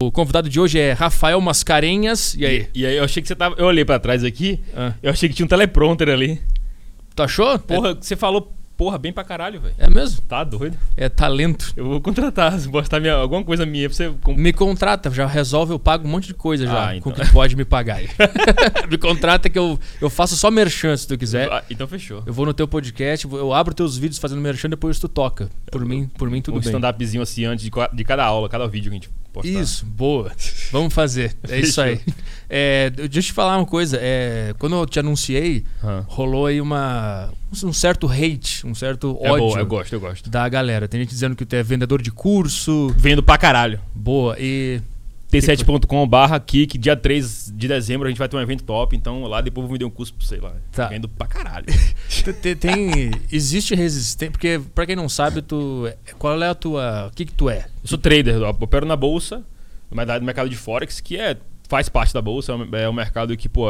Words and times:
O 0.00 0.12
convidado 0.12 0.48
de 0.48 0.60
hoje 0.60 0.78
é 0.78 0.92
Rafael 0.92 1.40
Mascarenhas. 1.40 2.32
E 2.34 2.46
aí? 2.46 2.68
E, 2.72 2.82
e 2.82 2.86
aí 2.86 2.96
eu 2.98 3.02
achei 3.02 3.20
que 3.20 3.26
você 3.26 3.34
tava. 3.34 3.56
Eu 3.58 3.66
olhei 3.66 3.84
pra 3.84 3.98
trás 3.98 4.22
aqui, 4.22 4.60
Ah. 4.72 4.92
eu 5.02 5.10
achei 5.10 5.28
que 5.28 5.34
tinha 5.34 5.44
um 5.44 5.48
teleprompter 5.48 6.08
ali. 6.08 6.40
Tu 7.16 7.22
achou? 7.24 7.58
Porra, 7.58 7.96
você 8.00 8.14
falou 8.14 8.54
porra 8.76 8.96
bem 8.96 9.12
pra 9.12 9.24
caralho, 9.24 9.60
velho. 9.60 9.74
É, 9.76 9.86
é 9.86 9.90
mesmo? 9.90 10.22
Tá 10.22 10.44
doido? 10.44 10.78
É 10.96 11.08
talento. 11.08 11.72
Eu 11.76 11.84
vou 11.84 12.00
contratar, 12.00 12.56
postar 12.70 13.00
minha, 13.00 13.14
alguma 13.14 13.42
coisa 13.42 13.66
minha 13.66 13.88
pra 13.90 13.96
você. 13.96 14.14
Me 14.36 14.52
contrata, 14.52 15.10
já 15.10 15.26
resolve, 15.26 15.72
eu 15.72 15.80
pago 15.80 16.06
um 16.06 16.10
monte 16.12 16.28
de 16.28 16.34
coisa 16.34 16.64
já 16.64 16.90
Ah, 16.90 16.96
então. 16.96 17.10
com 17.10 17.20
que 17.20 17.28
pode 17.32 17.56
me 17.56 17.64
pagar 17.64 17.96
aí. 17.96 18.08
me 18.88 18.98
contrata 18.98 19.50
que 19.50 19.58
eu, 19.58 19.76
eu 20.00 20.08
faço 20.08 20.36
só 20.36 20.48
merchan 20.48 20.96
se 20.96 21.08
tu 21.08 21.18
quiser. 21.18 21.50
Ah, 21.50 21.64
então 21.68 21.88
fechou. 21.88 22.22
Eu 22.24 22.32
vou 22.32 22.46
no 22.46 22.54
teu 22.54 22.68
podcast, 22.68 23.26
eu 23.26 23.52
abro 23.52 23.74
teus 23.74 23.98
vídeos 23.98 24.20
fazendo 24.20 24.40
merchan, 24.40 24.70
depois 24.70 25.00
tu 25.00 25.08
toca. 25.08 25.50
Por 25.72 25.84
mim, 25.84 26.08
por 26.16 26.30
mim 26.30 26.40
tudo 26.40 26.58
um 26.58 26.60
bem. 26.60 26.68
stand-upzinho 26.68 27.20
assim 27.20 27.46
antes 27.46 27.64
de, 27.64 27.70
de 27.92 28.04
cada 28.04 28.24
aula, 28.24 28.48
cada 28.48 28.68
vídeo 28.68 28.92
que 28.92 28.96
a 28.96 29.00
gente 29.00 29.10
postar. 29.32 29.48
Isso, 29.60 29.84
boa. 29.86 30.32
Vamos 30.72 30.92
fazer. 30.94 31.36
É 31.48 31.58
isso 31.60 31.80
aí. 31.80 32.00
É, 32.48 32.90
deixa 32.90 33.18
eu 33.18 33.22
te 33.22 33.32
falar 33.32 33.56
uma 33.58 33.66
coisa. 33.66 33.98
é, 34.00 34.54
quando 34.58 34.76
eu 34.76 34.86
te 34.86 34.98
anunciei, 34.98 35.64
Ah. 35.82 36.02
rolou 36.06 36.46
aí 36.46 36.60
uma, 36.60 37.30
um 37.62 37.72
certo 37.72 38.06
hate, 38.10 38.66
um 38.66 38.74
certo 38.74 39.18
É 39.20 39.30
ódio 39.30 39.46
bom, 39.48 39.58
eu 39.58 39.66
gosto, 39.66 39.92
eu 39.92 40.00
gosto. 40.00 40.30
da 40.30 40.48
galera. 40.48 40.88
Tem 40.88 41.00
gente 41.00 41.10
dizendo 41.10 41.36
que 41.36 41.44
tu 41.44 41.54
é 41.54 41.62
vendedor 41.62 42.00
de 42.02 42.10
curso. 42.10 42.92
Vendo 42.96 43.22
pra 43.22 43.36
caralho. 43.38 43.80
Boa. 43.94 44.36
E. 44.38 44.80
t7.com 45.30 46.06
barra 46.08 46.40
kick, 46.40 46.78
dia 46.78 46.96
3 46.96 47.52
de 47.54 47.68
dezembro 47.68 48.06
a 48.06 48.10
gente 48.10 48.18
vai 48.18 48.28
ter 48.28 48.36
um 48.36 48.40
evento 48.40 48.64
top, 48.64 48.96
então 48.96 49.22
lá 49.24 49.40
depois 49.40 49.64
eu 49.64 49.68
vou 49.68 49.72
vender 49.74 49.84
um 49.84 49.90
curso 49.90 50.14
pra 50.14 50.26
você 50.26 50.36
lá. 50.38 50.54
Tá. 50.72 50.86
Vendo 50.88 51.08
pra 51.08 51.26
caralho. 51.26 51.66
te- 52.08 52.32
te- 52.32 52.54
Tem. 52.56 53.10
Existe 53.30 53.74
resistência. 53.74 54.30
Porque, 54.32 54.60
pra 54.74 54.86
quem 54.86 54.96
não 54.96 55.08
sabe, 55.08 55.42
tu. 55.42 55.84
Qual 56.18 56.42
é 56.42 56.48
a 56.48 56.54
tua. 56.54 57.08
O 57.08 57.14
que, 57.14 57.26
que 57.26 57.32
tu 57.32 57.50
é? 57.50 57.66
Eu 57.82 57.88
sou 57.88 57.98
trader, 57.98 58.36
eu 58.36 58.48
opero 58.48 58.86
na 58.86 58.96
bolsa, 58.96 59.42
no 59.90 59.96
mercado 60.24 60.48
de 60.48 60.56
Forex, 60.56 61.00
que 61.00 61.16
é, 61.18 61.36
faz 61.68 61.88
parte 61.88 62.14
da 62.14 62.22
bolsa, 62.22 62.52
é 62.52 62.54
um- 62.54 62.76
é 62.76 62.88
um 62.88 62.92
mercado 62.94 63.36
que, 63.36 63.48
pô, 63.48 63.68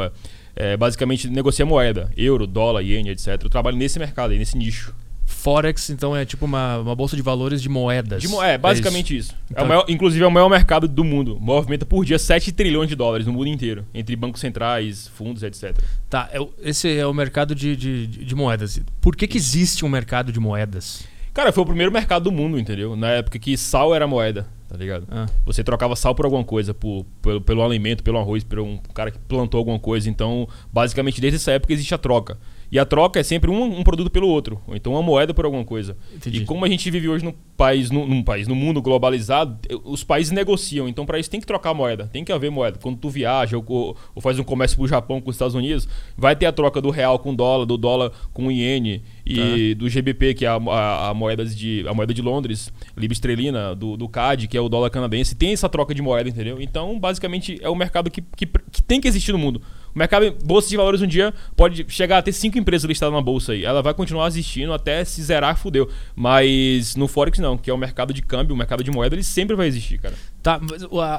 é, 0.54 0.76
basicamente 0.76 1.28
negocia 1.28 1.66
moeda, 1.66 2.10
euro, 2.16 2.46
dólar, 2.46 2.82
iene, 2.82 3.10
etc. 3.10 3.28
Eu 3.42 3.50
trabalho 3.50 3.76
nesse 3.76 3.98
mercado 3.98 4.30
aí, 4.30 4.38
nesse 4.38 4.56
nicho. 4.56 4.94
Forex, 5.28 5.90
então, 5.90 6.16
é 6.16 6.24
tipo 6.24 6.44
uma, 6.46 6.78
uma 6.78 6.94
bolsa 6.96 7.14
de 7.14 7.22
valores 7.22 7.60
de 7.62 7.68
moedas. 7.68 8.22
De 8.22 8.28
mo- 8.28 8.42
é, 8.42 8.56
basicamente 8.58 9.16
isso. 9.16 9.32
É 9.32 9.52
Então- 9.52 9.64
o 9.64 9.68
maior, 9.68 9.84
inclusive 9.88 10.24
é 10.24 10.26
o 10.26 10.30
maior 10.30 10.48
mercado 10.48 10.88
do 10.88 11.04
mundo. 11.04 11.38
Movimenta 11.40 11.84
por 11.86 12.04
dia 12.04 12.18
7 12.18 12.50
trilhões 12.50 12.88
de 12.88 12.96
dólares 12.96 13.26
no 13.26 13.32
mundo 13.32 13.46
inteiro, 13.48 13.84
entre 13.94 14.16
bancos 14.16 14.40
centrais, 14.40 15.08
fundos, 15.08 15.42
etc. 15.42 15.78
Tá, 16.08 16.28
é 16.32 16.38
esse 16.62 16.98
é 16.98 17.06
o 17.06 17.12
mercado 17.14 17.54
de, 17.54 17.76
de, 17.76 18.06
de 18.06 18.34
moedas. 18.34 18.80
Por 19.00 19.14
que, 19.14 19.26
que 19.28 19.36
existe 19.36 19.84
um 19.84 19.88
mercado 19.88 20.32
de 20.32 20.40
moedas? 20.40 21.04
Cara, 21.34 21.52
foi 21.52 21.62
o 21.62 21.66
primeiro 21.66 21.92
mercado 21.92 22.24
do 22.24 22.32
mundo, 22.32 22.58
entendeu? 22.58 22.96
Na 22.96 23.10
época 23.10 23.38
que 23.38 23.56
sal 23.56 23.94
era 23.94 24.06
moeda, 24.08 24.44
tá 24.68 24.76
ligado? 24.76 25.06
Ah, 25.08 25.26
Você 25.46 25.62
trocava 25.62 25.94
sal 25.94 26.12
por 26.14 26.24
alguma 26.24 26.42
coisa, 26.42 26.74
por, 26.74 27.04
pelo, 27.22 27.40
pelo 27.40 27.62
alimento, 27.64 28.02
pelo 28.02 28.18
arroz, 28.18 28.42
por 28.42 28.58
um 28.58 28.76
cara 28.92 29.10
que 29.12 29.18
plantou 29.18 29.58
alguma 29.58 29.78
coisa. 29.78 30.10
Então, 30.10 30.48
basicamente, 30.72 31.20
desde 31.20 31.36
essa 31.36 31.52
época 31.52 31.72
existe 31.72 31.94
a 31.94 31.98
troca. 31.98 32.36
E 32.70 32.78
a 32.78 32.84
troca 32.84 33.18
é 33.18 33.22
sempre 33.22 33.50
um, 33.50 33.78
um 33.80 33.82
produto 33.82 34.10
pelo 34.10 34.28
outro, 34.28 34.60
ou 34.66 34.76
então 34.76 34.92
uma 34.92 35.02
moeda 35.02 35.32
por 35.32 35.44
alguma 35.44 35.64
coisa. 35.64 35.96
entendi. 36.14 36.42
E 36.42 36.44
como 36.44 36.64
a 36.64 36.68
gente 36.68 36.90
vive 36.90 37.08
hoje 37.08 37.24
num 37.24 37.32
país, 37.56 37.90
num, 37.90 38.06
num 38.06 38.22
país, 38.22 38.46
no 38.46 38.54
mundo 38.54 38.82
globalizado, 38.82 39.58
eh, 39.68 39.74
os 39.84 40.04
países 40.04 40.30
negociam. 40.32 40.86
Então, 40.88 41.06
para 41.06 41.18
isso 41.18 41.30
tem 41.30 41.40
que 41.40 41.46
trocar 41.46 41.72
moeda, 41.72 42.06
tem 42.06 42.24
que 42.24 42.30
haver 42.32 42.50
moeda. 42.50 42.78
Quando 42.80 42.98
tu 42.98 43.08
viaja 43.08 43.56
ou, 43.56 43.64
ou- 43.66 43.96
ou 44.14 44.20
faz 44.22 44.38
um 44.38 44.44
comércio 44.44 44.76
pro 44.76 44.86
Japão 44.86 45.20
com 45.20 45.30
os 45.30 45.36
Estados 45.36 45.54
Unidos, 45.54 45.88
vai 46.16 46.36
ter 46.36 46.46
a 46.46 46.52
troca 46.52 46.80
do 46.80 46.90
real 46.90 47.18
com 47.18 47.34
dólar, 47.34 47.64
do 47.64 47.76
dólar 47.78 48.12
com 48.32 48.50
iene 48.50 49.02
e 49.26 49.74
do 49.74 49.88
GBP, 49.88 50.34
que 50.34 50.44
é 50.44 50.48
a, 50.48 50.56
a, 50.56 51.08
a 51.10 51.14
moeda 51.14 51.44
de 51.44 51.84
a 51.88 51.94
moeda 51.94 52.12
de 52.12 52.20
Londres, 52.22 52.72
libra 52.96 53.12
esterlina, 53.14 53.74
do, 53.74 53.96
do 53.96 54.08
CAD, 54.08 54.46
que 54.46 54.56
é 54.56 54.60
o 54.60 54.68
dólar 54.68 54.90
canadense. 54.90 55.34
Tem 55.34 55.52
essa 55.52 55.68
troca 55.68 55.94
de 55.94 56.02
moeda, 56.02 56.28
entendeu? 56.28 56.60
Então, 56.60 56.98
basicamente, 56.98 57.58
é 57.62 57.68
o 57.68 57.74
mercado 57.74 58.10
que, 58.10 58.20
que, 58.36 58.46
que 58.46 58.82
tem 58.82 59.00
que 59.00 59.08
existir 59.08 59.32
no 59.32 59.38
mundo. 59.38 59.62
O 59.98 60.06
mercado, 60.06 60.32
bolsa 60.44 60.68
de 60.68 60.76
valores 60.76 61.02
um 61.02 61.08
dia 61.08 61.34
pode 61.56 61.84
chegar 61.88 62.18
a 62.18 62.22
ter 62.22 62.30
cinco 62.30 62.56
empresas 62.56 62.86
listadas 62.86 63.12
na 63.12 63.20
bolsa 63.20 63.50
aí. 63.50 63.64
Ela 63.64 63.82
vai 63.82 63.92
continuar 63.92 64.28
existindo 64.28 64.72
até 64.72 65.04
se 65.04 65.20
zerar, 65.20 65.56
fudeu. 65.56 65.88
Mas 66.14 66.94
no 66.94 67.08
Forex 67.08 67.40
não, 67.40 67.58
que 67.58 67.68
é 67.68 67.74
o 67.74 67.76
mercado 67.76 68.14
de 68.14 68.22
câmbio, 68.22 68.54
o 68.54 68.56
mercado 68.56 68.84
de 68.84 68.92
moeda, 68.92 69.16
ele 69.16 69.24
sempre 69.24 69.56
vai 69.56 69.66
existir, 69.66 69.98
cara. 69.98 70.14
Tá, 70.40 70.60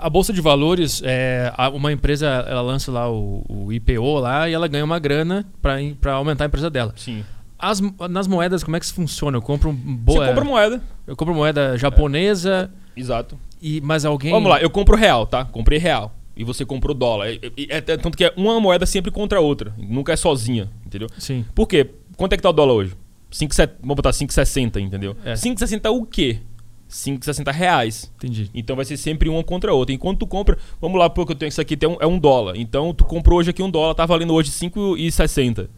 a, 0.02 0.10
bolsa 0.10 0.32
de 0.32 0.40
valores, 0.40 1.02
é, 1.04 1.52
uma 1.74 1.92
empresa 1.92 2.26
ela 2.48 2.62
lança 2.62 2.90
lá 2.90 3.12
o, 3.12 3.44
o 3.50 3.74
IPO 3.74 4.20
lá 4.20 4.48
e 4.48 4.54
ela 4.54 4.70
ganha 4.70 4.86
uma 4.86 4.98
grana 4.98 5.46
pra 5.62 6.14
aumentar 6.14 6.46
a 6.46 6.48
empresa 6.48 6.70
dela. 6.70 6.94
Sim. 6.96 7.26
As, 7.60 7.82
nas 8.10 8.28
moedas, 8.28 8.64
como 8.64 8.78
é 8.78 8.80
que 8.80 8.86
isso 8.86 8.96
funciona? 8.96 9.36
Eu 9.36 9.42
compro 9.42 9.72
um 9.72 9.76
boa, 9.76 10.24
Você 10.24 10.30
compra 10.30 10.46
moeda. 10.46 10.82
eu 11.06 11.18
compro 11.18 11.36
moeda 11.36 11.78
japonesa 11.78 12.72
Exato. 12.96 13.38
e 13.62 13.82
mas 13.82 14.06
alguém 14.06 14.32
Vamos 14.32 14.50
lá, 14.50 14.62
eu 14.62 14.70
compro 14.70 14.96
real, 14.96 15.28
tá? 15.28 15.44
Comprei 15.44 15.78
real. 15.78 16.16
E 16.40 16.44
você 16.46 16.66
comprou 16.66 16.96
dólar. 16.96 17.30
E- 17.32 17.40
e- 17.58 17.68
é- 17.70 17.82
tanto 17.82 18.18
que 18.18 18.24
é 18.24 18.34
uma 18.38 18.60
moeda 18.62 18.86
sempre 18.86 19.12
contra 19.12 19.38
a 19.40 19.42
outra. 19.42 19.74
Nunca 19.78 20.14
é 20.14 20.16
sozinha, 20.16 20.70
entendeu? 20.86 21.10
Sim. 21.18 21.46
Por 21.54 21.68
quê? 21.68 21.90
Quanto 22.16 22.32
é 22.34 22.38
que 22.38 22.42
tá 22.44 22.50
o 22.50 22.54
dólar 22.54 22.74
hoje? 22.74 22.96
5, 23.30 23.54
vamos 23.82 23.96
botar 23.98 24.14
5,60, 24.14 24.80
entendeu? 24.80 25.16
É. 25.26 25.36
5,60 25.36 25.92
o 25.92 26.06
quê? 26.06 26.40
5,60 26.88 27.52
reais. 27.52 28.12
Entendi. 28.18 28.50
Então 28.54 28.76
vai 28.76 28.86
ser 28.86 28.98
sempre 28.98 29.30
uma 29.30 29.44
contra 29.44 29.72
a 29.72 29.74
outra. 29.76 29.94
Enquanto 29.94 30.20
tu 30.20 30.28
compra, 30.28 30.58
vamos 30.82 30.98
lá, 30.98 31.10
porque 31.10 31.34
eu 31.34 31.36
tenho 31.36 31.50
isso 31.50 31.62
aqui, 31.62 31.76
tem 31.78 31.88
um- 31.90 31.98
é 32.00 32.08
um 32.08 32.18
dólar. 32.18 32.56
Então 32.58 32.94
tu 32.94 33.04
comprou 33.04 33.38
hoje 33.40 33.50
aqui 33.52 33.62
um 33.62 33.70
dólar, 33.70 33.94
tá 33.94 34.06
valendo 34.06 34.34
hoje 34.34 34.50
5,60. 34.50 35.70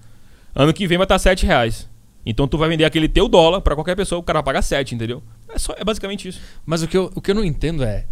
Ano 0.56 0.74
que 0.74 0.88
vem 0.88 0.98
vai 0.98 1.06
estar 1.06 1.20
7 1.20 1.46
reais. 1.46 1.90
Então 2.26 2.48
tu 2.48 2.58
vai 2.58 2.70
vender 2.70 2.86
aquele 2.86 3.10
teu 3.10 3.28
dólar 3.28 3.62
pra 3.62 3.74
qualquer 3.76 3.96
pessoa, 3.96 4.20
o 4.20 4.24
cara 4.24 4.38
vai 4.40 4.44
pagar 4.46 4.62
7, 4.62 4.94
entendeu? 4.96 5.24
É, 5.50 5.58
só, 5.58 5.74
é 5.76 5.84
basicamente 5.84 6.28
isso. 6.28 6.40
Mas 6.66 6.84
o 6.84 6.88
que, 6.88 6.96
eu, 6.96 7.12
o 7.16 7.20
que 7.20 7.32
eu 7.32 7.36
não 7.36 7.44
entendo 7.44 7.84
é 7.84 8.06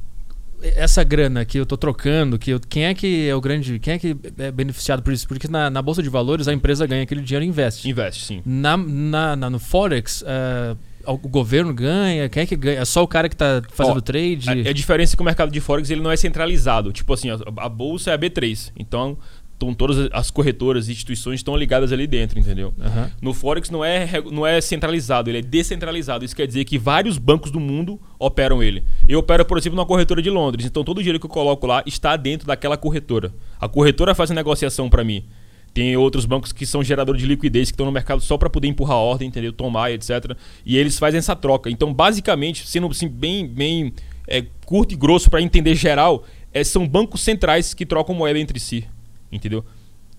essa 0.62 1.04
grana 1.04 1.46
que 1.46 1.58
eu 1.60 1.66
tô 1.66 1.78
trocando, 1.78 2.38
que 2.38 2.52
eu- 2.52 2.60
quem 2.60 2.86
é 2.86 2.94
que 2.94 3.28
é 3.28 3.36
o 3.36 3.42
grande, 3.42 3.80
quem 3.80 3.94
é 3.94 4.00
que 4.00 4.16
é 4.38 4.52
beneficiado 4.52 5.02
por 5.02 5.14
isso? 5.14 5.28
Porque 5.28 5.48
na, 5.48 5.70
na 5.70 5.82
bolsa 5.82 6.04
de 6.04 6.10
valores 6.10 6.48
a 6.48 6.54
empresa 6.54 6.86
ganha 6.86 7.04
aquele 7.04 7.22
dinheiro 7.22 7.46
e 7.46 7.48
investe. 7.48 7.90
Investe, 7.90 8.26
sim. 8.26 8.42
Na, 8.46 8.76
na, 8.78 9.36
na- 9.36 9.50
no 9.50 9.60
Forex, 9.60 10.24
ah, 10.28 10.76
o 11.06 11.18
governo 11.18 11.74
ganha? 11.74 12.28
Quem 12.30 12.44
é 12.44 12.46
que 12.46 12.56
ganha? 12.56 12.80
É 12.80 12.86
só 12.86 13.02
o 13.02 13.08
cara 13.08 13.28
que 13.30 13.36
tá 13.36 13.62
fazendo 13.72 13.98
Ó, 13.98 14.02
trade? 14.02 14.50
A, 14.50 14.70
a 14.70 14.74
diferença 14.74 15.14
é 15.14 15.18
que 15.18 15.22
o 15.22 15.26
mercado 15.26 15.52
de 15.52 15.60
Forex 15.60 15.90
ele 15.90 16.02
não 16.02 16.12
é 16.12 16.18
centralizado. 16.18 16.92
Tipo 16.92 17.14
assim, 17.14 17.30
a, 17.32 17.38
a 17.58 17.70
bolsa 17.70 18.12
é 18.12 18.14
a 18.14 18.18
B3. 18.20 18.72
Então, 18.78 19.18
estão 19.60 19.74
todas 19.74 20.10
as 20.14 20.32
corretoras 20.32 20.88
e 20.88 20.94
instituições 20.94 21.42
estão 21.42 21.56
ligadas 21.58 21.92
ali 21.92 22.08
dentro, 22.08 22.40
entendeu? 22.40 22.74
Aham. 22.80 23.12
No 23.22 23.34
Forex 23.34 23.70
não 23.70 23.84
é, 23.84 24.08
não 24.32 24.48
é 24.48 24.62
centralizado, 24.62 25.30
ele 25.30 25.40
é 25.40 25.42
descentralizado. 25.42 26.24
Isso 26.24 26.36
quer 26.36 26.48
dizer 26.48 26.64
que 26.64 26.78
vários 26.78 27.18
bancos 27.18 27.52
do 27.52 27.60
mundo 27.60 28.00
operam 28.18 28.64
ele. 28.64 28.86
Eu 29.08 29.20
opero, 29.20 29.44
por 29.44 29.58
exemplo, 29.58 29.76
numa 29.76 29.86
corretora 29.86 30.22
de 30.22 30.30
Londres. 30.30 30.66
Então 30.66 30.84
todo 30.84 31.00
o 31.00 31.02
dinheiro 31.02 31.20
que 31.20 31.26
eu 31.26 31.30
coloco 31.30 31.68
lá 31.68 31.84
está 31.86 32.16
dentro 32.16 32.48
daquela 32.48 32.78
corretora. 32.78 33.34
A 33.60 33.68
corretora 33.68 34.16
faz 34.16 34.32
a 34.32 34.34
negociação 34.34 34.90
para 34.90 35.04
mim. 35.04 35.26
Tem 35.74 35.96
outros 35.96 36.26
bancos 36.26 36.52
que 36.52 36.66
são 36.66 36.84
geradores 36.84 37.22
de 37.22 37.28
liquidez 37.28 37.70
que 37.70 37.76
estão 37.76 37.86
no 37.86 37.92
mercado 37.92 38.22
só 38.22 38.38
para 38.38 38.50
poder 38.50 38.68
empurrar 38.68 38.98
a 38.98 39.02
ordem, 39.02 39.28
entendeu? 39.28 39.54
Tomar, 39.54 39.92
etc. 39.92 40.36
E 40.66 40.78
eles 40.78 40.98
fazem 40.98 41.20
essa 41.20 41.36
troca. 41.36 41.70
Então, 41.70 41.94
basicamente, 41.94 42.68
sendo 42.68 42.88
assim, 42.88 43.08
bem, 43.08 43.48
bem 43.48 43.94
é, 44.28 44.44
curto 44.66 44.94
e 44.94 44.98
grosso 44.98 45.30
para 45.30 45.42
entender 45.42 45.76
geral, 45.76 46.26
é, 46.52 46.64
são 46.64 46.88
bancos 46.88 47.22
centrais 47.22 47.74
que 47.76 47.86
trocam 47.86 48.16
moeda 48.16 48.40
entre 48.40 48.60
si, 48.60 48.88
entendeu? 49.32 49.64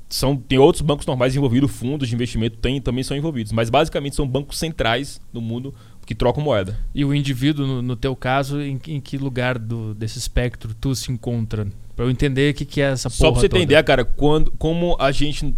São, 0.08 0.36
tem 0.36 0.58
outros 0.58 0.82
bancos 0.82 1.06
normais 1.06 1.36
envolvidos, 1.36 1.70
fundos 1.70 2.08
de 2.08 2.14
investimento 2.14 2.56
tem, 2.58 2.80
também 2.80 3.04
são 3.04 3.16
envolvidos. 3.16 3.52
Mas 3.52 3.70
basicamente 3.70 4.16
são 4.16 4.26
bancos 4.26 4.58
centrais 4.58 5.20
do 5.32 5.40
mundo 5.40 5.72
que 6.04 6.14
trocam 6.16 6.42
moeda. 6.42 6.76
E 6.92 7.04
o 7.04 7.14
indivíduo, 7.14 7.64
no, 7.64 7.80
no 7.80 7.94
teu 7.94 8.16
caso, 8.16 8.60
em, 8.60 8.80
em 8.88 9.00
que 9.00 9.16
lugar 9.16 9.56
do, 9.56 9.94
desse 9.94 10.18
espectro 10.18 10.74
tu 10.74 10.92
se 10.92 11.12
encontra? 11.12 11.68
Pra 11.94 12.04
eu 12.04 12.10
entender 12.10 12.50
o 12.50 12.54
que, 12.54 12.64
que 12.64 12.80
é 12.80 12.90
essa 12.90 13.08
Só 13.08 13.26
porra 13.26 13.32
pra 13.34 13.40
você 13.42 13.48
toda. 13.48 13.62
ideia, 13.62 13.80
cara, 13.84 14.04
quando, 14.04 14.50
como 14.58 14.96
a 14.98 15.12
gente. 15.12 15.54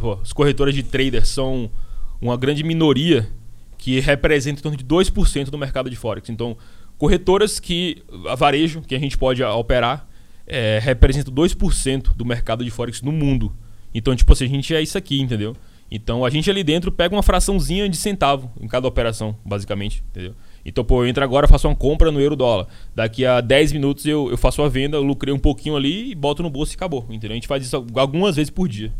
ó, 0.00 0.18
As 0.22 0.32
corretoras 0.32 0.74
de 0.74 0.82
traders 0.82 1.28
são 1.28 1.70
uma 2.18 2.34
grande 2.38 2.64
minoria 2.64 3.28
que 3.76 4.00
representa 4.00 4.60
em 4.60 4.62
torno 4.62 4.78
de 4.78 4.84
2% 4.84 5.50
do 5.50 5.58
mercado 5.58 5.90
de 5.90 5.96
Forex. 5.96 6.30
Então, 6.30 6.56
corretoras 6.96 7.60
que. 7.60 8.02
A 8.26 8.34
varejo, 8.34 8.80
que 8.80 8.94
a 8.94 8.98
gente 8.98 9.18
pode 9.18 9.42
operar, 9.42 10.08
é, 10.46 10.78
representa 10.82 11.30
2% 11.30 12.14
do 12.14 12.24
mercado 12.24 12.64
de 12.64 12.70
Forex 12.70 13.02
no 13.02 13.12
mundo. 13.12 13.54
Então, 13.94 14.14
tipo 14.14 14.32
assim, 14.32 14.44
a 14.44 14.48
gente 14.48 14.74
é 14.74 14.82
isso 14.82 14.98
aqui, 14.98 15.20
entendeu? 15.20 15.56
Então 15.90 16.24
a 16.24 16.30
gente 16.30 16.50
ali 16.50 16.64
dentro 16.64 16.90
pega 16.90 17.14
uma 17.14 17.22
fraçãozinha 17.22 17.88
de 17.88 17.96
centavo 17.96 18.50
em 18.60 18.66
cada 18.66 18.88
operação, 18.88 19.36
basicamente, 19.44 20.02
entendeu? 20.10 20.34
Então, 20.64 20.84
pô, 20.84 21.04
eu 21.04 21.08
entro 21.08 21.22
agora, 21.22 21.46
faço 21.46 21.68
uma 21.68 21.76
compra 21.76 22.10
no 22.10 22.20
euro 22.20 22.34
dólar. 22.34 22.66
Daqui 22.94 23.24
a 23.24 23.40
10 23.40 23.72
minutos 23.72 24.06
eu, 24.06 24.30
eu 24.30 24.36
faço 24.36 24.62
a 24.62 24.68
venda, 24.68 24.96
eu 24.96 25.02
lucrei 25.02 25.32
um 25.32 25.38
pouquinho 25.38 25.76
ali 25.76 26.10
e 26.10 26.14
boto 26.14 26.42
no 26.42 26.50
bolso 26.50 26.72
e 26.72 26.76
acabou, 26.76 27.06
entendeu? 27.10 27.32
A 27.32 27.34
gente 27.34 27.46
faz 27.46 27.64
isso 27.64 27.76
algumas 27.94 28.36
vezes 28.36 28.50
por 28.50 28.66
dia. 28.66 28.92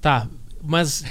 Tá, 0.00 0.28
mas 0.62 1.04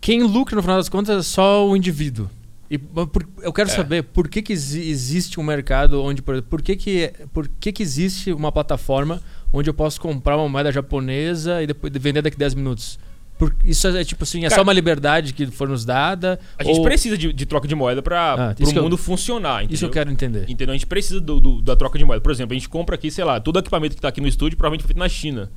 quem 0.00 0.22
lucra 0.22 0.54
no 0.54 0.62
final 0.62 0.76
das 0.76 0.88
contas 0.88 1.18
é 1.18 1.22
só 1.22 1.66
o 1.66 1.76
indivíduo. 1.76 2.28
E 2.70 2.78
por- 2.78 3.26
eu 3.42 3.52
quero 3.52 3.68
É. 3.68 3.72
saber 3.72 4.04
por 4.04 4.28
que, 4.28 4.40
que 4.40 4.52
exi- 4.52 4.88
existe 4.88 5.40
um 5.40 5.42
mercado 5.42 6.00
onde, 6.02 6.22
por, 6.22 6.40
por, 6.42 6.62
que, 6.62 6.76
que, 6.76 7.12
por 7.32 7.48
que, 7.48 7.72
que 7.72 7.82
existe 7.82 8.32
uma 8.32 8.52
plataforma 8.52 9.20
onde 9.52 9.68
eu 9.68 9.74
posso 9.74 10.00
comprar 10.00 10.36
uma 10.36 10.48
moeda 10.48 10.70
japonesa 10.70 11.60
e 11.62 11.66
depois 11.66 11.92
vender 11.96 12.22
daqui 12.22 12.36
a 12.36 12.38
10 12.38 12.54
minutos? 12.54 12.98
Por, 13.36 13.56
isso 13.64 13.88
é 13.88 14.04
tipo 14.04 14.22
assim, 14.22 14.40
é 14.40 14.42
Cara, 14.50 14.54
só 14.56 14.62
uma 14.62 14.72
liberdade 14.72 15.32
que 15.32 15.46
foi 15.46 15.66
nos 15.66 15.84
dada? 15.84 16.38
A 16.58 16.62
gente 16.62 16.76
ou- 16.76 16.84
precisa 16.84 17.16
de, 17.18 17.32
de 17.32 17.46
troca 17.46 17.66
de 17.66 17.74
moeda 17.74 18.02
para 18.02 18.34
Ah, 18.50 18.54
o 18.62 18.70
eu- 18.76 18.82
mundo 18.82 18.96
funcionar, 18.98 19.60
entendeu? 19.64 19.74
Isso 19.74 19.84
eu 19.86 19.90
quero 19.90 20.10
entender. 20.12 20.44
Entendeu? 20.48 20.72
A 20.72 20.76
gente 20.76 20.86
precisa 20.86 21.20
do- 21.20 21.40
do- 21.40 21.62
da 21.62 21.74
troca 21.74 21.98
de 21.98 22.04
moeda. 22.04 22.20
Por 22.20 22.30
exemplo, 22.30 22.52
a 22.52 22.56
gente 22.58 22.68
compra 22.68 22.94
aqui, 22.94 23.10
sei 23.10 23.24
lá, 23.24 23.40
todo 23.40 23.58
equipamento 23.58 23.96
que 23.96 24.02
tá 24.02 24.08
aqui 24.08 24.20
no 24.20 24.28
estúdio 24.28 24.56
provavelmente 24.58 24.82
foi 24.82 24.88
feito 24.88 24.98
na 24.98 25.08
China. 25.08 25.50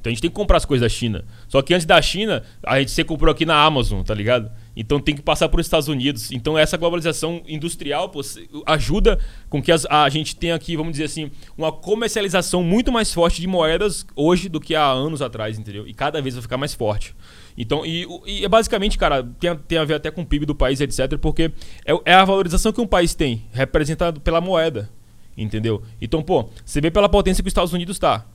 Então 0.00 0.10
a 0.10 0.14
gente 0.14 0.20
tem 0.22 0.30
que 0.30 0.34
comprar 0.36 0.56
as 0.56 0.64
coisas 0.64 0.82
da 0.82 0.88
China. 0.88 1.24
Só 1.46 1.60
que 1.62 1.74
antes 1.74 1.84
da 1.86 2.00
China, 2.00 2.42
a 2.64 2.78
gente 2.78 2.90
você 2.90 3.04
comprou 3.04 3.30
aqui 3.30 3.44
na 3.44 3.54
Amazon, 3.62 4.02
tá 4.02 4.14
ligado? 4.14 4.50
Então 4.76 5.00
tem 5.00 5.14
que 5.16 5.22
passar 5.22 5.48
por 5.48 5.58
Estados 5.58 5.88
Unidos. 5.88 6.30
Então 6.30 6.58
essa 6.58 6.76
globalização 6.76 7.42
industrial 7.48 8.10
pô, 8.10 8.20
ajuda 8.66 9.18
com 9.48 9.62
que 9.62 9.72
as- 9.72 9.86
a 9.86 10.08
gente 10.10 10.36
tenha 10.36 10.54
aqui, 10.54 10.76
vamos 10.76 10.92
dizer 10.92 11.04
assim, 11.04 11.30
uma 11.56 11.72
comercialização 11.72 12.62
muito 12.62 12.92
mais 12.92 13.12
forte 13.12 13.40
de 13.40 13.46
moedas 13.46 14.06
hoje 14.14 14.48
do 14.48 14.60
que 14.60 14.74
há 14.74 14.84
anos 14.86 15.22
atrás, 15.22 15.58
entendeu? 15.58 15.88
E 15.88 15.94
cada 15.94 16.20
vez 16.20 16.34
vai 16.34 16.42
ficar 16.42 16.58
mais 16.58 16.74
forte. 16.74 17.14
Então, 17.56 17.86
e, 17.86 18.06
e 18.26 18.44
é 18.44 18.48
basicamente, 18.48 18.98
cara, 18.98 19.22
tem, 19.40 19.56
tem 19.56 19.78
a 19.78 19.84
ver 19.84 19.94
até 19.94 20.10
com 20.10 20.20
o 20.20 20.26
PIB 20.26 20.44
do 20.44 20.54
país, 20.54 20.78
etc. 20.80 21.16
Porque 21.18 21.50
é, 21.86 21.92
é 22.04 22.12
a 22.14 22.24
valorização 22.24 22.70
que 22.70 22.80
um 22.80 22.86
país 22.86 23.14
tem, 23.14 23.46
representado 23.52 24.20
pela 24.20 24.42
moeda. 24.42 24.90
Entendeu? 25.38 25.82
Então, 26.00 26.22
pô, 26.22 26.48
você 26.64 26.80
vê 26.80 26.90
pela 26.90 27.08
potência 27.08 27.42
que 27.42 27.48
os 27.48 27.50
Estados 27.50 27.72
Unidos 27.72 27.98
tá. 27.98 28.26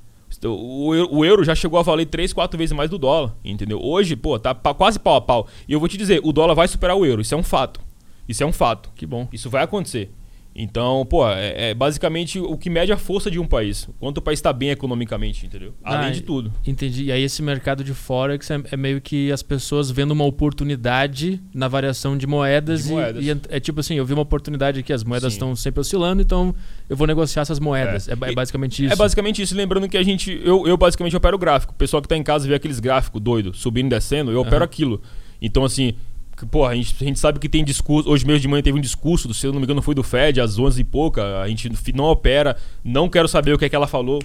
O, 0.44 0.94
eu- 0.96 1.08
o 1.12 1.26
euro 1.26 1.44
já 1.44 1.54
chegou 1.56 1.80
a 1.80 1.84
valer 1.84 2.06
3, 2.06 2.32
4 2.34 2.58
vezes 2.58 2.76
mais 2.76 2.90
do 2.90 2.98
dólar, 2.98 3.36
entendeu? 3.44 3.80
Hoje, 3.82 4.16
pô, 4.16 4.38
tá 4.40 4.54
quase 4.56 5.00
pau 5.00 5.16
a 5.16 5.22
pau. 5.22 5.48
E 5.68 5.74
eu 5.74 5.80
vou 5.80 5.90
te 5.90 5.98
dizer, 5.98 6.22
o 6.24 6.32
dólar 6.32 6.54
vai 6.54 6.68
superar 6.68 6.96
o 6.98 7.06
euro, 7.06 7.22
isso 7.22 7.34
é 7.34 7.38
um 7.38 7.44
fato. 7.44 7.80
Isso 8.28 8.44
é 8.44 8.46
um 8.46 8.54
fato. 8.54 8.90
Que 8.96 9.06
bom. 9.06 9.28
Isso 9.34 9.50
vai 9.50 9.64
acontecer. 9.64 10.12
Então, 10.54 11.06
pô, 11.10 11.26
é, 11.30 11.70
é 11.70 11.74
basicamente 11.74 12.38
o 12.38 12.58
que 12.58 12.70
mede 12.70 12.92
a 12.92 12.98
força 12.98 13.32
de 13.32 13.40
um 13.40 13.48
país. 13.48 13.88
Quanto 14.00 14.18
o 14.18 14.22
país 14.22 14.38
está 14.38 14.52
bem 14.52 14.70
economicamente, 14.70 15.46
entendeu? 15.46 15.74
Além 15.82 16.08
Ah, 16.08 16.12
de 16.12 16.22
tudo. 16.22 16.52
Entendi. 16.68 17.06
E 17.06 17.12
aí 17.12 17.24
esse 17.24 17.42
mercado 17.42 17.84
de 17.86 17.94
Forex 17.94 18.52
é, 18.52 18.62
é 18.72 18.76
meio 18.76 19.00
que 19.00 19.32
as 19.32 19.42
pessoas 19.42 19.90
vendo 19.90 20.12
uma 20.12 20.26
oportunidade 20.26 21.42
na 21.54 21.68
variação 21.68 22.18
de 22.18 22.28
moedas. 22.28 22.84
De 22.84 22.90
e- 22.90 22.92
moedas. 22.92 23.26
E, 23.26 23.30
é 23.50 23.60
tipo 23.60 23.80
assim, 23.80 23.96
eu 23.96 24.06
vi 24.06 24.14
uma 24.14 24.22
oportunidade 24.24 24.80
aqui, 24.82 24.92
as 24.92 25.04
moedas 25.04 25.34
estão 25.34 25.56
sempre 25.56 25.80
oscilando, 25.82 26.22
então 26.22 26.54
eu 26.90 26.96
vou 26.98 27.08
negociar 27.08 27.44
essas 27.44 27.60
moedas. 27.60 28.08
É, 28.08 28.12
É. 28.12 28.32
é 28.32 28.34
basicamente 28.34 28.84
isso. 28.84 28.94
É 28.94 28.96
basicamente 28.96 29.42
isso. 29.42 29.56
Lembrando 29.56 29.88
que 29.88 29.98
a 29.98 30.04
gente. 30.04 30.40
Eu, 30.44 30.68
eu 30.68 30.76
basicamente 30.78 31.16
opero 31.16 31.36
o 31.38 31.40
gráfico. 31.40 31.74
O 31.74 31.76
pessoal 31.78 32.02
que 32.02 32.08
tá 32.10 32.18
em 32.18 32.24
casa 32.24 32.48
vê 32.48 32.54
aqueles 32.56 32.80
gráficos 32.80 33.22
doido, 33.22 33.54
subindo 33.54 33.88
e 33.88 33.90
descendo, 33.90 34.32
eu 34.32 34.42
opero 34.42 34.58
Aham. 34.58 34.66
aquilo. 34.66 35.02
Então, 35.42 35.64
assim. 35.64 35.94
Que, 36.42 36.46
Porra, 36.46 36.72
a 36.72 36.76
gente, 36.76 36.96
a 37.02 37.04
gente 37.06 37.20
sabe 37.20 37.40
que 37.40 37.48
tem 37.50 37.64
discurso. 37.64 38.10
Hoje 38.10 38.26
mesmo 38.26 38.40
de 38.42 38.48
manhã 38.48 38.62
teve 38.62 38.78
um 38.78 38.82
discurso, 38.82 39.28
do, 39.28 39.34
se 39.34 39.46
eu 39.48 39.52
não 39.54 39.60
me 39.60 39.66
engano, 39.66 39.82
foi 39.82 39.96
do 39.96 40.04
Fed, 40.04 40.40
às 40.42 40.60
11 40.60 40.82
e 40.82 40.84
pouca. 40.84 41.42
A 41.42 41.48
gente 41.48 41.70
não 41.96 42.06
opera. 42.06 42.58
Não 42.84 43.08
quero 43.10 43.28
saber 43.28 43.54
o 43.54 43.58
que 43.58 43.66
é 43.66 43.70
que 43.70 43.76
ela 43.76 43.88
falou. 43.88 44.22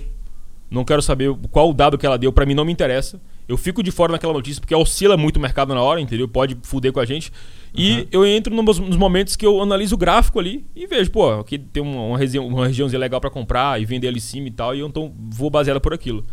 Não 0.69 0.85
quero 0.85 1.01
saber 1.01 1.33
qual 1.53 1.71
o 1.71 1.73
dado 1.73 1.97
que 1.97 2.05
ela 2.05 2.19
deu. 2.19 2.33
Pra 2.33 2.45
mim 2.45 2.55
não 2.55 2.65
me 2.65 2.73
interessa. 2.73 3.21
Eu 3.49 3.57
fico 3.57 3.81
de 3.83 3.93
fora 3.93 4.11
naquela 4.11 4.33
notícia 4.33 4.61
porque 4.61 4.75
oscila 4.75 5.17
muito 5.17 5.37
o 5.37 5.41
mercado 5.41 5.73
na 5.73 5.81
hora, 5.81 6.01
entendeu? 6.01 6.27
Pode 6.27 6.57
fuder 6.63 6.93
com 6.93 6.99
a 6.99 7.05
gente. 7.07 7.33
E 7.73 7.93
Aham. 7.93 8.07
eu 8.11 8.27
entro 8.27 8.53
nos, 8.53 8.79
nos 8.81 8.97
momentos 8.97 9.37
que 9.37 9.47
eu 9.47 9.63
analiso 9.63 9.95
o 9.95 9.99
gráfico 9.99 10.41
ali 10.41 10.67
e 10.75 10.87
vejo, 10.89 11.11
pô, 11.13 11.31
aqui 11.39 11.57
tem 11.57 11.81
uma, 11.81 12.01
uma, 12.03 12.19
região, 12.19 12.45
uma 12.49 12.67
regiãozinha 12.67 12.99
legal 12.99 13.21
pra 13.21 13.31
comprar 13.31 13.81
e 13.81 13.85
vender 13.85 14.09
ali 14.09 14.17
em 14.17 14.21
cima 14.21 14.49
e 14.49 14.51
tal. 14.51 14.75
E 14.75 14.81
eu 14.81 14.89
então 14.89 15.13
vou 15.31 15.49
basear 15.51 15.79
por 15.81 15.95
aquilo. 15.95 16.25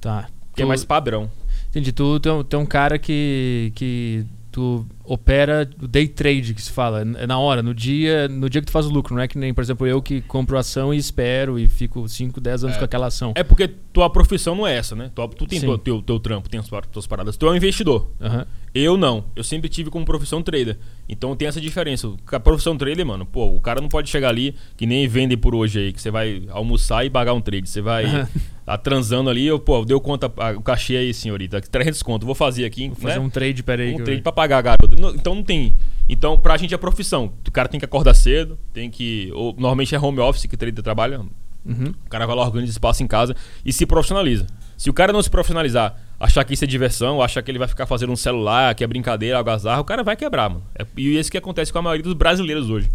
Tá. 0.00 0.26
Que 0.56 0.62
é 0.62 0.64
Tu- 0.64 0.68
mais 0.68 0.84
padrão. 0.84 1.30
Entendi. 1.68 1.92
Tu, 1.92 2.20
tu, 2.20 2.28
é 2.28 2.32
um- 2.32 2.44
tu 2.44 2.56
é 2.56 2.58
um 2.58 2.66
cara 2.66 2.98
que, 2.98 3.72
que 3.74 4.24
tu 4.50 4.86
opera 5.04 5.68
o 5.82 5.88
day 5.88 6.06
trade, 6.08 6.54
que 6.54 6.62
se 6.62 6.70
fala. 6.70 7.02
É 7.18 7.26
na 7.26 7.38
hora, 7.38 7.62
no 7.62 7.74
dia, 7.74 8.28
no 8.28 8.48
dia 8.48 8.60
que 8.60 8.66
tu 8.66 8.72
faz 8.72 8.86
o 8.86 8.90
lucro. 8.90 9.14
Não 9.14 9.22
é 9.22 9.28
que 9.28 9.36
nem, 9.38 9.52
por 9.52 9.62
exemplo, 9.62 9.86
eu 9.86 10.00
que 10.00 10.20
compro 10.22 10.56
ação 10.58 10.92
e 10.94 10.96
espero 10.96 11.58
e 11.58 11.68
fico 11.68 12.08
5, 12.08 12.40
10 12.40 12.64
anos 12.64 12.76
É. 12.76 12.78
com 12.78 12.84
aquela 12.84 13.06
ação. 13.06 13.32
É 13.34 13.42
porque 13.42 13.68
tua 13.68 14.08
profissão 14.08 14.54
não 14.54 14.66
é 14.66 14.76
essa, 14.76 14.94
né? 14.94 15.10
Tu, 15.14 15.28
tu 15.28 15.46
tem 15.46 15.58
Sim. 15.60 15.66
teu, 15.66 15.78
teu, 15.78 16.02
teu 16.02 16.20
trampo, 16.20 16.48
tem 16.48 16.60
as 16.60 16.68
tuas 16.90 17.06
paradas. 17.06 17.36
Tu 17.36 17.46
é 17.46 17.50
um 17.50 17.56
investidor. 17.56 18.10
Aham. 18.20 18.46
Eu 18.74 18.96
não. 18.96 19.24
Eu 19.36 19.44
sempre 19.44 19.68
tive 19.68 19.90
como 19.90 20.02
profissão 20.06 20.40
trader. 20.42 20.78
Então 21.06 21.36
tem 21.36 21.46
essa 21.46 21.60
diferença. 21.60 22.10
A 22.28 22.40
profissão 22.40 22.74
trader, 22.74 23.04
mano, 23.04 23.26
pô, 23.26 23.44
o 23.54 23.60
cara 23.60 23.82
não 23.82 23.88
pode 23.88 24.08
chegar 24.08 24.30
ali 24.30 24.54
que 24.78 24.86
nem 24.86 25.06
vende 25.06 25.36
por 25.36 25.54
hoje 25.54 25.78
aí, 25.78 25.92
que 25.92 26.00
você 26.00 26.10
vai 26.10 26.44
almoçar 26.48 27.04
e 27.04 27.10
pagar 27.10 27.34
um 27.34 27.40
trade. 27.40 27.68
Você 27.68 27.82
vai 27.82 28.04
tá 28.64 28.78
transando 28.78 29.28
ali, 29.28 29.46
eu, 29.46 29.58
pô, 29.58 29.84
deu 29.84 30.00
conta, 30.00 30.32
o 30.56 30.62
cachê 30.62 30.96
aí, 30.96 31.12
senhorita, 31.12 31.60
300 31.60 32.02
conto, 32.02 32.24
vou 32.24 32.34
fazer 32.34 32.64
aqui, 32.64 32.86
Vou 32.88 32.96
fazer 32.96 33.18
né? 33.18 33.20
um 33.20 33.28
trade, 33.28 33.62
peraí. 33.62 33.90
um 33.92 33.96
que 33.96 34.00
eu- 34.00 34.04
trade 34.06 34.22
pra 34.22 34.32
pagar. 34.32 34.62
Não- 34.90 34.91
Então 35.14 35.34
não 35.34 35.42
tem. 35.42 35.74
Então, 36.08 36.36
pra 36.38 36.56
gente 36.56 36.74
é 36.74 36.76
profissão. 36.76 37.32
O 37.46 37.50
cara 37.50 37.68
tem 37.68 37.78
que 37.78 37.84
acordar 37.84 38.14
cedo, 38.14 38.58
tem 38.72 38.90
que. 38.90 39.30
Ou, 39.34 39.52
normalmente 39.54 39.94
é 39.94 39.98
home 40.00 40.20
office 40.20 40.46
que 40.46 40.56
trader 40.56 40.82
trabalha. 40.82 41.20
Uhum. 41.64 41.94
O 42.06 42.10
cara 42.10 42.26
vai 42.26 42.34
lá, 42.34 42.42
organiza 42.42 42.72
espaço 42.72 43.02
em 43.02 43.06
casa 43.06 43.36
e 43.64 43.72
se 43.72 43.86
profissionaliza. 43.86 44.46
Se 44.76 44.90
o 44.90 44.92
cara 44.92 45.12
não 45.12 45.22
se 45.22 45.30
profissionalizar, 45.30 45.94
achar 46.18 46.42
que 46.44 46.54
isso 46.54 46.64
é 46.64 46.66
diversão, 46.66 47.22
achar 47.22 47.40
que 47.40 47.50
ele 47.50 47.58
vai 47.58 47.68
ficar 47.68 47.86
fazendo 47.86 48.12
um 48.12 48.16
celular, 48.16 48.74
que 48.74 48.82
é 48.82 48.86
brincadeira, 48.86 49.38
algazarra, 49.38 49.80
o 49.80 49.84
cara 49.84 50.02
vai 50.02 50.16
quebrar, 50.16 50.50
mano. 50.50 50.64
É, 50.76 50.84
e 50.96 51.16
isso 51.16 51.30
que 51.30 51.38
acontece 51.38 51.72
com 51.72 51.78
a 51.78 51.82
maioria 51.82 52.02
dos 52.02 52.14
brasileiros 52.14 52.68
hoje. 52.68 52.88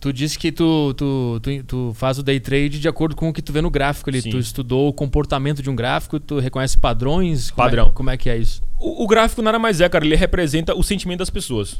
Tu 0.00 0.12
disse 0.12 0.38
que 0.38 0.52
tu, 0.52 0.94
tu, 0.94 1.40
tu, 1.42 1.64
tu 1.64 1.92
faz 1.94 2.18
o 2.18 2.22
day 2.22 2.38
trade 2.38 2.78
de 2.78 2.86
acordo 2.86 3.16
com 3.16 3.30
o 3.30 3.32
que 3.32 3.42
tu 3.42 3.52
vê 3.52 3.60
no 3.60 3.70
gráfico 3.70 4.10
ali. 4.10 4.20
Sim. 4.20 4.30
Tu 4.30 4.38
estudou 4.38 4.88
o 4.88 4.92
comportamento 4.92 5.62
de 5.62 5.70
um 5.70 5.74
gráfico, 5.74 6.20
tu 6.20 6.38
reconhece 6.38 6.76
padrões? 6.78 7.50
Como 7.50 7.66
é- 7.66 7.70
Padrão. 7.70 7.90
como 7.92 8.10
é 8.10 8.16
que 8.16 8.28
é 8.28 8.36
isso? 8.36 8.62
O, 8.78 9.04
o 9.04 9.06
gráfico 9.06 9.42
nada 9.42 9.58
mais 9.58 9.80
é, 9.80 9.88
cara, 9.88 10.04
ele 10.04 10.16
representa 10.16 10.74
o 10.74 10.82
sentimento 10.82 11.18
das 11.18 11.30
pessoas 11.30 11.78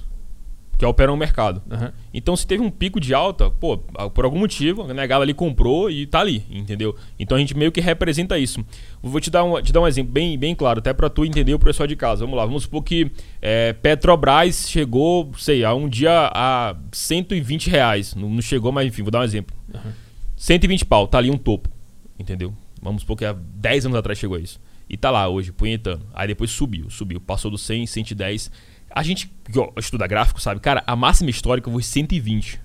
que 0.79 0.87
operam 0.87 1.15
no 1.15 1.19
mercado. 1.19 1.61
Aham. 1.69 1.93
Então, 2.15 2.37
se 2.37 2.47
teve 2.47 2.63
um 2.63 2.71
pico 2.71 3.01
de 3.01 3.13
alta, 3.13 3.51
pô, 3.51 3.79
por 4.15 4.25
algum 4.25 4.39
motivo, 4.39 4.89
a 4.89 4.95
negada 4.95 5.25
ali 5.25 5.35
comprou 5.35 5.91
e 5.91 6.07
tá 6.07 6.21
ali, 6.21 6.45
entendeu? 6.49 6.95
Então 7.19 7.37
a 7.37 7.41
gente 7.41 7.57
meio 7.57 7.73
que 7.73 7.81
representa 7.81 8.39
isso. 8.39 8.65
Vou 9.03 9.21
te 9.21 9.29
dar 9.29 9.43
um, 9.43 9.61
te 9.61 9.73
dar 9.73 9.81
um 9.81 9.89
exemplo 9.89 10.13
bem, 10.13 10.39
bem 10.39 10.55
claro, 10.55 10.79
até 10.79 10.93
pra 10.93 11.11
tu 11.11 11.25
entender 11.25 11.53
o 11.53 11.59
pessoal 11.59 11.89
de 11.89 11.97
casa. 11.97 12.25
Vamos 12.25 12.37
lá, 12.39 12.47
vamos 12.47 12.63
supor 12.63 12.85
que 12.85 13.11
é, 13.43 13.73
Petrobras 13.73 14.71
chegou, 14.71 15.33
sei, 15.37 15.65
a 15.65 15.75
um 15.75 15.89
dia 15.89 16.31
a 16.33 16.77
120 16.93 17.69
reais. 17.69 18.15
Não, 18.15 18.31
não 18.31 18.41
chegou, 18.41 18.71
mas 18.71 18.87
enfim, 18.87 19.03
vou 19.03 19.11
dar 19.11 19.21
um 19.21 19.25
exemplo. 19.25 19.57
Aham. 19.75 19.93
120 20.37 20.85
pau, 20.85 21.09
tá 21.09 21.19
ali 21.19 21.29
um 21.29 21.37
topo, 21.37 21.69
entendeu? 22.17 22.55
Vamos 22.81 23.03
supor 23.03 23.17
que 23.17 23.25
há 23.25 23.33
10 23.33 23.87
anos 23.87 23.99
atrás 23.99 24.17
chegou 24.17 24.39
isso. 24.39 24.61
E 24.89 24.97
tá 24.97 25.11
lá 25.11 25.29
hoje, 25.29 25.53
punhetando. 25.53 26.07
Aí 26.15 26.29
depois 26.29 26.51
subiu, 26.51 26.89
subiu. 26.91 27.21
Passou 27.21 27.51
do 27.51 27.59
100, 27.59 27.87
110. 27.87 28.51
A 28.91 29.03
gente 29.03 29.31
que 29.51 29.59
ó, 29.59 29.71
estuda 29.77 30.07
gráfico 30.07 30.41
sabe, 30.41 30.61
cara, 30.61 30.83
a 30.87 30.97
máxima 30.97 31.31
histórica 31.31 31.71
foi 31.71 31.83
120. 31.83 32.61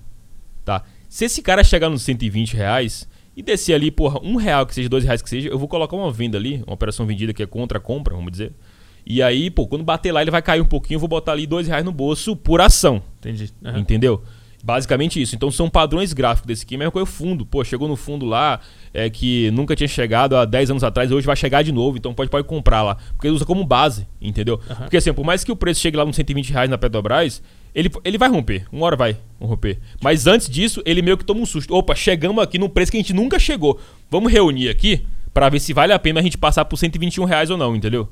Tá? 0.64 0.82
Se 1.08 1.26
esse 1.26 1.42
cara 1.42 1.62
chegar 1.62 1.90
nos 1.90 2.02
120 2.02 2.56
reais 2.56 3.08
e 3.36 3.42
descer 3.42 3.74
ali, 3.74 3.90
porra, 3.90 4.20
um 4.22 4.36
real 4.36 4.66
que 4.66 4.74
seja, 4.74 4.88
dois 4.88 5.04
reais 5.04 5.20
que 5.20 5.28
seja, 5.28 5.48
eu 5.48 5.58
vou 5.58 5.68
colocar 5.68 5.96
uma 5.96 6.10
venda 6.10 6.38
ali, 6.38 6.62
uma 6.66 6.74
operação 6.74 7.04
vendida 7.06 7.34
que 7.34 7.42
é 7.42 7.46
contra 7.46 7.78
a 7.78 7.80
compra, 7.80 8.14
vamos 8.14 8.32
dizer. 8.32 8.52
E 9.06 9.22
aí, 9.22 9.50
pô, 9.50 9.66
quando 9.66 9.84
bater 9.84 10.12
lá 10.12 10.22
ele 10.22 10.30
vai 10.30 10.40
cair 10.40 10.62
um 10.62 10.66
pouquinho, 10.66 10.96
eu 10.96 11.00
vou 11.00 11.08
botar 11.08 11.32
ali 11.32 11.46
dois 11.46 11.68
reais 11.68 11.84
no 11.84 11.92
bolso 11.92 12.34
por 12.34 12.60
ação. 12.60 13.02
Entendi. 13.18 13.52
Aham. 13.62 13.78
Entendeu? 13.78 14.22
Basicamente 14.64 15.20
isso. 15.20 15.36
Então 15.36 15.50
são 15.50 15.68
padrões 15.68 16.14
gráficos 16.14 16.46
desse 16.46 16.64
aqui. 16.64 16.78
Mesmo 16.78 16.90
coisa 16.90 17.04
o 17.04 17.12
fundo. 17.12 17.44
Pô, 17.44 17.62
chegou 17.62 17.86
no 17.86 17.96
fundo 17.96 18.24
lá 18.24 18.60
é, 18.94 19.10
que 19.10 19.50
nunca 19.50 19.76
tinha 19.76 19.86
chegado 19.86 20.34
há 20.34 20.46
10 20.46 20.70
anos 20.70 20.82
atrás, 20.82 21.12
hoje 21.12 21.26
vai 21.26 21.36
chegar 21.36 21.62
de 21.62 21.70
novo. 21.70 21.98
Então 21.98 22.14
pode, 22.14 22.30
pode 22.30 22.48
comprar 22.48 22.82
lá. 22.82 22.96
Porque 23.12 23.26
ele 23.26 23.34
usa 23.34 23.44
como 23.44 23.62
base, 23.62 24.06
entendeu? 24.18 24.58
Aham. 24.70 24.84
Porque 24.84 24.96
assim, 24.96 25.12
por 25.12 25.22
mais 25.22 25.44
que 25.44 25.52
o 25.52 25.56
preço 25.56 25.82
chegue 25.82 25.98
lá 25.98 26.04
nos 26.06 26.16
120 26.16 26.50
reais 26.50 26.70
na 26.70 26.78
Petrobras, 26.78 27.42
ele, 27.74 27.90
ele 28.02 28.16
vai 28.16 28.30
romper. 28.30 28.64
Uma 28.72 28.86
hora 28.86 28.96
vai 28.96 29.18
romper. 29.38 29.78
Mas 30.00 30.26
antes 30.26 30.48
disso, 30.48 30.82
ele 30.86 31.02
meio 31.02 31.18
que 31.18 31.24
toma 31.26 31.42
um 31.42 31.46
susto. 31.46 31.74
Opa, 31.74 31.94
chegamos 31.94 32.42
aqui 32.42 32.58
num 32.58 32.68
preço 32.68 32.90
que 32.90 32.96
a 32.96 33.00
gente 33.00 33.12
nunca 33.12 33.38
chegou. 33.38 33.78
Vamos 34.10 34.32
reunir 34.32 34.70
aqui 34.70 35.04
pra 35.34 35.50
ver 35.50 35.60
se 35.60 35.74
vale 35.74 35.92
a 35.92 35.98
pena 35.98 36.20
a 36.20 36.22
gente 36.22 36.38
passar 36.38 36.64
por 36.64 36.78
121 36.78 37.24
reais 37.24 37.50
ou 37.50 37.58
não, 37.58 37.76
entendeu? 37.76 38.08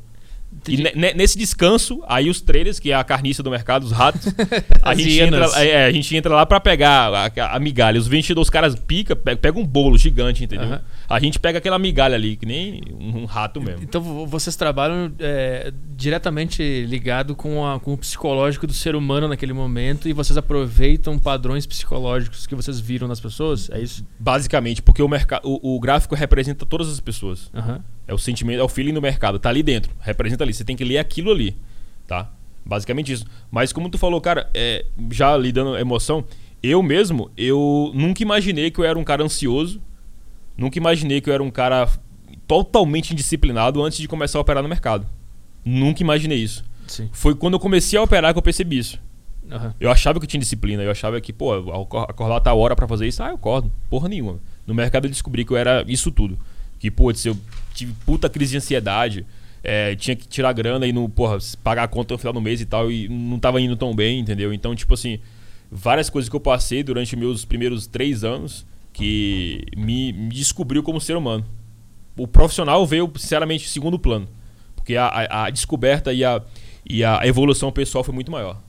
E 0.68 0.76
nesse 1.16 1.36
descanso, 1.36 2.02
aí 2.06 2.30
os 2.30 2.40
traders, 2.40 2.78
que 2.78 2.92
é 2.92 2.94
a 2.94 3.02
carniça 3.02 3.42
do 3.42 3.50
mercado, 3.50 3.82
os 3.84 3.90
ratos, 3.92 4.32
a, 4.82 4.94
gente 4.94 5.18
entra, 5.18 5.38
hienas. 5.40 5.56
é, 5.56 5.86
a 5.86 5.90
gente 5.92 6.16
entra 6.16 6.34
lá 6.34 6.46
pra 6.46 6.60
pegar 6.60 7.12
a, 7.12 7.56
a 7.56 7.58
migalha. 7.58 7.98
Os 7.98 8.06
vendedores, 8.06 8.46
os 8.46 8.50
caras 8.50 8.74
pica, 8.76 9.16
pe- 9.16 9.34
pega 9.34 9.58
um 9.58 9.66
bolo 9.66 9.98
gigante, 9.98 10.44
entendeu? 10.44 10.66
Aham. 10.68 10.80
A 11.08 11.18
gente 11.20 11.38
pega 11.38 11.58
aquela 11.58 11.78
migalha 11.78 12.14
ali, 12.14 12.36
que 12.36 12.46
nem 12.46 12.80
um, 12.98 13.22
um 13.22 13.24
rato 13.24 13.60
mesmo. 13.60 13.82
Então 13.82 14.00
vo- 14.00 14.26
vocês 14.26 14.54
trabalham 14.56 15.12
é, 15.18 15.72
diretamente 15.96 16.84
ligado 16.86 17.34
com, 17.34 17.66
a- 17.66 17.80
com 17.80 17.94
o 17.94 17.98
psicológico 17.98 18.66
do 18.66 18.72
ser 18.72 18.94
humano 18.94 19.26
naquele 19.28 19.52
momento 19.52 20.08
e 20.08 20.12
vocês 20.12 20.36
aproveitam 20.36 21.18
padrões 21.18 21.66
psicológicos 21.66 22.46
que 22.46 22.54
vocês 22.54 22.78
viram 22.78 23.08
nas 23.08 23.20
pessoas? 23.20 23.68
É 23.70 23.80
isso? 23.80 24.06
Basicamente, 24.18 24.80
porque 24.80 25.02
o, 25.02 25.08
merca- 25.08 25.40
o, 25.42 25.76
o 25.76 25.80
gráfico 25.80 26.14
representa 26.14 26.64
todas 26.64 26.88
as 26.88 27.00
pessoas. 27.00 27.50
Aham. 27.54 27.80
É 28.06 28.14
o 28.14 28.18
sentimento, 28.18 28.60
é 28.60 28.62
o 28.62 28.68
feeling 28.68 28.94
do 28.94 29.02
mercado. 29.02 29.38
Tá 29.38 29.48
ali 29.48 29.62
dentro. 29.62 29.92
Representa 30.00 30.44
ali. 30.44 30.52
Você 30.52 30.64
tem 30.64 30.76
que 30.76 30.84
ler 30.84 30.98
aquilo 30.98 31.30
ali. 31.30 31.56
Tá? 32.06 32.30
Basicamente 32.64 33.12
isso. 33.12 33.24
Mas 33.50 33.72
como 33.72 33.88
tu 33.88 33.98
falou, 33.98 34.20
cara, 34.20 34.50
é, 34.54 34.84
já 35.10 35.36
lhe 35.36 35.52
dando 35.52 35.76
emoção, 35.76 36.24
eu 36.62 36.82
mesmo, 36.82 37.30
eu 37.36 37.90
nunca 37.94 38.22
imaginei 38.22 38.70
que 38.70 38.78
eu 38.78 38.84
era 38.84 38.98
um 38.98 39.04
cara 39.04 39.22
ansioso. 39.22 39.80
Nunca 40.56 40.78
imaginei 40.78 41.20
que 41.20 41.30
eu 41.30 41.34
era 41.34 41.42
um 41.42 41.50
cara 41.50 41.88
totalmente 42.46 43.12
indisciplinado 43.12 43.82
antes 43.82 43.98
de 43.98 44.06
começar 44.06 44.38
a 44.38 44.42
operar 44.42 44.62
no 44.62 44.68
mercado. 44.68 45.06
Nunca 45.64 46.02
imaginei 46.02 46.38
isso. 46.38 46.64
Sim. 46.86 47.08
Foi 47.12 47.34
quando 47.34 47.54
eu 47.54 47.60
comecei 47.60 47.98
a 47.98 48.02
operar 48.02 48.32
que 48.32 48.38
eu 48.38 48.42
percebi 48.42 48.78
isso. 48.78 49.00
Aham. 49.50 49.74
Eu 49.80 49.90
achava 49.90 50.18
que 50.18 50.24
eu 50.24 50.28
tinha 50.28 50.40
disciplina, 50.40 50.82
eu 50.82 50.90
achava 50.90 51.20
que, 51.20 51.32
pô, 51.32 51.52
acordar 52.08 52.40
tal 52.40 52.58
hora 52.58 52.76
pra 52.76 52.86
fazer 52.86 53.06
isso, 53.06 53.22
ah, 53.22 53.28
eu 53.28 53.34
acordo. 53.34 53.72
Porra 53.90 54.08
nenhuma. 54.08 54.38
No 54.66 54.74
mercado 54.74 55.06
eu 55.06 55.10
descobri 55.10 55.44
que 55.44 55.52
eu 55.52 55.56
era 55.56 55.84
isso 55.88 56.10
tudo. 56.10 56.38
Que, 56.82 56.90
putz, 56.90 57.24
eu 57.24 57.36
tive 57.72 57.94
puta 58.04 58.28
crise 58.28 58.50
de 58.50 58.56
ansiedade. 58.58 59.24
é, 59.62 59.94
tinha 59.94 60.16
que 60.16 60.26
tirar 60.26 60.52
grana 60.52 60.86
e 60.86 60.92
não, 60.92 61.08
porra, 61.08 61.38
pagar 61.62 61.84
a 61.84 61.88
conta 61.88 62.14
no 62.14 62.18
final 62.18 62.32
do 62.32 62.40
mês 62.40 62.60
e 62.60 62.66
tal, 62.66 62.90
e 62.90 63.08
não 63.08 63.38
tava 63.38 63.60
indo 63.60 63.76
tão 63.76 63.94
bem, 63.94 64.18
entendeu? 64.18 64.52
Então, 64.52 64.74
tipo 64.74 64.92
assim, 64.94 65.20
várias 65.70 66.10
coisas 66.10 66.28
que 66.28 66.34
eu 66.34 66.40
passei 66.40 66.82
durante 66.82 67.14
meus 67.14 67.44
primeiros 67.44 67.86
três 67.86 68.24
anos 68.24 68.66
que 68.92 69.64
me, 69.76 70.12
me 70.12 70.28
descobriu 70.30 70.82
como 70.82 71.00
ser 71.00 71.16
humano. 71.16 71.46
O 72.16 72.26
profissional 72.26 72.84
veio, 72.86 73.10
sinceramente, 73.16 73.68
segundo 73.68 73.98
plano. 73.98 74.28
Porque 74.74 74.96
a, 74.96 75.06
a, 75.06 75.44
a 75.44 75.50
descoberta 75.50 76.12
e 76.12 76.24
a, 76.24 76.42
e 76.84 77.04
a 77.04 77.20
evolução 77.24 77.70
pessoal 77.70 78.02
foi 78.02 78.12
muito 78.12 78.30
maior. 78.30 78.60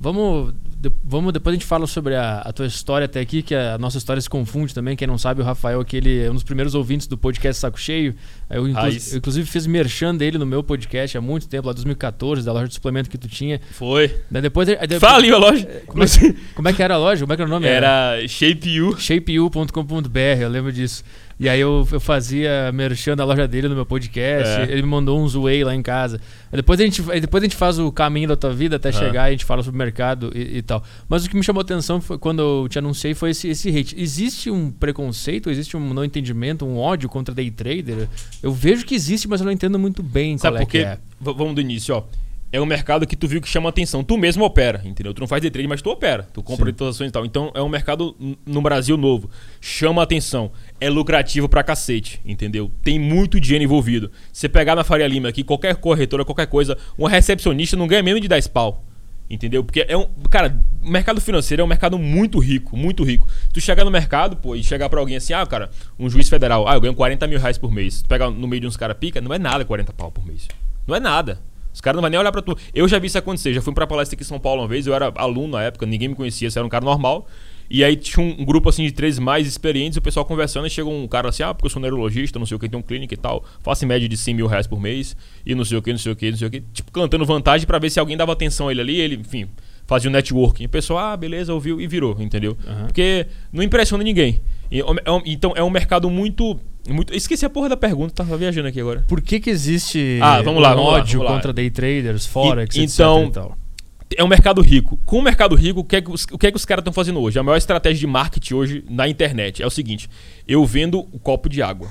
Vamos, 0.00 0.54
de, 0.80 0.90
vamos 1.04 1.30
depois 1.30 1.52
a 1.52 1.58
gente 1.58 1.66
fala 1.66 1.86
sobre 1.86 2.16
a, 2.16 2.38
a, 2.38 2.52
tua 2.54 2.64
história 2.64 3.04
até 3.04 3.20
aqui, 3.20 3.42
que 3.42 3.54
a 3.54 3.76
nossa 3.76 3.98
história 3.98 4.20
se 4.20 4.30
confunde 4.30 4.72
também. 4.72 4.96
Quem 4.96 5.06
não 5.06 5.18
sabe, 5.18 5.42
o 5.42 5.44
Rafael 5.44 5.78
aqui, 5.78 5.98
ele 5.98 6.24
é 6.24 6.30
um 6.30 6.34
dos 6.34 6.42
primeiros 6.42 6.74
ouvintes 6.74 7.06
do 7.06 7.18
podcast 7.18 7.60
Saco 7.60 7.78
Cheio. 7.78 8.14
Eu, 8.48 8.66
inclu 8.66 8.88
eu 8.88 9.18
inclusive 9.18 9.46
fiz 9.46 9.66
merchan 9.66 10.14
dele 10.14 10.38
no 10.38 10.46
meu 10.46 10.62
podcast 10.62 11.18
há 11.18 11.20
muito 11.20 11.46
tempo, 11.48 11.66
lá 11.66 11.74
2014, 11.74 12.42
da 12.42 12.52
loja 12.52 12.68
de 12.68 12.74
suplemento 12.74 13.10
que 13.10 13.18
tu 13.18 13.28
tinha. 13.28 13.60
Foi. 13.72 14.08
Daí 14.30 14.40
depois, 14.40 14.66
depois 14.66 15.02
a 15.02 15.36
loja. 15.36 15.82
Como 15.86 16.02
é, 16.02 16.06
que, 16.06 16.32
como 16.54 16.68
é, 16.68 16.72
que 16.72 16.82
era 16.82 16.94
a 16.94 16.98
loja? 16.98 17.20
Como 17.20 17.32
é 17.34 17.36
que 17.36 17.42
era 17.42 17.48
o 17.48 17.52
nome? 17.52 17.66
Era, 17.66 18.16
era 18.16 18.26
ShapeU. 18.26 18.98
ShapeU.com.br, 18.98 20.18
eu 20.40 20.48
lembro 20.48 20.72
disso. 20.72 21.04
E 21.40 21.48
aí 21.48 21.58
eu, 21.58 21.88
eu 21.90 21.98
fazia 21.98 22.70
merchan 22.70 23.16
da 23.16 23.24
loja 23.24 23.48
dele 23.48 23.66
no 23.66 23.74
meu 23.74 23.86
podcast. 23.86 24.60
É. 24.60 24.64
Ele 24.70 24.82
me 24.82 24.88
mandou 24.88 25.18
um 25.18 25.42
whey 25.42 25.64
lá 25.64 25.74
em 25.74 25.80
casa. 25.80 26.20
Depois 26.52 26.78
a, 26.78 26.84
gente, 26.84 27.00
depois 27.00 27.42
a 27.42 27.46
gente 27.46 27.56
faz 27.56 27.78
o 27.78 27.90
caminho 27.90 28.28
da 28.28 28.36
tua 28.36 28.52
vida 28.52 28.76
até 28.76 28.90
é. 28.90 28.92
chegar 28.92 29.24
e 29.24 29.28
a 29.28 29.30
gente 29.30 29.46
fala 29.46 29.62
sobre 29.62 29.76
o 29.76 29.78
mercado 29.78 30.30
e, 30.34 30.58
e, 30.58 30.62
tal. 30.62 30.84
Mas 31.08 31.24
o 31.24 31.30
que 31.30 31.34
me 31.34 31.42
chamou 31.42 31.60
a 31.60 31.62
atenção 31.62 31.98
foi, 31.98 32.18
quando 32.18 32.42
eu 32.42 32.68
te 32.68 32.78
anunciei 32.78 33.14
foi 33.14 33.30
esse, 33.30 33.48
esse 33.48 33.70
hate. 33.70 33.98
Existe 33.98 34.50
um 34.50 34.70
preconceito, 34.70 35.48
existe 35.48 35.78
um 35.78 35.94
não 35.94 36.04
entendimento, 36.04 36.66
um 36.66 36.76
ódio 36.76 37.08
contra 37.08 37.34
day 37.34 37.50
trader? 37.50 38.06
Eu 38.42 38.52
vejo 38.52 38.84
que 38.84 38.94
existe, 38.94 39.26
mas 39.26 39.40
eu 39.40 39.46
não 39.46 39.52
entendo 39.52 39.78
muito 39.78 40.02
bem 40.02 40.36
Sabe 40.36 40.58
qual 40.58 40.62
é 40.62 40.66
que 40.66 40.78
é. 40.78 40.98
Vamos 41.18 41.54
do 41.54 41.62
início, 41.62 41.94
ó 41.94 42.04
é 42.52 42.60
um 42.60 42.66
mercado 42.66 43.06
que 43.06 43.14
tu 43.14 43.28
viu 43.28 43.40
que 43.40 43.48
chama 43.48 43.68
atenção. 43.68 44.02
Tu 44.02 44.16
mesmo 44.18 44.44
opera, 44.44 44.82
entendeu? 44.84 45.14
Tu 45.14 45.20
não 45.20 45.28
faz 45.28 45.40
day 45.40 45.50
trade, 45.50 45.68
mas 45.68 45.80
tu 45.80 45.90
opera. 45.90 46.24
Tu 46.32 46.42
compra 46.42 46.70
ações 46.88 47.08
e 47.08 47.12
tal. 47.12 47.24
Então 47.24 47.52
é 47.54 47.62
um 47.62 47.68
mercado 47.68 48.16
no 48.44 48.60
Brasil 48.60 48.96
novo. 48.96 49.30
Chama 49.60 50.02
atenção. 50.02 50.50
É 50.80 50.90
lucrativo 50.90 51.48
pra 51.48 51.62
cacete, 51.62 52.20
entendeu? 52.24 52.70
Tem 52.82 52.98
muito 52.98 53.38
dinheiro 53.38 53.64
envolvido. 53.64 54.10
Se 54.32 54.40
você 54.40 54.48
pegar 54.48 54.74
na 54.74 54.82
Faria 54.82 55.06
Lima 55.06 55.28
aqui, 55.28 55.44
qualquer 55.44 55.76
corretora, 55.76 56.24
qualquer 56.24 56.46
coisa, 56.46 56.76
uma 56.98 57.08
recepcionista 57.08 57.76
não 57.76 57.86
ganha 57.86 58.02
menos 58.02 58.20
de 58.20 58.28
10 58.28 58.48
pau. 58.48 58.84
Entendeu? 59.30 59.62
Porque 59.62 59.86
é 59.86 59.96
um. 59.96 60.08
Cara, 60.28 60.60
o 60.82 60.90
mercado 60.90 61.20
financeiro 61.20 61.62
é 61.62 61.64
um 61.64 61.68
mercado 61.68 61.96
muito 61.96 62.40
rico, 62.40 62.76
muito 62.76 63.04
rico. 63.04 63.28
Tu 63.52 63.60
chegar 63.60 63.84
no 63.84 63.90
mercado, 63.90 64.36
pô, 64.36 64.56
e 64.56 64.64
chegar 64.64 64.88
pra 64.88 64.98
alguém 64.98 65.16
assim, 65.16 65.32
ah, 65.32 65.46
cara, 65.46 65.70
um 65.96 66.10
juiz 66.10 66.28
federal, 66.28 66.66
ah, 66.66 66.74
eu 66.74 66.80
ganho 66.80 66.94
40 66.94 67.28
mil 67.28 67.38
reais 67.38 67.56
por 67.56 67.70
mês. 67.70 68.02
Tu 68.02 68.08
pega 68.08 68.28
no 68.28 68.48
meio 68.48 68.62
de 68.62 68.66
uns 68.66 68.76
caras 68.76 68.96
pica, 68.98 69.20
não 69.20 69.32
é 69.32 69.38
nada 69.38 69.64
40 69.64 69.92
pau 69.92 70.10
por 70.10 70.26
mês. 70.26 70.48
Não 70.84 70.96
é 70.96 70.98
nada. 70.98 71.38
Os 71.80 71.82
caras 71.82 71.96
não 71.96 72.02
vão 72.02 72.10
nem 72.10 72.20
olhar 72.20 72.30
pra 72.30 72.42
tu. 72.42 72.54
Eu 72.74 72.86
já 72.86 72.98
vi 72.98 73.06
isso 73.06 73.16
acontecer. 73.16 73.54
Já 73.54 73.62
fui 73.62 73.72
pra 73.72 73.86
palestra 73.86 74.14
aqui 74.14 74.22
em 74.22 74.26
São 74.26 74.38
Paulo 74.38 74.60
uma 74.60 74.68
vez. 74.68 74.86
Eu 74.86 74.94
era 74.94 75.10
aluno 75.16 75.48
na 75.48 75.62
época, 75.62 75.86
ninguém 75.86 76.08
me 76.08 76.14
conhecia. 76.14 76.50
Você 76.50 76.58
era 76.58 76.66
um 76.66 76.68
cara 76.68 76.84
normal. 76.84 77.26
E 77.70 77.82
aí 77.82 77.96
tinha 77.96 78.22
um, 78.22 78.44
grupo 78.44 78.68
assim 78.68 78.84
de 78.84 78.92
três 78.92 79.18
mais 79.18 79.46
experientes, 79.46 79.96
o 79.96 80.02
pessoal 80.02 80.26
conversando, 80.26 80.66
e 80.66 80.70
chegou 80.70 80.92
um 80.92 81.08
cara 81.08 81.28
assim, 81.28 81.42
ah, 81.42 81.54
porque 81.54 81.66
eu 81.66 81.70
sou 81.70 81.80
neurologista, 81.80 82.36
não 82.36 82.44
sei 82.44 82.56
o 82.56 82.58
que, 82.58 82.68
tem 82.68 82.76
um 82.76 82.82
clínica 82.82 83.14
e 83.14 83.16
tal, 83.16 83.44
faço 83.62 83.84
em 83.84 83.88
média 83.88 84.08
de 84.08 84.16
100 84.16 84.34
mil 84.34 84.48
reais 84.48 84.66
por 84.66 84.80
mês, 84.80 85.16
e 85.46 85.54
não 85.54 85.64
sei 85.64 85.78
o 85.78 85.82
que, 85.82 85.92
não 85.92 85.98
sei 85.98 86.10
o 86.10 86.16
que, 86.16 86.30
não 86.32 86.36
sei 86.36 86.48
o 86.48 86.50
que, 86.50 86.60
tipo, 86.72 86.90
cantando 86.90 87.24
vantagem 87.24 87.68
para 87.68 87.78
ver 87.78 87.88
se 87.88 88.00
alguém 88.00 88.16
dava 88.16 88.32
atenção 88.32 88.66
a 88.66 88.72
ele 88.72 88.80
ali, 88.80 89.00
ele, 89.00 89.14
enfim, 89.14 89.48
fazia 89.86 90.10
um 90.10 90.12
networking. 90.12 90.64
O 90.64 90.68
pessoal, 90.68 90.98
ah, 90.98 91.16
beleza, 91.16 91.54
ouviu 91.54 91.80
e 91.80 91.86
virou, 91.86 92.20
entendeu? 92.20 92.58
Uhum. 92.66 92.86
Porque 92.86 93.28
não 93.52 93.62
impressiona 93.62 94.02
ninguém. 94.02 94.40
É 94.70 94.80
então 95.26 95.52
é 95.56 95.62
um 95.62 95.70
mercado 95.70 96.08
muito 96.08 96.58
muito... 96.88 97.14
Esqueci 97.14 97.44
a 97.44 97.50
porra 97.50 97.68
da 97.68 97.76
pergunta, 97.76 98.14
tava 98.14 98.36
viajando 98.36 98.68
aqui 98.68 98.80
agora. 98.80 99.04
Por 99.06 99.20
que 99.20 99.38
que 99.38 99.50
existe 99.50 100.18
ah, 100.22 100.40
vamos 100.42 100.62
lá, 100.62 100.72
um 100.72 100.76
vamos 100.76 100.92
ódio 100.92 101.20
lá, 101.20 101.26
vamos 101.26 101.38
contra 101.38 101.52
day 101.52 101.70
traders, 101.70 102.26
forex, 102.26 102.74
e, 102.76 102.82
então, 102.82 103.30
É 104.16 104.24
um 104.24 104.28
mercado 104.28 104.60
rico. 104.60 104.98
Com 105.04 105.18
o 105.18 105.22
mercado 105.22 105.54
rico, 105.54 105.80
o 105.80 105.84
que 105.84 105.96
é 105.96 106.00
que 106.00 106.10
os, 106.10 106.24
o 106.32 106.38
que 106.38 106.46
é 106.46 106.50
que 106.50 106.56
os 106.56 106.64
caras 106.64 106.82
estão 106.82 106.92
fazendo 106.92 107.20
hoje? 107.20 107.38
A 107.38 107.42
maior 107.42 107.56
estratégia 107.56 108.00
de 108.00 108.06
marketing 108.06 108.54
hoje 108.54 108.84
na 108.88 109.06
internet 109.08 109.62
é 109.62 109.66
o 109.66 109.70
seguinte: 109.70 110.08
eu 110.48 110.64
vendo 110.64 111.00
o 111.12 111.18
copo 111.18 111.48
de 111.48 111.62
água. 111.62 111.88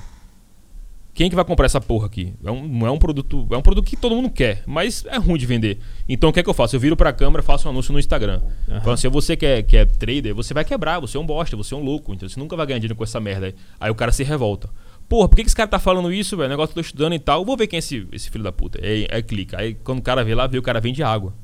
Quem 1.12 1.28
que 1.28 1.36
vai 1.36 1.44
comprar 1.44 1.66
essa 1.66 1.80
porra 1.80 2.06
aqui? 2.06 2.32
É 2.44 2.50
um, 2.50 2.86
é 2.86 2.90
um 2.90 2.98
produto, 2.98 3.46
é 3.50 3.56
um 3.56 3.62
produto 3.62 3.84
que 3.84 3.96
todo 3.96 4.14
mundo 4.14 4.30
quer, 4.30 4.62
mas 4.66 5.04
é 5.06 5.18
ruim 5.18 5.38
de 5.38 5.44
vender. 5.44 5.78
Então 6.08 6.30
o 6.30 6.32
que 6.32 6.40
é 6.40 6.42
que 6.42 6.48
eu 6.48 6.54
faço? 6.54 6.76
Eu 6.76 6.80
viro 6.80 6.96
pra 6.96 7.12
câmera, 7.12 7.42
faço 7.42 7.66
um 7.66 7.70
anúncio 7.70 7.92
no 7.92 7.98
Instagram. 7.98 8.40
Uhum. 8.68 8.80
Falando 8.80 8.94
assim, 8.94 9.08
você 9.08 9.36
que 9.36 9.44
é, 9.44 9.62
que 9.62 9.76
é 9.76 9.84
trader, 9.84 10.34
você 10.34 10.54
vai 10.54 10.64
quebrar, 10.64 11.00
você 11.00 11.16
é 11.16 11.20
um 11.20 11.26
bosta, 11.26 11.56
você 11.56 11.74
é 11.74 11.76
um 11.76 11.82
louco, 11.82 12.14
então 12.14 12.28
você 12.28 12.38
nunca 12.38 12.56
vai 12.56 12.66
ganhar 12.66 12.78
dinheiro 12.78 12.96
com 12.96 13.04
essa 13.04 13.20
merda 13.20 13.46
aí. 13.46 13.54
Aí 13.80 13.90
o 13.90 13.94
cara 13.94 14.12
se 14.12 14.22
revolta. 14.22 14.70
Porra, 15.08 15.28
por 15.28 15.36
que, 15.36 15.42
que 15.42 15.48
esse 15.48 15.56
cara 15.56 15.68
tá 15.68 15.80
falando 15.80 16.12
isso, 16.12 16.36
velho? 16.36 16.48
Negócio 16.48 16.72
que 16.72 16.78
eu 16.78 16.84
tô 16.84 16.86
estudando 16.86 17.14
e 17.14 17.18
tal. 17.18 17.40
Eu 17.40 17.44
vou 17.44 17.56
ver 17.56 17.66
quem 17.66 17.76
é 17.76 17.80
esse, 17.80 18.06
esse 18.12 18.30
filho 18.30 18.44
da 18.44 18.52
puta. 18.52 18.78
Aí, 18.80 19.08
aí 19.10 19.22
clica. 19.22 19.58
Aí 19.58 19.74
quando 19.74 19.98
o 19.98 20.02
cara 20.02 20.22
vê 20.22 20.34
lá, 20.34 20.46
vê 20.46 20.56
o 20.56 20.62
cara 20.62 20.80
vende 20.80 21.02
água. 21.02 21.34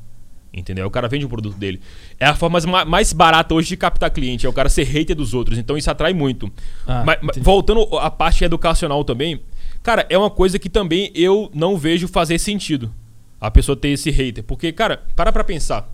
Entendeu? 0.54 0.86
O 0.86 0.90
cara 0.90 1.08
vende 1.08 1.26
o 1.26 1.28
produto 1.28 1.58
dele. 1.58 1.80
É 2.18 2.26
a 2.26 2.34
forma 2.34 2.58
mais 2.86 3.12
barata 3.12 3.54
hoje 3.54 3.68
de 3.68 3.76
captar 3.76 4.10
cliente, 4.10 4.46
é 4.46 4.48
o 4.48 4.52
cara 4.52 4.68
ser 4.68 4.84
hater 4.84 5.14
dos 5.14 5.34
outros. 5.34 5.58
Então 5.58 5.76
isso 5.76 5.90
atrai 5.90 6.14
muito. 6.14 6.50
Ah, 6.86 7.02
mas, 7.04 7.18
voltando 7.38 7.82
à 7.98 8.10
parte 8.10 8.42
educacional 8.42 9.04
também, 9.04 9.40
Cara, 9.86 10.04
é 10.10 10.18
uma 10.18 10.28
coisa 10.28 10.58
que 10.58 10.68
também 10.68 11.12
eu 11.14 11.48
não 11.54 11.76
vejo 11.76 12.08
fazer 12.08 12.40
sentido. 12.40 12.92
A 13.40 13.52
pessoa 13.52 13.76
ter 13.76 13.90
esse 13.90 14.10
hater. 14.10 14.42
Porque, 14.42 14.72
cara, 14.72 15.04
para 15.14 15.30
pra 15.30 15.44
pensar. 15.44 15.88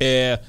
É. 0.00 0.40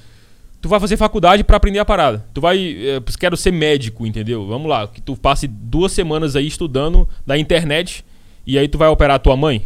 Tu 0.60 0.68
vai 0.68 0.80
fazer 0.80 0.96
faculdade 0.96 1.44
para 1.44 1.56
aprender 1.56 1.78
a 1.78 1.84
parada. 1.84 2.26
Tu 2.34 2.40
vai. 2.40 2.76
É, 2.84 3.00
quero 3.16 3.36
ser 3.36 3.52
médico, 3.52 4.04
entendeu? 4.04 4.44
Vamos 4.48 4.68
lá. 4.68 4.88
Que 4.88 5.00
tu 5.00 5.14
passe 5.14 5.46
duas 5.46 5.92
semanas 5.92 6.34
aí 6.34 6.48
estudando 6.48 7.08
da 7.24 7.38
internet 7.38 8.04
e 8.44 8.58
aí 8.58 8.66
tu 8.66 8.76
vai 8.76 8.88
operar 8.88 9.14
a 9.14 9.20
tua 9.20 9.36
mãe. 9.36 9.64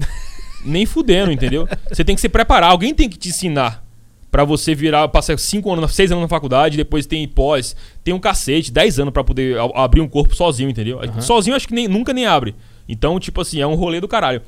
Nem 0.66 0.86
fudendo, 0.86 1.30
entendeu? 1.30 1.68
Você 1.88 2.02
tem 2.04 2.16
que 2.16 2.20
se 2.20 2.28
preparar. 2.28 2.72
Alguém 2.72 2.92
tem 2.92 3.08
que 3.08 3.16
te 3.16 3.28
ensinar 3.28 3.86
para 4.30 4.44
você 4.44 4.74
virar, 4.74 5.08
passar 5.08 5.38
5 5.38 5.72
anos, 5.72 5.94
6 5.94 6.12
anos 6.12 6.22
na 6.22 6.28
faculdade, 6.28 6.76
depois 6.76 7.06
tem 7.06 7.26
pós, 7.26 7.74
tem 8.08 8.14
um 8.14 8.18
cacete, 8.18 8.72
10 8.72 9.00
anos 9.00 9.12
para 9.12 9.22
poder 9.22 9.58
abrir 9.74 10.00
um 10.00 10.08
corpo 10.08 10.34
sozinho, 10.34 10.70
entendeu? 10.70 10.98
Uhum. 10.98 11.20
Sozinho 11.20 11.54
acho 11.54 11.68
que 11.68 11.74
nem, 11.74 11.86
nunca 11.86 12.14
nem 12.14 12.24
abre. 12.24 12.54
Então, 12.88 13.20
tipo 13.20 13.42
assim, 13.42 13.60
é 13.60 13.66
um 13.66 13.74
rolê 13.74 14.00
do 14.00 14.08
caralho. 14.08 14.40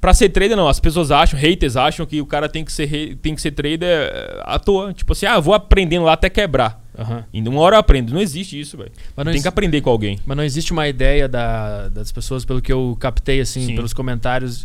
Pra 0.00 0.14
ser 0.14 0.28
trader, 0.28 0.56
não. 0.56 0.68
As 0.68 0.78
pessoas 0.78 1.10
acham, 1.10 1.36
haters 1.36 1.76
acham 1.76 2.06
que 2.06 2.20
o 2.20 2.26
cara 2.26 2.48
tem 2.48 2.64
que 2.64 2.72
ser, 2.72 3.16
tem 3.16 3.34
que 3.34 3.42
ser 3.42 3.50
trader 3.50 3.88
eh, 3.88 4.40
à 4.44 4.56
toa. 4.56 4.92
Tipo 4.92 5.14
assim, 5.14 5.26
ah, 5.26 5.40
vou 5.40 5.52
aprendendo 5.52 6.04
lá 6.04 6.12
até 6.12 6.30
quebrar. 6.30 6.80
Uhum. 6.96 7.48
Uma 7.50 7.60
hora 7.62 7.74
eu 7.74 7.80
aprendo. 7.80 8.12
Não 8.12 8.20
existe 8.20 8.60
isso, 8.60 8.76
velho. 8.76 8.92
Tem 9.32 9.42
que 9.42 9.48
aprender 9.48 9.80
com 9.80 9.90
alguém. 9.90 10.20
Mas 10.24 10.36
não 10.36 10.44
existe 10.44 10.70
uma 10.70 10.86
ideia 10.86 11.26
da, 11.28 11.88
das 11.88 12.12
pessoas, 12.12 12.44
pelo 12.44 12.62
que 12.62 12.72
eu 12.72 12.96
captei, 13.00 13.40
assim, 13.40 13.66
Sim. 13.66 13.74
pelos 13.74 13.92
comentários 13.92 14.64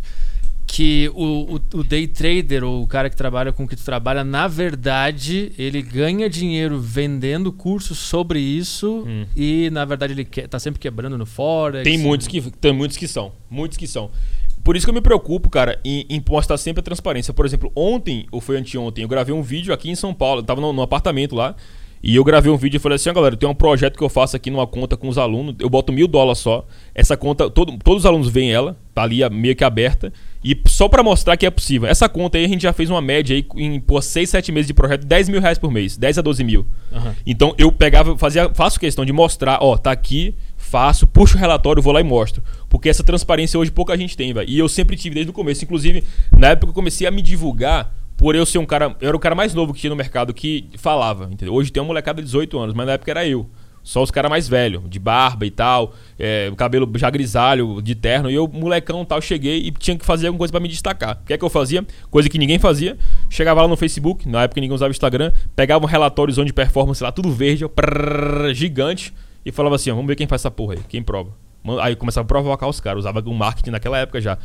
que 0.68 1.10
o, 1.14 1.54
o, 1.54 1.78
o, 1.78 1.82
day 1.82 2.06
trader, 2.06 2.62
ou 2.62 2.82
o 2.82 2.86
cara 2.86 3.08
que 3.08 3.16
trabalha 3.16 3.52
com 3.52 3.64
o 3.64 3.68
que 3.68 3.74
tu 3.74 3.84
trabalha, 3.84 4.22
na 4.22 4.46
verdade, 4.46 5.50
ele 5.58 5.80
ganha 5.80 6.28
dinheiro 6.28 6.78
vendendo 6.78 7.50
cursos 7.50 7.98
sobre 7.98 8.38
isso 8.38 9.04
hum. 9.06 9.24
e, 9.34 9.70
na 9.70 9.84
verdade, 9.84 10.12
ele 10.12 10.24
que, 10.26 10.46
tá 10.46 10.58
sempre 10.58 10.78
quebrando 10.78 11.16
no 11.16 11.24
Forex. 11.24 11.82
Tem 11.82 11.96
muitos 11.96 12.28
que, 12.28 12.40
tem 12.52 12.72
muitos 12.72 12.98
que 12.98 13.08
são. 13.08 13.32
Muitos 13.50 13.78
que 13.78 13.86
são. 13.86 14.10
Por 14.62 14.76
isso 14.76 14.86
que 14.86 14.90
eu 14.90 14.94
me 14.94 15.00
preocupo, 15.00 15.48
cara, 15.48 15.80
em, 15.82 16.04
em 16.10 16.22
mostrar 16.28 16.58
sempre 16.58 16.80
a 16.80 16.82
transparência. 16.82 17.32
Por 17.32 17.46
exemplo, 17.46 17.72
ontem, 17.74 18.26
ou 18.30 18.40
foi 18.40 18.58
anteontem, 18.58 19.02
eu 19.02 19.08
gravei 19.08 19.34
um 19.34 19.42
vídeo 19.42 19.72
aqui 19.72 19.90
em 19.90 19.94
São 19.94 20.12
Paulo. 20.12 20.40
Eu 20.40 20.44
tava 20.44 20.60
no, 20.60 20.72
no 20.72 20.82
apartamento 20.82 21.34
lá. 21.34 21.56
E 22.02 22.14
eu 22.14 22.24
gravei 22.24 22.50
um 22.50 22.56
vídeo 22.56 22.76
e 22.76 22.80
falei 22.80 22.96
assim, 22.96 23.10
ó, 23.10 23.12
galera, 23.12 23.36
tem 23.36 23.48
um 23.48 23.54
projeto 23.54 23.96
que 23.96 24.04
eu 24.04 24.08
faço 24.08 24.36
aqui 24.36 24.50
numa 24.50 24.66
conta 24.66 24.96
com 24.96 25.08
os 25.08 25.18
alunos, 25.18 25.56
eu 25.58 25.68
boto 25.68 25.92
mil 25.92 26.06
dólares 26.06 26.38
só. 26.38 26.64
Essa 26.94 27.16
conta, 27.16 27.50
todo, 27.50 27.76
todos 27.78 28.02
os 28.02 28.06
alunos 28.06 28.28
veem 28.28 28.52
ela, 28.52 28.76
tá 28.94 29.02
ali 29.02 29.28
meio 29.30 29.56
que 29.56 29.64
aberta. 29.64 30.12
E 30.42 30.56
só 30.66 30.88
para 30.88 31.02
mostrar 31.02 31.36
que 31.36 31.44
é 31.44 31.50
possível. 31.50 31.88
Essa 31.88 32.08
conta 32.08 32.38
aí 32.38 32.44
a 32.44 32.48
gente 32.48 32.62
já 32.62 32.72
fez 32.72 32.88
uma 32.88 33.00
média 33.00 33.34
aí 33.34 33.44
em 33.56 33.80
por 33.80 34.02
6, 34.02 34.30
7 34.30 34.52
meses 34.52 34.66
de 34.66 34.74
projeto, 34.74 35.04
10 35.04 35.28
mil 35.28 35.40
reais 35.40 35.58
por 35.58 35.70
mês, 35.70 35.96
10 35.96 36.18
a 36.18 36.22
12 36.22 36.44
mil. 36.44 36.66
Uhum. 36.92 37.12
Então 37.26 37.54
eu 37.58 37.72
pegava, 37.72 38.16
fazia, 38.16 38.52
faço 38.54 38.78
questão 38.78 39.04
de 39.04 39.12
mostrar, 39.12 39.58
ó, 39.60 39.76
tá 39.76 39.90
aqui, 39.90 40.34
faço, 40.56 41.06
puxo 41.06 41.36
o 41.36 41.40
relatório, 41.40 41.82
vou 41.82 41.92
lá 41.92 42.00
e 42.00 42.04
mostro. 42.04 42.42
Porque 42.68 42.88
essa 42.88 43.02
transparência 43.02 43.58
hoje 43.58 43.70
pouca 43.70 43.96
gente 43.96 44.16
tem, 44.16 44.32
velho. 44.32 44.48
E 44.48 44.58
eu 44.58 44.68
sempre 44.68 44.96
tive 44.96 45.14
desde 45.14 45.30
o 45.30 45.34
começo. 45.34 45.64
Inclusive, 45.64 46.04
na 46.36 46.48
época 46.48 46.70
eu 46.70 46.74
comecei 46.74 47.06
a 47.06 47.10
me 47.10 47.22
divulgar 47.22 47.92
por 48.18 48.34
eu 48.34 48.44
ser 48.44 48.58
um 48.58 48.66
cara. 48.66 48.94
Eu 49.00 49.08
era 49.08 49.16
o 49.16 49.20
cara 49.20 49.34
mais 49.34 49.54
novo 49.54 49.72
que 49.72 49.80
tinha 49.80 49.88
no 49.88 49.96
mercado 49.96 50.34
que 50.34 50.68
falava. 50.76 51.28
Entendeu? 51.30 51.54
Hoje 51.54 51.72
tem 51.72 51.80
uma 51.80 51.86
molecada 51.86 52.20
de 52.20 52.26
18 52.26 52.58
anos, 52.58 52.74
mas 52.74 52.86
na 52.86 52.92
época 52.94 53.10
era 53.10 53.26
eu. 53.26 53.48
Só 53.82 54.02
os 54.02 54.10
caras 54.10 54.28
mais 54.28 54.46
velhos, 54.46 54.82
de 54.90 54.98
barba 54.98 55.46
e 55.46 55.50
tal, 55.50 55.94
é, 56.18 56.52
cabelo 56.58 56.90
já 56.96 57.08
grisalho, 57.08 57.80
de 57.80 57.94
terno. 57.94 58.30
E 58.30 58.34
eu, 58.34 58.46
molecão 58.46 59.02
tal, 59.02 59.22
cheguei 59.22 59.60
e 59.60 59.70
tinha 59.70 59.96
que 59.96 60.04
fazer 60.04 60.26
alguma 60.26 60.40
coisa 60.40 60.52
para 60.52 60.60
me 60.60 60.68
destacar. 60.68 61.20
O 61.22 61.26
que 61.26 61.32
é 61.32 61.38
que 61.38 61.44
eu 61.44 61.48
fazia? 61.48 61.86
Coisa 62.10 62.28
que 62.28 62.36
ninguém 62.36 62.58
fazia. 62.58 62.98
Chegava 63.30 63.62
lá 63.62 63.68
no 63.68 63.76
Facebook, 63.76 64.28
na 64.28 64.42
época 64.42 64.60
ninguém 64.60 64.74
usava 64.74 64.90
Instagram, 64.90 65.32
pegava 65.56 65.86
um 65.86 65.88
relatório 65.88 66.34
de 66.44 66.52
performance 66.52 67.02
lá, 67.02 67.10
tudo 67.10 67.30
verde, 67.30 67.66
prrr, 67.66 68.52
gigante, 68.52 69.14
e 69.42 69.50
falava 69.50 69.76
assim: 69.76 69.90
vamos 69.90 70.06
ver 70.06 70.16
quem 70.16 70.26
faz 70.26 70.42
essa 70.42 70.50
porra 70.50 70.74
aí, 70.74 70.80
quem 70.86 71.02
prova. 71.02 71.30
Aí 71.80 71.96
começava 71.96 72.24
a 72.24 72.28
provocar 72.28 72.68
os 72.68 72.80
caras, 72.80 73.00
usava 73.00 73.22
um 73.26 73.34
marketing 73.34 73.70
naquela 73.70 73.96
época 73.96 74.20
já 74.20 74.36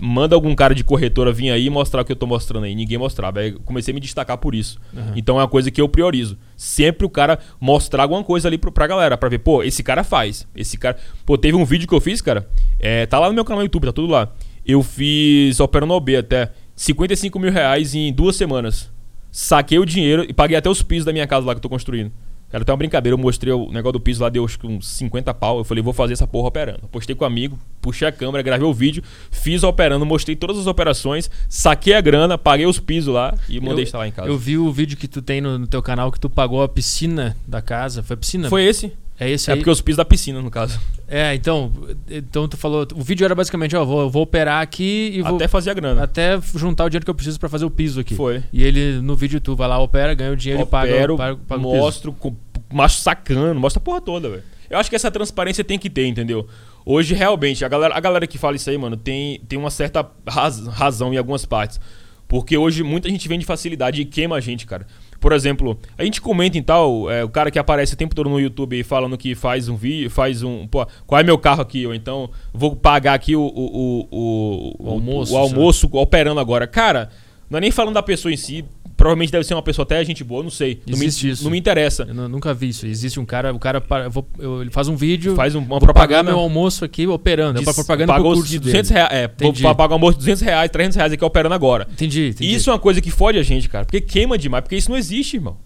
manda 0.00 0.34
algum 0.34 0.54
cara 0.54 0.74
de 0.74 0.82
corretora 0.82 1.32
vir 1.32 1.50
aí 1.50 1.66
e 1.66 1.70
mostrar 1.70 2.02
o 2.02 2.04
que 2.04 2.12
eu 2.12 2.16
tô 2.16 2.26
mostrando 2.26 2.64
aí. 2.64 2.74
Ninguém 2.74 2.98
mostrava. 2.98 3.40
Aí 3.40 3.52
comecei 3.52 3.92
a 3.92 3.94
me 3.94 4.00
destacar 4.00 4.38
por 4.38 4.54
isso. 4.54 4.80
Uhum. 4.92 5.12
Então 5.16 5.38
é 5.38 5.42
uma 5.42 5.48
coisa 5.48 5.70
que 5.70 5.80
eu 5.80 5.88
priorizo. 5.88 6.38
Sempre 6.56 7.06
o 7.06 7.10
cara 7.10 7.38
mostrar 7.60 8.04
alguma 8.04 8.24
coisa 8.24 8.48
ali 8.48 8.58
pra 8.58 8.86
galera, 8.86 9.16
pra 9.16 9.28
ver, 9.28 9.38
pô, 9.38 9.62
esse 9.62 9.82
cara 9.82 10.02
faz. 10.02 10.46
Esse 10.54 10.76
cara. 10.76 10.96
Pô, 11.24 11.36
teve 11.36 11.56
um 11.56 11.64
vídeo 11.64 11.86
que 11.86 11.94
eu 11.94 12.00
fiz, 12.00 12.20
cara. 12.20 12.48
É, 12.78 13.06
tá 13.06 13.18
lá 13.18 13.28
no 13.28 13.34
meu 13.34 13.44
canal 13.44 13.58
no 13.58 13.64
YouTube, 13.64 13.86
tá 13.86 13.92
tudo 13.92 14.12
lá. 14.12 14.32
Eu 14.64 14.82
fiz 14.82 15.58
operando 15.60 15.94
OB 15.94 16.16
até 16.16 16.52
55 16.76 17.38
mil 17.38 17.52
reais 17.52 17.94
em 17.94 18.12
duas 18.12 18.36
semanas. 18.36 18.90
Saquei 19.30 19.78
o 19.78 19.86
dinheiro 19.86 20.24
e 20.28 20.32
paguei 20.32 20.56
até 20.56 20.68
os 20.68 20.82
pisos 20.82 21.04
da 21.04 21.12
minha 21.12 21.26
casa 21.26 21.46
lá 21.46 21.54
que 21.54 21.58
eu 21.58 21.62
tô 21.62 21.68
construindo. 21.68 22.12
Era 22.52 22.62
até 22.62 22.72
uma 22.72 22.76
brincadeira, 22.76 23.14
eu 23.14 23.18
mostrei 23.18 23.52
o 23.52 23.70
negócio 23.72 23.94
do 23.94 24.00
piso 24.00 24.22
lá, 24.22 24.28
deu 24.28 24.44
acho 24.44 24.58
que 24.58 24.66
uns 24.66 24.86
50 24.88 25.32
pau. 25.34 25.58
Eu 25.58 25.64
falei, 25.64 25.82
vou 25.82 25.92
fazer 25.92 26.12
essa 26.12 26.26
porra 26.26 26.48
operando. 26.48 26.86
Postei 26.90 27.16
com 27.16 27.24
um 27.24 27.26
amigo, 27.26 27.58
puxei 27.80 28.06
a 28.06 28.12
câmera, 28.12 28.42
gravei 28.42 28.66
o 28.66 28.74
vídeo, 28.74 29.02
fiz 29.30 29.62
operando, 29.62 30.04
mostrei 30.04 30.36
todas 30.36 30.58
as 30.58 30.66
operações, 30.66 31.30
saquei 31.48 31.94
a 31.94 32.00
grana, 32.00 32.36
paguei 32.36 32.66
os 32.66 32.78
pisos 32.78 33.14
lá 33.14 33.34
e 33.48 33.58
mandei 33.58 33.78
eu, 33.78 33.82
instalar 33.84 34.06
em 34.06 34.12
casa. 34.12 34.28
Eu 34.28 34.36
vi 34.36 34.58
o 34.58 34.70
vídeo 34.70 34.96
que 34.96 35.08
tu 35.08 35.22
tem 35.22 35.40
no, 35.40 35.58
no, 35.58 35.66
teu 35.66 35.82
canal 35.82 36.12
que 36.12 36.20
tu 36.20 36.28
pagou 36.28 36.62
a 36.62 36.68
piscina 36.68 37.36
da 37.46 37.62
casa. 37.62 38.02
Foi 38.02 38.14
a 38.14 38.16
piscina? 38.18 38.48
Foi 38.50 38.62
esse. 38.64 38.92
É 39.18 39.30
esse 39.30 39.50
é 39.50 39.52
aí? 39.52 39.58
porque 39.58 39.70
os 39.70 39.80
pisos 39.80 39.98
da 39.98 40.04
piscina, 40.04 40.40
no 40.40 40.50
caso. 40.50 40.80
É, 41.06 41.34
então, 41.34 41.72
então 42.10 42.48
tu 42.48 42.56
falou, 42.56 42.86
o 42.94 43.02
vídeo 43.02 43.24
era 43.24 43.34
basicamente, 43.34 43.76
ó, 43.76 43.84
vou, 43.84 44.10
vou 44.10 44.22
operar 44.22 44.62
aqui 44.62 45.12
e 45.14 45.22
vou 45.22 45.36
até 45.36 45.46
fazer 45.46 45.70
a 45.70 45.74
grana. 45.74 46.02
Até 46.02 46.40
juntar 46.54 46.84
o 46.84 46.88
dinheiro 46.88 47.04
que 47.04 47.10
eu 47.10 47.14
preciso 47.14 47.38
para 47.38 47.48
fazer 47.48 47.64
o 47.64 47.70
piso 47.70 48.00
aqui. 48.00 48.14
Foi. 48.14 48.42
E 48.52 48.64
ele 48.64 49.00
no 49.00 49.14
vídeo 49.14 49.40
tu 49.40 49.54
vai 49.54 49.68
lá, 49.68 49.78
opera, 49.78 50.14
ganha 50.14 50.32
o 50.32 50.36
dinheiro 50.36 50.62
Opero, 50.62 51.14
e 51.14 51.16
paga, 51.16 51.34
paga, 51.34 51.40
paga 51.46 51.62
mostro, 51.62 52.12
com, 52.12 52.34
macho 52.72 52.98
sacando, 52.98 53.60
mostra 53.60 53.80
a 53.80 53.84
porra 53.84 54.00
toda, 54.00 54.28
velho. 54.28 54.42
Eu 54.68 54.78
acho 54.78 54.88
que 54.88 54.96
essa 54.96 55.10
transparência 55.10 55.62
tem 55.62 55.78
que 55.78 55.90
ter, 55.90 56.06
entendeu? 56.06 56.48
Hoje, 56.84 57.14
realmente, 57.14 57.64
a 57.64 57.68
galera, 57.68 57.94
a 57.94 58.00
galera 58.00 58.26
que 58.26 58.38
fala 58.38 58.56
isso 58.56 58.70
aí, 58.70 58.78
mano, 58.78 58.96
tem, 58.96 59.38
tem 59.46 59.58
uma 59.58 59.70
certa 59.70 60.04
raz, 60.26 60.66
razão 60.66 61.12
em 61.12 61.18
algumas 61.18 61.44
partes. 61.44 61.78
Porque 62.26 62.56
hoje 62.56 62.82
muita 62.82 63.10
gente 63.10 63.28
vende 63.28 63.44
facilidade 63.44 64.00
e 64.00 64.04
queima 64.06 64.36
a 64.36 64.40
gente, 64.40 64.64
cara. 64.64 64.86
Por 65.22 65.32
exemplo, 65.32 65.78
a 65.96 66.02
gente 66.02 66.20
comenta 66.20 66.58
em 66.58 66.62
tal, 66.64 67.08
é, 67.08 67.22
o 67.22 67.28
cara 67.28 67.48
que 67.48 67.56
aparece 67.56 67.94
o 67.94 67.96
tempo 67.96 68.12
todo 68.12 68.28
no 68.28 68.40
YouTube 68.40 68.82
falando 68.82 69.16
que 69.16 69.36
faz 69.36 69.68
um 69.68 69.76
vídeo, 69.76 70.10
faz 70.10 70.42
um. 70.42 70.66
Pô, 70.66 70.84
qual 71.06 71.20
é 71.20 71.22
meu 71.22 71.38
carro 71.38 71.62
aqui? 71.62 71.86
Ou 71.86 71.94
então, 71.94 72.28
vou 72.52 72.74
pagar 72.74 73.14
aqui 73.14 73.36
o, 73.36 73.40
o, 73.40 74.08
o, 74.10 74.76
o 74.80 74.90
almoço, 74.90 75.32
o 75.32 75.36
almoço 75.36 75.88
operando 75.92 76.40
agora. 76.40 76.66
Cara, 76.66 77.08
não 77.48 77.58
é 77.58 77.60
nem 77.60 77.70
falando 77.70 77.94
da 77.94 78.02
pessoa 78.02 78.32
em 78.32 78.36
si, 78.36 78.64
provavelmente 79.02 79.32
deve 79.32 79.42
ser 79.42 79.54
uma 79.54 79.62
pessoa 79.62 79.82
até 79.82 80.04
gente 80.04 80.22
boa, 80.22 80.44
não 80.44 80.50
sei. 80.50 80.80
Não 80.86 80.96
me, 80.96 81.06
isso. 81.06 81.42
Não 81.42 81.50
me 81.50 81.58
interessa. 81.58 82.04
Eu 82.08 82.28
nunca 82.28 82.54
vi 82.54 82.68
isso. 82.68 82.86
Existe 82.86 83.18
um 83.18 83.24
cara, 83.24 83.52
o 83.52 83.58
cara 83.58 83.82
eu 84.04 84.10
vou, 84.12 84.28
eu, 84.38 84.62
ele 84.62 84.70
faz 84.70 84.86
um 84.86 84.94
vídeo, 84.94 85.34
faz 85.34 85.56
um, 85.56 85.58
uma 85.58 85.66
vou 85.70 85.80
propaganda. 85.80 86.18
pagar 86.18 86.22
meu 86.22 86.38
almoço 86.38 86.84
aqui 86.84 87.04
operando, 87.08 87.58
Diz, 87.58 87.66
é 87.66 87.72
propaganda 87.72 88.12
pagou 88.12 88.32
curso 88.32 88.60
200 88.60 88.88
dele. 88.88 89.00
reais, 89.00 89.12
é, 89.12 89.24
entendi. 89.24 89.60
vou 89.60 89.74
pagar 89.74 89.94
almoço 89.96 90.12
de 90.12 90.18
200 90.18 90.42
reais, 90.42 90.70
300 90.70 90.96
reais 90.96 91.12
aqui 91.12 91.24
operando 91.24 91.52
agora. 91.52 91.88
Entendi, 91.90 92.28
entendi. 92.28 92.54
Isso 92.54 92.70
é 92.70 92.72
uma 92.72 92.78
coisa 92.78 93.00
que 93.00 93.10
fode 93.10 93.38
a 93.38 93.42
gente, 93.42 93.68
cara, 93.68 93.84
porque 93.84 94.00
queima 94.00 94.38
demais, 94.38 94.62
porque 94.62 94.76
isso 94.76 94.88
não 94.88 94.96
existe, 94.96 95.34
irmão. 95.34 95.56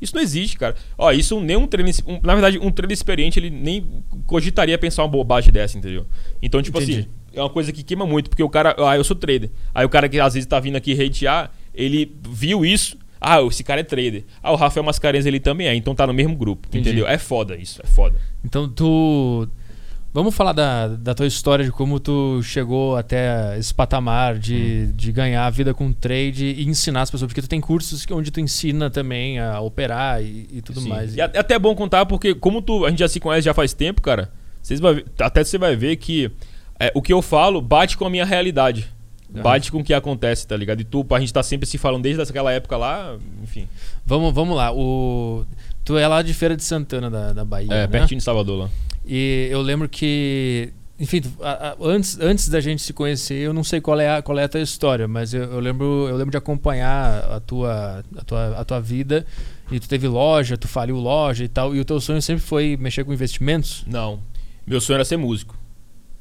Isso 0.00 0.14
não 0.14 0.22
existe, 0.22 0.56
cara. 0.56 0.74
Ó, 0.96 1.12
isso 1.12 1.38
nem 1.40 1.58
um 1.58 1.66
treino. 1.66 1.90
Um, 2.06 2.20
na 2.22 2.32
verdade, 2.32 2.58
um 2.58 2.70
treino 2.70 2.94
experiente, 2.94 3.38
ele 3.38 3.50
nem 3.50 3.84
cogitaria 4.26 4.78
pensar 4.78 5.02
uma 5.02 5.08
bobagem 5.08 5.52
dessa, 5.52 5.76
entendeu? 5.76 6.06
Então, 6.40 6.62
tipo 6.62 6.78
Entendi. 6.80 7.00
assim, 7.00 7.08
é 7.34 7.42
uma 7.42 7.50
coisa 7.50 7.70
que 7.70 7.82
queima 7.82 8.06
muito, 8.06 8.30
porque 8.30 8.42
o 8.42 8.48
cara. 8.48 8.74
Ah, 8.78 8.96
eu 8.96 9.04
sou 9.04 9.16
trader. 9.16 9.50
Aí 9.74 9.84
o 9.84 9.88
cara 9.88 10.08
que 10.08 10.18
às 10.18 10.34
vezes 10.34 10.46
tá 10.46 10.58
vindo 10.58 10.76
aqui 10.76 10.92
hatear, 10.92 11.50
ele 11.78 12.14
viu 12.28 12.64
isso. 12.66 12.96
Ah, 13.20 13.40
esse 13.42 13.64
cara 13.64 13.80
é 13.80 13.84
trader. 13.84 14.24
Ah, 14.42 14.52
o 14.52 14.56
Rafael 14.56 14.84
Mascarenhas 14.84 15.26
ele 15.26 15.40
também 15.40 15.66
é, 15.66 15.74
então 15.74 15.94
tá 15.94 16.06
no 16.06 16.12
mesmo 16.14 16.36
grupo, 16.36 16.68
Entendi. 16.68 16.88
entendeu? 16.90 17.06
É 17.08 17.18
foda 17.18 17.56
isso, 17.56 17.80
é 17.82 17.86
foda. 17.86 18.16
Então 18.44 18.68
tu. 18.68 19.48
Vamos 20.14 20.34
falar 20.34 20.52
da, 20.54 20.88
da 20.88 21.14
tua 21.14 21.26
história, 21.26 21.64
de 21.64 21.70
como 21.70 22.00
tu 22.00 22.40
chegou 22.42 22.96
até 22.96 23.56
esse 23.58 23.74
patamar 23.74 24.38
de, 24.38 24.86
Hum. 24.88 24.92
de 24.96 25.12
ganhar 25.12 25.44
a 25.46 25.50
vida 25.50 25.74
com 25.74 25.92
trade 25.92 26.46
e 26.46 26.66
ensinar 26.66 27.02
as 27.02 27.10
pessoas. 27.10 27.28
Porque 27.28 27.42
tu 27.42 27.48
tem 27.48 27.60
cursos 27.60 28.06
que- 28.06 28.12
onde 28.14 28.30
tu 28.30 28.40
ensina 28.40 28.88
também 28.88 29.38
a 29.38 29.60
operar 29.60 30.22
e, 30.22 30.48
e 30.50 30.62
tudo 30.62 30.80
Sim. 30.80 30.88
mais. 30.88 31.14
E 31.14 31.20
é 31.20 31.24
até 31.24 31.58
bom 31.58 31.74
contar, 31.74 32.06
porque 32.06 32.34
como 32.34 32.62
tu, 32.62 32.86
a 32.86 32.90
gente 32.90 33.00
já 33.00 33.08
se 33.08 33.20
conhece 33.20 33.44
já 33.44 33.52
faz 33.54 33.74
tempo, 33.74 34.00
cara, 34.00 34.32
vocês 34.62 34.80
vai 34.80 35.04
até 35.20 35.44
você 35.44 35.58
vai 35.58 35.76
ver 35.76 35.96
que 35.96 36.30
é, 36.80 36.90
o 36.94 37.02
que 37.02 37.12
eu 37.12 37.20
falo 37.20 37.60
bate 37.60 37.96
com 37.96 38.06
a 38.06 38.10
minha 38.10 38.24
realidade. 38.24 38.88
Bate 39.30 39.70
com 39.70 39.78
o 39.80 39.84
que 39.84 39.92
acontece, 39.92 40.46
tá 40.46 40.56
ligado? 40.56 40.80
E 40.80 40.84
tu, 40.84 41.06
a 41.10 41.20
gente 41.20 41.32
tá 41.32 41.42
sempre 41.42 41.66
se 41.66 41.76
falando 41.76 42.02
desde 42.02 42.22
aquela 42.22 42.50
época 42.52 42.76
lá, 42.76 43.16
enfim. 43.42 43.68
Vamos, 44.06 44.32
vamos 44.34 44.56
lá. 44.56 44.72
O... 44.72 45.44
Tu 45.84 45.96
é 45.98 46.06
lá 46.08 46.22
de 46.22 46.32
Feira 46.32 46.56
de 46.56 46.64
Santana, 46.64 47.10
da, 47.10 47.32
da 47.32 47.44
Bahia. 47.44 47.68
É, 47.72 47.80
né? 47.82 47.86
pertinho 47.86 48.18
de 48.18 48.24
Salvador 48.24 48.58
lá. 48.64 48.70
E 49.06 49.48
eu 49.50 49.60
lembro 49.62 49.88
que. 49.88 50.72
Enfim, 51.00 51.20
tu- 51.20 51.32
a- 51.42 51.68
a- 51.70 51.76
antes, 51.80 52.18
antes 52.20 52.48
da 52.48 52.60
gente 52.60 52.82
se 52.82 52.92
conhecer, 52.92 53.34
eu 53.36 53.52
não 53.52 53.62
sei 53.62 53.80
qual 53.80 54.00
é 54.00 54.16
a, 54.16 54.22
qual 54.22 54.36
é 54.38 54.44
a 54.44 54.48
tua 54.48 54.60
história, 54.60 55.06
mas 55.06 55.32
eu, 55.32 55.44
eu 55.44 55.60
lembro, 55.60 56.06
eu 56.08 56.16
lembro 56.16 56.30
de 56.32 56.36
acompanhar 56.36 57.22
a 57.30 57.38
tua, 57.38 58.02
a, 58.16 58.24
tua, 58.24 58.58
a 58.60 58.64
tua 58.64 58.80
vida. 58.80 59.24
E 59.70 59.78
tu 59.78 59.86
teve 59.88 60.08
loja, 60.08 60.56
tu 60.56 60.66
faliu 60.66 60.96
loja 60.96 61.44
e 61.44 61.48
tal. 61.48 61.76
E 61.76 61.80
o 61.80 61.84
teu 61.84 62.00
sonho 62.00 62.20
sempre 62.22 62.42
foi 62.42 62.76
mexer 62.80 63.04
com 63.04 63.12
investimentos? 63.12 63.84
Não. 63.86 64.20
Meu 64.66 64.80
sonho 64.80 64.96
era 64.96 65.04
ser 65.04 65.18
músico. 65.18 65.54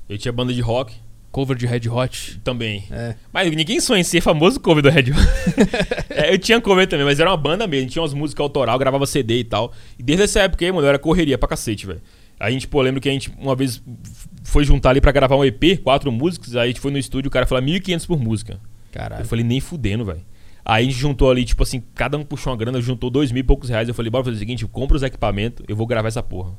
Eu 0.07 0.17
tinha 0.17 0.31
banda 0.31 0.53
de 0.53 0.61
rock 0.61 0.93
Cover 1.37 1.55
de 1.55 1.67
Red 1.67 1.87
Hot? 1.87 2.39
também. 2.43 2.85
É. 2.89 3.13
Mas 3.31 3.55
ninguém 3.55 3.79
sonha 3.79 4.01
em 4.01 4.03
ser 4.03 4.21
famoso 4.21 4.59
cover 4.59 4.81
do 4.81 4.89
Red 4.89 5.11
Hot. 5.11 6.07
É, 6.09 6.33
eu 6.33 6.39
tinha 6.39 6.59
cover 6.59 6.87
também, 6.87 7.05
mas 7.05 7.19
era 7.19 7.29
uma 7.29 7.37
banda 7.37 7.67
mesmo. 7.67 7.91
Tinha 7.91 8.01
umas 8.01 8.11
músicas 8.11 8.41
autoral, 8.41 8.79
gravava 8.79 9.05
CD 9.05 9.37
e 9.37 9.43
tal. 9.43 9.71
E 9.99 10.01
desde 10.01 10.23
essa 10.23 10.39
época 10.39 10.65
aí, 10.65 10.71
mano, 10.71 10.87
era 10.87 10.97
correria 10.97 11.37
pra 11.37 11.47
cacete, 11.47 11.85
velho. 11.85 12.01
A 12.39 12.49
gente, 12.49 12.67
pô, 12.67 12.81
lembro 12.81 12.99
que 12.99 13.07
a 13.07 13.11
gente 13.11 13.31
uma 13.37 13.55
vez 13.55 13.83
foi 14.41 14.63
juntar 14.63 14.89
ali 14.89 14.99
pra 14.99 15.11
gravar 15.11 15.35
um 15.35 15.45
EP, 15.45 15.79
quatro 15.83 16.11
músicos. 16.11 16.55
Aí 16.55 16.63
a 16.63 16.67
gente 16.67 16.79
foi 16.79 16.89
no 16.89 16.97
estúdio, 16.97 17.27
o 17.27 17.31
cara 17.31 17.45
falou 17.45 17.63
1.500 17.63 18.07
por 18.07 18.19
música. 18.19 18.59
Caralho. 18.91 19.21
Eu 19.21 19.25
falei, 19.25 19.45
nem 19.45 19.59
fudendo, 19.59 20.05
velho. 20.05 20.25
Aí 20.65 20.87
a 20.87 20.89
gente 20.89 20.97
juntou 20.97 21.29
ali, 21.29 21.45
tipo 21.45 21.61
assim, 21.61 21.83
cada 21.93 22.17
um 22.17 22.23
puxou 22.23 22.51
uma 22.51 22.57
grana, 22.57 22.81
juntou 22.81 23.11
dois 23.11 23.31
mil 23.31 23.41
e 23.41 23.43
poucos 23.43 23.69
reais. 23.69 23.87
Eu 23.87 23.93
falei, 23.93 24.09
bora 24.09 24.23
fazer 24.23 24.37
o 24.37 24.39
seguinte, 24.39 24.65
compra 24.65 24.97
os 24.97 25.03
equipamentos, 25.03 25.63
eu 25.67 25.75
vou 25.75 25.85
gravar 25.85 26.07
essa 26.07 26.23
porra. 26.23 26.53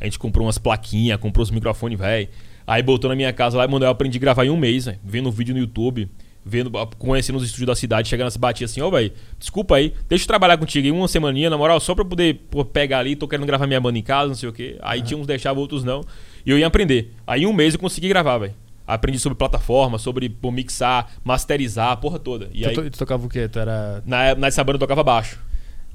A 0.00 0.04
gente 0.04 0.16
comprou 0.16 0.46
umas 0.46 0.58
plaquinhas, 0.58 1.18
comprou 1.18 1.42
os 1.42 1.50
microfones, 1.50 1.98
velho. 1.98 2.28
Aí 2.66 2.82
botou 2.82 3.08
na 3.08 3.14
minha 3.16 3.32
casa 3.32 3.56
lá 3.56 3.64
e 3.64 3.68
mandou 3.68 3.86
eu 3.86 3.90
aprendi 3.92 4.18
a 4.18 4.20
gravar 4.20 4.44
em 4.44 4.50
um 4.50 4.56
mês. 4.56 4.88
Vendo 5.04 5.30
vídeo 5.30 5.54
no 5.54 5.60
YouTube, 5.60 6.08
vendo, 6.44 6.70
conhecendo 6.98 7.36
os 7.36 7.44
estúdios 7.44 7.66
da 7.66 7.74
cidade, 7.74 8.08
chegando 8.08 8.26
nessa 8.26 8.38
batia 8.38 8.64
assim, 8.64 8.80
ó, 8.80 8.90
velho, 8.90 9.12
desculpa 9.38 9.76
aí, 9.76 9.94
deixa 10.08 10.24
eu 10.24 10.28
trabalhar 10.28 10.56
contigo 10.56 10.84
aí 10.86 10.92
uma 10.92 11.08
semaninha, 11.08 11.48
na 11.50 11.56
moral, 11.58 11.78
só 11.80 11.94
pra 11.94 12.02
eu 12.02 12.08
poder 12.08 12.34
pô, 12.50 12.64
pegar 12.64 12.98
ali, 13.00 13.14
tô 13.16 13.28
querendo 13.28 13.46
gravar 13.46 13.66
minha 13.66 13.80
banda 13.80 13.98
em 13.98 14.02
casa, 14.02 14.28
não 14.28 14.34
sei 14.34 14.48
o 14.48 14.52
quê. 14.52 14.76
Aí 14.82 15.00
tinha 15.02 15.18
uns 15.18 15.26
deixava, 15.26 15.58
outros 15.60 15.84
não. 15.84 16.02
E 16.44 16.50
eu 16.50 16.58
ia 16.58 16.66
aprender. 16.66 17.12
Aí 17.26 17.42
em 17.42 17.46
um 17.46 17.52
mês 17.52 17.74
eu 17.74 17.80
consegui 17.80 18.08
gravar, 18.08 18.38
velho. 18.38 18.54
Aprendi 18.86 19.18
sobre 19.18 19.36
plataforma, 19.36 19.98
sobre 19.98 20.28
pô, 20.28 20.50
mixar, 20.52 21.10
masterizar, 21.24 21.90
a 21.90 21.96
porra 21.96 22.18
toda. 22.20 22.48
E 22.54 22.62
Tu, 22.62 22.68
aí, 22.68 22.74
tu, 22.74 22.90
tu 22.90 22.98
tocava 22.98 23.26
o 23.26 23.28
quê? 23.28 23.48
Tu 23.48 23.58
era. 23.58 24.00
na, 24.06 24.34
nessa 24.36 24.62
banda 24.62 24.76
eu 24.76 24.80
tocava 24.80 25.02
baixo. 25.02 25.40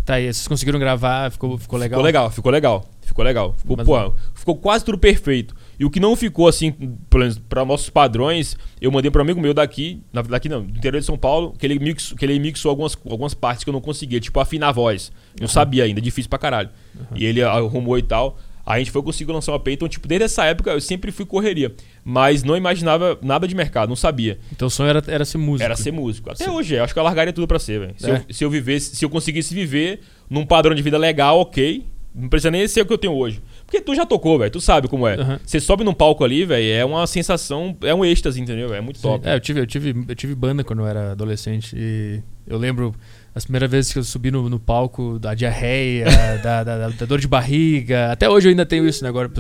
Tá 0.03 0.15
aí, 0.15 0.25
vocês 0.25 0.47
conseguiram 0.47 0.79
gravar, 0.79 1.31
ficou, 1.31 1.57
ficou 1.57 1.79
legal? 1.79 1.99
Ficou 1.99 2.05
legal, 2.05 2.29
ficou 2.31 2.51
legal. 2.51 2.85
Ficou 3.01 3.23
legal. 3.23 3.53
Ficou, 3.57 3.77
Mas- 3.77 3.85
pô, 3.85 4.13
ficou 4.33 4.57
quase 4.57 4.83
tudo 4.83 4.97
perfeito. 4.97 5.55
E 5.79 5.85
o 5.85 5.89
que 5.89 5.99
não 5.99 6.15
ficou 6.15 6.47
assim, 6.47 6.71
pelo 7.09 7.21
menos 7.23 7.37
para 7.37 7.65
nossos 7.65 7.89
padrões, 7.89 8.55
eu 8.79 8.91
mandei 8.91 9.09
para 9.09 9.19
um 9.19 9.23
amigo 9.23 9.41
meu 9.41 9.53
daqui, 9.53 10.01
na- 10.13 10.21
daqui 10.21 10.47
não, 10.47 10.61
do 10.63 10.77
interior 10.77 10.99
de 10.99 11.05
São 11.05 11.17
Paulo, 11.17 11.53
que 11.57 11.65
ele 11.65 11.79
mixou, 11.79 12.17
que 12.17 12.23
ele 12.25 12.37
mixou 12.39 12.69
algumas, 12.69 12.97
algumas 13.09 13.33
partes 13.33 13.63
que 13.63 13.69
eu 13.69 13.73
não 13.73 13.81
conseguia, 13.81 14.19
tipo 14.19 14.39
afinar 14.39 14.69
a 14.69 14.71
voz. 14.71 15.11
Eu 15.39 15.47
sabia 15.47 15.83
ainda, 15.85 15.99
difícil 15.99 16.29
pra 16.29 16.37
caralho. 16.37 16.69
E 17.15 17.25
ele 17.25 17.41
arrumou 17.41 17.97
e 17.97 18.03
tal. 18.03 18.37
A 18.63 18.77
gente 18.77 18.91
foi 18.91 19.01
conseguir 19.01 19.31
lançar 19.31 19.51
uma 19.53 19.57
AP, 19.57 19.69
então, 19.69 19.87
tipo, 19.87 20.07
desde 20.07 20.25
essa 20.25 20.45
época 20.45 20.69
eu 20.69 20.79
sempre 20.79 21.11
fui 21.11 21.25
correria. 21.25 21.73
Mas 22.05 22.43
não 22.43 22.55
imaginava 22.55 23.17
nada 23.21 23.47
de 23.47 23.55
mercado, 23.55 23.89
não 23.89 23.95
sabia. 23.95 24.37
Então 24.51 24.67
o 24.67 24.71
sonho 24.71 24.89
era, 24.91 25.03
era 25.07 25.25
ser 25.25 25.39
músico. 25.39 25.63
Era 25.65 25.75
ser 25.75 25.91
músico. 25.91 26.29
Até 26.29 26.49
hoje, 26.49 26.75
eu 26.75 26.83
acho 26.83 26.93
que 26.93 26.99
eu 26.99 27.03
largaria 27.03 27.33
tudo 27.33 27.47
pra 27.47 27.57
ser, 27.57 27.79
velho. 27.79 27.93
Se, 27.97 28.09
É. 28.09 28.23
eu, 28.29 28.33
se 28.33 28.43
eu 28.45 28.49
vivesse, 28.51 28.95
se 28.95 29.03
eu 29.03 29.09
conseguisse 29.09 29.53
viver 29.55 30.01
num 30.29 30.45
padrão 30.45 30.75
de 30.75 30.81
vida 30.83 30.97
legal, 30.99 31.39
ok. 31.39 31.83
Não 32.13 32.29
precisa 32.29 32.51
nem 32.51 32.67
ser 32.67 32.81
o 32.81 32.85
que 32.85 32.93
eu 32.93 32.97
tenho 32.99 33.13
hoje. 33.13 33.41
Porque 33.71 33.79
tu 33.85 33.95
já 33.95 34.05
tocou, 34.05 34.37
velho. 34.37 34.51
Tu 34.51 34.59
sabe 34.59 34.89
como 34.89 35.07
é. 35.07 35.15
Aham. 35.15 35.39
Você 35.45 35.57
sobe 35.61 35.85
num 35.85 35.93
palco 35.93 36.25
ali, 36.25 36.43
velho, 36.43 36.73
é 36.73 36.83
uma 36.83 37.07
sensação, 37.07 37.73
é 37.81 37.95
um 37.95 38.03
êxtase, 38.03 38.41
entendeu? 38.41 38.73
É 38.73 38.81
muito 38.81 38.97
Sim. 38.97 39.03
top. 39.03 39.25
É, 39.27 39.33
eu 39.35 39.39
tive, 39.39 39.61
eu, 39.61 39.65
tive, 39.65 39.95
eu 40.09 40.13
tive 40.15 40.35
banda 40.35 40.61
quando 40.61 40.79
eu 40.79 40.87
era 40.87 41.13
adolescente 41.13 41.73
e 41.77 42.19
eu 42.45 42.57
lembro 42.57 42.93
as 43.33 43.45
primeiras 43.45 43.71
vezes 43.71 43.93
que 43.93 43.97
eu 43.99 44.03
subi 44.03 44.29
no, 44.29 44.49
no 44.49 44.59
palco 44.59 45.17
da 45.17 45.33
diarreia, 45.33 46.03
da, 46.43 46.63
da, 46.65 46.77
da- 46.77 46.89
da 46.89 47.05
dor 47.05 47.17
de 47.17 47.29
barriga. 47.29 48.11
Até 48.11 48.29
hoje 48.29 48.47
eu 48.47 48.49
ainda 48.49 48.65
tenho 48.65 48.85
isso, 48.85 49.03
né? 49.03 49.09
Agora, 49.09 49.31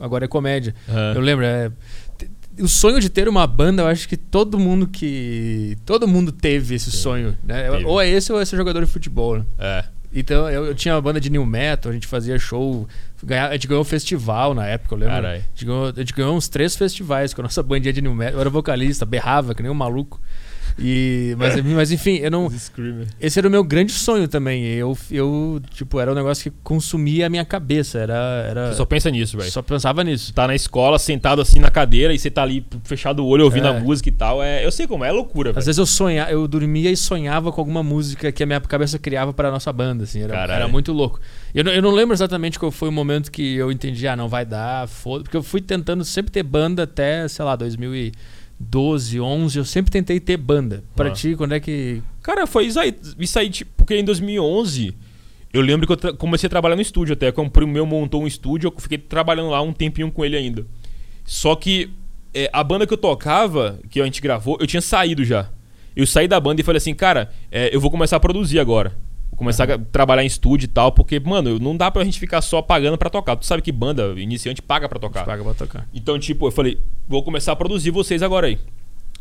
agora 0.00 0.24
é 0.24 0.28
comédia. 0.28 0.74
Aham. 0.88 1.12
Eu 1.16 1.20
lembro, 1.20 1.44
é, 1.44 1.70
o 2.58 2.66
sonho 2.66 2.98
de 3.00 3.10
ter 3.10 3.28
uma 3.28 3.46
banda, 3.46 3.82
eu 3.82 3.86
acho 3.86 4.08
que 4.08 4.16
todo 4.16 4.58
mundo 4.58 4.86
que. 4.88 5.76
Todo 5.84 6.08
mundo 6.08 6.32
teve 6.32 6.74
esse 6.74 6.90
sonho, 6.90 7.36
né? 7.44 7.70
Teve. 7.70 7.84
Ou 7.84 8.00
é 8.00 8.08
esse 8.08 8.32
ou 8.32 8.40
é 8.40 8.44
ser 8.46 8.56
jogador 8.56 8.82
de 8.82 8.90
futebol, 8.90 9.36
né? 9.38 9.44
É. 9.58 9.84
Então 10.12 10.48
eu, 10.48 10.64
eu 10.64 10.74
tinha 10.74 10.94
uma 10.94 11.02
banda 11.02 11.20
de 11.20 11.28
new 11.28 11.44
metal, 11.44 11.90
a 11.90 11.94
gente 11.94 12.06
fazia 12.06 12.38
show, 12.38 12.88
ganha- 13.26 13.48
a 13.48 13.52
gente 13.52 13.66
ganhou 13.66 13.82
um 13.82 13.84
festival 13.84 14.54
na 14.54 14.66
época, 14.66 14.94
eu 14.94 14.98
lembro. 14.98 15.14
Caralho. 15.14 15.36
A 15.38 15.48
gente, 15.54 15.64
ganhou, 15.64 15.86
a 15.86 15.92
gente 16.00 16.12
ganhou 16.12 16.36
uns 16.36 16.48
três 16.48 16.76
festivais 16.76 17.34
com 17.34 17.40
a 17.40 17.44
nossa 17.44 17.62
bandinha 17.62 17.92
de 17.92 18.00
new 18.02 18.14
metal. 18.14 18.34
Eu 18.34 18.40
era 18.40 18.50
vocalista, 18.50 19.04
berrava 19.06 19.54
que 19.54 19.62
nem 19.62 19.70
um 19.70 19.74
maluco. 19.74 20.20
E, 20.78 21.34
mas, 21.38 21.62
mas 21.64 21.92
enfim, 21.92 22.16
eu 22.16 22.30
não. 22.30 22.48
Esse 23.20 23.38
era 23.38 23.46
o 23.46 23.50
meu 23.50 23.62
grande 23.62 23.92
sonho 23.92 24.26
também. 24.26 24.64
Eu, 24.64 24.96
eu 25.10 25.60
tipo, 25.74 25.98
era 26.00 26.10
um 26.10 26.14
negócio 26.14 26.50
que 26.50 26.56
consumia 26.62 27.26
a 27.26 27.28
minha 27.28 27.44
cabeça. 27.44 27.98
Era. 27.98 28.14
era 28.48 28.68
Você 28.70 28.76
só 28.76 28.84
pensa 28.84 29.10
nisso, 29.10 29.36
velho. 29.38 29.50
só 29.50 29.62
pensava 29.62 30.02
nisso. 30.04 30.32
Tá 30.32 30.46
na 30.46 30.54
escola, 30.54 30.98
sentado 30.98 31.40
assim 31.40 31.58
na 31.60 31.70
cadeira, 31.70 32.12
e 32.14 32.18
você 32.18 32.30
tá 32.30 32.42
ali 32.42 32.64
fechado 32.84 33.24
o 33.24 33.26
olho 33.26 33.44
ouvindo 33.44 33.66
É. 33.66 33.70
a 33.76 33.80
música 33.80 34.08
e 34.08 34.12
tal. 34.12 34.42
É, 34.42 34.64
eu 34.64 34.70
sei 34.72 34.86
como 34.86 35.04
é, 35.04 35.10
loucura, 35.12 35.50
Às 35.50 35.56
velho. 35.56 35.66
vezes 35.66 35.78
eu 35.78 35.86
sonhava, 35.86 36.30
eu 36.30 36.46
dormia 36.48 36.90
e 36.90 36.96
sonhava 36.96 37.50
com 37.52 37.60
alguma 37.60 37.82
música 37.82 38.30
que 38.32 38.42
a 38.42 38.46
minha 38.46 38.60
cabeça 38.60 38.98
criava 38.98 39.32
para 39.32 39.50
nossa 39.50 39.72
banda, 39.72 40.04
assim, 40.04 40.22
era, 40.22 40.32
Caralho. 40.32 40.52
era 40.62 40.68
muito 40.68 40.92
louco. 40.92 41.20
Eu, 41.54 41.64
não- 41.64 41.72
eu 41.72 41.82
não 41.82 41.90
lembro 41.90 42.14
exatamente 42.14 42.58
qual 42.58 42.70
foi 42.70 42.88
o 42.88 42.92
momento 42.92 43.30
que 43.30 43.54
eu 43.56 43.70
entendi, 43.72 44.06
ah, 44.06 44.16
não 44.16 44.28
vai 44.28 44.44
dar, 44.44 44.86
foda, 44.88 45.24
porque 45.24 45.36
eu 45.36 45.42
fui 45.42 45.60
tentando 45.60 46.04
sempre 46.04 46.30
ter 46.30 46.42
banda 46.42 46.82
até, 46.84 47.26
sei 47.28 47.44
lá, 47.44 47.56
12, 48.60 49.20
11, 49.20 49.58
eu 49.58 49.64
sempre 49.64 49.90
tentei 49.90 50.18
ter 50.18 50.36
banda. 50.36 50.82
Pra 50.96 51.08
Ah. 51.08 51.12
ti, 51.12 51.34
quando 51.36 51.52
é 51.54 51.60
que. 51.60 52.02
Cara, 52.22 52.46
foi 52.46 52.66
isso 52.66 52.78
aí, 52.80 52.94
isso 53.18 53.38
aí 53.38 53.48
tipo, 53.50 53.70
porque 53.76 53.96
em 53.96 54.04
2011 54.04 54.94
eu 55.52 55.60
lembro 55.62 55.86
que 55.86 56.06
eu 56.06 56.16
comecei 56.16 56.46
a 56.46 56.50
trabalhar 56.50 56.76
no 56.76 56.82
estúdio 56.82 57.12
até. 57.14 57.30
Quando 57.32 57.48
o 57.48 57.50
primo 57.50 57.72
meu 57.72 57.86
montou 57.86 58.22
um 58.22 58.26
estúdio, 58.26 58.68
eu 58.74 58.80
fiquei 58.80 58.98
trabalhando 58.98 59.50
lá 59.50 59.62
um 59.62 59.72
tempinho 59.72 60.10
com 60.10 60.24
ele 60.24 60.36
ainda. 60.36 60.66
Só 61.24 61.54
que 61.54 61.90
é, 62.34 62.50
a 62.52 62.62
banda 62.62 62.86
que 62.86 62.92
eu 62.92 62.98
tocava, 62.98 63.78
que 63.88 64.00
a 64.00 64.04
gente 64.04 64.20
gravou, 64.20 64.58
eu 64.60 64.66
tinha 64.66 64.82
saído 64.82 65.24
já. 65.24 65.48
Eu 65.96 66.06
saí 66.06 66.28
da 66.28 66.38
banda 66.38 66.60
e 66.60 66.64
falei 66.64 66.76
assim, 66.78 66.94
cara, 66.94 67.30
é, 67.50 67.74
eu 67.74 67.80
vou 67.80 67.90
começar 67.90 68.16
a 68.16 68.20
produzir 68.20 68.58
agora. 68.60 68.96
Começar 69.36 69.70
a 69.70 69.78
trabalhar 69.78 70.24
em 70.24 70.26
estúdio 70.26 70.64
e 70.64 70.68
tal, 70.68 70.90
porque, 70.90 71.20
mano, 71.20 71.58
não 71.60 71.76
dá 71.76 71.90
pra 71.90 72.02
gente 72.02 72.18
ficar 72.18 72.40
só 72.40 72.60
pagando 72.60 72.98
pra 72.98 73.08
tocar. 73.08 73.36
Tu 73.36 73.46
sabe 73.46 73.62
que 73.62 73.70
banda, 73.70 74.14
iniciante, 74.16 74.60
paga 74.60 74.88
pra 74.88 74.98
tocar. 74.98 75.24
Paga 75.24 75.44
pra 75.44 75.54
tocar. 75.54 75.88
Então, 75.94 76.18
tipo, 76.18 76.48
eu 76.48 76.50
falei, 76.50 76.78
vou 77.06 77.22
começar 77.22 77.52
a 77.52 77.56
produzir 77.56 77.90
vocês 77.92 78.22
agora 78.22 78.48
aí. 78.48 78.58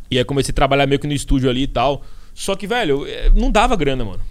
E 0.10 0.18
aí 0.18 0.26
comecei 0.26 0.52
a 0.52 0.56
trabalhar 0.56 0.88
meio 0.88 1.00
que 1.00 1.08
no 1.08 1.14
estúdio 1.14 1.50
ali 1.50 1.64
e 1.64 1.68
tal. 1.68 2.02
Só 2.34 2.56
que, 2.56 2.66
velho, 2.66 3.06
eh, 3.08 3.32
não 3.36 3.52
dava 3.52 3.76
grana, 3.76 4.04
mano. 4.04 4.22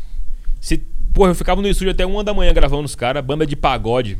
Se, 0.60 0.78
porra, 1.12 1.30
eu 1.30 1.34
ficava 1.34 1.62
no 1.62 1.68
estúdio 1.68 1.92
até 1.92 2.04
uma 2.04 2.24
da 2.24 2.34
manhã 2.34 2.52
gravando 2.52 2.84
os 2.84 2.94
caras, 2.94 3.24
banda 3.24 3.46
de 3.46 3.54
pagode. 3.54 4.18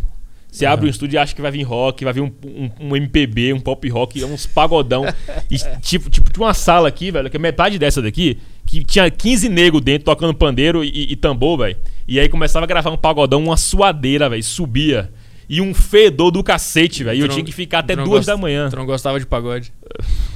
Você 0.56 0.64
abre 0.64 0.86
um 0.86 0.88
estúdio 0.88 1.16
e 1.16 1.18
acha 1.18 1.34
que 1.34 1.42
vai 1.42 1.50
vir 1.50 1.64
rock, 1.64 2.02
vai 2.02 2.14
vir 2.14 2.22
um, 2.22 2.32
um, 2.42 2.70
um 2.80 2.96
MPB, 2.96 3.52
um 3.52 3.60
pop 3.60 3.86
rock, 3.90 4.24
uns 4.24 4.46
pagodão. 4.46 5.04
E, 5.50 5.58
tipo, 5.80 6.10
tipo, 6.10 6.32
tinha 6.32 6.44
uma 6.44 6.54
sala 6.54 6.88
aqui, 6.88 7.10
velho, 7.10 7.30
que 7.30 7.36
é 7.36 7.40
metade 7.40 7.78
dessa 7.78 8.02
daqui, 8.02 8.38
que 8.64 8.82
tinha 8.82 9.08
15 9.08 9.48
negros 9.48 9.82
dentro 9.82 10.06
tocando 10.06 10.34
pandeiro 10.34 10.82
e, 10.82 11.12
e 11.12 11.16
tambor, 11.16 11.58
velho. 11.58 11.76
E 12.08 12.18
aí 12.18 12.28
começava 12.28 12.64
a 12.64 12.66
gravar 12.66 12.90
um 12.90 12.96
pagodão, 12.96 13.44
uma 13.44 13.56
suadeira, 13.56 14.28
velho, 14.28 14.42
subia. 14.42 15.10
E 15.48 15.60
um 15.60 15.72
fedor 15.72 16.30
do 16.30 16.42
cacete, 16.42 17.04
velho. 17.04 17.18
E 17.18 17.20
eu 17.20 17.28
tinha 17.28 17.44
que 17.44 17.52
ficar 17.52 17.80
até 17.80 17.94
duas 17.94 18.26
da 18.26 18.36
manhã. 18.36 18.68
Tu 18.70 18.76
não 18.76 18.86
gostava 18.86 19.20
de 19.20 19.26
pagode. 19.26 19.72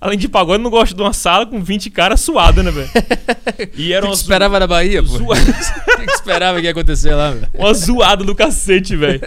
Além 0.00 0.18
de 0.18 0.28
pagode, 0.28 0.62
não 0.62 0.70
gosto 0.70 0.96
de 0.96 1.02
uma 1.02 1.12
sala 1.12 1.44
com 1.44 1.62
20 1.62 1.90
caras 1.90 2.20
suada, 2.20 2.62
né, 2.62 2.70
velho? 2.70 2.88
E 3.76 3.92
era 3.92 4.06
uma. 4.06 4.14
Zo... 4.14 4.22
esperava 4.22 4.58
na 4.58 4.66
Bahia, 4.66 5.02
pô? 5.02 5.08
Zoa... 5.08 5.36
que 5.36 6.10
esperava 6.12 6.58
que 6.58 6.64
ia 6.64 6.70
acontecer 6.70 7.14
lá, 7.14 7.32
velho? 7.32 7.48
Uma 7.52 7.74
zoada 7.74 8.24
do 8.24 8.34
cacete, 8.34 8.96
velho. 8.96 9.20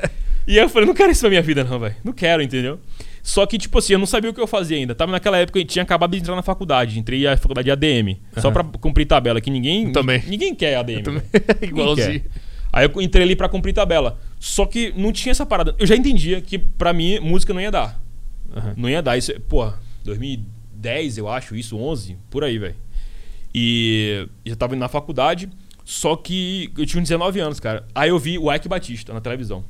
E 0.47 0.57
eu 0.57 0.67
falei, 0.67 0.87
não 0.87 0.95
quero 0.95 1.11
isso 1.11 1.21
pra 1.21 1.29
minha 1.29 1.41
vida, 1.41 1.63
não, 1.63 1.79
velho. 1.79 1.95
Não 2.03 2.11
quero, 2.11 2.41
entendeu? 2.41 2.79
Só 3.21 3.45
que, 3.45 3.57
tipo 3.57 3.77
assim, 3.77 3.93
eu 3.93 3.99
não 3.99 4.05
sabia 4.05 4.31
o 4.31 4.33
que 4.33 4.41
eu 4.41 4.47
fazia 4.47 4.75
ainda. 4.75 4.93
Tava 4.95 5.11
naquela 5.11 5.37
época 5.37 5.59
eu 5.59 5.63
tinha 5.63 5.83
acabado 5.83 6.11
de 6.11 6.17
entrar 6.17 6.35
na 6.35 6.41
faculdade. 6.41 6.99
Entrei 6.99 7.23
na 7.23 7.37
faculdade 7.37 7.65
de 7.65 7.71
ADM. 7.71 8.09
Uhum. 8.09 8.41
Só 8.41 8.51
pra 8.51 8.63
cumprir 8.63 9.05
tabela, 9.05 9.39
que 9.39 9.49
ninguém. 9.49 9.85
Eu 9.85 9.91
também. 9.93 10.21
Ninguém 10.27 10.53
quer 10.53 10.75
ADM. 10.75 10.97
Eu 10.97 11.03
também. 11.03 11.23
Igualzinho. 11.61 12.19
Quer. 12.19 12.29
Aí 12.73 12.89
eu 12.91 13.01
entrei 13.01 13.23
ali 13.23 13.35
pra 13.35 13.47
cumprir 13.47 13.71
tabela. 13.71 14.19
Só 14.39 14.65
que 14.65 14.91
não 14.97 15.13
tinha 15.13 15.31
essa 15.31 15.45
parada. 15.45 15.75
Eu 15.77 15.85
já 15.85 15.95
entendia 15.95 16.41
que 16.41 16.57
pra 16.57 16.91
mim 16.91 17.19
música 17.19 17.53
não 17.53 17.61
ia 17.61 17.71
dar. 17.71 17.97
Uhum. 18.53 18.73
Não 18.75 18.89
ia 18.89 19.01
dar. 19.01 19.15
Isso, 19.15 19.31
é, 19.31 19.39
porra, 19.39 19.79
2000 20.03 20.52
10, 20.83 21.17
eu 21.17 21.29
acho, 21.29 21.55
isso, 21.55 21.77
11, 21.77 22.17
por 22.29 22.43
aí, 22.43 22.59
velho. 22.59 22.75
E 23.55 24.27
já 24.45 24.55
tava 24.55 24.75
indo 24.75 24.81
na 24.81 24.89
faculdade, 24.89 25.49
só 25.85 26.15
que 26.15 26.71
eu 26.77 26.85
tinha 26.85 27.01
19 27.01 27.39
anos, 27.39 27.59
cara. 27.59 27.87
Aí 27.95 28.09
eu 28.09 28.19
vi 28.19 28.37
o 28.37 28.53
Ike 28.53 28.67
Batista 28.67 29.13
na 29.13 29.21
televisão, 29.21 29.63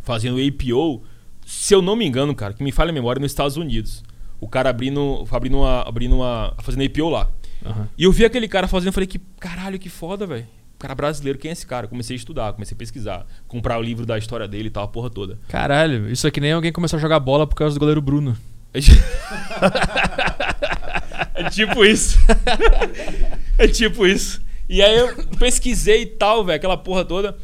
fazendo 0.00 0.38
APO, 0.38 1.02
se 1.46 1.74
eu 1.74 1.80
não 1.80 1.94
me 1.94 2.04
engano, 2.04 2.34
cara, 2.34 2.52
que 2.52 2.64
me 2.64 2.72
falha 2.72 2.90
a 2.90 2.92
memória, 2.92 3.20
nos 3.20 3.30
Estados 3.30 3.56
Unidos. 3.56 4.02
O 4.40 4.48
cara 4.48 4.70
abrindo, 4.70 5.24
abrindo 5.30 5.58
uma, 5.58 5.82
abrindo 5.82 6.16
uma, 6.16 6.54
fazendo 6.62 6.84
APO 6.84 7.08
lá. 7.08 7.30
Uhum. 7.64 7.86
E 7.96 8.04
eu 8.04 8.12
vi 8.12 8.24
aquele 8.24 8.48
cara 8.48 8.66
fazendo, 8.66 8.88
eu 8.88 8.92
falei 8.92 9.06
que 9.06 9.20
caralho, 9.38 9.78
que 9.78 9.88
foda, 9.88 10.26
velho 10.26 10.46
cara 10.84 10.94
brasileiro, 10.94 11.38
quem 11.38 11.48
é 11.48 11.52
esse 11.52 11.66
cara? 11.66 11.88
Comecei 11.88 12.14
a 12.14 12.18
estudar, 12.18 12.52
comecei 12.52 12.74
a 12.74 12.78
pesquisar, 12.78 13.26
comprar 13.48 13.78
o 13.78 13.82
livro 13.82 14.04
da 14.04 14.18
história 14.18 14.46
dele 14.46 14.68
e 14.68 14.70
tal, 14.70 14.84
a 14.84 14.88
porra 14.88 15.08
toda. 15.08 15.38
Caralho, 15.48 16.10
isso 16.10 16.26
é 16.26 16.30
que 16.30 16.40
nem 16.40 16.52
alguém 16.52 16.72
começou 16.72 16.98
a 16.98 17.00
jogar 17.00 17.18
bola 17.20 17.46
por 17.46 17.54
causa 17.54 17.74
do 17.74 17.78
goleiro 17.78 18.02
Bruno. 18.02 18.36
É 21.34 21.50
tipo 21.50 21.84
isso. 21.84 22.18
é 23.58 23.66
tipo 23.66 24.06
isso. 24.06 24.42
E 24.68 24.80
aí 24.80 24.96
eu 24.96 25.26
pesquisei 25.38 26.02
e 26.02 26.06
tal, 26.06 26.44
velho, 26.44 26.56
aquela 26.56 26.76
porra 26.76 27.04
toda. 27.04 27.36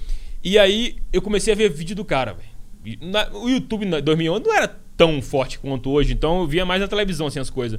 E 0.42 0.58
aí 0.58 0.96
eu 1.12 1.20
comecei 1.20 1.52
a 1.52 1.56
ver 1.56 1.70
vídeo 1.70 1.94
do 1.94 2.04
cara, 2.04 2.34
velho. 2.34 3.28
O 3.34 3.48
YouTube 3.48 3.84
em 3.84 4.00
2011 4.00 4.44
não 4.44 4.54
era 4.54 4.68
tão 4.96 5.20
forte 5.20 5.58
quanto 5.58 5.90
hoje, 5.90 6.12
então 6.12 6.40
eu 6.40 6.46
via 6.46 6.64
mais 6.64 6.80
na 6.80 6.88
televisão 6.88 7.26
assim 7.26 7.40
as 7.40 7.50
coisas. 7.50 7.78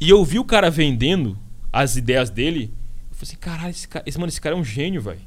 E 0.00 0.10
eu 0.10 0.24
vi 0.24 0.38
o 0.38 0.44
cara 0.44 0.70
vendendo 0.70 1.38
as 1.72 1.96
ideias 1.96 2.28
dele. 2.28 2.72
Eu 3.10 3.16
falei 3.16 3.22
assim, 3.22 3.36
caralho, 3.36 3.70
esse, 3.70 3.86
cara, 3.86 4.04
esse, 4.06 4.18
mano, 4.18 4.28
esse 4.28 4.40
cara 4.40 4.56
é 4.56 4.58
um 4.58 4.64
gênio, 4.64 5.00
velho. 5.00 5.20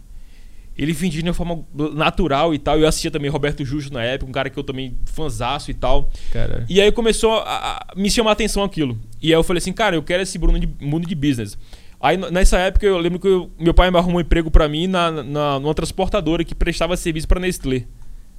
Ele 0.78 0.92
vendia 0.92 1.22
de 1.22 1.28
uma 1.30 1.34
forma 1.34 1.64
natural 1.94 2.54
e 2.54 2.60
tal. 2.60 2.78
Eu 2.78 2.88
assistia 2.88 3.10
também 3.10 3.30
Roberto 3.32 3.64
Justo 3.64 3.94
na 3.94 4.04
época, 4.04 4.30
um 4.30 4.34
cara 4.34 4.50
que 4.50 4.58
eu 4.60 4.64
também 4.64 4.98
fanzaço 5.06 5.72
e 5.72 5.74
tal. 5.74 6.10
Caralho. 6.34 6.66
E 6.68 6.82
aí 6.82 6.92
começou 6.92 7.34
a, 7.40 7.78
a 7.92 7.94
me 7.96 8.10
chamar 8.12 8.32
a 8.32 8.34
atenção 8.34 8.64
aquilo. 8.64 9.00
E 9.22 9.28
aí 9.28 9.34
eu 9.34 9.44
falei 9.44 9.60
assim, 9.60 9.72
cara, 9.72 9.96
eu 9.96 10.04
quero 10.04 10.22
esse 10.24 10.38
Bruno 10.38 10.60
de, 10.60 10.68
mundo 10.82 11.08
de 11.08 11.16
business. 11.16 11.58
Aí 12.02 12.18
nessa 12.18 12.58
época 12.60 12.86
eu 12.86 12.98
lembro 12.98 13.20
que 13.20 13.28
eu- 13.28 13.50
meu 13.58 13.74
pai 13.74 13.90
me 13.90 13.98
arrumou 13.98 14.18
um 14.18 14.22
emprego 14.22 14.52
pra 14.52 14.68
mim 14.68 14.86
na, 14.86 15.10
na, 15.24 15.60
numa 15.62 15.74
transportadora 15.74 16.44
que 16.44 16.54
prestava 16.54 16.98
serviço 16.98 17.28
pra 17.28 17.40
Nestlé. 17.40 17.86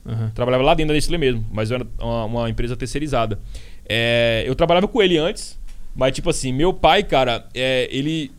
Aham. 0.05 0.31
Trabalhava 0.35 0.63
lá 0.63 0.75
dentro 0.75 0.89
da 0.89 0.95
Nestlé 0.95 1.17
mesmo, 1.19 1.45
mas 1.51 1.71
era 1.71 1.87
uma, 1.99 2.25
uma 2.27 2.51
empresa 2.51 2.77
terceirizada. 2.77 3.41
É, 3.89 4.45
eu 4.47 4.55
trabalhava 4.55 4.87
com 4.87 5.03
ele 5.03 5.17
antes, 5.17 5.59
mas 5.95 6.15
tipo 6.15 6.29
assim, 6.31 6.53
meu 6.53 6.73
pai, 6.73 7.03
cara, 7.03 7.47
é, 7.55 7.89
ele. 7.91 8.31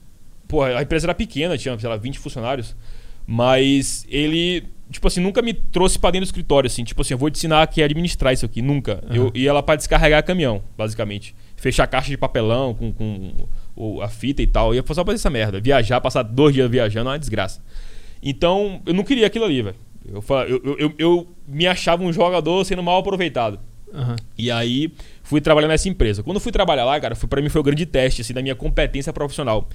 Pô, 0.48 0.64
a 0.64 0.82
empresa 0.82 1.08
era 1.08 1.14
pequena, 1.16 1.58
tinha, 1.58 1.78
sei 1.78 1.90
lá, 1.90 1.98
20 1.98 2.20
funcionários. 2.20 2.76
Mas 3.30 4.06
ele, 4.10 4.64
tipo 4.90 5.06
assim, 5.06 5.20
nunca 5.20 5.42
me 5.42 5.54
trouxe 5.54 6.00
pra 6.00 6.10
dentro 6.12 6.26
do 6.26 6.30
escritório, 6.30 6.68
assim. 6.68 6.84
Tipo 6.86 7.02
assim, 7.02 7.14
eu 7.14 7.18
vou 7.18 7.30
te 7.30 7.36
ensinar 7.38 7.62
aqui 7.62 7.82
a 7.82 7.86
administrar 7.86 8.34
isso 8.34 8.46
aqui. 8.46 8.62
Nunca. 8.62 9.04
Aham. 9.06 9.16
Eu 9.16 9.32
ia 9.36 9.52
lá 9.52 9.62
pra 9.62 9.76
descarregar 9.76 10.24
caminhão, 10.24 10.64
basicamente. 10.78 11.36
Fechar 11.58 11.86
caixa 11.88 12.10
de 12.10 12.18
papelão 12.18 12.74
com, 12.74 12.94
com 12.94 13.34
o- 13.76 14.02
a 14.02 14.08
fita 14.08 14.42
e 14.42 14.48
tal. 14.48 14.74
Eu 14.74 14.82
ia 14.82 14.94
só 14.94 15.04
fazer 15.04 15.16
essa 15.16 15.30
merda. 15.30 15.60
Viajar, 15.60 16.00
passar 16.00 16.24
dois 16.24 16.54
dias 16.54 16.70
viajando 16.72 17.10
é 17.10 17.14
uma 17.14 17.20
desgraça. 17.20 17.62
Então, 18.24 18.82
eu 18.86 18.94
não 18.94 19.04
queria 19.04 19.28
aquilo 19.28 19.46
ali, 19.46 19.62
velho. 19.62 19.76
Eu, 20.08 20.24
eu, 20.48 20.78
eu, 20.80 20.94
eu, 20.98 21.28
me 21.46 21.68
achava 21.68 22.02
um 22.02 22.14
jogador 22.14 22.64
sendo 22.64 22.82
mal 22.82 23.00
aproveitado. 23.00 23.60
Aham. 23.94 24.16
E 24.38 24.50
aí 24.50 24.92
fui 25.22 25.42
trabalhar 25.42 25.68
nessa 25.68 25.90
empresa. 25.90 26.24
Quando 26.24 26.40
fui 26.40 26.52
trabalhar 26.52 26.86
lá, 26.86 26.98
cara, 27.00 27.14
foi 27.16 27.28
para 27.28 27.42
mim 27.42 27.50
foi 27.50 27.60
o 27.60 27.64
grande 27.64 27.86
teste 27.86 28.22
assim 28.22 28.34
da 28.34 28.42
minha 28.42 28.56
competência 28.56 29.12
profissional. 29.12 29.68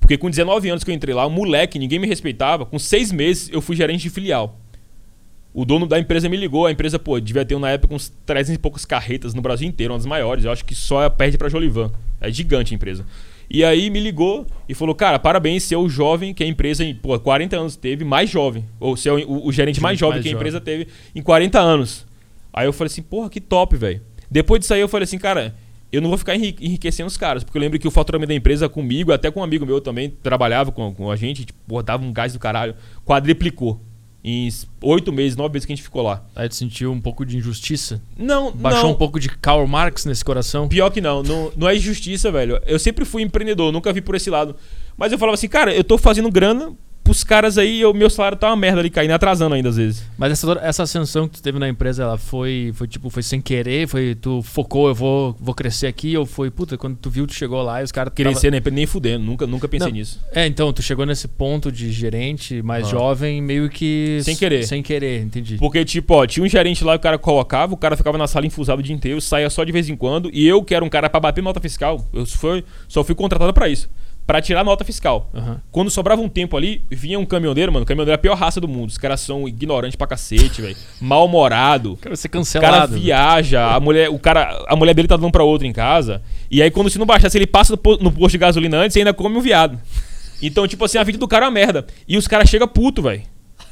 Porque 0.00 0.16
com 0.16 0.28
19 0.30 0.68
anos 0.70 0.82
que 0.82 0.90
eu 0.90 0.94
entrei 0.94 1.14
lá, 1.14 1.26
um 1.26 1.30
moleque, 1.30 1.78
ninguém 1.78 1.98
me 1.98 2.06
respeitava. 2.06 2.64
Com 2.66 2.78
seis 2.78 3.12
meses 3.12 3.50
eu 3.52 3.60
fui 3.60 3.76
gerente 3.76 4.02
de 4.02 4.10
filial. 4.10 4.58
O 5.52 5.64
dono 5.64 5.86
da 5.86 5.98
empresa 5.98 6.28
me 6.28 6.36
ligou, 6.36 6.66
a 6.66 6.72
empresa, 6.72 6.98
pô, 6.98 7.18
devia 7.18 7.44
ter 7.44 7.58
na 7.58 7.70
época 7.70 7.94
uns 7.94 8.12
300 8.24 8.54
e 8.54 8.58
poucas 8.58 8.84
carretas 8.84 9.34
no 9.34 9.42
Brasil 9.42 9.68
inteiro, 9.68 9.92
uma 9.92 9.98
das 9.98 10.06
maiores. 10.06 10.44
Eu 10.44 10.52
acho 10.52 10.64
que 10.64 10.74
só 10.74 11.08
perde 11.10 11.36
pra 11.36 11.48
Jolivan. 11.48 11.90
É 12.20 12.30
gigante 12.30 12.72
a 12.72 12.76
empresa. 12.76 13.04
E 13.48 13.64
aí 13.64 13.90
me 13.90 13.98
ligou 13.98 14.46
e 14.68 14.74
falou: 14.74 14.94
Cara, 14.94 15.18
parabéns, 15.18 15.64
você 15.64 15.74
é 15.74 15.78
o 15.78 15.88
jovem 15.88 16.32
que 16.32 16.44
a 16.44 16.46
empresa 16.46 16.84
em 16.84 16.94
pô, 16.94 17.18
40 17.18 17.56
anos 17.56 17.74
teve, 17.74 18.04
mais 18.04 18.30
jovem. 18.30 18.64
Ou 18.78 18.96
você 18.96 19.08
é 19.08 19.12
o, 19.12 19.46
o 19.46 19.52
gerente 19.52 19.80
mais 19.80 19.98
jovem 19.98 20.18
mais 20.18 20.22
que 20.22 20.28
a 20.28 20.32
jovem. 20.32 20.40
empresa 20.40 20.60
teve 20.60 20.86
em 21.14 21.20
40 21.20 21.58
anos. 21.58 22.06
Aí 22.52 22.66
eu 22.66 22.72
falei 22.72 22.86
assim: 22.86 23.02
Porra, 23.02 23.28
que 23.28 23.40
top, 23.40 23.76
velho. 23.76 24.00
Depois 24.30 24.60
disso 24.60 24.72
aí 24.72 24.80
eu 24.80 24.88
falei 24.88 25.02
assim: 25.02 25.18
Cara, 25.18 25.56
eu 25.92 26.00
não 26.00 26.08
vou 26.08 26.18
ficar 26.18 26.34
enri- 26.36 26.56
enriquecendo 26.60 27.06
os 27.08 27.16
caras. 27.16 27.42
Porque 27.44 27.56
eu 27.58 27.60
lembro 27.60 27.78
que 27.78 27.88
o 27.88 27.90
faturamento 27.90 28.28
da 28.28 28.34
empresa 28.34 28.68
comigo, 28.68 29.12
até 29.12 29.30
com 29.30 29.40
um 29.40 29.44
amigo 29.44 29.64
meu 29.66 29.80
também, 29.80 30.10
trabalhava 30.22 30.70
com, 30.72 30.92
com 30.94 31.10
a 31.10 31.16
gente, 31.16 31.44
tipo, 31.44 31.58
porra, 31.66 31.82
dava 31.82 32.04
um 32.04 32.12
gás 32.12 32.32
do 32.32 32.38
caralho, 32.38 32.74
quadriplicou. 33.04 33.80
Em 34.22 34.50
oito 34.82 35.10
meses, 35.10 35.34
nove 35.34 35.54
meses 35.54 35.64
que 35.64 35.72
a 35.72 35.76
gente 35.76 35.82
ficou 35.82 36.02
lá. 36.02 36.22
Aí 36.36 36.46
tu 36.46 36.54
sentiu 36.54 36.92
um 36.92 37.00
pouco 37.00 37.24
de 37.24 37.38
injustiça? 37.38 38.02
Não, 38.18 38.52
Baixou 38.52 38.82
não. 38.82 38.90
um 38.90 38.94
pouco 38.94 39.18
de 39.18 39.30
Karl 39.30 39.66
Marx 39.66 40.04
nesse 40.04 40.22
coração? 40.22 40.68
Pior 40.68 40.90
que 40.90 41.00
não, 41.00 41.22
não, 41.22 41.50
não 41.56 41.66
é 41.66 41.74
injustiça, 41.74 42.30
velho. 42.30 42.60
Eu 42.66 42.78
sempre 42.78 43.06
fui 43.06 43.22
empreendedor, 43.22 43.72
nunca 43.72 43.90
vi 43.94 44.02
por 44.02 44.14
esse 44.14 44.28
lado. 44.28 44.54
Mas 44.94 45.10
eu 45.10 45.18
falava 45.18 45.34
assim, 45.34 45.48
cara, 45.48 45.74
eu 45.74 45.82
tô 45.82 45.96
fazendo 45.96 46.30
grana 46.30 46.70
pros 47.02 47.24
caras 47.24 47.58
aí, 47.58 47.84
o 47.84 47.92
meu 47.92 48.08
salário 48.08 48.36
tá 48.38 48.48
uma 48.48 48.56
merda 48.56 48.80
ali 48.80 48.90
caindo, 48.90 49.10
atrasando 49.12 49.54
ainda 49.54 49.68
às 49.68 49.76
vezes. 49.76 50.04
Mas 50.16 50.32
essa, 50.32 50.52
essa 50.62 50.82
ascensão 50.84 51.26
que 51.28 51.36
tu 51.36 51.42
teve 51.42 51.58
na 51.58 51.68
empresa, 51.68 52.02
ela 52.02 52.16
foi, 52.18 52.70
foi 52.74 52.86
tipo, 52.86 53.10
foi 53.10 53.22
sem 53.22 53.40
querer? 53.40 53.88
Foi, 53.88 54.14
tu 54.14 54.42
focou, 54.42 54.88
eu 54.88 54.94
vou, 54.94 55.36
vou 55.40 55.54
crescer 55.54 55.86
aqui? 55.86 56.16
Ou 56.16 56.24
foi, 56.26 56.50
puta, 56.50 56.76
quando 56.78 56.96
tu 56.96 57.10
viu, 57.10 57.26
tu 57.26 57.34
chegou 57.34 57.62
lá 57.62 57.80
e 57.80 57.84
os 57.84 57.92
caras... 57.92 58.12
tava- 58.14 58.30
Crescer 58.30 58.50
nem, 58.50 58.60
nem 58.72 58.86
fudendo, 58.86 59.24
nunca, 59.24 59.46
nunca 59.46 59.66
pensei 59.66 59.88
Não. 59.88 59.94
nisso. 59.96 60.20
É, 60.32 60.46
então, 60.46 60.72
tu 60.72 60.82
chegou 60.82 61.04
nesse 61.04 61.26
ponto 61.26 61.72
de 61.72 61.90
gerente 61.90 62.62
mais 62.62 62.86
Ah. 62.86 62.90
jovem, 62.90 63.40
meio 63.42 63.68
que... 63.68 64.20
Sem 64.22 64.36
querer. 64.36 64.64
Sem 64.66 64.82
querer, 64.82 65.22
entendi. 65.22 65.56
Porque, 65.56 65.84
tipo, 65.84 66.14
ó, 66.14 66.26
tinha 66.26 66.44
um 66.44 66.48
gerente 66.48 66.84
lá 66.84 66.92
que 66.92 66.98
o 66.98 67.02
cara 67.02 67.18
colocava, 67.18 67.74
o 67.74 67.76
cara 67.76 67.96
ficava 67.96 68.16
na 68.18 68.26
sala 68.26 68.46
infusado 68.46 68.80
o 68.80 68.82
dia 68.82 68.94
inteiro, 68.94 69.20
saía 69.20 69.48
só 69.50 69.64
de 69.64 69.72
vez 69.72 69.88
em 69.88 69.96
quando, 69.96 70.30
e 70.32 70.46
eu, 70.46 70.62
que 70.62 70.74
era 70.74 70.84
um 70.84 70.88
cara 70.88 71.08
pra 71.10 71.18
bater 71.20 71.42
nota 71.42 71.60
fiscal, 71.60 72.04
eu 72.12 72.24
fui, 72.26 72.64
só 72.88 73.02
fui 73.02 73.14
contratado 73.14 73.52
pra 73.52 73.68
isso. 73.68 73.88
Pra 74.26 74.40
tirar 74.40 74.62
nota 74.64 74.84
fiscal. 74.84 75.28
Aham. 75.34 75.60
Quando 75.72 75.90
sobrava 75.90 76.22
um 76.22 76.28
tempo 76.28 76.56
ali, 76.56 76.84
vinha 76.88 77.18
um 77.18 77.26
caminhoneiro, 77.26 77.72
mano. 77.72 77.82
O 77.82 77.86
caminhoneiro 77.86 78.14
é 78.14 78.14
a 78.14 78.18
pior 78.18 78.36
raça 78.36 78.60
do 78.60 78.68
mundo. 78.68 78.88
Os 78.90 78.96
caras 78.98 79.20
são 79.20 79.48
ignorantes 79.48 79.96
pra 79.96 80.06
cacete, 80.06 80.62
velho. 80.62 80.76
Mal-humorado. 81.00 81.98
Quero 82.00 82.16
ser 82.16 82.28
O 82.28 82.30
cara 82.30 82.40
cancelado. 82.44 82.94
viaja, 82.98 83.66
a 83.74 83.80
mulher, 83.80 84.08
o 84.08 84.18
cara, 84.18 84.64
a 84.68 84.76
mulher 84.76 84.94
dele 84.94 85.08
tá 85.08 85.16
dando 85.16 85.32
pra 85.32 85.42
outra 85.42 85.66
em 85.66 85.72
casa. 85.72 86.22
E 86.50 86.62
aí, 86.62 86.70
quando 86.70 86.88
se 86.88 86.98
não 86.98 87.06
baixasse, 87.06 87.36
ele 87.36 87.46
passa 87.46 87.72
no, 87.72 87.76
po- 87.78 87.96
no 88.00 88.12
posto 88.12 88.32
de 88.32 88.38
gasolina 88.38 88.76
antes 88.78 88.94
e 88.96 89.00
ainda 89.00 89.12
come 89.12 89.36
um 89.36 89.40
viado. 89.40 89.78
Então, 90.40 90.66
tipo 90.68 90.84
assim, 90.84 90.96
a 90.98 91.02
vida 91.02 91.18
do 91.18 91.26
cara 91.28 91.46
é 91.46 91.48
uma 91.48 91.52
merda. 91.54 91.84
E 92.06 92.16
os 92.16 92.28
caras 92.28 92.48
chegam 92.48 92.68
puto, 92.68 93.02
velho. 93.02 93.22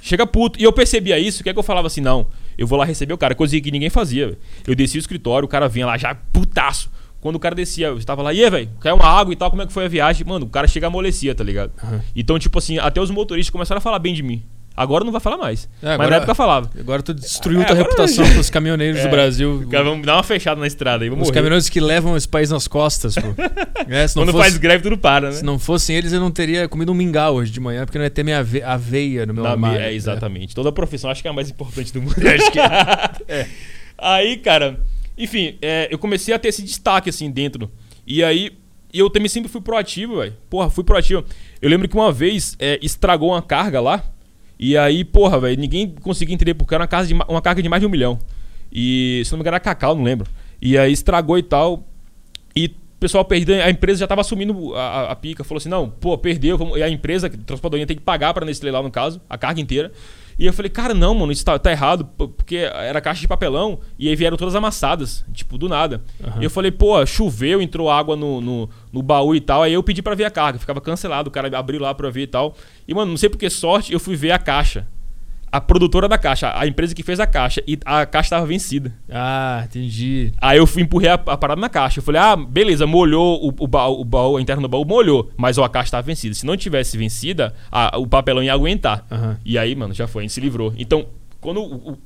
Chega 0.02 0.26
puto. 0.26 0.60
E 0.60 0.64
eu 0.64 0.72
percebia 0.72 1.18
isso, 1.18 1.40
o 1.40 1.44
que 1.44 1.50
é 1.50 1.52
que 1.52 1.58
eu 1.58 1.62
falava 1.62 1.86
assim, 1.86 2.00
não, 2.00 2.26
eu 2.56 2.66
vou 2.66 2.78
lá 2.78 2.84
receber 2.84 3.12
o 3.14 3.18
cara, 3.18 3.34
coisa 3.34 3.58
que 3.60 3.70
ninguém 3.70 3.90
fazia. 3.90 4.36
Eu 4.66 4.74
descia 4.74 4.98
o 4.98 5.00
escritório, 5.00 5.46
o 5.46 5.48
cara 5.48 5.68
vinha 5.68 5.86
lá 5.86 5.96
já 5.96 6.14
putaço, 6.14 6.90
quando 7.20 7.36
o 7.36 7.38
cara 7.40 7.54
descia, 7.54 7.88
eu 7.88 7.98
estava 7.98 8.22
lá, 8.22 8.32
e 8.32 8.42
aí, 8.44 8.50
velho, 8.50 8.68
caiu 8.80 8.96
uma 8.96 9.06
água 9.06 9.32
e 9.32 9.36
tal, 9.36 9.50
como 9.50 9.62
é 9.62 9.66
que 9.66 9.72
foi 9.72 9.84
a 9.84 9.88
viagem? 9.88 10.26
Mano, 10.26 10.46
o 10.46 10.48
cara 10.48 10.66
chega 10.68 10.86
amolecia, 10.86 11.34
tá 11.34 11.42
ligado? 11.44 11.72
Aham. 11.82 12.00
Então, 12.14 12.38
tipo 12.38 12.58
assim, 12.58 12.78
até 12.78 13.00
os 13.00 13.10
motoristas 13.10 13.50
começaram 13.50 13.78
a 13.78 13.82
falar 13.82 13.98
bem 13.98 14.14
de 14.14 14.22
mim. 14.22 14.42
Agora 14.76 15.04
não 15.04 15.10
vai 15.10 15.20
falar 15.20 15.36
mais. 15.36 15.68
É, 15.82 15.86
Mas 15.86 15.94
agora- 15.94 16.10
na 16.10 16.16
época 16.18 16.34
falava. 16.36 16.70
Agora 16.78 17.02
tu 17.02 17.12
destruiu 17.12 17.60
É, 17.60 17.64
tua 17.64 17.74
reputação 17.74 18.24
pros 18.32 18.48
caminhoneiros 18.48 19.00
do 19.00 19.08
É, 19.08 19.10
Brasil. 19.10 19.66
Cara, 19.68 19.82
vamos 19.82 20.06
dar 20.06 20.14
uma 20.14 20.22
fechada 20.22 20.60
na 20.60 20.68
estrada 20.68 21.02
aí, 21.02 21.10
vamos 21.10 21.22
Os 21.22 21.28
morrer. 21.30 21.34
caminhoneiros 21.34 21.68
que 21.68 21.80
levam 21.80 22.16
esse 22.16 22.28
país 22.28 22.48
nas 22.50 22.68
costas, 22.68 23.16
pô. 23.16 23.22
É, 23.88 24.06
se 24.06 24.14
não 24.14 24.22
Quando 24.22 24.30
fosse- 24.36 24.44
faz 24.50 24.56
greve, 24.56 24.84
tudo 24.84 24.96
para, 24.96 25.30
né? 25.30 25.32
Se 25.34 25.44
não 25.44 25.58
fossem 25.58 25.96
eles, 25.96 26.12
eu 26.12 26.20
não 26.20 26.30
teria 26.30 26.68
comido 26.68 26.92
um 26.92 26.94
mingau 26.94 27.34
hoje 27.34 27.50
de 27.50 27.58
manhã, 27.58 27.84
porque 27.84 27.98
não 27.98 28.04
ia 28.04 28.10
ter 28.10 28.22
minha 28.22 28.38
ave- 28.38 28.62
aveia 28.62 29.26
no 29.26 29.34
meu 29.34 29.42
Na 29.42 29.50
armário. 29.50 29.80
é, 29.80 29.92
exatamente. 29.92 30.54
Toda 30.54 30.70
profissão 30.70 31.10
acho 31.10 31.22
que 31.22 31.26
é 31.26 31.30
a 31.32 31.34
mais 31.34 31.50
importante 31.50 31.92
do 31.92 32.00
mundo. 32.00 32.14
acho 32.28 32.52
que 32.52 32.60
é. 32.60 33.48
Aí, 33.98 34.36
cara, 34.36 34.78
enfim, 35.18 35.56
é, 35.60 35.88
eu 35.90 35.98
comecei 35.98 36.32
a 36.34 36.38
ter 36.38 36.48
esse 36.48 36.62
destaque 36.62 37.10
assim 37.10 37.30
dentro. 37.30 37.70
E 38.06 38.22
aí, 38.24 38.52
eu 38.92 39.10
também 39.10 39.28
sempre 39.28 39.50
fui 39.50 39.60
proativo, 39.60 40.16
velho. 40.18 40.34
Porra, 40.48 40.70
fui 40.70 40.82
proativo. 40.84 41.24
Eu 41.60 41.68
lembro 41.68 41.88
que 41.88 41.94
uma 41.94 42.10
vez 42.12 42.56
é, 42.58 42.78
estragou 42.82 43.30
uma 43.30 43.42
carga 43.42 43.80
lá. 43.80 44.04
E 44.58 44.76
aí, 44.76 45.04
porra, 45.04 45.38
velho, 45.38 45.60
ninguém 45.60 45.88
conseguia 46.02 46.34
entender 46.34 46.54
porque 46.54 46.74
era 46.74 46.82
uma, 46.82 46.88
casa 46.88 47.06
de 47.06 47.14
ma- 47.14 47.26
uma 47.28 47.40
carga 47.42 47.62
de 47.62 47.68
mais 47.68 47.80
de 47.80 47.86
um 47.86 47.90
milhão. 47.90 48.18
E 48.72 49.22
se 49.24 49.30
não 49.32 49.38
me 49.38 49.42
engano 49.42 49.54
era 49.56 49.60
cacau, 49.60 49.94
não 49.94 50.02
lembro. 50.02 50.28
E 50.60 50.76
aí 50.76 50.92
estragou 50.92 51.38
e 51.38 51.42
tal. 51.42 51.86
E 52.56 52.66
o 52.66 52.70
pessoal 53.00 53.24
perdeu, 53.24 53.62
a 53.62 53.70
empresa 53.70 54.00
já 54.00 54.06
tava 54.06 54.22
assumindo 54.22 54.74
a, 54.74 55.12
a- 55.12 55.16
pica. 55.16 55.44
Falou 55.44 55.58
assim: 55.58 55.68
não, 55.68 55.88
pô, 55.88 56.16
perdeu. 56.18 56.58
Vamos... 56.58 56.76
E 56.78 56.82
a 56.82 56.88
empresa, 56.88 57.28
a 57.28 57.30
transportadora, 57.30 57.86
tem 57.86 57.96
que 57.96 58.02
pagar 58.02 58.34
pra 58.34 58.44
Nestlé 58.44 58.70
lá 58.72 58.82
no 58.82 58.90
caso, 58.90 59.20
a 59.30 59.38
carga 59.38 59.60
inteira. 59.60 59.92
E 60.38 60.46
eu 60.46 60.52
falei, 60.52 60.70
cara, 60.70 60.94
não, 60.94 61.14
mano, 61.14 61.32
isso 61.32 61.44
tá, 61.44 61.58
tá 61.58 61.72
errado, 61.72 62.04
porque 62.04 62.56
era 62.56 63.00
caixa 63.00 63.20
de 63.20 63.26
papelão 63.26 63.80
e 63.98 64.08
aí 64.08 64.14
vieram 64.14 64.36
todas 64.36 64.54
amassadas, 64.54 65.24
tipo, 65.32 65.58
do 65.58 65.68
nada. 65.68 66.00
Aham. 66.22 66.40
E 66.40 66.44
eu 66.44 66.50
falei, 66.50 66.70
pô, 66.70 67.04
choveu, 67.04 67.60
entrou 67.60 67.90
água 67.90 68.14
no, 68.14 68.40
no, 68.40 68.70
no 68.92 69.02
baú 69.02 69.34
e 69.34 69.40
tal. 69.40 69.64
Aí 69.64 69.72
eu 69.72 69.82
pedi 69.82 70.00
pra 70.00 70.14
ver 70.14 70.24
a 70.24 70.30
carga, 70.30 70.58
ficava 70.58 70.80
cancelado, 70.80 71.28
o 71.28 71.32
cara 71.32 71.58
abriu 71.58 71.80
lá 71.80 71.92
pra 71.92 72.08
ver 72.08 72.22
e 72.22 72.26
tal. 72.28 72.54
E, 72.86 72.94
mano, 72.94 73.10
não 73.10 73.16
sei 73.16 73.28
por 73.28 73.36
que 73.36 73.50
sorte, 73.50 73.92
eu 73.92 73.98
fui 73.98 74.14
ver 74.14 74.30
a 74.30 74.38
caixa. 74.38 74.86
A 75.50 75.60
produtora 75.60 76.06
da 76.08 76.18
caixa, 76.18 76.52
a 76.54 76.66
empresa 76.66 76.94
que 76.94 77.02
fez 77.02 77.18
a 77.18 77.26
caixa, 77.26 77.62
e 77.66 77.78
a 77.84 78.04
caixa 78.04 78.30
tava 78.30 78.44
vencida. 78.46 78.92
Ah, 79.10 79.62
entendi. 79.64 80.30
Aí 80.40 80.58
eu 80.58 80.66
fui 80.66 80.82
empurrei 80.82 81.08
a, 81.08 81.14
a 81.14 81.36
parada 81.36 81.60
na 81.60 81.68
caixa. 81.68 82.00
Eu 82.00 82.02
falei, 82.02 82.20
ah, 82.20 82.36
beleza, 82.36 82.86
molhou 82.86 83.42
o, 83.42 83.54
o, 83.58 83.66
baú, 83.66 84.00
o 84.00 84.04
baú, 84.04 84.36
a 84.36 84.42
interna 84.42 84.62
do 84.62 84.68
baú 84.68 84.84
molhou, 84.84 85.30
mas 85.36 85.56
ó, 85.56 85.64
a 85.64 85.68
caixa 85.68 85.92
tava 85.92 86.02
vencida. 86.02 86.34
Se 86.34 86.44
não 86.44 86.56
tivesse 86.56 86.98
vencida, 86.98 87.54
a- 87.72 87.96
o 87.98 88.06
papelão 88.06 88.42
ia 88.42 88.52
aguentar. 88.52 89.06
Aham. 89.10 89.38
E 89.44 89.56
aí, 89.56 89.74
mano, 89.74 89.94
já 89.94 90.06
foi, 90.06 90.22
a 90.22 90.24
gente 90.24 90.32
se 90.34 90.40
livrou. 90.40 90.74
Então, 90.78 91.06
quando 91.40 91.62
o, 91.62 91.96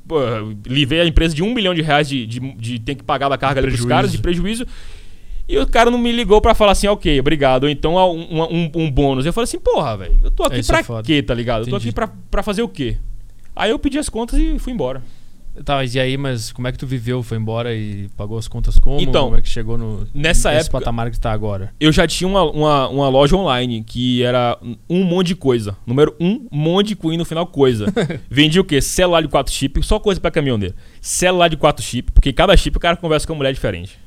livrei 0.67 1.01
a 1.01 1.07
empresa 1.07 1.35
de 1.35 1.43
um 1.43 1.53
milhão 1.53 1.75
de 1.75 1.83
reais 1.83 2.09
de, 2.09 2.27
de, 2.27 2.39
de 2.39 2.79
ter 2.79 2.95
que 2.95 3.03
pagar 3.03 3.29
da 3.29 3.37
carga 3.39 3.61
ali 3.61 3.69
pros 3.73 3.85
caras, 3.85 4.13
de 4.13 4.19
prejuízo. 4.19 4.67
E 5.49 5.59
o 5.59 5.67
cara 5.67 5.91
não 5.91 5.99
me 5.99 6.13
ligou 6.13 6.41
pra 6.41 6.55
falar 6.55 6.73
assim, 6.73 6.87
ok, 6.87 7.19
obrigado. 7.19 7.65
Ou 7.65 7.69
então 7.71 7.97
um, 7.97 8.43
um, 8.45 8.71
um 8.77 8.91
bônus. 8.91 9.27
Eu 9.27 9.33
falei 9.33 9.45
assim, 9.45 9.59
porra, 9.59 9.97
velho, 9.97 10.17
eu 10.23 10.31
tô 10.31 10.45
aqui 10.45 10.61
Isso 10.61 10.71
é 10.73 10.77
pra 10.77 10.85
foda. 10.85 11.03
quê, 11.03 11.21
tá 11.23 11.35
ligado? 11.35 11.63
Eu 11.63 11.65
tô 11.67 11.77
Entendi. 11.77 11.89
aqui 11.89 11.95
pra, 11.95 12.09
pra 12.31 12.43
fazer 12.43 12.63
o 12.63 12.69
quê? 12.69 12.97
Aí 13.55 13.71
eu 13.71 13.79
pedi 13.79 13.99
as 13.99 14.09
contas 14.09 14.39
e 14.39 14.59
fui 14.59 14.73
embora. 14.73 15.03
Tá, 15.65 15.77
mas 15.77 15.95
e 15.95 16.01
aí, 16.01 16.17
mas 16.17 16.51
como 16.51 16.67
é 16.67 16.73
que 16.73 16.79
tu 16.79 16.87
viveu? 16.87 17.23
Foi 17.23 17.37
embora 17.37 17.75
e 17.75 18.09
pagou 18.17 18.39
as 18.39 18.49
contas 18.49 18.79
como? 18.79 18.99
Então, 18.99 19.25
como 19.25 19.37
é 19.37 19.43
que 19.43 19.49
chegou 19.49 19.77
no 19.77 20.09
nessa 20.15 20.51
nesse 20.51 20.67
época- 20.69 20.79
patamar 20.79 21.11
que 21.11 21.19
tu 21.19 21.21
tá 21.21 21.31
agora? 21.31 21.75
eu 21.79 21.93
já 21.93 22.07
tinha 22.07 22.27
uma, 22.27 22.43
uma, 22.51 22.89
uma 22.89 23.09
loja 23.11 23.37
online 23.37 23.85
que 23.85 24.23
era 24.23 24.59
um 24.89 25.05
monte 25.05 25.29
de 25.29 25.35
coisa. 25.37 25.77
Número 25.87 26.17
um, 26.19 26.47
monte 26.51 26.95
de 26.95 26.99
e 27.03 27.17
no 27.19 27.25
final 27.27 27.47
coisa. 27.47 27.93
Vendia 28.31 28.63
o 28.63 28.65
quê? 28.65 28.81
Celular 28.81 29.21
de 29.21 29.29
4 29.29 29.53
chip, 29.53 29.83
só 29.83 29.99
coisa 29.99 30.19
pra 30.19 30.31
caminhoneiro. 30.31 30.75
Celular 31.03 31.49
de 31.49 31.59
4 31.59 31.85
chip, 31.85 32.11
porque 32.13 32.33
cada 32.33 32.57
chip 32.57 32.75
o 32.75 32.81
cara 32.81 32.97
conversa 32.97 33.27
com 33.27 33.35
uma 33.35 33.39
mulher 33.39 33.53
diferente. 33.53 33.99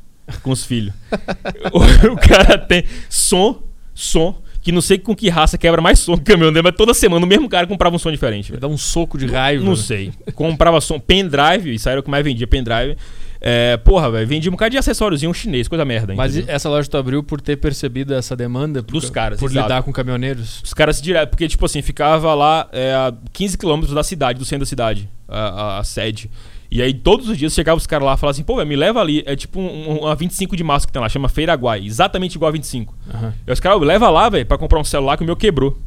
Com 0.41 0.49
os 0.49 0.65
filhos. 0.65 0.95
o, 1.71 2.13
o 2.13 2.17
cara 2.17 2.57
tem 2.57 2.85
som, 3.07 3.61
som, 3.93 4.41
que 4.65 4.71
não 4.71 4.81
sei 4.81 4.97
com 4.97 5.15
que 5.15 5.29
raça 5.29 5.59
quebra 5.59 5.79
mais 5.79 5.99
som 5.99 6.17
que 6.17 6.23
caminhoneiro, 6.23 6.63
mas 6.67 6.75
toda 6.75 6.91
semana 6.91 7.23
o 7.23 7.29
mesmo 7.29 7.47
cara 7.47 7.67
comprava 7.67 7.95
um 7.95 7.99
som 7.99 8.11
diferente. 8.11 8.51
Dá 8.57 8.67
um 8.67 8.75
soco 8.77 9.15
de 9.15 9.27
raiva. 9.27 9.63
Não 9.63 9.75
sei. 9.75 10.11
Comprava 10.33 10.81
som, 10.81 10.99
pendrive, 10.99 11.71
isso 11.75 11.87
era 11.87 11.99
o 11.99 12.03
que 12.03 12.09
mais 12.09 12.23
vendia, 12.25 12.47
pendrive. 12.47 12.97
É, 13.39 13.77
porra, 13.77 14.09
velho, 14.09 14.25
vendia 14.25 14.49
um 14.49 14.53
bocado 14.53 14.71
de 14.71 14.77
acessóriozinho 14.79 15.31
chinês, 15.35 15.67
coisa 15.67 15.85
merda. 15.85 16.15
Mas 16.15 16.35
entendeu? 16.35 16.55
essa 16.55 16.67
loja 16.67 16.89
tu 16.89 16.97
abriu 16.97 17.21
por 17.21 17.39
ter 17.39 17.57
percebido 17.57 18.15
essa 18.15 18.35
demanda? 18.35 18.81
Por, 18.81 18.93
Dos 18.93 19.11
caras, 19.11 19.39
Por 19.39 19.51
exato. 19.51 19.67
lidar 19.67 19.83
com 19.83 19.93
caminhoneiros? 19.93 20.63
Os 20.63 20.73
caras 20.73 20.99
direto, 20.99 21.29
porque, 21.29 21.47
tipo 21.47 21.63
assim, 21.63 21.83
ficava 21.83 22.33
lá 22.33 22.67
é, 22.71 22.91
a 22.95 23.13
15 23.33 23.59
quilômetros 23.59 23.93
da 23.93 24.03
cidade, 24.03 24.39
do 24.39 24.45
centro 24.45 24.61
da 24.65 24.69
cidade, 24.69 25.07
a, 25.27 25.39
a- 25.75 25.79
a 25.79 25.83
sede. 25.83 26.27
E 26.75 26.81
aí, 26.81 26.93
todos 26.93 27.29
os 27.29 27.37
dias, 27.37 27.53
chegava 27.53 27.77
os 27.77 27.87
caras 27.87 28.05
lá 28.05 28.15
e 28.15 28.17
falavam 28.17 28.31
assim, 28.31 28.43
pô, 28.43 28.57
velho, 28.57 28.67
me 28.67 28.75
leva 28.75 28.99
ali. 28.99 29.23
É 29.25 29.33
tipo 29.33 29.61
um, 29.61 29.91
um, 29.91 29.97
uma 29.99 30.13
25 30.13 30.57
de 30.57 30.63
março 30.63 30.85
que 30.85 30.91
tem 30.91 31.01
lá, 31.01 31.07
chama 31.07 31.29
Feira 31.29 31.53
Aguai, 31.53 31.85
exatamente 31.85 32.35
igual 32.35 32.49
a 32.49 32.51
25. 32.51 32.93
Aham. 33.13 33.33
E 33.47 33.49
os 33.49 33.61
caras, 33.61 33.79
leva 33.79 34.09
lá, 34.09 34.27
velho, 34.27 34.45
pra 34.45 34.57
comprar 34.57 34.77
um 34.77 34.83
celular 34.83 35.15
que 35.15 35.23
o 35.23 35.25
meu 35.25 35.37
quebrou. 35.37 35.79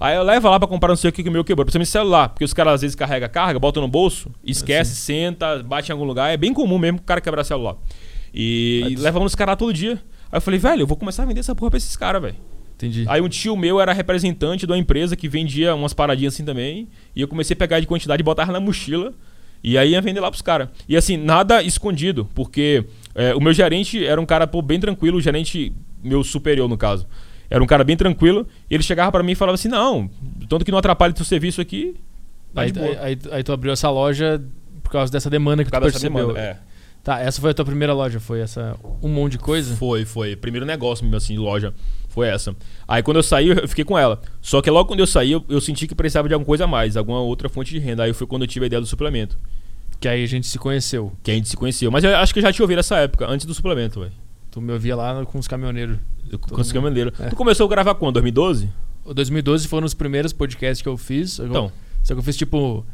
Aí 0.00 0.16
eu 0.16 0.24
levo 0.24 0.50
lá 0.50 0.58
pra 0.58 0.66
comprar 0.66 0.88
não 0.88 0.96
sei 0.96 1.10
o 1.10 1.12
que 1.12 1.22
que 1.22 1.28
o 1.28 1.32
meu 1.32 1.44
quebrou, 1.44 1.64
principalmente 1.64 1.90
celular, 1.90 2.30
porque 2.30 2.44
os 2.44 2.52
caras 2.52 2.74
às 2.74 2.80
vezes 2.80 2.96
carregam 2.96 3.26
a 3.26 3.28
carga, 3.28 3.60
botam 3.60 3.80
no 3.80 3.88
bolso, 3.88 4.28
esquece, 4.44 4.96
senta, 4.96 5.62
bate 5.62 5.90
em 5.90 5.92
algum 5.92 6.04
lugar. 6.04 6.32
É 6.32 6.36
bem 6.36 6.52
comum 6.52 6.78
mesmo 6.78 6.98
o 6.98 7.02
cara 7.02 7.20
quebrar 7.20 7.44
celular. 7.44 7.76
E, 8.34 8.84
e 8.90 8.96
levamos 8.96 9.30
os 9.30 9.36
caras 9.36 9.52
lá 9.52 9.56
todo 9.56 9.72
dia. 9.72 10.02
Aí 10.32 10.38
eu 10.38 10.40
falei, 10.40 10.58
velho, 10.58 10.82
eu 10.82 10.86
vou 10.88 10.96
começar 10.96 11.22
a 11.22 11.26
vender 11.26 11.38
essa 11.38 11.54
porra 11.54 11.70
pra 11.70 11.76
esses 11.76 11.96
caras, 11.96 12.20
velho. 12.20 12.36
Entendi. 12.74 13.04
Aí 13.06 13.20
um 13.20 13.28
tio 13.28 13.56
meu 13.56 13.80
era 13.80 13.92
representante 13.92 14.66
de 14.66 14.72
uma 14.72 14.78
empresa 14.78 15.14
que 15.14 15.28
vendia 15.28 15.72
umas 15.76 15.92
paradinhas 15.92 16.34
assim 16.34 16.44
também. 16.44 16.88
E 17.14 17.20
eu 17.20 17.28
comecei 17.28 17.54
a 17.54 17.56
pegar 17.56 17.78
de 17.78 17.86
quantidade 17.86 18.20
e 18.20 18.24
botar 18.24 18.46
na 18.46 18.58
mochila. 18.58 19.14
E 19.62 19.78
aí 19.78 19.90
ia 19.92 20.00
vender 20.00 20.20
lá 20.20 20.30
pros 20.30 20.42
caras. 20.42 20.68
E 20.88 20.96
assim, 20.96 21.16
nada 21.16 21.62
escondido, 21.62 22.28
porque 22.34 22.84
é, 23.14 23.34
o 23.34 23.40
meu 23.40 23.52
gerente 23.52 24.04
era 24.04 24.20
um 24.20 24.26
cara 24.26 24.46
pô, 24.46 24.60
bem 24.60 24.80
tranquilo, 24.80 25.18
o 25.18 25.20
gerente, 25.20 25.72
meu 26.02 26.24
superior 26.24 26.68
no 26.68 26.76
caso. 26.76 27.06
Era 27.48 27.62
um 27.62 27.66
cara 27.66 27.84
bem 27.84 27.96
tranquilo. 27.96 28.46
E 28.70 28.74
ele 28.74 28.82
chegava 28.82 29.12
pra 29.12 29.22
mim 29.22 29.32
e 29.32 29.34
falava 29.34 29.54
assim: 29.54 29.68
Não, 29.68 30.10
tanto 30.48 30.64
que 30.64 30.70
não 30.70 30.78
atrapalha 30.78 31.12
teu 31.12 31.24
serviço 31.24 31.60
aqui. 31.60 31.94
Tá 32.54 32.62
aí, 32.62 32.72
aí, 32.76 32.96
aí- 33.00 33.18
aí 33.30 33.42
tu 33.42 33.52
abriu 33.52 33.72
essa 33.72 33.90
loja 33.90 34.42
por 34.82 34.90
causa 34.90 35.12
dessa 35.12 35.28
demanda 35.30 35.62
que 35.64 35.70
Por 35.70 35.78
tu 35.78 35.82
percebeu. 35.82 36.28
demanda. 36.28 36.40
É. 36.40 36.56
Tá, 37.02 37.18
essa 37.18 37.40
foi 37.40 37.50
a 37.50 37.54
tua 37.54 37.64
primeira 37.64 37.92
loja, 37.92 38.20
foi 38.20 38.40
essa 38.40 38.76
um 39.02 39.08
monte 39.08 39.32
de 39.32 39.38
coisa? 39.38 39.74
Foi, 39.74 40.04
foi. 40.04 40.36
Primeiro 40.36 40.64
negócio 40.64 41.04
meu, 41.04 41.16
assim, 41.16 41.34
de 41.34 41.40
loja. 41.40 41.74
Foi 42.08 42.28
essa. 42.28 42.54
Aí 42.86 43.02
quando 43.02 43.16
eu 43.16 43.22
saí, 43.22 43.48
eu 43.48 43.66
fiquei 43.66 43.84
com 43.84 43.98
ela. 43.98 44.20
Só 44.40 44.62
que 44.62 44.70
logo 44.70 44.86
quando 44.86 45.00
eu 45.00 45.06
saí, 45.06 45.32
eu, 45.32 45.44
eu 45.48 45.60
senti 45.60 45.88
que 45.88 45.94
precisava 45.94 46.28
de 46.28 46.34
alguma 46.34 46.46
coisa 46.46 46.64
a 46.64 46.66
mais, 46.66 46.96
alguma 46.96 47.20
outra 47.20 47.48
fonte 47.48 47.72
de 47.72 47.78
renda. 47.78 48.04
Aí 48.04 48.12
foi 48.12 48.26
quando 48.26 48.42
eu 48.42 48.48
tive 48.48 48.64
a 48.64 48.68
ideia 48.68 48.80
do 48.80 48.86
suplemento. 48.86 49.36
Que 49.98 50.06
aí 50.06 50.22
a 50.22 50.26
gente 50.26 50.46
se 50.46 50.58
conheceu. 50.58 51.12
Que 51.22 51.30
a 51.30 51.34
gente 51.34 51.48
se 51.48 51.56
conheceu. 51.56 51.90
Mas 51.90 52.04
eu 52.04 52.14
acho 52.16 52.32
que 52.32 52.38
eu 52.38 52.42
já 52.42 52.52
tinha 52.52 52.64
ouvido 52.64 52.78
essa 52.78 52.96
época, 52.96 53.26
antes 53.26 53.46
do 53.46 53.54
suplemento, 53.54 54.00
velho. 54.00 54.12
Tu 54.50 54.60
me 54.60 54.72
ouvia 54.72 54.94
lá 54.94 55.24
com 55.24 55.38
os 55.38 55.48
caminhoneiros. 55.48 55.98
Eu 56.30 56.38
consegui 56.38 56.78
mundo. 56.78 56.84
maneiro. 56.84 57.12
É. 57.18 57.28
Tu 57.28 57.36
começou 57.36 57.66
a 57.66 57.70
gravar 57.70 57.94
quando? 57.94 58.14
2012? 58.14 58.68
O 59.04 59.14
2012 59.14 59.66
foram 59.66 59.86
os 59.86 59.94
primeiros 59.94 60.32
podcasts 60.32 60.82
que 60.82 60.88
eu 60.88 60.96
fiz. 60.96 61.38
Então. 61.38 61.72
Só 62.02 62.14
que 62.14 62.20
eu 62.20 62.22
fiz 62.22 62.36
tipo 62.36 62.84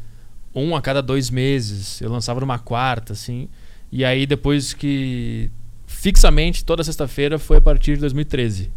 um 0.55 0.75
a 0.75 0.81
cada 0.81 1.01
dois 1.01 1.29
meses. 1.29 2.01
Eu 2.01 2.11
lançava 2.11 2.39
numa 2.39 2.57
quarta, 2.57 3.13
assim. 3.13 3.49
E 3.91 4.03
aí 4.05 4.25
depois 4.25 4.73
que. 4.73 5.49
Fixamente, 5.87 6.63
toda 6.63 6.83
sexta-feira 6.83 7.37
foi 7.39 7.57
a 7.57 7.61
partir 7.61 7.95
de 7.95 8.01
2013. 8.01 8.71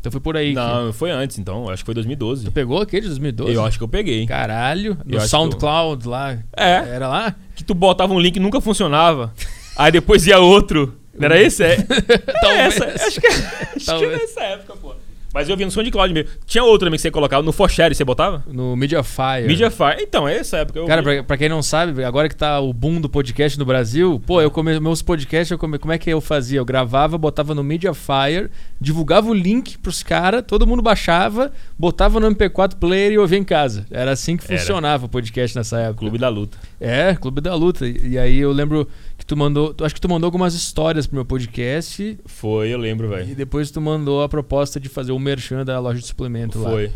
Então 0.00 0.12
foi 0.12 0.20
por 0.20 0.36
aí. 0.36 0.48
que- 0.50 0.54
Não, 0.54 0.92
foi 0.92 1.10
antes, 1.10 1.38
então. 1.38 1.68
Acho 1.68 1.82
que 1.82 1.86
foi 1.86 1.94
2012. 1.94 2.44
Tu 2.44 2.52
pegou 2.52 2.80
aquele 2.80 3.02
de 3.02 3.08
2012? 3.08 3.52
Eu 3.54 3.64
acho 3.64 3.78
que 3.78 3.84
eu 3.84 3.88
peguei. 3.88 4.26
Caralho. 4.26 4.96
No 5.04 5.14
Eu 5.14 5.18
acho 5.18 5.24
que 5.26 5.30
SoundCloud 5.30 6.06
lá. 6.06 6.38
É. 6.56 6.70
Era 6.94 7.08
lá? 7.08 7.34
Que 7.56 7.64
tu 7.64 7.74
botava 7.74 8.12
um 8.14 8.20
link 8.20 8.36
e 8.36 8.40
nunca 8.40 8.60
funcionava. 8.60 9.32
aí 9.76 9.90
depois 9.90 10.26
ia 10.26 10.38
outro. 10.38 10.94
Não 11.18 11.24
era 11.26 11.40
esse? 11.40 11.62
É. 11.64 11.76
Talvez. 12.40 12.80
essa. 12.80 13.06
Acho 13.06 13.20
que, 13.20 13.26
acho 13.26 13.74
que 13.78 13.84
Talvez. 13.86 14.12
é 14.12 14.16
nessa 14.18 14.40
época, 14.42 14.76
pô. 14.76 14.94
Mas 15.34 15.48
eu 15.48 15.56
vi 15.56 15.64
no 15.64 15.70
SoundCloud 15.72 16.14
mesmo. 16.14 16.30
Tinha 16.46 16.62
outro 16.62 16.86
também 16.86 16.96
que 16.96 17.02
você 17.02 17.10
colocava. 17.10 17.42
No 17.42 17.50
Forshare 17.50 17.92
você 17.92 18.04
botava? 18.04 18.44
No 18.46 18.76
Mediafire. 18.76 19.48
Mediafire. 19.48 19.96
Então, 20.00 20.28
é 20.28 20.36
essa 20.36 20.58
época. 20.58 20.78
Eu 20.78 20.86
Cara, 20.86 21.02
pra, 21.02 21.24
pra 21.24 21.36
quem 21.36 21.48
não 21.48 21.60
sabe, 21.60 22.04
agora 22.04 22.28
que 22.28 22.36
tá 22.36 22.60
o 22.60 22.72
boom 22.72 23.00
do 23.00 23.08
podcast 23.08 23.58
no 23.58 23.64
Brasil, 23.64 24.22
pô, 24.24 24.40
eu 24.40 24.48
come, 24.48 24.78
meus 24.78 25.02
podcasts, 25.02 25.50
eu 25.50 25.58
come, 25.58 25.76
como 25.76 25.92
é 25.92 25.98
que 25.98 26.08
eu 26.08 26.20
fazia? 26.20 26.60
Eu 26.60 26.64
gravava, 26.64 27.18
botava 27.18 27.52
no 27.52 27.64
Mediafire, 27.64 28.48
divulgava 28.80 29.28
o 29.28 29.34
link 29.34 29.76
pros 29.78 30.04
caras, 30.04 30.44
todo 30.46 30.66
mundo 30.68 30.80
baixava, 30.82 31.50
botava 31.76 32.20
no 32.20 32.30
MP4 32.30 32.76
player 32.76 33.10
e 33.10 33.18
ouvia 33.18 33.38
em 33.38 33.44
casa. 33.44 33.86
Era 33.90 34.12
assim 34.12 34.36
que 34.36 34.44
Era. 34.44 34.56
funcionava 34.56 35.06
o 35.06 35.08
podcast 35.08 35.56
nessa 35.56 35.80
época. 35.80 35.98
Clube 35.98 36.18
da 36.18 36.28
Luta. 36.28 36.56
É, 36.84 37.14
Clube 37.14 37.40
da 37.40 37.54
Luta. 37.54 37.86
E, 37.86 38.18
aí 38.18 38.38
eu 38.38 38.52
lembro 38.52 38.86
que 39.16 39.24
tu 39.24 39.36
mandou, 39.36 39.74
acho 39.82 39.94
que 39.94 40.00
tu 40.00 40.08
mandou 40.08 40.26
algumas 40.28 40.54
histórias 40.54 41.06
pro 41.06 41.16
meu 41.16 41.24
podcast 41.24 42.18
Foi, 42.26 42.68
eu 42.68 42.78
lembro, 42.78 43.08
velho. 43.08 43.30
e 43.30 43.34
depois 43.34 43.70
tu 43.70 43.80
mandou 43.80 44.22
a 44.22 44.28
proposta 44.28 44.78
de 44.78 44.88
fazer 44.88 45.12
o 45.12 45.18
merchan 45.18 45.64
da 45.64 45.78
loja 45.80 46.00
de 46.00 46.06
suplemento 46.06 46.58
lá. 46.60 46.70
Foi. 46.70 46.90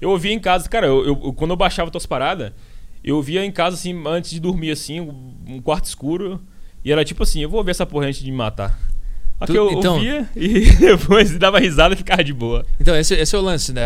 Eu 0.00 0.10
ouvia 0.10 0.32
em 0.32 0.38
casa, 0.40 0.68
cara, 0.68 0.86
eu, 0.86 1.04
eu- 1.06 1.32
quando 1.32 1.50
eu 1.52 1.56
baixava 1.56 1.90
tuas 1.90 2.06
paradas, 2.06 2.52
eu 3.02 3.16
ouvia 3.16 3.44
em 3.44 3.50
casa, 3.52 3.76
assim, 3.76 4.00
antes 4.06 4.30
de 4.30 4.40
dormir, 4.40 4.70
assim, 4.72 5.00
um 5.00 5.34
um 5.48 5.60
quarto 5.62 5.84
escuro. 5.86 6.40
E 6.84 6.92
era 6.92 7.04
tipo 7.04 7.22
assim, 7.22 7.40
eu 7.42 7.48
vou 7.48 7.62
ver 7.64 7.70
essa 7.72 7.84
porra 7.86 8.06
antes 8.06 8.20
de 8.22 8.30
me 8.30 8.36
matar. 8.36 8.78
Tu- 9.46 9.54
eu 9.54 9.70
então- 9.72 9.94
ouvia 9.94 10.28
e 10.34 10.60
depois 10.76 11.36
dava 11.38 11.58
risada 11.60 11.94
e 11.94 11.96
ficava 11.96 12.24
de 12.24 12.32
boa. 12.32 12.66
Então, 12.80 12.96
esse, 12.96 13.14
esse 13.14 13.36
é 13.36 13.38
o 13.38 13.42
lance. 13.42 13.72
Né? 13.72 13.82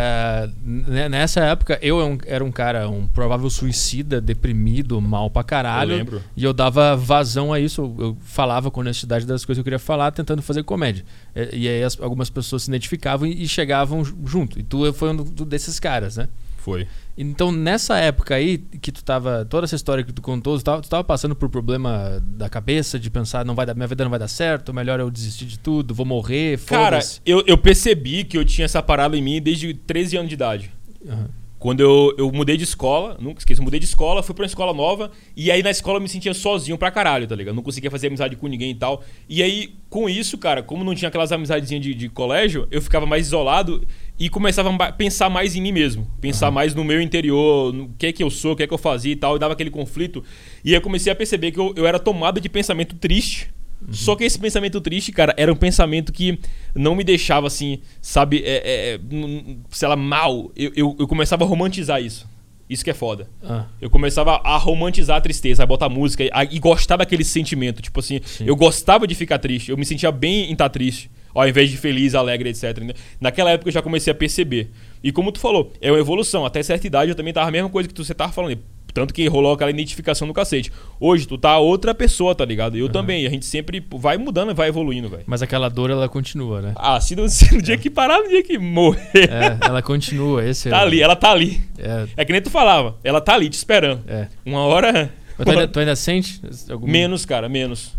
Né, 0.65 1.09
Nessa 1.09 1.41
época, 1.41 1.79
eu 1.83 2.01
era 2.01 2.09
um- 2.11 2.19
era 2.27 2.45
um 2.45 2.51
cara, 2.51 2.89
um 2.89 3.07
provável 3.07 3.51
suicida, 3.51 4.21
deprimido, 4.21 5.01
mal 5.01 5.29
pra 5.31 5.43
caralho. 5.45 5.93
Eu 5.93 5.97
lembro. 5.99 6.23
E 6.37 6.43
eu 6.43 6.53
dava 6.53 6.97
vazão 6.97 7.53
a 7.53 7.61
isso. 7.61 7.95
Eu, 7.99 8.17
falava 8.25 8.71
com 8.71 8.81
honestidade 8.81 9.27
das 9.27 9.45
coisas 9.45 9.59
que 9.59 9.61
eu 9.61 9.65
queria 9.65 9.79
falar, 9.79 10.11
tentando 10.11 10.41
fazer 10.43 10.63
comédia. 10.63 11.05
E, 11.37 11.65
e 11.65 11.69
aí 11.69 11.83
as- 11.83 12.01
algumas 12.01 12.31
pessoas 12.31 12.63
se 12.63 12.71
identificavam 12.71 13.27
e, 13.27 13.43
e 13.43 13.47
chegavam 13.49 14.03
ju- 14.05 14.17
junto. 14.25 14.59
E 14.59 14.63
tu 14.63 14.91
foi 14.95 15.11
um 15.11 15.17
desses 15.17 15.79
caras, 15.79 16.17
né? 16.17 16.29
Foi. 16.59 16.87
Então, 17.17 17.53
nessa 17.53 17.99
época 17.99 18.35
aí, 18.35 18.59
que 18.59 18.91
tu 18.91 19.05
tava. 19.05 19.45
Toda 19.45 19.65
essa 19.65 19.77
história 19.77 20.03
que 20.03 20.13
tu 20.13 20.23
contou, 20.23 20.57
tu 20.59 20.65
tava, 20.65 20.83
tu 20.83 20.89
tava 20.89 21.05
passando 21.05 21.37
por 21.37 21.49
problema 21.49 22.21
da 22.23 22.49
cabeça, 22.49 22.99
de 22.99 23.11
pensar, 23.11 23.45
não 23.45 23.55
vai 23.55 23.67
dar, 23.67 23.75
minha 23.75 23.87
vida 23.87 24.03
não 24.03 24.11
vai 24.11 24.19
dar 24.19 24.29
certo, 24.29 24.73
melhor 24.73 24.99
eu 24.99 25.11
desistir 25.11 25.45
de 25.45 25.59
tudo, 25.59 25.95
vou 25.95 26.07
morrer, 26.07 26.59
Cara, 26.65 27.01
eu, 27.27 27.45
eu 27.47 27.59
percebi 27.59 28.25
que 28.25 28.39
eu 28.39 28.45
tinha 28.45 28.65
essa 28.65 28.83
parada 28.83 29.17
em 29.17 29.23
mim 29.23 29.43
desde 29.43 29.75
13 29.75 30.17
anos 30.17 30.29
de 30.29 30.35
idade. 30.35 30.71
Aham. 31.07 31.43
Quando 31.63 31.79
eu, 31.79 32.13
eu 32.19 32.33
mudei 32.33 32.57
de 32.57 32.65
escola, 32.65 33.17
nunca 33.21 33.39
esqueço, 33.39 33.61
eu 33.61 33.65
mudei 33.65 33.79
de 33.79 33.87
escola, 33.87 34.21
fui 34.21 34.35
pra 34.35 34.43
uma 34.43 34.49
escola 34.49 34.75
nova, 34.75 35.13
e 35.37 35.49
aí 35.49 35.63
na 35.63 35.71
escola 35.71 35.99
eu 35.99 36.03
me 36.03 36.09
sentia 36.09 36.35
sozinho 36.35 36.77
pra 36.77 36.91
caralho, 36.91 37.25
tá 37.25 37.37
ligado? 37.37 37.55
Não 37.55 37.63
conseguia 37.63 37.89
fazer 37.89 38.09
amizade 38.09 38.35
com 38.35 38.49
ninguém 38.49 38.73
e 38.73 38.75
tal. 38.75 39.05
E 39.29 39.45
aí, 39.45 39.73
com 39.89 40.09
isso, 40.09 40.37
cara, 40.37 40.61
como 40.61 40.83
não 40.83 40.93
tinha 40.93 41.09
aquelas 41.09 41.31
amizadezinhas 41.31 41.81
de, 41.81 41.95
de 41.95 42.09
colégio, 42.09 42.67
eu 42.69 42.83
ficava 42.83 43.07
mais 43.07 43.27
isolado 43.27 43.87
e 44.19 44.29
começava 44.29 44.71
a 44.71 44.93
pensar 44.93 45.29
mais 45.29 45.57
em 45.57 45.61
mim 45.61 45.73
mesmo. 45.73 46.07
Pensar 46.21 46.51
mais 46.51 46.75
no 46.75 46.85
meu 46.85 47.01
interior, 47.01 47.73
no 47.73 47.89
que 47.99 48.07
é 48.07 48.13
que 48.13 48.23
eu 48.23 48.31
sou, 48.31 48.53
o 48.53 48.57
que 48.57 48.63
é 48.63 48.67
que 48.67 48.75
eu 48.75 48.79
fazia 48.79 49.13
e 49.13 49.17
tal, 49.17 49.37
e 49.37 49.39
dava 49.39 49.55
aquele 49.55 49.71
conflito. 49.71 50.23
E 50.65 50.71
aí 50.71 50.75
eu 50.77 50.81
comecei 50.81 51.13
a 51.13 51.17
perceber 51.17 51.51
que 51.51 51.59
eu, 51.59 51.73
eu 51.77 51.87
era 51.87 51.99
tomado 51.99 52.41
de 52.41 52.49
pensamento 52.49 52.95
triste. 52.97 53.51
Só 53.91 54.15
que 54.15 54.23
esse 54.23 54.39
pensamento 54.39 54.81
triste, 54.81 55.11
cara, 55.11 55.35
era 55.37 55.53
um 55.53 55.57
pensamento 55.57 56.13
que 56.13 56.39
não 56.73 56.95
me 56.95 57.03
deixava 57.03 57.49
assim, 57.49 57.81
sabe, 58.01 58.41
é, 58.45 58.95
é, 58.95 59.01
n- 59.13 59.59
sei 59.71 59.89
lá, 59.89 59.97
mal. 59.97 60.53
Eu, 60.55 60.71
eu, 60.77 60.97
eu 61.01 61.09
começava 61.09 61.43
a 61.45 61.47
romantizar 61.49 62.01
isso. 62.01 62.31
Isso 62.73 62.83
que 62.85 62.91
é 62.91 62.95
foda. 62.95 63.29
Ah, 63.43 63.67
Eu 63.81 63.91
começava 63.91 64.41
a 64.43 64.57
romantizar 64.57 65.17
a 65.17 65.21
tristeza, 65.21 65.63
a 65.63 65.67
botar 65.67 65.89
música 65.89 66.25
a- 66.33 66.45
e 66.45 66.59
gostar 66.59 66.97
daquele 66.97 67.23
sentimento. 67.25 67.83
Tipo 67.83 68.01
assim, 68.01 68.21
Sim. 68.25 68.45
eu 68.47 68.57
gostava 68.57 69.07
de 69.07 69.15
ficar 69.15 69.39
triste, 69.39 69.71
eu 69.71 69.77
me 69.77 69.85
sentia 69.85 70.11
bem 70.11 70.49
em 70.49 70.53
estar 70.53 70.69
triste, 70.71 71.11
ao 71.35 71.47
invés 71.47 71.71
de 71.71 71.77
feliz, 71.77 72.15
alegre, 72.15 72.49
etc. 72.49 72.79
né? 72.79 72.95
Naquela 73.21 73.51
época 73.51 73.69
eu 73.69 73.73
já 73.73 73.83
comecei 73.83 74.11
a 74.11 74.15
perceber. 74.15 74.71
E 75.05 75.13
como 75.13 75.31
tu 75.33 75.41
falou, 75.41 75.73
é 75.81 75.91
uma 75.91 75.99
evolução. 75.99 76.47
Até 76.47 76.63
certa 76.63 76.87
idade 76.87 77.11
eu 77.11 77.15
também 77.15 77.33
tava 77.33 77.49
a 77.49 77.51
mesma 77.53 77.69
coisa 77.69 77.89
que 77.89 77.95
tu, 77.95 78.05
você 78.05 78.15
tava 78.15 78.33
falando. 78.33 78.59
Tanto 78.95 79.15
que 79.15 79.27
rolou 79.27 79.53
aquela 79.55 79.71
identificação 79.71 80.29
no 80.29 80.35
cacete. 80.35 80.71
Hoje 81.01 81.27
tu 81.27 81.39
tá 81.39 81.59
outra 81.59 81.95
pessoa, 81.95 82.35
tá 82.35 82.45
ligado? 82.45 82.77
Eu 82.77 82.89
também. 82.89 83.27
A 83.27 83.31
gente 83.31 83.47
sempre 83.47 83.85
vai 83.95 84.19
mudando 84.19 84.55
vai 84.55 84.69
evoluindo, 84.69 85.09
velho. 85.09 85.23
mas 85.27 85.41
aquela 85.43 85.69
dor, 85.69 85.91
ela 85.91 86.09
continua, 86.09 86.61
né? 86.61 86.73
Ah, 86.77 87.01
se 87.01 87.17
no, 87.17 87.27
se 87.31 87.55
no 87.55 87.63
dia 87.63 87.79
que 87.79 87.89
parar, 87.89 88.19
no 88.21 88.29
dia 88.29 88.43
que 88.43 88.59
morrer. 88.59 89.01
É, 89.15 89.59
ela 89.67 89.81
continua. 89.81 90.45
Esse 90.45 90.69
Tá 90.69 90.79
é, 90.79 90.83
ali, 90.83 91.01
ela 91.01 91.17
tá 91.17 91.31
ali. 91.31 91.61
É, 91.79 92.07
É 92.19 92.25
que 92.25 92.33
nem 92.33 92.43
tu 92.43 92.51
falava, 92.51 92.97
ela 93.03 93.21
tá 93.21 93.35
ali 93.35 93.49
te 93.49 93.55
esperando. 93.55 94.03
é. 94.09 94.29
Uma 94.45 94.61
hora. 94.61 95.13
Mas 95.39 95.47
tu 95.47 95.51
ainda, 95.51 95.69
tu 95.69 95.79
ainda 95.81 95.97
sente? 95.97 96.41
Algum... 96.71 96.87
Menos, 96.87 97.25
cara, 97.25 97.49
menos. 97.49 97.95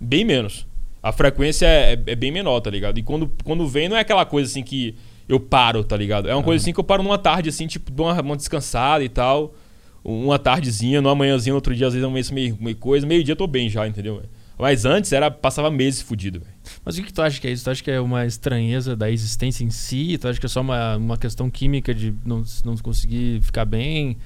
Bem 0.00 0.24
menos. 0.24 0.66
A 1.02 1.12
frequência 1.12 1.66
é, 1.66 1.92
é- 1.94 2.12
é 2.12 2.14
bem 2.14 2.30
menor, 2.30 2.60
tá 2.60 2.70
ligado? 2.70 2.98
E 2.98 3.02
quando, 3.02 3.30
quando 3.44 3.66
vem, 3.66 3.88
não 3.88 3.96
é 3.96 4.00
aquela 4.00 4.24
coisa 4.24 4.48
assim 4.50 4.62
que 4.62 4.94
eu 5.28 5.40
paro, 5.40 5.82
tá 5.82 5.96
ligado? 5.96 6.28
É 6.28 6.34
uma 6.34 6.42
coisa 6.42 6.62
assim 6.62 6.72
que 6.72 6.78
eu 6.78 6.84
paro 6.84 7.02
numa 7.02 7.18
tarde, 7.18 7.48
assim, 7.48 7.66
tipo, 7.66 7.90
dou 7.90 8.06
uma, 8.06 8.20
uma 8.22 8.36
descansada 8.36 9.02
e 9.02 9.08
tal. 9.08 9.54
Uma 10.08 10.38
tardezinha, 10.38 11.02
numa 11.02 11.16
manhãzinha, 11.16 11.52
no 11.52 11.56
outro 11.56 11.74
dia, 11.74 11.88
às 11.88 11.92
vezes 11.92 12.06
amanheço 12.06 12.32
meio, 12.32 12.56
meio 12.60 12.76
coisa. 12.76 13.04
Meio 13.04 13.24
dia 13.24 13.32
eu 13.32 13.36
tô 13.36 13.46
bem 13.48 13.68
já, 13.68 13.88
entendeu? 13.88 14.22
Mas 14.56 14.84
antes 14.84 15.12
era, 15.12 15.30
passava 15.30 15.68
meses 15.68 16.00
fudido, 16.00 16.38
velho. 16.38 16.52
Mas 16.84 16.96
o 16.96 17.00
que, 17.00 17.08
que 17.08 17.12
tu 17.12 17.20
acha 17.20 17.40
que 17.40 17.48
é 17.48 17.50
isso? 17.50 17.64
Tu 17.64 17.70
acha 17.70 17.82
que 17.82 17.90
é 17.90 18.00
uma 18.00 18.24
estranheza 18.24 18.94
da 18.94 19.10
existência 19.10 19.64
em 19.64 19.70
si? 19.70 20.16
Tu 20.16 20.28
acha 20.28 20.38
que 20.38 20.46
é 20.46 20.48
só 20.48 20.60
uma, 20.60 20.96
uma 20.96 21.18
questão 21.18 21.50
química 21.50 21.92
de 21.92 22.14
não, 22.24 22.44
não 22.64 22.76
conseguir 22.76 23.42
ficar 23.42 23.64
bem? 23.64 24.16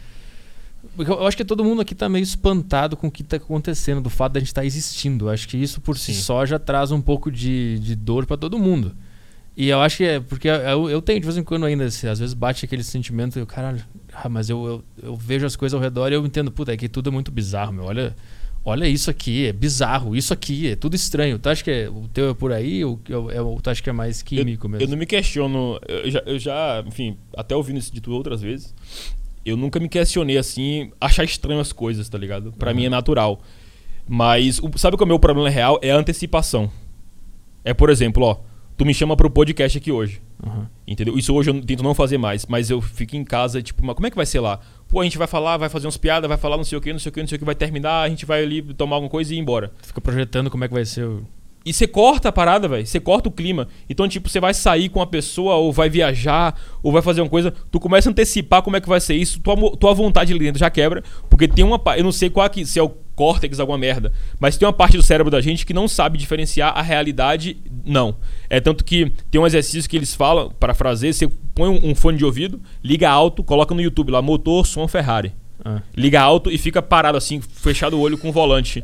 Porque 0.94 1.10
eu 1.10 1.26
acho 1.26 1.36
que 1.36 1.44
todo 1.44 1.64
mundo 1.64 1.80
aqui 1.80 1.94
tá 1.94 2.08
meio 2.08 2.22
espantado 2.22 2.96
com 2.96 3.06
o 3.06 3.10
que 3.10 3.24
tá 3.24 3.36
acontecendo, 3.36 4.00
do 4.00 4.10
fato 4.10 4.34
da 4.34 4.40
gente 4.40 4.48
estar 4.48 4.64
existindo. 4.64 5.26
Eu 5.26 5.30
acho 5.30 5.48
que 5.48 5.56
isso 5.56 5.80
por 5.80 5.96
si 5.96 6.12
Sim. 6.14 6.20
só 6.20 6.46
já 6.46 6.58
traz 6.58 6.92
um 6.92 7.00
pouco 7.00 7.30
de, 7.30 7.78
de 7.80 7.96
dor 7.96 8.26
pra 8.26 8.36
todo 8.36 8.58
mundo. 8.58 8.94
E 9.56 9.68
eu 9.68 9.80
acho 9.80 9.98
que 9.98 10.04
é 10.04 10.20
porque 10.20 10.48
eu, 10.48 10.88
eu 10.88 11.02
tenho 11.02 11.20
de 11.20 11.26
vez 11.26 11.36
em 11.36 11.42
quando 11.42 11.66
ainda, 11.66 11.84
assim, 11.84 12.06
às 12.06 12.18
vezes 12.18 12.34
bate 12.34 12.64
aquele 12.64 12.82
sentimento, 12.82 13.38
eu, 13.38 13.46
caralho, 13.46 13.82
ah, 14.24 14.28
mas 14.28 14.48
eu, 14.50 14.66
eu, 14.66 14.84
eu 15.10 15.16
vejo 15.16 15.46
as 15.46 15.56
coisas 15.56 15.74
ao 15.74 15.80
redor 15.80 16.10
e 16.10 16.14
eu 16.14 16.24
entendo, 16.26 16.50
puta, 16.50 16.72
é 16.72 16.76
que 16.76 16.88
tudo 16.88 17.08
é 17.10 17.12
muito 17.12 17.30
bizarro, 17.30 17.72
meu. 17.72 17.84
Olha, 17.84 18.14
olha 18.64 18.86
isso 18.88 19.10
aqui, 19.10 19.46
é 19.46 19.52
bizarro, 19.52 20.14
isso 20.16 20.32
aqui, 20.32 20.68
é 20.68 20.76
tudo 20.76 20.94
estranho. 20.94 21.38
Tu 21.38 21.48
acha 21.48 21.64
que 21.64 21.70
é, 21.70 21.88
o 21.88 22.08
teu 22.08 22.30
é 22.30 22.34
por 22.34 22.52
aí 22.52 22.84
ou, 22.84 23.00
ou, 23.10 23.30
é- 23.30 23.40
ou 23.40 23.60
tu 23.60 23.70
acha 23.70 23.82
que 23.82 23.88
é 23.90 23.92
mais 23.92 24.22
químico 24.22 24.66
eu, 24.66 24.70
mesmo? 24.70 24.84
eu 24.84 24.88
não 24.90 24.96
me 24.98 25.06
questiono. 25.06 25.78
Eu 25.86 26.10
já, 26.10 26.22
eu 26.26 26.38
já, 26.38 26.84
enfim, 26.86 27.16
até 27.36 27.54
ouvindo 27.56 27.78
isso 27.78 27.92
de 27.92 28.00
tu 28.00 28.12
outras 28.12 28.40
vezes, 28.42 28.74
eu 29.44 29.56
nunca 29.56 29.80
me 29.80 29.88
questionei 29.88 30.36
assim, 30.36 30.90
achar 31.00 31.24
estranho 31.24 31.60
as 31.60 31.72
coisas, 31.72 32.08
tá 32.08 32.18
ligado? 32.18 32.52
Pra 32.52 32.70
Uhum. 32.70 32.76
mim 32.76 32.84
é 32.86 32.90
natural. 32.90 33.40
Mas 34.08 34.58
o- 34.58 34.70
sabe 34.76 34.96
qual 34.96 35.04
é 35.04 35.06
o 35.06 35.08
meu 35.08 35.18
problema 35.18 35.48
real? 35.48 35.78
É 35.82 35.90
a 35.92 35.96
antecipação. 35.96 36.70
É, 37.64 37.72
por 37.72 37.90
exemplo, 37.90 38.24
ó, 38.24 38.36
tu 38.80 38.86
me 38.86 38.94
chama 38.94 39.14
pro 39.14 39.28
podcast 39.28 39.76
aqui 39.76 39.92
hoje. 39.92 40.22
Aham. 40.42 40.66
Entendeu? 40.88 41.18
Isso 41.18 41.34
hoje 41.34 41.50
eu 41.50 41.60
tento 41.60 41.82
não 41.82 41.94
fazer 41.94 42.16
mais, 42.16 42.46
mas 42.46 42.70
eu 42.70 42.80
fico 42.80 43.14
em 43.14 43.22
casa, 43.22 43.60
tipo, 43.60 43.84
mas 43.84 43.94
como 43.94 44.06
é 44.06 44.10
que 44.10 44.16
vai 44.16 44.24
ser 44.24 44.40
lá? 44.40 44.58
Pô, 44.88 45.02
a 45.02 45.04
gente 45.04 45.18
vai 45.18 45.26
falar, 45.26 45.58
vai 45.58 45.68
fazer 45.68 45.86
umas 45.86 45.98
piadas, 45.98 46.26
vai 46.26 46.38
falar 46.38 46.56
não 46.56 46.64
sei 46.64 46.78
o 46.78 46.80
que, 46.80 46.90
não 46.90 46.98
sei 46.98 47.10
o 47.10 47.12
que, 47.12 47.20
não 47.20 47.28
sei 47.28 47.36
o 47.36 47.38
que, 47.38 47.44
vai 47.44 47.54
terminar, 47.54 48.00
a 48.00 48.08
gente 48.08 48.24
vai 48.24 48.42
ali 48.42 48.62
tomar 48.72 48.96
alguma 48.96 49.10
coisa 49.10 49.34
e 49.34 49.36
ir 49.36 49.40
embora. 49.40 49.70
Tu 49.82 49.88
fica 49.88 50.00
projetando 50.00 50.48
como 50.48 50.64
é 50.64 50.68
que 50.68 50.72
vai 50.72 50.86
ser 50.86 51.04
o. 51.04 51.26
E 51.64 51.72
você 51.72 51.86
corta 51.86 52.30
a 52.30 52.32
parada, 52.32 52.66
velho. 52.66 52.86
Você 52.86 52.98
corta 52.98 53.28
o 53.28 53.32
clima. 53.32 53.68
Então, 53.88 54.08
tipo, 54.08 54.28
você 54.28 54.40
vai 54.40 54.54
sair 54.54 54.88
com 54.88 55.02
a 55.02 55.06
pessoa, 55.06 55.56
ou 55.56 55.72
vai 55.72 55.90
viajar, 55.90 56.58
ou 56.82 56.90
vai 56.90 57.02
fazer 57.02 57.20
uma 57.20 57.28
coisa. 57.28 57.52
Tu 57.70 57.78
começa 57.78 58.08
a 58.08 58.12
antecipar 58.12 58.62
como 58.62 58.76
é 58.76 58.80
que 58.80 58.88
vai 58.88 59.00
ser 59.00 59.14
isso. 59.14 59.40
Tua, 59.40 59.76
tua 59.76 59.92
vontade 59.92 60.32
ali 60.32 60.40
dentro 60.46 60.58
já 60.58 60.70
quebra. 60.70 61.04
Porque 61.28 61.46
tem 61.46 61.64
uma. 61.64 61.80
Eu 61.96 62.04
não 62.04 62.12
sei 62.12 62.30
qual 62.30 62.48
que, 62.48 62.64
se 62.64 62.78
é 62.78 62.82
o 62.82 62.88
córtex, 63.14 63.60
alguma 63.60 63.76
merda. 63.76 64.10
Mas 64.38 64.56
tem 64.56 64.66
uma 64.66 64.72
parte 64.72 64.96
do 64.96 65.02
cérebro 65.02 65.30
da 65.30 65.42
gente 65.42 65.66
que 65.66 65.74
não 65.74 65.86
sabe 65.86 66.16
diferenciar 66.16 66.72
a 66.74 66.80
realidade. 66.80 67.58
Não. 67.84 68.16
É 68.48 68.58
tanto 68.60 68.82
que 68.82 69.12
tem 69.30 69.38
um 69.38 69.46
exercício 69.46 69.88
que 69.90 69.96
eles 69.96 70.14
falam, 70.14 70.50
para 70.58 70.72
fazer. 70.72 71.12
Você 71.12 71.28
põe 71.54 71.68
um, 71.68 71.90
um 71.90 71.94
fone 71.94 72.16
de 72.16 72.24
ouvido, 72.24 72.58
liga 72.82 73.10
alto, 73.10 73.44
coloca 73.44 73.74
no 73.74 73.82
YouTube 73.82 74.10
lá, 74.10 74.22
motor, 74.22 74.66
som 74.66 74.88
Ferrari. 74.88 75.34
Ah, 75.62 75.82
Liga 75.94 76.20
alto 76.22 76.50
e 76.50 76.56
fica 76.56 76.80
parado 76.80 77.18
assim, 77.18 77.38
fechado 77.40 77.98
o 77.98 78.00
olho 78.00 78.16
com 78.16 78.30
o 78.30 78.32
volante. 78.32 78.82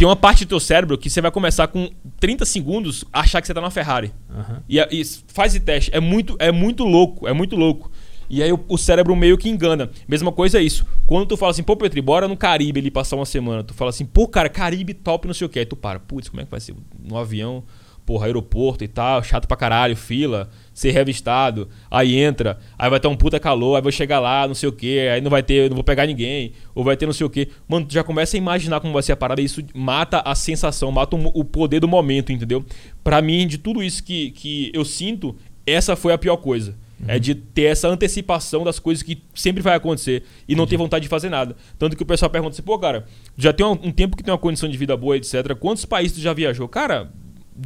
Tem 0.00 0.08
uma 0.08 0.16
parte 0.16 0.46
do 0.46 0.48
teu 0.48 0.58
cérebro 0.58 0.96
que 0.96 1.10
você 1.10 1.20
vai 1.20 1.30
começar 1.30 1.66
com 1.68 1.90
30 2.18 2.46
segundos 2.46 3.04
a 3.12 3.20
achar 3.20 3.38
que 3.38 3.46
você 3.46 3.52
tá 3.52 3.60
na 3.60 3.70
Ferrari. 3.70 4.10
aham. 4.34 4.62
E, 4.66 4.78
e 4.78 5.04
faz 5.28 5.54
esse 5.54 5.62
teste. 5.62 5.90
É 5.92 6.00
muito, 6.00 6.36
é 6.38 6.50
muito 6.50 6.84
louco, 6.84 7.28
é 7.28 7.34
muito 7.34 7.54
louco. 7.54 7.92
E 8.30 8.42
aí 8.42 8.50
o, 8.50 8.64
o 8.66 8.78
cérebro 8.78 9.14
meio 9.14 9.36
que 9.36 9.50
engana. 9.50 9.90
Mesma 10.08 10.32
coisa 10.32 10.58
é 10.58 10.62
isso. 10.62 10.86
Quando 11.06 11.26
tu 11.26 11.36
fala 11.36 11.50
assim, 11.50 11.62
pô, 11.62 11.76
Petri, 11.76 12.00
bora 12.00 12.26
no 12.26 12.34
Caribe 12.34 12.80
ali 12.80 12.90
passar 12.90 13.16
uma 13.16 13.26
semana. 13.26 13.62
Tu 13.62 13.74
fala 13.74 13.90
assim, 13.90 14.06
pô, 14.06 14.26
cara, 14.26 14.48
Caribe 14.48 14.94
top, 14.94 15.26
não 15.26 15.34
sei 15.34 15.46
o 15.46 15.50
que. 15.50 15.58
Aí 15.58 15.66
tu 15.66 15.76
para, 15.76 16.00
putz, 16.00 16.30
como 16.30 16.40
é 16.40 16.46
que 16.46 16.50
vai 16.50 16.60
ser? 16.60 16.74
No 16.98 17.18
avião, 17.18 17.62
porra, 18.06 18.24
aeroporto 18.24 18.82
e 18.82 18.88
tal, 18.88 19.22
chato 19.22 19.46
pra 19.46 19.54
caralho, 19.54 19.94
fila, 19.94 20.48
ser 20.80 20.92
revistado. 20.92 21.68
Aí 21.90 22.16
entra, 22.16 22.58
aí 22.78 22.88
vai 22.88 22.98
ter 22.98 23.06
um 23.06 23.14
puta 23.14 23.38
calor, 23.38 23.76
aí 23.76 23.82
vai 23.82 23.92
chegar 23.92 24.18
lá, 24.18 24.48
não 24.48 24.54
sei 24.54 24.66
o 24.66 24.72
que, 24.72 24.98
aí 25.08 25.20
não 25.20 25.30
vai 25.30 25.42
ter, 25.42 25.68
não 25.68 25.74
vou 25.74 25.84
pegar 25.84 26.06
ninguém, 26.06 26.52
ou 26.74 26.82
vai 26.82 26.96
ter 26.96 27.04
não 27.04 27.12
sei 27.12 27.26
o 27.26 27.30
que. 27.30 27.48
Mano, 27.68 27.84
tu 27.84 27.92
já 27.92 28.02
começa 28.02 28.34
a 28.34 28.38
imaginar 28.38 28.80
como 28.80 28.94
vai 28.94 29.02
ser 29.02 29.12
a 29.12 29.16
parada 29.16 29.42
e 29.42 29.44
isso 29.44 29.62
mata 29.74 30.22
a 30.24 30.34
sensação, 30.34 30.90
mata 30.90 31.14
o, 31.14 31.44
poder 31.44 31.80
do 31.80 31.88
momento, 31.88 32.32
entendeu? 32.32 32.64
Pra 33.04 33.20
mim, 33.20 33.46
de 33.46 33.58
tudo 33.58 33.82
isso 33.82 34.02
que, 34.02 34.30
que 34.30 34.70
eu 34.72 34.82
sinto, 34.82 35.36
essa 35.66 35.94
foi 35.94 36.14
a 36.14 36.18
pior 36.18 36.38
coisa. 36.38 36.74
É 37.08 37.18
de 37.18 37.34
ter 37.34 37.62
essa 37.62 37.88
antecipação 37.88 38.62
das 38.62 38.78
coisas 38.78 39.02
que 39.02 39.22
sempre 39.34 39.62
vai 39.62 39.74
acontecer 39.74 40.22
e 40.46 40.54
não 40.54 40.66
ter 40.66 40.76
vontade 40.76 41.04
de 41.04 41.08
fazer 41.08 41.30
nada. 41.30 41.56
Tanto 41.78 41.96
que 41.96 42.02
o 42.02 42.06
pessoal 42.06 42.30
pergunta 42.30 42.52
assim, 42.52 42.62
pô, 42.62 42.78
cara, 42.78 43.06
já 43.38 43.54
tem 43.54 43.64
um, 43.64 43.72
um 43.72 43.90
tempo 43.90 44.16
que 44.16 44.22
tem 44.22 44.30
uma 44.30 44.38
condição 44.38 44.68
de 44.68 44.76
vida 44.76 44.94
boa, 44.98 45.16
etc. 45.16 45.54
Quantos 45.58 45.86
países 45.86 46.18
tu 46.18 46.20
já 46.20 46.34
viajou? 46.34 46.68
Cara, 46.68 47.10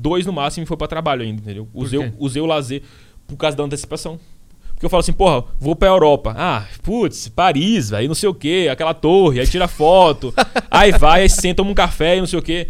dois 0.00 0.26
no 0.26 0.32
máximo 0.32 0.64
e 0.64 0.66
foi 0.66 0.76
pra 0.76 0.86
trabalho 0.86 1.22
ainda, 1.22 1.40
entendeu? 1.40 1.68
Usei, 1.72 2.12
usei 2.18 2.42
o 2.42 2.46
lazer 2.46 2.82
por 3.26 3.36
causa 3.36 3.56
da 3.56 3.64
antecipação. 3.64 4.18
Porque 4.74 4.84
eu 4.84 4.90
falo 4.90 5.00
assim, 5.00 5.12
porra, 5.12 5.44
vou 5.58 5.76
pra 5.76 5.88
Europa. 5.88 6.34
Ah, 6.36 6.66
putz, 6.82 7.28
Paris, 7.28 7.92
aí 7.92 8.08
não 8.08 8.14
sei 8.14 8.28
o 8.28 8.34
quê, 8.34 8.68
aquela 8.70 8.92
torre, 8.92 9.40
aí 9.40 9.46
tira 9.46 9.68
foto, 9.68 10.34
aí 10.70 10.92
vai, 10.92 11.22
aí 11.22 11.28
senta, 11.28 11.56
toma 11.56 11.70
um 11.70 11.74
café 11.74 12.16
e 12.16 12.20
não 12.20 12.26
sei 12.26 12.38
o 12.38 12.42
quê. 12.42 12.68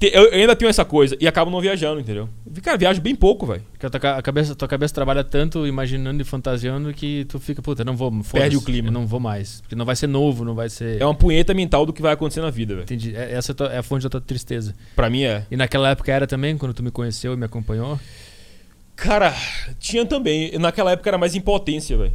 Eu 0.00 0.32
ainda 0.32 0.54
tenho 0.54 0.68
essa 0.68 0.84
coisa 0.84 1.16
e 1.18 1.26
acabo 1.26 1.50
não 1.50 1.60
viajando, 1.60 2.00
entendeu? 2.00 2.28
Cara, 2.62 2.76
viajo 2.76 3.00
bem 3.00 3.14
pouco, 3.14 3.46
velho. 3.46 3.62
Porque 3.78 3.86
a 4.06 4.20
cabeça, 4.20 4.54
tua 4.54 4.68
cabeça 4.68 4.92
trabalha 4.92 5.24
tanto 5.24 5.66
imaginando 5.66 6.20
e 6.20 6.24
fantasiando 6.24 6.92
que 6.92 7.24
tu 7.26 7.38
fica, 7.38 7.62
puta, 7.62 7.82
não 7.84 7.96
vou. 7.96 8.12
Perde 8.32 8.56
o 8.56 8.60
clima. 8.62 8.90
Não 8.90 9.06
vou 9.06 9.20
mais. 9.20 9.60
Porque 9.62 9.74
não 9.74 9.84
vai 9.86 9.96
ser 9.96 10.06
novo, 10.08 10.44
não 10.44 10.54
vai 10.54 10.68
ser. 10.68 11.00
É 11.00 11.04
uma 11.04 11.14
punheta 11.14 11.54
mental 11.54 11.86
do 11.86 11.92
que 11.92 12.02
vai 12.02 12.12
acontecer 12.12 12.40
na 12.42 12.50
vida, 12.50 12.74
velho. 12.74 12.84
Entendi. 12.84 13.16
É- 13.16 13.32
Essa 13.32 13.52
é 13.52 13.76
é 13.76 13.78
a 13.78 13.82
fonte 13.82 14.02
da 14.02 14.10
tua 14.10 14.20
tristeza. 14.20 14.74
Pra 14.94 15.08
mim 15.08 15.22
é. 15.22 15.46
E 15.50 15.56
naquela 15.56 15.88
época 15.90 16.12
era 16.12 16.26
também, 16.26 16.58
quando 16.58 16.74
tu 16.74 16.82
me 16.82 16.90
conheceu 16.90 17.32
e 17.32 17.36
me 17.36 17.44
acompanhou? 17.46 17.98
Cara, 18.96 19.34
tinha 19.78 20.04
também. 20.04 20.58
Naquela 20.58 20.92
época 20.92 21.08
era 21.08 21.18
mais 21.18 21.34
impotência, 21.34 21.96
velho. 21.96 22.12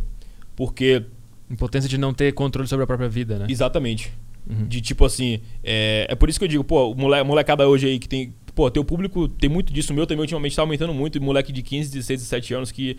Porque, 0.56 1.04
Impotência 1.50 1.90
de 1.90 1.98
não 1.98 2.14
ter 2.14 2.32
controle 2.34 2.68
sobre 2.68 2.84
a 2.84 2.88
própria 2.88 3.10
vida, 3.10 3.40
né? 3.40 3.46
exatamente. 3.50 4.12
Uhum. 4.50 4.68
De 4.68 4.82
tipo 4.82 5.06
assim, 5.06 5.40
é, 5.64 6.08
é 6.10 6.16
por 6.16 6.30
isso 6.30 6.40
que 6.40 6.46
eu 6.46 6.50
digo, 6.50 6.64
pô, 6.64 6.94
mole, 6.96 7.24
molecada 7.24 7.68
hoje 7.68 7.88
aí 7.88 8.00
que 8.00 8.10
tem 8.10 8.34
pô, 8.54 8.70
teu 8.70 8.84
público 8.84 9.28
tem 9.28 9.50
muito 9.50 9.74
disso. 9.74 9.92
O 9.92 9.96
meu 9.96 10.06
também 10.06 10.22
ultimamente 10.22 10.56
tá 10.56 10.62
aumentando 10.62 10.94
muito. 10.94 11.22
Moleque 11.22 11.52
de 11.52 11.62
15, 11.62 11.92
16, 11.92 12.22
17 12.22 12.54
anos 12.54 12.72
que 12.72 12.98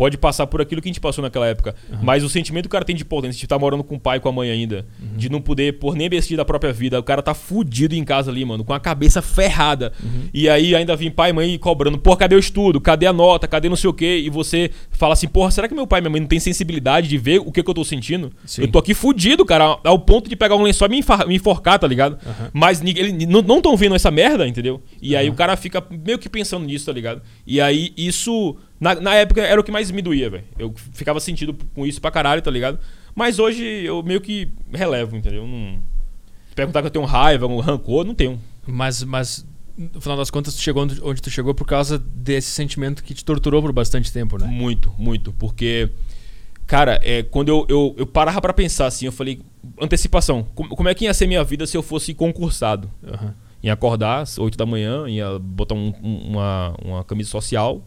pode 0.00 0.16
passar 0.16 0.46
por 0.46 0.62
aquilo 0.62 0.80
que 0.80 0.88
a 0.88 0.92
gente 0.92 1.00
passou 1.00 1.20
naquela 1.20 1.46
época. 1.46 1.74
Uhum. 1.92 1.98
Mas 2.00 2.24
o 2.24 2.28
sentimento 2.30 2.62
que 2.62 2.68
o 2.68 2.70
cara 2.70 2.86
tem 2.86 2.96
de 2.96 3.04
potência, 3.04 3.38
de 3.38 3.44
estar 3.44 3.56
tá 3.56 3.60
morando 3.60 3.84
com 3.84 3.96
o 3.96 4.00
pai 4.00 4.16
e 4.16 4.20
com 4.20 4.30
a 4.30 4.32
mãe 4.32 4.50
ainda, 4.50 4.86
uhum. 4.98 5.18
de 5.18 5.28
não 5.28 5.42
poder 5.42 5.78
pôr 5.78 5.94
nem 5.94 6.08
vestir 6.08 6.38
da 6.38 6.44
própria 6.44 6.72
vida. 6.72 6.98
O 6.98 7.02
cara 7.02 7.20
tá 7.20 7.34
fudido 7.34 7.94
em 7.94 8.02
casa 8.02 8.30
ali, 8.30 8.42
mano, 8.42 8.64
com 8.64 8.72
a 8.72 8.80
cabeça 8.80 9.20
ferrada. 9.20 9.92
Uhum. 10.02 10.22
E 10.32 10.48
aí 10.48 10.74
ainda 10.74 10.96
vem 10.96 11.10
pai 11.10 11.28
e 11.28 11.32
mãe 11.34 11.58
cobrando, 11.58 11.98
porra, 11.98 12.16
cadê 12.16 12.34
o 12.34 12.38
estudo? 12.38 12.80
Cadê 12.80 13.04
a 13.04 13.12
nota? 13.12 13.46
Cadê 13.46 13.68
não 13.68 13.76
sei 13.76 13.90
o 13.90 13.92
quê? 13.92 14.22
E 14.24 14.30
você 14.30 14.70
fala 14.90 15.12
assim, 15.12 15.28
porra, 15.28 15.50
será 15.50 15.68
que 15.68 15.74
meu 15.74 15.86
pai 15.86 16.00
e 16.00 16.00
minha 16.00 16.12
mãe 16.12 16.20
não 16.22 16.28
tem 16.28 16.40
sensibilidade 16.40 17.06
de 17.06 17.18
ver 17.18 17.38
o 17.38 17.52
que, 17.52 17.62
que 17.62 17.68
eu 17.68 17.74
tô 17.74 17.84
sentindo? 17.84 18.32
Sim. 18.46 18.62
Eu 18.62 18.68
tô 18.68 18.78
aqui 18.78 18.94
fudido, 18.94 19.44
cara, 19.44 19.78
ao 19.84 19.98
ponto 19.98 20.30
de 20.30 20.34
pegar 20.34 20.56
um 20.56 20.62
lençol 20.62 20.88
e 20.88 20.92
me, 20.92 21.04
me 21.28 21.34
enforcar, 21.34 21.78
tá 21.78 21.86
ligado? 21.86 22.16
Mas 22.54 22.80
eles 22.82 23.26
não 23.28 23.60
tão 23.60 23.76
vendo 23.76 23.94
essa 23.94 24.10
merda, 24.10 24.48
entendeu? 24.48 24.80
E 25.02 25.14
aí 25.14 25.28
o 25.28 25.34
cara 25.34 25.58
fica 25.58 25.84
meio 25.90 26.18
que 26.18 26.30
pensando 26.30 26.64
nisso, 26.64 26.86
tá 26.86 26.92
ligado? 26.92 27.20
E 27.46 27.60
aí 27.60 27.92
isso 27.98 28.56
na, 28.80 28.94
na 28.94 29.14
época 29.14 29.42
era 29.42 29.60
o 29.60 29.64
que 29.64 29.70
mais 29.70 29.90
me 29.90 30.00
doía, 30.00 30.30
velho. 30.30 30.44
Eu 30.58 30.74
ficava 30.92 31.20
sentido 31.20 31.54
com 31.74 31.86
isso 31.86 32.00
pra 32.00 32.10
caralho, 32.10 32.40
tá 32.40 32.50
ligado? 32.50 32.78
Mas 33.14 33.38
hoje 33.38 33.62
eu 33.62 34.02
meio 34.02 34.20
que 34.20 34.50
relevo, 34.72 35.16
entendeu? 35.16 35.46
Não... 35.46 35.78
Se 36.48 36.54
perguntar 36.54 36.80
que 36.80 36.86
eu 36.86 36.90
tenho 36.90 37.04
raiva, 37.04 37.46
um 37.46 37.60
rancor, 37.60 38.04
não 38.04 38.14
tenho. 38.14 38.40
Mas, 38.66 39.04
mas 39.04 39.46
no 39.76 40.00
final 40.00 40.16
das 40.16 40.30
contas, 40.30 40.54
tu 40.54 40.62
chegou 40.62 40.82
onde, 40.82 41.00
onde 41.02 41.20
tu 41.20 41.30
chegou 41.30 41.54
por 41.54 41.66
causa 41.66 41.98
desse 41.98 42.50
sentimento 42.50 43.04
que 43.04 43.14
te 43.14 43.24
torturou 43.24 43.62
por 43.62 43.72
bastante 43.72 44.12
tempo, 44.12 44.38
né? 44.38 44.46
Muito, 44.46 44.92
muito. 44.98 45.32
Porque, 45.32 45.90
cara, 46.66 46.98
é, 47.02 47.22
quando 47.22 47.48
eu, 47.48 47.66
eu, 47.68 47.94
eu 47.98 48.06
parava 48.06 48.40
pra 48.40 48.52
pensar 48.52 48.86
assim, 48.86 49.06
eu 49.06 49.12
falei, 49.12 49.40
antecipação, 49.80 50.46
como, 50.54 50.70
como 50.70 50.88
é 50.88 50.94
que 50.94 51.04
ia 51.04 51.14
ser 51.14 51.26
minha 51.26 51.44
vida 51.44 51.66
se 51.66 51.76
eu 51.76 51.82
fosse 51.82 52.14
concursado? 52.14 52.90
Uhum. 53.02 53.32
Ia 53.62 53.74
acordar 53.74 54.22
às 54.22 54.38
8 54.38 54.56
da 54.56 54.64
manhã, 54.64 55.06
ia 55.08 55.38
botar 55.38 55.74
um, 55.74 55.92
uma, 56.02 56.74
uma 56.82 57.04
camisa 57.04 57.28
social, 57.28 57.82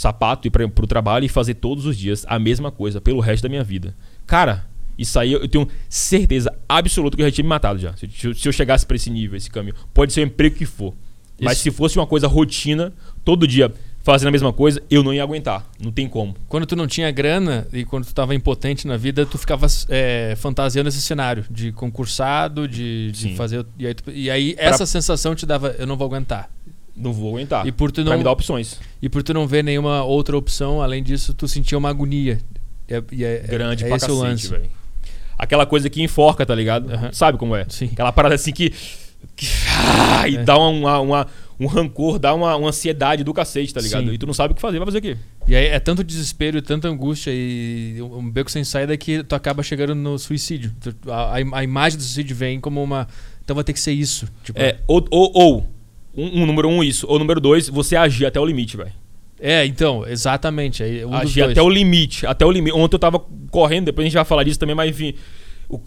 sapato, 0.00 0.48
ir 0.48 0.50
para 0.50 0.64
o 0.64 0.86
trabalho 0.86 1.24
e 1.24 1.28
fazer 1.28 1.54
todos 1.54 1.86
os 1.86 1.96
dias 1.96 2.24
a 2.28 2.38
mesma 2.38 2.70
coisa 2.70 3.00
pelo 3.00 3.20
resto 3.20 3.42
da 3.42 3.48
minha 3.48 3.64
vida. 3.64 3.94
Cara, 4.26 4.66
isso 4.98 5.18
aí 5.18 5.32
eu 5.32 5.48
tenho 5.48 5.68
certeza 5.88 6.54
absoluta 6.68 7.16
que 7.16 7.22
eu 7.22 7.26
já 7.26 7.32
tinha 7.32 7.44
me 7.44 7.48
matado 7.48 7.78
já. 7.78 7.94
Se, 7.96 8.34
se 8.34 8.48
eu 8.48 8.52
chegasse 8.52 8.84
para 8.84 8.96
esse 8.96 9.10
nível, 9.10 9.36
esse 9.36 9.50
caminho. 9.50 9.74
Pode 9.94 10.12
ser 10.12 10.20
o 10.20 10.24
emprego 10.24 10.56
que 10.56 10.66
for. 10.66 10.94
Mas 11.40 11.58
se 11.58 11.70
fosse 11.70 11.98
uma 11.98 12.06
coisa 12.06 12.28
rotina, 12.28 12.92
todo 13.24 13.46
dia 13.46 13.72
fazendo 14.02 14.28
a 14.28 14.30
mesma 14.32 14.52
coisa, 14.52 14.82
eu 14.90 15.02
não 15.02 15.12
ia 15.12 15.22
aguentar. 15.22 15.66
Não 15.78 15.92
tem 15.92 16.08
como. 16.08 16.34
Quando 16.48 16.66
tu 16.66 16.74
não 16.74 16.86
tinha 16.86 17.10
grana 17.10 17.66
e 17.72 17.84
quando 17.84 18.04
tu 18.04 18.08
estava 18.08 18.34
impotente 18.34 18.86
na 18.86 18.96
vida, 18.96 19.24
tu 19.26 19.38
ficava 19.38 19.66
é, 19.88 20.34
fantasiando 20.36 20.88
esse 20.88 21.00
cenário 21.00 21.44
de 21.50 21.72
concursado, 21.72 22.66
de, 22.66 23.12
de 23.12 23.34
fazer. 23.36 23.64
E 23.78 23.86
aí, 23.86 23.94
tu, 23.94 24.10
e 24.10 24.30
aí 24.30 24.54
pra... 24.54 24.64
essa 24.64 24.86
sensação 24.86 25.34
te 25.34 25.46
dava, 25.46 25.74
eu 25.78 25.86
não 25.86 25.96
vou 25.96 26.06
aguentar. 26.06 26.50
Não 27.00 27.12
vou 27.12 27.30
aguentar. 27.30 27.66
E 27.66 27.72
por 27.72 27.90
tu 27.90 28.04
não, 28.04 28.16
me 28.16 28.22
dar 28.22 28.32
opções. 28.32 28.78
E 29.00 29.08
por 29.08 29.22
tu 29.22 29.32
não 29.32 29.46
ver 29.46 29.64
nenhuma 29.64 30.04
outra 30.04 30.36
opção, 30.36 30.82
além 30.82 31.02
disso, 31.02 31.32
tu 31.32 31.48
sentia 31.48 31.78
uma 31.78 31.88
agonia. 31.88 32.38
É, 32.88 32.96
é, 32.96 33.46
Grande 33.48 33.84
é 33.84 33.88
pra 33.88 34.08
velho. 34.08 34.70
Aquela 35.38 35.64
coisa 35.64 35.88
que 35.88 36.02
enforca, 36.02 36.44
tá 36.44 36.54
ligado? 36.54 36.90
Uhum. 36.90 37.12
Sabe 37.12 37.38
como 37.38 37.56
é? 37.56 37.64
Sim. 37.68 37.88
Aquela 37.92 38.12
parada 38.12 38.34
assim 38.34 38.52
que. 38.52 38.70
que 39.34 39.46
ah, 39.68 40.28
e 40.28 40.36
é. 40.36 40.42
dá 40.44 40.58
uma, 40.58 41.00
uma, 41.00 41.26
um 41.58 41.66
rancor, 41.66 42.18
dá 42.18 42.34
uma, 42.34 42.54
uma 42.56 42.68
ansiedade 42.68 43.24
do 43.24 43.32
cacete, 43.32 43.72
tá 43.72 43.80
ligado? 43.80 44.08
Sim. 44.08 44.12
E 44.12 44.18
tu 44.18 44.26
não 44.26 44.34
sabe 44.34 44.52
o 44.52 44.54
que 44.54 44.60
fazer, 44.60 44.78
vai 44.78 44.86
fazer 44.86 44.98
o 44.98 45.02
quê? 45.02 45.16
E 45.48 45.54
aí 45.54 45.66
é 45.66 45.80
tanto 45.80 46.04
desespero 46.04 46.58
e 46.58 46.62
tanta 46.62 46.88
angústia 46.88 47.30
e 47.32 47.96
um 48.02 48.30
beco 48.30 48.50
sem 48.50 48.64
saída 48.64 48.94
que 48.96 49.22
tu 49.22 49.34
acaba 49.34 49.62
chegando 49.62 49.94
no 49.94 50.18
suicídio. 50.18 50.74
A, 51.06 51.36
a, 51.36 51.58
a 51.58 51.64
imagem 51.64 51.96
do 51.96 52.02
suicídio 52.02 52.36
vem 52.36 52.60
como 52.60 52.82
uma. 52.82 53.08
Então 53.42 53.54
vai 53.54 53.64
ter 53.64 53.72
que 53.72 53.80
ser 53.80 53.92
isso. 53.92 54.28
Tipo, 54.44 54.60
é, 54.60 54.78
ou, 54.86 55.06
ou, 55.10 55.32
ou 55.34 55.66
um, 56.14 56.42
um, 56.42 56.46
número 56.46 56.68
um, 56.68 56.82
isso. 56.82 57.06
Ou 57.08 57.18
número 57.18 57.40
dois, 57.40 57.68
você 57.68 57.96
agir 57.96 58.26
até 58.26 58.40
o 58.40 58.44
limite, 58.44 58.76
velho. 58.76 58.92
É, 59.40 59.64
então, 59.64 60.06
exatamente. 60.06 60.82
Aí, 60.82 61.04
um 61.04 61.14
agir 61.14 61.42
até 61.42 61.62
o 61.62 61.68
limite. 61.68 62.26
Até 62.26 62.44
o 62.44 62.50
limite. 62.50 62.76
Ontem 62.76 62.96
eu 62.96 62.98
tava 62.98 63.18
correndo, 63.50 63.86
depois 63.86 64.04
a 64.04 64.06
gente 64.08 64.14
vai 64.14 64.24
falar 64.24 64.44
disso 64.44 64.58
também, 64.58 64.74
mas 64.74 64.90
enfim. 64.90 65.14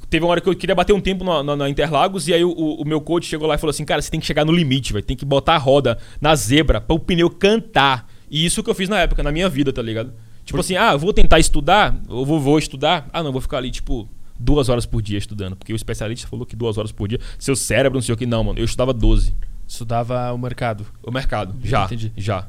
Teve 0.10 0.24
uma 0.24 0.32
hora 0.32 0.40
que 0.40 0.48
eu 0.48 0.56
queria 0.56 0.74
bater 0.74 0.94
um 0.94 1.02
tempo 1.02 1.26
na, 1.26 1.44
na, 1.44 1.56
na 1.58 1.70
Interlagos 1.70 2.30
e 2.30 2.34
aí 2.34 2.44
o, 2.44 2.52
o, 2.52 2.86
meu 2.86 3.02
coach 3.02 3.28
chegou 3.28 3.46
lá 3.46 3.56
e 3.56 3.58
falou 3.58 3.72
assim: 3.72 3.84
Cara, 3.84 4.02
você 4.02 4.10
tem 4.10 4.20
que 4.20 4.26
chegar 4.26 4.46
no 4.46 4.54
limite, 4.54 4.94
velho. 4.94 5.06
Tem 5.06 5.16
que 5.16 5.26
botar 5.26 5.56
a 5.56 5.58
roda 5.58 5.98
na 6.22 6.34
zebra 6.36 6.80
para 6.80 6.96
o 6.96 7.00
pneu 7.00 7.30
cantar. 7.30 8.08
E 8.32 8.46
isso 8.46 8.64
que 8.64 8.70
eu 8.70 8.74
fiz 8.74 8.88
na 8.88 9.02
época, 9.02 9.22
na 9.22 9.32
minha 9.32 9.50
vida, 9.50 9.74
tá 9.74 9.82
ligado? 9.82 10.14
Tipo 10.46 10.58
por... 10.58 10.60
assim, 10.62 10.78
ah, 10.78 10.96
vou 10.96 11.14
tentar 11.14 11.38
estudar, 11.38 11.96
eu 12.10 12.26
vou, 12.26 12.40
vou 12.40 12.58
estudar. 12.58 13.10
Ah, 13.12 13.22
não, 13.22 13.32
vou 13.32 13.42
ficar 13.42 13.58
ali, 13.58 13.72
tipo, 13.72 14.08
duas 14.40 14.70
horas 14.70 14.86
por 14.86 15.02
dia 15.02 15.18
estudando. 15.18 15.56
Porque 15.58 15.74
o 15.74 15.76
especialista 15.76 16.28
falou 16.28 16.46
que 16.46 16.56
duas 16.56 16.78
horas 16.78 16.92
por 16.92 17.08
dia, 17.08 17.20
seu 17.38 17.56
cérebro, 17.56 17.98
não 17.98 18.02
sei 18.02 18.14
o 18.14 18.18
que, 18.18 18.26
não, 18.26 18.44
mano. 18.44 18.60
Eu 18.60 18.66
estudava 18.66 18.94
12. 18.94 19.36
Estudava 19.74 20.32
o 20.32 20.38
mercado. 20.38 20.86
O 21.02 21.10
mercado, 21.10 21.56
já. 21.64 21.86
Entendi. 21.86 22.12
Já. 22.16 22.48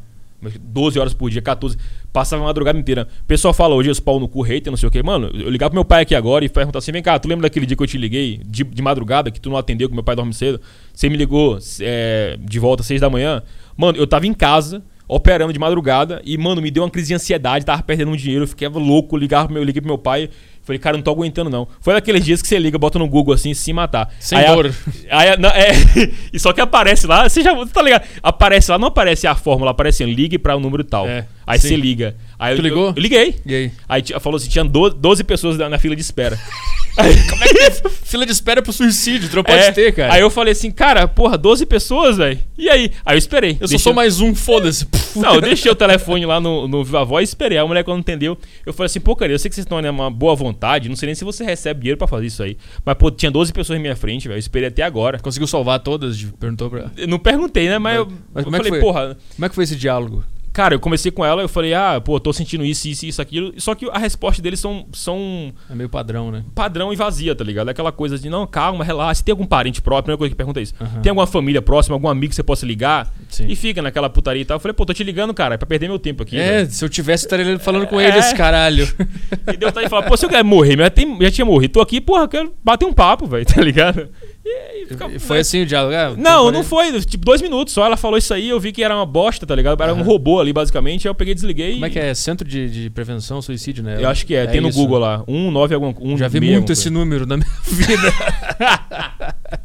12 0.60 0.98
horas 0.98 1.14
por 1.14 1.30
dia, 1.30 1.40
14. 1.40 1.74
Passava 2.12 2.42
a 2.42 2.44
madrugada 2.44 2.78
inteira. 2.78 3.08
O 3.22 3.24
pessoal 3.24 3.54
fala 3.54 3.74
hoje, 3.74 3.88
os 3.88 3.98
pau 3.98 4.20
no 4.20 4.28
cu, 4.28 4.42
hater, 4.42 4.70
não 4.70 4.76
sei 4.76 4.86
o 4.90 4.92
que. 4.92 5.02
Mano, 5.02 5.30
eu 5.32 5.48
ligava 5.48 5.70
pro 5.70 5.76
meu 5.76 5.86
pai 5.86 6.02
aqui 6.02 6.14
agora 6.14 6.44
e 6.44 6.50
perguntar 6.50 6.80
assim: 6.80 6.92
vem 6.92 7.02
cá, 7.02 7.18
tu 7.18 7.26
lembra 7.26 7.44
daquele 7.44 7.64
dia 7.64 7.74
que 7.74 7.82
eu 7.82 7.86
te 7.86 7.96
liguei 7.96 8.42
de, 8.44 8.62
de 8.62 8.82
madrugada, 8.82 9.30
que 9.30 9.40
tu 9.40 9.48
não 9.48 9.56
atendeu, 9.56 9.88
que 9.88 9.94
meu 9.94 10.04
pai 10.04 10.14
dorme 10.14 10.34
cedo? 10.34 10.60
Você 10.92 11.08
me 11.08 11.16
ligou 11.16 11.58
é, 11.80 12.36
de 12.38 12.58
volta 12.58 12.82
às 12.82 12.86
6 12.88 13.00
da 13.00 13.08
manhã? 13.08 13.42
Mano, 13.74 13.96
eu 13.96 14.06
tava 14.06 14.26
em 14.26 14.34
casa, 14.34 14.82
operando 15.08 15.50
de 15.50 15.58
madrugada, 15.58 16.20
e, 16.26 16.36
mano, 16.36 16.60
me 16.60 16.70
deu 16.70 16.82
uma 16.82 16.90
crise 16.90 17.08
de 17.08 17.14
ansiedade, 17.14 17.64
tava 17.64 17.82
perdendo 17.82 18.10
um 18.10 18.16
dinheiro, 18.16 18.44
eu 18.44 18.48
ficava 18.48 18.78
louco, 18.78 19.16
ligava 19.16 19.46
pro 19.46 19.54
meu, 19.54 19.64
liguei 19.64 19.80
pro 19.80 19.88
meu 19.88 19.98
pai. 19.98 20.28
Falei, 20.64 20.78
cara, 20.78 20.96
não 20.96 21.04
tô 21.04 21.10
aguentando 21.10 21.50
não. 21.50 21.68
Foi 21.80 21.92
daqueles 21.92 22.24
dias 22.24 22.40
que 22.40 22.48
você 22.48 22.58
liga, 22.58 22.78
bota 22.78 22.98
no 22.98 23.06
Google 23.06 23.34
assim, 23.34 23.52
se 23.52 23.70
matar. 23.72 24.12
Sem 24.18 24.38
aí 24.38 24.46
dor. 24.46 24.74
A, 25.10 25.18
aí, 25.18 25.36
não, 25.36 25.50
é, 25.50 25.72
e 26.32 26.38
só 26.38 26.54
que 26.54 26.60
aparece 26.60 27.06
lá, 27.06 27.28
você 27.28 27.42
já 27.42 27.54
tá 27.66 27.82
ligado? 27.82 28.04
Aparece 28.22 28.70
lá, 28.70 28.78
não 28.78 28.88
aparece 28.88 29.26
a 29.26 29.34
fórmula, 29.34 29.72
aparece 29.72 30.02
assim, 30.02 30.12
ligue 30.12 30.38
para 30.38 30.54
o 30.54 30.58
um 30.58 30.60
número 30.60 30.82
tal. 30.82 31.06
É, 31.06 31.26
aí 31.46 31.58
sim. 31.58 31.68
você 31.68 31.76
liga. 31.76 32.16
Aí 32.44 32.56
tu 32.56 32.60
eu, 32.60 32.62
ligou? 32.62 32.86
Eu, 32.88 32.94
eu, 32.96 33.02
liguei. 33.02 33.36
E 33.46 33.54
aí? 33.54 33.72
Aí 33.88 34.02
falou 34.20 34.36
assim, 34.36 34.48
tinha 34.48 34.64
12, 34.64 34.96
12 34.96 35.24
pessoas 35.24 35.58
na, 35.58 35.68
na 35.68 35.78
fila 35.78 35.96
de 35.96 36.02
espera. 36.02 36.38
Como 36.94 37.44
é 37.44 37.48
que 37.48 37.58
é? 37.58 37.70
Fila 37.70 38.24
de 38.24 38.32
espera 38.32 38.62
pro 38.62 38.72
suicídio, 38.72 39.28
tu 39.28 39.36
não 39.36 39.42
pode 39.42 39.58
é, 39.58 39.72
ter, 39.72 39.92
cara. 39.92 40.12
Aí 40.12 40.20
eu 40.20 40.30
falei 40.30 40.52
assim, 40.52 40.70
cara, 40.70 41.08
porra, 41.08 41.36
12 41.36 41.66
pessoas, 41.66 42.16
velho. 42.18 42.38
E 42.56 42.68
aí? 42.70 42.92
Aí 43.04 43.16
eu 43.16 43.18
esperei. 43.18 43.56
Eu 43.60 43.66
só 43.66 43.78
sou 43.78 43.92
mais 43.92 44.20
um, 44.20 44.34
foda-se. 44.34 44.86
Não, 45.16 45.34
eu 45.34 45.40
deixei 45.40 45.70
o 45.70 45.74
telefone 45.74 46.24
lá 46.26 46.40
no, 46.40 46.68
no 46.68 46.84
Viva 46.84 47.04
Voz 47.04 47.28
e 47.28 47.30
esperei. 47.30 47.58
A 47.58 47.66
mulher 47.66 47.82
quando 47.84 48.00
entendeu, 48.00 48.38
eu 48.64 48.72
falei 48.72 48.86
assim, 48.86 49.00
pô, 49.00 49.16
cara, 49.16 49.32
eu 49.32 49.38
sei 49.38 49.48
que 49.48 49.54
vocês 49.54 49.64
estão 49.64 49.80
numa 49.80 50.10
boa 50.10 50.34
vontade, 50.34 50.88
não 50.88 50.96
sei 50.96 51.06
nem 51.06 51.14
se 51.14 51.24
você 51.24 51.44
recebe 51.44 51.80
dinheiro 51.80 51.98
pra 51.98 52.06
fazer 52.06 52.26
isso 52.26 52.42
aí. 52.42 52.56
Mas, 52.84 52.96
pô, 52.96 53.10
tinha 53.10 53.30
12 53.30 53.52
pessoas 53.52 53.78
na 53.78 53.82
minha 53.82 53.96
frente, 53.96 54.28
velho. 54.28 54.36
Eu 54.36 54.40
esperei 54.40 54.68
até 54.68 54.82
agora. 54.82 55.18
Conseguiu 55.18 55.46
salvar 55.46 55.80
todas? 55.80 56.22
Perguntou 56.38 56.70
pra. 56.70 56.90
Eu 56.96 57.08
não 57.08 57.18
perguntei, 57.18 57.68
né? 57.68 57.78
Mas, 57.78 57.98
mas 57.98 58.06
eu, 58.06 58.18
mas 58.32 58.44
como 58.44 58.56
eu 58.56 58.60
é 58.60 58.64
falei, 58.64 58.80
porra. 58.80 59.16
Como 59.34 59.46
é 59.46 59.48
que 59.48 59.54
foi 59.54 59.64
esse 59.64 59.76
diálogo? 59.76 60.24
Cara, 60.54 60.72
eu 60.72 60.78
comecei 60.78 61.10
com 61.10 61.24
ela, 61.24 61.42
eu 61.42 61.48
falei, 61.48 61.74
ah, 61.74 62.00
pô, 62.00 62.20
tô 62.20 62.32
sentindo 62.32 62.64
isso, 62.64 62.86
isso, 62.86 63.04
isso, 63.04 63.20
aquilo. 63.20 63.52
Só 63.60 63.74
que 63.74 63.90
a 63.90 63.98
resposta 63.98 64.40
deles 64.40 64.60
são. 64.60 64.86
são 64.92 65.52
é 65.68 65.74
meio 65.74 65.88
padrão, 65.88 66.30
né? 66.30 66.44
Padrão 66.54 66.92
e 66.92 66.96
vazia, 66.96 67.34
tá 67.34 67.42
ligado? 67.42 67.66
É 67.66 67.70
aquela 67.72 67.90
coisa 67.90 68.16
de, 68.16 68.30
não, 68.30 68.46
calma, 68.46 68.84
relaxa. 68.84 69.20
Tem 69.24 69.32
algum 69.32 69.46
parente 69.46 69.82
próximo? 69.82 69.98
A 69.98 70.02
primeira 70.04 70.18
coisa 70.18 70.30
que 70.30 70.36
pergunta 70.36 70.60
é 70.60 70.62
isso. 70.62 70.74
Uhum. 70.80 71.02
Tem 71.02 71.10
alguma 71.10 71.26
família 71.26 71.60
próxima, 71.60 71.96
algum 71.96 72.06
amigo 72.06 72.30
que 72.30 72.36
você 72.36 72.44
possa 72.44 72.64
ligar? 72.64 73.12
Sim. 73.28 73.46
E 73.48 73.56
fica 73.56 73.82
naquela 73.82 74.08
putaria 74.08 74.42
e 74.42 74.44
tal. 74.44 74.54
Eu 74.54 74.60
falei, 74.60 74.74
pô, 74.74 74.86
tô 74.86 74.94
te 74.94 75.02
ligando, 75.02 75.34
cara, 75.34 75.56
é 75.56 75.58
pra 75.58 75.66
perder 75.66 75.88
meu 75.88 75.98
tempo 75.98 76.22
aqui. 76.22 76.38
É, 76.38 76.58
véio. 76.58 76.70
se 76.70 76.84
eu 76.84 76.88
tivesse, 76.88 77.24
estaria 77.24 77.58
falando 77.58 77.88
com 77.88 78.00
é. 78.00 78.06
eles, 78.06 78.32
caralho. 78.32 78.86
E 79.52 79.56
deu 79.56 79.68
vontade 79.68 79.86
de 79.86 79.90
falar, 79.90 80.02
pô, 80.04 80.16
se 80.16 80.24
eu 80.24 80.30
quero 80.30 80.44
morrer, 80.44 80.76
já, 80.76 80.88
tem, 80.88 81.18
já 81.20 81.30
tinha 81.30 81.44
morrido. 81.44 81.72
Tô 81.74 81.80
aqui, 81.80 82.00
porra, 82.00 82.28
quero 82.28 82.54
bater 82.62 82.86
um 82.86 82.92
papo, 82.92 83.26
velho, 83.26 83.44
tá 83.46 83.60
ligado? 83.60 84.08
E, 84.44 85.18
foi 85.18 85.38
assim 85.38 85.62
o 85.62 85.66
diálogo? 85.66 85.94
Ah, 85.94 86.14
não, 86.16 86.50
não 86.50 86.62
foi. 86.62 87.00
Tipo, 87.00 87.24
dois 87.24 87.40
minutos 87.40 87.72
só. 87.72 87.86
Ela 87.86 87.96
falou 87.96 88.18
isso 88.18 88.34
aí, 88.34 88.50
eu 88.50 88.60
vi 88.60 88.72
que 88.72 88.84
era 88.84 88.94
uma 88.94 89.06
bosta, 89.06 89.46
tá 89.46 89.54
ligado? 89.54 89.82
Era 89.82 89.94
uhum. 89.94 90.00
um 90.00 90.02
robô 90.02 90.38
ali, 90.38 90.52
basicamente. 90.52 91.08
Aí 91.08 91.10
eu 91.10 91.14
peguei 91.14 91.32
e 91.32 91.34
desliguei. 91.34 91.72
Como 91.74 91.86
é 91.86 91.90
que 91.90 91.98
é? 91.98 92.12
Centro 92.14 92.46
de, 92.46 92.68
de 92.68 92.90
Prevenção 92.90 93.40
suicídio, 93.40 93.82
né? 93.82 93.96
Eu 93.98 94.08
acho 94.08 94.26
que 94.26 94.34
é. 94.34 94.44
é 94.44 94.46
tem 94.46 94.60
no 94.60 94.68
isso. 94.68 94.78
Google 94.78 94.98
lá. 94.98 95.24
Um, 95.26 95.50
nove, 95.50 95.74
algum. 95.74 95.94
Um, 95.98 96.18
Já 96.18 96.28
vi 96.28 96.40
muito 96.40 96.72
esse 96.72 96.90
número 96.90 97.26
na 97.26 97.38
minha 97.38 97.48
vida. 97.64 98.12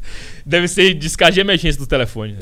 Deve 0.44 0.68
ser 0.68 0.94
descarga 0.94 1.32
de 1.32 1.40
emergência 1.40 1.80
do 1.80 1.86
telefone. 1.86 2.34
Né? 2.34 2.40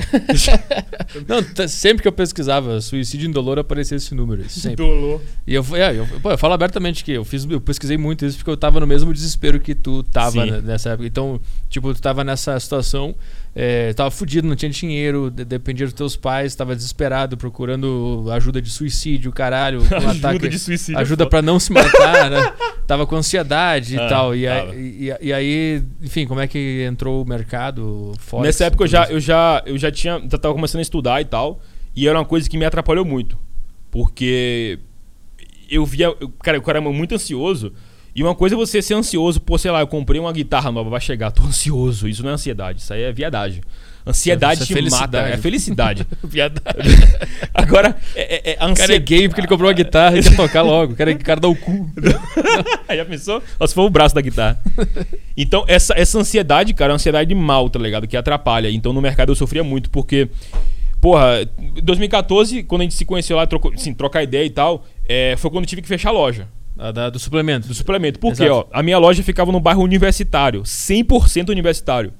não, 1.26 1.68
sempre 1.68 2.02
que 2.02 2.08
eu 2.08 2.12
pesquisava 2.12 2.80
suicídio 2.80 3.28
indolor 3.28 3.58
aparecia 3.58 3.96
esse 3.96 4.14
número. 4.14 4.48
Sempre. 4.48 4.84
Indolor. 4.84 5.20
E 5.46 5.54
eu, 5.54 5.64
é, 5.74 5.98
eu, 5.98 6.06
pô, 6.20 6.30
eu 6.30 6.38
falo 6.38 6.54
abertamente 6.54 7.04
que 7.04 7.12
eu, 7.12 7.24
fiz, 7.24 7.46
eu 7.48 7.60
pesquisei 7.60 7.96
muito 7.96 8.24
isso 8.24 8.38
porque 8.38 8.50
eu 8.50 8.56
tava 8.56 8.80
no 8.80 8.86
mesmo 8.86 9.12
desespero 9.12 9.60
que 9.60 9.74
tu 9.74 10.02
tava 10.02 10.44
nessa 10.60 10.90
época. 10.90 11.06
Então, 11.06 11.40
tipo, 11.68 11.92
tu 11.94 12.00
tava 12.00 12.24
nessa 12.24 12.58
situação 12.58 13.14
é, 13.60 13.92
tava 13.92 14.08
fudido, 14.08 14.46
não 14.46 14.54
tinha 14.54 14.70
dinheiro, 14.70 15.32
de, 15.32 15.44
dependia 15.44 15.84
dos 15.84 15.92
teus 15.92 16.14
pais, 16.14 16.54
tava 16.54 16.76
desesperado, 16.76 17.36
procurando 17.36 18.24
ajuda 18.30 18.62
de 18.62 18.70
suicídio, 18.70 19.32
caralho. 19.32 19.80
Um 19.90 19.96
ajuda 20.10 20.28
ataque, 20.28 20.48
de 20.48 20.58
suicídio. 20.60 20.96
É 20.96 21.00
ajuda 21.00 21.26
para 21.26 21.42
não 21.42 21.58
se 21.58 21.72
matar, 21.72 22.30
né? 22.30 22.52
Tava 22.86 23.04
com 23.04 23.16
ansiedade 23.16 23.98
ah, 23.98 24.06
e 24.06 24.08
tal. 24.08 24.34
E, 24.36 24.46
e, 24.46 25.16
e, 25.20 25.32
aí, 25.32 25.82
enfim, 26.00 26.24
como 26.24 26.40
é 26.40 26.46
que 26.46 26.86
entrou 26.88 27.22
o 27.22 27.28
mercado 27.28 28.12
forte? 28.20 28.46
Nessa 28.46 28.66
época 28.66 28.84
eu 28.84 28.88
já, 28.88 29.04
eu 29.06 29.18
já, 29.18 29.62
eu 29.66 29.76
já 29.76 29.90
tinha, 29.90 30.20
já 30.20 30.38
tava 30.38 30.54
começando 30.54 30.78
a 30.78 30.82
estudar 30.82 31.20
e 31.20 31.24
tal. 31.24 31.60
E 31.96 32.06
era 32.06 32.16
uma 32.16 32.24
coisa 32.24 32.48
que 32.48 32.56
me 32.56 32.64
atrapalhou 32.64 33.04
muito. 33.04 33.36
Porque 33.90 34.78
eu 35.68 35.84
via. 35.84 36.14
Eu, 36.20 36.28
cara, 36.42 36.58
o 36.58 36.62
cara 36.62 36.78
é 36.78 36.80
muito 36.80 37.14
ansioso. 37.14 37.72
E 38.18 38.22
uma 38.24 38.34
coisa 38.34 38.56
é 38.56 38.58
você 38.58 38.82
ser 38.82 38.94
ansioso, 38.94 39.40
pô, 39.40 39.56
sei 39.56 39.70
lá, 39.70 39.78
eu 39.78 39.86
comprei 39.86 40.20
uma 40.20 40.32
guitarra 40.32 40.72
nova, 40.72 40.90
vai 40.90 41.00
chegar, 41.00 41.30
tô 41.30 41.44
ansioso. 41.44 42.08
Isso 42.08 42.20
não 42.20 42.30
é 42.30 42.32
ansiedade, 42.32 42.80
isso 42.80 42.92
aí 42.92 43.02
é 43.02 43.12
viadagem. 43.12 43.62
Ansiedade 44.04 44.64
Isso 44.64 44.76
é 44.76 44.82
te 44.82 44.90
mata. 44.90 45.18
É 45.18 45.36
felicidade. 45.36 46.04
Viadagem. 46.24 46.98
Agora, 47.54 47.96
é, 48.16 48.50
é, 48.50 48.52
é 48.54 48.56
a 48.58 48.66
O 48.66 48.74
cara 48.74 48.92
é 48.92 48.96
ansiedade. 48.96 49.04
gay 49.04 49.28
porque 49.28 49.40
ele 49.40 49.46
comprou 49.46 49.68
uma 49.68 49.72
guitarra 49.74 50.18
e 50.18 50.22
quer 50.24 50.34
tocar 50.34 50.62
logo. 50.62 50.94
O 50.94 50.96
cara, 50.96 51.12
o 51.12 51.18
cara 51.18 51.38
dá 51.38 51.46
o 51.46 51.54
cu. 51.54 51.88
Já 52.92 53.04
pensou? 53.04 53.40
Só 53.56 53.66
se 53.68 53.74
for 53.74 53.84
o 53.84 53.90
braço 53.90 54.16
da 54.16 54.20
guitarra. 54.20 54.60
Então, 55.36 55.64
essa, 55.68 55.94
essa 55.96 56.18
ansiedade, 56.18 56.74
cara, 56.74 56.90
é 56.90 56.94
uma 56.94 56.96
ansiedade 56.96 57.32
mal, 57.36 57.70
tá 57.70 57.78
ligado? 57.78 58.08
Que 58.08 58.16
atrapalha. 58.16 58.68
Então, 58.68 58.92
no 58.92 59.00
mercado 59.00 59.30
eu 59.30 59.36
sofria 59.36 59.62
muito, 59.62 59.90
porque, 59.90 60.28
porra, 61.00 61.48
em 61.56 61.84
2014, 61.84 62.64
quando 62.64 62.80
a 62.80 62.84
gente 62.84 62.94
se 62.94 63.04
conheceu 63.04 63.36
lá, 63.36 63.46
trocou, 63.46 63.72
assim, 63.72 63.94
trocar 63.94 64.24
ideia 64.24 64.44
e 64.44 64.50
tal, 64.50 64.84
é, 65.08 65.36
foi 65.38 65.52
quando 65.52 65.62
eu 65.62 65.68
tive 65.68 65.82
que 65.82 65.88
fechar 65.88 66.08
a 66.08 66.12
loja 66.12 66.48
A 66.78 66.92
da- 66.92 67.10
do 67.10 67.18
suplemento. 67.18 67.66
do 67.68 67.74
suplemento. 67.74 68.18
Por 68.20 68.34
quê, 68.34 68.48
ó? 68.48 68.64
A 68.72 68.82
minha 68.82 68.98
loja 68.98 69.22
ficava 69.22 69.50
no 69.50 69.58
bairro 69.60 69.82
universitário, 69.82 70.62
100% 70.62 71.48
universitário. 71.50 72.12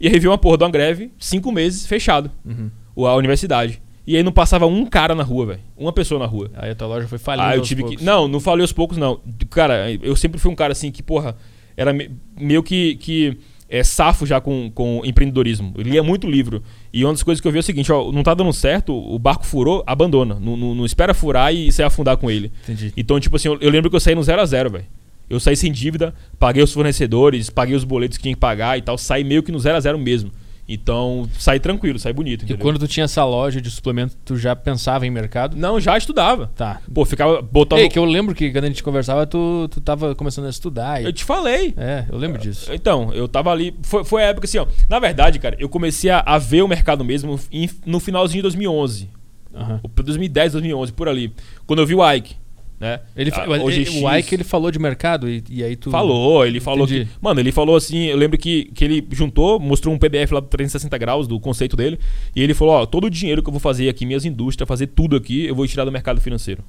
E 0.00 0.06
aí 0.08 0.18
veio 0.18 0.30
uma 0.30 0.38
porra 0.38 0.58
de 0.58 0.64
uma 0.64 0.70
greve, 0.70 1.12
cinco 1.18 1.50
meses, 1.52 1.86
fechado, 1.86 2.30
Uhum. 2.44 2.70
a 3.06 3.14
universidade. 3.16 3.80
E 4.06 4.16
aí 4.16 4.22
não 4.22 4.32
passava 4.32 4.66
um 4.66 4.84
cara 4.84 5.14
na 5.14 5.22
rua, 5.22 5.46
velho. 5.46 5.60
Uma 5.76 5.92
pessoa 5.92 6.18
na 6.20 6.26
rua. 6.26 6.50
Aí 6.54 6.70
a 6.70 6.74
tua 6.74 6.86
loja 6.86 7.08
foi 7.08 7.16
falindo. 7.18 7.46
Ah, 7.48 7.56
eu 7.56 7.62
tive 7.62 7.80
poucos. 7.82 7.98
que. 7.98 8.04
Não, 8.04 8.28
não 8.28 8.38
falei 8.38 8.62
aos 8.62 8.72
poucos, 8.72 8.98
não. 8.98 9.18
Cara, 9.50 9.90
eu 10.02 10.14
sempre 10.14 10.38
fui 10.38 10.50
um 10.50 10.54
cara 10.54 10.72
assim 10.72 10.90
que, 10.92 11.02
porra, 11.02 11.34
era 11.76 11.92
me- 11.92 12.10
meio 12.38 12.62
que, 12.62 12.96
que 12.96 13.38
é, 13.78 13.82
safo 13.84 14.24
já 14.26 14.40
com, 14.40 14.70
com 14.74 15.00
empreendedorismo. 15.04 15.72
Eu 15.76 15.82
lia 15.82 16.02
muito 16.02 16.28
livro. 16.28 16.62
E 16.92 17.04
uma 17.04 17.12
das 17.12 17.22
coisas 17.22 17.40
que 17.40 17.48
eu 17.48 17.52
vi 17.52 17.58
é 17.58 17.60
o 17.60 17.62
seguinte: 17.62 17.90
ó, 17.92 18.12
não 18.12 18.22
tá 18.22 18.34
dando 18.34 18.52
certo, 18.52 18.94
o 18.94 19.18
barco 19.18 19.44
furou, 19.46 19.82
abandona. 19.86 20.38
Não, 20.40 20.56
não- 20.56 20.74
não 20.74 20.84
espera 20.84 21.12
furar 21.14 21.54
e 21.54 21.70
você 21.72 21.82
afundar 21.82 22.16
com 22.16 22.30
ele. 22.30 22.52
Entendi. 22.64 22.92
Então, 22.96 23.18
tipo 23.18 23.36
assim, 23.36 23.48
eu, 23.48 23.58
eu 23.60 23.70
lembro 23.70 23.90
que 23.90 23.96
eu 23.96 24.00
saí 24.00 24.14
no 24.14 24.22
zero 24.22 24.40
a 24.42 24.46
zero, 24.46 24.70
velho. 24.70 24.84
Eu 25.28 25.40
saí 25.40 25.56
sem 25.56 25.72
dívida, 25.72 26.14
paguei 26.38 26.62
os 26.62 26.72
fornecedores, 26.72 27.48
paguei 27.50 27.74
os 27.74 27.82
boletos 27.84 28.18
que 28.18 28.22
tinha 28.22 28.34
que 28.34 28.40
pagar 28.40 28.78
e 28.78 28.82
tal. 28.82 28.98
Saí 28.98 29.24
meio 29.24 29.42
que 29.42 29.50
no 29.50 29.58
zero 29.58 29.76
a 29.76 29.80
zero 29.80 29.98
mesmo. 29.98 30.30
Então, 30.68 31.28
saí 31.38 31.60
tranquilo, 31.60 31.98
saí 31.98 32.12
bonito. 32.12 32.42
E 32.42 32.44
entendeu? 32.46 32.62
quando 32.62 32.78
tu 32.78 32.88
tinha 32.88 33.04
essa 33.04 33.22
loja 33.24 33.60
de 33.60 33.70
suplemento, 33.70 34.16
tu 34.24 34.36
já 34.36 34.56
pensava 34.56 35.06
em 35.06 35.10
mercado? 35.10 35.56
Não, 35.56 35.78
já 35.78 35.96
estudava. 35.98 36.50
Tá. 36.56 36.80
Pô, 36.92 37.04
ficava 37.04 37.42
botando. 37.42 37.80
Ei, 37.80 37.88
que 37.88 37.98
eu 37.98 38.04
lembro 38.04 38.34
que 38.34 38.50
quando 38.50 38.64
a 38.64 38.68
gente 38.68 38.82
conversava, 38.82 39.26
tu, 39.26 39.68
tu 39.70 39.80
tava 39.80 40.14
começando 40.14 40.46
a 40.46 40.50
estudar. 40.50 41.02
e- 41.02 41.04
Eu 41.04 41.12
te 41.12 41.22
falei. 41.22 41.74
É, 41.76 42.06
eu 42.10 42.16
lembro 42.16 42.40
disso. 42.40 42.72
Então, 42.72 43.12
eu 43.12 43.28
tava 43.28 43.50
ali. 43.50 43.74
Foi, 43.82 44.04
foi 44.04 44.24
a 44.24 44.28
época 44.28 44.46
assim, 44.46 44.58
ó. 44.58 44.66
Na 44.88 44.98
verdade, 44.98 45.38
cara, 45.38 45.54
eu 45.58 45.68
comecei 45.68 46.08
a, 46.10 46.20
a 46.20 46.38
ver 46.38 46.62
o 46.62 46.68
mercado 46.68 47.04
mesmo 47.04 47.38
em- 47.52 47.68
no 47.84 48.00
finalzinho 48.00 48.38
de 48.38 48.42
2011. 48.42 49.10
Aham. 49.54 49.80
Ou 49.82 49.90
2010, 50.02 50.52
2011, 50.52 50.92
por 50.92 51.08
ali. 51.08 51.32
Quando 51.66 51.80
eu 51.80 51.86
vi 51.86 51.94
o 51.94 52.12
Ike, 52.12 52.36
né? 52.84 53.00
Ele, 53.16 53.30
Ah, 53.34 53.44
OGX. 53.48 53.76
ele- 53.94 54.04
o 54.04 54.14
Ike 54.16 54.34
ele 54.34 54.44
falou 54.44 54.70
de 54.70 54.78
mercado 54.78 55.28
e, 55.28 55.42
e 55.48 55.64
aí 55.64 55.74
tu. 55.74 55.90
Falou, 55.90 56.44
ele 56.46 56.60
falou 56.60 56.86
que. 56.86 57.08
Mano, 57.20 57.40
ele 57.40 57.50
falou 57.50 57.76
assim. 57.76 58.04
Eu 58.04 58.16
lembro 58.16 58.36
que, 58.36 58.66
que 58.74 58.84
ele 58.84 59.06
juntou, 59.12 59.58
mostrou 59.58 59.94
um 59.94 59.98
PDF 59.98 60.32
lá 60.32 60.40
do 60.40 60.46
360 60.48 60.98
graus 60.98 61.26
do 61.26 61.40
conceito 61.40 61.76
dele. 61.76 61.98
E 62.36 62.42
ele 62.42 62.52
falou: 62.52 62.74
Ó, 62.74 62.86
todo 62.86 63.04
o 63.04 63.10
dinheiro 63.10 63.42
que 63.42 63.48
eu 63.48 63.52
vou 63.52 63.60
fazer 63.60 63.88
aqui, 63.88 64.04
minhas 64.04 64.24
indústrias, 64.24 64.68
fazer 64.68 64.88
tudo 64.88 65.16
aqui, 65.16 65.46
eu 65.46 65.54
vou 65.54 65.66
tirar 65.66 65.84
do 65.86 65.92
mercado 65.92 66.20
financeiro. 66.20 66.62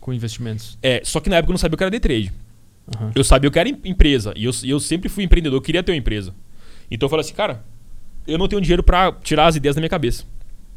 Com 0.00 0.12
investimentos. 0.12 0.76
É, 0.82 1.00
só 1.04 1.20
que 1.20 1.30
na 1.30 1.36
época 1.36 1.50
eu 1.50 1.54
não 1.54 1.58
sabia 1.58 1.74
o 1.74 1.78
que 1.78 1.84
era 1.84 1.90
day 1.90 2.00
trade. 2.00 2.32
Aham. 2.96 3.12
Eu 3.14 3.22
sabia 3.24 3.50
que 3.50 3.58
era 3.58 3.68
em- 3.68 3.78
empresa. 3.84 4.32
E 4.36 4.44
eu, 4.44 4.50
eu 4.64 4.78
sempre 4.80 5.08
fui 5.08 5.24
empreendedor, 5.24 5.56
eu 5.56 5.62
queria 5.62 5.82
ter 5.82 5.92
uma 5.92 5.98
empresa. 5.98 6.34
Então 6.90 7.06
eu 7.06 7.10
falei 7.10 7.20
assim, 7.24 7.32
cara, 7.34 7.64
eu 8.26 8.36
não 8.36 8.46
tenho 8.48 8.60
dinheiro 8.60 8.82
pra 8.82 9.12
tirar 9.22 9.46
as 9.46 9.56
ideias 9.56 9.74
da 9.76 9.80
minha 9.80 9.88
cabeça. 9.88 10.24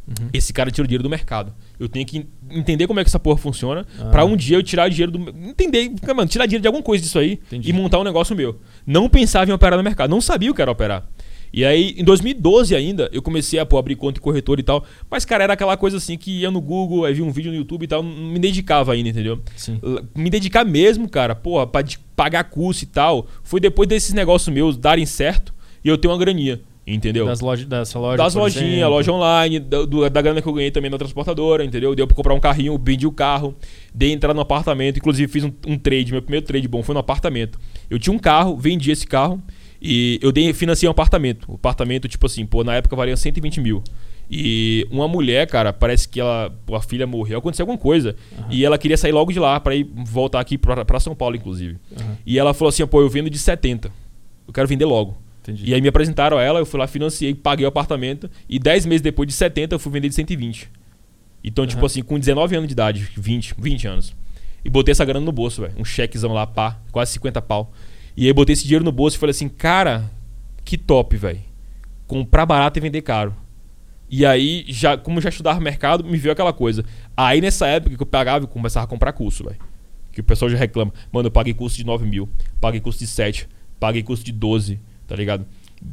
Uhum. 0.07 0.29
Esse 0.33 0.53
cara 0.53 0.71
tira 0.71 0.85
o 0.85 0.87
dinheiro 0.87 1.03
do 1.03 1.09
mercado. 1.09 1.53
Eu 1.79 1.87
tenho 1.87 2.05
que 2.05 2.17
en- 2.17 2.27
entender 2.49 2.87
como 2.87 2.99
é 2.99 3.03
que 3.03 3.09
essa 3.09 3.19
porra 3.19 3.37
funciona 3.37 3.85
Ah. 3.99 4.05
pra 4.05 4.25
um 4.25 4.35
dia 4.35 4.57
eu 4.57 4.63
tirar 4.63 4.89
dinheiro 4.89 5.11
do. 5.11 5.29
Entender, 5.49 5.91
mano, 6.15 6.27
tirar 6.27 6.45
dinheiro 6.45 6.61
de 6.61 6.67
alguma 6.67 6.83
coisa 6.83 7.03
disso 7.03 7.19
aí 7.19 7.33
Entendi. 7.47 7.69
e 7.69 7.73
montar 7.73 7.99
um 7.99 8.03
negócio 8.03 8.35
meu. 8.35 8.59
Não 8.85 9.07
pensava 9.09 9.49
em 9.49 9.53
operar 9.53 9.77
no 9.77 9.83
mercado, 9.83 10.09
não 10.09 10.21
sabia 10.21 10.49
o 10.51 10.53
que 10.55 10.61
era 10.61 10.71
operar. 10.71 11.07
E 11.53 11.63
aí, 11.63 11.95
em 11.97 12.03
2012 12.03 12.75
ainda, 12.75 13.09
eu 13.13 13.21
comecei 13.21 13.57
a 13.57 13.65
pô, 13.65 13.77
abrir 13.77 13.95
conta 13.95 14.19
em 14.19 14.21
corretor 14.21 14.59
e 14.59 14.63
tal. 14.63 14.83
Mas, 15.09 15.23
cara, 15.23 15.45
era 15.45 15.53
aquela 15.53 15.77
coisa 15.77 15.95
assim 15.95 16.17
que 16.17 16.41
ia 16.41 16.51
no 16.51 16.59
Google, 16.59 17.05
aí 17.05 17.13
via 17.13 17.23
um 17.23 17.31
vídeo 17.31 17.51
no 17.51 17.57
YouTube 17.57 17.83
e 17.83 17.87
tal, 17.87 18.03
não 18.03 18.11
me 18.11 18.37
dedicava 18.37 18.91
ainda, 18.91 19.07
entendeu? 19.09 19.41
Sim. 19.55 19.79
Me 20.13 20.29
dedicar 20.29 20.65
mesmo, 20.65 21.07
cara, 21.07 21.33
porra, 21.33 21.65
pra 21.65 21.83
pagar 22.17 22.43
curso 22.45 22.83
e 22.83 22.87
tal, 22.87 23.27
foi 23.43 23.61
depois 23.61 23.87
desses 23.87 24.13
negócios 24.13 24.53
meus 24.53 24.75
darem 24.75 25.05
certo 25.05 25.53
e 25.85 25.87
eu 25.87 25.97
ter 25.97 26.09
uma 26.09 26.17
graninha, 26.17 26.59
entendeu? 26.95 27.25
Das 27.25 27.41
lojas, 27.41 27.65
dessa 27.65 27.99
loja. 27.99 28.17
das 28.17 28.33
lojinhas, 28.33 28.89
loja 28.89 29.11
online, 29.11 29.59
da, 29.59 29.83
do- 29.85 30.09
da 30.09 30.21
grana 30.21 30.41
que 30.41 30.47
eu 30.47 30.53
ganhei 30.53 30.71
também 30.71 30.89
na 30.89 30.97
transportadora, 30.97 31.63
entendeu? 31.65 31.93
Deu 31.93 32.07
pra 32.07 32.15
comprar 32.15 32.33
um 32.33 32.39
carrinho, 32.39 32.79
vendi 32.81 33.05
o 33.05 33.11
carro, 33.11 33.53
dei 33.93 34.11
entrada 34.13 34.33
no 34.33 34.41
apartamento, 34.41 34.97
inclusive 34.97 35.31
fiz 35.31 35.43
um, 35.43 35.51
um 35.67 35.77
trade, 35.77 36.11
meu 36.11 36.21
primeiro 36.21 36.45
trade 36.45 36.67
bom 36.67 36.81
foi 36.81 36.93
no 36.93 36.99
apartamento. 36.99 37.59
Eu 37.89 37.99
tinha 37.99 38.13
um 38.13 38.19
carro, 38.19 38.55
vendi 38.57 38.89
esse 38.89 39.05
carro 39.05 39.41
e 39.81 40.17
eu 40.23 40.31
dei, 40.31 40.51
financiei 40.53 40.87
um 40.87 40.91
apartamento. 40.91 41.51
O 41.51 41.55
apartamento, 41.55 42.07
tipo 42.07 42.25
assim, 42.25 42.45
pô, 42.45 42.63
na 42.63 42.75
época 42.75 42.95
valia 42.95 43.15
120 43.17 43.59
mil. 43.61 43.83
E 44.29 44.85
uma 44.91 45.07
mulher, 45.07 45.47
cara, 45.47 45.71
parece 45.71 46.07
que 46.09 46.19
ela, 46.19 46.53
a 46.73 46.81
filha 46.81 47.07
morreu, 47.07 47.39
aconteceu 47.39 47.63
alguma 47.63 47.77
coisa. 47.77 48.13
E 48.49 48.65
ela 48.65 48.77
queria 48.77 48.97
sair 48.97 49.11
logo 49.13 49.31
de 49.31 49.39
lá 49.39 49.57
pra 49.59 49.73
ir 49.75 49.87
voltar 50.05 50.39
aqui 50.41 50.57
pra, 50.57 50.83
pra 50.83 50.99
São 50.99 51.15
Paulo, 51.15 51.35
inclusive. 51.37 51.77
Aham. 51.97 52.17
E 52.25 52.37
ela 52.37 52.53
falou 52.53 52.67
assim: 52.69 52.85
pô, 52.85 52.99
eu 53.01 53.09
vendo 53.09 53.29
de 53.29 53.37
70. 53.37 53.89
Eu 54.45 54.53
quero 54.53 54.67
vender 54.67 54.83
logo. 54.83 55.17
Entendi. 55.47 55.69
E 55.69 55.73
aí 55.73 55.81
me 55.81 55.87
apresentaram 55.87 56.37
a 56.37 56.43
ela, 56.43 56.59
eu 56.59 56.65
fui 56.65 56.79
lá, 56.79 56.87
financiei, 56.87 57.33
paguei 57.33 57.65
o 57.65 57.69
apartamento. 57.69 58.29
E 58.49 58.59
10 58.59 58.85
meses 58.85 59.01
depois 59.01 59.27
de 59.27 59.33
70, 59.33 59.75
eu 59.75 59.79
fui 59.79 59.91
vender 59.91 60.09
de 60.09 60.15
120. 60.15 60.69
Então, 61.43 61.65
tipo 61.65 61.79
Aham. 61.79 61.85
assim, 61.85 62.01
com 62.01 62.19
19 62.19 62.55
anos 62.55 62.67
de 62.67 62.73
idade, 62.73 63.09
20, 63.15 63.55
20 63.57 63.87
anos. 63.87 64.15
E 64.65 64.69
botei 64.69 64.91
essa 64.91 65.05
grana 65.05 65.25
no 65.25 65.31
bolso, 65.31 65.61
velho. 65.61 65.73
Um 65.77 65.85
chequezão 65.85 66.33
lá, 66.33 66.45
pá, 66.45 66.79
quase 66.91 67.13
50 67.13 67.41
pau. 67.41 67.71
E 68.15 68.25
aí 68.25 68.33
botei 68.33 68.53
esse 68.53 68.63
dinheiro 68.63 68.83
no 68.83 68.91
bolso 68.91 69.15
e 69.15 69.19
falei 69.19 69.31
assim, 69.31 69.47
cara, 69.47 70.11
que 70.65 70.77
top, 70.77 71.15
velho. 71.15 71.39
Comprar 72.05 72.45
barato 72.45 72.77
e 72.77 72.81
vender 72.81 73.01
caro. 73.01 73.33
E 74.09 74.25
aí, 74.25 74.65
já, 74.67 74.97
como 74.97 75.21
já 75.21 75.29
estudava 75.29 75.59
mercado, 75.59 76.03
me 76.03 76.17
veio 76.17 76.31
aquela 76.31 76.53
coisa. 76.53 76.83
Aí 77.15 77.41
nessa 77.41 77.67
época 77.67 77.95
que 77.95 78.01
eu 78.01 78.07
pagava, 78.07 78.45
eu 78.45 78.47
começava 78.47 78.85
a 78.85 78.87
comprar 78.87 79.13
curso, 79.13 79.43
velho. 79.43 79.57
Que 80.11 80.21
o 80.21 80.23
pessoal 80.23 80.49
já 80.49 80.57
reclama. 80.57 80.93
Mano, 81.11 81.27
eu 81.27 81.31
paguei 81.31 81.53
curso 81.53 81.77
de 81.77 81.85
9 81.85 82.05
mil, 82.05 82.27
paguei 82.59 82.79
curso 82.79 82.99
de 82.99 83.07
7, 83.07 83.47
paguei 83.79 84.01
curso 84.01 84.23
de 84.23 84.31
12, 84.31 84.79
tá 85.07 85.15
ligado? 85.15 85.45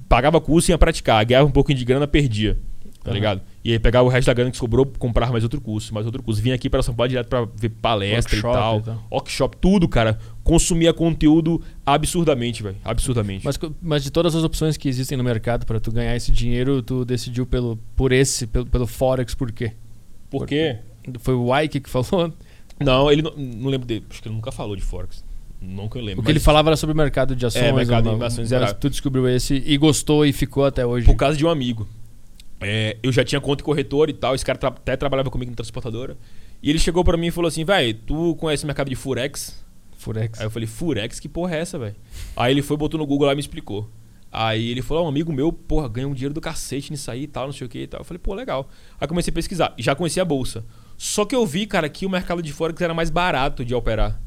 Pagava 0.09 0.41
curso 0.41 0.71
e 0.71 0.73
ia 0.73 0.79
praticar, 0.79 1.25
ganhava 1.25 1.47
um 1.47 1.53
pouquinho 1.53 1.79
de 1.79 1.85
grana, 1.85 2.07
perdia, 2.07 2.59
tá 3.03 3.11
Aham. 3.11 3.15
ligado? 3.15 3.41
E 3.65 3.73
aí 3.73 3.79
pegava 3.79 4.05
o 4.07 4.11
resto 4.11 4.27
da 4.27 4.35
grana 4.35 4.51
que 4.51 4.57
sobrou, 4.59 4.85
comprar 4.99 5.31
mais 5.33 5.43
outro 5.43 5.59
curso, 5.59 5.95
mais 5.95 6.05
outro 6.05 6.23
curso. 6.23 6.43
Vinha 6.43 6.55
aqui 6.55 6.69
para 6.69 6.83
São 6.83 6.95
Paulo 6.95 7.09
direto 7.09 7.29
pra 7.29 7.47
ver 7.57 7.71
palestra 7.71 8.37
Workshop 8.37 8.57
e 8.57 8.61
tal. 8.61 8.79
e 8.79 8.83
tal. 8.83 9.09
Workshop, 9.11 9.57
tudo, 9.57 9.89
cara. 9.89 10.19
Consumia 10.43 10.93
conteúdo 10.93 11.63
absurdamente, 11.87 12.63
velho. 12.63 12.77
Absurdamente. 12.85 13.43
Mas, 13.43 13.59
mas 13.81 14.05
de 14.05 14.11
todas 14.11 14.35
as 14.35 14.45
opções 14.45 14.77
que 14.77 14.87
existem 14.87 15.17
no 15.17 15.25
mercado 15.25 15.65
pra 15.65 15.81
tu 15.81 15.91
ganhar 15.91 16.15
esse 16.15 16.31
dinheiro, 16.31 16.83
tu 16.83 17.07
decidiu 17.07 17.47
pelo, 17.47 17.79
por 17.97 18.13
esse, 18.13 18.47
pelo, 18.47 18.67
pelo 18.67 18.87
Forex, 18.87 19.35
por 19.35 19.51
quê? 19.51 19.73
Por 20.29 20.47
quê? 20.47 20.81
Foi 21.21 21.33
o 21.35 21.59
Ike 21.59 21.81
que 21.81 21.89
falou? 21.89 22.35
Não, 22.79 23.11
ele 23.11 23.23
não, 23.23 23.33
não 23.35 23.71
lembro 23.71 23.87
dele. 23.87 24.05
Acho 24.11 24.21
que 24.21 24.29
ele 24.29 24.35
nunca 24.35 24.53
falou 24.53 24.77
de 24.77 24.83
Forex. 24.83 25.24
Nunca 25.67 25.99
eu 25.99 26.05
lembro. 26.05 26.21
O 26.23 26.25
que 26.25 26.31
ele 26.31 26.41
falava 26.41 26.69
era 26.69 26.77
sobre 26.77 26.95
mercado 26.95 27.35
de 27.35 27.47
ações. 27.47 27.63
É, 27.65 27.73
mercado 27.73 28.07
ou 28.07 28.13
de 28.15 28.19
não, 28.21 28.27
ações 28.27 28.53
era- 28.53 28.73
tu 28.75 28.91
descobriu 28.91 29.27
esse 29.29 29.55
e 29.67 29.77
gostou 29.77 30.25
e 30.27 30.33
ficou 30.33 30.65
até 30.65 30.85
hoje. 30.85 31.07
Por 31.07 31.17
causa 31.17 31.37
de 31.37 31.45
um 31.45 31.49
amigo. 31.49 31.89
É, 32.61 32.97
eu 33.03 33.11
já 33.11 33.25
tinha 33.25 33.41
conta 33.41 33.63
em 33.63 33.65
corretor 33.65 34.09
e 34.09 34.13
tal. 34.13 34.35
Esse 34.35 34.45
cara 34.45 34.59
tra- 34.59 34.69
até 34.69 34.97
trabalhava 34.97 35.31
comigo 35.31 35.51
na 35.51 35.57
transportadora. 35.57 36.17
E 36.63 36.71
ele 36.71 36.79
chegou 36.79 37.03
pra 37.05 37.17
mim 37.17 37.27
e 37.27 37.31
falou 37.31 37.49
assim: 37.49 37.65
velho, 37.65 37.95
tu 38.07 38.35
conhece 38.37 38.65
o 38.65 38.67
mercado 38.67 38.89
de 38.89 38.95
Furex? 38.97 39.65
Furex. 39.97 40.39
Aí 40.41 40.47
eu 40.47 40.51
falei, 40.51 40.67
Furex, 40.69 41.19
que 41.19 41.29
porra 41.29 41.57
é 41.57 41.61
essa, 41.61 41.79
velho? 41.79 41.97
Aí 42.37 42.53
ele 42.53 42.63
foi, 42.63 42.77
botou 42.77 42.99
no 42.99 43.07
Google 43.07 43.27
lá 43.27 43.33
e 43.33 43.37
me 43.37 43.41
explicou. 43.41 43.89
Aí 44.31 44.69
ele 44.71 44.83
falou, 44.83 45.05
"Ah, 45.05 45.07
um 45.07 45.09
amigo 45.09 45.33
meu, 45.33 45.53
porra, 45.53 45.89
ganha 45.89 46.09
um 46.09 46.13
dinheiro 46.13 46.35
do 46.35 46.41
cacete 46.41 46.91
nisso 46.91 47.09
aí 47.11 47.23
e 47.23 47.27
tal, 47.27 47.47
não 47.47 47.53
sei 47.53 47.67
o 47.67 47.71
que 47.71 47.79
e 47.83 47.87
tal. 47.87 48.01
Eu 48.01 48.05
falei, 48.05 48.19
pô, 48.19 48.35
legal. 48.35 48.69
Aí 49.01 49.07
comecei 49.07 49.31
a 49.31 49.35
pesquisar. 49.35 49.73
Já 49.79 49.95
conhecia 49.95 50.23
a 50.23 50.25
bolsa. 50.27 50.65
Só 50.99 51.25
que 51.25 51.35
eu 51.37 51.47
vi, 51.47 51.67
cara, 51.67 51.89
que 51.89 52.05
o 52.05 52.11
mercado 52.11 52.43
de 52.43 52.53
Forex 52.53 52.81
era 52.83 52.93
mais 52.93 53.11
barato 53.11 53.65
de 53.65 53.75
operar. 53.75 54.21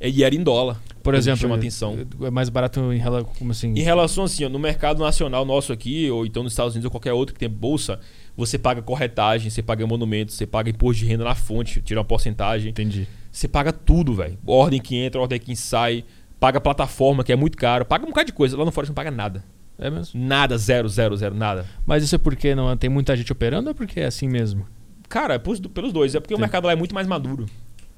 E 0.00 0.22
era 0.24 0.34
em 0.34 0.42
dólar. 0.42 0.80
Por 1.02 1.14
exemplo, 1.14 1.40
chama 1.40 1.56
atenção. 1.56 1.98
é 2.22 2.30
mais 2.30 2.48
barato 2.48 2.92
em 2.92 2.98
relação. 2.98 3.30
Como 3.38 3.50
assim? 3.50 3.74
Em 3.74 3.82
relação 3.82 4.24
assim, 4.24 4.44
ó, 4.44 4.48
no 4.48 4.58
mercado 4.58 5.02
nacional 5.02 5.44
nosso 5.44 5.72
aqui, 5.72 6.10
ou 6.10 6.24
então 6.24 6.42
nos 6.42 6.52
Estados 6.52 6.74
Unidos 6.74 6.86
ou 6.86 6.90
qualquer 6.90 7.12
outro 7.12 7.34
que 7.34 7.38
tem 7.38 7.48
bolsa, 7.48 8.00
você 8.36 8.58
paga 8.58 8.80
corretagem, 8.80 9.50
você 9.50 9.62
paga 9.62 9.86
monumento, 9.86 10.32
você 10.32 10.46
paga 10.46 10.70
imposto 10.70 11.02
de 11.02 11.08
renda 11.10 11.24
na 11.24 11.34
fonte, 11.34 11.82
tira 11.82 12.00
uma 12.00 12.04
porcentagem. 12.04 12.70
Entendi. 12.70 13.06
Você 13.30 13.46
paga 13.46 13.72
tudo, 13.72 14.14
velho. 14.14 14.38
Ordem 14.46 14.80
que 14.80 14.96
entra, 14.96 15.20
ordem 15.20 15.38
que 15.38 15.54
sai, 15.54 16.04
paga 16.40 16.60
plataforma, 16.60 17.22
que 17.22 17.32
é 17.32 17.36
muito 17.36 17.58
caro, 17.58 17.84
paga 17.84 18.04
um 18.04 18.08
bocado 18.08 18.26
de 18.26 18.32
coisa. 18.32 18.56
Lá 18.56 18.64
no 18.64 18.72
Forex 18.72 18.88
não 18.88 18.94
paga 18.94 19.10
nada. 19.10 19.44
É 19.78 19.90
mesmo. 19.90 20.18
Nada, 20.18 20.56
zero, 20.56 20.88
zero, 20.88 21.16
zero, 21.16 21.34
nada. 21.34 21.66
Mas 21.84 22.02
isso 22.02 22.14
é 22.14 22.18
porque 22.18 22.54
não 22.54 22.76
tem 22.76 22.88
muita 22.88 23.16
gente 23.16 23.32
operando 23.32 23.68
ou 23.68 23.72
é 23.72 23.74
porque 23.74 24.00
é 24.00 24.06
assim 24.06 24.28
mesmo? 24.28 24.66
Cara, 25.08 25.34
é 25.34 25.38
pelos 25.38 25.92
dois. 25.92 26.14
É 26.14 26.20
porque 26.20 26.34
o 26.34 26.38
mercado 26.38 26.66
lá 26.66 26.72
é 26.72 26.76
muito 26.76 26.94
mais 26.94 27.06
maduro. 27.06 27.46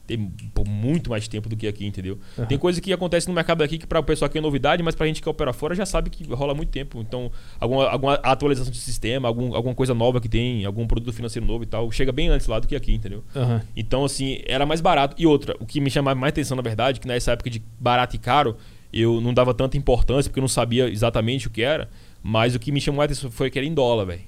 Tem 0.07 0.31
muito 0.67 1.11
mais 1.11 1.27
tempo 1.27 1.49
do 1.49 1.57
que 1.57 1.67
aqui, 1.67 1.85
entendeu? 1.85 2.19
Aham. 2.39 2.47
Tem 2.47 2.57
coisa 2.59 2.81
que 2.81 2.93
acontece 2.93 3.27
no 3.27 3.35
mercado 3.35 3.63
aqui 3.63 3.79
que 3.79 3.87
para 3.87 3.99
o 3.99 4.03
pessoal 4.03 4.27
aqui 4.27 4.39
é 4.39 4.41
novidade, 4.41 4.83
mas 4.83 4.95
pra 4.95 5.07
gente 5.07 5.21
que 5.21 5.29
opera 5.29 5.53
fora 5.53 5.75
já 5.75 5.85
sabe 5.85 6.11
que 6.11 6.25
rola 6.33 6.55
muito 6.55 6.71
tempo. 6.71 7.01
Então, 7.01 7.31
alguma, 7.59 7.89
alguma 7.89 8.15
atualização 8.15 8.71
de 8.71 8.79
sistema, 8.79 9.27
algum, 9.27 9.55
alguma 9.55 9.75
coisa 9.75 9.95
nova 9.95 10.21
que 10.21 10.29
tem, 10.29 10.65
algum 10.65 10.87
produto 10.87 11.13
financeiro 11.13 11.47
novo 11.47 11.65
e 11.65 11.67
tal, 11.67 11.91
chega 11.91 12.13
bem 12.13 12.29
antes 12.29 12.47
lá 12.47 12.59
do 12.61 12.69
que 12.69 12.77
aqui, 12.77 12.95
entendeu? 12.95 13.25
Aham. 13.35 13.63
Então, 13.77 14.05
assim, 14.05 14.41
era 14.47 14.65
mais 14.65 14.81
barato. 14.81 15.17
E 15.19 15.27
outra, 15.27 15.57
o 15.59 15.67
que 15.67 15.81
me 15.81 15.91
chamava 15.91 16.19
mais 16.19 16.31
atenção, 16.31 16.57
na 16.57 16.63
verdade, 16.63 17.01
que 17.01 17.09
nessa 17.09 17.33
época 17.33 17.51
de 17.51 17.63
barato 17.81 18.15
e 18.15 18.19
caro, 18.19 18.57
eu 18.93 19.21
não 19.21 19.35
dava 19.35 19.53
tanta 19.53 19.77
importância, 19.77 20.31
porque 20.31 20.39
eu 20.39 20.43
não 20.43 20.49
sabia 20.49 20.89
exatamente 20.89 21.49
o 21.49 21.51
que 21.51 21.63
era. 21.63 21.89
Mas 22.23 22.55
o 22.55 22.59
que 22.59 22.73
me 22.73 22.81
chamou 22.81 22.99
mais 22.99 23.11
atenção 23.11 23.31
foi 23.31 23.51
que 23.51 23.59
era 23.59 23.67
em 23.67 23.75
dólar, 23.75 24.05
velho. 24.05 24.23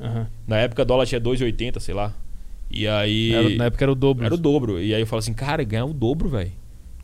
Aham. 0.00 0.26
Na 0.46 0.58
época, 0.58 0.84
dólar 0.84 1.06
tinha 1.06 1.20
2,80, 1.20 1.80
sei 1.80 1.94
lá. 1.94 2.14
E 2.70 2.86
aí. 2.86 3.32
Era- 3.34 3.48
na 3.56 3.64
época 3.66 3.84
era 3.84 3.92
o 3.92 3.94
dobro. 3.94 4.24
Era 4.24 4.34
o 4.34 4.38
dobro. 4.38 4.80
E 4.82 4.94
aí 4.94 5.00
eu 5.00 5.06
falo 5.06 5.18
assim, 5.20 5.32
cara, 5.32 5.62
ganhar 5.64 5.84
o 5.84 5.92
dobro, 5.92 6.28
velho. 6.28 6.52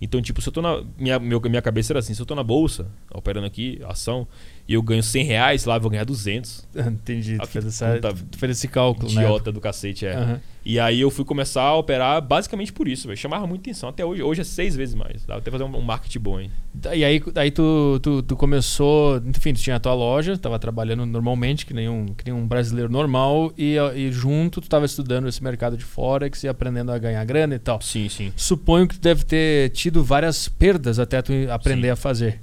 Então, 0.01 0.21
tipo, 0.21 0.43
se 0.43 0.49
eu 0.49 0.53
tô 0.53 0.61
na. 0.61 0.83
Minha, 0.99 1.19
meu, 1.19 1.41
minha 1.41 1.63
cabeça 1.63 1.93
era 1.93 2.01
assim, 2.01 2.13
se 2.15 2.21
eu 2.21 2.27
tô 2.27 2.35
na 2.35 2.43
bolsa, 2.43 2.87
operando 3.13 3.47
aqui, 3.47 3.81
ação, 3.87 4.27
e 4.67 4.75
eu 4.75 4.83
ganho 4.83 5.03
100 5.03 5.25
reais, 5.25 5.65
lá 5.65 5.77
eu 5.77 5.81
vou 5.81 5.91
ganhar 5.91 6.05
200. 6.05 6.67
Entendi. 6.75 7.37
Ah, 7.39 7.47
Tu 7.47 7.49
fez, 7.49 7.65
que 7.65 7.69
essa, 7.69 8.01
tu 8.31 8.39
fez 8.39 8.53
esse 8.53 8.69
cálculo, 8.69 9.13
né? 9.13 9.23
Idiota 9.23 9.53
do 9.53 9.61
cacete, 9.61 10.07
é. 10.07 10.15
Aham. 10.15 10.41
E 10.65 10.81
aí 10.81 11.03
eu 11.03 11.11
fui 11.11 11.27
começar 11.27 11.63
a 11.63 11.77
operar 11.77 12.23
basicamente 12.23 12.73
por 12.73 12.89
isso, 12.89 13.07
velho. 13.07 13.19
Chamava 13.19 13.47
muita 13.47 13.65
atenção. 13.69 13.91
Até 13.91 14.03
hoje. 14.03 14.23
Hoje 14.23 14.41
é 14.41 14.45
seis 14.45 14.75
vezes 14.75 14.95
mais. 14.95 15.23
Dá 15.27 15.37
até 15.37 15.51
fazer 15.51 15.65
um, 15.65 15.77
um 15.77 15.83
marketing 15.83 16.19
bom, 16.21 16.41
hein? 16.41 16.51
E 16.95 17.05
aí, 17.05 17.23
aí 17.35 17.51
tu, 17.51 18.01
tu, 18.03 18.23
tu 18.23 18.35
começou, 18.35 19.19
enfim, 19.27 19.53
tu 19.53 19.61
tinha 19.61 19.77
a 19.77 19.81
tua 19.81 19.93
loja, 19.93 20.39
tava 20.39 20.59
trabalhando 20.59 21.05
normalmente, 21.05 21.67
que 21.67 21.75
nem 21.75 21.87
um, 21.87 22.07
que 22.07 22.25
nem 22.25 22.33
um 22.33 22.47
brasileiro 22.47 22.91
normal, 22.91 23.53
e, 23.59 23.77
e 23.95 24.11
junto 24.11 24.63
tu 24.63 24.69
tava 24.69 24.87
estudando 24.87 25.29
esse 25.29 25.45
mercado 25.45 25.77
de 25.77 25.85
Forex 25.85 26.43
e 26.45 26.49
aprendendo 26.49 26.91
a 26.93 26.99
ganhar 26.99 27.23
grana 27.27 27.55
e 27.57 27.59
tal. 27.59 27.83
Sim, 27.83 28.09
sim. 28.09 28.33
Suponho 28.35 28.89
que 28.89 28.95
tu 28.95 29.03
deve 29.03 29.25
ter 29.25 29.69
tido 29.71 30.03
várias 30.03 30.49
perdas 30.49 30.99
até 30.99 31.21
tu 31.21 31.33
aprender 31.51 31.89
Sim. 31.89 31.93
a 31.93 31.97
fazer. 31.97 32.41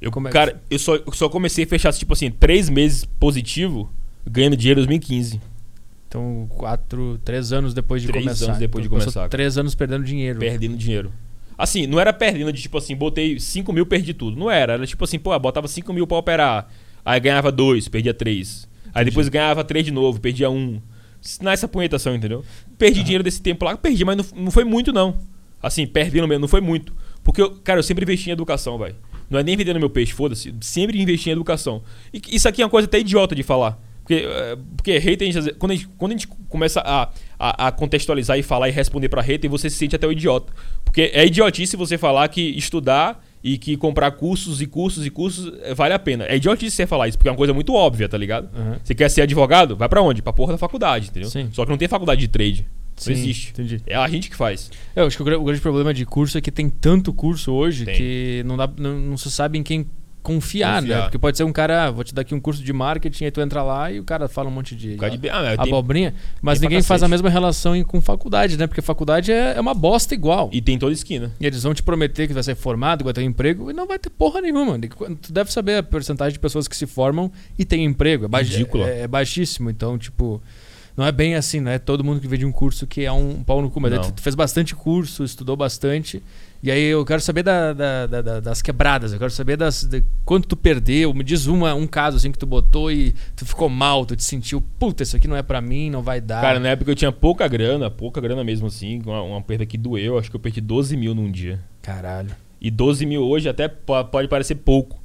Eu, 0.00 0.10
Como 0.10 0.28
é 0.28 0.30
que- 0.30 0.34
cara, 0.36 0.62
eu 0.70 0.78
só, 0.78 0.96
eu 0.96 1.12
só 1.12 1.28
comecei 1.28 1.64
a 1.64 1.66
fechar, 1.66 1.92
tipo 1.92 2.12
assim, 2.12 2.30
três 2.30 2.68
meses 2.68 3.04
positivo, 3.04 3.90
ganhando 4.26 4.56
dinheiro 4.56 4.80
em 4.80 4.82
2015. 4.82 5.40
Então, 6.08 6.46
quatro, 6.50 7.18
três 7.24 7.52
anos 7.52 7.74
depois 7.74 8.00
de 8.02 8.08
Três 8.08 8.24
começar. 8.24 8.44
anos 8.46 8.58
depois 8.58 8.82
de 8.82 8.86
Então, 8.88 8.98
passou 8.98 9.12
começar. 9.12 9.28
Três 9.28 9.58
anos 9.58 9.74
perdendo 9.74 10.04
dinheiro. 10.04 10.38
Perdendo 10.38 10.76
dinheiro. 10.76 11.12
Assim, 11.58 11.86
não 11.86 11.98
era 11.98 12.12
perdendo 12.12 12.52
de 12.52 12.60
tipo 12.62 12.76
assim, 12.78 12.94
botei 12.94 13.40
5 13.40 13.72
mil, 13.72 13.86
perdi 13.86 14.12
tudo. 14.14 14.36
Não 14.38 14.50
era. 14.50 14.74
Era 14.74 14.86
tipo 14.86 15.02
assim, 15.04 15.18
pô, 15.18 15.36
botava 15.38 15.66
5 15.66 15.92
mil 15.92 16.06
pra 16.06 16.18
operar. 16.18 16.68
Aí 17.04 17.18
ganhava 17.18 17.50
2, 17.50 17.88
perdia 17.88 18.12
3. 18.14 18.68
Aí 18.94 19.04
depois 19.04 19.28
ganhava 19.28 19.64
3 19.64 19.84
de 19.84 19.90
novo, 19.90 20.20
perdia 20.20 20.48
1. 20.50 20.54
Um. 20.54 20.80
Nessa 21.40 21.66
punhetação, 21.66 22.14
entendeu? 22.14 22.44
Perdi 22.78 23.02
dinheiro 23.02 23.24
desse 23.24 23.40
tempo 23.42 23.64
lá, 23.64 23.76
perdi, 23.76 24.04
mas 24.04 24.16
não, 24.16 24.24
não 24.44 24.50
foi 24.50 24.64
muito, 24.64 24.92
não. 24.92 25.16
Assim, 25.62 25.86
perdendo 25.86 26.28
mesmo, 26.28 26.42
não 26.42 26.48
foi 26.48 26.60
muito. 26.60 26.92
Porque, 27.24 27.42
eu, 27.42 27.50
cara, 27.64 27.78
eu 27.80 27.82
sempre 27.82 28.04
investi 28.04 28.28
em 28.30 28.32
educação, 28.32 28.78
velho. 28.78 28.94
Não 29.28 29.38
é 29.38 29.42
nem 29.42 29.56
vendendo 29.56 29.78
meu 29.78 29.90
peixe, 29.90 30.12
foda-se. 30.12 30.54
Sempre 30.60 31.00
investi 31.00 31.28
em 31.30 31.32
educação. 31.32 31.82
E 32.12 32.20
isso 32.36 32.48
aqui 32.48 32.62
é 32.62 32.64
uma 32.64 32.70
coisa 32.70 32.86
até 32.86 32.98
idiota 33.00 33.34
de 33.34 33.42
falar. 33.42 33.78
Porque, 34.06 34.24
eh, 34.24 34.56
porque 34.76 34.98
hater, 34.98 35.56
quando, 35.58 35.72
a 35.72 35.74
gente, 35.74 35.88
quando 35.98 36.12
a 36.12 36.14
gente 36.14 36.28
começa 36.48 36.80
a, 36.80 37.10
a, 37.36 37.66
a 37.66 37.72
contextualizar 37.72 38.38
e 38.38 38.42
falar 38.42 38.68
e 38.68 38.72
responder 38.72 39.08
pra 39.08 39.20
hater, 39.20 39.50
você 39.50 39.68
se 39.68 39.76
sente 39.76 39.96
até 39.96 40.06
o 40.06 40.12
idiota. 40.12 40.52
Porque 40.84 41.10
é 41.12 41.26
idiotice 41.26 41.76
você 41.76 41.98
falar 41.98 42.28
que 42.28 42.40
estudar 42.40 43.24
e 43.42 43.58
que 43.58 43.76
comprar 43.76 44.12
cursos 44.12 44.60
e 44.62 44.66
cursos 44.66 45.04
e 45.04 45.10
cursos 45.10 45.52
eh, 45.60 45.74
vale 45.74 45.92
a 45.92 45.98
pena. 45.98 46.24
É 46.24 46.36
idiotice 46.36 46.76
você 46.76 46.86
falar 46.86 47.08
isso, 47.08 47.18
porque 47.18 47.28
é 47.28 47.32
uma 47.32 47.36
coisa 47.36 47.52
muito 47.52 47.74
óbvia, 47.74 48.08
tá 48.08 48.16
ligado? 48.16 48.48
Aham. 48.56 48.78
Você 48.82 48.94
quer 48.94 49.10
ser 49.10 49.22
advogado? 49.22 49.74
Vai 49.74 49.88
pra 49.88 50.00
onde? 50.00 50.22
Pra 50.22 50.32
porra 50.32 50.52
da 50.52 50.58
faculdade, 50.58 51.08
entendeu? 51.08 51.28
Sim. 51.28 51.48
Só 51.52 51.64
que 51.64 51.70
não 51.70 51.76
tem 51.76 51.88
faculdade 51.88 52.20
de 52.20 52.28
trade. 52.28 52.64
Sim, 52.96 53.12
não 53.12 53.18
existe. 53.18 53.50
Entendi. 53.50 53.82
É 53.86 53.94
a 53.94 54.08
gente 54.08 54.30
que 54.30 54.36
faz. 54.36 54.70
Eu 54.94 55.06
acho 55.06 55.16
que 55.16 55.22
o, 55.22 55.40
o 55.40 55.44
grande 55.44 55.60
problema 55.60 55.92
de 55.92 56.04
curso 56.06 56.38
é 56.38 56.40
que 56.40 56.50
tem 56.50 56.68
tanto 56.68 57.12
curso 57.12 57.52
hoje 57.52 57.84
Tem. 57.84 57.94
que 57.94 58.42
não, 58.46 58.56
dá, 58.56 58.68
não, 58.76 58.98
não 58.98 59.16
se 59.16 59.30
sabe 59.30 59.58
em 59.58 59.62
quem 59.62 59.86
confiar, 60.26 60.82
né? 60.82 60.88
Confiar. 60.88 61.02
Porque 61.02 61.18
pode 61.18 61.36
ser 61.36 61.44
um 61.44 61.52
cara, 61.52 61.84
ah, 61.84 61.90
vou 61.90 62.02
te 62.02 62.12
dar 62.12 62.22
aqui 62.22 62.34
um 62.34 62.40
curso 62.40 62.60
de 62.64 62.72
marketing, 62.72 63.26
aí 63.26 63.30
tu 63.30 63.40
entra 63.40 63.62
lá 63.62 63.92
e 63.92 64.00
o 64.00 64.04
cara 64.04 64.26
fala 64.26 64.48
um 64.48 64.52
monte 64.52 64.74
de 64.74 64.96
causa 64.96 65.16
de- 65.16 65.28
Ah, 65.28 65.54
abobrinha, 65.56 66.14
mas 66.42 66.58
tem 66.58 66.68
ninguém 66.68 66.82
faz 66.82 67.02
a 67.04 67.08
mesma 67.08 67.30
relação 67.30 67.80
com 67.84 68.00
faculdade, 68.00 68.56
né? 68.56 68.66
Porque 68.66 68.82
faculdade 68.82 69.30
é, 69.30 69.54
é 69.56 69.60
uma 69.60 69.72
bosta 69.72 70.14
igual. 70.14 70.50
E 70.52 70.60
tem 70.60 70.76
toda 70.78 70.92
esquina. 70.92 71.30
E 71.38 71.46
eles 71.46 71.62
vão 71.62 71.72
te 71.72 71.82
prometer 71.82 72.26
que 72.26 72.34
vai 72.34 72.42
ser 72.42 72.56
formado, 72.56 72.98
que 72.98 73.04
vai 73.04 73.12
ter 73.12 73.20
um 73.20 73.24
emprego, 73.24 73.70
e 73.70 73.72
não 73.74 73.86
vai 73.86 74.00
ter 74.00 74.10
porra 74.10 74.40
nenhuma. 74.40 74.76
Tu 75.22 75.32
deve 75.32 75.52
saber 75.52 75.76
a 75.76 75.82
porcentagem 75.82 76.32
de 76.32 76.40
pessoas 76.40 76.66
que 76.66 76.76
se 76.76 76.86
formam 76.86 77.30
e 77.56 77.64
têm 77.64 77.84
emprego. 77.84 78.28
É, 78.32 78.42
Ridículo. 78.42 78.82
é, 78.84 79.02
é 79.02 79.06
baixíssimo. 79.06 79.70
Então, 79.70 79.96
tipo, 79.96 80.42
não 80.96 81.04
é 81.06 81.12
bem 81.12 81.34
assim, 81.34 81.60
não 81.60 81.70
é 81.70 81.78
todo 81.78 82.02
mundo 82.02 82.20
que 82.20 82.26
vem 82.28 82.38
de 82.38 82.46
um 82.46 82.52
curso 82.52 82.86
que 82.86 83.04
é 83.04 83.12
um 83.12 83.42
pau 83.44 83.60
no 83.60 83.70
cu. 83.70 83.80
Mas 83.80 83.92
tu, 84.02 84.12
tu 84.12 84.22
fez 84.22 84.34
bastante 84.34 84.74
curso, 84.74 85.22
estudou 85.24 85.56
bastante. 85.56 86.22
E 86.62 86.70
aí 86.70 86.82
eu 86.84 87.04
quero 87.04 87.20
saber 87.20 87.42
da- 87.42 87.72
da- 87.72 88.06
da- 88.06 88.22
da- 88.22 88.40
das 88.40 88.62
quebradas, 88.62 89.12
eu 89.12 89.18
quero 89.18 89.30
saber 89.30 89.56
das, 89.56 89.88
quanto 90.24 90.48
tu 90.48 90.56
perdeu. 90.56 91.12
Me 91.12 91.22
diz 91.22 91.46
uma, 91.46 91.74
um 91.74 91.86
caso 91.86 92.16
assim 92.16 92.32
que 92.32 92.38
tu 92.38 92.46
botou 92.46 92.90
e 92.90 93.14
tu 93.36 93.44
ficou 93.44 93.68
mal, 93.68 94.06
tu 94.06 94.16
te 94.16 94.24
sentiu, 94.24 94.60
puta, 94.78 95.02
isso 95.02 95.14
aqui 95.16 95.28
não 95.28 95.36
é 95.36 95.42
pra 95.42 95.60
mim, 95.60 95.90
não 95.90 96.02
vai 96.02 96.20
dar. 96.20 96.40
Cara, 96.40 96.58
na 96.58 96.70
época 96.70 96.90
eu 96.90 96.94
tinha 96.96 97.12
pouca 97.12 97.46
grana, 97.46 97.90
pouca 97.90 98.20
grana 98.20 98.42
mesmo 98.42 98.66
assim, 98.66 99.00
uma, 99.04 99.20
uma 99.22 99.42
perda 99.42 99.66
que 99.66 99.76
doeu, 99.76 100.18
acho 100.18 100.30
que 100.30 100.36
eu 100.36 100.40
perdi 100.40 100.60
12 100.62 100.96
mil 100.96 101.14
num 101.14 101.30
dia. 101.30 101.60
Caralho. 101.82 102.30
E 102.60 102.70
12 102.70 103.04
mil 103.04 103.22
hoje 103.22 103.48
até 103.50 103.68
po- 103.68 104.02
pode 104.06 104.26
parecer 104.26 104.54
pouco. 104.56 104.98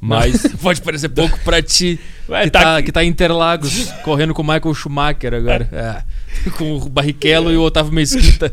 Mas. 0.00 0.46
Pode 0.60 0.82
parecer 0.82 1.08
pouco 1.08 1.38
pra 1.40 1.62
ti. 1.62 1.98
Ué, 2.28 2.44
que, 2.44 2.50
tá 2.50 2.62
tá, 2.62 2.82
que 2.82 2.92
tá 2.92 3.04
em 3.04 3.08
Interlagos, 3.08 3.90
correndo 4.02 4.32
com 4.34 4.42
o 4.42 4.44
Michael 4.44 4.74
Schumacher 4.74 5.34
agora. 5.34 5.68
É. 5.72 6.50
Com 6.58 6.76
o 6.76 6.88
Barrichello 6.88 7.52
e 7.52 7.56
o 7.56 7.62
Otávio 7.62 7.92
Mesquita. 7.92 8.52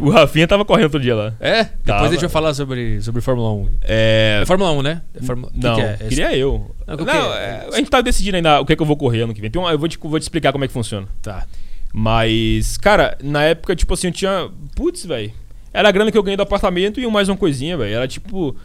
o 0.00 0.10
Rafinha 0.10 0.46
tava 0.48 0.64
correndo 0.64 0.84
outro 0.84 1.00
dia 1.00 1.14
lá. 1.14 1.32
É? 1.40 1.64
Depois 1.64 1.80
Tava. 1.84 2.06
a 2.06 2.10
gente 2.10 2.20
vai 2.20 2.28
falar 2.28 2.54
sobre, 2.54 3.00
sobre 3.02 3.20
Fórmula 3.20 3.52
1. 3.52 3.68
É. 3.82 4.38
É 4.42 4.46
Fórmula 4.46 4.72
1, 4.72 4.82
né? 4.82 5.02
É 5.14 5.22
Fórmula... 5.22 5.52
que 5.52 5.58
Não, 5.58 5.74
que 5.76 5.80
é? 5.80 5.96
É 6.00 6.08
queria 6.08 6.36
eu. 6.36 6.74
Não, 6.86 6.96
que 6.96 7.10
é? 7.10 7.14
é, 7.14 7.68
a 7.72 7.76
gente 7.76 7.88
tá 7.90 8.00
decidindo 8.00 8.36
ainda 8.36 8.60
o 8.60 8.66
que, 8.66 8.72
é 8.72 8.76
que 8.76 8.82
eu 8.82 8.86
vou 8.86 8.96
correr 8.96 9.22
ano 9.22 9.32
que 9.32 9.40
vem. 9.40 9.50
Uma- 9.56 9.70
eu 9.70 9.78
vou 9.78 9.88
te, 9.88 9.98
vou 9.98 10.18
te 10.18 10.22
explicar 10.22 10.52
como 10.52 10.64
é 10.64 10.66
que 10.66 10.72
funciona. 10.74 11.06
Tá. 11.22 11.46
Mas, 11.92 12.76
cara, 12.76 13.16
na 13.22 13.44
época, 13.44 13.76
tipo 13.76 13.94
assim, 13.94 14.08
eu 14.08 14.12
tinha. 14.12 14.48
Putz, 14.74 15.06
velho. 15.06 15.32
Era 15.72 15.88
a 15.88 15.92
grana 15.92 16.10
que 16.10 16.18
eu 16.18 16.22
ganhei 16.22 16.36
do 16.36 16.42
apartamento 16.42 17.00
e 17.00 17.06
mais 17.06 17.28
uma 17.28 17.36
coisinha, 17.36 17.76
velho. 17.76 17.94
Era 17.94 18.08
tipo. 18.08 18.56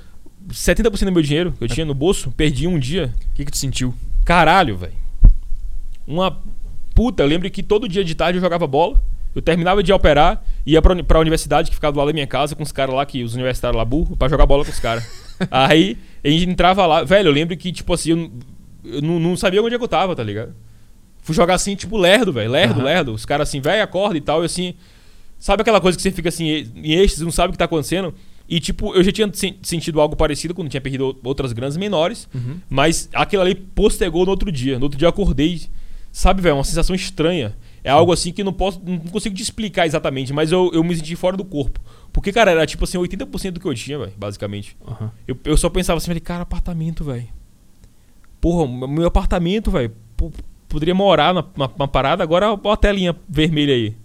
70% 0.47 1.05
do 1.05 1.11
meu 1.11 1.21
dinheiro 1.21 1.53
que 1.57 1.63
eu 1.63 1.67
tinha 1.67 1.85
no 1.85 1.93
bolso, 1.93 2.31
perdi 2.31 2.67
um 2.67 2.79
dia. 2.79 3.13
O 3.31 3.35
que, 3.35 3.45
que 3.45 3.51
tu 3.51 3.57
sentiu? 3.57 3.93
Caralho, 4.25 4.77
velho. 4.77 4.93
Uma 6.07 6.37
puta, 6.95 7.23
eu 7.23 7.27
lembro 7.27 7.49
que 7.49 7.61
todo 7.61 7.87
dia 7.87 8.03
de 8.03 8.15
tarde 8.15 8.37
eu 8.37 8.41
jogava 8.41 8.65
bola. 8.67 9.01
Eu 9.35 9.41
terminava 9.41 9.83
de 9.83 9.93
operar, 9.93 10.43
ia 10.65 10.81
pra, 10.81 11.03
pra 11.03 11.19
universidade 11.19 11.69
que 11.69 11.75
ficava 11.75 11.93
do 11.93 11.99
lado 11.99 12.07
da 12.07 12.13
minha 12.13 12.25
casa 12.25 12.55
com 12.55 12.63
os 12.63 12.71
caras 12.71 12.95
lá, 12.95 13.05
que 13.05 13.23
os 13.23 13.35
universitários 13.35 13.77
lá 13.77 13.85
burro, 13.85 14.17
pra 14.17 14.27
jogar 14.27 14.45
bola 14.45 14.65
com 14.65 14.71
os 14.71 14.79
caras. 14.79 15.07
Aí 15.51 15.97
a 16.23 16.29
gente 16.29 16.49
entrava 16.49 16.85
lá. 16.87 17.03
Velho, 17.03 17.27
eu 17.27 17.31
lembro 17.31 17.55
que, 17.55 17.71
tipo 17.71 17.93
assim, 17.93 18.09
eu, 18.83 18.95
eu 18.95 19.01
não, 19.01 19.19
não 19.19 19.37
sabia 19.37 19.61
onde 19.61 19.75
é 19.75 19.77
que 19.77 19.83
eu 19.83 19.87
tava, 19.87 20.15
tá 20.15 20.23
ligado? 20.23 20.53
Fui 21.21 21.35
jogar 21.35 21.53
assim, 21.53 21.75
tipo, 21.75 21.95
lerdo, 21.95 22.33
velho. 22.33 22.49
Lerdo, 22.49 22.79
Aham. 22.79 22.83
lerdo. 22.83 23.13
Os 23.13 23.23
caras 23.23 23.47
assim, 23.47 23.61
velho, 23.61 23.83
acorda 23.83 24.17
e 24.17 24.21
tal. 24.21 24.41
E 24.41 24.45
assim. 24.45 24.73
Sabe 25.37 25.61
aquela 25.61 25.79
coisa 25.79 25.95
que 25.97 26.01
você 26.01 26.11
fica 26.11 26.27
assim, 26.27 26.69
em 26.75 26.93
êxtase, 26.93 27.23
não 27.23 27.31
sabe 27.31 27.49
o 27.49 27.51
que 27.53 27.57
tá 27.57 27.63
acontecendo? 27.65 28.13
E, 28.49 28.59
tipo, 28.59 28.95
eu 28.95 29.03
já 29.03 29.11
tinha 29.11 29.29
sen- 29.31 29.57
sentido 29.61 30.01
algo 30.01 30.15
parecido 30.15 30.55
quando 30.55 30.69
tinha 30.69 30.81
perdido 30.81 31.15
outras 31.23 31.53
grandes 31.53 31.77
menores. 31.77 32.27
Uhum. 32.33 32.57
Mas 32.69 33.07
aquilo 33.13 33.43
ali 33.43 33.53
postergou 33.53 34.25
no 34.25 34.31
outro 34.31 34.51
dia. 34.51 34.77
No 34.79 34.85
outro 34.85 34.97
dia 34.97 35.05
eu 35.05 35.09
acordei. 35.09 35.61
Sabe, 36.11 36.41
velho, 36.41 36.55
uma 36.55 36.63
sensação 36.63 36.95
estranha. 36.95 37.55
É 37.83 37.91
algo 37.91 38.11
assim 38.11 38.31
que 38.31 38.43
não 38.43 38.51
posso. 38.51 38.81
Não 38.83 38.97
consigo 38.97 39.35
te 39.35 39.43
explicar 39.43 39.85
exatamente, 39.85 40.33
mas 40.33 40.51
eu, 40.51 40.71
eu 40.73 40.83
me 40.83 40.95
senti 40.95 41.15
fora 41.15 41.37
do 41.37 41.45
corpo. 41.45 41.79
Porque, 42.11 42.31
cara, 42.33 42.49
era 42.49 42.65
tipo 42.65 42.83
assim, 42.83 42.97
80% 42.97 43.51
do 43.51 43.59
que 43.59 43.67
eu 43.67 43.75
tinha, 43.75 43.99
velho, 43.99 44.13
basicamente. 44.17 44.75
Aham. 44.87 45.11
Eu, 45.27 45.37
eu 45.45 45.55
só 45.55 45.69
pensava 45.69 45.97
assim, 45.97 46.07
falei, 46.07 46.19
cara, 46.19 46.41
apartamento, 46.41 47.03
velho. 47.03 47.27
Porra, 48.41 48.67
meu 48.87 49.05
apartamento, 49.05 49.69
velho. 49.69 49.93
Poderia 50.67 50.95
morar 50.95 51.33
na, 51.33 51.43
na, 51.55 51.69
na 51.77 51.87
parada, 51.87 52.23
agora 52.23 52.51
ó 52.51 52.71
a 52.71 52.77
telinha 52.77 53.15
vermelha 53.27 53.73
aí. 53.73 53.95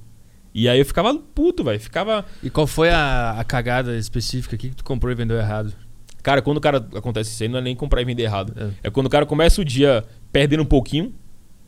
E 0.54 0.68
aí 0.68 0.78
eu 0.78 0.86
ficava 0.86 1.12
puto, 1.34 1.64
velho. 1.64 1.80
Ficava. 1.80 2.24
E 2.42 2.48
qual 2.48 2.66
foi 2.66 2.88
a, 2.90 3.32
a 3.38 3.44
cagada 3.44 3.96
específica 3.98 4.54
aqui 4.54 4.68
que 4.68 4.76
tu 4.76 4.84
comprou 4.84 5.10
e 5.10 5.14
vendeu 5.14 5.36
errado? 5.36 5.72
Cara, 6.22 6.40
quando 6.40 6.56
o 6.58 6.60
cara 6.60 6.78
acontece 6.94 7.30
isso 7.32 7.42
aí, 7.42 7.48
não 7.48 7.58
é 7.58 7.62
nem 7.62 7.74
comprar 7.76 8.00
e 8.00 8.04
vender 8.04 8.22
errado. 8.22 8.54
É 8.82 8.88
quando 8.88 9.06
o 9.06 9.10
cara 9.10 9.26
começa 9.26 9.60
o 9.60 9.64
dia 9.64 10.04
perdendo 10.32 10.62
um 10.62 10.66
pouquinho, 10.66 11.12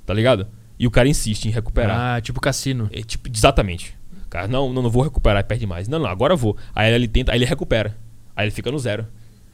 tá 0.06 0.14
ligado? 0.14 0.46
E 0.78 0.86
o 0.86 0.90
cara 0.90 1.08
insiste 1.08 1.46
em 1.46 1.50
recuperar. 1.50 1.98
Ah, 2.16 2.20
tipo 2.20 2.40
cassino. 2.40 2.88
É, 2.92 3.02
tipo, 3.02 3.28
exatamente. 3.28 3.94
O 4.24 4.28
Cara, 4.28 4.46
não, 4.48 4.72
não, 4.72 4.82
não 4.82 4.90
vou 4.90 5.02
recuperar, 5.02 5.44
perde 5.44 5.66
mais. 5.66 5.88
Não, 5.88 5.98
não, 5.98 6.06
agora 6.06 6.32
eu 6.34 6.36
vou. 6.38 6.56
Aí 6.74 6.92
ele 6.92 7.08
tenta, 7.08 7.32
aí 7.32 7.38
ele 7.38 7.44
recupera. 7.44 7.96
Aí 8.34 8.46
ele 8.46 8.50
fica 8.50 8.70
no 8.70 8.78
zero. 8.78 9.06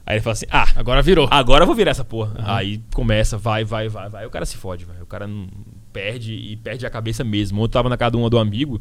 Aí 0.04 0.16
ele 0.16 0.22
fala 0.22 0.32
assim: 0.32 0.46
ah, 0.50 0.66
Agora 0.76 1.00
virou. 1.02 1.28
agora 1.30 1.62
eu 1.62 1.66
vou 1.66 1.76
virar 1.76 1.92
essa 1.92 2.04
porra. 2.04 2.34
Aham. 2.38 2.56
Aí 2.56 2.80
começa, 2.92 3.38
vai, 3.38 3.64
vai, 3.64 3.88
vai, 3.88 4.08
vai. 4.08 4.22
Aí 4.22 4.26
o 4.26 4.30
cara 4.30 4.44
se 4.44 4.56
fode, 4.56 4.84
velho. 4.84 5.02
O 5.02 5.06
cara 5.06 5.26
não 5.26 5.48
perde 5.92 6.34
e 6.34 6.56
perde 6.56 6.86
a 6.86 6.90
cabeça 6.90 7.22
mesmo. 7.22 7.58
Ontem 7.58 7.66
eu 7.66 7.72
tava 7.72 7.88
na 7.88 7.96
casa 7.96 8.12
de 8.12 8.16
um 8.16 8.28
do 8.28 8.38
amigo, 8.38 8.80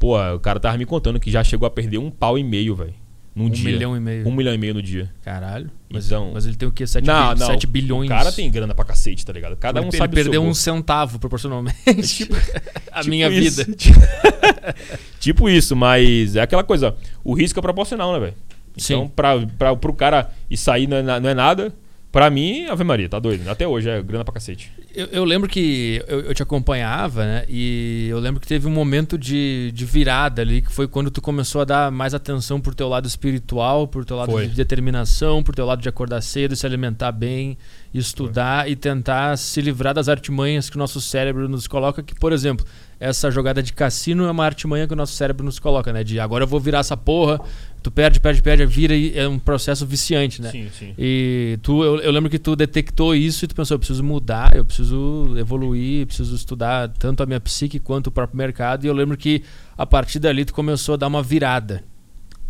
pô, 0.00 0.18
o 0.34 0.40
cara 0.40 0.58
tava 0.58 0.76
me 0.76 0.84
contando 0.86 1.20
que 1.20 1.30
já 1.30 1.44
chegou 1.44 1.66
a 1.66 1.70
perder 1.70 1.98
um 1.98 2.10
pau 2.10 2.36
e 2.36 2.42
meio, 2.42 2.74
velho. 2.74 2.94
Num 3.32 3.44
um 3.44 3.50
dia. 3.50 3.70
milhão 3.70 3.96
e 3.96 4.00
meio. 4.00 4.26
Um 4.26 4.32
milhão 4.32 4.52
e 4.52 4.58
meio 4.58 4.74
no 4.74 4.82
dia. 4.82 5.08
Caralho. 5.22 5.70
Mas, 5.88 6.06
Então- 6.06 6.32
mas 6.34 6.46
ele 6.46 6.56
tem 6.56 6.68
o 6.68 6.72
quê? 6.72 6.84
7, 6.84 7.06
não, 7.06 7.32
não. 7.34 7.56
bilhões. 7.68 8.10
O 8.10 8.12
cara 8.12 8.32
tem 8.32 8.50
grana 8.50 8.74
pra 8.74 8.84
cacete, 8.84 9.24
tá 9.24 9.32
ligado? 9.32 9.54
Cada 9.56 9.78
ele, 9.78 9.86
um 9.86 9.92
sabe 9.92 10.12
o 10.12 10.14
perdeu 10.16 10.42
um 10.42 10.52
centavo 10.52 11.18
proporcionalmente. 11.20 12.28
a 12.90 13.00
Tipo 13.00 13.10
minha 13.10 13.28
isso. 13.28 13.64
vida. 13.64 13.76
tipo 15.20 15.48
isso, 15.48 15.76
mas 15.76 16.34
é 16.34 16.40
aquela 16.40 16.64
coisa. 16.64 16.96
O 17.22 17.32
risco 17.34 17.58
é 17.58 17.62
proporcional, 17.62 18.12
né, 18.12 18.18
velho? 18.18 18.34
Então, 18.76 19.04
Sim. 19.04 19.12
pra, 19.14 19.38
pra, 19.58 19.76
pro 19.76 19.92
cara 19.92 20.30
e 20.50 20.56
sair 20.56 20.86
não 20.88 20.96
é, 20.96 21.02
não 21.20 21.28
é 21.28 21.34
nada. 21.34 21.72
Pra 22.12 22.28
mim, 22.28 22.66
Ave 22.66 22.82
Maria, 22.82 23.08
tá 23.08 23.20
doido. 23.20 23.48
Até 23.48 23.68
hoje 23.68 23.88
é 23.88 24.02
grana 24.02 24.24
pra 24.24 24.34
cacete. 24.34 24.72
Eu, 24.92 25.06
eu 25.06 25.24
lembro 25.24 25.48
que 25.48 26.02
eu, 26.08 26.20
eu 26.22 26.34
te 26.34 26.42
acompanhava, 26.42 27.24
né? 27.24 27.44
E 27.48 28.08
eu 28.10 28.18
lembro 28.18 28.40
que 28.40 28.48
teve 28.48 28.66
um 28.66 28.72
momento 28.72 29.16
de, 29.16 29.70
de 29.72 29.84
virada 29.84 30.42
ali, 30.42 30.60
que 30.60 30.72
foi 30.72 30.88
quando 30.88 31.08
tu 31.08 31.22
começou 31.22 31.60
a 31.60 31.64
dar 31.64 31.92
mais 31.92 32.12
atenção 32.12 32.60
pro 32.60 32.74
teu 32.74 32.88
lado 32.88 33.06
espiritual, 33.06 33.86
pro 33.86 34.04
teu 34.04 34.16
lado 34.16 34.32
Foi. 34.32 34.48
de 34.48 34.56
determinação, 34.56 35.40
pro 35.40 35.54
teu 35.54 35.64
lado 35.64 35.80
de 35.80 35.88
acordar 35.88 36.20
cedo, 36.20 36.56
se 36.56 36.66
alimentar 36.66 37.12
bem, 37.12 37.56
estudar 37.94 38.68
e 38.68 38.74
tentar 38.74 39.38
se 39.38 39.60
livrar 39.60 39.94
das 39.94 40.08
artimanhas 40.08 40.68
que 40.68 40.74
o 40.74 40.80
nosso 40.80 41.00
cérebro 41.00 41.48
nos 41.48 41.68
coloca. 41.68 42.02
Que, 42.02 42.14
por 42.14 42.32
exemplo, 42.32 42.66
essa 42.98 43.30
jogada 43.30 43.62
de 43.62 43.72
cassino 43.72 44.26
é 44.26 44.30
uma 44.30 44.44
artimanha 44.44 44.86
que 44.86 44.92
o 44.92 44.96
nosso 44.96 45.14
cérebro 45.14 45.44
nos 45.44 45.58
coloca, 45.58 45.92
né? 45.92 46.04
De 46.04 46.18
agora 46.18 46.44
eu 46.44 46.48
vou 46.48 46.58
virar 46.60 46.80
essa 46.80 46.96
porra, 46.96 47.40
tu 47.82 47.90
perde, 47.90 48.20
perde, 48.20 48.42
perde, 48.42 48.66
vira 48.66 48.94
e 48.94 49.16
é 49.18 49.26
um 49.28 49.38
processo 49.38 49.86
viciante, 49.86 50.40
né? 50.42 50.50
Sim, 50.50 50.68
sim. 50.78 50.94
E 50.98 51.58
tu, 51.62 51.82
eu, 51.82 52.00
eu 52.00 52.10
lembro 52.12 52.28
que 52.30 52.38
tu 52.38 52.54
detectou 52.54 53.14
isso 53.14 53.44
e 53.44 53.48
tu 53.48 53.54
pensou, 53.54 53.74
eu 53.74 53.78
preciso 53.78 54.02
mudar, 54.04 54.54
eu 54.54 54.64
preciso 54.64 55.34
evoluir, 55.38 56.02
eu 56.02 56.06
preciso 56.06 56.34
estudar 56.34 56.88
tanto 56.88 57.22
a 57.22 57.26
minha 57.26 57.40
psique 57.40 57.78
quanto 57.78 58.08
o 58.08 58.10
próprio 58.10 58.36
mercado. 58.36 58.84
E 58.84 58.88
eu 58.88 58.94
lembro 58.94 59.16
que 59.16 59.42
a 59.76 59.86
partir 59.86 60.18
dali 60.18 60.44
tu 60.44 60.54
começou 60.54 60.94
a 60.94 60.96
dar 60.96 61.06
uma 61.06 61.22
virada. 61.22 61.82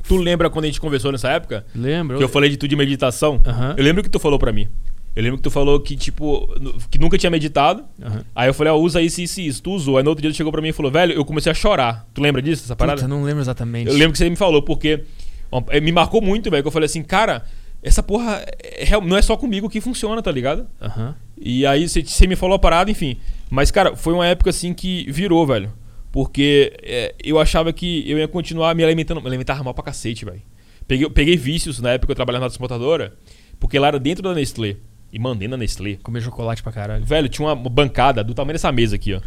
Tu 0.06 0.16
lembra 0.16 0.50
quando 0.50 0.64
a 0.64 0.68
gente 0.68 0.80
conversou 0.80 1.12
nessa 1.12 1.28
época? 1.28 1.64
Lembra? 1.74 2.16
Que 2.16 2.24
eu 2.24 2.28
falei 2.28 2.50
de 2.50 2.56
tudo 2.56 2.70
de 2.70 2.76
meditação? 2.76 3.40
Aham. 3.46 3.74
Eu 3.76 3.84
lembro 3.84 4.02
que 4.02 4.08
tu 4.08 4.18
falou 4.18 4.38
pra 4.38 4.52
mim. 4.52 4.68
Eu 5.14 5.22
lembro 5.24 5.38
que 5.38 5.42
tu 5.42 5.50
falou 5.50 5.80
que, 5.80 5.96
tipo, 5.96 6.48
que 6.90 6.98
nunca 6.98 7.18
tinha 7.18 7.30
meditado. 7.30 7.84
Aham. 8.02 8.24
Aí 8.34 8.48
eu 8.48 8.54
falei, 8.54 8.72
ó, 8.72 8.76
usa 8.76 9.02
isso, 9.02 9.20
isso 9.20 9.40
e 9.40 9.46
isso. 9.48 9.62
Tu 9.62 9.70
usou. 9.72 9.98
Aí 9.98 10.04
no 10.04 10.10
outro 10.10 10.22
dia 10.22 10.30
tu 10.30 10.36
chegou 10.36 10.52
pra 10.52 10.62
mim 10.62 10.68
e 10.68 10.72
falou, 10.72 10.90
velho, 10.90 11.12
eu 11.12 11.24
comecei 11.24 11.50
a 11.50 11.54
chorar. 11.54 12.06
Tu 12.14 12.20
lembra 12.22 12.40
disso, 12.40 12.62
essa 12.64 12.76
parada? 12.76 13.02
Puta, 13.02 13.04
eu 13.12 13.16
não 13.16 13.24
lembro 13.24 13.42
exatamente. 13.42 13.88
Eu 13.88 13.94
lembro 13.94 14.12
que 14.12 14.18
você 14.18 14.30
me 14.30 14.36
falou, 14.36 14.62
porque 14.62 15.02
ó, 15.50 15.62
eh, 15.70 15.80
me 15.80 15.90
marcou 15.92 16.22
muito, 16.22 16.48
velho, 16.50 16.62
que 16.62 16.68
eu 16.68 16.72
falei 16.72 16.86
assim, 16.86 17.02
cara, 17.02 17.44
essa 17.82 18.02
porra 18.02 18.44
é 18.62 18.84
real- 18.84 19.02
não 19.02 19.16
é 19.16 19.22
só 19.22 19.36
comigo 19.36 19.68
que 19.68 19.80
funciona, 19.80 20.22
tá 20.22 20.30
ligado? 20.30 20.66
Aham. 20.80 21.14
E 21.40 21.66
aí 21.66 21.88
você- 21.88 22.02
você 22.02 22.26
me 22.26 22.36
falou 22.36 22.54
a 22.54 22.58
parada, 22.58 22.90
enfim. 22.90 23.16
Mas, 23.50 23.70
cara, 23.72 23.96
foi 23.96 24.12
uma 24.14 24.26
época 24.26 24.50
assim 24.50 24.72
que 24.72 25.10
virou, 25.10 25.44
velho. 25.46 25.72
Porque 26.12 26.72
é, 26.82 27.14
eu 27.22 27.38
achava 27.38 27.72
que 27.72 28.08
eu 28.08 28.18
ia 28.18 28.28
continuar 28.28 28.74
me 28.74 28.84
alimentando. 28.84 29.20
Me 29.20 29.26
alimentava 29.28 29.62
mal 29.64 29.74
pra 29.74 29.84
cacete, 29.84 30.24
velho. 30.24 30.42
Peguei, 30.86 31.08
peguei 31.10 31.36
vícios 31.36 31.80
na 31.80 31.90
época 31.92 32.06
que 32.06 32.12
eu 32.12 32.16
trabalhava 32.16 32.44
na 32.44 32.48
transportadora, 32.48 33.12
porque 33.60 33.78
lá 33.78 33.88
era 33.88 33.98
dentro 33.98 34.22
da 34.22 34.34
Nestlé. 34.34 34.76
E 35.12 35.18
mandei 35.18 35.48
na 35.48 35.56
Nestlé. 35.56 35.96
Comer 36.02 36.20
chocolate 36.22 36.62
pra 36.62 36.72
caralho. 36.72 37.04
Velho, 37.04 37.28
tinha 37.28 37.46
uma 37.48 37.56
bancada 37.56 38.22
do 38.22 38.32
tamanho 38.34 38.54
dessa 38.54 38.70
mesa 38.70 38.96
aqui, 38.96 39.14
ó. 39.14 39.20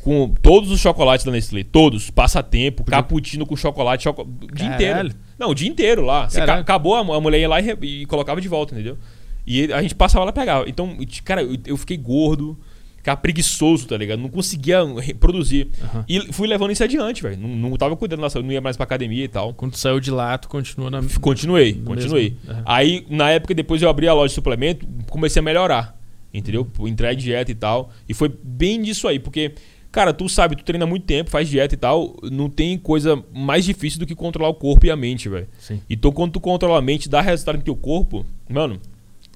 Com 0.00 0.32
todos 0.40 0.70
os 0.70 0.80
chocolates 0.80 1.26
da 1.26 1.32
Nestlé. 1.32 1.64
Todos. 1.64 2.10
Passatempo, 2.10 2.84
cappuccino 2.84 3.44
com 3.44 3.56
chocolate, 3.56 4.04
choco... 4.04 4.22
o 4.22 4.54
dia 4.54 4.66
inteiro. 4.66 5.10
Não, 5.38 5.50
o 5.50 5.54
dia 5.54 5.68
inteiro 5.68 6.02
lá. 6.02 6.28
Você 6.28 6.44
ca- 6.44 6.58
acabou, 6.58 6.94
a, 6.94 7.20
mulher 7.20 7.40
ia 7.40 7.48
lá 7.48 7.60
e, 7.60 7.76
e 7.82 8.06
colocava 8.06 8.40
de 8.40 8.48
volta, 8.48 8.74
entendeu? 8.74 8.96
E 9.46 9.72
a 9.72 9.82
gente 9.82 9.94
passava 9.94 10.24
lá 10.24 10.30
e 10.30 10.34
pegava. 10.34 10.68
Então, 10.68 10.96
cara, 11.24 11.42
eu, 11.42 11.56
eu 11.66 11.76
fiquei 11.76 11.96
gordo, 11.96 12.58
ficava 13.06 13.20
preguiçoso, 13.20 13.86
tá 13.86 13.96
ligado? 13.96 14.18
Não 14.18 14.28
conseguia 14.28 14.84
reproduzir. 15.00 15.68
Aham. 15.80 16.04
E 16.08 16.32
fui 16.32 16.48
levando 16.48 16.72
isso 16.72 16.82
adiante, 16.82 17.22
velho. 17.22 17.38
Não, 17.38 17.48
não 17.70 17.76
tava 17.76 17.96
cuidando 17.96 18.22
da 18.22 18.28
saúde, 18.28 18.48
não 18.48 18.52
ia 18.52 18.60
mais 18.60 18.76
pra 18.76 18.82
academia 18.82 19.24
e 19.24 19.28
tal. 19.28 19.54
Quando 19.54 19.72
tu 19.72 19.78
saiu 19.78 20.00
de 20.00 20.10
lá, 20.10 20.36
tu 20.36 20.48
continuou 20.48 20.90
na. 20.90 21.00
Continuei, 21.20 21.74
continuei. 21.74 22.36
aham. 22.48 22.62
Aí, 22.66 23.06
na 23.08 23.30
época, 23.30 23.54
depois 23.54 23.80
eu 23.80 23.88
abri 23.88 24.08
a 24.08 24.12
loja 24.12 24.30
de 24.30 24.34
suplemento, 24.34 24.84
comecei 25.08 25.38
a 25.38 25.42
melhorar. 25.42 25.96
Entendeu? 26.34 26.66
Uhum. 26.78 26.88
Entrar 26.88 27.14
em 27.14 27.16
dieta 27.16 27.50
e 27.50 27.54
tal. 27.54 27.90
E 28.08 28.12
foi 28.12 28.28
bem 28.42 28.82
disso 28.82 29.06
aí, 29.06 29.20
porque, 29.20 29.54
cara, 29.92 30.12
tu 30.12 30.28
sabe, 30.28 30.56
tu 30.56 30.64
treina 30.64 30.84
muito 30.84 31.06
tempo, 31.06 31.30
faz 31.30 31.48
dieta 31.48 31.74
e 31.74 31.78
tal. 31.78 32.16
Não 32.24 32.50
tem 32.50 32.76
coisa 32.76 33.22
mais 33.32 33.64
difícil 33.64 34.00
do 34.00 34.06
que 34.06 34.16
controlar 34.16 34.48
o 34.48 34.54
corpo 34.54 34.84
e 34.84 34.90
a 34.90 34.96
mente, 34.96 35.28
velho. 35.28 35.46
Então, 35.88 36.10
quando 36.10 36.32
tu 36.32 36.40
controla 36.40 36.80
a 36.80 36.82
mente, 36.82 37.08
dá 37.08 37.20
resultado 37.20 37.56
no 37.56 37.62
teu 37.62 37.76
corpo, 37.76 38.26
mano, 38.50 38.80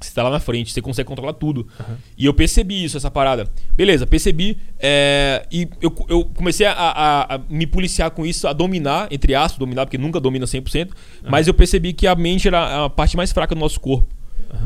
você 0.07 0.15
tá 0.15 0.23
lá 0.23 0.31
na 0.31 0.41
frente, 0.41 0.73
você 0.73 0.81
consegue 0.83 1.07
controlar 1.07 1.33
tudo. 1.35 1.67
Aham. 1.79 1.97
E 2.17 2.25
eu 2.27 2.33
percebi 2.35 2.83
isso, 2.85 2.97
essa 2.97 3.11
parada. 3.11 3.49
Beleza, 3.77 4.07
percebi. 4.07 4.57
é, 4.79 5.47
e 5.53 5.69
eu, 5.81 5.95
eu 6.09 6.25
comecei 6.25 6.67
a, 6.67 6.73
a- 6.73 7.35
a 7.35 7.39
me 7.49 7.67
policiar 7.67 8.11
com 8.11 8.25
isso, 8.25 8.47
a 8.49 8.53
dominar, 8.53 9.09
entre 9.11 9.35
aspas, 9.35 9.59
dominar, 9.59 9.87
porque 9.87 9.99
nunca 9.99 10.19
domina 10.21 10.47
100%. 10.47 10.91
Mas 11.29 11.47
eu 11.49 11.55
percebi 11.55 11.93
que 11.93 12.07
a 12.07 12.15
mente 12.15 12.49
era 12.49 12.85
a 12.85 12.91
parte 12.91 13.17
mais 13.17 13.33
fraca 13.33 13.55
do 13.55 13.61
nosso 13.61 13.79
corpo. 13.81 14.09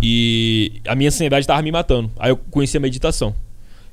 E 0.01 0.81
a 0.87 0.95
minha 0.95 1.09
ansiedade 1.09 1.47
tava 1.47 1.61
me 1.63 1.71
matando. 1.73 2.11
Aí 2.19 2.31
eu 2.31 2.37
conheci 2.37 2.77
a 2.77 2.81
meditação. 2.81 3.35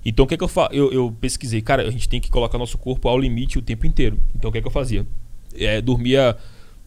Então 0.05 0.25
o 0.25 0.27
que, 0.27 0.37
que 0.37 0.43
eu 0.43 0.47
faço? 0.47 0.73
Eu, 0.73 0.91
eu 0.91 1.15
pesquisei, 1.21 1.61
cara, 1.61 1.83
a 1.87 1.91
gente 1.91 2.07
tem 2.09 2.19
que 2.19 2.29
colocar 2.29 2.57
nosso 2.57 2.77
corpo 2.77 3.07
ao 3.07 3.17
limite 3.19 3.59
o 3.59 3.61
tempo 3.61 3.85
inteiro. 3.85 4.17
Então 4.35 4.49
o 4.49 4.53
que, 4.53 4.61
que 4.61 4.67
eu 4.67 4.71
fazia? 4.71 5.05
É, 5.55 5.79
dormia, 5.81 6.35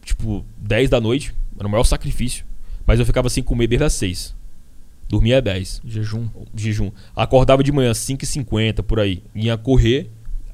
tipo, 0.03 0.43
10 0.57 0.89
da 0.89 0.99
noite, 0.99 1.33
era 1.57 1.67
o 1.67 1.71
maior 1.71 1.83
sacrifício. 1.83 2.45
Mas 2.85 2.99
eu 2.99 3.05
ficava 3.05 3.29
sem 3.29 3.41
comer 3.43 3.67
desde 3.67 3.85
as 3.85 3.93
6. 3.93 4.35
Dormia 5.07 5.37
às 5.37 5.43
10 5.43 5.81
Jejum. 5.85 6.27
jejum. 6.55 6.91
Acordava 7.15 7.63
de 7.63 7.71
manhã 7.71 7.91
5h50 7.91 8.81
por 8.83 8.99
aí. 8.99 9.21
Ia 9.35 9.57
correr 9.57 10.09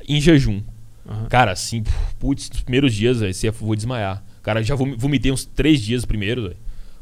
em 0.07 0.19
jejum. 0.19 0.61
Aham. 1.07 1.25
Cara, 1.29 1.51
assim, 1.51 1.83
putz, 2.19 2.49
nos 2.49 2.61
primeiros 2.61 2.93
dias, 2.93 3.19
velho, 3.21 3.33
você 3.33 3.49
vou 3.49 3.75
desmaiar. 3.75 4.23
Cara, 4.43 4.61
já 4.63 4.75
vom- 4.75 4.95
vomitei 4.97 5.31
uns 5.31 5.45
três 5.45 5.81
dias 5.81 6.03
primeiro, 6.05 6.43
velho. 6.43 6.57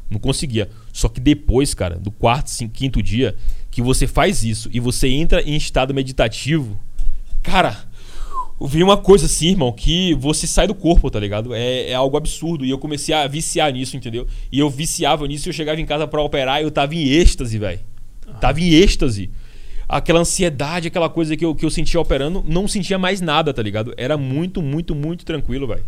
Não 0.08 0.18
conseguia. 0.18 0.68
Só 0.92 1.08
que 1.08 1.20
depois, 1.20 1.74
cara, 1.74 1.96
do 1.96 2.10
quarto, 2.10 2.50
cinco, 2.50 2.72
quinto 2.74 3.02
dia, 3.02 3.36
que 3.70 3.80
você 3.82 4.06
faz 4.06 4.42
isso 4.44 4.68
e 4.72 4.80
você 4.80 5.08
entra 5.08 5.40
em 5.42 5.56
estado 5.56 5.92
meditativo, 5.94 6.78
cara, 7.42 7.76
vi 8.60 8.82
uma 8.82 8.96
coisa 8.96 9.26
assim, 9.26 9.48
irmão, 9.48 9.72
que 9.72 10.14
você 10.14 10.46
sai 10.46 10.66
do 10.66 10.74
corpo, 10.74 11.10
tá 11.10 11.18
ligado? 11.18 11.54
É, 11.54 11.90
é 11.90 11.94
algo 11.94 12.16
absurdo. 12.16 12.64
E 12.64 12.70
eu 12.70 12.78
comecei 12.78 13.14
a 13.14 13.26
viciar 13.26 13.72
nisso, 13.72 13.96
entendeu? 13.96 14.26
E 14.52 14.58
eu 14.58 14.68
viciava 14.68 15.26
nisso 15.26 15.48
e 15.48 15.50
eu 15.50 15.54
chegava 15.54 15.80
em 15.80 15.86
casa 15.86 16.06
pra 16.06 16.22
operar 16.22 16.60
e 16.60 16.64
eu 16.64 16.70
tava 16.70 16.94
em 16.94 17.08
êxtase, 17.08 17.58
velho. 17.58 17.80
Tava 18.40 18.60
em 18.60 18.70
êxtase. 18.70 19.30
Aquela 19.88 20.20
ansiedade, 20.20 20.88
aquela 20.88 21.08
coisa 21.08 21.36
que 21.36 21.44
eu, 21.44 21.54
que 21.54 21.64
eu 21.64 21.70
sentia 21.70 22.00
operando, 22.00 22.44
não 22.46 22.68
sentia 22.68 22.98
mais 22.98 23.20
nada, 23.20 23.52
tá 23.52 23.62
ligado? 23.62 23.92
Era 23.96 24.16
muito, 24.16 24.62
muito, 24.62 24.94
muito 24.94 25.24
tranquilo, 25.24 25.66
velho. 25.66 25.84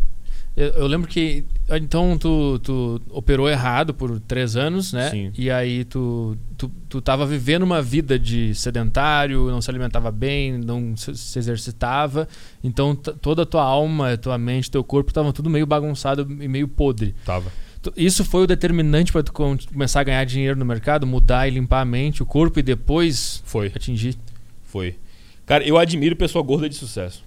Eu, 0.56 0.68
eu 0.70 0.86
lembro 0.86 1.08
que. 1.08 1.44
Então, 1.70 2.18
tu, 2.18 2.58
tu 2.58 3.00
operou 3.10 3.48
errado 3.48 3.94
por 3.94 4.20
três 4.20 4.56
anos, 4.56 4.92
né? 4.92 5.10
Sim. 5.10 5.32
E 5.38 5.50
aí 5.50 5.84
tu, 5.84 6.36
tu, 6.58 6.70
tu 6.88 7.00
tava 7.00 7.24
vivendo 7.24 7.62
uma 7.62 7.80
vida 7.80 8.18
de 8.18 8.54
sedentário, 8.54 9.48
não 9.50 9.62
se 9.62 9.70
alimentava 9.70 10.10
bem, 10.10 10.58
não 10.58 10.94
se, 10.96 11.14
se 11.16 11.38
exercitava. 11.38 12.28
Então, 12.62 12.94
toda 12.94 13.42
a 13.42 13.46
tua 13.46 13.62
alma, 13.62 14.16
tua 14.18 14.36
mente, 14.36 14.70
teu 14.70 14.84
corpo 14.84 15.10
estavam 15.10 15.32
tudo 15.32 15.48
meio 15.48 15.66
bagunçado 15.66 16.26
e 16.40 16.48
meio 16.48 16.68
podre. 16.68 17.14
Tava. 17.24 17.50
Isso 17.96 18.24
foi 18.24 18.44
o 18.44 18.46
determinante 18.46 19.10
para 19.10 19.22
tu 19.22 19.32
com- 19.32 19.56
começar 19.72 20.00
a 20.00 20.04
ganhar 20.04 20.24
dinheiro 20.24 20.56
no 20.58 20.64
mercado, 20.64 21.06
mudar 21.06 21.48
e 21.48 21.50
limpar 21.50 21.80
a 21.80 21.84
mente, 21.84 22.22
o 22.22 22.26
corpo 22.26 22.58
e 22.60 22.62
depois 22.62 23.42
Foi. 23.44 23.72
atingir. 23.74 24.16
Foi. 24.64 24.96
Cara, 25.46 25.64
eu 25.66 25.76
admiro 25.78 26.14
pessoa 26.14 26.44
gorda 26.44 26.68
de 26.68 26.76
sucesso. 26.76 27.24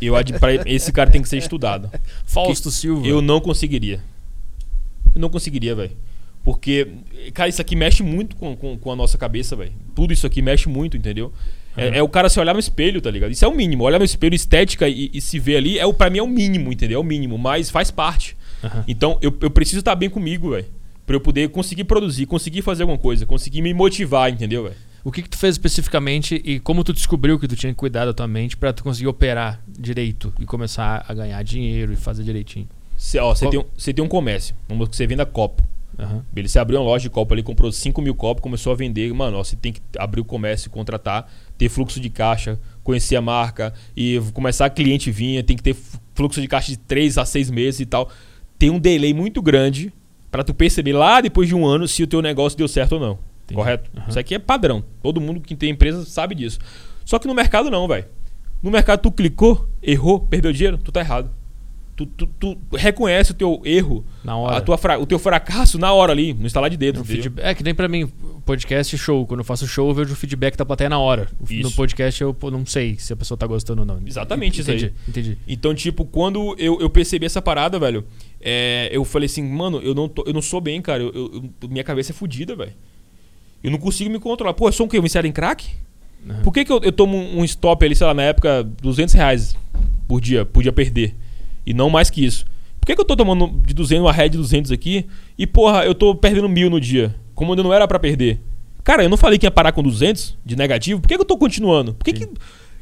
Eu 0.00 0.14
pra- 0.38 0.54
Esse 0.66 0.92
cara 0.92 1.10
tem 1.10 1.20
que 1.22 1.28
ser 1.28 1.38
estudado. 1.38 1.90
Fausto 2.24 2.70
Silva. 2.70 3.06
Eu 3.06 3.20
não 3.20 3.40
conseguiria. 3.40 4.00
Eu 5.14 5.20
não 5.20 5.28
conseguiria, 5.28 5.74
velho. 5.74 5.92
Porque, 6.44 6.86
cara, 7.34 7.48
isso 7.48 7.60
aqui 7.60 7.74
mexe 7.76 8.02
muito 8.02 8.36
com, 8.36 8.56
com, 8.56 8.78
com 8.78 8.92
a 8.92 8.96
nossa 8.96 9.18
cabeça, 9.18 9.54
velho. 9.56 9.72
Tudo 9.94 10.12
isso 10.12 10.26
aqui 10.26 10.40
mexe 10.40 10.68
muito, 10.68 10.96
entendeu? 10.96 11.32
É, 11.76 11.88
Aham. 11.88 11.96
é 11.96 12.02
o 12.02 12.08
cara 12.08 12.28
se 12.28 12.40
olhar 12.40 12.54
no 12.54 12.60
espelho, 12.60 13.00
tá 13.00 13.10
ligado? 13.10 13.30
Isso 13.30 13.44
é 13.44 13.48
o 13.48 13.54
mínimo. 13.54 13.84
Olhar 13.84 13.98
no 13.98 14.04
espelho, 14.04 14.34
estética 14.34 14.88
e, 14.88 15.10
e 15.12 15.20
se 15.20 15.38
ver 15.38 15.56
ali, 15.56 15.78
é 15.78 15.84
o, 15.86 15.92
pra 15.92 16.08
mim 16.08 16.18
é 16.18 16.22
o 16.22 16.26
mínimo, 16.28 16.72
entendeu? 16.72 16.98
É 16.98 17.02
o 17.02 17.04
mínimo, 17.04 17.36
mas 17.36 17.70
faz 17.70 17.90
parte. 17.90 18.36
Aham. 18.64 18.84
Então, 18.88 19.18
eu, 19.20 19.36
eu 19.40 19.50
preciso 19.50 19.80
estar 19.80 19.94
bem 19.94 20.08
comigo, 20.08 20.50
velho. 20.50 20.66
Pra 21.06 21.16
eu 21.16 21.20
poder 21.20 21.48
conseguir 21.50 21.84
produzir, 21.84 22.26
conseguir 22.26 22.62
fazer 22.62 22.82
alguma 22.82 22.98
coisa, 22.98 23.24
conseguir 23.26 23.62
me 23.62 23.72
motivar, 23.74 24.30
entendeu, 24.30 24.64
velho? 24.64 24.74
O 25.04 25.12
que, 25.12 25.22
que 25.22 25.28
tu 25.28 25.38
fez 25.38 25.54
especificamente 25.54 26.40
e 26.44 26.58
como 26.60 26.82
tu 26.84 26.92
descobriu 26.92 27.38
que 27.38 27.46
tu 27.48 27.56
tinha 27.56 27.72
que 27.72 27.76
cuidar 27.78 28.04
da 28.04 28.12
tua 28.12 28.26
mente 28.26 28.56
pra 28.56 28.72
tu 28.72 28.82
conseguir 28.82 29.06
operar 29.06 29.60
direito 29.68 30.32
e 30.40 30.44
começar 30.44 31.04
a 31.08 31.14
ganhar 31.14 31.42
dinheiro 31.42 31.92
e 31.92 31.96
fazer 31.96 32.22
direitinho? 32.24 32.68
Você 33.34 33.44
tem, 33.50 33.60
um- 33.60 33.64
tem 33.94 34.04
um 34.04 34.08
comércio, 34.08 34.54
vamos 34.68 34.88
que 34.88 34.96
você 34.96 35.06
venda 35.06 35.24
copo. 35.24 35.62
Aham. 35.98 36.24
Beleza, 36.32 36.52
você 36.52 36.58
abriu 36.60 36.78
uma 36.80 36.84
loja 36.84 37.02
de 37.04 37.10
copo 37.10 37.32
ali, 37.34 37.42
comprou 37.42 37.72
5 37.72 38.00
mil 38.02 38.14
copos, 38.14 38.40
começou 38.42 38.72
a 38.72 38.76
vender. 38.76 39.12
Mano, 39.12 39.36
você 39.38 39.56
tem 39.56 39.72
que 39.72 39.80
abrir 39.98 40.20
o 40.20 40.24
comércio, 40.24 40.70
contratar, 40.70 41.28
ter 41.56 41.68
fluxo 41.68 41.98
de 42.00 42.08
caixa, 42.10 42.58
conhecer 42.84 43.16
a 43.16 43.20
marca 43.20 43.72
e 43.96 44.20
começar 44.32 44.66
a 44.66 44.70
cliente 44.70 45.10
vinha, 45.10 45.42
tem 45.42 45.56
que 45.56 45.62
ter 45.62 45.76
fluxo 46.14 46.40
de 46.40 46.46
caixa 46.46 46.70
de 46.70 46.76
3 46.76 47.18
a 47.18 47.24
6 47.24 47.50
meses 47.50 47.80
e 47.80 47.86
tal. 47.86 48.08
Tem 48.58 48.70
um 48.70 48.78
delay 48.78 49.12
muito 49.14 49.40
grande 49.42 49.92
pra 50.30 50.44
tu 50.44 50.52
perceber 50.54 50.92
lá 50.92 51.20
depois 51.20 51.48
de 51.48 51.54
um 51.54 51.66
ano 51.66 51.88
se 51.88 52.02
o 52.02 52.06
teu 52.06 52.20
negócio 52.22 52.56
deu 52.58 52.68
certo 52.68 52.92
ou 52.92 53.00
não. 53.00 53.18
Entendi. 53.48 53.56
Correto? 53.56 53.90
Aham. 53.96 54.08
Isso 54.08 54.18
aqui 54.18 54.34
é 54.34 54.38
padrão. 54.38 54.84
Todo 55.02 55.20
mundo 55.20 55.40
que 55.40 55.56
tem 55.56 55.70
empresa 55.70 56.04
sabe 56.04 56.34
disso. 56.34 56.58
Só 57.04 57.18
que 57.18 57.26
no 57.26 57.34
mercado 57.34 57.70
não, 57.70 57.88
velho. 57.88 58.04
No 58.62 58.70
mercado 58.70 59.00
tu 59.00 59.10
clicou, 59.10 59.68
errou, 59.82 60.20
perdeu 60.20 60.52
dinheiro, 60.52 60.76
tu 60.78 60.92
tá 60.92 61.00
errado. 61.00 61.30
Tu, 61.96 62.06
tu, 62.06 62.26
tu 62.38 62.56
reconhece 62.74 63.32
o 63.32 63.34
teu 63.34 63.60
erro 63.64 64.04
Na 64.22 64.36
hora. 64.36 64.56
a 64.58 64.60
tua 64.60 64.78
fra- 64.78 64.98
o 65.00 65.04
teu 65.06 65.18
fracasso 65.18 65.78
na 65.80 65.92
hora 65.92 66.12
ali, 66.12 66.32
no 66.32 66.46
instalar 66.46 66.70
de 66.70 66.76
dedo. 66.76 67.04
Feedback. 67.04 67.44
É 67.44 67.52
que 67.54 67.64
nem 67.64 67.74
pra 67.74 67.88
mim, 67.88 68.06
podcast 68.46 68.96
show. 68.96 69.26
Quando 69.26 69.40
eu 69.40 69.44
faço 69.44 69.66
show, 69.66 69.88
eu 69.88 69.94
vejo 69.94 70.12
o 70.12 70.16
feedback 70.16 70.56
da 70.56 70.64
plateia 70.64 70.88
na 70.88 70.98
hora. 71.00 71.26
No 71.40 71.50
Isso. 71.50 71.74
podcast 71.74 72.22
eu 72.22 72.36
não 72.52 72.64
sei 72.64 72.96
se 73.00 73.12
a 73.12 73.16
pessoa 73.16 73.36
tá 73.36 73.48
gostando 73.48 73.80
ou 73.82 73.86
não. 73.86 74.00
Exatamente 74.06 74.60
isso 74.60 74.70
aí. 74.70 74.76
entendi, 74.76 74.94
Entendi. 75.08 75.38
Então, 75.48 75.74
tipo, 75.74 76.04
quando 76.04 76.54
eu, 76.56 76.80
eu 76.80 76.88
percebi 76.88 77.26
essa 77.26 77.42
parada, 77.42 77.80
velho, 77.80 78.04
é, 78.40 78.88
eu 78.92 79.04
falei 79.04 79.26
assim, 79.26 79.42
mano, 79.42 79.80
eu 79.80 79.92
não, 79.92 80.08
tô- 80.08 80.22
eu 80.24 80.32
não 80.32 80.42
sou 80.42 80.60
bem, 80.60 80.80
cara. 80.80 81.02
Eu- 81.02 81.12
eu- 81.62 81.68
minha 81.68 81.82
cabeça 81.82 82.12
é 82.12 82.14
fodida, 82.14 82.54
velho. 82.54 82.72
Eu 83.62 83.70
não 83.70 83.78
consigo 83.78 84.10
me 84.10 84.18
controlar. 84.18 84.54
Pô, 84.54 84.68
eu 84.68 84.72
sou 84.72 84.86
um 84.86 84.88
quê? 84.88 84.98
Um 84.98 85.02
viciado 85.02 85.26
em 85.26 85.32
crack? 85.32 85.68
Uhum. 86.26 86.42
Por 86.42 86.52
que, 86.52 86.64
que 86.64 86.72
eu, 86.72 86.80
eu 86.82 86.92
tomo 86.92 87.16
um 87.16 87.44
stop 87.44 87.84
ali, 87.84 87.94
sei 87.94 88.06
lá, 88.06 88.14
na 88.14 88.22
época, 88.22 88.62
200 88.82 89.14
reais 89.14 89.56
por 90.06 90.20
dia, 90.20 90.44
podia 90.44 90.72
perder? 90.72 91.14
E 91.66 91.74
não 91.74 91.90
mais 91.90 92.10
que 92.10 92.24
isso. 92.24 92.44
Por 92.80 92.86
que, 92.86 92.94
que 92.94 93.00
eu 93.00 93.04
tô 93.04 93.16
tomando 93.16 93.60
de 93.64 93.74
200, 93.74 94.04
uma 94.04 94.12
ré 94.12 94.28
de 94.28 94.38
200 94.38 94.72
aqui 94.72 95.06
e, 95.36 95.46
porra, 95.46 95.84
eu 95.84 95.94
tô 95.94 96.14
perdendo 96.14 96.48
mil 96.48 96.70
no 96.70 96.80
dia? 96.80 97.14
Como 97.34 97.52
eu 97.52 97.62
não 97.62 97.72
era 97.72 97.86
pra 97.86 97.98
perder. 97.98 98.40
Cara, 98.82 99.02
eu 99.02 99.08
não 99.08 99.16
falei 99.16 99.38
que 99.38 99.44
ia 99.44 99.50
parar 99.50 99.72
com 99.72 99.82
200 99.82 100.38
de 100.44 100.56
negativo. 100.56 101.00
Por 101.00 101.08
que, 101.08 101.14
que 101.14 101.20
eu 101.20 101.26
tô 101.26 101.36
continuando? 101.36 101.92
Por 101.92 102.04
que, 102.04 102.12
que, 102.12 102.26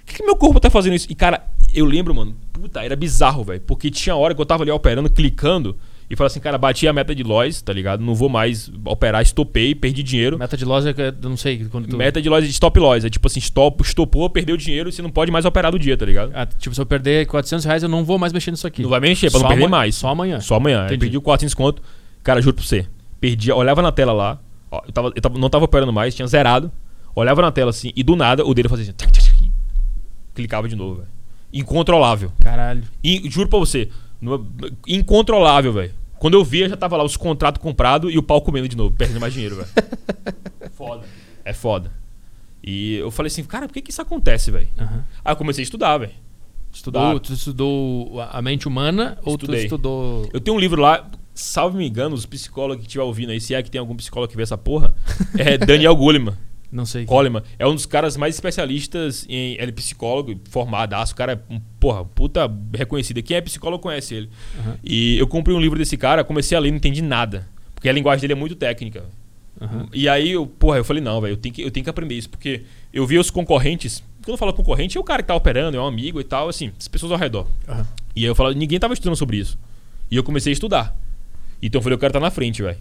que, 0.05 0.15
que 0.15 0.25
meu 0.25 0.37
corpo 0.37 0.61
tá 0.61 0.71
fazendo 0.71 0.95
isso? 0.95 1.09
E, 1.11 1.15
cara, 1.15 1.45
eu 1.75 1.85
lembro, 1.85 2.15
mano, 2.15 2.37
puta, 2.53 2.85
era 2.85 2.95
bizarro, 2.95 3.43
velho. 3.43 3.61
Porque 3.63 3.91
tinha 3.91 4.15
hora 4.15 4.35
que 4.35 4.41
eu 4.41 4.47
tava 4.47 4.63
ali 4.63 4.71
operando, 4.71 5.11
clicando, 5.11 5.77
e 6.09 6.15
falei 6.15 6.29
assim, 6.29 6.39
cara, 6.41 6.57
bati 6.57 6.87
a 6.87 6.93
meta 6.93 7.15
de 7.15 7.23
loss, 7.23 7.61
tá 7.63 7.73
ligado? 7.73 8.01
Não 8.01 8.15
vou 8.15 8.29
mais 8.29 8.71
operar, 8.85 9.23
estopei, 9.23 9.75
perdi 9.75 10.03
dinheiro. 10.03 10.39
Meta 10.39 10.57
de 10.57 10.65
loja, 10.65 10.95
que 10.95 11.01
eu 11.01 11.13
não 11.23 11.37
sei. 11.37 11.65
Quando 11.65 11.89
tu... 11.89 11.97
Meta 11.97 12.23
de 12.23 12.29
loss 12.29 12.45
de 12.45 12.51
stop 12.51 12.79
loss. 12.79 13.05
É 13.05 13.11
tipo 13.11 13.27
assim, 13.27 13.41
stop, 13.41 13.83
estopou, 13.83 14.31
perdeu 14.31 14.57
dinheiro, 14.57 14.93
você 14.93 15.03
não 15.03 15.11
pode 15.11 15.31
mais 15.33 15.45
operar 15.45 15.73
do 15.73 15.79
dia, 15.79 15.97
tá 15.97 16.07
ligado? 16.07 16.31
Ah, 16.35 16.47
tipo, 16.47 16.75
se 16.75 16.81
eu 16.81 16.87
perder 16.87 17.27
400 17.27 17.65
reais, 17.65 17.83
eu 17.83 17.89
não 17.89 18.05
vou 18.05 18.19
mais 18.19 18.33
mexer 18.33 18.51
nisso 18.53 18.67
aqui. 18.67 18.83
Não 18.83 18.91
vai 18.91 19.01
mexer, 19.01 19.31
pra 19.31 19.39
não 19.41 19.45
Só 19.45 19.49
perder 19.49 19.65
ama- 19.65 19.77
mais. 19.79 19.95
Só 19.97 20.09
amanhã. 20.09 20.41
Só 20.41 20.55
amanhã. 20.57 20.85
Entendi. 20.87 20.99
perdi 21.01 21.17
o 21.19 21.23
400 21.23 21.55
conto. 21.55 21.83
Cara, 22.23 22.41
juro 22.41 22.55
pra 22.55 22.65
você. 22.65 22.87
Perdi, 23.21 23.51
olhava 23.51 23.83
na 23.83 23.91
tela 23.91 24.13
lá. 24.13 24.39
ó, 24.71 24.83
eu, 24.87 24.93
tava, 24.93 25.09
eu 25.15 25.21
tava- 25.23 25.39
não 25.39 25.49
tava 25.51 25.65
operando 25.65 25.93
mais, 25.93 26.15
tinha 26.15 26.27
zerado. 26.29 26.71
Olhava 27.15 27.41
na 27.43 27.51
tela 27.51 27.71
assim, 27.71 27.93
e 27.97 28.03
do 28.03 28.15
nada 28.15 28.45
o 28.45 28.53
dedo 28.55 28.69
fazia 28.69 28.85
assim. 28.85 28.93
tchac, 28.93 29.11
tchac, 29.13 29.51
clicava 30.35 30.69
de 30.69 30.77
novo, 30.77 30.97
velho. 30.97 31.09
Incontrolável. 31.53 32.31
Caralho. 32.41 32.83
E, 33.03 33.29
juro 33.31 33.49
pra 33.49 33.59
você, 33.59 33.89
numa- 34.21 34.45
incontrolável, 34.87 35.73
velho. 35.73 35.93
Quando 36.19 36.35
eu 36.35 36.45
via, 36.45 36.69
já 36.69 36.77
tava 36.77 36.97
lá 36.97 37.05
os 37.05 37.17
contratos 37.17 37.61
comprados 37.63 38.13
e 38.13 38.17
o 38.19 38.23
pau 38.23 38.41
comendo 38.41 38.69
de 38.69 38.77
novo, 38.77 38.95
perdendo 38.97 39.21
mais 39.21 39.33
dinheiro, 39.33 39.57
velho. 39.57 39.69
foda. 40.73 41.05
É 41.45 41.53
foda. 41.53 41.93
E 42.63 42.95
eu 42.97 43.11
falei 43.11 43.29
assim, 43.29 43.45
cara, 43.45 43.67
por 43.69 43.75
que 43.75 43.83
que 43.83 43.91
isso 43.91 44.03
acontece, 44.03 44.51
velho? 44.51 44.69
Aham. 44.79 45.05
Aí 45.25 45.33
eu 45.33 45.37
comecei 45.37 45.63
a 45.63 45.65
estudar, 45.65 45.99
velho. 45.99 46.13
Estudou, 46.73 47.21
tu 47.21 47.33
estudou 47.33 48.21
a 48.21 48.43
mente 48.43 48.67
humana 48.69 49.17
ou 49.25 49.35
Estudei. 49.35 49.61
tu 49.61 49.65
estudou. 49.65 50.29
Eu 50.33 50.41
tenho 50.41 50.57
um 50.57 50.61
livro 50.61 50.81
lá, 50.83 51.09
salve 51.35 51.79
me 51.79 51.87
engano, 51.89 52.15
os 52.15 52.27
psicólogos 52.27 52.83
que 52.83 52.87
estiver 52.89 53.05
ouvindo 53.05 53.31
aí, 53.31 53.41
se 53.41 53.55
é 53.55 53.63
que 53.63 53.71
tem 53.71 53.79
algum 53.79 53.95
psicólogo 53.97 54.31
que 54.31 54.37
vê 54.37 54.43
essa 54.43 54.59
porra, 54.59 54.95
é 55.39 55.57
Daniel 55.65 55.95
Goleman. 55.97 56.35
Não 56.71 56.85
sei. 56.85 57.05
Coleman. 57.07 57.43
É 57.59 57.67
um 57.67 57.75
dos 57.75 57.87
caras 57.87 58.17
mais 58.17 58.35
especialistas 58.35 59.25
em. 59.29 59.53
Ele 59.55 59.71
é 59.71 59.73
psicólogo, 59.73 60.39
formadaço. 60.51 61.13
O 61.13 61.17
cara 61.17 61.33
é 61.35 61.55
um, 61.55 61.61
porra, 61.81 62.05
puta 62.05 62.51
reconhecido. 62.75 63.23
Quem 63.23 63.37
é 63.37 63.41
psicólogo 63.41 63.83
conhece 63.83 64.15
ele. 64.15 64.31
Aham. 64.59 64.77
E 64.85 65.17
eu 65.19 65.27
comprei 65.27 65.57
um 65.57 65.61
livro 65.61 65.79
desse 65.79 65.97
cara, 65.97 66.25
comecei 66.25 66.57
a 66.57 66.61
ler 66.61 66.69
e 66.69 66.71
não 66.73 66.79
entendi 66.79 67.03
nada. 67.03 67.47
Porque 67.75 67.89
a 67.89 67.93
linguagem 67.93 68.21
dele 68.23 68.33
é 68.33 68.37
muito 68.37 68.57
técnica. 68.57 69.05
Aham. 69.61 69.87
E 69.93 70.09
aí, 70.09 70.33
eu, 70.33 70.47
porra, 70.47 70.79
eu 70.79 70.85
falei, 70.85 71.03
não, 71.03 71.21
velho, 71.21 71.33
eu, 71.33 71.37
tenho 71.37 71.55
que- 71.55 71.63
eu 71.63 71.71
tenho 71.71 71.85
que 71.85 71.91
aprender 71.91 72.15
isso. 72.15 72.29
Porque 72.29 72.63
eu 72.93 73.07
vi 73.07 73.19
os 73.19 73.31
concorrentes. 73.31 74.03
Quando 74.23 74.35
eu 74.35 74.39
falo 74.39 74.53
concorrente, 74.53 74.99
é 74.99 75.01
o 75.01 75.05
cara 75.05 75.23
que 75.23 75.29
tá 75.29 75.35
operando, 75.37 75.77
é 75.77 75.81
um 75.81 75.87
amigo 75.87 76.21
e 76.21 76.25
tal, 76.25 76.49
assim, 76.49 76.73
as 76.79 76.89
pessoas 76.89 77.13
ao 77.13 77.19
redor. 77.19 77.47
Aham. 77.69 77.87
E 78.15 78.21
aí 78.23 78.27
eu 78.27 78.35
falo, 78.35 78.53
ninguém 78.53 78.79
tava 78.79 78.93
estudando 78.93 79.17
sobre 79.17 79.37
isso. 79.39 79.57
E 80.11 80.17
eu 80.17 80.25
comecei 80.25 80.51
a 80.51 80.55
estudar. 80.55 80.97
Então 81.63 81.79
eu 81.79 81.83
falei, 81.83 81.95
eu 81.95 81.99
quero 82.01 82.11
estar 82.11 82.21
na 82.21 82.31
frente, 82.31 82.61
velho. 82.63 82.77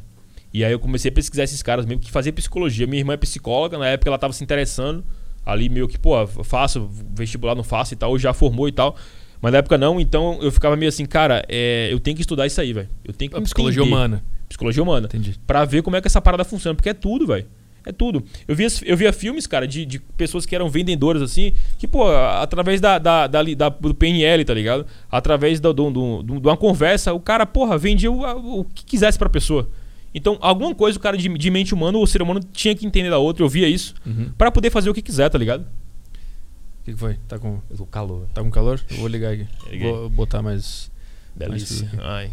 E 0.55 0.63
aí 0.63 0.71
eu 0.71 0.79
comecei 0.79 1.09
a 1.09 1.11
pesquisar 1.11 1.43
esses 1.43 1.61
caras 1.61 1.85
mesmo 1.85 2.01
que 2.01 2.09
faziam 2.11 2.33
psicologia. 2.33 2.87
Minha 2.87 3.01
irmã 3.01 3.13
é 3.13 3.17
psicóloga, 3.17 3.77
na 3.77 3.87
época 3.87 4.09
ela 4.09 4.17
tava 4.17 4.31
se 4.33 4.43
interessando. 4.43 5.03
Ali 5.45 5.67
meio 5.69 5.87
que, 5.87 5.97
pô, 5.99 6.25
faço 6.43 6.89
vestibular, 7.13 7.55
não 7.55 7.63
faço 7.63 7.93
e 7.93 7.97
tal, 7.97 8.11
ou 8.11 8.17
já 8.17 8.33
formou 8.33 8.67
e 8.67 8.71
tal. 8.71 8.95
Mas 9.41 9.51
na 9.51 9.57
época 9.59 9.77
não, 9.77 9.99
então 9.99 10.39
eu 10.41 10.51
ficava 10.51 10.75
meio 10.77 10.87
assim, 10.89 11.05
cara, 11.05 11.43
é, 11.49 11.89
eu 11.91 11.99
tenho 11.99 12.15
que 12.15 12.21
estudar 12.21 12.47
isso 12.47 12.59
aí, 12.61 12.71
velho. 12.73 12.89
Eu 13.03 13.13
tenho 13.13 13.29
que 13.29 13.37
A 13.37 13.41
psicologia 13.41 13.81
entender. 13.81 13.95
humana. 13.95 14.23
Psicologia 14.47 14.81
humana. 14.81 15.07
Entendi. 15.07 15.35
Pra 15.45 15.65
ver 15.65 15.81
como 15.83 15.97
é 15.97 16.01
que 16.01 16.07
essa 16.07 16.21
parada 16.21 16.43
funciona, 16.45 16.73
porque 16.73 16.89
é 16.89 16.93
tudo, 16.93 17.27
velho. 17.27 17.45
É 17.85 17.91
tudo. 17.91 18.23
Eu 18.47 18.55
via, 18.55 18.67
eu 18.85 18.97
via 18.97 19.11
filmes, 19.13 19.45
cara, 19.45 19.67
de, 19.67 19.85
de 19.85 19.99
pessoas 19.99 20.45
que 20.45 20.55
eram 20.55 20.69
vendedoras, 20.69 21.21
assim, 21.21 21.51
que, 21.77 21.85
pô, 21.87 22.07
através 22.09 22.79
da, 22.81 22.97
da, 22.97 23.27
da, 23.27 23.43
da- 23.43 23.69
do 23.69 23.93
PNL, 23.93 24.43
tá 24.45 24.53
ligado? 24.55 24.85
Através 25.11 25.59
do, 25.59 25.71
do- 25.73 25.91
do- 25.91 26.23
de 26.39 26.47
uma 26.47 26.57
conversa, 26.57 27.13
o 27.13 27.19
cara, 27.19 27.45
porra, 27.45 27.77
vendia 27.77 28.09
o, 28.11 28.61
o 28.61 28.63
que 28.63 28.85
quisesse 28.85 29.19
pra 29.19 29.29
pessoa. 29.29 29.69
Então, 30.17 30.37
alguma 30.39 30.73
coisa 30.73 30.97
o 30.97 31.01
cara 31.01 31.17
de, 31.17 31.27
de 31.27 31.51
mente 31.51 31.73
humana, 31.73 31.97
o 31.97 32.07
ser 32.07 32.21
humano 32.21 32.39
tinha 32.53 32.73
que 32.73 32.85
entender 32.87 33.09
da 33.09 33.17
outra, 33.17 33.43
eu 33.43 33.49
via 33.49 33.67
isso, 33.67 33.93
Uhum. 34.05 34.31
pra 34.37 34.49
poder 34.49 34.69
fazer 34.71 34.89
o 34.89 34.93
que 34.93 35.01
quiser, 35.01 35.29
tá 35.29 35.37
ligado? 35.37 35.61
O 35.61 36.85
que, 36.85 36.93
que 36.93 36.97
foi? 36.97 37.15
Tá 37.27 37.37
com, 37.37 37.59
Eu 37.69 37.75
tô 37.77 37.85
calor. 37.85 38.25
tá 38.33 38.41
com 38.41 38.49
calor? 38.49 38.79
Eu 38.89 38.97
vou 38.97 39.07
ligar 39.09 39.33
aqui. 39.33 39.45
Liguei. 39.69 39.91
Vou 39.91 40.09
botar 40.09 40.41
mais. 40.41 40.89
Delícia. 41.35 41.87
tudo 41.89 42.01
Ai. 42.01 42.31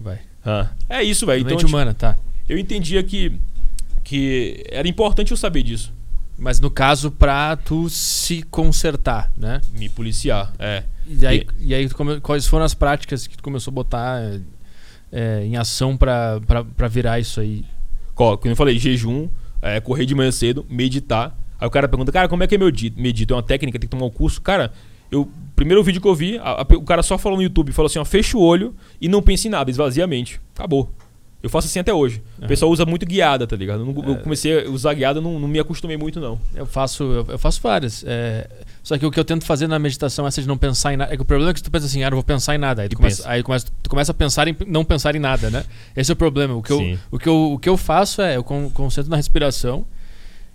Vai. 0.00 0.18
Ah. 0.44 0.70
É 0.88 1.02
isso, 1.02 1.24
velho. 1.26 1.40
Então, 1.40 1.50
mente 1.52 1.60
tipo, 1.60 1.68
humana, 1.68 1.94
tá. 1.94 2.16
eu 2.48 2.58
entendia 2.58 3.02
que, 3.04 3.32
que 4.02 4.64
era 4.68 4.88
importante 4.88 5.30
eu 5.30 5.36
saber 5.36 5.62
disso. 5.62 5.92
Mas 6.38 6.58
no 6.60 6.70
caso, 6.70 7.10
pra 7.10 7.56
tu 7.56 7.88
se 7.88 8.42
consertar, 8.42 9.32
né? 9.36 9.60
Me 9.72 9.88
policiar, 9.88 10.52
é. 10.58 10.82
E 11.06 11.24
aí, 11.26 11.46
e 11.60 11.74
aí 11.74 11.88
tu 11.88 11.94
come- 11.96 12.20
quais 12.20 12.46
foram 12.46 12.64
as 12.64 12.74
práticas 12.74 13.26
que 13.26 13.36
tu 13.36 13.42
começou 13.42 13.70
a 13.70 13.74
botar 13.74 14.20
é, 15.16 15.40
é, 15.42 15.44
em 15.46 15.56
ação 15.56 15.96
pra 15.96 16.40
virar 16.88 17.18
isso 17.20 17.40
aí? 17.40 17.64
Como 18.14 18.38
eu 18.44 18.56
falei, 18.56 18.78
jejum, 18.78 19.28
é, 19.60 19.80
correr 19.80 20.06
de 20.06 20.14
manhã 20.14 20.30
cedo, 20.30 20.64
meditar. 20.68 21.36
Aí 21.60 21.66
o 21.66 21.70
cara 21.70 21.88
pergunta, 21.88 22.12
cara, 22.12 22.28
como 22.28 22.42
é 22.42 22.46
que 22.46 22.54
é 22.54 22.58
meu 22.58 22.70
di- 22.70 22.92
medito? 22.96 23.32
É 23.34 23.36
uma 23.36 23.42
técnica, 23.42 23.78
tem 23.78 23.88
que 23.88 23.94
tomar 23.96 24.06
um 24.06 24.10
curso? 24.10 24.40
Cara, 24.40 24.72
eu 25.10 25.28
primeiro 25.54 25.82
vídeo 25.82 26.00
que 26.00 26.08
eu 26.08 26.14
vi, 26.14 26.38
a- 26.38 26.62
a- 26.62 26.66
o 26.76 26.82
cara 26.82 27.02
só 27.02 27.16
falou 27.18 27.36
no 27.38 27.42
YouTube, 27.42 27.72
falou 27.72 27.86
assim, 27.86 27.98
ó, 27.98 28.04
fecha 28.04 28.36
o 28.36 28.40
olho 28.42 28.74
e 29.00 29.08
não 29.08 29.22
pense 29.22 29.48
em 29.48 29.50
nada, 29.50 29.70
esvazia 29.70 30.04
a 30.04 30.06
mente. 30.06 30.40
Acabou. 30.54 30.90
Eu 31.42 31.50
faço 31.50 31.66
assim 31.68 31.78
até 31.78 31.92
hoje. 31.94 32.22
O 32.36 32.40
Aham. 32.40 32.48
pessoal 32.48 32.70
usa 32.72 32.84
muito 32.84 33.06
guiada, 33.06 33.46
tá 33.46 33.54
ligado? 33.54 33.80
Eu, 33.80 33.86
não- 33.86 34.04
eu 34.08 34.14
É. 34.14 34.18
comecei 34.18 34.66
a 34.66 34.70
usar 34.70 34.94
guiada, 34.94 35.20
não, 35.20 35.38
não 35.38 35.46
me 35.46 35.58
acostumei 35.60 35.96
muito, 35.96 36.18
não. 36.20 36.40
Eu 36.54 36.66
faço, 36.66 37.04
eu, 37.04 37.26
eu 37.28 37.38
faço 37.38 37.60
várias. 37.62 38.02
é, 38.06 38.48
só 38.86 38.96
que 38.96 39.04
o 39.04 39.10
que 39.10 39.18
eu 39.18 39.24
tento 39.24 39.44
fazer 39.44 39.66
na 39.66 39.80
meditação 39.80 40.26
é 40.26 40.28
essa 40.28 40.40
de 40.40 40.46
não 40.46 40.56
pensar 40.56 40.94
em 40.94 40.96
nada. 40.96 41.12
É 41.12 41.16
que 41.16 41.22
o 41.22 41.24
problema 41.24 41.50
é 41.50 41.54
que 41.54 41.60
tu 41.60 41.72
pensa 41.72 41.86
assim, 41.86 42.04
ah, 42.04 42.06
eu 42.06 42.12
vou 42.12 42.22
pensar 42.22 42.54
em 42.54 42.58
nada. 42.58 42.82
Aí 42.82 42.88
tu, 42.88 42.94
começa, 42.96 43.28
aí 43.28 43.42
começa, 43.42 43.66
tu 43.82 43.90
começa 43.90 44.12
a 44.12 44.14
pensar 44.14 44.46
em 44.46 44.56
não 44.64 44.84
pensar 44.84 45.16
em 45.16 45.18
nada, 45.18 45.50
né? 45.50 45.64
Esse 45.96 46.12
é 46.12 46.14
o 46.14 46.16
problema. 46.16 46.54
O 46.54 46.62
que, 46.62 46.70
eu, 46.70 46.96
o 47.10 47.18
que, 47.18 47.28
eu, 47.28 47.52
o 47.54 47.58
que 47.58 47.68
eu 47.68 47.76
faço 47.76 48.22
é 48.22 48.36
eu 48.36 48.44
con- 48.44 48.70
concentro 48.70 49.10
na 49.10 49.16
respiração 49.16 49.84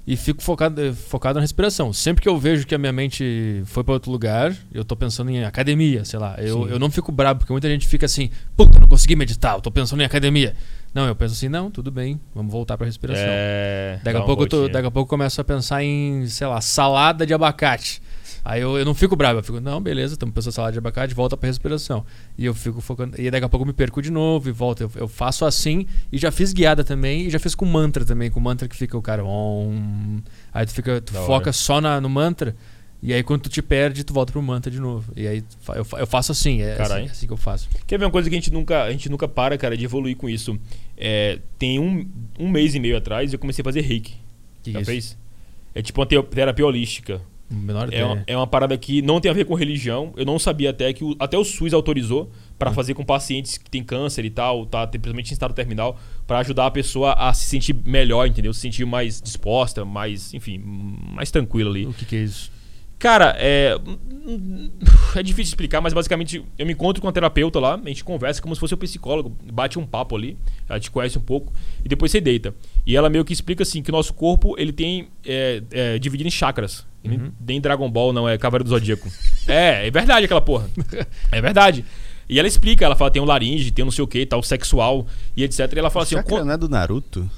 e 0.08 0.16
fico 0.16 0.42
focado, 0.42 0.82
eh, 0.82 0.94
focado 0.94 1.36
na 1.36 1.42
respiração. 1.42 1.92
Sempre 1.92 2.22
que 2.24 2.30
eu 2.30 2.38
vejo 2.38 2.66
que 2.66 2.74
a 2.74 2.78
minha 2.78 2.94
mente 2.94 3.64
foi 3.66 3.84
para 3.84 3.96
outro 3.96 4.10
lugar, 4.10 4.56
eu 4.74 4.86
tô 4.86 4.96
pensando 4.96 5.30
em 5.30 5.44
academia, 5.44 6.06
sei 6.06 6.18
lá. 6.18 6.36
Eu, 6.40 6.64
Sim. 6.68 6.72
eu 6.72 6.80
não 6.80 6.90
fico 6.90 7.12
bravo, 7.12 7.40
porque 7.40 7.52
muita 7.52 7.68
gente 7.68 7.86
fica 7.86 8.06
assim, 8.06 8.30
puta, 8.56 8.80
não 8.80 8.88
consegui 8.88 9.18
meditar, 9.18 9.56
eu 9.56 9.62
tô 9.62 9.70
pensando 9.70 10.02
em 10.02 10.06
academia. 10.06 10.56
Não, 10.94 11.06
eu 11.06 11.16
penso 11.18 11.34
assim, 11.34 11.50
não, 11.50 11.70
tudo 11.70 11.92
bem, 11.92 12.18
vamos 12.34 12.50
voltar 12.52 12.78
pra 12.78 12.86
respiração. 12.88 13.26
É, 13.28 14.00
Daqui 14.02 14.18
a, 14.18 14.22
pouco 14.22 14.44
eu 14.44 14.48
tô, 14.48 14.70
daqui 14.70 14.88
a 14.88 14.92
pouco 14.92 15.08
eu 15.14 15.18
começo 15.18 15.40
a 15.42 15.44
pensar 15.44 15.84
em, 15.84 16.26
sei 16.28 16.48
lá, 16.48 16.62
salada 16.62 17.26
de 17.26 17.34
abacate. 17.34 18.02
Aí 18.44 18.62
eu, 18.62 18.78
eu 18.78 18.84
não 18.86 18.96
fico 18.96 19.16
bravo, 19.16 19.40
eu 19.40 19.44
fico, 19.44 19.60
não, 19.60 19.80
beleza, 19.80 20.14
estamos 20.16 20.34
pensando 20.34 20.54
salada 20.54 20.72
de 20.74 20.80
abacate, 20.80 21.14
volta 21.14 21.38
pra 21.38 21.48
respiração. 21.48 22.04
E 22.38 22.46
eu 22.46 22.54
fico 22.54 22.82
focando. 22.82 23.20
E 23.22 23.30
daqui 23.30 23.46
a 23.46 23.50
pouco 23.50 23.64
eu 23.64 23.68
me 23.68 23.74
perco 23.74 24.02
de 24.02 24.12
novo 24.12 24.50
e 24.50 24.52
volto. 24.52 24.82
Eu, 24.82 24.92
eu 24.96 25.08
faço 25.08 25.46
assim 25.46 25.86
e 26.12 26.18
já 26.18 26.32
fiz 26.32 26.52
guiada 26.54 26.84
também, 26.84 27.28
e 27.28 27.30
já 27.30 27.38
fiz 27.40 27.54
com 27.54 27.66
mantra 27.66 28.04
também, 28.04 28.32
com 28.32 28.40
mantra 28.40 28.68
que 28.68 28.76
fica 28.76 28.98
o 28.98 29.02
cara. 29.02 29.24
Om, 29.24 30.20
aí 30.54 30.66
tu 30.66 30.74
fica, 30.74 31.00
tu 31.02 31.14
Da 31.14 31.22
foca 31.22 31.34
hora. 31.46 31.54
só 31.54 31.80
na, 31.80 32.02
no 32.02 32.10
mantra. 32.10 32.56
E 33.04 33.14
aí 33.14 33.24
quando 33.24 33.42
tu 33.42 33.50
te 33.50 33.62
perde, 33.64 34.04
tu 34.04 34.14
volta 34.14 34.32
pro 34.32 34.42
mantra 34.44 34.72
de 34.72 34.80
novo. 34.80 35.12
E 35.16 35.28
aí 35.28 35.44
eu, 35.70 35.88
eu 36.00 36.08
faço 36.08 36.32
assim, 36.32 36.62
é 36.62 36.70
assim, 36.74 36.78
Caralho. 36.78 37.08
é 37.08 37.12
assim 37.12 37.26
que 37.28 37.34
eu 37.34 37.38
faço. 37.38 37.68
Quer 37.88 37.98
ver 37.98 38.06
uma 38.06 38.12
coisa 38.12 38.30
que 38.30 38.36
a 38.36 38.40
gente 38.40 38.52
nunca, 38.52 38.84
a 38.84 38.92
gente 38.92 39.10
nunca 39.10 39.28
para, 39.28 39.58
cara, 39.58 39.76
de 39.76 39.86
evoluir 39.86 40.16
com 40.16 40.30
isso? 40.30 40.58
É, 40.96 41.40
tem 41.58 41.80
um, 41.80 42.08
um 42.40 42.48
mês 42.48 42.76
e 42.76 42.80
meio 42.80 42.96
atrás 42.98 43.34
eu 43.34 43.40
comecei 43.40 43.62
a 43.62 43.66
fazer 43.66 43.82
reiki. 43.82 44.16
Que 44.62 44.72
Já 44.72 44.82
isso? 44.82 44.92
fez? 44.92 45.18
É 45.74 45.82
tipo 45.82 46.00
uma 46.00 46.06
terapia 46.06 46.66
holística. 46.66 47.22
Menor 47.52 47.90
É 47.92 48.06
uma, 48.06 48.24
é 48.28 48.38
uma 48.38 48.48
parada 48.48 48.78
que 48.78 49.02
não 49.02 49.20
tem 49.20 49.30
a 49.30 49.34
ver 49.34 49.46
com 49.46 49.54
religião. 49.54 50.14
Eu 50.16 50.26
não 50.26 50.40
sabia 50.40 50.70
até 50.70 50.92
que 50.94 51.04
o, 51.04 51.16
até 51.20 51.38
o 51.38 51.44
SUS 51.44 51.74
autorizou 51.74 52.32
para 52.58 52.70
Hum. 52.72 52.74
fazer 52.74 52.94
com 52.94 53.04
pacientes 53.04 53.58
que 53.58 53.70
têm 53.70 53.84
câncer 53.84 54.24
e 54.24 54.30
tal, 54.30 54.66
tá, 54.66 54.86
principalmente 54.88 55.32
em 55.32 55.34
estado 55.34 55.54
terminal, 55.54 56.00
para 56.26 56.40
ajudar 56.40 56.68
a 56.68 56.72
pessoa 56.72 57.14
a 57.14 57.34
se 57.34 57.46
sentir 57.46 57.74
melhor, 57.86 58.28
entendeu? 58.28 58.54
Se 58.54 58.62
sentir 58.62 58.86
mais 58.86 59.22
disposta, 59.22 59.84
mais, 59.84 60.34
enfim, 60.34 60.60
mais 60.60 61.32
tranquila 61.32 61.70
ali. 61.70 61.86
O 61.86 61.94
que, 61.94 62.06
que 62.06 62.16
é 62.16 62.20
isso? 62.20 62.52
Cara, 63.00 63.36
é. 63.40 63.76
É 65.14 65.22
difícil 65.22 65.50
explicar, 65.52 65.82
mas 65.82 65.92
basicamente 65.92 66.42
eu 66.58 66.66
me 66.66 66.72
encontro 66.72 67.02
com 67.02 67.08
a 67.08 67.12
terapeuta 67.12 67.60
lá, 67.60 67.76
a 67.76 67.88
gente 67.90 68.02
conversa 68.02 68.42
como 68.42 68.56
se 68.56 68.62
fosse 68.62 68.74
um 68.74 68.78
psicólogo, 68.78 69.36
bate 69.52 69.78
um 69.78 69.86
papo 69.86 70.16
ali, 70.16 70.38
ela 70.70 70.80
te 70.80 70.90
conhece 70.90 71.18
um 71.18 71.22
pouco, 71.22 71.52
e 71.84 71.90
depois 71.90 72.12
você 72.12 72.22
deita. 72.22 72.56
E 72.86 72.96
ela 72.96 73.10
meio 73.10 73.24
que 73.26 73.34
explica 73.34 73.64
assim: 73.64 73.82
que 73.82 73.90
o 73.90 73.94
nosso 73.94 74.14
corpo 74.14 74.56
ele 74.58 74.72
tem. 74.72 75.08
É, 75.26 75.62
é, 75.72 76.00
dividido 76.00 76.28
em 76.28 76.32
chakras. 76.32 76.86
Ele 77.04 77.18
Uhum. 77.18 77.32
Nem 77.46 77.60
Dragon 77.60 77.90
Ball, 77.90 78.14
não, 78.14 78.30
é 78.30 78.38
Cavaleiro 78.38 78.64
do 78.66 78.70
Zodíaco. 78.70 79.10
é, 79.48 79.88
é 79.88 79.92
verdade 79.92 80.26
aquela 80.26 80.42
porra. 80.42 80.70
É 81.32 81.42
verdade. 81.42 81.84
E 82.30 82.38
ela 82.40 82.48
explica, 82.48 82.86
ela 82.86 82.96
fala, 82.96 83.10
tem 83.12 83.22
um 83.22 83.26
laringe, 83.26 83.72
tem 83.72 83.84
um 83.84 83.88
não 83.88 83.92
sei 83.92 84.04
o 84.04 84.08
que, 84.08 84.26
tal, 84.26 84.42
sexual 84.44 85.06
e 85.36 85.44
etc. 85.44 85.60
E 85.74 85.80
ela 85.80 85.90
fala 85.90 86.04
assim, 86.04 86.16
Chakra 86.16 86.38
"Qu- 86.40 86.46
não 86.46 86.54
é 86.54 86.58
do 86.58 86.70
Naruto? 86.70 87.30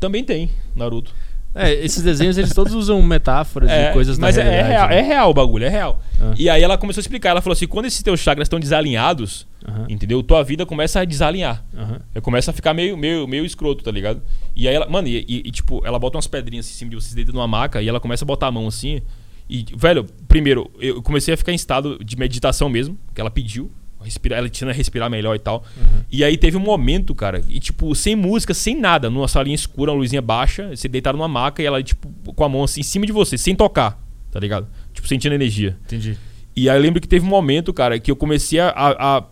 também 0.00 0.22
tem, 0.24 0.48
Naruto. 0.76 1.12
É, 1.54 1.72
esses 1.84 2.02
desenhos 2.04 2.38
eles 2.38 2.54
todos 2.54 2.72
usam 2.72 3.02
metáforas 3.02 3.68
É, 3.68 3.90
e 3.90 3.92
coisas 3.92 4.16
mas 4.18 4.36
da 4.36 4.42
é, 4.42 4.44
é 4.46 4.50
realidade. 4.50 4.72
real, 4.72 4.88
né? 4.90 4.98
é 4.98 5.02
real 5.02 5.30
o 5.30 5.34
bagulho, 5.34 5.64
é 5.64 5.68
real. 5.68 6.00
Ah. 6.20 6.32
E 6.38 6.48
aí 6.48 6.62
ela 6.62 6.78
começou 6.78 7.00
a 7.00 7.02
explicar, 7.02 7.30
ela 7.30 7.40
falou 7.42 7.54
assim, 7.54 7.66
quando 7.66 7.86
esses 7.86 8.00
teus 8.02 8.20
chakras 8.20 8.46
estão 8.46 8.60
desalinhados, 8.60 9.47
Aham, 9.68 9.86
entendeu? 9.88 10.22
Tua 10.22 10.42
vida 10.42 10.64
começa 10.64 11.00
a 11.00 11.04
desalinhar. 11.04 11.64
aham. 11.76 12.00
Começa 12.22 12.50
a 12.50 12.54
ficar 12.54 12.72
meio, 12.74 12.96
meio, 12.96 13.26
meio 13.28 13.44
escroto, 13.44 13.84
tá 13.84 13.90
ligado? 13.90 14.22
E 14.56 14.66
aí 14.66 14.74
ela, 14.74 14.88
mano, 14.88 15.06
e, 15.08 15.18
e- 15.28 15.42
e, 15.46 15.50
tipo, 15.50 15.80
ela 15.84 15.98
bota 15.98 16.16
umas 16.16 16.26
pedrinhas 16.26 16.66
assim 16.66 16.74
em 16.74 16.78
cima 16.78 16.90
de 16.90 16.96
vocês 16.96 17.14
dentro 17.14 17.32
de 17.32 17.38
uma 17.38 17.46
maca 17.46 17.82
e 17.82 17.88
ela 17.88 18.00
começa 18.00 18.24
a 18.24 18.26
botar 18.26 18.46
a 18.46 18.50
mão 18.50 18.66
assim. 18.66 19.02
E, 19.48 19.64
velho, 19.76 20.04
primeiro, 20.26 20.70
eu 20.80 21.02
comecei 21.02 21.32
a 21.32 21.36
ficar 21.36 21.52
em 21.52 21.54
estado 21.54 21.98
de 22.04 22.16
meditação 22.16 22.68
mesmo, 22.68 22.98
que 23.14 23.20
ela 23.20 23.30
pediu. 23.30 23.70
Respirar, 24.00 24.38
ela 24.38 24.48
tinha 24.48 24.70
respirar 24.72 25.10
melhor 25.10 25.34
e 25.34 25.40
tal. 25.40 25.64
Uhum. 25.76 26.02
E 26.10 26.22
aí 26.22 26.36
teve 26.36 26.56
um 26.56 26.60
momento, 26.60 27.14
cara, 27.16 27.42
e 27.48 27.58
tipo, 27.58 27.92
sem 27.96 28.14
música, 28.14 28.54
sem 28.54 28.78
nada, 28.78 29.10
numa 29.10 29.26
salinha 29.26 29.56
escura, 29.56 29.90
uma 29.90 29.98
luzinha 29.98 30.22
baixa, 30.22 30.68
você 30.74 30.86
deitado 30.88 31.18
numa 31.18 31.26
maca 31.26 31.60
e 31.60 31.66
ela, 31.66 31.82
tipo, 31.82 32.08
com 32.32 32.44
a 32.44 32.48
mão 32.48 32.62
assim 32.62 32.80
em 32.80 32.84
cima 32.84 33.04
de 33.06 33.10
você, 33.12 33.36
sem 33.36 33.56
tocar, 33.56 34.00
tá 34.30 34.38
ligado? 34.38 34.68
Tipo, 34.94 35.08
sentindo 35.08 35.34
energia. 35.34 35.76
Entendi. 35.84 36.16
E 36.54 36.70
aí 36.70 36.76
eu 36.76 36.80
lembro 36.82 37.00
que 37.00 37.08
teve 37.08 37.26
um 37.26 37.28
momento, 37.28 37.72
cara, 37.74 37.98
que 37.98 38.08
eu 38.10 38.14
comecei 38.16 38.60
a- 38.60 38.72
a- 38.76 39.24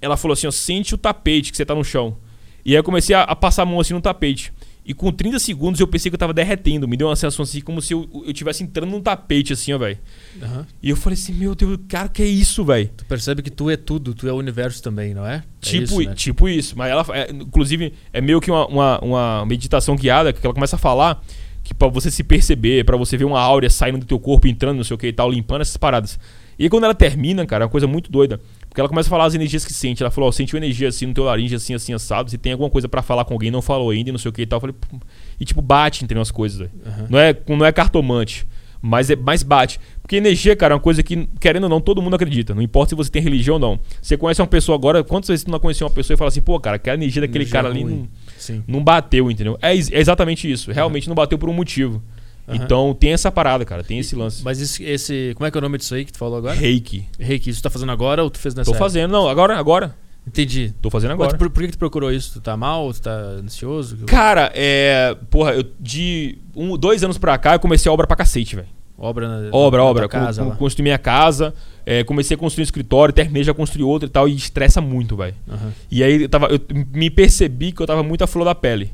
ela 0.00 0.16
falou 0.16 0.32
assim: 0.32 0.46
ó, 0.46 0.50
sente 0.50 0.94
o 0.94 0.98
tapete 0.98 1.50
que 1.50 1.56
você 1.56 1.64
tá 1.64 1.74
no 1.74 1.84
chão. 1.84 2.16
E 2.64 2.70
aí 2.72 2.76
eu 2.76 2.84
comecei 2.84 3.14
a, 3.14 3.22
a 3.22 3.36
passar 3.36 3.62
a 3.62 3.66
mão 3.66 3.78
assim 3.80 3.92
no 3.94 4.00
tapete. 4.00 4.52
E 4.86 4.92
com 4.92 5.10
30 5.10 5.38
segundos 5.38 5.80
eu 5.80 5.86
pensei 5.86 6.10
que 6.10 6.14
eu 6.14 6.18
tava 6.18 6.34
derretendo. 6.34 6.86
Me 6.86 6.94
deu 6.94 7.06
uma 7.08 7.16
sensação 7.16 7.42
assim, 7.42 7.60
como 7.62 7.80
se 7.80 7.94
eu, 7.94 8.06
eu 8.26 8.32
tivesse 8.34 8.62
entrando 8.62 8.90
num 8.90 9.00
tapete, 9.00 9.50
assim, 9.54 9.72
ó, 9.72 9.78
velho. 9.78 9.96
Aham. 10.42 10.66
E 10.82 10.90
eu 10.90 10.96
falei 10.96 11.14
assim: 11.18 11.32
meu 11.32 11.54
Deus, 11.54 11.78
cara, 11.88 12.08
que 12.08 12.22
é 12.22 12.26
isso, 12.26 12.62
velho? 12.64 12.90
Tu 12.96 13.04
percebe 13.06 13.42
que 13.42 13.50
tu 13.50 13.70
é 13.70 13.76
tudo, 13.76 14.14
tu 14.14 14.28
é 14.28 14.32
o 14.32 14.36
universo 14.36 14.82
também, 14.82 15.14
não 15.14 15.26
é? 15.26 15.36
É 15.36 15.42
Tipo, 15.60 15.84
isso, 15.84 16.02
i- 16.02 16.06
né? 16.06 16.14
tipo 16.14 16.48
isso. 16.48 16.76
Mas 16.76 16.90
ela, 16.90 17.04
é, 17.14 17.30
inclusive, 17.32 17.92
é 18.12 18.20
meio 18.20 18.40
que 18.40 18.50
uma, 18.50 18.66
uma, 18.66 18.98
uma 19.00 19.46
meditação 19.46 19.96
guiada 19.96 20.32
que 20.32 20.44
ela 20.46 20.54
começa 20.54 20.76
a 20.76 20.78
falar 20.78 21.22
que 21.62 21.72
pra 21.72 21.88
você 21.88 22.10
se 22.10 22.22
perceber, 22.22 22.84
pra 22.84 22.94
você 22.94 23.16
ver 23.16 23.24
uma 23.24 23.40
áurea 23.40 23.70
saindo 23.70 23.96
do 23.98 24.04
teu 24.04 24.20
corpo, 24.20 24.46
entrando, 24.46 24.76
não 24.76 24.84
sei 24.84 24.94
o 24.94 24.98
que 24.98 25.06
e 25.06 25.12
tal, 25.14 25.30
limpando 25.30 25.62
essas 25.62 25.78
paradas. 25.78 26.18
E 26.58 26.64
aí, 26.64 26.68
quando 26.68 26.84
ela 26.84 26.94
termina, 26.94 27.46
cara, 27.46 27.64
é 27.64 27.66
uma 27.66 27.70
coisa 27.70 27.86
muito 27.86 28.12
doida. 28.12 28.38
Porque 28.74 28.80
ela 28.80 28.88
começa 28.88 29.08
a 29.08 29.10
falar 29.10 29.26
as 29.26 29.36
energias 29.36 29.64
que 29.64 29.72
sente. 29.72 30.02
Ela 30.02 30.10
falou, 30.10 30.26
ó, 30.28 30.32
sentiu 30.32 30.56
energia 30.56 30.88
assim 30.88 31.06
no 31.06 31.14
teu 31.14 31.22
laringe, 31.22 31.54
assim, 31.54 31.74
assim, 31.74 31.92
assado. 31.94 32.28
Se 32.28 32.36
tem 32.36 32.50
alguma 32.50 32.68
coisa 32.68 32.88
pra 32.88 33.02
falar 33.02 33.24
com 33.24 33.32
alguém, 33.32 33.48
não 33.48 33.62
falou 33.62 33.90
ainda, 33.90 34.10
não 34.10 34.18
sei 34.18 34.30
o 34.30 34.32
que 34.32 34.42
e 34.42 34.46
tal. 34.46 34.56
Eu 34.56 34.60
falei, 34.62 34.74
"Pô." 34.74 34.96
e 35.38 35.44
tipo, 35.44 35.62
bate 35.62 36.02
entre 36.02 36.18
umas 36.18 36.32
coisas. 36.32 36.68
Aham. 36.84 37.06
Não 37.08 37.16
é, 37.20 37.36
não 37.48 37.64
é 37.64 37.70
cartomante, 37.70 38.44
mas 38.82 39.10
é 39.10 39.14
mais 39.14 39.44
bate. 39.44 39.78
Porque 40.02 40.16
energia, 40.16 40.56
cara, 40.56 40.72
é 40.72 40.74
uma 40.74 40.80
coisa 40.80 41.04
que, 41.04 41.28
querendo 41.38 41.62
ou 41.62 41.68
não, 41.68 41.80
todo 41.80 42.02
mundo 42.02 42.14
acredita. 42.14 42.52
Não 42.52 42.60
importa 42.60 42.90
se 42.90 42.94
você 42.96 43.08
tem 43.08 43.22
religião 43.22 43.54
ou 43.54 43.60
não. 43.60 43.80
Você 44.02 44.16
conhece 44.16 44.42
uma 44.42 44.48
pessoa 44.48 44.74
agora, 44.74 45.04
quantas 45.04 45.28
vezes 45.28 45.44
tu 45.44 45.52
não 45.52 45.60
conheceu 45.60 45.86
uma 45.86 45.94
pessoa 45.94 46.16
e 46.16 46.18
fala 46.18 46.28
assim, 46.30 46.42
pô, 46.42 46.58
cara, 46.58 46.74
aquela 46.74 46.96
energia 46.96 47.22
daquele 47.22 47.44
Energia 47.44 47.52
cara 47.52 47.68
ali 47.68 47.80
ruim. 47.84 47.94
não, 48.00 48.08
Sim. 48.36 48.64
não 48.66 48.82
bateu, 48.82 49.30
entendeu? 49.30 49.56
É, 49.62 49.72
é 49.72 50.00
exatamente 50.00 50.50
isso. 50.50 50.72
Realmente 50.72 51.06
não 51.08 51.14
bateu 51.14 51.38
por 51.38 51.48
um 51.48 51.54
motivo. 51.54 52.02
Aham. 52.48 52.56
Então 52.62 52.94
tem 52.94 53.12
essa 53.12 53.30
parada, 53.32 53.64
cara. 53.64 53.82
Tem 53.82 53.98
esse 53.98 54.14
lance. 54.14 54.42
Mas 54.44 54.60
esse, 54.60 54.84
esse- 54.84 55.32
Como 55.34 55.46
é 55.46 55.50
que 55.50 55.56
é 55.56 55.60
o 55.60 55.62
nome 55.62 55.78
disso 55.78 55.94
aí 55.94 56.04
que 56.04 56.12
tu 56.12 56.18
falou 56.18 56.36
agora? 56.38 56.54
Reiki. 56.54 57.06
Reiki, 57.18 57.50
isso 57.50 57.60
tu 57.60 57.64
tá 57.64 57.70
fazendo 57.70 57.90
agora 57.92 58.22
ou 58.22 58.30
tu 58.30 58.38
fez 58.38 58.54
nessa 58.54 58.70
Tô 58.70 58.74
época? 58.74 58.84
fazendo, 58.84 59.10
não, 59.12 59.28
agora, 59.28 59.56
agora. 59.58 59.94
Entendi. 60.26 60.72
Tô 60.80 60.88
fazendo 60.90 61.12
agora. 61.12 61.36
por, 61.36 61.50
por 61.50 61.62
que 61.64 61.72
tu 61.72 61.78
procurou 61.78 62.10
isso? 62.12 62.32
Tu 62.34 62.40
tá 62.40 62.56
mal? 62.56 62.92
Tu 62.92 63.02
tá 63.02 63.10
ansioso? 63.10 63.96
Cara, 64.06 64.50
é. 64.54 65.14
Porra, 65.30 65.52
eu 65.52 65.64
de 65.78 66.38
um, 66.56 66.76
dois 66.78 67.02
anos 67.04 67.18
pra 67.18 67.36
cá 67.38 67.54
eu 67.54 67.60
comecei 67.60 67.90
a 67.90 67.92
obra 67.92 68.06
pra 68.06 68.16
cacete, 68.16 68.56
velho. 68.56 68.68
Obra 68.96 69.26
na 69.28 69.48
Obra, 69.56 69.82
na 69.82 69.84
obra. 69.88 70.08
casa 70.08 70.42
Con- 70.42 70.48
lá. 70.50 70.56
construí 70.56 70.82
minha 70.84 70.96
casa, 70.98 71.52
é, 71.84 72.04
comecei 72.04 72.36
a 72.36 72.38
construir 72.38 72.62
um 72.62 72.64
escritório, 72.64 73.12
terminei 73.12 73.42
já 73.42 73.52
construir 73.52 73.82
outro 73.82 74.06
e 74.08 74.10
tal, 74.10 74.28
e 74.28 74.34
estressa 74.36 74.80
muito, 74.80 75.16
velho. 75.16 75.34
Aham, 75.50 75.72
E 75.90 76.02
aí 76.02 76.22
eu, 76.22 76.28
tava, 76.28 76.46
eu 76.46 76.60
me 76.92 77.10
percebi 77.10 77.72
que 77.72 77.82
eu 77.82 77.86
tava 77.86 78.02
muito 78.04 78.22
à 78.22 78.26
flor 78.26 78.44
da 78.44 78.54
pele. 78.54 78.92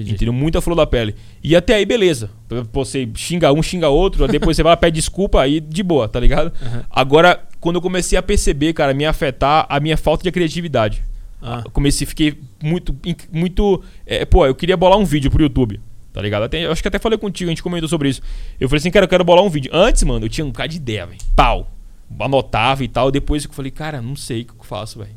Entendi. 0.00 0.14
Entendeu? 0.14 0.32
Muito 0.32 0.58
à 0.58 0.60
flor 0.60 0.76
da 0.76 0.86
pele. 0.86 1.14
E 1.42 1.54
até 1.56 1.74
aí, 1.74 1.84
beleza. 1.86 2.30
Você 2.72 3.08
xinga 3.14 3.52
um, 3.52 3.62
xinga 3.62 3.88
outro, 3.88 4.26
depois 4.28 4.56
você 4.56 4.62
vai 4.62 4.72
lá, 4.72 4.76
pede 4.76 4.96
desculpa, 4.96 5.40
aí 5.40 5.60
de 5.60 5.82
boa, 5.82 6.08
tá 6.08 6.20
ligado? 6.20 6.52
Aham. 6.62 6.84
Agora, 6.90 7.42
quando 7.60 7.76
eu 7.76 7.82
comecei 7.82 8.16
a 8.18 8.22
perceber, 8.22 8.72
cara, 8.72 8.92
me 8.94 9.04
afetar 9.04 9.66
a 9.68 9.80
minha 9.80 9.96
falta 9.96 10.22
de 10.22 10.30
criatividade. 10.30 11.02
Ah, 11.42 11.62
Eu 11.64 11.70
comecei, 11.70 12.06
fiquei 12.06 12.38
muito. 12.62 12.94
muito 13.30 13.82
é, 14.06 14.24
pô, 14.24 14.46
eu 14.46 14.54
queria 14.54 14.76
bolar 14.76 14.98
um 14.98 15.04
vídeo 15.04 15.30
pro 15.30 15.42
YouTube. 15.42 15.80
Tá 16.12 16.22
ligado? 16.22 16.44
Até, 16.44 16.64
eu 16.64 16.72
acho 16.72 16.80
que 16.80 16.88
até 16.88 16.98
falei 16.98 17.18
contigo, 17.18 17.50
a 17.50 17.52
gente 17.52 17.62
comentou 17.62 17.88
sobre 17.88 18.08
isso. 18.08 18.22
Eu 18.58 18.70
falei 18.70 18.78
assim, 18.78 18.90
cara, 18.90 19.04
eu 19.04 19.08
quero 19.08 19.22
bolar 19.22 19.44
um 19.44 19.50
vídeo. 19.50 19.70
Antes, 19.74 20.02
mano, 20.02 20.24
eu 20.24 20.30
tinha 20.30 20.46
um 20.46 20.50
cara 20.50 20.66
de 20.66 20.76
ideia, 20.78 21.04
velho. 21.04 21.18
Pau. 21.36 21.70
Anotava 22.18 22.82
e 22.82 22.88
tal. 22.88 23.10
Depois 23.10 23.44
eu 23.44 23.52
falei, 23.52 23.70
cara, 23.70 24.00
não 24.00 24.16
sei 24.16 24.40
o 24.40 24.44
que 24.46 24.52
eu 24.52 24.64
faço, 24.64 24.98
velho. 24.98 25.10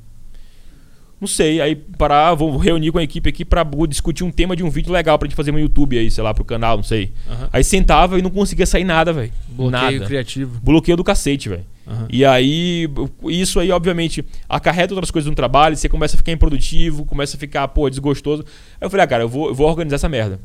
Não 1.19 1.27
sei. 1.27 1.59
Aí 1.59 1.75
parar, 1.75 2.33
vou 2.33 2.55
reunir 2.57 2.91
com 2.91 2.97
a 2.97 3.03
equipe 3.03 3.27
aqui 3.29 3.43
pra 3.43 3.65
discutir 3.87 4.23
um 4.23 4.31
tema 4.31 4.55
de 4.55 4.63
um 4.63 4.69
vídeo 4.69 4.91
legal 4.91 5.17
pra 5.19 5.27
gente 5.27 5.35
fazer 5.35 5.51
no 5.51 5.59
YouTube 5.59 5.97
aí, 5.97 6.09
sei 6.09 6.23
lá, 6.23 6.33
pro 6.33 6.45
canal, 6.45 6.77
não 6.77 6.83
sei. 6.83 7.11
aham. 7.29 7.49
Aí 7.51 7.63
sentava 7.63 8.17
e 8.17 8.21
não 8.21 8.29
conseguia 8.29 8.65
sair 8.65 8.83
nada, 8.85 9.11
velho. 9.11 9.31
Bloqueio 9.49 9.71
Nada. 9.99 10.05
criativo. 10.05 10.59
Bloqueio 10.63 10.95
do 10.95 11.03
cacete, 11.03 11.49
velho. 11.49 11.65
Aham. 11.87 12.07
E 12.09 12.23
aí, 12.23 12.87
isso 13.25 13.59
aí, 13.59 13.71
obviamente, 13.71 14.23
acarreta 14.47 14.93
outras 14.93 15.11
coisas 15.11 15.27
no 15.29 15.35
trabalho, 15.35 15.75
você 15.75 15.89
começa 15.89 16.15
a 16.15 16.17
ficar 16.17 16.31
improdutivo, 16.31 17.03
começa 17.03 17.35
a 17.35 17.39
ficar, 17.39 17.67
pô, 17.69 17.89
desgostoso. 17.89 18.43
Aí 18.79 18.85
eu 18.85 18.89
falei, 18.89 19.03
ah, 19.03 19.07
cara, 19.07 19.23
eu 19.23 19.29
vou, 19.29 19.47
eu 19.49 19.55
vou 19.55 19.67
organizar 19.67 19.95
essa 19.95 20.07
merda. 20.07 20.39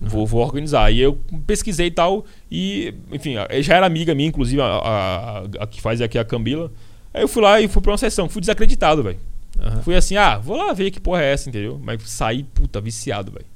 Vou, 0.00 0.26
vou 0.26 0.40
organizar. 0.42 0.92
E 0.92 1.00
eu 1.00 1.18
pesquisei 1.46 1.86
e 1.86 1.90
tal, 1.90 2.24
e, 2.50 2.94
enfim, 3.12 3.36
a- 3.36 3.48
já 3.62 3.74
era 3.76 3.86
amiga 3.86 4.14
minha, 4.14 4.28
inclusive, 4.28 4.60
a, 4.60 4.64
a- 4.66 5.42
a 5.60 5.66
que 5.66 5.80
faz 5.80 6.00
aqui 6.00 6.18
a 6.18 6.24
Cambila. 6.24 6.70
Aí 7.14 7.22
eu 7.22 7.28
fui 7.28 7.42
lá 7.42 7.60
e 7.60 7.66
fui 7.66 7.80
pra 7.82 7.90
uma 7.92 7.98
sessão, 7.98 8.28
fui 8.28 8.40
desacreditado, 8.40 9.02
velho. 9.02 9.16
Aham. 9.58 9.82
Fui 9.82 9.96
assim, 9.96 10.16
ah, 10.16 10.38
vou 10.38 10.56
lá 10.56 10.72
ver 10.72 10.90
que 10.90 11.00
porra 11.00 11.22
é 11.22 11.32
essa, 11.32 11.48
entendeu? 11.48 11.80
Mas 11.82 12.02
saí, 12.08 12.44
puta, 12.44 12.80
viciado, 12.80 13.32
velho. 13.32 13.46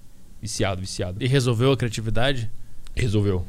Viciado, 0.40 0.80
viciado. 0.80 1.22
E 1.22 1.28
resolveu 1.28 1.72
a 1.72 1.76
criatividade? 1.76 2.50
Resolveu. 2.94 3.46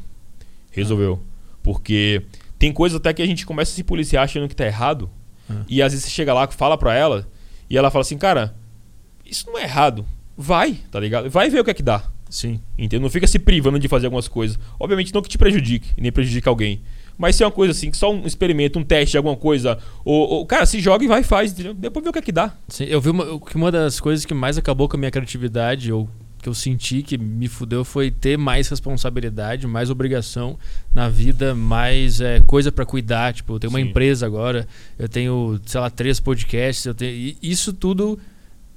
Resolveu. 0.71 1.21
Porque 1.63 2.21
tem 2.59 2.71
coisa 2.71 2.97
até 2.97 3.13
que 3.13 3.21
a 3.21 3.25
gente 3.25 3.45
começa 3.45 3.71
a 3.71 3.75
se 3.75 3.83
policiar 3.83 4.23
achando 4.23 4.47
que 4.47 4.55
tá 4.55 4.65
errado. 4.65 5.09
Ah. 5.49 5.63
E 5.67 5.81
às 5.81 5.91
vezes 5.91 6.05
você 6.05 6.11
chega 6.11 6.33
lá, 6.33 6.47
fala 6.47 6.77
pra 6.77 6.93
ela, 6.93 7.27
e 7.69 7.77
ela 7.77 7.89
fala 7.89 8.01
assim, 8.01 8.17
cara, 8.17 8.55
isso 9.25 9.47
não 9.47 9.57
é 9.57 9.63
errado. 9.63 10.05
Vai, 10.37 10.79
tá 10.91 10.99
ligado? 10.99 11.29
Vai 11.29 11.49
ver 11.49 11.59
o 11.59 11.63
que 11.63 11.71
é 11.71 11.73
que 11.73 11.83
dá. 11.83 12.03
Sim. 12.29 12.59
Entendeu? 12.77 13.01
Não 13.01 13.09
fica 13.09 13.27
se 13.27 13.37
privando 13.37 13.79
de 13.79 13.87
fazer 13.87 14.07
algumas 14.07 14.27
coisas. 14.27 14.57
Obviamente 14.79 15.13
não 15.13 15.21
que 15.21 15.29
te 15.29 15.37
prejudique, 15.37 15.89
nem 15.97 16.11
prejudique 16.11 16.47
alguém. 16.47 16.81
Mas 17.17 17.35
se 17.35 17.43
é 17.43 17.45
uma 17.45 17.51
coisa 17.51 17.71
assim, 17.71 17.91
que 17.91 17.97
só 17.97 18.11
um 18.11 18.25
experimento, 18.25 18.79
um 18.79 18.83
teste 18.83 19.11
de 19.11 19.17
alguma 19.17 19.35
coisa, 19.35 19.77
ou, 20.03 20.27
ou- 20.29 20.45
cara, 20.45 20.65
se 20.65 20.79
joga 20.79 21.03
e 21.05 21.07
vai 21.07 21.21
e 21.21 21.23
faz, 21.23 21.51
entendeu? 21.51 21.73
Depois 21.73 22.03
vê 22.03 22.09
o 22.09 22.13
que 22.13 22.19
é 22.19 22.21
que 22.21 22.31
dá. 22.31 22.53
Sim, 22.67 22.85
eu 22.85 22.99
vi 22.99 23.09
uma, 23.09 23.39
que 23.39 23.55
uma 23.55 23.71
das 23.71 23.99
coisas 23.99 24.25
que 24.25 24.33
mais 24.33 24.57
acabou 24.57 24.89
com 24.89 24.97
a 24.97 24.99
minha 24.99 25.11
criatividade, 25.11 25.91
ou 25.91 26.09
que 26.41 26.49
eu 26.49 26.53
senti 26.53 27.01
que 27.01 27.17
me 27.17 27.47
fudeu, 27.47 27.85
foi 27.85 28.11
ter 28.11 28.37
mais 28.37 28.67
responsabilidade, 28.67 29.65
mais 29.65 29.89
obrigação 29.89 30.57
na 30.93 31.07
vida, 31.07 31.55
mais 31.55 32.19
é, 32.19 32.41
coisa 32.41 32.69
pra 32.71 32.85
cuidar. 32.85 33.33
Tipo, 33.33 33.53
eu 33.55 33.59
tenho 33.59 33.71
uma 33.71 33.79
Sim. 33.79 33.85
empresa 33.87 34.25
agora, 34.25 34.67
eu 34.99 35.07
tenho, 35.07 35.59
sei 35.65 35.79
lá, 35.79 35.89
três 35.89 36.19
podcasts, 36.19 36.85
eu 36.85 36.93
tenho. 36.93 37.33
isso 37.41 37.71
tudo 37.71 38.19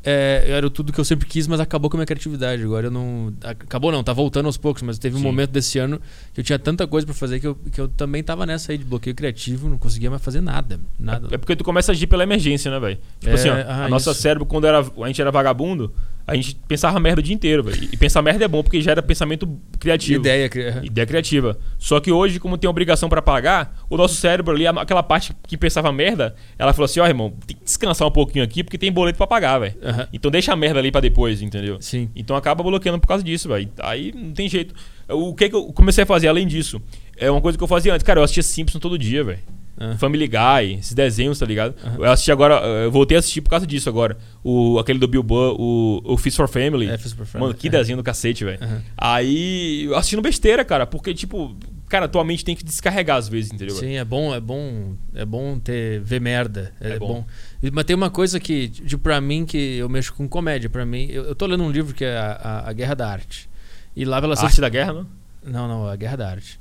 é, 0.06 0.44
era 0.48 0.70
tudo 0.70 0.92
que 0.92 0.98
eu 1.00 1.04
sempre 1.04 1.26
quis, 1.26 1.46
mas 1.48 1.58
acabou 1.58 1.90
com 1.90 1.96
a 1.96 1.98
minha 1.98 2.06
criatividade. 2.06 2.62
Agora 2.62 2.86
eu 2.86 2.90
não. 2.90 3.32
Acabou 3.42 3.90
não, 3.90 4.02
tá 4.04 4.12
voltando 4.12 4.46
aos 4.46 4.56
poucos, 4.56 4.82
mas 4.82 4.98
teve 4.98 5.16
um 5.16 5.18
Sim. 5.18 5.24
momento 5.24 5.50
desse 5.50 5.78
ano 5.78 6.00
que 6.32 6.40
eu 6.40 6.44
tinha 6.44 6.58
tanta 6.58 6.86
coisa 6.86 7.04
pra 7.04 7.14
fazer 7.14 7.40
que 7.40 7.46
eu, 7.46 7.54
que 7.54 7.80
eu 7.80 7.88
também 7.88 8.22
tava 8.22 8.46
nessa 8.46 8.70
aí 8.72 8.78
de 8.78 8.84
bloqueio 8.84 9.14
criativo, 9.16 9.68
não 9.68 9.76
conseguia 9.78 10.08
mais 10.08 10.22
fazer 10.22 10.40
nada. 10.40 10.78
Nada. 10.98 11.28
É 11.32 11.36
porque 11.36 11.56
tu 11.56 11.64
começa 11.64 11.90
a 11.90 11.92
agir 11.92 12.06
pela 12.06 12.22
emergência, 12.22 12.70
né, 12.70 12.78
velho? 12.78 12.98
Tipo 13.20 13.32
É, 13.32 13.34
assim, 13.34 13.48
ó, 13.48 13.54
ah, 13.54 13.84
a 13.84 13.88
nossa 13.88 14.12
isso. 14.12 14.20
cérebro, 14.22 14.46
quando 14.46 14.66
era, 14.66 14.78
a 14.80 15.06
gente 15.08 15.20
era 15.20 15.30
vagabundo, 15.32 15.92
a 16.26 16.34
gente 16.34 16.54
pensava 16.68 16.98
merda 17.00 17.20
o 17.20 17.22
dia 17.22 17.34
inteiro, 17.34 17.62
velho. 17.64 17.88
E 17.92 17.96
pensar 17.96 18.20
merda 18.22 18.44
é 18.44 18.48
bom, 18.48 18.62
porque 18.62 18.80
gera 18.80 19.00
pensamento 19.02 19.48
criativo. 19.78 20.20
Ideia. 20.20 20.48
cri- 20.48 20.84
Ideia 20.86 21.06
criativa. 21.06 21.56
Só 21.78 22.00
que 22.00 22.10
hoje, 22.10 22.40
como 22.40 22.56
tem 22.58 22.68
obrigação 22.68 23.08
pra 23.08 23.22
pagar, 23.22 23.76
o 23.88 23.96
nosso 23.96 24.14
cérebro 24.16 24.54
ali, 24.54 24.66
aquela 24.66 25.02
parte 25.02 25.32
que 25.46 25.56
pensava 25.56 25.92
merda, 25.92 26.34
ela 26.58 26.72
falou 26.72 26.86
assim: 26.86 26.98
ó, 27.00 27.06
irmão, 27.06 27.32
tem 27.46 27.56
que 27.56 27.64
descansar 27.64 28.06
um 28.08 28.10
pouquinho 28.10 28.44
aqui, 28.44 28.64
porque 28.64 28.76
tem 28.76 28.90
boleto 28.90 29.16
pra 29.16 29.26
pagar, 29.26 29.58
velho. 29.60 29.74
Aham. 29.96 30.08
Então 30.12 30.30
deixa 30.30 30.52
a 30.52 30.56
merda 30.56 30.78
ali 30.78 30.90
pra 30.90 31.00
depois, 31.00 31.42
entendeu? 31.42 31.78
Sim. 31.80 32.10
Então 32.14 32.36
acaba 32.36 32.62
bloqueando 32.62 32.98
por 33.00 33.06
causa 33.06 33.22
disso, 33.24 33.48
velho. 33.48 33.68
Aí 33.80 34.12
não 34.14 34.32
tem 34.32 34.48
jeito. 34.48 34.74
O 35.08 35.34
que, 35.34 35.48
que 35.48 35.56
eu 35.56 35.64
comecei 35.72 36.04
a 36.04 36.06
fazer 36.06 36.28
além 36.28 36.46
disso? 36.46 36.80
É 37.16 37.30
uma 37.30 37.40
coisa 37.40 37.56
que 37.56 37.64
eu 37.64 37.68
fazia 37.68 37.92
antes. 37.94 38.02
Cara, 38.04 38.20
eu 38.20 38.24
assistia 38.24 38.42
Simpsons 38.42 38.80
todo 38.80 38.98
dia, 38.98 39.24
velho. 39.24 39.38
Ah. 39.78 39.94
Family 39.98 40.26
Guy, 40.26 40.74
esses 40.78 40.94
desenhos, 40.94 41.38
tá 41.38 41.44
ligado? 41.46 41.74
Aham. 41.84 41.96
Eu 41.98 42.04
assisti 42.10 42.32
agora, 42.32 42.54
eu 42.64 42.90
voltei 42.90 43.16
a 43.16 43.20
assistir 43.20 43.40
por 43.42 43.50
causa 43.50 43.66
disso 43.66 43.88
agora. 43.88 44.16
O, 44.42 44.78
aquele 44.78 44.98
do 44.98 45.06
Bill 45.06 45.22
Burr, 45.22 45.54
o, 45.58 46.00
o 46.04 46.16
Fist 46.16 46.36
for 46.36 46.48
Family. 46.48 46.88
É, 46.88 46.96
Fist 46.96 47.14
for 47.14 47.26
Family, 47.26 47.48
Mano, 47.50 47.58
que 47.58 47.68
é. 47.68 47.70
desenho 47.70 47.98
do 47.98 48.02
cacete, 48.02 48.44
velho. 48.44 48.58
Aham. 48.62 48.82
Aí, 48.96 49.90
assistindo 49.94 50.22
besteira, 50.22 50.64
cara, 50.64 50.86
porque, 50.86 51.12
tipo, 51.12 51.54
cara, 51.88 52.08
tua 52.08 52.24
mente 52.24 52.44
tem 52.44 52.56
que 52.56 52.64
descarregar 52.64 53.18
às 53.18 53.28
vezes, 53.28 53.52
entendeu? 53.52 53.76
Sim, 53.76 53.96
é 53.96 54.04
bom, 54.04 54.34
é 54.34 54.40
bom, 54.40 54.94
é 55.14 55.24
bom 55.24 55.58
ter 55.58 56.00
ver 56.00 56.20
merda. 56.20 56.72
É, 56.80 56.92
É 56.92 56.98
bom. 56.98 57.06
bom. 57.08 57.24
Mas 57.72 57.84
tem 57.84 57.94
uma 57.96 58.10
coisa 58.10 58.40
que, 58.40 58.68
tipo, 58.68 59.02
pra 59.02 59.20
mim, 59.20 59.44
que 59.44 59.76
eu 59.76 59.88
mexo 59.88 60.14
com 60.14 60.26
comédia. 60.28 60.70
Pra 60.70 60.86
mim, 60.86 61.06
eu, 61.10 61.24
eu 61.24 61.34
tô 61.34 61.44
lendo 61.46 61.62
um 61.64 61.70
livro 61.70 61.94
que 61.94 62.04
é 62.04 62.16
a, 62.16 62.32
a, 62.32 62.70
a 62.70 62.72
Guerra 62.72 62.94
da 62.94 63.08
Arte. 63.10 63.48
E 63.94 64.04
lá 64.04 64.20
pela 64.20 64.34
A 64.34 64.42
arte 64.44 64.60
da 64.60 64.68
guerra, 64.68 64.92
não? 64.92 65.06
Não, 65.44 65.68
não, 65.68 65.86
a 65.88 65.96
Guerra 65.96 66.16
da 66.16 66.30
Arte. 66.30 66.58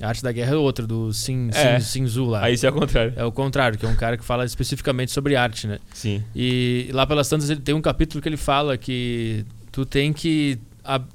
A 0.00 0.08
Arte 0.08 0.22
da 0.22 0.30
Guerra 0.30 0.52
é 0.52 0.56
outro, 0.56 0.86
do 0.86 1.12
Sin, 1.12 1.48
É. 1.54 1.80
Sin, 1.80 2.06
Sin 2.06 2.26
lá. 2.26 2.44
Aí 2.44 2.54
isso 2.54 2.66
é 2.66 2.70
o 2.70 2.72
contrário. 2.72 3.12
É 3.16 3.24
o 3.24 3.32
contrário, 3.32 3.78
que 3.78 3.86
é 3.86 3.88
um 3.88 3.94
cara 3.96 4.16
que 4.18 4.24
fala 4.24 4.44
especificamente 4.44 5.10
sobre 5.10 5.36
arte, 5.36 5.66
né? 5.66 5.78
Sim. 5.94 6.22
E 6.34 6.90
lá 6.92 7.06
pelas 7.06 7.28
tantas 7.28 7.48
ele 7.48 7.60
tem 7.60 7.74
um 7.74 7.80
capítulo 7.80 8.20
que 8.22 8.28
ele 8.28 8.36
fala 8.36 8.76
que 8.76 9.44
tu 9.72 9.86
tem 9.86 10.12
que 10.12 10.58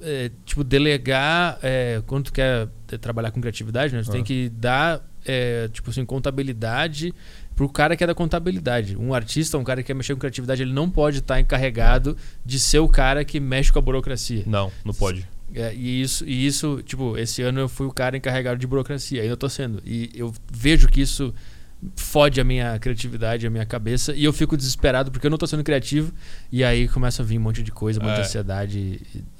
é, 0.02 0.30
tipo, 0.44 0.62
delegar 0.62 1.58
é, 1.62 2.02
quando 2.06 2.24
tu 2.24 2.32
quer 2.32 2.68
é, 2.90 2.98
trabalhar 2.98 3.30
com 3.30 3.40
criatividade, 3.40 3.94
né? 3.94 4.02
Tu 4.02 4.10
Ah. 4.10 4.12
tem 4.12 4.22
que 4.24 4.48
dar, 4.50 5.00
é, 5.24 5.68
tipo 5.72 5.88
assim, 5.90 6.04
contabilidade 6.04 7.14
pro 7.56 7.68
cara 7.68 7.96
que 7.96 8.02
é 8.04 8.06
da 8.06 8.14
contabilidade. 8.14 8.96
Um 8.96 9.14
artista, 9.14 9.56
um 9.58 9.64
cara 9.64 9.82
que 9.82 9.86
quer 9.86 9.94
mexer 9.94 10.14
com 10.14 10.20
criatividade, 10.20 10.62
ele 10.62 10.72
não 10.72 10.90
pode 10.90 11.18
estar 11.18 11.38
encarregado 11.40 12.16
de 12.44 12.58
ser 12.58 12.80
o 12.80 12.88
cara 12.88 13.24
que 13.24 13.38
mexe 13.40 13.72
com 13.72 13.78
a 13.78 13.82
burocracia. 13.82 14.42
Não, 14.46 14.70
não 14.84 14.92
pode. 14.92 15.26
É, 15.54 15.74
e 15.74 16.00
isso, 16.00 16.24
e 16.26 16.46
isso, 16.46 16.82
tipo, 16.82 17.16
esse 17.18 17.42
ano 17.42 17.60
eu 17.60 17.68
fui 17.68 17.86
o 17.86 17.92
cara 17.92 18.16
encarregado 18.16 18.58
de 18.58 18.66
burocracia, 18.66 19.22
ainda 19.22 19.36
tô 19.36 19.48
sendo. 19.48 19.82
E 19.84 20.10
eu 20.14 20.32
vejo 20.50 20.88
que 20.88 21.00
isso 21.00 21.34
fode 21.96 22.40
a 22.40 22.44
minha 22.44 22.78
criatividade, 22.78 23.46
a 23.46 23.50
minha 23.50 23.66
cabeça, 23.66 24.14
e 24.14 24.22
eu 24.24 24.32
fico 24.32 24.56
desesperado 24.56 25.10
porque 25.10 25.26
eu 25.26 25.30
não 25.30 25.38
tô 25.38 25.46
sendo 25.46 25.64
criativo, 25.64 26.12
e 26.50 26.62
aí 26.62 26.86
começa 26.86 27.22
a 27.22 27.24
vir 27.26 27.38
um 27.38 27.40
monte 27.42 27.62
de 27.62 27.72
coisa, 27.72 27.98
um 28.00 28.04
monte 28.04 28.14
de 28.14 28.20
É. 28.20 28.24
ansiedade, 28.24 28.78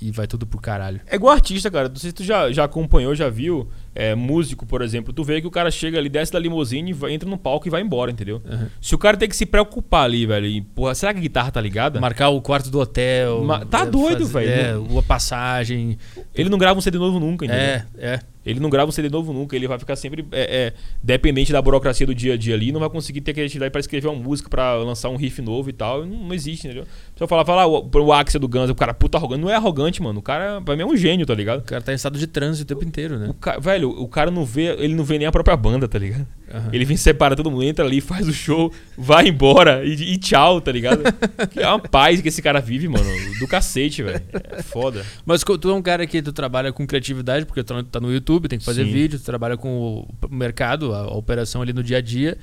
e, 0.01 0.09
e 0.09 0.11
vai 0.11 0.26
tudo 0.26 0.47
pro 0.47 0.61
caralho. 0.61 1.01
É 1.07 1.14
igual 1.16 1.32
artista, 1.34 1.70
cara. 1.70 1.88
Não 1.88 1.97
sei 1.97 2.11
se 2.11 2.14
tu 2.14 2.24
já, 2.24 2.51
já 2.51 2.64
acompanhou, 2.64 3.14
já 3.14 3.28
viu. 3.28 3.68
É, 3.95 4.14
músico, 4.14 4.64
por 4.64 4.80
exemplo. 4.80 5.12
Tu 5.12 5.22
vê 5.22 5.38
que 5.40 5.47
o 5.47 5.51
cara 5.51 5.70
chega 5.70 5.99
ali, 5.99 6.09
desce 6.09 6.32
da 6.32 6.38
limusine, 6.38 6.95
vai- 6.95 7.12
entra 7.12 7.28
no 7.28 7.36
palco 7.36 7.68
e 7.68 7.70
vai 7.70 7.82
embora, 7.82 8.11
entendeu? 8.11 8.40
Uhum. 8.51 8.66
Se 8.80 8.95
o 8.95 8.99
cara 8.99 9.18
tem 9.18 9.28
que 9.28 9.36
se 9.36 9.45
preocupar 9.45 10.05
ali, 10.05 10.24
velho, 10.24 10.47
e, 10.47 10.62
porra, 10.62 10.95
será 10.95 11.12
que 11.12 11.18
a 11.18 11.22
guitarra 11.22 11.51
tá 11.51 11.61
ligada? 11.61 12.01
Marcar 12.01 12.30
o 12.30 12.40
quarto 12.40 12.70
do 12.70 12.80
hotel. 12.80 13.45
Ma- 13.45 13.66
tá 13.66 13.82
é, 13.82 13.86
doido, 13.86 14.26
velho. 14.26 14.49
É, 14.51 14.99
a 14.99 15.03
passagem. 15.03 15.99
Ele 16.34 16.49
não 16.49 16.57
grava 16.59 16.78
um 16.78 16.80
CD 16.82 16.97
novo 16.99 17.20
nunca, 17.20 17.45
entendeu? 17.45 17.62
É, 17.64 17.86
é. 17.99 18.20
Ele 18.45 18.61
não 18.61 18.70
grava 18.70 18.88
um 18.88 18.93
CD 18.93 19.09
novo 19.09 19.32
nunca, 19.32 19.55
ele 19.55 19.68
vai 19.68 19.78
ficar 19.78 19.97
sempre 19.97 20.24
é, 20.32 20.66
é, 20.66 20.72
dependente 21.03 21.53
da 21.53 21.62
burocracia 21.62 22.07
do 22.07 22.14
dia 22.14 22.34
a 22.34 22.36
dia 22.36 22.55
ali, 22.55 22.72
não 22.72 22.80
vai 22.80 22.90
conseguir 22.90 23.20
ter 23.20 23.32
criatividade 23.32 23.70
pra 23.70 23.80
escrever 23.80 24.09
uma 24.09 24.20
música, 24.20 24.49
pra 24.49 24.74
lançar 24.76 25.09
um 25.09 25.16
riff 25.16 25.40
novo 25.40 25.70
e 25.70 25.72
tal. 25.72 26.05
Não, 26.05 26.24
não 26.24 26.34
existe, 26.34 26.66
entendeu? 26.66 26.86
Se 27.22 27.24
eu 27.24 27.28
falar, 27.28 27.44
falar 27.44 27.66
o, 27.68 27.88
o 27.88 28.12
Axel 28.12 28.40
do 28.40 28.48
Guns, 28.48 28.68
o 28.68 28.74
cara 28.74 28.92
puta 28.92 29.16
arrogante, 29.16 29.40
não 29.42 29.48
é 29.48 29.54
arrogante, 29.54 30.02
mano. 30.02 30.18
O 30.18 30.22
cara, 30.22 30.60
pra 30.60 30.74
mim, 30.74 30.82
é 30.82 30.86
um 30.86 30.96
gênio, 30.96 31.24
tá 31.24 31.32
ligado? 31.32 31.60
O 31.60 31.62
cara 31.62 31.80
tá 31.80 31.92
em 31.92 31.94
estado 31.94 32.18
de 32.18 32.26
trânsito 32.26 32.64
o 32.72 32.76
tempo 32.76 32.84
inteiro, 32.88 33.16
né? 33.16 33.28
O 33.28 33.34
ca- 33.34 33.60
velho, 33.60 33.90
o 33.90 34.08
cara 34.08 34.28
não 34.28 34.44
vê, 34.44 34.74
ele 34.76 34.92
não 34.92 35.04
vê 35.04 35.18
nem 35.18 35.28
a 35.28 35.30
própria 35.30 35.56
banda, 35.56 35.86
tá 35.86 36.00
ligado? 36.00 36.26
Aham. 36.52 36.70
Ele 36.72 36.84
vem 36.84 36.96
separa 36.96 37.36
todo 37.36 37.48
mundo, 37.48 37.62
entra 37.62 37.84
ali, 37.84 38.00
faz 38.00 38.26
o 38.26 38.32
show, 38.32 38.72
vai 38.98 39.28
embora 39.28 39.84
e, 39.84 39.92
e 40.14 40.16
tchau, 40.18 40.60
tá 40.60 40.72
ligado? 40.72 41.02
Que 41.52 41.60
é 41.60 41.68
uma 41.68 41.78
paz 41.78 42.20
que 42.20 42.26
esse 42.26 42.42
cara 42.42 42.60
vive, 42.60 42.88
mano. 42.88 43.04
Do 43.38 43.46
cacete, 43.46 44.02
velho. 44.02 44.20
É 44.50 44.60
foda. 44.60 45.06
Mas 45.24 45.44
tu 45.44 45.70
é 45.70 45.74
um 45.74 45.82
cara 45.82 46.04
que 46.08 46.20
tu 46.20 46.32
trabalha 46.32 46.72
com 46.72 46.84
criatividade, 46.84 47.46
porque 47.46 47.62
tu 47.62 47.84
tá 47.84 48.00
no 48.00 48.12
YouTube, 48.12 48.48
tem 48.48 48.58
que 48.58 48.64
fazer 48.64 48.84
Sim. 48.84 48.90
vídeo, 48.92 49.18
tu 49.20 49.24
trabalha 49.24 49.56
com 49.56 49.68
o 49.70 50.08
mercado, 50.28 50.92
a 50.92 51.06
operação 51.14 51.62
ali 51.62 51.72
no 51.72 51.84
dia 51.84 51.98
a 51.98 52.00
dia. 52.00 52.36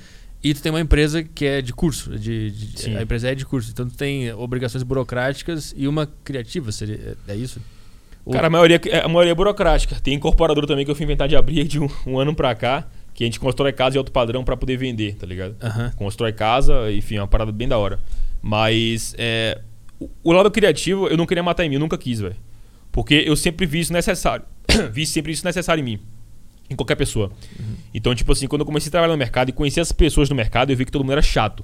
E 0.43 0.53
tu 0.53 0.61
tem 0.61 0.71
uma 0.71 0.79
empresa 0.79 1.21
que 1.23 1.45
é 1.45 1.61
de 1.61 1.73
curso, 1.73 2.17
de, 2.17 2.51
de- 2.51 2.95
a 2.97 3.01
empresa 3.01 3.29
é 3.29 3.35
de 3.35 3.45
curso. 3.45 3.69
Então 3.71 3.87
tu 3.87 3.95
tem 3.97 4.31
obrigações 4.33 4.83
burocráticas 4.83 5.73
e 5.75 5.87
uma 5.87 6.07
criativa, 6.23 6.71
seria, 6.71 7.17
é 7.27 7.35
isso? 7.35 7.59
Ou- 8.25 8.33
Cara, 8.33 8.47
a 8.47 8.49
maioria, 8.49 8.79
a 9.03 9.07
maioria 9.07 9.31
é 9.31 9.35
burocrática. 9.35 9.97
Tem 10.01 10.13
incorporadora 10.13 10.65
também 10.65 10.85
que 10.85 10.91
eu 10.91 10.95
fui 10.95 11.03
inventar 11.03 11.27
de 11.27 11.35
abrir 11.35 11.65
de 11.67 11.79
um, 11.79 11.89
um 12.07 12.17
ano 12.19 12.33
pra 12.33 12.55
cá, 12.55 12.87
que 13.13 13.23
a 13.23 13.27
gente 13.27 13.39
constrói 13.39 13.73
casa 13.73 13.91
de 13.93 13.97
alto 13.97 14.11
padrão 14.13 14.43
pra 14.45 14.55
poder 14.55 14.77
vender, 14.77 15.15
tá 15.15 15.25
ligado? 15.27 15.55
Aham. 15.61 15.91
Constrói 15.97 16.31
casa, 16.31 16.89
enfim, 16.91 17.15
é 17.15 17.21
uma 17.21 17.27
parada 17.27 17.51
bem 17.51 17.67
da 17.67 17.77
hora. 17.77 17.99
Mas 18.41 19.13
é, 19.17 19.59
o, 19.99 20.09
o 20.23 20.31
lado 20.31 20.49
criativo 20.49 21.07
eu 21.07 21.17
não 21.17 21.25
queria 21.25 21.43
matar 21.43 21.65
em 21.65 21.69
mim, 21.69 21.75
eu 21.75 21.79
nunca 21.81 21.97
quis, 21.97 22.21
velho. 22.21 22.35
Porque 22.93 23.15
eu 23.27 23.35
sempre 23.35 23.65
vi 23.65 23.81
isso 23.81 23.91
necessário. 23.91 24.45
vi 24.93 25.05
sempre 25.05 25.33
isso 25.33 25.43
necessário 25.43 25.81
em 25.81 25.83
mim. 25.83 25.99
Em 26.69 26.75
qualquer 26.75 26.95
pessoa. 26.95 27.31
Então, 27.93 28.13
tipo 28.13 28.31
assim, 28.31 28.47
quando 28.47 28.61
eu 28.61 28.65
comecei 28.65 28.89
a 28.89 28.91
trabalhar 28.91 29.13
no 29.13 29.17
mercado 29.17 29.49
e 29.49 29.51
conhecer 29.51 29.79
as 29.79 29.91
pessoas 29.91 30.29
do 30.29 30.35
mercado, 30.35 30.71
eu 30.71 30.77
vi 30.77 30.85
que 30.85 30.91
todo 30.91 31.01
mundo 31.01 31.13
era 31.13 31.21
chato. 31.21 31.63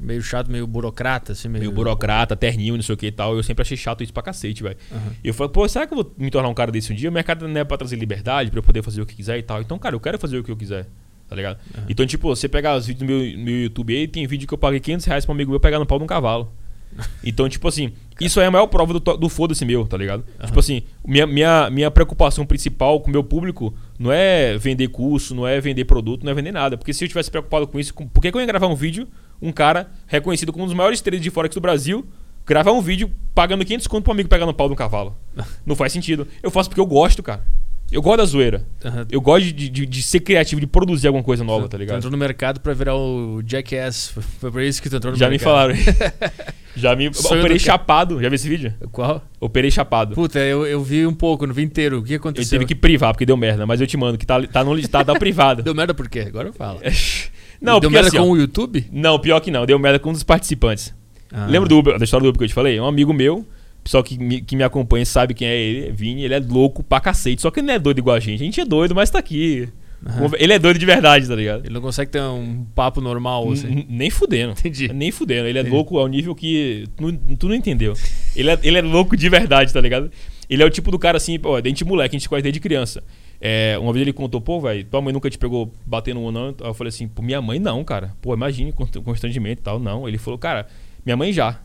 Meio 0.00 0.22
chato, 0.22 0.50
meio 0.50 0.66
burocrata, 0.66 1.32
assim, 1.32 1.48
meio. 1.48 1.60
Meio 1.60 1.72
burocrata, 1.72 2.34
terninho, 2.34 2.74
não 2.74 2.82
sei 2.82 2.94
o 2.94 2.98
que 2.98 3.06
e 3.06 3.12
tal. 3.12 3.36
Eu 3.36 3.42
sempre 3.42 3.62
achei 3.62 3.76
chato 3.76 4.02
isso 4.02 4.12
pra 4.12 4.22
cacete, 4.22 4.62
velho. 4.62 4.76
E 5.22 5.28
eu 5.28 5.34
falei, 5.34 5.52
pô, 5.52 5.68
será 5.68 5.86
que 5.86 5.92
eu 5.94 6.02
vou 6.02 6.12
me 6.18 6.30
tornar 6.30 6.48
um 6.48 6.54
cara 6.54 6.72
desse 6.72 6.92
um 6.92 6.96
dia? 6.96 7.08
O 7.08 7.12
mercado 7.12 7.46
não 7.46 7.60
é 7.60 7.64
pra 7.64 7.76
trazer 7.76 7.96
liberdade, 7.96 8.50
pra 8.50 8.58
eu 8.58 8.62
poder 8.64 8.82
fazer 8.82 9.00
o 9.00 9.06
que 9.06 9.14
quiser 9.14 9.38
e 9.38 9.42
tal. 9.42 9.60
Então, 9.60 9.78
cara, 9.78 9.94
eu 9.94 10.00
quero 10.00 10.18
fazer 10.18 10.38
o 10.38 10.42
que 10.42 10.50
eu 10.50 10.56
quiser, 10.56 10.88
tá 11.28 11.36
ligado? 11.36 11.58
Então, 11.88 12.04
tipo, 12.04 12.26
você 12.28 12.48
pegar 12.48 12.76
os 12.76 12.86
vídeos 12.86 13.06
do 13.06 13.14
meu, 13.14 13.38
meu 13.38 13.62
YouTube 13.62 13.94
aí, 13.94 14.08
tem 14.08 14.26
vídeo 14.26 14.48
que 14.48 14.54
eu 14.54 14.58
paguei 14.58 14.80
500 14.80 15.06
reais 15.06 15.24
pra 15.24 15.32
um 15.32 15.36
amigo 15.36 15.50
meu 15.50 15.60
pegar 15.60 15.78
no 15.78 15.86
pau 15.86 15.98
de 15.98 16.04
um 16.04 16.08
cavalo. 16.08 16.52
Então, 17.24 17.48
tipo 17.48 17.66
assim, 17.68 17.92
isso 18.20 18.38
aí 18.38 18.44
é 18.44 18.48
a 18.48 18.50
maior 18.50 18.66
prova 18.66 18.92
do, 18.92 19.16
do 19.16 19.28
foda-se 19.28 19.64
meu, 19.64 19.86
tá 19.86 19.96
ligado? 19.96 20.24
Tipo 20.44 20.60
assim, 20.60 20.82
minha, 21.06 21.26
minha, 21.26 21.70
minha 21.70 21.90
preocupação 21.90 22.44
principal 22.44 23.00
com 23.00 23.08
o 23.08 23.10
meu 23.10 23.24
público 23.24 23.72
não 24.02 24.10
é 24.10 24.58
vender 24.58 24.88
curso, 24.88 25.32
não 25.32 25.46
é 25.46 25.60
vender 25.60 25.84
produto, 25.84 26.24
não 26.24 26.32
é 26.32 26.34
vender 26.34 26.50
nada. 26.50 26.76
Porque 26.76 26.92
se 26.92 27.04
eu 27.04 27.08
tivesse 27.08 27.30
preocupado 27.30 27.68
com 27.68 27.78
isso, 27.78 27.94
com, 27.94 28.06
por 28.06 28.20
que, 28.20 28.32
que 28.32 28.36
eu 28.36 28.40
ia 28.40 28.46
gravar 28.46 28.66
um 28.66 28.74
vídeo, 28.74 29.06
um 29.40 29.52
cara 29.52 29.92
reconhecido 30.08 30.52
como 30.52 30.64
um 30.64 30.66
dos 30.66 30.74
maiores 30.74 31.00
traders 31.00 31.22
de 31.22 31.30
Forex 31.30 31.54
do 31.54 31.60
Brasil, 31.60 32.04
gravar 32.44 32.72
um 32.72 32.80
vídeo 32.80 33.12
pagando 33.32 33.64
500 33.64 33.86
conto 33.86 34.02
pro 34.02 34.12
amigo 34.12 34.28
pegar 34.28 34.44
no 34.44 34.52
pau 34.52 34.66
de 34.66 34.72
um 34.72 34.76
cavalo? 34.76 35.16
Não 35.64 35.76
faz 35.76 35.92
sentido. 35.92 36.26
Eu 36.42 36.50
faço 36.50 36.68
porque 36.68 36.80
eu 36.80 36.86
gosto, 36.86 37.22
cara. 37.22 37.44
Eu 37.92 38.00
gosto 38.02 38.16
da 38.18 38.24
zoeira. 38.24 38.66
Aham. 38.84 39.06
Eu 39.10 39.20
gosto 39.20 39.52
de, 39.52 39.68
de, 39.68 39.86
de 39.86 40.02
ser 40.02 40.20
criativo, 40.20 40.60
de 40.60 40.66
produzir 40.66 41.06
alguma 41.06 41.22
coisa 41.22 41.44
nova, 41.44 41.64
tá 41.68 41.76
Tu 41.76 41.80
ligado? 41.80 41.96
entrou 41.98 42.10
no 42.10 42.16
mercado 42.16 42.58
pra 42.60 42.72
virar 42.72 42.96
o 42.96 43.42
Jackass. 43.46 44.14
Foi- 44.40 44.50
por 44.50 44.62
isso 44.62 44.80
que 44.82 44.88
tu 44.88 44.96
entrou 44.96 45.12
no 45.12 45.18
Já 45.18 45.26
me 45.26 45.32
mercado. 45.32 45.44
falaram. 45.44 45.74
Já 46.74 46.96
me. 46.96 47.12
Sonho 47.12 47.40
Operei 47.40 47.58
do 47.58 47.62
chapado. 47.62 48.14
Já 48.22 48.28
viu 48.30 48.34
esse 48.34 48.48
vídeo? 48.48 48.72
Qual? 48.90 49.22
Operei 49.38 49.70
chapado. 49.70 50.14
Puta, 50.14 50.38
eu, 50.38 50.66
eu 50.66 50.82
vi 50.82 51.06
um 51.06 51.12
pouco, 51.12 51.46
não 51.46 51.52
vi 51.54 51.62
inteiro. 51.62 51.98
O 51.98 52.02
que 52.02 52.14
Eu 52.14 52.16
aconteceu? 52.16 52.58
tive 52.58 52.66
que 52.66 52.74
privar, 52.74 53.12
porque 53.12 53.26
deu 53.26 53.36
merda, 53.36 53.66
mas 53.66 53.78
eu 53.80 53.86
te 53.86 53.96
mando, 53.98 54.16
que 54.16 54.24
tá, 54.24 54.40
tá 54.46 54.64
no 54.64 54.72
listado 54.74 55.12
da 55.12 55.18
privada. 55.18 55.60
Deu 55.62 55.74
merda 55.74 55.92
por 55.92 56.08
quê? 56.08 56.20
Agora 56.20 56.48
eu 56.48 56.52
falo. 56.54 56.80
Não, 57.60 57.74
Deu 57.78 57.82
porque 57.90 57.94
merda 57.94 58.08
assim, 58.08 58.16
com 58.16 58.24
ó, 58.24 58.32
o 58.32 58.36
YouTube? 58.36 58.86
Não, 58.90 59.18
pior 59.20 59.38
que 59.38 59.48
não, 59.48 59.64
deu 59.64 59.78
merda 59.78 59.98
com 60.00 60.10
um 60.10 60.12
dos 60.12 60.24
participantes. 60.24 60.92
Ah. 61.30 61.46
Lembra 61.46 61.68
do 61.68 61.78
Uber, 61.78 61.96
da 61.96 62.04
história 62.04 62.24
do 62.24 62.28
Uber 62.30 62.38
que 62.38 62.44
eu 62.44 62.48
te 62.48 62.54
falei? 62.54 62.76
É 62.76 62.82
um 62.82 62.86
amigo 62.88 63.12
meu, 63.12 63.46
pessoal 63.84 64.02
que 64.02 64.18
me, 64.18 64.40
que 64.40 64.54
me 64.56 64.62
acompanha 64.62 65.04
sabe 65.04 65.34
quem 65.34 65.48
é 65.48 65.56
ele, 65.56 65.92
Vini, 65.92 66.24
ele 66.24 66.34
é 66.34 66.40
louco 66.40 66.82
pra 66.82 67.00
cacete. 67.00 67.42
Só 67.42 67.50
que 67.50 67.60
ele 67.60 67.66
não 67.68 67.74
é 67.74 67.78
doido 67.78 67.98
igual 67.98 68.16
a 68.16 68.20
gente. 68.20 68.42
A 68.42 68.44
gente 68.44 68.60
é 68.60 68.64
doido, 68.64 68.94
mas 68.94 69.10
tá 69.10 69.18
aqui. 69.18 69.68
Aham. 70.04 70.30
Ele 70.36 70.52
é 70.52 70.58
doido 70.58 70.78
de 70.80 70.86
verdade, 70.86 71.28
tá 71.28 71.34
ligado? 71.36 71.64
Ele 71.64 71.74
não 71.74 71.80
consegue 71.80 72.10
ter 72.10 72.20
um 72.20 72.64
papo 72.74 73.00
normal, 73.00 73.52
assim. 73.52 73.68
N- 73.68 73.86
Nem 73.88 74.10
fudendo. 74.10 74.52
Entendi. 74.52 74.92
Nem 74.92 75.12
fudendo. 75.12 75.46
Ele 75.46 75.58
é 75.58 75.60
Entendi. 75.60 75.74
louco 75.76 75.96
ao 75.98 76.08
nível 76.08 76.34
que. 76.34 76.86
Tu, 76.96 77.02
não- 77.02 77.36
tu 77.36 77.48
não 77.48 77.54
entendeu. 77.54 77.94
Ele 78.34 78.50
é, 78.50 78.58
ele 78.64 78.78
é 78.78 78.82
louco 78.82 79.16
de 79.16 79.28
verdade, 79.28 79.72
tá 79.72 79.80
ligado? 79.80 80.10
Ele 80.50 80.60
é 80.62 80.66
o 80.66 80.70
tipo 80.70 80.90
do 80.90 80.98
cara 80.98 81.16
assim, 81.18 81.38
pô, 81.38 81.60
dente 81.60 81.84
moleque, 81.84 82.16
a 82.16 82.18
gente 82.18 82.28
conhece 82.28 82.42
desde 82.42 82.58
criança. 82.60 83.02
É, 83.40 83.76
uma 83.80 83.92
vez 83.92 84.02
ele 84.02 84.12
contou, 84.12 84.40
pô, 84.40 84.60
velho, 84.60 84.84
tua 84.84 85.00
mãe 85.00 85.12
nunca 85.12 85.30
te 85.30 85.38
pegou 85.38 85.72
batendo 85.86 86.20
um 86.20 86.30
não? 86.32 86.48
Aí 86.48 86.54
eu 86.68 86.74
falei 86.74 86.88
assim, 86.88 87.06
pô, 87.08 87.22
minha 87.22 87.40
mãe 87.40 87.58
não, 87.60 87.82
cara. 87.84 88.12
Pô, 88.20 88.34
imagine 88.34 88.72
const- 88.72 88.98
constrangimento 89.00 89.60
e 89.60 89.64
tal. 89.64 89.78
Não. 89.78 90.06
Ele 90.08 90.18
falou, 90.18 90.36
cara, 90.38 90.66
minha 91.06 91.16
mãe 91.16 91.32
já. 91.32 91.60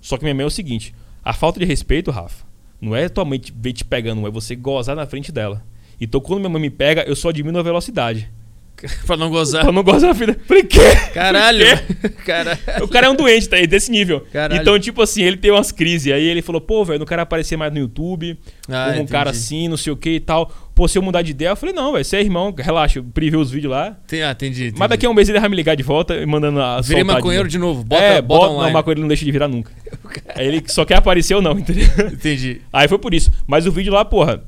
Só 0.00 0.16
que 0.16 0.24
minha 0.24 0.34
mãe 0.34 0.42
é 0.44 0.46
o 0.46 0.50
seguinte: 0.50 0.94
a 1.24 1.32
falta 1.32 1.58
de 1.58 1.64
respeito, 1.64 2.10
Rafa, 2.10 2.44
não 2.80 2.94
é 2.94 3.08
tua 3.08 3.24
mãe 3.24 3.38
te, 3.38 3.52
ver 3.56 3.72
te 3.72 3.84
pegando, 3.84 4.26
é 4.26 4.30
você 4.30 4.54
gozar 4.54 4.94
na 4.94 5.06
frente 5.06 5.32
dela. 5.32 5.64
Então 6.00 6.20
quando 6.20 6.40
minha 6.40 6.50
mãe 6.50 6.60
me 6.62 6.70
pega, 6.70 7.02
eu 7.02 7.16
só 7.16 7.30
diminuo 7.30 7.60
a 7.60 7.62
velocidade. 7.64 8.30
pra 9.06 9.16
não 9.16 9.30
gozar. 9.30 9.62
Pra 9.62 9.72
não 9.72 9.82
gozar 9.84 10.08
na 10.08 10.14
frente. 10.14 10.38
Falei, 10.46 10.64
quê? 10.64 10.80
Caralho! 11.14 11.64
Quê? 11.64 12.08
Caralho. 12.26 12.58
O 12.82 12.88
cara 12.88 13.06
é 13.06 13.10
um 13.10 13.14
doente, 13.14 13.48
tá 13.48 13.56
aí, 13.56 13.66
desse 13.66 13.90
nível. 13.90 14.26
Caralho. 14.32 14.60
Então, 14.60 14.78
tipo 14.78 15.00
assim, 15.00 15.22
ele 15.22 15.36
tem 15.36 15.50
umas 15.52 15.70
crises. 15.72 16.12
Aí 16.12 16.24
ele 16.24 16.42
falou, 16.42 16.60
pô, 16.60 16.84
velho, 16.84 16.98
não 16.98 17.06
quero 17.06 17.22
aparecer 17.22 17.56
mais 17.56 17.72
no 17.72 17.78
YouTube, 17.78 18.36
Ah, 18.68 18.86
como 18.86 18.88
um 18.88 18.94
entendi. 18.96 19.12
cara 19.12 19.30
assim, 19.30 19.68
não 19.68 19.76
sei 19.76 19.92
o 19.92 19.96
que 19.96 20.10
e 20.10 20.20
tal. 20.20 20.52
Pô, 20.74 20.88
se 20.88 20.98
eu 20.98 21.02
mudar 21.02 21.22
de 21.22 21.30
ideia, 21.30 21.50
eu 21.50 21.56
falei, 21.56 21.72
não, 21.74 21.92
velho, 21.92 22.04
você 22.04 22.16
é 22.16 22.20
irmão, 22.20 22.52
relaxa, 22.56 22.98
eu 22.98 23.04
prevê 23.04 23.36
os 23.36 23.48
vídeos 23.50 23.70
lá. 23.70 23.96
Tem- 24.08 24.22
Ah, 24.24 24.32
entendi. 24.32 24.62
entendi. 24.64 24.78
Mas 24.78 24.88
daqui 24.88 25.06
a 25.06 25.10
um 25.10 25.14
mês 25.14 25.28
ele 25.28 25.38
vai 25.38 25.48
me 25.48 25.54
ligar 25.54 25.76
de 25.76 25.84
volta 25.84 26.16
e 26.16 26.26
mandando 26.26 26.60
a 26.60 26.80
Virei 26.80 27.04
maconheiro 27.04 27.46
de 27.46 27.52
de 27.52 27.58
novo. 27.58 27.84
Bota, 27.84 28.02
é, 28.02 28.20
bota 28.20 28.48
bota, 28.48 28.64
não, 28.66 28.72
maconheiro 28.72 29.00
não 29.00 29.06
deixa 29.08 29.24
de 29.24 29.30
virar 29.30 29.46
nunca. 29.46 29.70
Aí 30.34 30.48
ele 30.48 30.64
só 30.66 30.84
quer 30.84 30.96
aparecer 30.96 31.34
ou 31.36 31.40
não, 31.42 31.52
entendeu? 31.58 31.86
Entendi. 32.12 32.60
Aí 32.72 32.88
foi 32.88 32.98
por 32.98 33.14
isso. 33.14 33.30
Mas 33.46 33.66
o 33.66 33.70
vídeo 33.72 33.92
lá, 33.92 34.04
porra, 34.04 34.42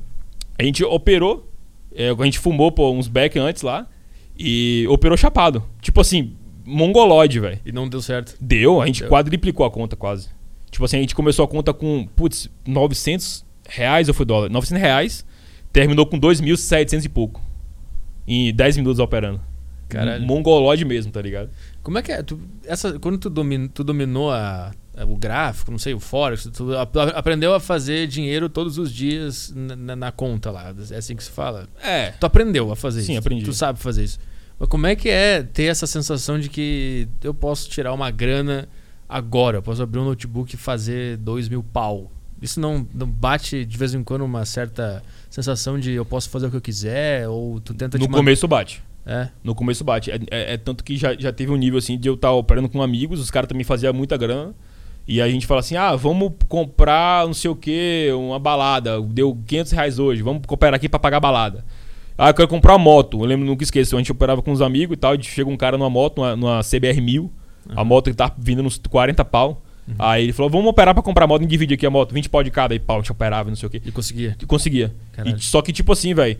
a 0.59 0.63
gente 0.63 0.83
operou, 0.83 1.49
é, 1.95 2.09
a 2.09 2.23
gente 2.25 2.39
fumou, 2.39 2.71
pô, 2.73 2.91
uns 2.91 3.07
back 3.07 3.39
antes 3.39 3.63
lá 3.63 3.87
e 4.37 4.85
operou 4.89 5.15
chapado. 5.15 5.63
Tipo 5.81 6.01
assim, 6.01 6.33
mongoloide, 6.65 7.39
velho. 7.39 7.59
E 7.65 7.71
não 7.71 7.87
deu 7.87 8.01
certo. 8.01 8.35
Deu, 8.41 8.81
a 8.81 8.85
gente 8.85 8.99
Deu. 9.01 9.09
quadriplicou 9.09 9.65
a 9.65 9.71
conta 9.71 9.95
quase. 9.95 10.27
Tipo 10.69 10.83
assim, 10.83 10.97
a 10.97 10.99
gente 10.99 11.15
começou 11.15 11.45
a 11.45 11.47
conta 11.47 11.73
com, 11.73 12.05
putz, 12.15 12.49
900 12.67 13.45
reais 13.69 14.07
ou 14.09 14.13
foi 14.13 14.25
dólar? 14.25 14.49
900 14.49 14.81
reais, 14.81 15.25
terminou 15.71 16.05
com 16.05 16.19
2.700 16.19 17.05
e 17.05 17.09
pouco. 17.09 17.41
Em 18.27 18.53
10 18.53 18.77
minutos 18.77 18.99
operando. 18.99 19.41
Caralho. 19.87 20.25
Mesmo, 20.85 21.11
tá 21.11 21.21
ligado? 21.21 21.49
Como 21.81 21.97
é 21.97 22.01
que 22.01 22.11
é? 22.11 22.21
Tu, 22.21 22.39
essa, 22.65 22.99
quando 22.99 23.17
tu, 23.17 23.29
domin, 23.29 23.67
tu 23.69 23.85
dominou 23.85 24.29
a, 24.31 24.71
a- 24.97 25.05
o 25.05 25.15
gráfico, 25.15 25.71
não 25.71 25.79
sei, 25.79 25.93
o 25.93 25.99
Forex, 25.99 26.49
tu 26.53 26.75
ap- 26.75 26.97
aprendeu 27.15 27.53
a 27.53 27.59
fazer 27.59 28.05
dinheiro 28.07 28.49
todos 28.49 28.77
os 28.77 28.91
dias 28.91 29.53
na, 29.55 29.95
na- 29.95 30.11
conta 30.11 30.51
lá. 30.51 30.73
É 30.91 30.97
assim 30.97 31.15
que 31.15 31.23
se 31.23 31.31
fala? 31.31 31.69
É. 31.81 32.11
Tu 32.11 32.25
aprendeu 32.25 32.69
a 32.69 32.75
fazer 32.75 33.01
Sim, 33.01 33.13
isso. 33.13 33.19
aprendi. 33.19 33.45
Tu 33.45 33.53
sabe 33.53 33.79
fazer 33.79 34.03
isso. 34.03 34.19
Mas 34.59 34.67
como 34.67 34.85
é 34.87 34.95
que 34.95 35.07
é 35.07 35.41
ter 35.41 35.65
essa 35.65 35.87
sensação 35.87 36.37
de 36.37 36.49
que 36.49 37.07
eu 37.23 37.33
posso 37.33 37.69
tirar 37.69 37.93
uma 37.93 38.11
grana 38.11 38.67
agora? 39.07 39.59
Eu 39.59 39.61
posso 39.63 39.81
abrir 39.81 39.99
um 39.99 40.05
notebook 40.05 40.53
e 40.53 40.57
fazer 40.57 41.15
dois 41.15 41.47
mil 41.47 41.63
pau. 41.63 42.11
Isso 42.41 42.59
não, 42.59 42.85
não 42.93 43.07
bate 43.09 43.63
de 43.63 43.77
vez 43.77 43.93
em 43.93 44.03
quando 44.03 44.25
uma 44.25 44.43
certa 44.45 45.01
sensação 45.41 45.79
de 45.79 45.91
eu 45.93 46.03
posso 46.05 46.29
fazer 46.29 46.47
o 46.47 46.49
que 46.49 46.57
eu 46.57 46.61
quiser? 46.61 47.27
Ou 47.29 47.59
tu 47.59 47.73
tenta 47.73 47.97
No 47.97 48.09
começo 48.09 48.47
bate. 48.47 48.81
É. 49.05 49.29
No 49.43 49.53
começo 49.55 49.83
bate. 49.83 50.11
É, 50.11 50.19
é- 50.31 50.53
é 50.53 50.57
tanto 50.57 50.83
que 50.83 50.97
já, 50.97 51.15
já 51.15 51.31
teve 51.31 51.51
um 51.51 51.55
nível 51.55 51.77
assim 51.77 51.97
de 51.97 52.09
eu 52.09 52.15
estar 52.15 52.31
operando 52.31 52.67
com 52.67 52.81
amigos, 52.81 53.19
os 53.19 53.31
caras 53.31 53.47
também 53.47 53.63
faziam 53.63 53.93
muita 53.93 54.17
grana. 54.17 54.53
E 55.07 55.21
a 55.21 55.29
gente 55.29 55.45
fala 55.47 55.61
assim: 55.61 55.75
ah, 55.77 55.95
vamos 55.95 56.33
comprar 56.49 57.25
não 57.25 57.33
sei 57.33 57.49
o 57.49 57.55
que, 57.55 58.09
uma 58.13 58.39
balada. 58.39 58.99
Deu 59.01 59.37
500 59.47 59.71
reais 59.71 59.99
hoje, 59.99 60.21
vamos 60.21 60.41
cooperar 60.45 60.75
aqui 60.75 60.89
pra 60.89 60.99
pagar 60.99 61.17
a 61.17 61.21
balada. 61.21 61.63
Ah, 62.17 62.29
eu 62.29 62.33
quero 62.33 62.47
comprar 62.47 62.73
uma 62.73 62.79
moto. 62.79 63.19
Eu 63.21 63.25
lembro, 63.25 63.45
nunca 63.45 63.63
esqueço, 63.63 63.95
a 63.95 63.99
gente 63.99 64.11
operava 64.11 64.41
com 64.41 64.51
uns 64.51 64.59
amigos 64.59 64.95
e 64.95 64.97
tal. 64.97 65.15
E 65.15 65.23
chega 65.23 65.49
um 65.49 65.55
cara 65.55 65.77
numa 65.77 65.89
moto, 65.89 66.17
numa, 66.17 66.35
numa 66.35 66.61
CBR 66.63 66.99
1000. 66.99 67.31
A 67.75 67.83
moto 67.83 68.09
que 68.09 68.15
tá 68.15 68.33
vindo 68.37 68.63
nos 68.63 68.77
40 68.77 69.23
pau. 69.23 69.61
Aí 69.99 70.23
ele 70.25 70.33
falou: 70.33 70.49
vamos 70.49 70.67
operar 70.67 70.93
pra 70.93 71.01
comprar 71.03 71.25
a 71.25 71.27
moto, 71.27 71.45
divide 71.45 71.73
aqui 71.75 71.85
a 71.85 71.89
moto, 71.89 72.13
20 72.13 72.29
pau 72.29 72.43
de 72.43 72.51
cada. 72.51 72.75
E 72.75 72.79
pau, 72.79 72.97
a 72.97 72.99
gente 73.01 73.11
operava, 73.11 73.49
não 73.49 73.55
sei 73.55 73.67
o 73.67 73.69
que. 73.69 73.81
E 73.85 73.91
conseguia. 73.91 74.35
E 74.41 74.45
conseguia. 74.45 74.93
E- 75.37 75.41
só 75.41 75.61
que, 75.61 75.71
tipo 75.71 75.91
assim, 75.93 76.13
velho, 76.13 76.37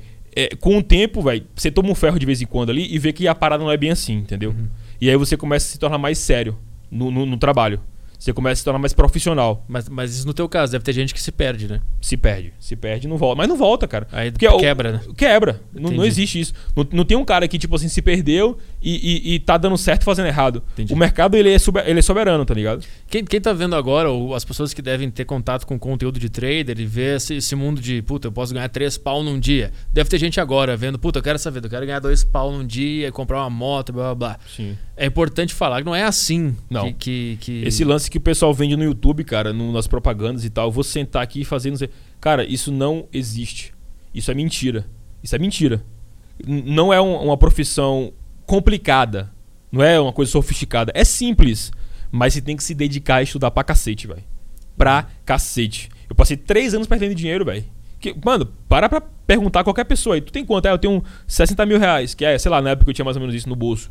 com 0.59 0.77
o 0.77 0.83
tempo, 0.83 1.21
velho, 1.21 1.43
você 1.55 1.71
toma 1.71 1.89
um 1.89 1.95
ferro 1.95 2.19
de 2.19 2.25
vez 2.25 2.41
em 2.41 2.45
quando 2.45 2.69
ali 2.69 2.87
e 2.93 2.99
vê 2.99 3.11
que 3.13 3.27
a 3.27 3.33
parada 3.33 3.63
não 3.63 3.71
é 3.71 3.77
bem 3.77 3.89
assim, 3.91 4.13
entendeu? 4.17 4.51
Uhum. 4.51 4.67
E 4.99 5.09
aí 5.09 5.15
você 5.15 5.35
começa 5.37 5.65
a 5.67 5.69
se 5.71 5.79
tornar 5.79 5.97
mais 5.97 6.17
sério 6.17 6.57
no, 6.91 7.09
no- 7.09 7.25
no 7.25 7.37
trabalho. 7.37 7.79
Você 8.19 8.33
começa 8.33 8.53
a 8.53 8.55
se 8.57 8.63
tornar 8.63 8.79
mais 8.79 8.93
profissional. 8.93 9.63
Mas, 9.67 9.87
mas 9.87 10.15
isso 10.15 10.25
no 10.25 10.33
teu 10.33 10.49
caso, 10.49 10.71
deve 10.71 10.83
ter 10.83 10.91
gente 10.93 11.13
que 11.13 11.21
se 11.21 11.31
perde, 11.31 11.67
né? 11.67 11.79
Se 12.01 12.17
perde. 12.17 12.51
Se 12.59 12.75
perde 12.75 13.05
e 13.05 13.09
não 13.09 13.15
volta. 13.17 13.37
Mas 13.37 13.47
não 13.47 13.55
volta, 13.55 13.87
cara. 13.87 14.07
Aí 14.11 14.31
Porque 14.31 14.47
o- 14.47 14.57
quebra, 14.57 14.91
né? 14.93 15.01
Quebra. 15.15 15.61
Não, 15.73 15.91
não 15.91 16.03
existe 16.05 16.39
isso. 16.39 16.53
Não, 16.75 16.85
não 16.91 17.05
tem 17.05 17.15
um 17.15 17.23
cara 17.23 17.47
que, 17.47 17.59
tipo 17.59 17.75
assim, 17.75 17.87
se 17.87 18.01
perdeu 18.01 18.57
e, 18.81 19.31
e, 19.31 19.33
e 19.35 19.39
tá 19.39 19.55
dando 19.57 19.77
certo 19.77 20.03
fazendo 20.03 20.25
errado. 20.27 20.63
Entendi. 20.73 20.93
O 20.93 20.97
mercado, 20.97 21.35
ele 21.37 21.51
é, 21.51 21.59
sober- 21.59 21.83
ele 21.87 21.99
é 21.99 22.01
soberano, 22.01 22.43
tá 22.43 22.53
ligado? 22.53 22.83
Quem, 23.07 23.23
quem 23.23 23.39
tá 23.39 23.53
vendo 23.53 23.75
agora, 23.75 24.09
ou 24.09 24.33
as 24.33 24.43
pessoas 24.43 24.73
que 24.73 24.81
devem 24.81 25.11
ter 25.11 25.25
contato 25.25 25.65
com 25.67 25.77
conteúdo 25.77 26.19
de 26.19 26.29
trader 26.29 26.79
e 26.79 26.85
ver 26.85 27.17
esse, 27.17 27.35
esse 27.35 27.55
mundo 27.55 27.79
de, 27.79 28.01
puta, 28.01 28.27
eu 28.27 28.31
posso 28.31 28.53
ganhar 28.53 28.67
três 28.69 28.97
pau 28.97 29.21
num 29.23 29.39
dia. 29.39 29.71
Deve 29.93 30.09
ter 30.09 30.17
gente 30.17 30.39
agora 30.39 30.75
vendo, 30.75 30.97
puta, 30.97 31.19
eu 31.19 31.23
quero 31.23 31.35
essa 31.35 31.51
vida, 31.51 31.67
eu 31.67 31.71
quero 31.71 31.85
ganhar 31.85 31.99
dois 31.99 32.23
pau 32.23 32.51
num 32.51 32.65
dia, 32.65 33.11
comprar 33.11 33.41
uma 33.41 33.49
moto, 33.49 33.93
blá 33.93 34.05
blá 34.13 34.15
blá. 34.15 34.39
Sim. 34.55 34.75
É 34.99 35.05
importante 35.05 35.53
falar 35.53 35.81
que 35.81 35.85
não 35.85 35.93
é 35.95 36.01
assim 36.03 36.55
Não. 36.69 36.91
que. 36.91 36.93
que, 36.93 37.37
que- 37.61 37.67
Esse 37.67 37.83
lance 37.83 38.06
que 38.09 38.17
o 38.17 38.21
pessoal 38.21 38.53
vende 38.53 38.75
no 38.75 38.83
YouTube, 38.83 39.23
cara, 39.23 39.51
no- 39.53 39.71
nas 39.71 39.87
propagandas 39.87 40.43
e 40.45 40.49
tal, 40.49 40.67
eu 40.67 40.71
vou 40.71 40.83
sentar 40.83 41.21
aqui 41.23 41.41
e 41.41 41.45
fazer. 41.45 41.69
Não 41.69 41.77
sei. 41.77 41.89
Cara, 42.19 42.43
isso 42.45 42.71
não 42.71 43.07
existe. 43.13 43.73
Isso 44.13 44.29
é 44.31 44.33
mentira. 44.33 44.85
Isso 45.23 45.35
é 45.35 45.39
mentira. 45.39 45.83
N- 46.45 46.63
não 46.65 46.93
é 46.93 47.01
um- 47.01 47.15
uma 47.25 47.37
profissão 47.37 48.13
complicada. 48.45 49.31
Não 49.71 49.83
é 49.83 49.99
uma 49.99 50.13
coisa 50.13 50.31
sofisticada. 50.31 50.91
É 50.95 51.03
simples. 51.03 51.71
Mas 52.11 52.33
você 52.33 52.41
tem 52.41 52.55
que 52.55 52.63
se 52.63 52.73
dedicar 52.73 53.15
a 53.17 53.21
estudar 53.23 53.51
pra 53.51 53.63
cacete, 53.63 54.07
velho. 54.07 54.23
Pra 54.77 55.07
cacete. 55.25 55.89
Eu 56.09 56.15
passei 56.15 56.37
três 56.37 56.73
anos 56.73 56.87
perdendo 56.87 57.13
dinheiro, 57.15 57.43
velho. 57.43 57.65
Mano, 58.23 58.45
para 58.69 58.87
pra 58.87 59.01
perguntar 59.01 59.61
a 59.61 59.63
qualquer 59.63 59.83
pessoa 59.83 60.15
aí. 60.15 60.21
Tu 60.21 60.31
tem 60.31 60.45
quanto? 60.45 60.67
Ah, 60.67 60.69
eu 60.71 60.77
tenho 60.77 61.03
60 61.27 61.65
mil 61.65 61.79
reais. 61.79 62.13
Que 62.13 62.23
é, 62.23 62.37
sei 62.37 62.49
lá, 62.49 62.61
na 62.61 62.69
época 62.69 62.89
eu 62.89 62.93
tinha 62.93 63.03
mais 63.03 63.17
ou 63.17 63.21
menos 63.21 63.35
isso 63.35 63.49
no 63.49 63.55
bolso. 63.55 63.89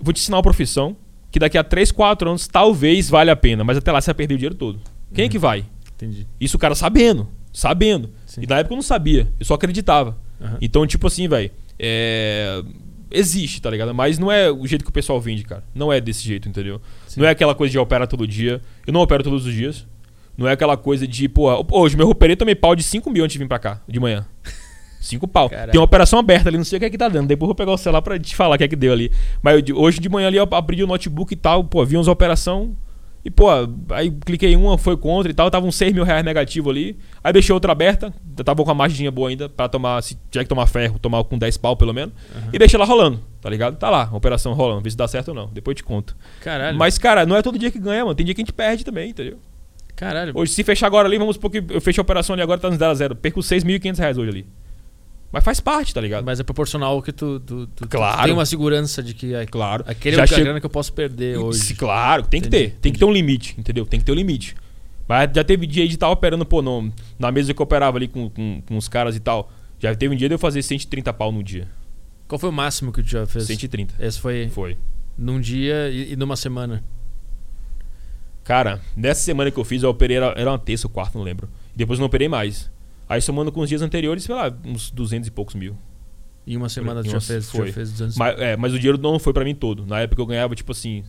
Vou 0.00 0.12
te 0.12 0.20
ensinar 0.20 0.36
uma 0.36 0.42
profissão 0.42 0.96
que 1.34 1.40
daqui 1.40 1.58
a 1.58 1.64
3, 1.64 1.90
4 1.90 2.28
anos 2.28 2.46
talvez 2.46 3.10
valha 3.10 3.32
a 3.32 3.36
pena, 3.36 3.64
mas 3.64 3.76
até 3.76 3.90
lá 3.90 4.00
você 4.00 4.06
vai 4.06 4.14
perder 4.14 4.34
o 4.34 4.38
dinheiro 4.38 4.54
todo. 4.54 4.78
Quem 5.12 5.24
é 5.24 5.28
que 5.28 5.36
vai? 5.36 5.64
Entendi. 5.96 6.28
Isso 6.40 6.56
o 6.56 6.60
cara 6.60 6.76
sabendo, 6.76 7.28
sabendo. 7.52 8.10
Sim. 8.24 8.42
E 8.44 8.46
na 8.46 8.60
época 8.60 8.72
eu 8.72 8.76
não 8.76 8.82
sabia, 8.84 9.32
eu 9.40 9.44
só 9.44 9.54
acreditava. 9.54 10.16
Aham. 10.40 10.58
Então, 10.60 10.86
tipo 10.86 11.08
assim, 11.08 11.26
velho, 11.26 11.50
é... 11.76 12.62
existe, 13.10 13.60
tá 13.60 13.68
ligado? 13.68 13.92
Mas 13.92 14.16
não 14.16 14.30
é 14.30 14.48
o 14.48 14.64
jeito 14.64 14.84
que 14.84 14.90
o 14.90 14.92
pessoal 14.92 15.20
vende, 15.20 15.42
cara. 15.42 15.64
Não 15.74 15.92
é 15.92 16.00
desse 16.00 16.22
jeito, 16.22 16.48
entendeu? 16.48 16.80
Sim. 17.08 17.18
Não 17.18 17.26
é 17.26 17.30
aquela 17.30 17.52
coisa 17.52 17.72
de 17.72 17.80
opera 17.80 18.06
todo 18.06 18.28
dia. 18.28 18.62
Eu 18.86 18.92
não 18.92 19.00
opero 19.00 19.24
todos 19.24 19.44
os 19.44 19.52
dias. 19.52 19.84
Não 20.38 20.46
é 20.46 20.52
aquela 20.52 20.76
coisa 20.76 21.04
de, 21.04 21.28
pô, 21.28 21.66
hoje 21.72 21.96
meu 21.96 22.08
operei 22.10 22.36
tomei 22.36 22.54
pau 22.54 22.76
de 22.76 22.84
5 22.84 23.10
mil 23.10 23.24
antes 23.24 23.32
de 23.32 23.40
vir 23.40 23.48
pra 23.48 23.58
cá, 23.58 23.82
de 23.88 23.98
manhã. 23.98 24.24
5 25.04 25.28
pau. 25.28 25.50
Caralho. 25.50 25.72
Tem 25.72 25.80
uma 25.80 25.84
operação 25.84 26.18
aberta 26.18 26.48
ali, 26.48 26.56
não 26.56 26.64
sei 26.64 26.78
o 26.78 26.80
que 26.80 26.86
é 26.86 26.90
que 26.90 26.98
tá 26.98 27.08
dando. 27.08 27.28
Depois 27.28 27.46
eu 27.46 27.48
vou 27.48 27.54
pegar 27.54 27.72
o 27.72 27.76
celular 27.76 28.02
pra 28.02 28.18
te 28.18 28.34
falar 28.34 28.54
o 28.54 28.58
que 28.58 28.64
é 28.64 28.68
que 28.68 28.76
deu 28.76 28.92
ali. 28.92 29.10
Mas 29.42 29.62
eu 29.68 29.78
hoje 29.78 30.00
de 30.00 30.08
manhã 30.08 30.28
ali 30.28 30.36
eu 30.36 30.48
abri 30.50 30.82
o 30.82 30.86
notebook 30.86 31.32
e 31.32 31.36
tal, 31.36 31.64
pô, 31.64 31.84
vi 31.84 31.96
umas 31.96 32.08
operação 32.08 32.74
e, 33.24 33.30
pô, 33.30 33.46
aí 33.90 34.10
cliquei 34.10 34.54
uma, 34.54 34.76
foi 34.76 34.98
contra 34.98 35.30
e 35.30 35.34
tal, 35.34 35.50
tava 35.50 35.66
uns 35.66 35.76
6 35.76 35.94
mil 35.94 36.04
reais 36.04 36.22
negativo 36.22 36.68
ali. 36.68 36.98
Aí 37.22 37.32
deixei 37.32 37.54
outra 37.54 37.72
aberta, 37.72 38.12
tava 38.44 38.62
com 38.62 38.70
a 38.70 38.74
margem 38.74 39.10
boa 39.10 39.30
ainda 39.30 39.48
pra 39.48 39.66
tomar, 39.66 40.02
se 40.02 40.14
tiver 40.30 40.44
que 40.44 40.48
tomar 40.48 40.66
ferro, 40.66 40.98
tomar 40.98 41.24
com 41.24 41.38
10 41.38 41.56
pau 41.56 41.74
pelo 41.74 41.94
menos. 41.94 42.12
E 42.52 42.58
deixei 42.58 42.78
lá 42.78 42.84
rolando, 42.84 43.18
tá 43.40 43.48
ligado? 43.48 43.76
Tá 43.78 43.88
lá, 43.88 44.10
a 44.12 44.16
operação 44.16 44.52
rolando, 44.52 44.82
vê 44.82 44.90
se 44.90 44.96
dá 44.96 45.08
certo 45.08 45.28
ou 45.28 45.34
não. 45.34 45.46
Depois 45.46 45.74
eu 45.74 45.76
te 45.76 45.84
conto. 45.84 46.14
Caralho. 46.42 46.76
Mas, 46.76 46.98
cara, 46.98 47.24
não 47.24 47.34
é 47.34 47.40
todo 47.40 47.58
dia 47.58 47.70
que 47.70 47.78
ganha, 47.78 48.04
mano. 48.04 48.14
Tem 48.14 48.26
dia 48.26 48.34
que 48.34 48.42
a 48.42 48.44
gente 48.44 48.52
perde 48.52 48.84
também, 48.84 49.08
entendeu? 49.08 49.38
Caralho. 49.96 50.32
Hoje, 50.34 50.52
se 50.52 50.62
fechar 50.62 50.86
agora 50.86 51.08
ali, 51.08 51.16
vamos 51.16 51.36
supor 51.36 51.50
que 51.50 51.64
eu 51.70 51.80
fechei 51.80 52.02
a 52.02 52.02
operação 52.02 52.34
ali 52.34 52.42
agora, 52.42 52.60
tá 52.60 52.68
no 52.68 52.76
0x0. 52.76 53.14
Perco 53.14 53.40
6.500 53.40 53.98
reais 53.98 54.18
hoje 54.18 54.30
ali. 54.30 54.46
Mas 55.34 55.44
faz 55.44 55.58
parte, 55.60 55.92
tá 55.92 56.00
ligado? 56.00 56.24
Mas 56.24 56.38
é 56.38 56.42
proporcional 56.44 56.92
ao 56.94 57.02
que 57.02 57.12
tu, 57.12 57.40
tu, 57.40 57.66
tu- 57.66 57.86
tu 57.86 57.88
Claro. 57.88 58.22
tem 58.22 58.32
uma 58.32 58.46
segurança 58.46 59.02
de 59.02 59.12
que 59.14 59.34
ah, 59.34 59.44
Claro. 59.46 59.84
aquele 59.86 60.14
Já 60.16 60.22
é 60.22 60.40
o 60.40 60.44
grana 60.44 60.60
que 60.60 60.66
eu 60.66 60.70
posso 60.70 60.92
perder 60.92 61.36
hoje. 61.38 61.58
Se- 61.58 61.74
Claro, 61.74 62.22
tem 62.22 62.40
que 62.40 62.46
Entendi, 62.46 62.70
ter. 62.70 62.78
Tem 62.80 62.92
que 62.92 62.98
ter 62.98 63.04
um 63.04 63.12
limite, 63.12 63.54
entendeu? 63.58 63.84
Tem 63.84 63.98
que 63.98 64.06
ter 64.06 64.12
um 64.12 64.14
limite. 64.14 64.54
Mas 65.08 65.28
já 65.34 65.42
teve 65.44 65.66
dia 65.66 65.86
de 65.86 65.94
estar 65.94 66.08
operando, 66.08 66.46
pô, 66.46 66.62
no, 66.62 66.90
na 67.18 67.30
mesa 67.32 67.52
que 67.52 67.60
eu 67.60 67.64
operava 67.64 67.98
ali 67.98 68.06
com, 68.08 68.30
com, 68.30 68.62
com 68.64 68.76
os 68.76 68.88
caras 68.88 69.14
e 69.16 69.20
tal. 69.20 69.50
Já 69.80 69.94
teve 69.94 70.14
um 70.14 70.16
dia 70.16 70.28
de 70.28 70.34
eu 70.34 70.38
fazer 70.38 70.62
130 70.62 71.12
pau 71.12 71.30
no 71.32 71.42
dia. 71.42 71.68
Qual 72.28 72.38
foi 72.38 72.48
o 72.48 72.52
máximo 72.52 72.90
que 72.92 73.02
tu 73.02 73.08
já 73.08 73.26
fez? 73.26 73.44
130. 73.44 73.94
Esse 73.98 74.18
foi 74.20 74.48
Foi. 74.50 74.78
num 75.18 75.40
dia 75.40 75.90
e, 75.90 76.12
e 76.12 76.16
numa 76.16 76.36
semana. 76.36 76.82
Cara, 78.44 78.80
nessa 78.96 79.22
semana 79.22 79.50
que 79.50 79.58
eu 79.58 79.64
fiz, 79.64 79.82
eu 79.82 79.90
operei, 79.90 80.16
era, 80.18 80.32
era 80.36 80.50
uma 80.50 80.58
terça 80.58 80.86
ou 80.86 80.90
quarta, 80.90 81.18
não 81.18 81.24
lembro. 81.24 81.48
Depois 81.74 81.98
eu 81.98 82.02
não 82.02 82.06
operei 82.06 82.28
mais. 82.28 82.70
Aí 83.08 83.20
somando 83.20 83.52
com 83.52 83.60
os 83.60 83.68
dias 83.68 83.82
anteriores, 83.82 84.24
sei 84.24 84.34
lá, 84.34 84.52
uns 84.64 84.90
200 84.90 85.28
e 85.28 85.30
poucos 85.30 85.54
mil. 85.54 85.76
Em 86.46 86.56
uma 86.56 86.68
semana 86.68 87.02
tu 87.02 87.10
já 87.10 87.20
fez, 87.20 87.50
foi. 87.50 87.68
já 87.68 87.72
fez 87.72 87.90
200 87.92 88.16
Mas, 88.16 88.38
é, 88.38 88.56
mas 88.56 88.74
o 88.74 88.78
dinheiro 88.78 88.98
não 88.98 89.18
foi 89.18 89.32
pra 89.32 89.44
mim 89.44 89.54
todo. 89.54 89.86
Na 89.86 90.00
época 90.00 90.20
eu 90.20 90.26
ganhava, 90.26 90.54
tipo 90.54 90.72
assim, 90.72 91.04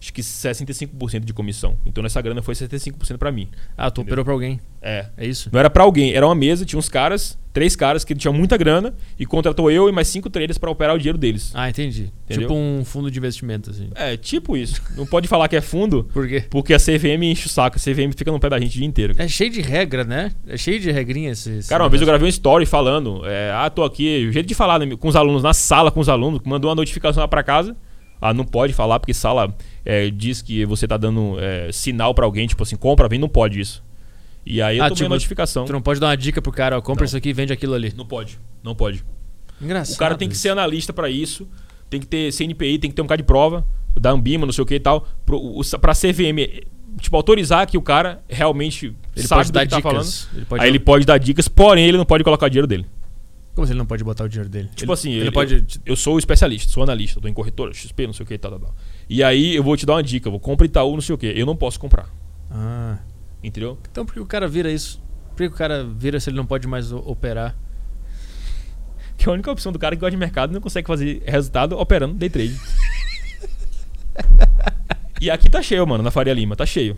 acho 0.00 0.12
que 0.12 0.22
65% 0.22 1.24
de 1.24 1.32
comissão. 1.32 1.76
Então 1.84 2.02
nessa 2.02 2.20
grana 2.22 2.40
foi 2.42 2.54
65% 2.54 3.18
pra 3.18 3.30
mim. 3.30 3.48
Ah, 3.76 3.90
tu 3.90 4.00
operou 4.00 4.24
pra 4.24 4.32
alguém. 4.32 4.60
É. 4.82 5.06
É 5.16 5.26
isso? 5.26 5.50
Não 5.52 5.60
era 5.60 5.68
pra 5.68 5.82
alguém, 5.82 6.14
era 6.14 6.26
uma 6.26 6.34
mesa, 6.34 6.64
tinha 6.64 6.78
uns 6.78 6.88
caras, 6.88 7.38
três 7.52 7.76
caras 7.76 8.02
que 8.02 8.14
tinham 8.14 8.32
muita 8.32 8.56
grana 8.56 8.94
e 9.18 9.26
contratou 9.26 9.70
eu 9.70 9.88
e 9.90 9.92
mais 9.92 10.08
cinco 10.08 10.30
traders 10.30 10.56
pra 10.56 10.70
operar 10.70 10.94
o 10.94 10.98
dinheiro 10.98 11.18
deles. 11.18 11.52
Ah, 11.54 11.68
entendi. 11.68 12.10
Entendeu? 12.24 12.48
Tipo 12.48 12.54
um 12.58 12.82
fundo 12.84 13.10
de 13.10 13.18
investimento, 13.18 13.68
assim. 13.70 13.90
É, 13.94 14.16
tipo 14.16 14.56
isso. 14.56 14.80
Não 14.96 15.04
pode 15.04 15.28
falar 15.28 15.48
que 15.48 15.56
é 15.56 15.60
fundo, 15.60 16.04
Por 16.12 16.26
quê? 16.26 16.44
porque 16.48 16.72
a 16.72 16.78
CVM 16.78 17.22
enche 17.24 17.46
o 17.46 17.50
saco. 17.50 17.76
A 17.76 17.80
CVM 17.80 18.12
fica 18.16 18.32
no 18.32 18.40
pé 18.40 18.48
da 18.48 18.58
gente 18.58 18.70
o 18.70 18.78
dia 18.78 18.86
inteiro. 18.86 19.14
É 19.18 19.28
cheio 19.28 19.50
de 19.50 19.60
regra, 19.60 20.02
né? 20.04 20.32
É 20.48 20.56
cheio 20.56 20.80
de 20.80 20.90
regrinha 20.90 21.30
esse. 21.32 21.50
esse 21.58 21.68
Cara, 21.68 21.82
uma 21.82 21.90
vez 21.90 22.00
eu 22.00 22.06
negócio. 22.06 22.18
gravei 22.20 22.26
um 22.26 22.30
story 22.30 22.64
falando, 22.64 23.20
é, 23.26 23.52
ah, 23.52 23.68
tô 23.68 23.84
aqui, 23.84 24.26
o 24.28 24.32
jeito 24.32 24.46
de 24.46 24.54
falar 24.54 24.78
né, 24.78 24.96
com 24.96 25.08
os 25.08 25.16
alunos, 25.16 25.42
na 25.42 25.52
sala 25.52 25.90
com 25.90 26.00
os 26.00 26.08
alunos, 26.08 26.40
mandou 26.44 26.70
uma 26.70 26.74
notificação 26.76 27.20
lá 27.20 27.28
pra 27.28 27.42
casa. 27.42 27.76
Ah, 28.20 28.34
não 28.34 28.44
pode 28.44 28.72
falar 28.72 29.00
porque 29.00 29.14
sala 29.14 29.54
é, 29.84 30.10
diz 30.10 30.42
que 30.42 30.64
você 30.66 30.86
tá 30.86 30.96
dando 30.96 31.36
é, 31.40 31.70
sinal 31.72 32.14
pra 32.14 32.24
alguém, 32.26 32.46
tipo 32.46 32.62
assim, 32.62 32.76
compra, 32.76 33.08
vem, 33.08 33.18
não 33.18 33.28
pode 33.28 33.60
isso. 33.60 33.82
E 34.44 34.60
aí 34.60 34.78
eu 34.78 34.84
Ah, 34.84 34.88
tomei 34.88 34.96
tipo, 35.04 35.08
notificação. 35.10 35.64
Tu 35.64 35.72
não 35.72 35.82
pode 35.82 36.00
dar 36.00 36.08
uma 36.08 36.16
dica 36.16 36.40
pro 36.42 36.52
cara, 36.52 36.76
ó, 36.76 36.80
compra 36.80 37.02
Não. 37.02 37.06
isso 37.06 37.16
aqui 37.16 37.30
e 37.30 37.32
vende 37.32 37.52
aquilo 37.52 37.74
ali. 37.74 37.92
Não 37.96 38.04
pode, 38.06 38.38
não 38.62 38.74
pode. 38.74 39.04
Engraçado. 39.60 39.94
O 39.94 39.98
cara 39.98 40.14
tem 40.16 40.28
que 40.28 40.36
ser 40.36 40.48
analista 40.50 40.92
pra 40.92 41.08
isso, 41.10 41.46
tem 41.88 42.00
que 42.00 42.06
ter 42.06 42.32
CNPI, 42.32 42.78
tem 42.78 42.90
que 42.90 42.96
ter 42.96 43.02
um 43.02 43.06
cara 43.06 43.18
de 43.18 43.24
prova, 43.24 43.64
da 43.98 44.10
Ambima, 44.10 44.46
não 44.46 44.52
sei 44.52 44.62
o 44.62 44.66
que 44.66 44.74
e 44.74 44.80
tal, 44.80 45.06
pro, 45.26 45.36
o, 45.36 45.60
pra 45.78 45.92
CVM, 45.94 46.62
tipo, 47.00 47.16
autorizar 47.16 47.66
que 47.66 47.76
o 47.76 47.82
cara 47.82 48.22
realmente 48.28 48.94
Ele 49.16 49.26
sabe 49.26 49.40
pode 49.40 49.50
do 49.50 49.54
dar 49.54 49.64
que 49.66 49.70
tá 49.70 49.76
dicas. 49.76 49.92
falando. 50.24 50.36
Ele 50.36 50.44
pode 50.46 50.62
Aí 50.62 50.68
ele 50.70 50.78
pode 50.80 51.04
dar 51.06 51.18
dicas, 51.18 51.48
porém 51.48 51.86
ele 51.86 51.98
não 51.98 52.04
pode 52.06 52.24
colocar 52.24 52.46
o 52.46 52.50
dinheiro 52.50 52.66
dele. 52.66 52.86
Como 53.60 53.64
assim 53.64 53.72
ele 53.72 53.78
não 53.78 53.86
pode 53.86 54.02
botar 54.02 54.24
o 54.24 54.28
dinheiro 54.28 54.48
dele? 54.48 54.68
Tipo 54.74 54.84
ele, 54.84 54.92
assim, 54.92 55.10
ele, 55.10 55.20
ele- 55.24 55.30
pode. 55.32 55.66
Eu 55.84 55.94
sou 55.94 56.18
especialista, 56.18 56.72
sou 56.72 56.82
analista, 56.82 57.20
tô 57.20 57.28
em 57.28 57.34
corretora, 57.34 57.74
XP, 57.74 58.06
não 58.06 58.14
sei 58.14 58.24
o 58.24 58.26
que 58.26 58.32
e 58.34 58.38
tal, 58.38 58.50
tal, 58.52 58.60
tal. 58.60 58.74
E 59.08 59.22
aí 59.22 59.54
eu 59.54 59.62
vou 59.62 59.76
te 59.76 59.84
dar 59.84 59.94
uma 59.94 60.02
dica, 60.02 60.28
eu 60.28 60.30
vou 60.30 60.40
comprar 60.40 60.64
Itaú, 60.64 60.92
não 60.94 61.00
sei 61.02 61.14
o 61.14 61.18
que. 61.18 61.26
Eu 61.26 61.44
não 61.44 61.54
posso 61.54 61.78
comprar, 61.78 62.08
Ah. 62.50 62.96
entendeu? 63.44 63.76
Então 63.90 64.06
por 64.06 64.14
que 64.14 64.20
o 64.20 64.24
cara 64.24 64.48
vira 64.48 64.70
isso? 64.72 64.98
Por 65.36 65.36
que 65.48 65.54
o 65.54 65.58
cara 65.58 65.84
vira 65.84 66.18
se 66.18 66.30
ele 66.30 66.36
não 66.38 66.46
pode 66.46 66.66
mais 66.66 66.90
operar? 66.90 67.54
Que 69.18 69.26
é 69.26 69.28
a 69.30 69.34
única 69.34 69.50
opção 69.52 69.70
do 69.70 69.78
cara 69.78 69.94
que 69.94 70.00
gosta 70.00 70.12
de 70.12 70.16
mercado 70.16 70.50
e 70.50 70.54
não 70.54 70.60
consegue 70.62 70.86
fazer 70.86 71.22
resultado 71.26 71.78
operando 71.78 72.14
day 72.14 72.30
trade. 72.30 72.58
e 75.20 75.30
aqui 75.30 75.50
tá 75.50 75.62
cheio, 75.62 75.86
mano, 75.86 76.02
na 76.02 76.10
Faria 76.10 76.32
Lima, 76.32 76.56
tá 76.56 76.64
cheio. 76.64 76.96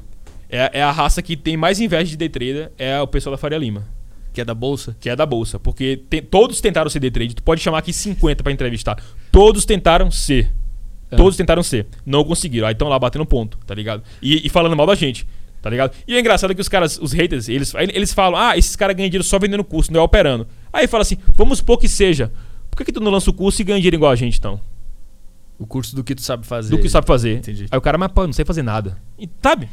É, 0.49 0.79
é 0.79 0.83
a 0.83 0.91
raça 0.93 1.21
que 1.23 1.37
tem 1.37 1.57
mais 1.57 1.81
inveja 1.81 2.05
de 2.11 2.17
day 2.17 2.29
trader, 2.29 2.71
é 2.79 3.01
o 3.01 3.07
pessoal 3.09 3.33
da 3.35 3.39
Faria 3.39 3.59
Lima, 3.59 3.87
Que 4.33 4.41
é 4.41 4.45
da 4.45 4.55
bolsa? 4.55 4.97
que 4.99 5.09
é 5.11 5.15
da 5.17 5.27
bolsa. 5.27 5.59
Porque 5.61 6.01
tem- 6.09 6.23
todos 6.23 6.61
tentaram 6.61 6.89
ser 6.89 7.01
day 7.01 7.11
trade, 7.11 7.35
tu 7.35 7.43
pode 7.43 7.61
chamar 7.61 7.79
aqui 7.79 7.93
50 7.93 8.43
pra 8.43 8.53
entrevistar. 8.53 9.03
Todos 9.31 9.65
tentaram 9.65 10.11
ser. 10.11 10.53
É. 11.11 11.17
Todos 11.17 11.37
tentaram 11.37 11.63
ser. 11.63 11.87
Não 12.07 12.25
conseguiram. 12.25 12.67
Aí 12.67 12.73
estão 12.73 12.89
lá 12.89 12.99
batendo 12.99 13.27
ponto, 13.27 13.59
tá 13.67 13.75
ligado? 13.75 14.03
E, 14.23 14.47
e 14.47 14.49
falando 14.49 14.75
mal 14.75 14.87
da 14.87 14.95
gente, 14.95 15.27
tá 15.61 15.69
ligado? 15.69 15.95
E 16.09 16.15
o 16.15 16.19
engraçado 16.19 16.51
é 16.53 16.55
que 16.55 16.61
os 16.63 16.69
caras, 16.69 16.99
os 16.99 17.13
haters, 17.13 17.49
eles, 17.51 17.75
eles 17.75 18.15
falam: 18.15 18.41
ah, 18.41 18.57
esses 18.57 18.75
caras 18.75 18.97
ganham 18.97 19.11
dinheiro 19.11 19.25
só 19.25 19.39
vendendo 19.39 19.63
curso, 19.63 19.93
não 19.93 20.01
é 20.01 20.03
operando. 20.03 20.47
Aí 20.73 20.87
fala 20.87 21.03
assim: 21.03 21.19
vamos 21.35 21.59
supor 21.59 21.79
que 21.79 21.89
seja. 21.89 22.33
Por 22.71 22.79
que, 22.79 22.87
que 22.87 22.93
tu 22.93 23.01
não 23.01 23.11
lança 23.11 23.29
o 23.29 23.35
curso 23.35 23.61
e 23.61 23.65
ganha 23.65 23.79
dinheiro 23.79 23.97
igual 23.97 24.11
a 24.11 24.17
gente, 24.17 24.39
então? 24.39 24.59
O 25.59 25.67
curso 25.67 25.95
do 25.95 26.03
que 26.03 26.15
tu 26.15 26.23
sabe 26.23 26.47
fazer. 26.47 26.71
Do 26.75 26.79
que 26.81 26.89
sabe 26.89 27.07
fazer. 27.07 27.37
Entendi. 27.37 27.67
Aí 27.71 27.79
o 27.79 27.83
cara, 27.83 27.99
mas 27.99 28.11
pô, 28.11 28.27
não 28.27 28.33
sei 28.33 28.45
fazer 28.47 28.63
nada. 28.63 28.97
E, 29.19 29.29
sabe? 29.43 29.69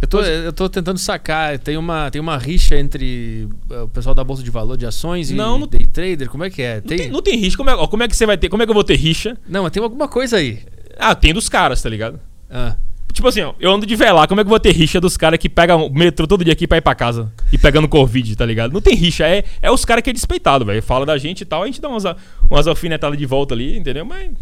Eu 0.00 0.08
tô, 0.08 0.20
eu 0.20 0.52
tô 0.52 0.68
tentando 0.68 0.98
sacar. 0.98 1.58
Tem 1.58 1.76
uma, 1.76 2.10
tem 2.10 2.20
uma 2.20 2.36
rixa 2.36 2.76
entre 2.76 3.48
uh, 3.70 3.84
o 3.84 3.88
pessoal 3.88 4.14
da 4.14 4.22
bolsa 4.22 4.42
de 4.42 4.50
valor 4.50 4.76
de 4.76 4.84
ações 4.86 5.30
Não, 5.30 5.56
e 5.56 5.60
não- 5.60 5.66
day 5.66 5.86
trader. 5.86 6.28
Como 6.28 6.44
é 6.44 6.50
que 6.50 6.62
é? 6.62 6.76
Não 6.76 6.82
Tem... 6.82 6.98
tem, 6.98 7.10
não 7.10 7.22
tem 7.22 7.36
rixa. 7.36 7.56
Como 7.56 7.70
é, 7.70 7.86
como 7.88 8.02
é 8.02 8.08
que 8.08 8.16
você 8.16 8.26
vai 8.26 8.36
ter? 8.36 8.48
Como 8.48 8.62
é 8.62 8.66
que 8.66 8.70
eu 8.70 8.74
vou 8.74 8.84
ter 8.84 8.96
rixa? 8.96 9.36
Não, 9.48 9.62
mas 9.62 9.72
tem 9.72 9.82
alguma 9.82 10.06
coisa 10.08 10.36
aí. 10.36 10.60
Ah, 10.98 11.14
tem 11.14 11.32
dos 11.32 11.48
caras, 11.48 11.82
tá 11.82 11.88
ligado? 11.88 12.20
Ah, 12.50 12.76
Tipo 13.16 13.28
assim, 13.28 13.40
ó, 13.40 13.54
eu 13.58 13.72
ando 13.72 13.86
de 13.86 13.96
velar, 13.96 14.28
como 14.28 14.42
é 14.42 14.44
que 14.44 14.48
eu 14.48 14.50
vou 14.50 14.60
ter 14.60 14.72
rixa 14.72 15.00
dos 15.00 15.16
caras 15.16 15.38
que 15.38 15.48
pegam 15.48 15.86
o 15.86 15.90
metrô 15.90 16.26
todo 16.26 16.44
dia 16.44 16.52
aqui 16.52 16.66
pra 16.66 16.76
ir 16.76 16.82
pra 16.82 16.94
casa 16.94 17.32
e 17.50 17.56
pegando 17.56 17.88
Covid, 17.88 18.36
tá 18.36 18.44
ligado? 18.44 18.74
Não 18.74 18.80
tem 18.82 18.94
rixa, 18.94 19.26
é, 19.26 19.42
é 19.62 19.70
os 19.70 19.86
caras 19.86 20.04
que 20.04 20.10
é 20.10 20.12
despeitado, 20.12 20.66
velho. 20.66 20.82
Fala 20.82 21.06
da 21.06 21.16
gente 21.16 21.40
e 21.40 21.44
tal, 21.46 21.62
a 21.62 21.66
gente 21.66 21.80
dá 21.80 21.88
umas, 21.88 22.04
umas 22.50 22.66
alfinetadas 22.66 23.16
de 23.18 23.24
volta 23.24 23.54
ali, 23.54 23.78
entendeu? 23.78 24.04
Mas. 24.04 24.32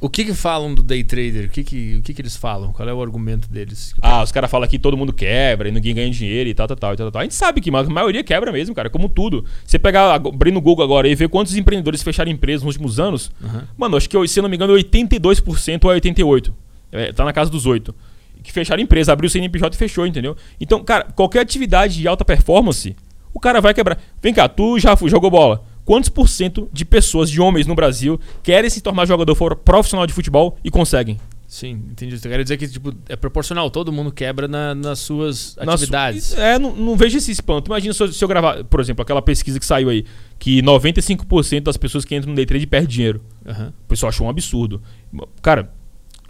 O 0.00 0.08
que 0.08 0.24
que 0.24 0.32
falam 0.32 0.74
do 0.74 0.82
day 0.82 1.04
trader? 1.04 1.44
O 1.44 1.48
que 1.50 1.62
que, 1.62 1.96
o 1.96 2.02
que 2.02 2.14
que 2.14 2.22
eles 2.22 2.34
falam? 2.34 2.72
Qual 2.72 2.88
é 2.88 2.92
o 2.92 3.02
argumento 3.02 3.46
deles? 3.50 3.94
Ah, 4.00 4.22
os 4.22 4.32
caras 4.32 4.50
falam 4.50 4.66
que 4.66 4.78
todo 4.78 4.96
mundo 4.96 5.12
quebra 5.12 5.68
e 5.68 5.72
ninguém 5.72 5.94
ganha 5.94 6.10
dinheiro 6.10 6.48
e 6.48 6.54
tal, 6.54 6.66
tal, 6.66 6.76
tal, 6.76 6.94
e 6.94 6.96
tal, 6.96 7.12
tal. 7.12 7.20
A 7.20 7.24
gente 7.24 7.34
sabe 7.34 7.60
que 7.60 7.68
a 7.68 7.82
maioria 7.84 8.24
quebra 8.24 8.50
mesmo, 8.50 8.74
cara, 8.74 8.88
como 8.88 9.10
tudo. 9.10 9.44
Você 9.62 9.78
pegar, 9.78 10.14
abrir 10.14 10.52
no 10.52 10.60
Google 10.62 10.82
agora 10.86 11.06
e 11.06 11.14
ver 11.14 11.28
quantos 11.28 11.54
empreendedores 11.54 12.02
fecharam 12.02 12.30
empresas 12.30 12.62
nos 12.62 12.76
últimos 12.76 12.98
anos, 12.98 13.30
Aham. 13.44 13.68
mano, 13.76 13.98
acho 13.98 14.08
que, 14.08 14.26
se 14.26 14.38
eu 14.38 14.42
não 14.42 14.48
me 14.48 14.56
engano, 14.56 14.72
82% 14.72 15.84
ou 15.84 15.92
é 15.92 16.00
88%. 16.00 16.50
É, 16.92 17.12
tá 17.12 17.22
na 17.22 17.32
casa 17.34 17.50
dos 17.50 17.66
8%. 17.66 17.94
Que 18.42 18.50
fecharam 18.50 18.82
empresa, 18.82 19.12
abriu 19.12 19.26
o 19.28 19.30
CNPJ 19.30 19.74
e 19.74 19.78
fechou, 19.78 20.06
entendeu? 20.06 20.34
Então, 20.58 20.82
cara, 20.82 21.04
qualquer 21.14 21.40
atividade 21.40 21.98
de 21.98 22.08
alta 22.08 22.24
performance, 22.24 22.96
o 23.34 23.38
cara 23.38 23.60
vai 23.60 23.74
quebrar. 23.74 24.00
Vem 24.22 24.32
cá, 24.32 24.48
tu 24.48 24.78
já 24.78 24.96
jogou 25.06 25.30
bola. 25.30 25.62
Quantos 25.90 26.08
por 26.08 26.28
cento 26.28 26.68
de 26.72 26.84
pessoas, 26.84 27.28
de 27.28 27.40
homens 27.40 27.66
no 27.66 27.74
Brasil, 27.74 28.20
querem 28.44 28.70
se 28.70 28.80
tornar 28.80 29.06
jogador 29.06 29.34
profissional 29.56 30.06
de 30.06 30.12
futebol 30.12 30.56
e 30.62 30.70
conseguem? 30.70 31.18
Sim, 31.48 31.82
entendi. 31.90 32.14
Eu 32.14 32.20
quero 32.30 32.44
dizer 32.44 32.56
que 32.58 32.68
tipo, 32.68 32.94
é 33.08 33.16
proporcional, 33.16 33.68
todo 33.72 33.90
mundo 33.90 34.12
quebra 34.12 34.46
na- 34.46 34.72
nas 34.72 35.00
suas 35.00 35.56
Na 35.56 35.64
su- 35.64 35.70
atividades. 35.82 36.32
É, 36.38 36.60
não, 36.60 36.76
não 36.76 36.96
vejo 36.96 37.18
esse 37.18 37.32
espanto. 37.32 37.66
Imagina 37.66 37.92
se 37.92 38.00
eu, 38.04 38.12
se 38.12 38.22
eu 38.24 38.28
gravar, 38.28 38.62
por 38.62 38.78
exemplo, 38.78 39.02
aquela 39.02 39.20
pesquisa 39.20 39.58
que 39.58 39.66
saiu 39.66 39.88
aí, 39.88 40.04
que 40.38 40.62
95% 40.62 41.64
das 41.64 41.76
pessoas 41.76 42.04
que 42.04 42.14
entram 42.14 42.30
no 42.30 42.36
day 42.36 42.46
trade 42.46 42.68
perdem 42.68 42.88
dinheiro. 42.88 43.20
Aham. 43.44 43.72
O 43.84 43.88
pessoal 43.88 44.10
achou 44.10 44.28
um 44.28 44.30
absurdo. 44.30 44.80
Cara, 45.42 45.72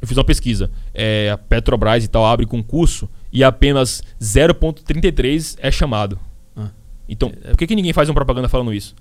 eu 0.00 0.08
fiz 0.08 0.16
uma 0.16 0.24
pesquisa. 0.24 0.70
É, 0.94 1.28
a 1.32 1.36
Petrobras 1.36 2.02
e 2.02 2.08
tal 2.08 2.24
abre 2.24 2.46
concurso 2.46 3.10
e 3.30 3.44
apenas 3.44 4.02
0,33 4.18 5.58
é 5.60 5.70
chamado. 5.70 6.18
Ah. 6.56 6.70
Então, 7.06 7.28
por 7.30 7.58
que, 7.58 7.66
que 7.66 7.76
ninguém 7.76 7.92
faz 7.92 8.08
uma 8.08 8.14
propaganda 8.14 8.48
falando 8.48 8.72
isso? 8.72 8.94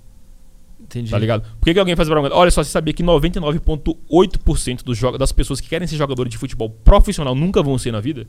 Entendi. 0.89 1.11
Tá 1.11 1.19
ligado? 1.19 1.43
Por 1.59 1.65
que, 1.65 1.73
que 1.73 1.79
alguém 1.79 1.95
faz 1.95 2.09
propaganda? 2.09 2.35
Olha 2.35 2.49
só, 2.49 2.63
você 2.63 2.71
sabia 2.71 2.93
que 2.93 3.03
99,8% 3.03 4.83
dos 4.83 4.99
das 5.19 5.31
pessoas 5.31 5.61
que 5.61 5.69
querem 5.69 5.87
ser 5.87 5.95
jogadores 5.95 6.31
de 6.31 6.37
futebol 6.37 6.69
profissional 6.69 7.35
nunca 7.35 7.61
vão 7.61 7.77
ser 7.77 7.91
na 7.91 7.99
vida? 7.99 8.25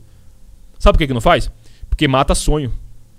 Sabe 0.77 0.93
por 0.93 0.99
que, 0.99 1.07
que 1.07 1.13
não 1.13 1.21
faz? 1.21 1.51
Porque 1.89 2.07
mata 2.07 2.35
sonho. 2.35 2.71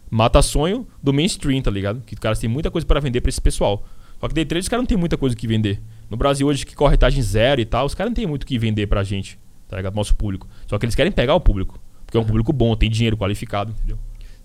Mata 0.08 0.40
sonho 0.42 0.86
do 1.02 1.12
mainstream, 1.12 1.60
tá 1.60 1.70
ligado? 1.70 2.02
Que 2.06 2.14
os 2.14 2.20
caras 2.20 2.38
têm 2.38 2.48
muita 2.48 2.70
coisa 2.70 2.86
para 2.86 3.00
vender 3.00 3.20
pra 3.20 3.30
esse 3.30 3.40
pessoal. 3.40 3.84
Só 4.20 4.28
que 4.28 4.34
day 4.34 4.44
trade 4.44 4.62
os 4.62 4.68
caras 4.68 4.82
não 4.82 4.86
tem 4.86 4.96
muita 4.96 5.16
coisa 5.16 5.34
que 5.34 5.48
vender. 5.48 5.80
No 6.08 6.16
Brasil 6.16 6.46
hoje 6.46 6.64
que 6.64 6.76
corretagem 6.76 7.20
zero 7.20 7.60
e 7.60 7.64
tal, 7.64 7.86
os 7.86 7.94
caras 7.94 8.10
não 8.10 8.14
tem 8.14 8.26
muito 8.26 8.44
o 8.44 8.46
que 8.46 8.56
vender 8.58 8.86
pra 8.86 9.02
gente, 9.02 9.38
tá 9.66 9.76
ligado? 9.76 9.96
Nosso 9.96 10.14
público. 10.14 10.46
Só 10.68 10.78
que 10.78 10.84
eles 10.84 10.94
querem 10.94 11.10
pegar 11.10 11.34
o 11.34 11.40
público. 11.40 11.80
Porque 12.06 12.16
é 12.16 12.20
um 12.20 12.24
público 12.24 12.52
bom, 12.52 12.76
tem 12.76 12.88
dinheiro 12.88 13.16
qualificado, 13.16 13.72
entendeu? 13.72 13.98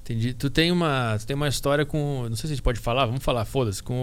Entendi. 0.10 0.34
Tu 0.34 0.50
tem 0.50 0.72
uma, 0.72 1.18
tu 1.20 1.28
tem 1.28 1.36
uma 1.36 1.50
história 1.50 1.86
com. 1.86 2.28
Não 2.30 2.36
sei 2.38 2.48
se 2.48 2.54
a 2.54 2.56
gente 2.56 2.62
pode 2.62 2.80
falar, 2.80 3.06
vamos 3.06 3.22
falar, 3.22 3.44
foda-se, 3.44 3.84
com 3.84 3.94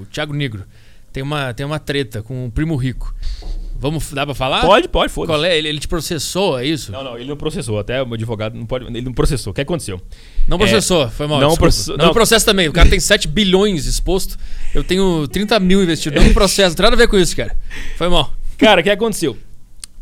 o 0.00 0.06
Thiago 0.10 0.32
Negro. 0.32 0.64
Tem 1.12 1.22
uma, 1.22 1.52
tem 1.52 1.66
uma 1.66 1.78
treta 1.78 2.22
com 2.22 2.46
o 2.46 2.50
primo 2.50 2.74
rico. 2.74 3.14
Vamos, 3.78 4.10
dá 4.12 4.24
pra 4.24 4.34
falar? 4.34 4.62
Pode, 4.62 4.88
pode, 4.88 5.12
foda-se. 5.12 5.36
Qual 5.38 5.44
é? 5.44 5.58
Ele, 5.58 5.68
ele 5.68 5.78
te 5.78 5.86
processou, 5.88 6.58
é 6.58 6.64
isso? 6.64 6.90
Não, 6.90 7.04
não, 7.04 7.18
ele 7.18 7.28
não 7.28 7.36
processou. 7.36 7.78
Até 7.78 8.00
o 8.02 8.06
meu 8.06 8.14
advogado 8.14 8.56
não 8.56 8.64
pode. 8.64 8.86
Ele 8.86 9.02
não 9.02 9.12
processou. 9.12 9.50
O 9.50 9.54
que 9.54 9.60
aconteceu? 9.60 10.00
Não 10.48 10.56
processou, 10.56 11.06
foi 11.10 11.26
mal. 11.26 11.38
não 11.38 11.54
processou- 11.54 11.98
Não, 11.98 12.04
não. 12.04 12.10
me 12.12 12.14
processa 12.14 12.46
também. 12.46 12.66
O 12.68 12.72
cara 12.72 12.88
tem 12.88 12.98
7 12.98 13.28
bilhões 13.28 13.84
exposto. 13.84 14.38
Eu 14.74 14.82
tenho 14.82 15.28
30 15.28 15.60
mil 15.60 15.82
investido. 15.82 16.16
Não 16.16 16.24
me 16.24 16.32
processa. 16.32 16.70
Não 16.70 16.76
tem 16.76 16.84
nada 16.84 16.96
a 16.96 16.98
ver 16.98 17.08
com 17.08 17.18
isso, 17.18 17.36
cara. 17.36 17.54
Foi 17.98 18.08
mal. 18.08 18.32
Cara, 18.56 18.80
o 18.80 18.84
que 18.84 18.88
aconteceu? 18.88 19.36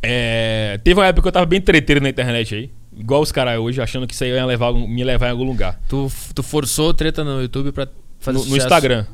É, 0.02 0.78
teve 0.85 1.01
uma 1.01 1.06
época 1.06 1.22
que 1.22 1.28
eu 1.28 1.32
tava 1.32 1.47
bem 1.47 1.60
treteiro 1.60 2.01
na 2.01 2.09
internet 2.09 2.55
aí. 2.55 2.70
Igual 3.01 3.22
os 3.22 3.32
caras 3.32 3.59
hoje, 3.59 3.81
achando 3.81 4.06
que 4.06 4.14
isso 4.14 4.22
aí 4.24 4.31
ia 4.31 4.44
levar, 4.44 4.72
me 4.72 5.02
levar 5.02 5.28
em 5.28 5.31
algum 5.31 5.44
lugar. 5.44 5.81
Tu, 5.89 6.10
tu 6.35 6.43
forçou 6.43 6.93
treta 6.94 7.24
no 7.24 7.40
YouTube 7.43 7.72
pra 7.72 7.89
fazer 8.18 8.39
No, 8.39 8.44
no 8.44 8.56
Instagram. 8.56 9.06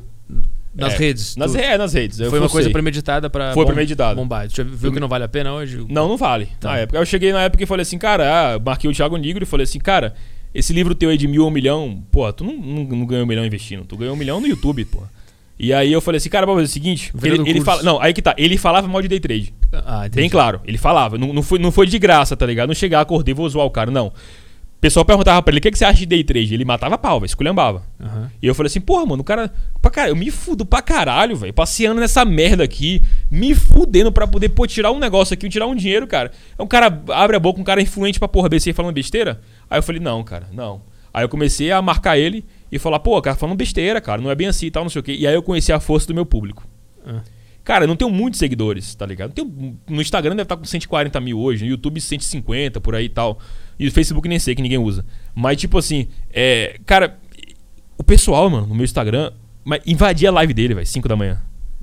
Nas 0.75 0.93
É, 0.93 0.97
redes. 0.97 1.35
Nas, 1.35 1.51
Tu- 1.53 1.57
é, 1.57 1.77
nas 1.77 1.93
redes. 1.93 2.19
Foi 2.29 2.37
uma 2.39 2.49
coisa 2.49 2.69
premeditada 2.69 3.29
pra 3.29 3.53
Foi 3.53 3.63
bom- 3.65 3.71
premeditado. 3.71 4.15
bombar. 4.15 4.47
Tu 4.47 4.63
viu 4.63 4.91
que 4.91 4.99
não 4.99 5.07
vale 5.07 5.23
a 5.23 5.27
pena 5.27 5.51
hoje? 5.53 5.77
Não, 5.89 6.07
não 6.07 6.17
vale. 6.17 6.49
Tá. 6.59 6.69
Na 6.71 6.77
época. 6.77 6.99
Eu 6.99 7.05
cheguei 7.05 7.31
na 7.33 7.41
época 7.43 7.63
e 7.63 7.65
falei 7.65 7.81
assim, 7.81 7.97
cara, 7.97 8.53
ah, 8.55 8.59
marquei 8.59 8.87
o 8.89 8.93
Thiago 8.93 9.17
Negro 9.17 9.43
e 9.43 9.47
falei 9.47 9.63
assim, 9.63 9.79
cara, 9.79 10.13
esse 10.53 10.73
livro 10.73 10.93
teu 10.93 11.09
aí 11.09 11.17
de 11.17 11.27
mil 11.27 11.41
ou 11.43 11.47
um 11.47 11.51
milhão, 11.51 12.03
porra, 12.11 12.31
tu 12.31 12.43
não, 12.43 12.53
não, 12.53 12.83
não 12.83 13.05
ganhou 13.07 13.23
um 13.23 13.27
milhão 13.27 13.43
investindo, 13.45 13.85
tu 13.85 13.97
ganhou 13.97 14.13
um 14.13 14.17
milhão 14.17 14.39
no 14.39 14.45
YouTube, 14.47 14.85
porra. 14.85 15.09
E 15.59 15.73
aí 15.73 15.91
eu 15.91 15.99
falei 15.99 16.17
assim, 16.17 16.29
cara, 16.29 16.45
vamos 16.45 16.61
fazer 16.61 16.69
o 16.69 16.73
seguinte, 16.73 17.11
ele, 17.23 17.49
ele 17.49 17.61
fala, 17.61 17.81
não, 17.81 17.99
aí 17.99 18.13
que 18.13 18.21
tá, 18.21 18.35
ele 18.37 18.57
falava 18.57 18.87
mal 18.87 19.01
de 19.01 19.07
day 19.07 19.19
trade. 19.19 19.53
Ah, 19.73 20.01
entendi. 20.05 20.21
Bem 20.21 20.29
claro, 20.29 20.61
ele 20.65 20.77
falava, 20.77 21.17
não, 21.17 21.33
não, 21.33 21.41
foi, 21.41 21.57
não 21.57 21.71
foi 21.71 21.87
de 21.87 21.97
graça, 21.97 22.37
tá 22.37 22.45
ligado? 22.45 22.67
Não 22.67 22.75
chegar, 22.75 23.01
acordei, 23.01 23.33
vou 23.33 23.49
zoar 23.49 23.65
o 23.65 23.71
cara, 23.71 23.89
não. 23.89 24.07
O 24.77 24.79
pessoal 24.79 25.03
perguntava 25.03 25.41
pra 25.41 25.51
ele, 25.51 25.57
o 25.57 25.61
que, 25.61 25.71
que 25.71 25.77
você 25.77 25.85
acha 25.85 25.97
de 25.97 26.05
day 26.05 26.23
trade? 26.23 26.53
Ele 26.53 26.63
matava 26.63 26.99
pau, 26.99 27.19
velho, 27.19 27.25
esculhambava. 27.25 27.81
Aham. 27.99 28.29
E 28.39 28.45
eu 28.45 28.53
falei 28.53 28.67
assim, 28.67 28.79
porra, 28.79 29.07
mano, 29.07 29.21
o 29.21 29.25
cara. 29.25 29.51
Pra 29.81 29.89
caralho, 29.89 30.11
eu 30.11 30.15
me 30.15 30.29
fudo 30.29 30.67
pra 30.67 30.83
caralho, 30.83 31.35
velho. 31.35 31.51
Passeando 31.51 31.99
nessa 31.99 32.23
merda 32.23 32.63
aqui, 32.63 33.01
me 33.31 33.55
fudendo 33.55 34.11
pra 34.11 34.27
poder, 34.27 34.49
pô, 34.49 34.67
tirar 34.67 34.91
um 34.91 34.99
negócio 34.99 35.33
aqui, 35.33 35.49
tirar 35.49 35.65
um 35.65 35.73
dinheiro, 35.73 36.05
cara. 36.05 36.31
É 36.55 36.61
um 36.61 36.67
cara, 36.67 37.01
abre 37.09 37.35
a 37.35 37.39
boca, 37.39 37.59
um 37.59 37.63
cara 37.63 37.81
influente 37.81 38.19
pra 38.19 38.27
porra 38.27 38.49
BC 38.49 38.71
falando 38.71 38.93
besteira. 38.93 39.41
Aí 39.67 39.79
eu 39.79 39.83
falei, 39.83 39.99
não, 39.99 40.23
cara, 40.23 40.47
não. 40.53 40.83
Aí 41.11 41.23
eu 41.23 41.29
comecei 41.29 41.71
a 41.71 41.81
marcar 41.81 42.15
ele 42.19 42.45
e 42.71 42.77
falar, 42.79 42.99
pô, 42.99 43.21
cara, 43.21 43.35
falando 43.35 43.55
besteira, 43.57 43.99
cara, 44.01 44.21
não 44.21 44.29
é 44.31 44.35
bem 44.35 44.47
assim 44.47 44.65
e 44.67 44.71
tal, 44.71 44.83
não 44.83 44.89
sei 44.89 44.99
o 44.99 45.03
quê. 45.03 45.15
E 45.17 45.25
aí 45.27 45.33
eu 45.33 45.41
conheci 45.43 45.71
a 45.71 45.79
força 45.79 46.07
do 46.07 46.13
meu 46.13 46.25
público. 46.25 46.67
Ah. 47.05 47.21
Cara, 47.63 47.83
eu 47.83 47.87
não 47.87 47.95
tenho 47.97 48.09
muitos 48.09 48.39
seguidores, 48.39 48.95
tá 48.95 49.05
ligado? 49.05 49.33
Tenho- 49.33 49.77
no 49.89 50.01
Instagram 50.01 50.31
deve 50.35 50.43
estar 50.43 50.55
com 50.55 50.63
140 50.63 51.19
mil 51.19 51.37
hoje, 51.39 51.65
no 51.65 51.71
YouTube 51.71 51.99
150, 51.99 52.79
por 52.79 52.95
aí 52.95 53.05
e 53.05 53.09
tal. 53.09 53.39
E 53.77 53.85
no 53.85 53.91
Facebook 53.91 54.27
nem 54.29 54.39
sei, 54.39 54.55
que 54.55 54.61
ninguém 54.61 54.77
usa. 54.77 55.05
Mas, 55.35 55.57
tipo 55.57 55.77
assim, 55.77 56.07
é, 56.31 56.79
cara, 56.85 57.17
o 57.97 58.03
pessoal, 58.03 58.49
mano, 58.49 58.67
no 58.67 58.73
meu 58.75 58.85
Instagram, 58.85 59.31
mas 59.65 59.81
invadia 59.85 60.29
a 60.29 60.31
live 60.31 60.53
dele, 60.53 60.73
velho, 60.75 60.87
5 60.87 61.07
da 61.09 61.15
manhã. 61.15 61.41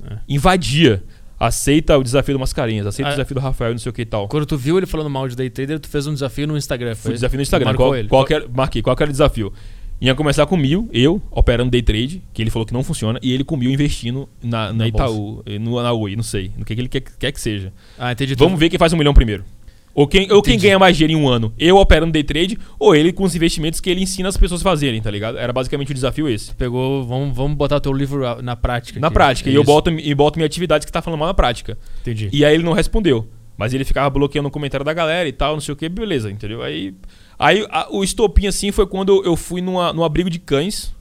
É. 0.09 0.17
Invadia. 0.27 1.03
Aceita 1.37 1.97
o 1.97 2.03
desafio 2.03 2.33
do 2.33 2.39
Mascarinhas, 2.39 2.87
aceita 2.87 3.09
Ah. 3.09 3.11
o 3.11 3.15
desafio 3.15 3.35
do 3.35 3.41
Rafael, 3.41 3.71
não 3.71 3.77
sei 3.77 3.89
o 3.89 3.93
que 3.93 4.03
e 4.03 4.05
tal. 4.05 4.27
Quando 4.29 4.45
tu 4.45 4.57
viu 4.57 4.77
ele 4.77 4.85
falando 4.85 5.09
mal 5.09 5.27
de 5.27 5.35
day 5.35 5.49
trader, 5.49 5.79
tu 5.79 5.89
fez 5.89 6.07
um 6.07 6.13
desafio 6.13 6.47
no 6.47 6.57
Instagram. 6.57 6.95
Foi 6.95 7.03
Foi 7.09 7.13
desafio 7.13 7.37
no 7.37 7.41
Instagram. 7.43 7.73
Qual, 7.75 7.93
ele. 7.95 8.07
qual 8.07 8.23
que 8.25 8.33
era, 8.33 8.47
marquei, 8.47 8.81
qual 8.81 8.95
era 8.97 9.09
o 9.09 9.11
desafio? 9.11 9.51
Ia 9.99 10.13
começar 10.13 10.45
com 10.45 10.57
mil, 10.57 10.89
eu, 10.91 11.21
operando 11.31 11.71
day 11.71 11.81
trade, 11.81 12.21
que 12.33 12.41
ele 12.41 12.49
falou 12.49 12.65
que 12.65 12.73
não 12.73 12.83
funciona, 12.83 13.17
e 13.23 13.31
ele 13.31 13.43
com 13.43 13.55
mil 13.55 13.71
investindo 13.71 14.27
na, 14.43 14.67
na 14.67 14.73
Na 14.73 14.87
Itaú, 14.87 15.41
eh, 15.45 15.57
no, 15.57 15.81
na 15.81 15.93
Oi, 15.93 16.15
não 16.15 16.23
sei, 16.23 16.51
no 16.57 16.65
que, 16.65 16.75
que 16.75 16.81
ele 16.81 16.89
quer, 16.89 17.01
quer 17.01 17.31
que 17.31 17.39
seja. 17.39 17.71
Ah, 17.97 18.11
entendi. 18.11 18.35
Vamos 18.35 18.59
ver 18.59 18.69
quem 18.69 18.77
faz 18.77 18.91
um 18.91 18.97
milhão 18.97 19.13
primeiro. 19.13 19.45
Ou 19.93 20.05
quem, 20.05 20.29
ou 20.29 20.41
quem 20.41 20.59
ganha 20.59 20.77
mais 20.77 20.97
dinheiro 20.97 21.17
em 21.17 21.23
um 21.23 21.29
ano. 21.29 21.53
Eu 21.57 21.77
operando 21.77 22.11
day 22.11 22.23
trade, 22.23 22.57
ou 22.77 22.93
ele 22.93 23.13
com 23.13 23.23
os 23.23 23.33
investimentos 23.33 23.79
que 23.79 23.89
ele 23.89 24.01
ensina 24.01 24.27
as 24.27 24.35
pessoas 24.35 24.59
a 24.59 24.63
fazerem, 24.65 25.01
tá 25.01 25.09
ligado? 25.09 25.37
Era 25.37 25.53
basicamente 25.53 25.91
o 25.91 25.93
desafio 25.93 26.27
esse. 26.27 26.53
Pegou, 26.53 27.05
vamos, 27.05 27.33
vamos 27.33 27.55
botar 27.55 27.77
o 27.77 27.79
teu 27.79 27.93
livro 27.93 28.41
na 28.41 28.57
prática. 28.57 28.99
Na 28.99 29.07
aqui. 29.07 29.13
prática. 29.13 29.49
É 29.49 29.53
e 29.53 29.55
eu 29.55 29.63
boto, 29.63 29.89
e 29.89 30.13
boto 30.13 30.37
minha 30.37 30.45
atividade 30.45 30.85
que 30.85 30.91
tá 30.91 31.01
falando 31.01 31.19
mal 31.19 31.29
na 31.29 31.33
prática. 31.33 31.77
Entendi. 32.01 32.29
E 32.33 32.43
aí 32.43 32.53
ele 32.53 32.63
não 32.63 32.73
respondeu. 32.73 33.25
Mas 33.57 33.73
ele 33.73 33.85
ficava 33.85 34.09
bloqueando 34.09 34.49
o 34.49 34.51
comentário 34.51 34.85
da 34.85 34.93
galera 34.93 35.29
e 35.29 35.31
tal, 35.31 35.53
não 35.53 35.61
sei 35.61 35.73
o 35.73 35.77
que, 35.77 35.87
beleza, 35.87 36.29
entendeu? 36.29 36.61
Aí, 36.61 36.93
aí 37.39 37.65
a- 37.69 37.87
o 37.91 38.03
estopim 38.03 38.47
assim 38.47 38.71
foi 38.71 38.85
quando 38.87 39.23
eu 39.25 39.35
fui 39.35 39.61
numa, 39.61 39.91
num 39.93 40.03
abrigo 40.03 40.29
de 40.29 40.39
cães. 40.39 40.93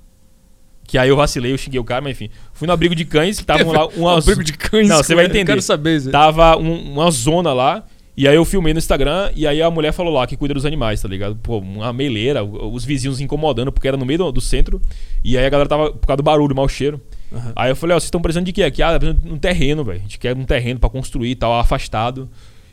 Que 0.86 0.98
aí 0.98 1.08
eu 1.08 1.16
vacilei, 1.16 1.50
eu 1.52 1.56
xinguei 1.58 1.80
o 1.80 1.84
cara, 1.84 2.02
mas 2.02 2.12
enfim. 2.12 2.28
Fui 2.52 2.66
no 2.66 2.72
abrigo 2.74 2.94
de 2.94 3.04
cães, 3.06 3.38
que 3.40 3.46
tava 3.46 3.64
lá 3.72 3.86
Um 3.88 4.00
uma. 4.00 4.18
abrigo 4.18 4.44
de 4.44 4.52
cães. 4.52 4.86
Não, 4.88 4.98
você 4.98 5.14
vai 5.14 5.24
eu 5.24 5.28
entender. 5.30 5.46
quero 5.46 5.62
saber. 5.62 5.98
Zé. 5.98 6.10
Tava 6.10 6.56
um- 6.58 6.92
uma 6.92 7.10
zona 7.10 7.52
lá. 7.54 7.84
E 8.16 8.28
aí 8.28 8.36
eu 8.36 8.44
filmei 8.44 8.72
no 8.72 8.78
Instagram 8.78 9.32
e 9.34 9.44
aí 9.44 9.60
a 9.60 9.68
mulher 9.68 9.92
falou 9.92 10.12
lá 10.14 10.24
que 10.24 10.36
cuida 10.36 10.54
dos 10.54 10.64
animais, 10.64 11.02
tá 11.02 11.08
ligado? 11.08 11.34
Pô, 11.42 11.58
uma 11.58 11.92
meleira, 11.92 12.44
os 12.44 12.84
vizinhos 12.84 13.20
incomodando, 13.20 13.72
porque 13.72 13.88
era 13.88 13.96
no 13.96 14.04
meio 14.06 14.18
do, 14.20 14.30
do 14.32 14.40
centro. 14.40 14.80
E 15.24 15.36
aí 15.36 15.44
a 15.44 15.48
galera 15.50 15.68
tava 15.68 15.90
por 15.90 16.06
causa 16.06 16.18
do 16.18 16.22
barulho, 16.22 16.54
mau 16.54 16.68
cheiro. 16.68 17.00
Aham. 17.32 17.52
Aí 17.56 17.70
eu 17.72 17.76
falei, 17.76 17.96
ó, 17.96 17.98
vocês 17.98 18.06
estão 18.06 18.20
precisando 18.22 18.46
de 18.46 18.52
quê 18.52 18.62
aqui? 18.62 18.82
Ah, 18.84 18.96
precisando 18.96 19.20
de 19.26 19.32
um 19.32 19.38
terreno, 19.38 19.82
velho. 19.82 19.98
A 19.98 20.02
gente 20.02 20.18
quer 20.20 20.36
um 20.36 20.44
terreno 20.44 20.78
pra 20.78 20.88
construir 20.90 21.30
e 21.30 21.34
tal, 21.34 21.58
afastado. 21.58 22.28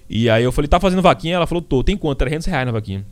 E 0.08 0.30
aí 0.30 0.44
eu 0.44 0.52
falei, 0.52 0.68
tá 0.68 0.80
fazendo 0.80 1.02
vaquinha? 1.02 1.38
Ela 1.38 1.48
falou, 1.48 1.62
tô, 1.62 1.84
tem 1.84 1.98
quanto? 1.98 2.20
300 2.20 2.46
reais 2.46 2.66
na 2.68 2.72
vaquinha. 2.72 3.04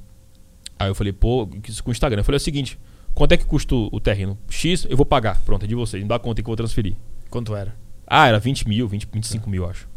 Aí 0.80 0.90
eu 0.90 0.96
falei, 0.96 1.12
pô, 1.12 1.48
isso 1.68 1.84
com 1.84 1.90
o 1.90 1.92
Instagram. 1.92 2.22
Eu 2.22 2.24
falei, 2.24 2.38
é 2.38 2.42
o 2.42 2.44
seguinte, 2.44 2.80
quanto 3.14 3.34
é 3.34 3.38
que 3.38 3.46
custa 3.46 3.76
o 3.76 4.00
terreno? 4.00 4.38
X, 4.50 4.88
eu 4.90 4.96
vou 4.96 5.06
pagar. 5.06 5.42
Pronto, 5.44 5.66
é 5.66 5.68
de 5.68 5.76
vocês. 5.76 6.02
Me 6.02 6.08
dá 6.08 6.18
conta 6.18 6.40
aí 6.40 6.44
que 6.44 6.48
eu 6.48 6.52
vou 6.52 6.58
transferir. 6.58 6.96
Quanto 7.30 7.54
era? 7.54 7.76
Ah, 8.08 8.28
era 8.28 8.40
20 8.40 8.68
mil, 8.68 8.88
20, 8.88 9.08
25 9.12 9.50
mil, 9.50 9.70
acho. 9.70 9.88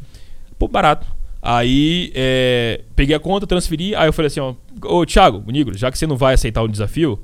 Pô, 0.59 0.67
barato. 0.67 1.07
Aí, 1.41 2.13
é, 2.15 2.83
peguei 2.95 3.17
a 3.17 3.21
conta, 3.21 3.47
transferi. 3.47 3.95
Aí 3.95 4.07
eu 4.09 4.13
falei 4.13 4.27
assim, 4.27 4.41
ó, 4.41 4.55
ô 4.85 5.07
Thiago, 5.07 5.43
o 5.47 5.51
Nigro, 5.51 5.77
já 5.77 5.91
que 5.91 5.99
você 5.99 6.07
não 6.07 6.17
vai 6.17 6.35
aceitar 6.35 6.63
o 6.63 6.69
desafio, 6.69 7.23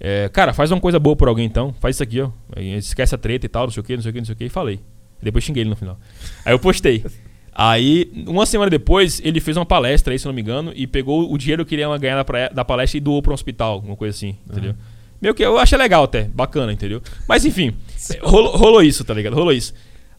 é, 0.00 0.28
cara, 0.28 0.52
faz 0.52 0.70
uma 0.70 0.80
coisa 0.80 0.98
boa 0.98 1.14
por 1.14 1.28
alguém 1.28 1.46
então. 1.46 1.74
Faz 1.80 1.96
isso 1.96 2.02
aqui, 2.02 2.20
ó. 2.20 2.30
Aí, 2.54 2.74
esquece 2.76 3.14
a 3.14 3.18
treta 3.18 3.46
e 3.46 3.48
tal, 3.48 3.64
não 3.64 3.70
sei 3.70 3.80
o 3.80 3.84
que, 3.84 3.96
não 3.96 4.02
sei 4.02 4.10
o 4.10 4.12
que, 4.12 4.20
não 4.20 4.26
sei 4.26 4.34
o 4.34 4.36
que. 4.36 4.44
E 4.44 4.48
falei. 4.48 4.80
Depois 5.22 5.44
xinguei 5.44 5.62
ele 5.62 5.70
no 5.70 5.76
final. 5.76 5.98
Aí 6.44 6.52
eu 6.52 6.58
postei. 6.58 7.04
Aí, 7.54 8.10
uma 8.26 8.44
semana 8.46 8.68
depois, 8.68 9.20
ele 9.22 9.40
fez 9.40 9.56
uma 9.56 9.64
palestra 9.64 10.12
aí, 10.12 10.18
se 10.18 10.26
eu 10.26 10.30
não 10.30 10.34
me 10.34 10.42
engano, 10.42 10.72
e 10.74 10.86
pegou 10.86 11.32
o 11.32 11.38
dinheiro 11.38 11.64
que 11.64 11.74
ele 11.74 11.82
ia 11.82 11.98
ganhar 11.98 12.24
da, 12.52 12.64
palestra 12.64 12.98
e 12.98 13.00
doou 13.00 13.22
pra 13.22 13.30
um 13.30 13.34
hospital, 13.34 13.80
uma 13.84 13.94
coisa 13.94 14.16
assim, 14.16 14.36
entendeu? 14.50 14.74
Meio 15.22 15.34
que 15.34 15.44
eu 15.44 15.56
achei 15.56 15.78
legal 15.78 16.04
até, 16.04 16.24
bacana, 16.24 16.72
entendeu? 16.72 17.00
Mas 17.28 17.44
enfim, 17.44 17.74
rolou, 18.20 18.56
rolou 18.56 18.82
isso, 18.82 19.04
tá 19.04 19.14
ligado? 19.14 19.34
Rolou 19.34 19.52
isso. 19.52 19.72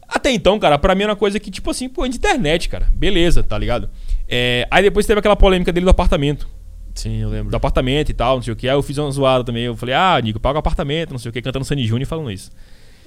Até 0.08 0.30
então, 0.30 0.58
cara, 0.58 0.78
pra 0.78 0.94
mim 0.94 1.02
era 1.02 1.12
uma 1.12 1.16
coisa 1.16 1.38
que, 1.38 1.50
tipo 1.50 1.70
assim, 1.70 1.88
pô, 1.88 2.08
de 2.08 2.16
internet, 2.16 2.68
cara. 2.68 2.88
Beleza, 2.94 3.42
tá 3.42 3.58
ligado? 3.58 3.90
É, 4.28 4.66
aí 4.70 4.82
depois 4.82 5.04
teve 5.04 5.18
aquela 5.18 5.36
polêmica 5.36 5.72
dele 5.72 5.84
do 5.84 5.90
apartamento. 5.90 6.48
Sim, 6.94 7.20
eu 7.20 7.28
lembro. 7.28 7.50
do 7.50 7.56
apartamento 7.56 8.08
e 8.08 8.14
tal, 8.14 8.36
não 8.36 8.42
sei 8.42 8.52
o 8.52 8.56
que. 8.56 8.68
Aí 8.68 8.74
eu 8.74 8.82
fiz 8.82 8.96
uma 8.96 9.10
zoada 9.10 9.44
também. 9.44 9.64
Eu 9.64 9.76
falei, 9.76 9.94
ah, 9.94 10.18
Nico, 10.22 10.40
paga 10.40 10.56
o 10.56 10.60
apartamento, 10.60 11.10
não 11.10 11.18
sei 11.18 11.28
o 11.28 11.32
que, 11.32 11.42
cantando 11.42 11.64
Sandy 11.64 11.84
Júnior 11.84 12.02
e 12.02 12.06
falando 12.06 12.30
isso. 12.30 12.50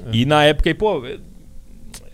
É. 0.06 0.10
E 0.14 0.26
na 0.26 0.44
época, 0.44 0.70
aí, 0.70 0.74
pô. 0.74 1.02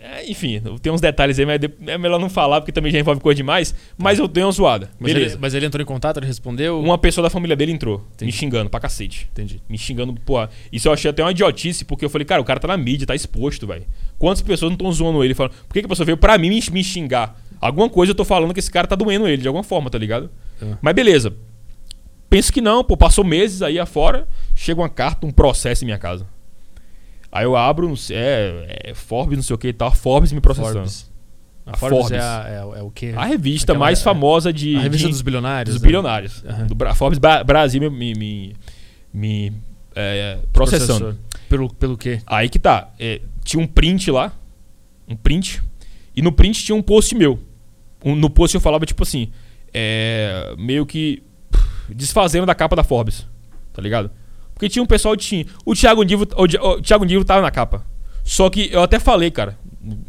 É, 0.08 0.30
enfim, 0.30 0.62
tem 0.80 0.92
uns 0.92 1.00
detalhes 1.00 1.36
aí, 1.36 1.44
mas 1.44 1.60
é 1.86 1.98
melhor 1.98 2.20
não 2.20 2.30
falar 2.30 2.60
porque 2.60 2.70
também 2.70 2.92
já 2.92 2.98
envolve 3.00 3.20
coisa 3.20 3.36
demais. 3.36 3.74
Mas 3.98 4.20
eu 4.20 4.28
dei 4.28 4.44
uma 4.44 4.52
zoada. 4.52 4.88
Mas 5.00 5.12
Beleza. 5.12 5.34
ele, 5.34 5.40
mas 5.42 5.52
ele 5.52 5.66
entrou 5.66 5.82
em 5.82 5.84
contato, 5.86 6.18
ele 6.18 6.26
respondeu? 6.26 6.80
Uma 6.80 6.96
pessoa 6.96 7.24
da 7.24 7.30
família 7.30 7.56
dele 7.56 7.72
entrou, 7.72 8.04
Entendi. 8.14 8.26
me 8.26 8.32
xingando 8.32 8.70
pra 8.70 8.78
cacete. 8.78 9.28
Entendi. 9.32 9.60
Me 9.68 9.76
xingando, 9.76 10.14
pô. 10.24 10.46
Isso 10.70 10.86
eu 10.86 10.92
achei 10.92 11.10
até 11.10 11.24
uma 11.24 11.32
idiotice, 11.32 11.84
porque 11.84 12.04
eu 12.04 12.08
falei, 12.08 12.24
cara, 12.24 12.40
o 12.40 12.44
cara 12.44 12.60
tá 12.60 12.68
na 12.68 12.76
mídia, 12.76 13.04
tá 13.04 13.16
exposto, 13.16 13.66
velho. 13.66 13.84
Quantas 14.16 14.42
pessoas 14.42 14.70
não 14.70 14.76
estão 14.76 14.92
zoando 14.92 15.24
ele? 15.24 15.34
Falam, 15.34 15.50
por 15.66 15.74
que, 15.74 15.80
que 15.80 15.86
a 15.86 15.88
pessoa 15.88 16.06
veio 16.06 16.16
pra 16.16 16.38
mim 16.38 16.50
me, 16.50 16.60
me 16.70 16.84
xingar? 16.84 17.40
Alguma 17.60 17.88
coisa 17.90 18.12
eu 18.12 18.14
tô 18.14 18.24
falando 18.24 18.54
que 18.54 18.60
esse 18.60 18.70
cara 18.70 18.86
tá 18.86 18.94
doendo 18.94 19.26
ele, 19.26 19.42
de 19.42 19.48
alguma 19.48 19.64
forma, 19.64 19.90
tá 19.90 19.98
ligado? 19.98 20.30
É. 20.62 20.76
Mas 20.80 20.94
beleza. 20.94 21.34
Penso 22.30 22.52
que 22.52 22.60
não, 22.60 22.84
pô, 22.84 22.96
passou 22.96 23.24
meses 23.24 23.60
aí 23.60 23.78
afora, 23.78 24.28
chega 24.54 24.80
uma 24.80 24.88
carta, 24.88 25.26
um 25.26 25.30
processo 25.30 25.84
em 25.84 25.86
minha 25.86 25.98
casa. 25.98 26.26
Aí 27.36 27.44
eu 27.44 27.56
abro, 27.56 27.88
não 27.88 27.96
sei, 27.96 28.16
é, 28.16 28.80
é 28.90 28.94
Forbes, 28.94 29.36
não 29.36 29.42
sei 29.42 29.54
o 29.54 29.58
que 29.58 29.68
e 29.68 29.72
tal, 29.72 29.92
Forbes 29.94 30.32
me 30.32 30.40
processando. 30.40 30.74
Forbes. 30.74 31.10
A 31.66 31.76
Forbes, 31.76 31.98
Forbes. 31.98 32.18
É, 32.18 32.20
a- 32.20 32.46
é, 32.48 32.64
o- 32.64 32.74
é 32.76 32.82
o 32.82 32.90
quê? 32.90 33.12
A 33.16 33.24
revista 33.24 33.72
Aquela- 33.72 33.84
mais 33.84 34.00
é- 34.00 34.02
famosa 34.04 34.52
de. 34.52 34.76
a 34.76 34.80
revista 34.80 35.06
de- 35.08 35.12
dos 35.12 35.22
bilionários. 35.22 35.74
dos 35.74 35.82
né? 35.82 35.86
bilionários. 35.86 36.44
Aham. 36.48 36.66
Do 36.66 36.74
Bra- 36.74 36.94
Forbes 36.94 37.18
Ba- 37.18 37.42
Brasil 37.42 37.90
me, 37.90 38.14
me, 38.14 38.56
me, 39.12 39.52
é, 39.94 40.38
processando. 40.52 41.00
Processor. 41.00 41.16
Pelo, 41.48 41.72
pelo 41.74 41.96
quê? 41.98 42.20
Aí 42.26 42.48
que 42.48 42.58
tá. 42.58 42.90
é, 42.98 43.20
tinha 43.44 43.62
um 43.62 43.66
print 43.66 44.10
lá. 44.10 44.32
Um 45.08 45.16
print. 45.16 45.62
E 46.14 46.22
no 46.22 46.30
print 46.32 46.64
tinha 46.64 46.74
um 46.76 46.82
post 46.82 47.14
meu. 47.14 47.38
Um- 48.04 48.14
no 48.16 48.30
post 48.30 48.54
eu 48.54 48.60
falava, 48.60 48.86
tipo 48.86 49.02
assim. 49.02 49.30
é, 49.74 50.54
meio 50.56 50.86
que. 50.86 51.22
pff, 51.50 51.94
Desfazendo 51.94 52.46
da 52.46 52.54
capa 52.54 52.74
da 52.76 52.82
Forbes. 52.84 53.26
Tá 53.72 53.82
ligado? 53.82 54.10
Porque 54.56 54.70
tinha 54.70 54.82
um 54.82 54.86
pessoal 54.86 55.14
que 55.14 55.22
tinha. 55.22 55.44
O 55.66 55.74
Thiago 55.74 56.02
Divo, 56.02 56.26
o, 56.34 56.80
Thiago 56.80 57.04
Divo 57.04 57.24
tava 57.26 57.42
na 57.42 57.50
capa. 57.50 57.84
Só 58.24 58.48
que 58.48 58.70
eu 58.72 58.82
até 58.82 58.98
falei, 58.98 59.30
cara. 59.30 59.58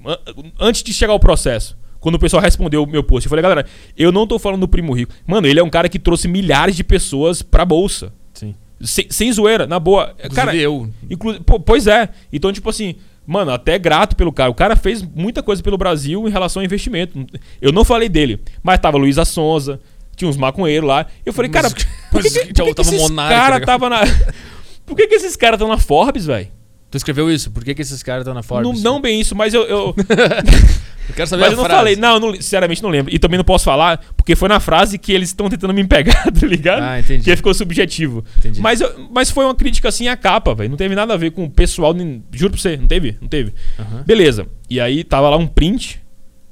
an- 0.05 0.17
Antes 0.57 0.81
de 0.81 0.93
chegar 0.93 1.13
o 1.13 1.19
processo. 1.19 1.77
Quando 1.99 2.15
o 2.15 2.19
pessoal 2.19 2.41
respondeu 2.41 2.81
o 2.83 2.87
meu 2.87 3.03
post, 3.03 3.25
eu 3.25 3.29
falei, 3.29 3.43
galera, 3.43 3.65
eu 3.97 4.09
não 4.11 4.25
tô 4.25 4.39
falando 4.39 4.61
do 4.61 4.67
Primo 4.67 4.93
Rico. 4.93 5.13
Mano, 5.25 5.47
ele 5.47 5.59
é 5.59 5.63
um 5.63 5.69
cara 5.69 5.89
que 5.89 5.99
trouxe 5.99 6.27
milhares 6.29 6.75
de 6.77 6.83
pessoas 6.83 7.41
pra 7.41 7.65
bolsa. 7.65 8.13
Sim. 8.33 8.55
Sem, 8.79 9.07
sem 9.09 9.31
zoeira, 9.33 9.67
na 9.67 9.79
boa. 9.79 10.15
cara, 10.33 10.55
Inclusive 10.55 10.61
eu. 10.61 10.89
Inclu 11.09 11.41
pois 11.65 11.87
é. 11.87 12.07
Então, 12.31 12.53
tipo 12.53 12.69
assim, 12.69 12.95
mano, 13.25 13.51
até 13.51 13.77
grato 13.77 14.15
pelo 14.15 14.31
cara. 14.31 14.49
O 14.49 14.55
cara 14.55 14.77
fez 14.77 15.01
muita 15.01 15.43
coisa 15.43 15.61
pelo 15.61 15.77
Brasil 15.77 16.25
em 16.27 16.31
relação 16.31 16.61
ao 16.61 16.65
investimento. 16.65 17.25
Eu 17.61 17.73
não 17.73 17.83
falei 17.83 18.07
dele, 18.07 18.39
mas 18.63 18.79
tava 18.79 18.97
Luísa 18.97 19.25
Sonza, 19.25 19.79
tinha 20.15 20.29
uns 20.29 20.37
maconheiros 20.37 20.87
lá. 20.87 21.07
Eu 21.25 21.33
falei, 21.33 21.49
cara, 21.51 21.69
Mas- 21.69 21.87
por 22.11 22.21
que, 22.21 22.29
que, 22.29 22.53
por 22.53 22.65
que, 22.65 22.73
que 22.73 22.81
esses 22.81 23.09
caras 23.09 23.65
tava 23.65 23.89
na. 23.89 24.01
Por 24.87 24.95
que, 24.95 25.05
que 25.05 25.15
esses 25.15 25.35
caras 25.35 25.57
estão 25.57 25.67
na 25.67 25.77
Forbes, 25.77 26.25
velho? 26.25 26.47
Tu 26.89 26.95
escreveu 26.95 27.29
isso? 27.29 27.51
Por 27.51 27.61
que, 27.61 27.75
que 27.75 27.81
esses 27.81 28.01
caras 28.01 28.21
estão 28.21 28.33
na 28.33 28.37
Não, 28.39 28.43
Forbes? 28.43 28.81
não 28.81 29.01
bem 29.01 29.19
isso, 29.19 29.35
mas 29.35 29.53
eu. 29.53 29.63
eu 29.63 29.93
Eu 31.09 31.15
quero 31.15 31.27
saber 31.27 31.41
mas 31.41 31.49
a 31.51 31.53
eu 31.53 31.57
não 31.57 31.63
frase. 31.65 31.77
falei, 31.79 31.95
não, 31.95 32.19
não, 32.19 32.33
sinceramente 32.35 32.83
não 32.83 32.89
lembro. 32.89 33.13
E 33.13 33.17
também 33.17 33.37
não 33.37 33.43
posso 33.45 33.63
falar, 33.63 33.97
porque 34.17 34.35
foi 34.35 34.49
na 34.49 34.59
frase 34.59 34.97
que 34.97 35.13
eles 35.13 35.29
estão 35.29 35.49
tentando 35.49 35.73
me 35.73 35.85
pegar, 35.87 36.23
tá 36.31 36.45
ligado? 36.47 36.81
Ah, 36.83 36.99
entendi. 36.99 37.23
Que 37.23 37.33
ficou 37.35 37.53
subjetivo. 37.53 38.23
Entendi. 38.37 38.59
Mas, 38.61 38.81
eu- 38.81 39.09
mas 39.11 39.29
foi 39.31 39.45
uma 39.45 39.55
crítica 39.55 39.87
assim 39.89 40.07
à 40.09 40.17
capa, 40.17 40.53
velho. 40.53 40.69
Não 40.69 40.75
teve 40.77 40.95
nada 40.95 41.13
a 41.13 41.17
ver 41.17 41.31
com 41.31 41.45
o 41.45 41.49
pessoal. 41.49 41.93
nem- 41.93 42.21
Juro 42.33 42.51
pra 42.53 42.61
você, 42.61 42.75
não 42.77 42.87
teve? 42.87 43.17
Não 43.21 43.27
teve. 43.29 43.53
Aham, 43.79 44.03
Beleza. 44.05 44.47
E 44.69 44.79
aí 44.81 45.03
tava 45.03 45.29
lá 45.29 45.37
um 45.37 45.47
print 45.47 46.01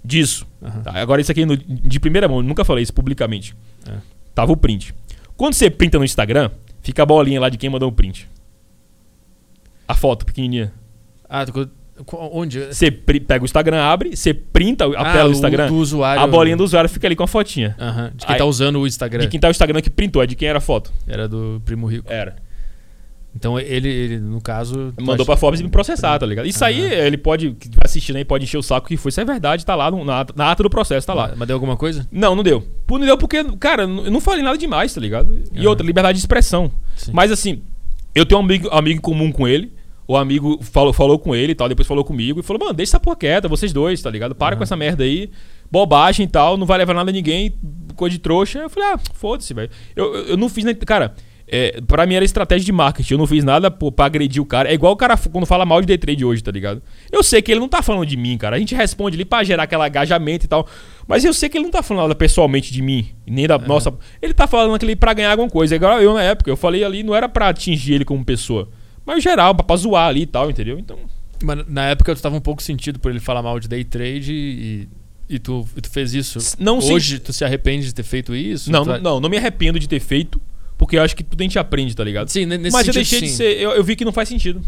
disso. 0.03 0.45
aham. 0.63 0.81
Tá, 0.83 0.91
Agora 1.01 1.19
isso 1.21 1.31
aqui 1.31 1.45
no- 1.45 1.57
de 1.57 1.99
primeira 1.99 2.27
mão, 2.29 2.41
nunca 2.41 2.63
falei 2.63 2.81
isso 2.83 2.93
publicamente. 2.93 3.53
É. 3.87 3.93
Tava 4.33 4.51
o 4.53 4.57
print. 4.57 4.93
Quando 5.37 5.53
você 5.53 5.69
printa 5.69 5.97
no 5.97 6.05
Instagram, 6.05 6.49
fica 6.81 7.03
a 7.03 7.05
bolinha 7.05 7.39
lá 7.39 7.49
de 7.49 7.57
quem 7.57 7.69
mandou 7.69 7.89
o 7.89 7.91
print. 7.91 8.29
A 9.87 9.93
foto 9.93 10.25
pequenininha. 10.25 10.73
Ah, 11.29 11.45
onde? 12.31 12.59
Você 12.73 12.91
pega 12.91 13.43
o 13.43 13.45
Instagram, 13.45 13.81
abre, 13.81 14.15
você 14.15 14.33
printa 14.33 14.85
a 14.85 14.89
Ah, 15.01 15.13
tela 15.13 15.29
do 15.29 15.33
Instagram, 15.35 15.67
do 15.67 15.75
usuário. 15.75 16.21
a 16.21 16.27
bolinha 16.27 16.57
do 16.57 16.63
usuário 16.63 16.89
fica 16.89 17.07
ali 17.07 17.15
com 17.15 17.23
a 17.23 17.27
fotinha. 17.27 17.75
Aham, 17.79 18.11
De 18.15 18.25
quem 18.25 18.33
Aí- 18.35 18.39
tá 18.39 18.45
usando 18.45 18.79
o 18.79 18.87
Instagram. 18.87 19.21
De 19.21 19.27
quem 19.27 19.39
tá 19.39 19.47
o 19.47 19.51
Instagram 19.51 19.81
que 19.81 19.89
printou, 19.89 20.21
é 20.23 20.27
de 20.27 20.35
quem 20.35 20.47
era 20.47 20.57
a 20.57 20.61
foto. 20.61 20.91
Era 21.07 21.27
do 21.27 21.61
Primo 21.65 21.87
Rico. 21.87 22.11
Era. 22.11 22.35
Então 23.37 23.59
ele, 23.59 23.89
ele, 23.89 24.19
no 24.19 24.39
caso. 24.39 24.93
Mandou 24.97 25.15
acha- 25.15 25.25
pra 25.25 25.35
Forbes 25.37 25.59
me 25.61 25.67
processar, 25.69 26.17
tá 26.17 26.25
ligado? 26.25 26.45
Isso 26.47 26.63
aí, 26.63 26.85
Aham. 26.85 26.93
ele 27.05 27.17
pode, 27.17 27.55
assistindo 27.83 28.15
aí, 28.15 28.23
pode 28.23 28.45
encher 28.45 28.57
o 28.57 28.63
saco 28.63 28.87
que 28.87 28.95
foi. 28.95 29.09
Isso 29.09 29.19
é 29.19 29.25
verdade, 29.25 29.65
tá 29.65 29.75
lá 29.75 29.91
no- 29.91 30.05
na, 30.05 30.21
ata- 30.21 30.33
na 30.37 30.51
ata 30.51 30.63
do 30.63 30.69
processo, 30.69 31.05
tá 31.05 31.13
lá. 31.13 31.33
Mas 31.35 31.47
deu 31.47 31.55
alguma 31.55 31.75
coisa? 31.75 32.07
Não, 32.11 32.33
não 32.35 32.43
deu. 32.43 32.63
Não 32.89 32.99
deu 32.99 33.17
porque, 33.17 33.43
cara, 33.59 33.83
eu 33.83 34.09
não 34.11 34.21
falei 34.21 34.41
nada 34.41 34.57
demais, 34.57 34.93
tá 34.93 35.01
ligado? 35.01 35.37
E 35.53 35.67
outra, 35.67 35.85
liberdade 35.85 36.17
de 36.17 36.21
expressão. 36.21 36.71
Sim. 36.95 37.11
Mas 37.13 37.29
assim, 37.31 37.61
eu 38.15 38.25
tenho 38.25 38.39
um 38.39 38.43
amigo, 38.43 38.69
amigo 38.71 38.97
em 38.99 39.01
comum 39.01 39.31
com 39.31 39.45
ele. 39.47 39.73
O 40.07 40.15
amigo 40.15 40.59
falou, 40.61 40.93
falou 40.93 41.17
com 41.19 41.35
ele 41.35 41.51
e 41.53 41.55
tal, 41.55 41.67
depois 41.67 41.87
falou 41.87 42.05
comigo 42.05 42.39
e 42.39 42.43
falou, 42.43 42.59
mano, 42.61 42.73
deixa 42.75 42.91
essa 42.91 42.99
porra 42.99 43.15
quieta, 43.15 43.47
vocês 43.49 43.73
dois, 43.73 43.99
tá 44.01 44.09
ligado? 44.09 44.35
Para 44.35 44.55
com 44.55 44.61
essa 44.61 44.75
merda 44.77 45.03
aí, 45.03 45.31
bobagem 45.71 46.25
e 46.25 46.29
tal, 46.29 46.57
não 46.57 46.65
vai 46.65 46.77
levar 46.77 46.93
nada 46.93 47.09
a 47.09 47.13
ninguém, 47.13 47.55
coisa 47.95 48.11
de 48.15 48.19
trouxa. 48.19 48.59
Eu 48.59 48.69
falei, 48.69 48.89
ah, 48.93 48.99
foda-se, 49.15 49.51
velho. 49.53 49.69
Eu, 49.95 50.13
eu, 50.15 50.25
eu 50.27 50.37
não 50.37 50.47
fiz, 50.47 50.63
nem- 50.63 50.75
cara, 50.75 51.15
é, 51.47 51.79
pra 51.81 52.05
mim 52.07 52.15
era 52.15 52.25
estratégia 52.25 52.65
de 52.65 52.71
marketing, 52.71 53.13
eu 53.13 53.17
não 53.19 53.27
fiz 53.27 53.43
nada 53.43 53.69
pô, 53.69 53.91
pra 53.91 54.05
agredir 54.05 54.41
o 54.41 54.45
cara. 54.45 54.69
É 54.69 54.73
igual 54.73 54.93
o 54.93 54.95
cara 54.95 55.15
quando 55.31 55.45
fala 55.45 55.65
mal 55.65 55.79
de 55.81 55.87
day 55.87 55.97
trade 55.97 56.25
hoje, 56.25 56.41
tá 56.43 56.51
ligado? 56.51 56.81
Eu 57.11 57.21
sei 57.21 57.41
que 57.41 57.51
ele 57.51 57.59
não 57.59 57.69
tá 57.69 57.81
falando 57.83 58.05
de 58.05 58.17
mim, 58.17 58.37
cara. 58.37 58.55
A 58.55 58.59
gente 58.59 58.73
responde 58.73 59.15
ali 59.15 59.25
pra 59.25 59.43
gerar 59.43 59.63
aquele 59.63 59.85
engajamento 59.87 60.45
e 60.45 60.47
tal. 60.47 60.67
Mas 61.07 61.23
eu 61.23 61.33
sei 61.33 61.47
que 61.49 61.57
ele 61.57 61.65
não 61.65 61.71
tá 61.71 61.83
falando 61.83 62.03
nada 62.03 62.15
pessoalmente 62.15 62.73
de 62.73 62.81
mim, 62.81 63.09
nem 63.27 63.45
da 63.47 63.57
nossa. 63.59 63.93
Ele 64.21 64.33
tá 64.33 64.47
falando 64.47 64.75
ali 64.83 64.95
pra 64.95 65.13
ganhar 65.13 65.31
alguma 65.31 65.49
coisa. 65.49 65.75
É 65.75 65.77
igual 65.77 66.01
eu 66.01 66.13
na 66.15 66.23
época. 66.23 66.49
Eu 66.49 66.57
falei 66.57 66.83
ali, 66.83 67.03
não 67.03 67.13
era 67.13 67.29
pra 67.29 67.49
atingir 67.49 67.93
ele 67.93 68.05
como 68.05 68.25
pessoa. 68.25 68.69
Mas 69.05 69.23
geral, 69.23 69.53
pra, 69.53 69.63
pra 69.63 69.75
zoar 69.75 70.07
ali 70.07 70.21
e 70.21 70.25
tal, 70.25 70.49
entendeu? 70.49 70.79
Então. 70.79 70.97
Mas 71.43 71.67
na 71.67 71.89
época 71.89 72.15
tu 72.15 72.21
tava 72.21 72.35
um 72.35 72.41
pouco 72.41 72.63
sentido 72.63 72.97
por 72.99 73.11
ele 73.11 73.19
falar 73.19 73.43
mal 73.43 73.59
de 73.59 73.67
day 73.67 73.83
trade 73.83 74.33
e, 74.33 74.87
e, 75.29 75.37
tu, 75.37 75.67
e 75.77 75.81
tu 75.81 75.91
fez 75.91 76.13
isso. 76.15 76.39
Não 76.57 76.81
se- 76.81 76.91
Hoje 76.91 77.19
tu 77.19 77.31
se 77.31 77.45
arrepende 77.45 77.85
de 77.85 77.93
ter 77.93 78.01
feito 78.03 78.33
isso? 78.35 78.71
Não, 78.71 78.83
Tu- 78.83 78.89
não, 78.89 78.99
não, 78.99 79.19
não 79.19 79.29
me 79.29 79.37
arrependo 79.37 79.77
de 79.77 79.87
ter 79.87 79.99
feito, 79.99 80.41
porque 80.77 80.97
eu 80.97 81.03
acho 81.03 81.15
que 81.15 81.23
tudo 81.23 81.39
a 81.41 81.43
gente 81.43 81.57
aprende, 81.59 81.95
tá 81.95 82.03
ligado? 82.03 82.29
Sim, 82.29 82.45
ne- 82.45 82.57
nesse 82.57 82.73
Mas 82.73 82.87
eu 82.87 82.93
sentido, 82.93 83.09
deixei 83.09 83.21
de 83.21 83.29
sim. 83.29 83.35
ser. 83.35 83.61
Eu, 83.61 83.71
eu 83.71 83.83
vi 83.83 83.95
que 83.95 84.03
não 84.05 84.11
faz 84.11 84.27
sentido, 84.29 84.61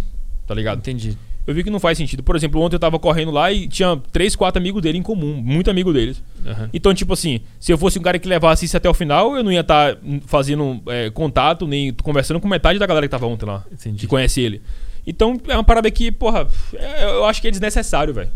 tá 0.46 0.54
ligado? 0.54 0.80
Entendi. 0.80 1.18
Eu 1.46 1.54
vi 1.54 1.64
que 1.64 1.70
não 1.70 1.80
faz 1.80 1.98
sentido. 1.98 2.22
Por 2.24 2.36
exemplo, 2.36 2.60
ontem 2.62 2.76
eu 2.76 2.80
tava 2.80 3.00
correndo 3.00 3.32
lá 3.32 3.50
e 3.54 3.70
tinha 3.70 3.98
três, 4.12 4.36
quatro 4.36 4.60
amigos 4.60 4.82
dele 4.82 4.98
em 4.98 5.02
comum, 5.02 5.34
muito 5.34 5.70
amigo 5.72 5.94
deles. 5.94 6.22
Aham. 6.46 6.70
Então, 6.74 6.94
tipo 6.94 7.14
assim, 7.14 7.40
se 7.58 7.72
eu 7.72 7.78
fosse 7.78 7.98
um 7.98 8.02
cara 8.02 8.20
que 8.20 8.28
levasse 8.28 8.66
isso 8.66 8.76
até 8.76 8.90
o 8.90 8.94
final, 8.94 9.34
eu 9.38 9.42
não 9.46 9.52
ia 9.52 9.62
estar 9.62 9.98
fazendo 10.26 10.82
é, 10.88 11.10
contato, 11.10 11.66
nem 11.66 11.94
conversando 11.94 12.42
com 12.42 12.50
metade 12.50 12.78
da 12.78 12.86
galera 12.86 13.08
que 13.08 13.12
tava 13.12 13.28
ontem 13.28 13.46
lá, 13.46 13.64
Entendi. 13.72 13.98
que 14.00 14.08
conhece 14.08 14.42
ele. 14.42 14.62
Então, 15.06 15.40
é 15.48 15.54
uma 15.54 15.64
parada 15.64 15.90
que, 15.90 16.12
porra, 16.12 16.48
é- 16.74 17.06
eu 17.06 17.24
acho 17.24 17.42
que 17.42 17.48
é 17.48 17.52
desnecessário, 17.52 18.14
velho. 18.14 18.30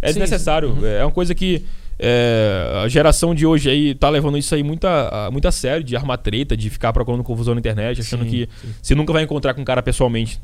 É 0.00 0.08
Sim, 0.08 0.14
desnecessário. 0.14 0.70
Uhum. 0.70 0.84
É 0.84 1.04
uma 1.04 1.12
coisa 1.12 1.32
que 1.36 1.64
é, 1.98 2.80
a 2.84 2.88
geração 2.88 3.34
de 3.34 3.46
hoje 3.46 3.68
aí 3.70 3.94
tá 3.94 4.08
levando 4.08 4.36
isso 4.38 4.54
aí 4.54 4.62
muito 4.62 4.86
a, 4.86 5.26
a- 5.26 5.30
muito 5.30 5.46
a 5.46 5.52
sério, 5.52 5.84
de 5.84 5.94
armar 5.96 6.18
treta, 6.18 6.56
de 6.56 6.68
ficar 6.70 6.92
procurando 6.92 7.22
confusão 7.22 7.54
na 7.54 7.60
internet, 7.60 8.00
achando 8.00 8.24
Sim, 8.24 8.30
que 8.30 8.48
sim. 8.60 8.74
você 8.82 8.94
nunca 8.94 9.12
vai 9.12 9.22
encontrar 9.22 9.54
com 9.54 9.62
o 9.62 9.64
cara 9.64 9.82
pessoalmente. 9.82 10.40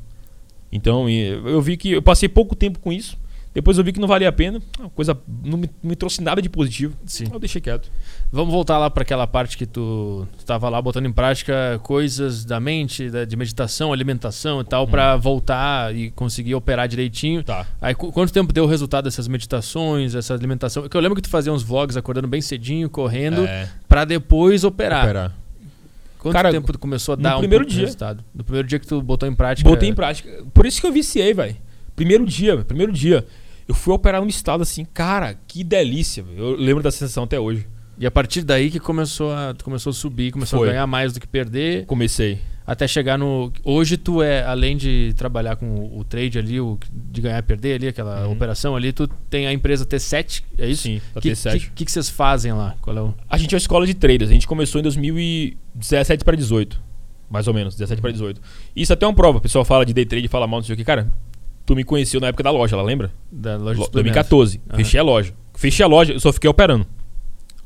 Então, 0.70 1.08
eu 1.08 1.60
vi 1.62 1.76
que 1.76 1.92
eu 1.92 2.02
passei 2.02 2.28
pouco 2.28 2.54
tempo 2.54 2.78
com 2.78 2.92
isso. 2.92 3.16
Depois 3.54 3.76
eu 3.78 3.82
vi 3.82 3.92
que 3.92 3.98
não 3.98 4.06
valia 4.06 4.28
a 4.28 4.32
pena. 4.32 4.60
A 4.78 4.88
coisa 4.90 5.18
não 5.42 5.58
me, 5.58 5.68
não 5.82 5.90
me 5.90 5.96
trouxe 5.96 6.22
nada 6.22 6.40
de 6.40 6.48
positivo. 6.48 6.94
Sim. 7.06 7.24
Eu 7.32 7.38
deixei 7.40 7.60
quieto. 7.60 7.90
Vamos 8.30 8.52
voltar 8.52 8.78
lá 8.78 8.88
para 8.90 9.02
aquela 9.02 9.26
parte 9.26 9.56
que 9.56 9.66
tu 9.66 10.28
estava 10.38 10.68
lá 10.68 10.80
botando 10.80 11.06
em 11.06 11.12
prática 11.12 11.80
coisas 11.82 12.44
da 12.44 12.60
mente, 12.60 13.10
da- 13.10 13.24
de 13.24 13.36
meditação, 13.36 13.92
alimentação 13.92 14.60
e 14.60 14.64
tal, 14.64 14.86
pra 14.86 15.16
voltar 15.16 15.94
e 15.96 16.10
conseguir 16.10 16.54
operar 16.54 16.86
direitinho. 16.86 17.42
Tá. 17.42 17.66
Aí 17.80 17.94
qu- 17.94 18.12
quanto 18.12 18.32
tempo 18.32 18.52
deu 18.52 18.64
o 18.64 18.66
resultado 18.66 19.04
dessas 19.04 19.26
meditações, 19.26 20.14
essa 20.14 20.34
alimentação? 20.34 20.82
Porque 20.82 20.96
eu 20.96 21.00
lembro 21.00 21.16
que 21.16 21.22
tu 21.22 21.28
fazia 21.30 21.52
uns 21.52 21.62
vlogs 21.62 21.96
acordando 21.96 22.28
bem 22.28 22.40
cedinho, 22.40 22.88
correndo, 22.88 23.44
É, 23.46 23.68
pra 23.88 24.04
depois 24.04 24.62
operar. 24.62 25.04
operar. 25.04 25.34
Quanto 26.18 26.32
Cara, 26.34 26.50
tempo 26.50 26.72
tu 26.72 26.78
começou 26.78 27.14
a 27.14 27.16
no 27.16 27.22
dar 27.22 27.36
um 27.36 27.40
primeiro 27.40 27.64
dia. 27.64 27.80
resultado? 27.82 28.22
No 28.34 28.42
primeiro 28.44 28.66
dia 28.68 28.78
que 28.78 28.86
tu 28.86 29.00
botou 29.00 29.28
em 29.28 29.34
prática. 29.34 29.68
Botei 29.68 29.88
em 29.88 29.94
prática. 29.94 30.44
Por 30.52 30.66
isso 30.66 30.80
que 30.80 30.86
eu 30.86 30.92
viciei, 30.92 31.32
velho. 31.32 31.56
Primeiro 31.98 32.24
dia, 32.24 32.56
primeiro 32.58 32.92
dia. 32.92 33.26
Eu 33.66 33.74
fui 33.74 33.92
operar 33.92 34.20
num 34.22 34.28
estado 34.28 34.62
assim, 34.62 34.84
cara, 34.84 35.34
que 35.48 35.64
delícia. 35.64 36.24
Eu 36.36 36.54
lembro 36.54 36.80
da 36.82 36.90
sensação 36.92 37.24
até 37.24 37.38
hoje. 37.40 37.66
E 37.98 38.06
a 38.06 38.10
partir 38.10 38.42
daí 38.42 38.70
que 38.70 38.78
começou 38.78 39.32
a, 39.32 39.52
começou 39.64 39.90
a 39.90 39.92
subir, 39.92 40.30
começou 40.30 40.60
Foi. 40.60 40.68
a 40.68 40.72
ganhar 40.72 40.86
mais 40.86 41.12
do 41.12 41.18
que 41.20 41.26
perder, 41.26 41.84
Comecei. 41.86 42.38
até 42.64 42.86
chegar 42.86 43.18
no. 43.18 43.52
Hoje 43.64 43.96
tu 43.96 44.22
é, 44.22 44.44
além 44.44 44.76
de 44.76 45.12
trabalhar 45.16 45.56
com 45.56 45.66
o, 45.66 45.98
o 45.98 46.04
trade 46.04 46.38
ali, 46.38 46.60
o, 46.60 46.78
de 46.92 47.20
ganhar 47.20 47.38
e 47.40 47.42
perder 47.42 47.74
ali, 47.74 47.88
aquela 47.88 48.24
Uhum. 48.26 48.32
operação 48.32 48.76
ali, 48.76 48.92
tu 48.92 49.08
tem 49.28 49.48
a 49.48 49.52
empresa 49.52 49.84
T7, 49.84 50.44
é 50.56 50.68
isso? 50.68 50.84
Sim, 50.84 51.00
da 51.12 51.20
que, 51.20 51.30
T7. 51.32 51.52
que, 51.58 51.70
que, 51.70 51.84
que 51.86 51.90
vocês 51.90 52.08
fazem 52.08 52.52
lá? 52.52 52.76
Qual 52.80 52.96
é 52.96 53.02
o. 53.02 53.12
A 53.28 53.36
gente 53.36 53.52
é 53.52 53.56
uma 53.56 53.58
escola 53.58 53.84
de 53.84 53.94
traders. 53.94 54.30
A 54.30 54.34
gente 54.34 54.46
começou 54.46 54.78
em 54.78 54.82
2017 54.84 56.24
para 56.24 56.36
18. 56.36 56.80
Mais 57.28 57.46
ou 57.48 57.52
menos, 57.52 57.74
17 57.74 58.00
para 58.00 58.10
18. 58.12 58.40
Isso 58.74 58.92
até 58.92 59.04
é 59.04 59.08
uma 59.08 59.14
prova. 59.14 59.36
O 59.38 59.40
pessoal 59.40 59.64
fala 59.64 59.84
de 59.84 59.92
day 59.92 60.06
trade, 60.06 60.28
fala 60.28 60.46
mal, 60.46 60.60
não 60.60 60.64
sei 60.64 60.74
o 60.74 60.76
que. 60.78 60.84
Cara, 60.84 61.12
tu 61.68 61.76
me 61.76 61.84
conheceu 61.84 62.20
na 62.20 62.28
época 62.28 62.42
da 62.42 62.50
loja, 62.50 62.74
ela 62.74 62.82
lembra? 62.82 63.12
Da 63.30 63.56
loja 63.56 63.74
de 63.74 63.78
Lo- 63.80 63.84
suplementos? 63.84 64.14
2014. 64.28 64.60
Aham. 64.68 64.76
Fechei 64.78 64.98
a 64.98 65.02
loja. 65.02 65.32
Fechei 65.54 65.84
a 65.84 65.88
loja, 65.88 66.12
eu 66.14 66.20
só 66.20 66.32
fiquei 66.32 66.48
operando. 66.50 66.86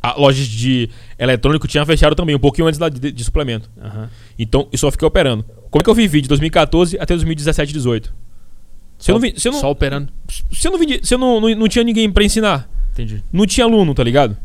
a 0.02 0.18
loja 0.18 0.44
de 0.44 0.90
eletrônico 1.16 1.68
tinha 1.68 1.86
fechado 1.86 2.16
também, 2.16 2.34
um 2.34 2.38
pouquinho 2.40 2.66
antes 2.66 2.76
da, 2.78 2.88
de, 2.88 3.12
de 3.12 3.24
suplemento. 3.24 3.70
Aham. 3.80 4.10
Então, 4.36 4.66
eu 4.72 4.76
só 4.78 4.90
fiquei 4.90 5.06
operando. 5.06 5.44
Como 5.70 5.80
é 5.80 5.84
que 5.84 5.88
eu 5.88 5.94
vivi 5.94 6.20
de 6.20 6.28
2014 6.28 6.98
até 6.98 7.14
2017, 7.14 7.72
18? 7.72 8.12
Se 8.98 9.10
eu 9.10 9.14
não, 9.14 9.20
vi- 9.20 9.34
se 9.36 9.46
eu 9.48 9.52
não, 9.52 9.60
Só 9.60 9.70
operando. 9.70 10.12
se 10.50 10.66
eu 10.66 10.72
não, 10.72 10.78
vendi- 10.78 11.00
se 11.04 11.14
eu 11.14 11.18
não, 11.18 11.40
não, 11.40 11.48
não 11.54 11.68
tinha 11.68 11.84
ninguém 11.84 12.10
pra 12.10 12.24
ensinar, 12.24 12.68
Entendi. 12.92 13.22
não 13.32 13.46
tinha 13.46 13.64
aluno, 13.64 13.94
tá 13.94 14.02
ligado? 14.02 14.36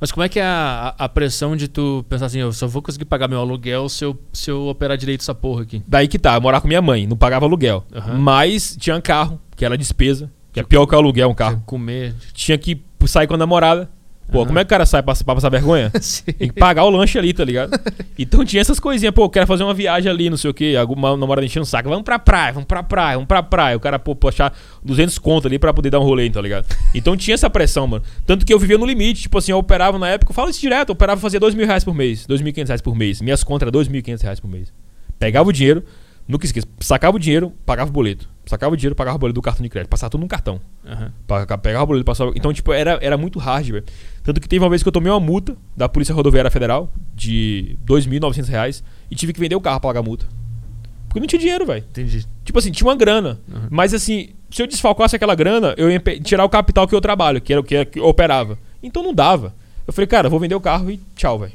Mas 0.00 0.12
como 0.12 0.24
é 0.24 0.28
que 0.28 0.38
é 0.38 0.44
a, 0.44 0.94
a- 0.98 1.08
pressão 1.08 1.56
de 1.56 1.68
tu 1.68 2.04
pensar 2.08 2.26
assim, 2.26 2.38
eu 2.38 2.52
só 2.52 2.66
vou 2.66 2.82
conseguir 2.82 3.06
pagar 3.06 3.28
meu 3.28 3.40
aluguel 3.40 3.88
se 3.88 4.04
eu, 4.04 4.18
se 4.32 4.50
eu 4.50 4.66
operar 4.68 4.96
direito 4.96 5.22
essa 5.22 5.34
porra 5.34 5.62
aqui? 5.62 5.82
Daí 5.86 6.06
que 6.06 6.18
tá, 6.18 6.34
eu 6.34 6.40
morava 6.40 6.60
com 6.62 6.68
minha 6.68 6.82
mãe, 6.82 7.06
não 7.06 7.16
pagava 7.16 7.46
aluguel. 7.46 7.84
Aham. 7.94 8.18
Mas 8.18 8.76
tinha 8.78 9.00
carro, 9.00 9.40
que 9.56 9.64
era 9.64 9.76
despesa, 9.78 10.30
que 10.52 10.60
é 10.60 10.62
pior 10.62 10.86
que 10.86 10.94
o 10.94 10.98
aluguel 10.98 11.30
um 11.30 11.34
carro. 11.34 11.62
Comer. 11.64 12.14
Tinha 12.34 12.58
que 12.58 12.80
sair 13.06 13.26
com 13.26 13.34
a 13.34 13.38
namorada. 13.38 13.88
Pô, 14.30 14.38
Aham. 14.38 14.46
como 14.48 14.58
é 14.58 14.64
que 14.64 14.66
o 14.66 14.70
cara 14.70 14.84
sai 14.84 15.02
pra, 15.02 15.14
pra 15.14 15.34
passar 15.34 15.48
vergonha? 15.48 15.90
Sim. 16.00 16.24
Tem 16.24 16.48
que 16.48 16.54
pagar 16.58 16.84
o 16.84 16.90
lanche 16.90 17.18
ali, 17.18 17.32
tá 17.32 17.44
ligado? 17.44 17.70
Então 18.18 18.42
tinha 18.46 18.62
essas 18.62 18.80
coisinhas, 18.80 19.14
pô, 19.14 19.24
eu 19.24 19.28
quero 19.28 19.46
fazer 19.46 19.62
uma 19.62 19.74
viagem 19.74 20.10
ali, 20.10 20.30
não 20.30 20.38
sei 20.38 20.50
o 20.50 20.54
quê. 20.54 20.74
Alguma 20.78 21.14
namorada 21.18 21.44
enchendo 21.44 21.64
o 21.64 21.66
saco. 21.66 21.88
Vamos 21.90 22.02
pra 22.02 22.18
praia, 22.18 22.50
vamos 22.52 22.66
pra 22.66 22.82
praia, 22.82 23.14
vamos 23.16 23.28
pra 23.28 23.42
praia. 23.42 23.76
O 23.76 23.80
cara, 23.80 23.98
pô, 23.98 24.16
puxar 24.16 24.56
200 24.82 25.18
conto 25.18 25.46
ali 25.46 25.58
pra 25.58 25.72
poder 25.74 25.90
dar 25.90 26.00
um 26.00 26.02
rolê, 26.02 26.30
tá 26.30 26.40
ligado? 26.40 26.66
Então 26.94 27.14
tinha 27.14 27.34
essa 27.34 27.50
pressão, 27.50 27.86
mano. 27.86 28.02
Tanto 28.24 28.46
que 28.46 28.54
eu 28.54 28.58
vivia 28.58 28.78
no 28.78 28.86
limite. 28.86 29.22
Tipo 29.22 29.36
assim, 29.36 29.52
eu 29.52 29.58
operava 29.58 29.98
na 29.98 30.08
época, 30.08 30.30
eu 30.30 30.34
falo 30.34 30.48
isso 30.48 30.60
direto, 30.62 30.88
eu 30.88 30.92
operava 30.94 31.18
e 31.18 31.22
fazia 31.22 31.38
2 31.38 31.54
mil 31.54 31.66
reais 31.66 31.84
por 31.84 31.94
mês, 31.94 32.26
2.500 32.26 32.66
reais 32.68 32.80
por 32.80 32.96
mês. 32.96 33.20
Minhas 33.20 33.44
contas 33.44 33.68
eram 33.68 33.78
2.500 33.80 34.22
reais 34.22 34.40
por 34.40 34.48
mês. 34.48 34.72
Pegava 35.18 35.48
o 35.48 35.52
dinheiro, 35.52 35.84
nunca 36.26 36.46
esqueço, 36.46 36.66
sacava 36.80 37.16
o 37.16 37.20
dinheiro, 37.20 37.52
pagava 37.64 37.90
o 37.90 37.92
boleto. 37.92 38.28
Sacava 38.46 38.74
o 38.74 38.76
dinheiro, 38.76 38.94
pagava 38.94 39.16
o 39.16 39.18
boleto 39.18 39.34
do 39.34 39.42
cartão 39.42 39.62
de 39.62 39.68
crédito. 39.68 39.90
Passava 39.90 40.10
tudo 40.10 40.20
num 40.20 40.28
cartão. 40.28 40.60
Pra 41.26 41.58
pegar 41.58 41.82
o 41.82 41.86
boleto, 41.86 42.04
passava. 42.04 42.32
Então, 42.36 42.52
tipo, 42.52 42.72
era, 42.72 42.98
era 43.02 43.16
muito 43.16 43.38
hard, 43.38 43.68
velho. 43.68 43.84
Tanto 44.22 44.40
que 44.40 44.48
teve 44.48 44.62
uma 44.62 44.70
vez 44.70 44.82
que 44.82 44.88
eu 44.88 44.92
tomei 44.92 45.10
uma 45.10 45.18
multa 45.18 45.56
da 45.76 45.88
Polícia 45.88 46.14
Rodoviária 46.14 46.50
Federal 46.50 46.92
de 47.14 47.76
2.900 47.84 48.48
reais 48.48 48.84
e 49.10 49.16
tive 49.16 49.32
que 49.32 49.40
vender 49.40 49.56
o 49.56 49.60
carro 49.60 49.80
pra 49.80 49.88
pagar 49.88 50.00
a 50.00 50.02
multa. 50.02 50.26
Porque 51.08 51.18
não 51.18 51.26
tinha 51.26 51.40
dinheiro, 51.40 51.66
velho. 51.66 51.84
Entendi. 51.90 52.24
Tipo 52.44 52.58
assim, 52.58 52.70
tinha 52.70 52.86
uma 52.86 52.94
grana. 52.94 53.40
Uhum. 53.48 53.68
Mas 53.70 53.92
assim, 53.92 54.30
se 54.50 54.62
eu 54.62 54.66
desfalcasse 54.66 55.16
aquela 55.16 55.34
grana, 55.34 55.74
eu 55.76 55.90
ia 55.90 56.00
tirar 56.22 56.44
o 56.44 56.48
capital 56.48 56.86
que 56.86 56.94
eu 56.94 57.00
trabalho, 57.00 57.40
que 57.40 57.52
era 57.52 57.60
o 57.60 57.64
que, 57.64 57.84
que 57.86 57.98
eu 57.98 58.06
operava. 58.06 58.58
Então 58.82 59.02
não 59.02 59.14
dava. 59.14 59.54
Eu 59.86 59.92
falei, 59.92 60.06
cara, 60.06 60.28
vou 60.28 60.38
vender 60.38 60.54
o 60.54 60.60
carro 60.60 60.90
e 60.90 61.00
tchau, 61.14 61.38
velho. 61.38 61.52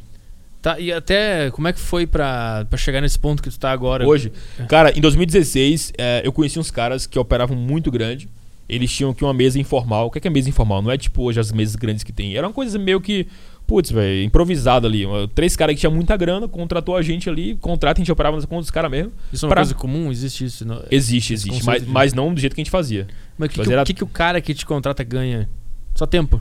Tá, 0.61 0.79
e 0.79 0.91
até 0.91 1.49
como 1.51 1.67
é 1.67 1.73
que 1.73 1.79
foi 1.79 2.05
pra, 2.05 2.65
pra 2.69 2.77
chegar 2.77 3.01
nesse 3.01 3.17
ponto 3.17 3.41
que 3.41 3.49
tu 3.49 3.57
tá 3.59 3.71
agora? 3.71 4.07
Hoje. 4.07 4.31
Cara, 4.69 4.91
em 4.95 5.01
2016, 5.01 5.93
é, 5.97 6.21
eu 6.23 6.31
conheci 6.31 6.59
uns 6.59 6.69
caras 6.69 7.07
que 7.07 7.17
operavam 7.17 7.57
muito 7.57 7.89
grande. 7.89 8.29
Eles 8.69 8.91
tinham 8.91 9.09
aqui 9.11 9.23
uma 9.23 9.33
mesa 9.33 9.59
informal. 9.59 10.07
O 10.07 10.11
que 10.11 10.19
é, 10.19 10.21
que 10.21 10.27
é 10.27 10.31
mesa 10.31 10.47
informal? 10.49 10.81
Não 10.81 10.91
é 10.91 10.97
tipo 10.97 11.23
hoje 11.23 11.39
as 11.39 11.51
mesas 11.51 11.75
grandes 11.75 12.03
que 12.03 12.13
tem. 12.13 12.35
Era 12.37 12.45
uma 12.47 12.53
coisa 12.53 12.77
meio 12.79 13.01
que, 13.01 13.27
putz, 13.67 13.91
velho, 13.91 14.23
improvisada 14.23 14.87
ali. 14.87 15.03
Três 15.33 15.55
caras 15.55 15.73
que 15.75 15.79
tinham 15.81 15.91
muita 15.93 16.15
grana, 16.15 16.47
contratou 16.47 16.95
a 16.95 17.01
gente 17.01 17.27
ali, 17.27 17.55
contrata, 17.55 17.99
a 17.99 18.01
gente 18.01 18.11
operava 18.11 18.35
nas 18.37 18.45
contas 18.45 18.65
dos 18.65 18.71
caras 18.71 18.89
mesmo. 18.91 19.11
Isso 19.33 19.45
é 19.45 19.47
uma 19.47 19.55
pra- 19.55 19.63
coisa 19.63 19.73
comum? 19.75 20.11
Existe 20.11 20.45
isso? 20.45 20.63
Não- 20.65 20.83
Existe, 20.91 21.33
existe. 21.33 21.65
Mas, 21.65 21.83
de- 21.83 21.89
mas 21.89 22.13
não 22.13 22.33
do 22.33 22.39
jeito 22.39 22.53
que 22.53 22.61
a 22.61 22.63
gente 22.63 22.71
fazia. 22.71 23.07
Mas 23.37 23.49
o 23.49 23.51
que, 23.53 23.61
era- 23.73 23.81
o 23.81 23.85
que, 23.85 23.93
que 23.95 24.03
o 24.03 24.07
cara 24.07 24.39
que 24.39 24.53
te 24.53 24.65
contrata 24.65 25.03
ganha? 25.03 25.49
Só 25.95 26.05
tempo. 26.05 26.39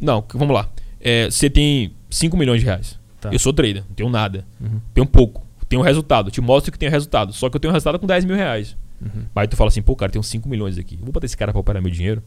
Não, 0.00 0.24
vamos 0.34 0.54
lá. 0.54 0.68
É, 1.00 1.30
Você 1.30 1.48
tem 1.48 1.92
5 2.10 2.36
milhões 2.36 2.60
de 2.60 2.66
reais. 2.66 3.00
Tá. 3.22 3.30
Eu 3.30 3.38
sou 3.38 3.52
trader, 3.52 3.84
não 3.88 3.94
tenho 3.94 4.10
nada. 4.10 4.44
Uhum. 4.60 4.80
Tenho 4.92 5.06
pouco. 5.06 5.46
Tenho 5.68 5.80
resultado. 5.80 6.28
Te 6.28 6.40
mostro 6.40 6.72
que 6.72 6.78
tenho 6.78 6.90
resultado. 6.90 7.32
Só 7.32 7.48
que 7.48 7.54
eu 7.54 7.60
tenho 7.60 7.72
resultado 7.72 7.96
com 8.00 8.06
10 8.06 8.24
mil 8.24 8.34
reais. 8.34 8.76
Uhum. 9.00 9.26
Aí 9.36 9.46
tu 9.46 9.56
fala 9.56 9.68
assim, 9.68 9.80
pô, 9.80 9.94
cara, 9.94 10.18
uns 10.18 10.26
5 10.26 10.48
milhões 10.48 10.76
aqui. 10.76 10.96
Eu 10.96 11.04
vou 11.04 11.12
botar 11.12 11.26
esse 11.26 11.36
cara 11.36 11.52
pra 11.52 11.60
operar 11.60 11.80
meu 11.80 11.90
dinheiro. 11.90 12.20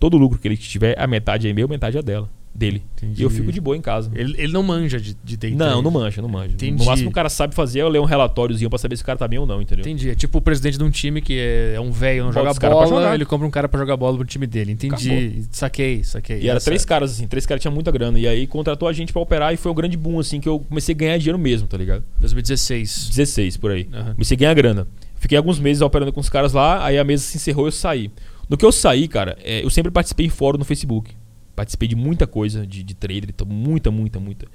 Todo 0.00 0.16
lucro 0.16 0.38
que 0.38 0.48
ele 0.48 0.56
tiver, 0.56 0.98
a 0.98 1.06
metade 1.06 1.46
é 1.46 1.52
meu, 1.52 1.68
metade 1.68 1.98
é 1.98 2.02
dela. 2.02 2.30
Dele. 2.54 2.84
Entendi. 2.96 3.20
E 3.20 3.24
eu 3.24 3.30
fico 3.30 3.50
de 3.50 3.60
boa 3.60 3.76
em 3.76 3.80
casa. 3.80 4.12
Ele, 4.14 4.32
ele 4.38 4.52
não 4.52 4.62
manja 4.62 5.00
de, 5.00 5.16
de 5.24 5.36
day 5.36 5.52
Não, 5.56 5.82
não 5.82 5.90
manja, 5.90 6.22
não 6.22 6.28
manja. 6.28 6.54
Entendi. 6.54 6.78
No 6.78 6.84
máximo 6.84 7.10
o 7.10 7.12
cara 7.12 7.28
sabe 7.28 7.52
fazer 7.52 7.80
é 7.80 7.88
ler 7.88 7.98
um 7.98 8.04
relatóriozinho 8.04 8.70
pra 8.70 8.78
saber 8.78 8.96
se 8.96 9.02
o 9.02 9.06
cara 9.06 9.18
tá 9.18 9.26
bem 9.26 9.40
ou 9.40 9.44
não, 9.46 9.60
entendeu? 9.60 9.82
Entendi. 9.82 10.08
É 10.08 10.14
tipo 10.14 10.38
o 10.38 10.40
presidente 10.40 10.78
de 10.78 10.84
um 10.84 10.90
time 10.90 11.20
que 11.20 11.36
é, 11.36 11.74
é 11.74 11.80
um 11.80 11.90
velho, 11.90 12.24
não 12.26 12.32
Bota 12.32 12.54
joga 12.54 12.70
bola, 12.70 12.86
jogar. 12.86 13.14
ele 13.16 13.24
compra 13.24 13.44
um 13.46 13.50
cara 13.50 13.68
pra 13.68 13.80
jogar 13.80 13.96
bola 13.96 14.16
pro 14.16 14.24
time 14.24 14.46
dele. 14.46 14.70
Entendi. 14.70 15.42
Saquei, 15.50 16.04
saquei. 16.04 16.42
E 16.42 16.48
era 16.48 16.58
Essa- 16.58 16.66
três 16.66 16.84
caras, 16.84 17.10
assim, 17.10 17.26
três 17.26 17.44
caras 17.44 17.60
tinham 17.60 17.74
muita 17.74 17.90
grana. 17.90 18.18
E 18.20 18.28
aí 18.28 18.46
contratou 18.46 18.86
a 18.86 18.92
gente 18.92 19.12
pra 19.12 19.20
operar 19.20 19.52
e 19.52 19.56
foi 19.56 19.72
um 19.72 19.74
grande 19.74 19.96
boom, 19.96 20.20
assim, 20.20 20.38
que 20.38 20.48
eu 20.48 20.60
comecei 20.60 20.94
a 20.94 20.98
ganhar 20.98 21.18
dinheiro 21.18 21.38
mesmo, 21.38 21.66
tá 21.66 21.76
ligado? 21.76 22.04
2016. 22.20 23.08
16 23.08 23.56
por 23.56 23.72
aí. 23.72 23.88
Aham. 23.92 24.12
Comecei 24.12 24.36
a 24.36 24.38
ganhar 24.38 24.54
grana. 24.54 24.86
Fiquei 25.16 25.36
alguns 25.36 25.58
meses 25.58 25.82
operando 25.82 26.12
com 26.12 26.20
os 26.20 26.28
caras 26.28 26.52
lá, 26.52 26.84
aí 26.84 26.98
a 26.98 27.02
mesa 27.04 27.24
se 27.24 27.36
encerrou 27.36 27.66
e 27.66 27.68
eu 27.68 27.72
saí. 27.72 28.10
No 28.48 28.56
que 28.56 28.64
eu 28.64 28.70
saí, 28.70 29.08
cara, 29.08 29.36
é, 29.42 29.64
eu 29.64 29.70
sempre 29.70 29.90
participei 29.90 30.26
em 30.26 30.28
fórum 30.28 30.58
no 30.58 30.64
Facebook. 30.64 31.12
Participei 31.54 31.88
de 31.88 31.96
muita 31.96 32.26
coisa, 32.26 32.66
de, 32.66 32.82
de 32.82 32.94
trader, 32.94 33.30
então, 33.30 33.46
muita, 33.46 33.90
muita, 33.90 34.18
muita. 34.18 34.46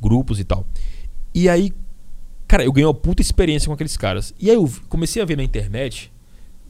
Grupos 0.00 0.38
e 0.38 0.44
tal. 0.44 0.66
E 1.34 1.48
aí, 1.48 1.72
cara, 2.46 2.64
eu 2.64 2.72
ganhei 2.72 2.86
uma 2.86 2.94
puta 2.94 3.22
experiência 3.22 3.66
com 3.66 3.72
aqueles 3.72 3.96
caras. 3.96 4.34
E 4.38 4.50
aí 4.50 4.56
eu 4.56 4.70
comecei 4.88 5.20
a 5.20 5.24
ver 5.24 5.36
na 5.36 5.42
internet 5.42 6.12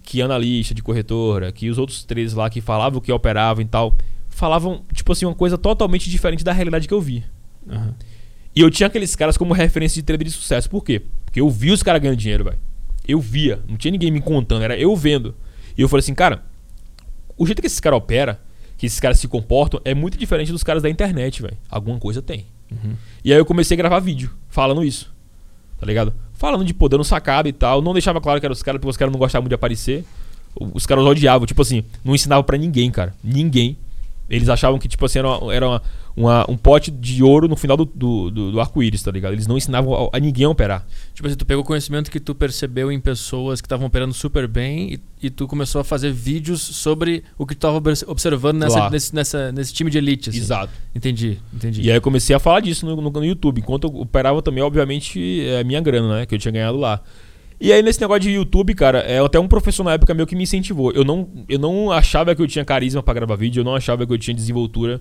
que 0.02 0.20
analista 0.20 0.74
de 0.74 0.82
corretora, 0.82 1.50
que 1.50 1.68
os 1.70 1.78
outros 1.78 2.04
traders 2.04 2.34
lá 2.34 2.48
que 2.50 2.60
falavam 2.60 3.00
que 3.00 3.10
operavam 3.10 3.62
e 3.62 3.66
tal, 3.66 3.96
falavam, 4.28 4.84
tipo 4.92 5.12
assim, 5.12 5.24
uma 5.24 5.34
coisa 5.34 5.56
totalmente 5.56 6.10
diferente 6.10 6.44
da 6.44 6.52
realidade 6.52 6.86
que 6.86 6.94
eu 6.94 7.00
vi. 7.00 7.24
Aham. 7.68 7.94
E 8.54 8.60
eu 8.60 8.70
tinha 8.70 8.86
aqueles 8.86 9.16
caras 9.16 9.36
como 9.36 9.52
referência 9.52 10.00
de 10.00 10.04
trader 10.04 10.26
de 10.26 10.32
sucesso. 10.32 10.70
Por 10.70 10.84
quê? 10.84 11.02
Porque 11.24 11.40
eu 11.40 11.50
vi 11.50 11.72
os 11.72 11.82
caras 11.82 12.00
ganhando 12.00 12.16
dinheiro, 12.16 12.44
velho. 12.44 12.58
Eu 13.06 13.20
via. 13.20 13.60
Não 13.68 13.76
tinha 13.76 13.90
ninguém 13.90 14.12
me 14.12 14.20
contando, 14.20 14.62
era 14.62 14.78
eu 14.78 14.94
vendo. 14.94 15.34
E 15.76 15.82
eu 15.82 15.88
falei 15.88 16.00
assim, 16.00 16.14
cara, 16.14 16.44
o 17.36 17.44
jeito 17.44 17.60
que 17.60 17.66
esses 17.66 17.80
caras 17.80 17.98
operam, 17.98 18.36
que 18.84 18.86
esses 18.86 19.00
caras 19.00 19.18
se 19.18 19.26
comportam, 19.26 19.80
é 19.84 19.94
muito 19.94 20.18
diferente 20.18 20.52
dos 20.52 20.62
caras 20.62 20.82
da 20.82 20.90
internet, 20.90 21.40
velho. 21.40 21.56
Alguma 21.70 21.98
coisa 21.98 22.20
tem. 22.20 22.44
Uhum. 22.70 22.94
E 23.24 23.32
aí 23.32 23.38
eu 23.38 23.46
comecei 23.46 23.74
a 23.74 23.78
gravar 23.78 24.00
vídeo 24.00 24.30
falando 24.48 24.84
isso. 24.84 25.12
Tá 25.80 25.86
ligado? 25.86 26.12
Falando 26.34 26.64
de 26.64 26.74
pô, 26.74 26.88
dando 26.88 27.04
sacada 27.04 27.48
e 27.48 27.52
tal. 27.52 27.80
Não 27.80 27.92
deixava 27.92 28.20
claro 28.20 28.40
que 28.40 28.46
eram 28.46 28.52
os 28.52 28.62
caras, 28.62 28.78
porque 28.78 28.90
os 28.90 28.96
caras 28.96 29.12
não 29.12 29.18
gostavam 29.18 29.42
muito 29.42 29.50
de 29.50 29.54
aparecer. 29.54 30.04
Os 30.54 30.86
caras 30.86 31.04
odiavam, 31.04 31.46
tipo 31.46 31.62
assim, 31.62 31.82
não 32.04 32.14
ensinava 32.14 32.42
pra 32.44 32.56
ninguém, 32.56 32.90
cara. 32.90 33.14
Ninguém. 33.22 33.76
Eles 34.28 34.48
achavam 34.48 34.78
que, 34.78 34.88
tipo 34.88 35.04
assim, 35.04 35.18
era, 35.18 35.28
uma- 35.28 35.54
era 35.54 35.68
uma- 35.68 35.82
uma- 36.16 36.50
um 36.50 36.56
pote 36.56 36.90
de 36.90 37.22
ouro 37.22 37.46
no 37.48 37.56
final 37.56 37.76
do, 37.76 37.84
do, 37.84 38.30
do- 38.30 38.52
do 38.52 38.60
arco-íris, 38.60 39.02
tá 39.02 39.10
ligado? 39.10 39.32
Eles 39.32 39.46
não 39.46 39.56
ensinavam 39.56 40.08
a, 40.12 40.16
a 40.16 40.20
ninguém 40.20 40.46
a 40.46 40.48
operar. 40.50 40.86
Tipo 41.12 41.26
assim, 41.28 41.36
tu 41.36 41.44
pegou 41.44 41.62
conhecimento 41.64 42.10
que 42.10 42.18
tu 42.20 42.34
percebeu 42.34 42.90
em 42.90 42.98
pessoas 43.00 43.60
que 43.60 43.66
estavam 43.66 43.86
operando 43.86 44.14
super 44.14 44.46
bem 44.48 44.94
e, 44.94 45.26
e 45.26 45.30
tu 45.30 45.46
começou 45.46 45.80
a 45.80 45.84
fazer 45.84 46.12
vídeos 46.12 46.60
sobre 46.62 47.22
o 47.36 47.44
que 47.44 47.54
tu 47.54 47.58
tava 47.60 47.76
obs- 47.76 48.04
observando 48.06 48.58
nessa, 48.60 48.78
nesse, 48.90 49.14
nessa, 49.14 49.52
nesse 49.52 49.72
time 49.74 49.90
de 49.90 49.98
elite. 49.98 50.30
assim. 50.30 50.38
Exato. 50.38 50.72
Entendi, 50.94 51.38
entendi. 51.52 51.82
E 51.82 51.90
aí 51.90 51.96
eu 51.96 52.02
comecei 52.02 52.34
a 52.34 52.38
falar 52.38 52.60
disso 52.60 52.86
no, 52.86 52.96
no- 52.96 53.10
no 53.10 53.24
YouTube. 53.24 53.58
Enquanto 53.60 53.84
eu 53.88 53.94
operava 54.00 54.40
também, 54.40 54.62
obviamente, 54.62 55.42
é 55.46 55.60
a 55.60 55.64
minha 55.64 55.80
grana, 55.80 56.20
né? 56.20 56.26
Que 56.26 56.34
eu 56.34 56.38
tinha 56.38 56.52
ganhado 56.52 56.78
lá. 56.78 57.00
E 57.60 57.72
aí 57.72 57.82
nesse 57.82 58.00
negócio 58.00 58.22
de 58.22 58.30
YouTube, 58.30 58.74
cara, 58.74 58.98
é 59.00 59.18
até 59.24 59.38
um 59.38 59.48
professor 59.48 59.84
na 59.84 59.92
época 59.94 60.12
meu 60.12 60.26
que 60.26 60.34
me 60.36 60.42
incentivou. 60.42 60.92
Eu 60.92 61.04
não, 61.04 61.28
eu 61.48 61.58
não 61.58 61.90
achava 61.90 62.34
que 62.34 62.42
eu 62.42 62.46
tinha 62.46 62.64
carisma 62.64 63.02
pra 63.02 63.14
gravar 63.14 63.36
vídeo, 63.36 63.60
eu 63.60 63.64
não 63.64 63.74
achava 63.74 64.06
que 64.06 64.12
eu 64.12 64.18
tinha 64.18 64.34
desenvoltura 64.34 65.00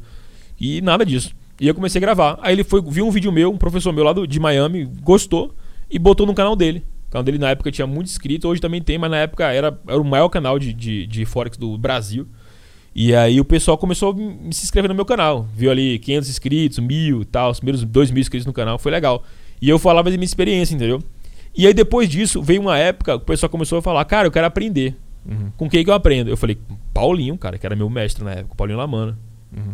e 0.60 0.82
nada 0.82 1.06
disso. 1.06 1.36
E 1.60 1.68
eu 1.68 1.74
comecei 1.76 2.00
a 2.00 2.02
gravar. 2.02 2.40
Aí 2.42 2.54
ele 2.56 2.64
foi, 2.64 2.82
viu 2.82 3.06
um 3.08 3.12
vídeo 3.12 3.32
meu, 3.32 3.52
um 3.52 3.58
professor 3.58 3.92
meu 3.92 4.04
lá 4.04 4.14
do- 4.14 4.26
de 4.28 4.40
Miami, 4.40 4.86
gostou 5.02 5.54
e 5.90 5.98
botou 6.00 6.26
no 6.26 6.34
canal 6.34 6.56
dele. 6.56 6.84
O 7.08 7.12
canal 7.12 7.24
dele 7.24 7.38
na 7.38 7.50
época 7.50 7.72
tinha 7.72 7.86
muito 7.86 8.08
inscrito, 8.08 8.48
hoje 8.48 8.62
também 8.62 8.82
tem, 8.82 8.98
mas 8.98 9.12
na 9.12 9.18
época 9.18 9.52
era, 9.52 9.78
era 9.88 10.00
o 10.02 10.04
maior 10.06 10.30
canal 10.30 10.58
de, 10.58 10.74
de, 10.74 11.06
de 11.06 11.26
Forex 11.26 11.58
do 11.58 11.78
Brasil. 11.78 12.28
E 12.96 13.14
aí 13.16 13.40
o 13.40 13.46
pessoal 13.46 13.78
começou 13.78 14.12
a 14.12 14.16
me- 14.16 14.54
se 14.54 14.64
inscrever 14.64 14.88
no 14.90 14.96
meu 14.96 15.06
canal. 15.06 15.48
Viu 15.56 15.70
ali 15.72 15.98
500 16.00 16.30
inscritos, 16.30 16.80
mil 16.80 17.22
e 17.22 17.26
tal, 17.26 17.52
os 17.52 17.60
primeiros 17.60 17.84
2 17.84 18.10
mil 18.12 18.22
inscritos 18.22 18.46
no 18.46 18.54
canal, 18.54 18.78
foi 18.80 18.92
legal. 18.92 19.24
E 19.62 19.68
eu 19.70 19.78
falava 19.80 20.10
da 20.10 20.18
minha 20.18 20.26
experiência, 20.26 20.76
entendeu? 20.76 21.02
E 21.56 21.68
aí 21.68 21.74
depois 21.74 22.10
disso, 22.10 22.42
veio 22.42 22.62
uma 22.62 22.78
época 22.78 23.18
que 23.18 23.24
o 23.24 23.26
pessoal 23.26 23.50
começou 23.50 23.78
a 23.78 23.82
falar, 23.82 24.04
cara, 24.06 24.28
eu 24.28 24.32
quero 24.32 24.46
aprender. 24.48 24.96
Uhum, 25.26 25.52
Com 25.56 25.70
quem 25.70 25.84
que 25.84 25.90
eu 25.90 25.94
aprendo? 25.94 26.30
Eu 26.30 26.36
falei, 26.38 26.58
Paulinho, 26.94 27.38
cara, 27.38 27.58
que 27.58 27.66
era 27.66 27.76
meu 27.76 27.90
mestre 27.90 28.24
na 28.24 28.32
época, 28.32 28.56
Paulinho 28.56 28.78
Lamana. 28.78 29.18
uhum. 29.56 29.74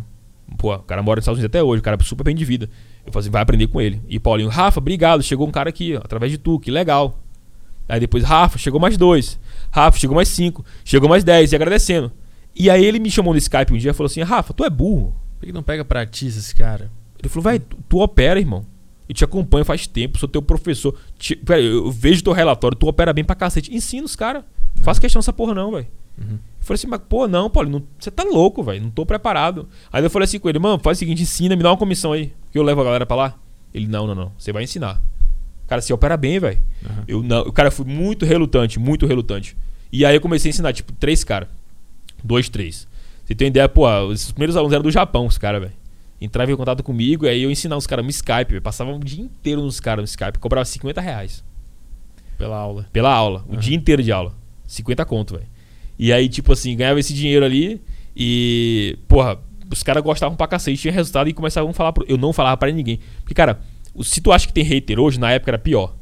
Pô, 0.58 0.74
o 0.74 0.78
cara 0.80 1.00
mora 1.00 1.18
nos 1.18 1.22
Estados 1.22 1.38
Unidos 1.38 1.48
até 1.50 1.62
hoje, 1.62 1.80
o 1.80 1.82
cara 1.82 1.96
é 1.98 2.04
super 2.04 2.24
bem 2.24 2.34
de 2.34 2.44
vida. 2.44 2.68
Eu 3.06 3.12
falei 3.12 3.20
assim, 3.24 3.30
vai 3.30 3.40
aprender 3.40 3.68
com 3.68 3.80
ele. 3.80 4.02
E 4.08 4.18
Paulinho, 4.18 4.48
Rafa, 4.48 4.80
obrigado, 4.80 5.22
chegou 5.22 5.46
um 5.46 5.50
cara 5.50 5.68
aqui, 5.70 5.94
ó, 5.94 5.98
através 5.98 6.32
de 6.32 6.38
tu, 6.38 6.58
que 6.58 6.70
legal. 6.72 7.18
Aí 7.88 7.98
depois, 8.00 8.24
Rafa, 8.24 8.58
chegou 8.58 8.80
mais 8.80 8.96
dois. 8.96 9.38
Rafa, 9.70 9.98
chegou 9.98 10.14
mais 10.16 10.28
cinco. 10.28 10.64
Chegou 10.84 11.08
mais 11.08 11.22
dez, 11.24 11.52
e 11.52 11.56
agradecendo. 11.56 12.10
E 12.54 12.68
aí 12.68 12.84
ele 12.84 12.98
me 12.98 13.10
chamou 13.10 13.32
no 13.32 13.38
Skype 13.38 13.72
um 13.72 13.78
dia 13.78 13.92
e 13.92 13.94
falou 13.94 14.06
assim, 14.06 14.22
Rafa, 14.22 14.52
tu 14.52 14.64
é 14.64 14.70
burro. 14.70 15.14
Por 15.38 15.46
que 15.46 15.52
não 15.52 15.62
pega 15.62 15.84
pra 15.84 16.04
ti 16.04 16.26
esse 16.26 16.54
cara? 16.54 16.90
Ele 17.18 17.28
falou, 17.28 17.44
vai, 17.44 17.58
tu, 17.60 17.76
tu 17.88 18.00
opera, 18.00 18.38
irmão. 18.40 18.66
Eu 19.10 19.14
te 19.14 19.24
acompanho 19.24 19.64
faz 19.64 19.88
tempo, 19.88 20.18
sou 20.20 20.28
teu 20.28 20.40
professor. 20.40 20.94
Te, 21.18 21.34
pera, 21.34 21.60
eu, 21.60 21.90
vejo 21.90 22.22
teu 22.22 22.32
relatório, 22.32 22.78
tu 22.78 22.86
opera 22.86 23.12
bem 23.12 23.24
pra 23.24 23.34
cacete. 23.34 23.74
Ensina 23.74 24.04
os 24.06 24.14
caras. 24.14 24.44
Não 24.76 24.84
faço 24.84 25.00
questão 25.00 25.18
dessa 25.18 25.32
porra 25.32 25.52
não, 25.52 25.72
velho. 25.72 25.88
Uhum. 26.16 26.34
Eu 26.34 26.38
falei 26.60 26.76
assim, 26.76 26.86
mas 26.86 27.00
pô, 27.08 27.26
não, 27.26 27.50
Paulo, 27.50 27.68
não- 27.68 27.82
você 27.98 28.08
tá 28.08 28.22
louco, 28.22 28.62
velho. 28.62 28.80
Não 28.84 28.90
tô 28.90 29.04
preparado. 29.04 29.68
Aí 29.92 30.00
eu 30.00 30.08
falei 30.08 30.26
assim 30.26 30.38
com 30.38 30.48
ele, 30.48 30.60
mano, 30.60 30.78
faz 30.80 30.96
o 30.96 31.00
seguinte, 31.00 31.22
ensina, 31.22 31.56
me 31.56 31.62
dá 31.64 31.70
uma 31.72 31.76
comissão 31.76 32.12
aí, 32.12 32.32
que 32.52 32.58
eu 32.58 32.62
levo 32.62 32.82
a 32.82 32.84
galera 32.84 33.04
pra 33.04 33.16
lá. 33.16 33.34
Ele, 33.74 33.88
não, 33.88 34.06
não, 34.06 34.14
não, 34.14 34.32
você 34.38 34.52
vai 34.52 34.62
ensinar. 34.62 35.02
Cara, 35.66 35.82
você 35.82 35.92
opera 35.92 36.16
bem, 36.16 36.38
velho. 36.38 36.60
Uhum. 36.88 37.04
Eu 37.08 37.22
não, 37.24 37.40
o 37.40 37.52
cara 37.52 37.72
foi 37.72 37.86
muito 37.86 38.24
relutante, 38.24 38.78
muito 38.78 39.08
relutante. 39.08 39.56
E 39.90 40.04
aí 40.04 40.14
eu 40.14 40.20
comecei 40.20 40.50
a 40.50 40.52
ensinar, 40.52 40.72
tipo, 40.72 40.92
três 40.92 41.24
caras. 41.24 41.48
Dois, 42.22 42.48
três. 42.48 42.86
Você 43.26 43.34
tem 43.34 43.48
ideia, 43.48 43.68
pô, 43.68 43.88
os 44.04 44.30
primeiros 44.30 44.56
alunos 44.56 44.72
eram 44.72 44.84
do 44.84 44.90
Japão, 44.92 45.26
os 45.26 45.36
caras, 45.36 45.62
velho. 45.62 45.79
Entrava 46.20 46.52
em 46.52 46.56
contato 46.56 46.82
comigo, 46.82 47.24
e 47.24 47.28
aí 47.28 47.42
eu 47.42 47.50
ensinava 47.50 47.78
os 47.78 47.86
caras 47.86 48.04
no 48.04 48.10
Skype, 48.10 48.54
eu 48.54 48.62
passava 48.62 48.92
o 48.92 48.98
dia 48.98 49.22
inteiro 49.22 49.62
nos 49.62 49.80
caras 49.80 50.02
no 50.02 50.06
Skype, 50.06 50.38
cobrava 50.38 50.64
50 50.64 51.00
reais. 51.00 51.44
Pela 52.36 52.56
aula. 52.56 52.86
Pela 52.92 53.12
aula, 53.12 53.44
o 53.48 53.56
dia 53.56 53.76
inteiro 53.76 54.02
de 54.02 54.12
aula. 54.12 54.34
50 54.66 55.04
conto, 55.04 55.34
velho. 55.34 55.46
E 55.98 56.12
aí, 56.12 56.28
tipo 56.28 56.52
assim, 56.52 56.76
ganhava 56.76 56.98
esse 56.98 57.12
dinheiro 57.12 57.44
ali 57.44 57.80
e, 58.16 58.98
porra, 59.06 59.38
os 59.70 59.82
caras 59.82 60.02
gostavam 60.02 60.36
pra 60.36 60.46
cacete, 60.46 60.80
tinha 60.80 60.92
resultado 60.92 61.28
e 61.28 61.32
começavam 61.32 61.70
a 61.70 61.74
falar. 61.74 61.92
Pro... 61.92 62.04
Eu 62.08 62.16
não 62.16 62.32
falava 62.32 62.56
pra 62.56 62.70
ninguém. 62.70 62.98
Porque, 63.20 63.34
cara, 63.34 63.60
se 64.02 64.20
tu 64.20 64.32
acha 64.32 64.46
que 64.46 64.52
tem 64.52 64.64
hater 64.64 64.98
hoje, 64.98 65.20
na 65.20 65.30
época 65.30 65.50
era 65.50 65.58
pior. 65.58 65.94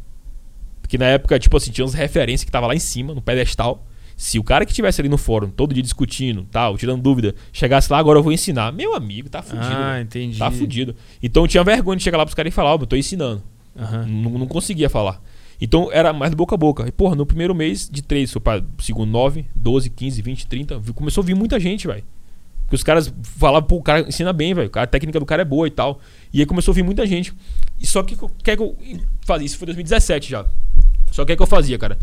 Porque 0.80 0.96
na 0.96 1.06
época, 1.06 1.38
tipo 1.38 1.56
assim, 1.56 1.70
tinha 1.70 1.84
uns 1.84 1.94
referências 1.94 2.44
que 2.44 2.50
tava 2.50 2.66
lá 2.66 2.74
em 2.74 2.78
cima, 2.78 3.14
no 3.14 3.20
pedestal. 3.20 3.86
Se 4.20 4.36
o 4.36 4.42
cara 4.42 4.64
que 4.66 4.72
estivesse 4.72 5.00
ali 5.00 5.08
no 5.08 5.16
fórum, 5.16 5.48
todo 5.48 5.72
dia 5.72 5.80
discutindo, 5.82 6.44
tal, 6.50 6.76
tirando 6.76 7.00
dúvida, 7.00 7.36
chegasse 7.52 7.90
lá, 7.92 7.98
agora 7.98 8.18
eu 8.18 8.22
vou 8.22 8.32
ensinar. 8.32 8.72
Meu 8.72 8.96
amigo, 8.96 9.28
tá 9.30 9.40
fudido. 9.42 9.68
Ah, 9.72 10.00
entendi. 10.00 10.36
Tá 10.36 10.50
fudido. 10.50 10.96
Então 11.22 11.44
eu 11.44 11.48
tinha 11.48 11.62
vergonha 11.62 11.96
de 11.96 12.02
chegar 12.02 12.18
lá 12.18 12.24
pros 12.26 12.34
caras 12.34 12.52
e 12.52 12.54
falar, 12.54 12.74
ó, 12.74 12.78
eu 12.80 12.86
tô 12.86 12.96
ensinando. 12.96 13.40
Aham. 13.78 14.06
Não, 14.06 14.30
não 14.32 14.46
conseguia 14.48 14.90
falar. 14.90 15.22
Então 15.60 15.88
era 15.92 16.12
mais 16.12 16.32
do 16.32 16.36
boca 16.36 16.56
a 16.56 16.58
boca. 16.58 16.84
E, 16.88 16.90
porra, 16.90 17.14
no 17.14 17.24
primeiro 17.24 17.54
mês, 17.54 17.88
de 17.88 18.02
3 18.02 18.32
foi 18.32 18.40
pra 18.40 18.60
segundo 18.80 19.08
9, 19.08 19.46
12, 19.54 19.88
15, 19.88 20.20
20, 20.20 20.46
30, 20.48 20.78
vi- 20.80 20.92
começou 20.92 21.22
a 21.22 21.24
vir 21.24 21.36
muita 21.36 21.60
gente, 21.60 21.86
velho. 21.86 22.02
Porque 22.64 22.74
os 22.74 22.82
caras 22.82 23.14
falavam, 23.22 23.68
pô, 23.68 23.76
o 23.76 23.82
cara 23.82 24.00
ensina 24.00 24.32
bem, 24.32 24.52
velho. 24.52 24.68
A 24.74 24.86
técnica 24.86 25.20
do 25.20 25.24
cara 25.26 25.42
é 25.42 25.44
boa 25.44 25.66
e 25.68 25.70
tal. 25.70 26.00
E 26.32 26.40
aí 26.40 26.46
começou 26.46 26.72
a 26.72 26.74
vir 26.74 26.82
muita 26.82 27.06
gente. 27.06 27.32
E 27.80 27.86
só 27.86 28.02
que 28.02 28.16
o 28.20 28.28
que 28.28 28.50
é 28.50 28.56
que 28.56 28.62
eu 28.62 28.76
fazia? 29.24 29.46
Isso 29.46 29.56
foi 29.58 29.66
2017 29.66 30.28
já. 30.28 30.44
Só 31.12 31.22
que 31.22 31.22
o 31.22 31.26
que 31.26 31.32
é 31.32 31.36
que 31.36 31.42
eu 31.42 31.46
fazia, 31.46 31.78
cara? 31.78 31.96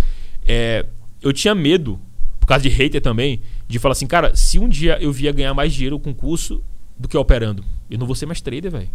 É, 0.46 0.86
eu 1.26 1.34
tinha 1.34 1.56
medo, 1.56 2.00
por 2.40 2.46
causa 2.46 2.62
de 2.62 2.70
hater 2.70 3.02
também, 3.02 3.42
de 3.68 3.80
falar 3.80 3.94
assim, 3.94 4.06
cara, 4.06 4.36
se 4.36 4.60
um 4.60 4.70
dia 4.70 4.98
eu 5.02 5.12
vier 5.12 5.34
ganhar 5.34 5.56
mais 5.56 5.74
dinheiro 5.74 6.00
com 6.00 6.14
curso 6.14 6.64
do 6.98 7.08
que 7.08 7.18
operando, 7.18 7.66
eu 7.90 7.98
não 7.98 8.06
vou 8.06 8.16
ser 8.16 8.28
mais 8.28 8.40
trader, 8.40 8.72
velho. 8.72 8.90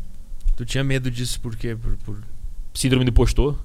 Tu 0.55 0.65
tinha 0.65 0.85
medo 0.85 1.11
disso 1.11 1.41
por 1.41 1.57
quê? 1.57 1.75
Por, 1.75 1.97
por... 1.97 2.23
Síndrome 2.73 3.05
do 3.05 3.09
impostor. 3.09 3.59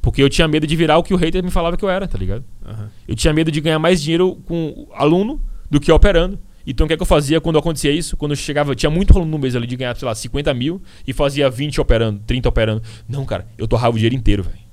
Porque 0.00 0.22
eu 0.22 0.30
tinha 0.30 0.46
medo 0.46 0.64
de 0.64 0.76
virar 0.76 0.96
o 0.96 1.02
que 1.02 1.12
o 1.12 1.16
hater 1.16 1.42
me 1.42 1.50
falava 1.50 1.76
que 1.76 1.84
eu 1.84 1.90
era, 1.90 2.06
tá 2.06 2.16
ligado? 2.16 2.44
Aham. 2.64 2.88
Eu 3.06 3.16
tinha 3.16 3.32
medo 3.34 3.50
de 3.50 3.60
ganhar 3.60 3.80
mais 3.80 4.00
dinheiro 4.00 4.36
com 4.46 4.86
aluno 4.94 5.40
do 5.68 5.80
que 5.80 5.90
operando. 5.90 6.38
Então 6.64 6.84
o 6.84 6.88
que, 6.88 6.94
é 6.94 6.96
que 6.96 7.02
eu 7.02 7.06
fazia 7.06 7.40
quando 7.40 7.58
acontecia 7.58 7.90
isso? 7.90 8.16
Quando 8.16 8.30
eu 8.30 8.36
chegava, 8.36 8.76
tinha 8.76 8.90
muito 8.90 9.12
aluno 9.12 9.30
no 9.30 9.38
mês 9.38 9.56
ali 9.56 9.66
de 9.66 9.74
ganhar, 9.74 9.96
sei 9.96 10.06
lá, 10.06 10.14
50 10.14 10.54
mil 10.54 10.80
e 11.04 11.12
fazia 11.12 11.50
20 11.50 11.80
operando, 11.80 12.22
30 12.26 12.48
operando. 12.48 12.82
Não, 13.08 13.24
cara, 13.24 13.48
eu 13.58 13.66
torrava 13.66 13.96
o 13.96 13.98
dinheiro 13.98 14.14
inteiro, 14.14 14.44
velho. 14.44 14.69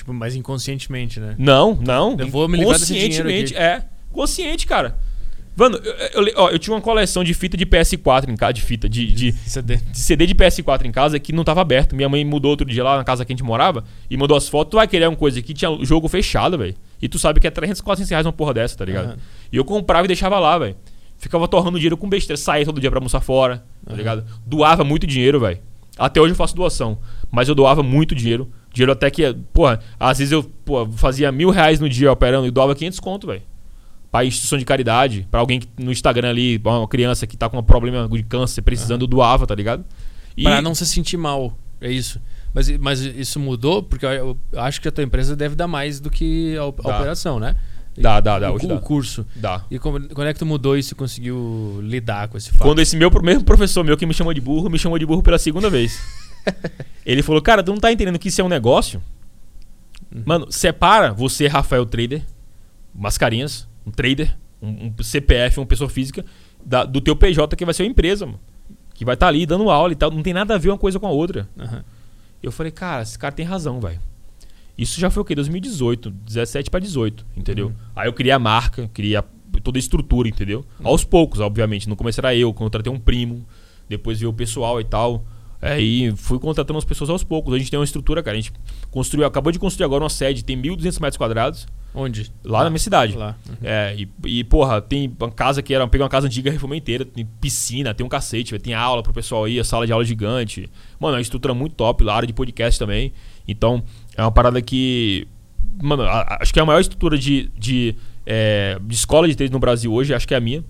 Tipo, 0.00 0.14
mais 0.14 0.34
inconscientemente, 0.34 1.20
né? 1.20 1.34
Não, 1.38 1.74
não. 1.74 2.16
Eu 2.18 2.26
vou 2.28 2.48
me 2.48 2.56
livrar 2.56 2.78
desse 2.78 2.94
Conscientemente, 2.94 3.54
é. 3.54 3.84
Consciente, 4.10 4.66
cara. 4.66 4.96
Mano, 5.54 5.76
eu, 5.76 6.26
eu- 6.26 6.32
ó, 6.36 6.48
eu 6.48 6.58
tinha 6.58 6.74
uma 6.74 6.80
coleção 6.80 7.22
de 7.22 7.34
fita 7.34 7.54
de 7.54 7.66
PS4 7.66 8.30
em 8.30 8.34
casa, 8.36 8.54
de 8.54 8.62
fita, 8.62 8.88
de, 8.88 9.12
de, 9.12 9.32
CD. 9.32 9.76
de 9.76 9.98
CD 9.98 10.26
de 10.26 10.34
PS4 10.34 10.86
em 10.86 10.90
casa 10.90 11.18
que 11.20 11.34
não 11.34 11.44
tava 11.44 11.60
aberto. 11.60 11.94
Minha 11.94 12.08
mãe 12.08 12.24
mudou 12.24 12.50
outro 12.52 12.66
dia 12.66 12.82
lá 12.82 12.96
na 12.96 13.04
casa 13.04 13.26
que 13.26 13.32
a 13.32 13.36
gente 13.36 13.44
morava 13.44 13.84
e 14.08 14.16
mandou 14.16 14.34
as 14.38 14.48
fotos. 14.48 14.70
Tu 14.70 14.76
vai 14.78 14.88
querer 14.88 15.06
uma 15.06 15.16
coisa 15.18 15.38
aqui, 15.38 15.52
tinha 15.52 15.70
o 15.70 15.84
jogo 15.84 16.08
fechado, 16.08 16.56
velho. 16.56 16.74
E 17.02 17.06
tu 17.06 17.18
sabe 17.18 17.38
que 17.38 17.46
é 17.46 17.50
300, 17.50 17.82
400 17.82 18.08
reais 18.10 18.24
uma 18.24 18.32
porra 18.32 18.54
dessa, 18.54 18.78
tá 18.78 18.86
ligado? 18.86 19.08
Aham. 19.08 19.16
E 19.52 19.56
eu 19.58 19.66
comprava 19.66 20.06
e 20.06 20.08
deixava 20.08 20.38
lá, 20.38 20.56
velho. 20.56 20.76
Ficava 21.18 21.46
torrando 21.46 21.76
dinheiro 21.76 21.98
com 21.98 22.08
besteira. 22.08 22.38
Saía 22.38 22.64
todo 22.64 22.80
dia 22.80 22.88
pra 22.90 22.98
almoçar 23.00 23.20
fora, 23.20 23.62
tá 23.86 23.94
ligado? 23.94 24.24
Doava 24.46 24.82
muito 24.82 25.06
dinheiro, 25.06 25.38
velho. 25.40 25.58
Até 25.98 26.18
hoje 26.22 26.32
eu 26.32 26.36
faço 26.36 26.56
doação. 26.56 26.98
Mas 27.30 27.50
eu 27.50 27.54
doava 27.54 27.82
muito 27.82 28.14
dinheiro. 28.14 28.50
Dinheiro 28.72 28.92
até 28.92 29.10
que, 29.10 29.34
porra, 29.52 29.80
às 29.98 30.18
vezes 30.18 30.32
eu 30.32 30.44
pô, 30.64 30.86
fazia 30.92 31.30
mil 31.32 31.50
reais 31.50 31.80
no 31.80 31.88
dia 31.88 32.10
operando 32.12 32.46
e 32.46 32.50
doava 32.50 32.74
500 32.74 33.00
conto, 33.00 33.26
velho. 33.26 33.42
Pra 34.10 34.24
instituição 34.24 34.58
de 34.58 34.64
caridade, 34.64 35.26
pra 35.30 35.40
alguém 35.40 35.60
que, 35.60 35.68
no 35.78 35.92
Instagram 35.92 36.30
ali, 36.30 36.58
pra 36.58 36.78
uma 36.78 36.88
criança 36.88 37.26
que 37.26 37.36
tá 37.36 37.48
com 37.48 37.58
um 37.58 37.62
problema 37.62 38.08
de 38.08 38.22
câncer, 38.22 38.62
precisando, 38.62 39.02
eu 39.02 39.06
doava, 39.06 39.46
tá 39.46 39.54
ligado? 39.54 39.84
E 40.36 40.42
Pra 40.42 40.60
não 40.62 40.74
se 40.74 40.84
sentir 40.86 41.16
mal. 41.16 41.56
É 41.80 41.90
isso. 41.90 42.20
Mas, 42.52 42.68
mas 42.78 43.00
isso 43.00 43.38
mudou? 43.38 43.82
Porque 43.82 44.04
eu, 44.04 44.36
acho 44.56 44.80
que 44.80 44.88
a 44.88 44.92
tua 44.92 45.04
empresa 45.04 45.36
deve 45.36 45.54
dar 45.54 45.68
mais 45.68 46.00
do 46.00 46.10
que 46.10 46.56
a, 46.56 46.62
a 46.62 46.66
operação, 46.66 47.38
né? 47.38 47.54
Dá, 47.96 48.20
dá, 48.20 48.38
dá, 48.38 48.52
O, 48.52 48.58
dá. 48.58 48.78
curso. 48.78 49.26
dá. 49.36 49.64
E 49.70 49.78
como, 49.78 50.00
quando 50.08 50.28
é 50.28 50.32
que 50.32 50.38
tu 50.38 50.46
mudou 50.46 50.76
isso 50.76 50.94
e 50.94 50.96
conseguiu 50.96 51.80
lidar 51.82 52.28
com 52.28 52.38
esse 52.38 52.50
fato? 52.50 52.62
Quando 52.62 52.80
esse 52.80 52.96
meu 52.96 53.10
mesmo 53.22 53.44
professor 53.44 53.84
meu 53.84 53.96
que 53.96 54.06
me 54.06 54.14
chamou 54.14 54.32
de 54.32 54.40
burro, 54.40 54.70
me 54.70 54.78
chamou 54.78 54.98
de 54.98 55.04
burro 55.04 55.22
pela 55.22 55.38
segunda 55.38 55.68
vez. 55.68 56.00
Ele 57.10 57.22
falou, 57.22 57.40
cara, 57.42 57.62
tu 57.62 57.72
não 57.72 57.78
tá 57.80 57.90
entendendo 57.92 58.18
que 58.18 58.28
isso 58.28 58.40
é 58.40 58.44
um 58.44 58.48
negócio? 58.48 59.02
Uhum. 60.14 60.22
Mano, 60.24 60.46
separa 60.52 61.12
você, 61.12 61.46
Rafael 61.46 61.84
Trader, 61.86 62.22
mascarinhas, 62.94 63.66
um 63.86 63.90
trader, 63.90 64.36
um, 64.60 64.92
um 64.98 65.02
CPF, 65.02 65.58
uma 65.58 65.66
pessoa 65.66 65.88
física, 65.88 66.24
da- 66.64 66.84
do 66.84 67.00
teu 67.00 67.16
PJ 67.16 67.56
que 67.56 67.64
vai 67.64 67.74
ser 67.74 67.82
uma 67.84 67.90
empresa, 67.90 68.26
mano. 68.26 68.40
Que 68.94 69.04
vai 69.04 69.14
estar 69.14 69.28
ali 69.28 69.46
dando 69.46 69.70
aula 69.70 69.92
e 69.92 69.96
tal. 69.96 70.10
Não 70.10 70.22
tem 70.22 70.34
nada 70.34 70.54
a 70.54 70.58
ver 70.58 70.68
uma 70.70 70.78
coisa 70.78 70.98
com 71.00 71.06
a 71.06 71.10
outra. 71.10 71.48
Aham. 71.58 71.82
Eu 72.42 72.52
falei, 72.52 72.70
cara, 72.72 73.02
esse 73.02 73.18
cara 73.18 73.32
tem 73.34 73.44
razão, 73.46 73.80
velho. 73.80 74.00
Isso 74.76 74.98
já 75.00 75.10
foi 75.10 75.22
o 75.22 75.24
quê? 75.26 75.34
2018, 75.34 76.10
17 76.10 76.70
pra 76.70 76.80
18, 76.80 77.24
entendeu? 77.36 77.68
Uhum. 77.68 77.74
Aí 77.96 78.08
eu 78.08 78.12
criei 78.12 78.32
a 78.32 78.38
marca, 78.38 78.88
criei 78.94 79.16
a- 79.16 79.24
toda 79.62 79.78
a 79.78 79.80
estrutura, 79.80 80.28
entendeu? 80.28 80.64
Aos 80.82 81.04
poucos, 81.04 81.40
obviamente. 81.40 81.88
No 81.88 81.96
começo 81.96 82.20
era 82.20 82.34
eu, 82.34 82.52
contratei 82.54 82.90
um 82.92 82.98
primo, 82.98 83.44
depois 83.88 84.18
veio 84.20 84.30
o 84.30 84.34
pessoal 84.34 84.80
e 84.80 84.84
tal. 84.84 85.24
Aí 85.62 86.12
fui 86.16 86.38
contratando 86.38 86.78
as 86.78 86.84
pessoas 86.84 87.10
aos 87.10 87.22
poucos. 87.22 87.52
A 87.52 87.58
gente 87.58 87.70
tem 87.70 87.78
uma 87.78 87.84
estrutura, 87.84 88.22
cara. 88.22 88.36
A 88.36 88.40
gente 88.40 88.52
construiu, 88.90 89.26
acabou 89.26 89.52
de 89.52 89.58
construir 89.58 89.84
agora 89.84 90.02
uma 90.02 90.08
sede, 90.10 90.42
tem 90.42 90.56
1.200 90.60 91.00
metros 91.00 91.16
quadrados, 91.18 91.66
Onde? 91.94 92.32
lá 92.42 92.64
na 92.64 92.70
minha 92.70 92.78
cidade. 92.78 93.14
Lá. 93.16 93.36
Uhum. 93.48 93.56
É, 93.62 93.94
e, 93.98 94.08
e, 94.38 94.44
porra, 94.44 94.80
tem 94.80 95.14
uma 95.20 95.30
casa 95.30 95.60
que 95.62 95.74
era. 95.74 95.86
Peguei 95.86 96.02
uma 96.02 96.08
casa 96.08 96.26
antiga, 96.26 96.50
reformei 96.50 96.78
inteira, 96.78 97.04
tem 97.04 97.26
piscina, 97.40 97.92
tem 97.92 98.06
um 98.06 98.08
cacete, 98.08 98.58
tem 98.58 98.72
aula 98.72 99.02
pro 99.02 99.12
pessoal 99.12 99.44
aí, 99.44 99.60
a 99.60 99.64
sala 99.64 99.86
de 99.86 99.92
aula 99.92 100.04
gigante. 100.04 100.68
Mano, 100.98 101.14
é 101.14 101.18
uma 101.18 101.22
estrutura 101.22 101.52
muito 101.52 101.74
top, 101.74 102.02
lá, 102.04 102.14
área 102.16 102.26
de 102.26 102.32
podcast 102.32 102.78
também. 102.78 103.12
Então, 103.46 103.82
é 104.16 104.22
uma 104.22 104.32
parada 104.32 104.62
que. 104.62 105.28
Mano, 105.82 106.04
a- 106.04 106.38
acho 106.40 106.52
que 106.52 106.58
é 106.58 106.62
a 106.62 106.66
maior 106.66 106.80
estrutura 106.80 107.18
de, 107.18 107.50
de, 107.58 107.94
é, 108.24 108.78
de 108.82 108.94
escola 108.94 109.28
de 109.28 109.34
trade 109.36 109.52
no 109.52 109.58
Brasil 109.58 109.92
hoje, 109.92 110.14
acho 110.14 110.26
que 110.26 110.32
é 110.32 110.36
a 110.36 110.40
minha. 110.40 110.64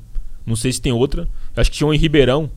Não 0.44 0.56
sei 0.56 0.72
se 0.72 0.80
tem 0.80 0.90
outra. 0.92 1.28
Acho 1.56 1.70
que 1.70 1.76
tinha 1.76 1.86
uma 1.86 1.94
em 1.94 1.98
Ribeirão, 1.98 2.50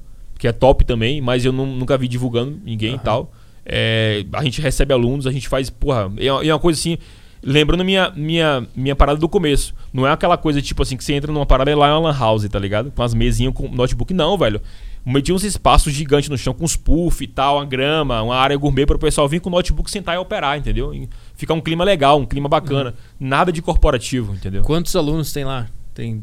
que 0.43 0.47
é 0.49 0.51
top 0.51 0.83
também, 0.83 1.21
mas 1.21 1.45
eu 1.45 1.53
nu- 1.53 1.65
nunca 1.65 1.97
vi 1.97 2.05
divulgando 2.05 2.59
ninguém 2.65 2.91
e 2.91 2.95
Aham. 2.95 3.03
tal. 3.03 3.31
É, 3.65 4.25
a 4.33 4.43
gente 4.43 4.59
recebe 4.59 4.93
alunos, 4.93 5.25
a 5.25 5.31
gente 5.31 5.47
faz, 5.47 5.69
porra, 5.69 6.11
é 6.17 6.29
uma, 6.29 6.43
é 6.45 6.53
uma 6.53 6.59
coisa 6.59 6.77
assim. 6.77 6.97
Lembrando 7.41 7.85
minha, 7.85 8.11
minha, 8.13 8.67
minha 8.75 8.93
parada 8.93 9.17
do 9.17 9.29
começo. 9.29 9.73
Não 9.93 10.05
é 10.05 10.11
aquela 10.11 10.35
coisa 10.37 10.61
tipo 10.61 10.83
assim 10.83 10.97
que 10.97 11.03
você 11.05 11.13
entra 11.13 11.31
numa 11.31 11.45
parada 11.45 11.71
e 11.71 11.75
lá 11.75 11.87
é 11.87 11.93
uma 11.93 12.09
lan 12.11 12.17
house, 12.19 12.45
tá 12.49 12.59
ligado? 12.59 12.91
Com 12.91 13.01
as 13.03 13.13
mesinhas 13.13 13.53
com 13.53 13.69
notebook, 13.69 14.13
não, 14.13 14.37
velho. 14.37 14.61
Meti 15.05 15.31
uns 15.31 15.45
espaços 15.45 15.93
gigantes 15.93 16.27
no 16.29 16.37
chão 16.37 16.53
com 16.53 16.65
uns 16.65 16.75
puff 16.75 17.23
e 17.23 17.27
tal, 17.27 17.55
uma 17.55 17.65
grama, 17.65 18.21
uma 18.21 18.35
área 18.35 18.57
gourmet 18.57 18.85
para 18.85 18.97
o 18.97 18.99
pessoal 18.99 19.29
vir 19.29 19.39
com 19.39 19.47
o 19.49 19.51
notebook 19.53 19.89
sentar 19.89 20.15
e 20.15 20.17
operar, 20.17 20.57
entendeu? 20.57 20.93
E 20.93 21.07
ficar 21.35 21.53
um 21.53 21.61
clima 21.61 21.85
legal, 21.85 22.19
um 22.19 22.25
clima 22.25 22.49
bacana. 22.49 22.93
Nada 23.17 23.49
de 23.49 23.61
corporativo, 23.61 24.33
entendeu? 24.33 24.61
Quantos 24.63 24.93
alunos 24.93 25.31
tem 25.31 25.45
lá? 25.45 25.67
Tem 25.93 26.21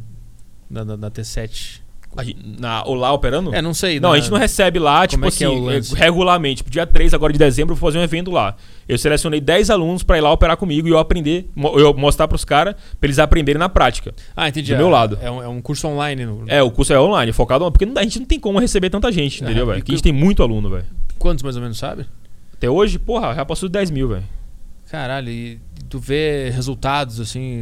na, 0.70 0.84
na- 0.84 0.97
na 0.98 1.10
T7? 1.10 1.80
Na, 2.59 2.82
ou 2.85 2.95
lá 2.95 3.12
operando? 3.12 3.55
É, 3.55 3.62
não 3.62 3.73
sei. 3.73 4.01
Não, 4.01 4.09
na- 4.11 4.16
a 4.16 4.19
gente 4.19 4.31
não 4.31 4.37
recebe 4.39 4.78
lá, 4.81 5.07
tipo 5.07 5.24
é 5.24 5.31
que 5.31 5.45
assim, 5.45 5.69
é 5.97 5.99
regularmente. 5.99 6.57
Tipo, 6.57 6.70
dia 6.70 6.85
3 6.87 7.15
agora 7.15 7.32
de 7.32 7.39
dezembro 7.39 7.73
eu 7.73 7.77
vou 7.77 7.89
fazer 7.89 7.99
um 7.99 8.03
evento 8.03 8.31
lá. 8.31 8.57
Eu 8.89 8.99
selecionei 8.99 9.41
10 9.41 9.70
alunos 9.70 10.03
pra 10.03 10.19
ir 10.19 10.20
lá 10.20 10.32
operar 10.32 10.57
comigo 10.57 10.89
e 10.89 10.91
eu 10.91 10.99
aprender, 10.99 11.49
eu 11.57 11.95
mostrar 11.95 12.27
pros 12.27 12.45
caras 12.45 12.74
pra 12.99 13.07
eles 13.07 13.19
aprenderem 13.20 13.59
na 13.61 13.69
prática. 13.69 14.12
Ah, 14.37 14.49
entendi. 14.49 14.73
do 14.73 14.74
É- 14.74 14.78
meu 14.78 14.89
lado. 14.89 15.19
É 15.23 15.31
um, 15.31 15.43
é 15.43 15.49
um 15.49 15.62
curso 15.62 15.87
online. 15.87 16.27
no- 16.27 16.45
É, 16.49 16.61
o 16.62 16.70
curso 16.70 16.93
é 16.93 16.99
online, 17.01 17.32
focado, 17.32 17.70
porque 17.70 17.89
a 17.97 18.03
gente 18.03 18.19
não 18.19 18.27
tem 18.27 18.41
como 18.41 18.59
receber 18.59 18.91
tanta 18.91 19.11
gente, 19.12 19.43
entendeu, 19.43 19.62
Ah, 19.62 19.66
velho? 19.66 19.78
Porque 19.78 19.93
a 19.93 19.95
gente 19.95 20.03
que- 20.03 20.11
tem 20.12 20.12
muito 20.12 20.43
aluno, 20.43 20.69
velho. 20.69 20.87
Quantos 21.19 21.43
mais 21.45 21.55
ou 21.55 21.62
menos, 21.62 21.78
sabe? 21.78 22.07
Até 22.55 22.69
hoje, 22.69 22.99
porra, 22.99 23.35
já 23.35 23.45
passou 23.45 23.69
de 23.69 23.73
10 23.73 23.91
mil, 23.91 24.09
velho. 24.09 24.24
Caralho, 24.91 25.31
e 25.31 25.61
tu 25.89 26.01
vê 26.01 26.51
resultados 26.51 27.21
assim 27.21 27.61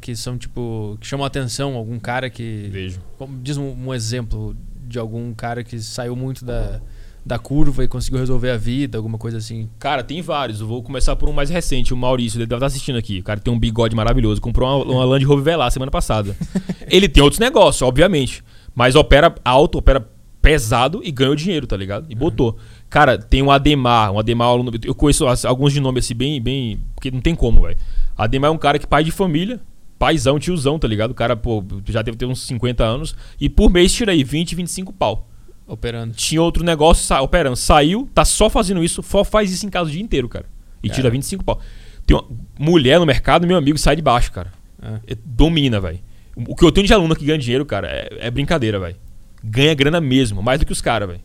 que 0.00 0.14
são 0.14 0.38
tipo. 0.38 0.96
que 1.00 1.06
chamam 1.06 1.24
a 1.24 1.26
atenção, 1.26 1.74
algum 1.74 1.98
cara 1.98 2.30
que. 2.30 2.68
Vejo. 2.70 3.00
Diz 3.42 3.56
um, 3.56 3.88
um 3.88 3.92
exemplo 3.92 4.56
de 4.86 4.96
algum 4.96 5.34
cara 5.34 5.64
que 5.64 5.80
saiu 5.80 6.14
muito 6.14 6.44
da, 6.44 6.80
da 7.26 7.36
curva 7.36 7.82
e 7.82 7.88
conseguiu 7.88 8.20
resolver 8.20 8.50
a 8.50 8.56
vida, 8.56 8.96
alguma 8.96 9.18
coisa 9.18 9.38
assim. 9.38 9.68
Cara, 9.78 10.04
tem 10.04 10.22
vários. 10.22 10.60
Eu 10.60 10.68
vou 10.68 10.80
começar 10.80 11.16
por 11.16 11.28
um 11.28 11.32
mais 11.32 11.50
recente, 11.50 11.92
o 11.92 11.96
Maurício. 11.96 12.38
Ele 12.38 12.46
deve 12.46 12.58
estar 12.58 12.66
assistindo 12.66 12.96
aqui. 12.96 13.18
O 13.18 13.24
cara 13.24 13.40
tem 13.40 13.52
um 13.52 13.58
bigode 13.58 13.96
maravilhoso. 13.96 14.40
Comprou 14.40 14.84
uma, 14.84 14.94
uma 14.94 15.04
Land 15.04 15.24
Rover 15.24 15.44
Velar 15.44 15.72
semana 15.72 15.90
passada. 15.90 16.36
ele 16.88 17.08
tem 17.08 17.22
outros 17.22 17.40
negócios, 17.40 17.82
obviamente. 17.82 18.44
Mas 18.72 18.94
opera 18.94 19.34
alto, 19.44 19.78
opera 19.78 20.08
pesado 20.40 21.00
e 21.02 21.10
ganhou 21.10 21.34
dinheiro, 21.34 21.66
tá 21.66 21.76
ligado? 21.76 22.06
E 22.08 22.14
botou. 22.14 22.56
Cara, 22.90 23.18
tem 23.18 23.42
um 23.42 23.50
Ademar. 23.50 24.12
Um 24.12 24.18
Ademar, 24.18 24.48
aluno- 24.48 24.72
eu 24.84 24.94
conheço 24.94 25.26
alguns 25.46 25.72
de 25.72 25.80
nome 25.80 25.98
assim, 25.98 26.14
bem, 26.14 26.40
bem. 26.40 26.80
Porque 26.94 27.10
não 27.10 27.20
tem 27.20 27.34
como, 27.34 27.62
velho. 27.62 27.76
Ademar 28.16 28.48
é 28.50 28.52
um 28.52 28.58
cara 28.58 28.78
que 28.78 28.86
pai 28.86 29.04
de 29.04 29.10
família. 29.10 29.60
Paizão, 29.98 30.38
tiozão, 30.38 30.78
tá 30.78 30.86
ligado? 30.86 31.10
O 31.10 31.14
cara, 31.14 31.34
pô, 31.36 31.62
já 31.88 32.02
deve 32.02 32.16
ter 32.16 32.24
uns 32.24 32.42
50 32.46 32.84
anos. 32.84 33.16
E 33.40 33.48
por 33.48 33.68
mês 33.68 33.92
tira 33.92 34.12
aí 34.12 34.22
20, 34.22 34.54
25 34.54 34.92
pau. 34.92 35.26
Operando. 35.66 36.14
Tinha 36.14 36.40
outro 36.40 36.64
negócio 36.64 37.04
sa 37.04 37.20
operando. 37.20 37.56
Saiu, 37.56 38.08
tá 38.14 38.24
só 38.24 38.48
fazendo 38.48 38.82
isso, 38.82 39.02
só 39.02 39.22
faz 39.24 39.52
isso 39.52 39.66
em 39.66 39.68
casa 39.68 39.90
o 39.90 39.92
dia 39.92 40.00
inteiro, 40.02 40.28
cara. 40.28 40.46
E 40.82 40.88
tira 40.88 41.02
Cara. 41.02 41.10
25 41.10 41.44
pau. 41.44 41.60
Tem 42.06 42.16
uma 42.16 42.24
mulher 42.58 42.98
no 43.00 43.04
mercado, 43.04 43.46
meu 43.46 43.56
amigo, 43.56 43.76
sai 43.76 43.96
de 43.96 44.02
baixo, 44.02 44.32
cara. 44.32 44.52
Ah. 44.80 45.00
É, 45.06 45.16
domina, 45.26 45.80
velho. 45.80 45.98
O 46.46 46.54
que 46.54 46.64
eu 46.64 46.70
tenho 46.72 46.86
de 46.86 46.94
aluno 46.94 47.14
que 47.16 47.24
ganha 47.24 47.36
dinheiro, 47.36 47.66
cara, 47.66 47.88
é, 47.88 48.08
é 48.20 48.30
brincadeira, 48.30 48.78
velho. 48.78 48.96
Ganha 49.42 49.74
grana 49.74 50.00
mesmo, 50.00 50.40
mais 50.42 50.60
do 50.60 50.64
que 50.64 50.72
os 50.72 50.80
caras, 50.80 51.08
velho. 51.08 51.20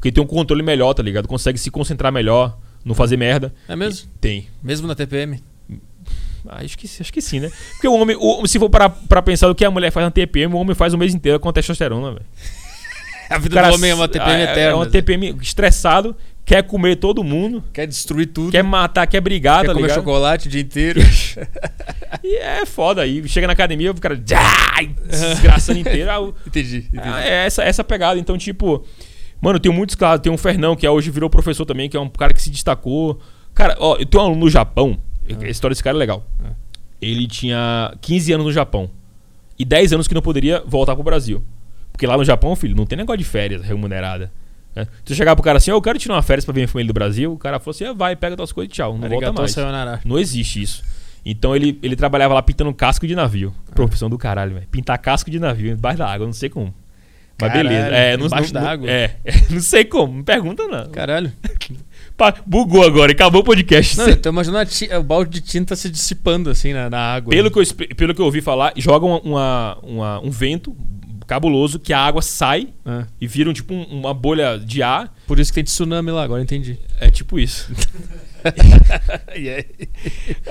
Porque 0.00 0.10
tem 0.10 0.24
um 0.24 0.26
controle 0.26 0.62
melhor, 0.62 0.94
tá 0.94 1.02
ligado? 1.02 1.28
Consegue 1.28 1.58
se 1.58 1.70
concentrar 1.70 2.10
melhor, 2.10 2.56
não 2.82 2.94
fazer 2.94 3.18
merda. 3.18 3.52
É 3.68 3.76
mesmo? 3.76 4.08
E 4.16 4.18
tem. 4.18 4.48
Mesmo 4.62 4.88
na 4.88 4.94
TPM? 4.94 5.42
Ah, 6.48 6.62
acho 6.64 6.78
que, 6.78 6.86
acho 7.00 7.12
que 7.12 7.20
sim, 7.20 7.38
né? 7.38 7.50
Porque 7.72 7.86
o 7.86 7.92
homem, 7.92 8.16
o- 8.18 8.46
se 8.46 8.58
for 8.58 8.70
pra, 8.70 8.88
pra 8.88 9.20
pensar 9.20 9.50
o 9.50 9.54
que 9.54 9.62
a 9.62 9.70
mulher 9.70 9.90
faz 9.90 10.06
na 10.06 10.10
TPM, 10.10 10.54
o 10.54 10.56
homem 10.56 10.74
faz 10.74 10.94
o 10.94 10.98
mês 10.98 11.12
inteiro 11.14 11.38
com 11.38 11.52
testosterona, 11.52 12.12
velho. 12.12 12.24
A 13.28 13.38
vida 13.38 13.54
cara 13.54 13.68
do 13.68 13.74
homem 13.74 13.90
é 13.90 13.94
uma 13.94 14.08
TPM 14.08 14.40
é, 14.40 14.42
eterna. 14.44 14.70
É 14.72 14.74
uma 14.74 14.86
TPM 14.86 15.36
estressado, 15.40 16.16
quer 16.44 16.64
comer 16.64 16.96
todo 16.96 17.22
mundo, 17.22 17.62
Quer 17.72 17.86
destruir 17.86 18.26
tudo. 18.26 18.50
quer 18.50 18.64
matar, 18.64 19.06
quer 19.06 19.20
brigar, 19.20 19.60
quer 19.60 19.66
tá 19.68 19.72
comer 19.74 19.82
ligado? 19.86 19.98
chocolate 19.98 20.48
o 20.48 20.50
dia 20.50 20.60
inteiro. 20.62 21.00
E 22.24 22.36
é 22.36 22.66
foda 22.66 23.02
aí. 23.02 23.26
Chega 23.28 23.46
na 23.46 23.52
academia, 23.52 23.92
o 23.92 23.94
cara 24.00 24.16
desgraçando 24.18 25.78
inteiro. 25.78 26.10
Ah, 26.10 26.20
entendi. 26.46 26.78
entendi. 26.92 27.00
Ah, 27.02 27.24
é 27.24 27.46
essa, 27.46 27.62
essa 27.62 27.84
pegada. 27.84 28.18
Então, 28.18 28.36
tipo, 28.36 28.84
mano, 29.40 29.58
tem 29.58 29.72
muitos 29.72 29.94
casos. 29.94 30.20
Tem 30.22 30.32
um 30.32 30.36
Fernão, 30.38 30.74
que 30.76 30.86
é 30.86 30.90
hoje 30.90 31.10
virou 31.10 31.28
professor 31.30 31.64
também, 31.64 31.88
que 31.88 31.96
é 31.96 32.00
um 32.00 32.08
cara 32.08 32.32
que 32.32 32.42
se 32.42 32.50
destacou. 32.50 33.18
Cara, 33.54 33.76
ó, 33.78 33.96
eu 33.96 34.06
tenho 34.06 34.22
um 34.22 34.26
aluno 34.26 34.40
no 34.42 34.50
Japão. 34.50 34.98
A 35.28 35.48
história 35.48 35.72
desse 35.72 35.82
cara 35.82 35.96
é 35.96 35.98
legal. 35.98 36.26
Ah. 36.44 36.50
Ele 37.00 37.26
tinha 37.26 37.94
15 38.00 38.32
anos 38.32 38.46
no 38.46 38.52
Japão. 38.52 38.90
E 39.58 39.64
10 39.64 39.92
anos 39.92 40.08
que 40.08 40.14
não 40.14 40.22
poderia 40.22 40.62
voltar 40.66 40.94
pro 40.94 41.04
Brasil. 41.04 41.42
Porque 41.92 42.06
lá 42.06 42.16
no 42.16 42.24
Japão, 42.24 42.54
filho, 42.56 42.74
não 42.74 42.86
tem 42.86 42.96
negócio 42.96 43.18
de 43.18 43.24
férias 43.24 43.62
remunerada. 43.62 44.32
né? 44.74 44.86
Se 45.04 45.12
eu 45.12 45.16
chegar 45.16 45.34
pro 45.36 45.42
cara 45.44 45.58
assim, 45.58 45.70
"Ó, 45.70 45.74
eu 45.76 45.82
quero 45.82 45.98
tirar 45.98 46.14
uma 46.14 46.22
férias 46.22 46.44
pra 46.44 46.52
ver 46.54 46.60
minha 46.60 46.68
família 46.68 46.92
do 46.92 46.94
Brasil, 46.94 47.32
o 47.32 47.36
cara 47.38 47.58
falou 47.58 47.72
assim, 47.72 47.84
ah, 47.84 47.92
vai, 47.92 48.16
pega 48.16 48.36
tuas 48.36 48.52
coisas 48.52 48.70
e 48.72 48.74
tchau. 48.74 48.92
Não 48.92 49.00
volta 49.00 49.14
Arigatou 49.16 49.34
mais. 49.42 49.50
sayonara. 49.52 50.00
Não 50.04 50.18
existe 50.18 50.62
isso. 50.62 50.82
Então 51.24 51.54
ele, 51.54 51.78
ele 51.82 51.94
trabalhava 51.96 52.32
lá 52.32 52.42
pintando 52.42 52.72
casco 52.72 53.06
de 53.06 53.14
navio. 53.14 53.52
Ah. 53.70 53.74
Profissão 53.74 54.08
do 54.08 54.16
caralho, 54.16 54.54
velho. 54.54 54.66
Pintar 54.70 54.96
casco 54.98 55.30
de 55.30 55.38
navio 55.38 55.72
embaixo 55.72 55.98
da 55.98 56.06
água, 56.10 56.24
eu 56.24 56.28
não 56.28 56.32
sei 56.32 56.48
como. 56.48 56.72
Mas 57.40 57.52
Caralho, 57.52 57.68
beleza. 57.68 57.88
É, 57.88 58.16
não, 58.16 58.26
embaixo 58.26 58.54
não- 58.54 58.60
da 58.60 58.60
não- 58.60 58.68
água? 58.72 58.90
É, 58.90 59.16
não 59.50 59.60
sei 59.60 59.84
como. 59.84 60.14
Não 60.18 60.22
pergunta, 60.24 60.66
não. 60.68 60.88
Caralho. 60.90 61.32
Pá, 62.16 62.34
bugou 62.46 62.84
agora, 62.84 63.12
acabou 63.12 63.40
o 63.40 63.44
podcast. 63.44 63.96
Não, 63.96 64.06
eu 64.08 64.16
tô 64.16 64.28
imaginando 64.28 64.68
ti- 64.70 64.90
o 64.92 65.02
balde 65.02 65.30
de 65.30 65.40
tinta 65.40 65.74
se 65.74 65.88
dissipando 65.88 66.50
assim 66.50 66.74
na, 66.74 66.90
na 66.90 67.14
água. 67.14 67.30
pelo, 67.30 67.50
que 67.50 67.58
eu, 67.58 67.64
pelo 67.96 68.14
que 68.14 68.20
eu 68.20 68.26
ouvi 68.26 68.42
falar, 68.42 68.74
jogam 68.76 69.16
uma, 69.24 69.78
uma- 69.82 70.20
um 70.20 70.30
vento 70.30 70.76
cabuloso 71.26 71.78
que 71.78 71.94
a 71.94 71.98
água 71.98 72.20
sai 72.20 72.68
Ah, 72.84 73.06
e 73.18 73.26
vira 73.26 73.48
um, 73.48 73.54
tipo 73.54 73.72
um- 73.72 73.84
uma 73.84 74.12
bolha 74.12 74.58
de 74.58 74.82
ar. 74.82 75.14
por 75.26 75.40
isso 75.40 75.50
que 75.50 75.54
tem 75.54 75.64
tsunami 75.64 76.10
lá, 76.10 76.22
agora 76.22 76.42
entendi. 76.42 76.78
É 77.00 77.08
tipo 77.08 77.38
isso. 77.38 77.72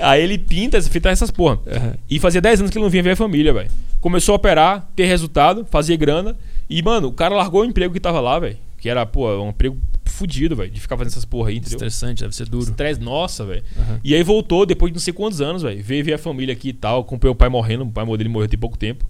Aí 0.00 0.22
ele 0.22 0.38
pinta, 0.38 0.80
fitar 0.82 1.10
essas 1.10 1.30
porra. 1.30 1.58
Aham. 1.66 1.94
E 2.08 2.18
fazia 2.18 2.40
10 2.40 2.60
anos 2.60 2.70
que 2.70 2.78
ele 2.78 2.84
não 2.84 2.90
vinha 2.90 3.02
ver 3.02 3.10
a 3.12 3.16
família, 3.16 3.52
velho. 3.52 3.70
Começou 4.00 4.32
a 4.32 4.36
operar, 4.36 4.88
ter 4.96 5.06
resultado, 5.06 5.66
fazia 5.70 5.96
grana. 5.96 6.36
E, 6.70 6.80
mano, 6.82 7.08
o 7.08 7.12
cara 7.12 7.34
largou 7.34 7.62
o 7.62 7.64
emprego 7.64 7.92
que 7.92 7.98
tava 7.98 8.20
lá, 8.20 8.38
velho. 8.38 8.56
Que 8.78 8.88
era, 8.88 9.04
pô, 9.04 9.28
um 9.42 9.48
emprego 9.48 9.76
fudido, 10.04 10.54
velho. 10.54 10.70
De 10.70 10.80
ficar 10.80 10.96
fazendo 10.96 11.12
essas 11.12 11.24
porra 11.24 11.48
aí, 11.50 11.56
entendeu? 11.56 11.74
Estressante, 11.76 12.22
deve 12.22 12.34
ser 12.34 12.48
duro. 12.48 12.62
Estresse, 12.62 13.00
nossa, 13.00 13.44
velho. 13.44 13.64
Aham. 13.76 14.00
E 14.04 14.14
aí 14.14 14.22
voltou 14.22 14.64
depois 14.64 14.92
de 14.92 14.94
não 14.94 15.00
sei 15.00 15.12
quantos 15.12 15.40
anos, 15.40 15.62
velho. 15.62 15.82
Veio 15.82 16.04
ver 16.04 16.14
a 16.14 16.18
família 16.18 16.52
aqui 16.52 16.68
e 16.68 16.72
tal. 16.72 17.00
Acompanhou 17.00 17.34
o 17.34 17.36
pai 17.36 17.48
morrendo. 17.48 17.82
O 17.82 17.90
pai 17.90 18.06
dele 18.16 18.28
morreu 18.28 18.48
tem 18.48 18.58
pouco 18.58 18.78
tempo. 18.78 19.04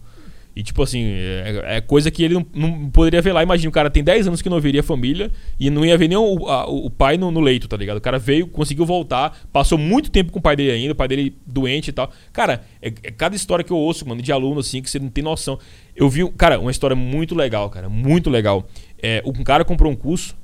E, 0.54 0.62
tipo 0.62 0.82
assim, 0.82 1.04
é, 1.04 1.76
é 1.76 1.80
coisa 1.80 2.10
que 2.10 2.22
ele 2.24 2.34
não, 2.34 2.44
não 2.52 2.90
poderia 2.90 3.22
ver 3.22 3.32
lá. 3.32 3.42
Imagina, 3.42 3.68
o 3.68 3.72
cara 3.72 3.88
tem 3.88 4.02
10 4.02 4.26
anos 4.26 4.42
que 4.42 4.48
não 4.48 4.60
veria 4.60 4.80
a 4.80 4.84
família 4.84 5.30
e 5.58 5.70
não 5.70 5.84
ia 5.84 5.96
ver 5.96 6.08
nem 6.08 6.18
o, 6.18 6.48
a- 6.48 6.66
o 6.68 6.90
pai 6.90 7.16
no, 7.16 7.30
no 7.30 7.40
leito, 7.40 7.68
tá 7.68 7.76
ligado? 7.76 7.98
O 7.98 8.00
cara 8.00 8.18
veio, 8.18 8.46
conseguiu 8.48 8.84
voltar, 8.84 9.38
passou 9.52 9.78
muito 9.78 10.10
tempo 10.10 10.32
com 10.32 10.38
o 10.38 10.42
pai 10.42 10.56
dele 10.56 10.72
ainda, 10.72 10.92
o 10.92 10.96
pai 10.96 11.06
dele 11.08 11.36
doente 11.46 11.88
e 11.88 11.92
tal. 11.92 12.10
Cara, 12.32 12.62
é, 12.82 12.88
é 12.88 13.10
cada 13.12 13.36
história 13.36 13.64
que 13.64 13.70
eu 13.72 13.76
ouço, 13.76 14.06
mano, 14.08 14.20
de 14.20 14.32
aluno, 14.32 14.60
assim, 14.60 14.82
que 14.82 14.90
você 14.90 14.98
não 14.98 15.08
tem 15.08 15.22
noção. 15.22 15.58
Eu 15.94 16.08
vi, 16.08 16.28
cara, 16.32 16.58
uma 16.58 16.70
história 16.70 16.96
muito 16.96 17.34
legal, 17.34 17.70
cara, 17.70 17.88
muito 17.88 18.28
legal. 18.28 18.68
É, 19.02 19.22
um 19.24 19.44
cara 19.44 19.64
comprou 19.64 19.90
um 19.92 19.96
curso 19.96 20.36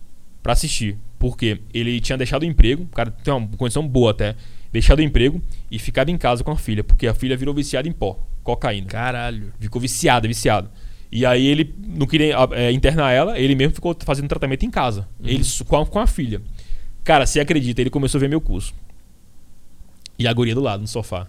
pra 0.42 0.52
assistir, 0.52 0.96
porque 1.18 1.58
ele 1.74 2.00
tinha 2.00 2.16
deixado 2.16 2.42
o 2.44 2.46
emprego, 2.46 2.84
o 2.84 2.94
cara 2.94 3.10
tem 3.10 3.34
uma 3.34 3.48
condição 3.56 3.86
boa 3.86 4.12
até, 4.12 4.36
deixado 4.72 5.00
o 5.00 5.02
emprego 5.02 5.42
e 5.70 5.78
ficado 5.78 6.10
em 6.10 6.16
casa 6.16 6.44
com 6.44 6.52
a 6.52 6.56
filha, 6.56 6.84
porque 6.84 7.06
a 7.08 7.14
filha 7.14 7.36
virou 7.36 7.52
viciada 7.52 7.88
em 7.88 7.92
pó, 7.92 8.18
cocaína. 8.46 8.86
Caralho. 8.86 9.52
Ficou 9.60 9.80
viciada, 9.80 10.26
viciado. 10.26 10.70
E 11.12 11.24
aí 11.26 11.46
ele 11.46 11.74
não 11.78 12.06
queria 12.06 12.34
é, 12.52 12.72
internar 12.72 13.12
ela, 13.12 13.38
ele 13.38 13.54
mesmo 13.54 13.74
ficou 13.74 13.96
fazendo 14.04 14.28
tratamento 14.28 14.64
em 14.64 14.70
casa. 14.70 15.06
Ele 15.22 15.40
s- 15.40 15.62
com 15.64 15.76
a, 15.76 15.86
com 15.86 15.98
a 15.98 16.06
filha. 16.06 16.40
Cara, 17.04 17.26
você 17.26 17.40
acredita, 17.40 17.80
ele 17.80 17.90
começou 17.90 18.18
a 18.18 18.20
ver 18.20 18.28
meu 18.28 18.40
curso. 18.40 18.74
E 20.18 20.26
a 20.26 20.32
guria 20.32 20.54
do 20.54 20.60
lado, 20.60 20.80
no 20.80 20.88
sofá. 20.88 21.26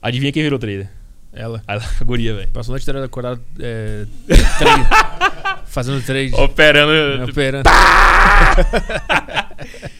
Adivinha 0.00 0.32
quem 0.32 0.42
virou 0.42 0.58
trader? 0.58 0.88
Ela. 1.32 1.62
A, 1.66 1.74
a 1.74 2.04
guria, 2.04 2.34
velho. 2.34 2.48
Passou 2.48 2.72
a 2.72 2.74
noite 2.74 2.82
inteira 2.84 3.04
acordado 3.04 3.40
é, 3.58 4.06
trade, 4.58 5.64
fazendo 5.66 6.02
trade. 6.04 6.34
Operando. 6.34 7.30
Operando. 7.30 7.68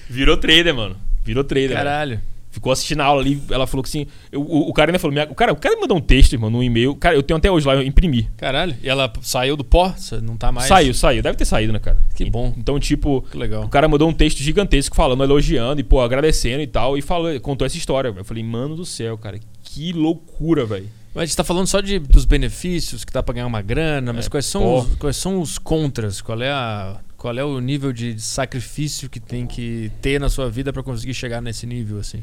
Virou 0.08 0.36
trader, 0.36 0.74
mano. 0.74 0.96
Virou 1.24 1.44
trader. 1.44 1.76
Caralho. 1.76 2.20
Ficou 2.54 2.70
assistindo 2.70 3.00
a 3.00 3.04
aula 3.04 3.20
ali, 3.20 3.42
ela 3.50 3.66
falou 3.66 3.82
que 3.82 3.88
assim. 3.88 4.06
eu- 4.30 4.40
o, 4.40 4.70
o 4.70 4.72
cara 4.72 4.90
ainda 4.92 4.98
falou, 5.00 5.12
minha- 5.12 5.26
o 5.28 5.34
cara, 5.34 5.52
o 5.52 5.56
cara 5.56 5.74
me 5.74 5.80
mandou 5.82 5.96
um 5.98 6.00
texto, 6.00 6.32
irmão, 6.34 6.48
num 6.48 6.62
e-mail. 6.62 6.94
Cara, 6.94 7.16
eu 7.16 7.22
tenho 7.22 7.36
até 7.36 7.50
hoje 7.50 7.66
lá, 7.66 7.74
eu 7.74 7.82
imprimi. 7.82 8.30
Caralho. 8.36 8.76
E 8.80 8.88
ela 8.88 9.12
saiu 9.22 9.56
do 9.56 9.64
pó? 9.64 9.92
Não 10.22 10.36
tá 10.36 10.52
mais? 10.52 10.68
Saiu, 10.68 10.94
saiu. 10.94 11.20
Deve 11.22 11.36
ter 11.36 11.44
saído, 11.44 11.72
né, 11.72 11.80
cara? 11.80 11.98
Que 12.14 12.30
bom. 12.30 12.54
Então, 12.56 12.78
tipo, 12.78 13.22
Que 13.30 13.36
legal. 13.36 13.64
O 13.64 13.68
cara 13.68 13.88
mandou 13.88 14.08
um 14.08 14.12
texto 14.14 14.38
gigantesco 14.38 14.94
falando, 14.94 15.24
elogiando 15.24 15.80
e, 15.80 15.84
pô, 15.84 16.00
agradecendo 16.00 16.62
e 16.62 16.66
tal. 16.68 16.96
E 16.96 17.02
falou, 17.02 17.38
contou 17.40 17.66
essa 17.66 17.76
história. 17.76 18.14
Eu 18.16 18.24
falei, 18.24 18.44
mano 18.44 18.76
do 18.76 18.84
céu, 18.84 19.18
cara, 19.18 19.38
que 19.64 19.92
loucura, 19.92 20.64
velho. 20.64 20.88
Mas 21.14 21.22
a 21.22 21.26
gente 21.26 21.36
tá 21.36 21.44
falando 21.44 21.66
só 21.66 21.80
de, 21.80 21.98
dos 21.98 22.24
benefícios, 22.24 23.04
que 23.04 23.12
dá 23.12 23.22
pra 23.22 23.34
ganhar 23.34 23.46
uma 23.46 23.62
grana, 23.62 24.12
mas 24.12 24.26
É, 24.26 24.28
quais, 24.28 24.46
são 24.46 24.78
os, 24.78 24.94
quais 24.96 25.16
são 25.16 25.40
os 25.40 25.58
contras? 25.58 26.20
Qual 26.20 26.40
é, 26.42 26.50
a, 26.50 26.96
qual 27.16 27.36
é 27.38 27.44
o 27.44 27.60
nível 27.60 27.92
de 27.92 28.20
sacrifício 28.20 29.08
que 29.08 29.20
tem 29.20 29.46
que 29.46 29.90
ter 30.02 30.20
na 30.20 30.28
sua 30.28 30.50
vida 30.50 30.72
pra 30.72 30.82
conseguir 30.82 31.14
chegar 31.14 31.40
nesse 31.40 31.66
nível, 31.66 31.98
assim? 31.98 32.20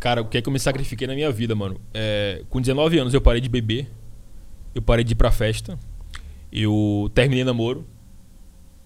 Cara, 0.00 0.22
o 0.22 0.24
que 0.24 0.38
é 0.38 0.42
que 0.42 0.48
eu 0.48 0.52
me 0.52 0.58
sacrifiquei 0.58 1.06
na 1.06 1.14
minha 1.14 1.30
vida, 1.30 1.54
mano? 1.54 1.78
É, 1.94 2.42
com 2.48 2.60
19 2.60 2.98
anos 2.98 3.14
eu 3.14 3.20
parei 3.20 3.40
de 3.40 3.48
beber. 3.48 3.86
Eu 4.74 4.80
parei 4.82 5.04
de 5.04 5.12
ir 5.12 5.14
pra 5.16 5.30
festa. 5.30 5.78
Eu 6.52 7.10
terminei 7.14 7.44
namoro. 7.44 7.86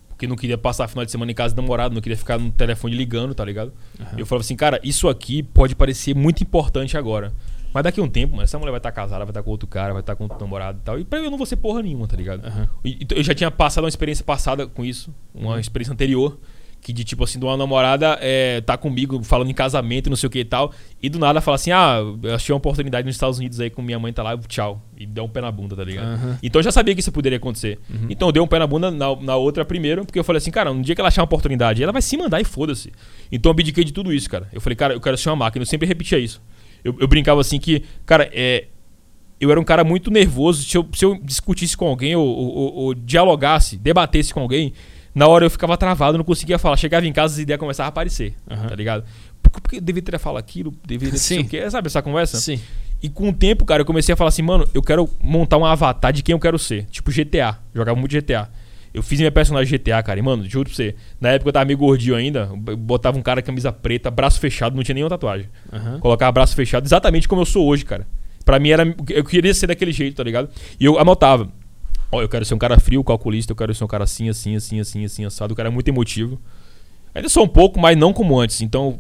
Porque 0.08 0.26
não 0.28 0.36
queria 0.36 0.56
passar 0.56 0.86
final 0.86 1.04
de 1.04 1.10
semana 1.10 1.32
em 1.32 1.34
casa 1.34 1.54
do 1.54 1.60
namorado, 1.62 1.92
não 1.94 2.00
queria 2.00 2.16
ficar 2.16 2.38
no 2.38 2.50
telefone 2.52 2.94
ligando, 2.94 3.34
tá 3.34 3.44
ligado? 3.44 3.72
Aham. 4.00 4.14
Eu 4.18 4.24
falava 4.24 4.42
assim, 4.44 4.54
cara, 4.54 4.78
isso 4.84 5.08
aqui 5.08 5.42
pode 5.42 5.74
parecer 5.74 6.14
muito 6.14 6.40
importante 6.42 6.96
agora. 6.96 7.32
Mas 7.72 7.82
daqui 7.82 7.98
a 7.98 8.02
um 8.04 8.08
tempo, 8.08 8.32
mano, 8.34 8.44
essa 8.44 8.56
mulher 8.56 8.70
vai 8.70 8.78
estar 8.78 8.92
casada, 8.92 9.24
vai 9.24 9.30
estar 9.32 9.42
com 9.42 9.50
outro 9.50 9.66
cara, 9.66 9.92
vai 9.92 10.00
estar 10.00 10.14
com 10.14 10.22
outro 10.24 10.38
namorado 10.38 10.78
e 10.78 10.84
tal. 10.84 10.98
E 11.00 11.04
pra 11.04 11.18
eu 11.18 11.28
não 11.32 11.36
vou 11.36 11.44
ser 11.46 11.56
porra 11.56 11.82
nenhuma, 11.82 12.06
tá 12.06 12.16
ligado? 12.16 12.46
Aham. 12.46 12.68
E- 12.84 12.98
então, 13.00 13.18
Eu 13.18 13.24
já 13.24 13.34
tinha 13.34 13.50
passado 13.50 13.82
uma 13.82 13.88
experiência 13.88 14.24
passada 14.24 14.68
com 14.68 14.84
isso, 14.84 15.12
uma 15.34 15.54
Uhum. 15.54 15.58
experiência 15.58 15.92
anterior, 15.92 16.38
que 16.85 16.93
de 16.93 17.02
tipo 17.02 17.24
assim, 17.24 17.39
de 17.39 17.44
uma 17.47 17.56
namorada 17.56 18.19
é, 18.20 18.61
tá 18.61 18.77
comigo 18.77 19.23
falando 19.24 19.51
em 19.51 19.55
casamento 19.55 20.11
não 20.11 20.16
sei 20.16 20.27
o 20.27 20.31
que 20.31 20.40
e 20.40 20.44
tal, 20.44 20.70
e 21.02 21.09
do 21.09 21.19
nada 21.19 21.40
fala 21.40 21.55
assim: 21.55 21.70
ah, 21.73 21.97
eu 22.23 22.35
achei 22.35 22.52
uma 22.52 22.59
oportunidade 22.59 23.06
nos 23.06 23.16
Estados 23.16 23.39
Unidos 23.39 23.59
aí 23.59 23.70
com 23.70 23.81
minha 23.81 23.98
mãe 23.98 24.12
tá 24.12 24.23
lá, 24.23 24.36
tchau. 24.47 24.82
E 24.97 25.06
deu 25.06 25.24
um 25.24 25.28
pé 25.28 25.40
na 25.40 25.51
bunda, 25.51 25.74
tá 25.74 25.82
ligado? 25.82 26.06
Aham. 26.12 26.39
Então 26.43 26.59
eu 26.61 26.62
já 26.62 26.70
sabia 26.70 26.94
que 26.94 27.01
isso 27.01 27.11
poderia 27.11 27.39
acontecer. 27.39 27.78
Uhum. 27.89 28.06
Então 28.11 28.28
eu 28.28 28.32
dei 28.32 28.43
um 28.43 28.47
pé 28.47 28.59
na 28.59 28.66
bunda 28.66 28.90
na, 28.90 29.16
na 29.16 29.35
outra 29.36 29.65
primeiro, 29.65 30.05
porque 30.05 30.19
eu 30.19 30.24
falei 30.24 30.36
assim, 30.39 30.51
cara, 30.51 30.73
no 30.74 30.82
dia 30.82 30.94
que 30.94 31.01
ela 31.01 31.09
achar 31.09 31.23
uma 31.23 31.24
oportunidade, 31.24 31.82
ela 31.82 31.90
vai 31.90 32.02
se 32.02 32.16
mandar 32.19 32.40
e 32.40 32.44
foda-se. 32.44 32.93
Então 33.32 33.48
eu 33.48 33.52
abdiquei 33.55 33.82
de 33.82 33.93
tudo 33.93 34.12
isso, 34.12 34.28
cara. 34.28 34.47
Eu 34.52 34.61
falei, 34.61 34.77
cara, 34.77 34.93
eu 34.94 35.01
quero 35.01 35.16
ser 35.16 35.31
uma 35.31 35.36
máquina. 35.36 35.62
Eu 35.62 35.66
sempre 35.66 35.89
repetia 35.89 36.19
isso. 36.19 36.40
Eu, 36.85 36.94
eu 37.01 37.09
brincava 37.09 37.40
assim 37.40 37.59
que, 37.59 37.82
cara, 38.05 38.28
é. 38.31 38.66
Eu 39.40 39.51
era 39.51 39.59
um 39.59 39.65
cara 39.65 39.82
muito 39.82 40.11
nervoso. 40.11 40.62
Se 40.62 40.77
eu, 40.77 40.86
se 40.94 41.05
eu 41.05 41.19
discutisse 41.23 41.77
com 41.77 41.86
alguém 41.89 42.15
ou, 42.15 42.24
ou- 42.27 42.55
ou- 42.55 42.74
ou 42.74 42.94
dialogasse, 42.94 43.77
debatesse 43.77 44.32
com 44.32 44.40
alguém, 44.40 44.73
na 45.14 45.26
hora 45.28 45.44
eu 45.46 45.50
ficava 45.50 45.76
travado, 45.76 46.18
não 46.18 46.24
conseguia 46.24 46.58
falar. 46.58 46.76
Chegava 46.76 47.06
em 47.06 47.12
casa, 47.12 47.34
as 47.34 47.38
ideias 47.38 47.60
começavam 47.60 47.86
a 47.86 47.90
aparecer, 47.90 48.34
Aham. 48.50 48.66
tá 48.68 48.74
ligado? 48.74 49.04
Porque, 49.42 49.60
porque 49.60 49.76
eu 49.76 49.80
deveria 49.80 50.18
falar 50.18 50.40
aquilo, 50.40 50.74
deveria 50.84 51.18
sei 51.18 51.38
Sim. 51.38 51.44
o 51.44 51.48
quê. 51.48 51.70
Sabe 51.70 51.86
essa 51.86 52.02
conversa? 52.02 52.38
Sim. 52.38 52.60
E 53.02 53.08
com 53.08 53.28
o 53.28 53.32
tempo, 53.32 53.64
cara, 53.64 53.82
eu 53.82 53.86
comecei 53.86 54.12
a 54.12 54.16
falar 54.16 54.28
assim, 54.28 54.42
mano, 54.42 54.66
eu 54.72 54.82
quero 54.82 55.08
montar 55.22 55.58
um 55.58 55.64
avatar 55.64 56.12
de 56.12 56.22
quem 56.22 56.32
eu 56.32 56.38
quero 56.40 56.58
ser. 56.58 56.86
Tipo 56.86 57.12
GTA. 57.12 57.58
Jogava 57.74 57.98
muito 57.98 58.12
GTA. 58.12 58.48
Eu 58.94 59.02
fiz 59.02 59.18
minha 59.18 59.30
personagem 59.30 59.76
GTA, 59.76 60.02
cara. 60.02 60.18
E, 60.18 60.22
mano, 60.22 60.48
juro 60.48 60.68
pra 60.68 60.76
você. 60.76 60.94
Na 61.20 61.30
época 61.30 61.48
eu 61.48 61.52
tava 61.52 61.64
meio 61.64 61.76
gordinho 61.78 62.14
ainda. 62.14 62.46
Botava 62.78 63.18
um 63.18 63.22
cara 63.22 63.42
camisa 63.42 63.70
preta, 63.72 64.10
braço 64.10 64.40
fechado, 64.40 64.74
não 64.76 64.82
tinha 64.82 64.94
nenhuma 64.94 65.10
tatuagem. 65.10 65.48
Aham. 65.72 65.98
Colocava 65.98 66.32
braço 66.32 66.54
fechado, 66.54 66.86
exatamente 66.86 67.28
como 67.28 67.42
eu 67.42 67.46
sou 67.46 67.66
hoje, 67.66 67.84
cara. 67.84 68.06
Pra 68.44 68.58
mim 68.58 68.70
era. 68.70 68.84
Eu 69.10 69.24
queria 69.24 69.52
ser 69.52 69.66
daquele 69.66 69.90
jeito, 69.92 70.16
tá 70.16 70.22
ligado? 70.22 70.48
E 70.78 70.84
eu 70.84 70.98
anotava. 70.98 71.48
Ó, 72.14 72.22
eu 72.22 72.28
quero 72.28 72.44
ser 72.44 72.54
um 72.54 72.58
cara 72.58 72.78
frio, 72.78 73.02
calculista, 73.04 73.52
eu 73.52 73.56
quero 73.56 73.74
ser 73.74 73.84
um 73.84 73.88
cara 73.88 74.04
assim, 74.04 74.28
assim, 74.28 74.56
assim, 74.56 74.80
assim, 74.80 75.04
assim, 75.04 75.24
assado. 75.24 75.52
O 75.52 75.56
cara 75.56 75.68
é 75.68 75.72
muito 75.72 75.88
emotivo. 75.88 76.40
Ainda 77.14 77.28
sou 77.28 77.44
um 77.44 77.48
pouco, 77.48 77.78
mas 77.78 77.96
não 77.96 78.12
como 78.12 78.38
antes. 78.40 78.60
Então, 78.60 78.98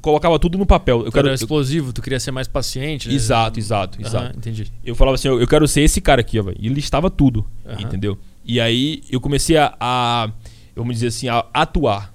colocava 0.00 0.38
tudo 0.38 0.56
no 0.56 0.64
papel. 0.64 1.00
Eu 1.00 1.04
Tu 1.06 1.12
quero. 1.12 1.26
era 1.28 1.32
eu- 1.32 1.34
explosivo, 1.34 1.92
tu 1.92 2.00
queria 2.00 2.18
ser 2.18 2.30
mais 2.30 2.48
paciente. 2.48 3.08
né? 3.08 3.14
Exato, 3.14 3.58
exato, 3.58 3.98
Aham, 3.98 4.06
exato. 4.08 4.38
entendi. 4.38 4.72
Eu 4.84 4.94
falava 4.94 5.16
assim, 5.16 5.28
eu, 5.28 5.38
eu 5.40 5.46
quero 5.46 5.66
ser 5.68 5.82
esse 5.82 6.00
cara 6.00 6.20
aqui, 6.22 6.38
ó, 6.40 6.42
velho. 6.44 6.56
E 6.58 6.68
listava 6.68 7.10
tudo, 7.10 7.44
Aham. 7.66 7.82
entendeu? 7.82 8.18
E 8.44 8.58
aí 8.60 9.02
eu 9.10 9.20
comecei 9.20 9.56
a, 9.56 9.74
a, 9.78 10.30
vamos 10.74 10.94
dizer 10.94 11.08
assim, 11.08 11.28
a 11.28 11.44
atuar 11.52 12.14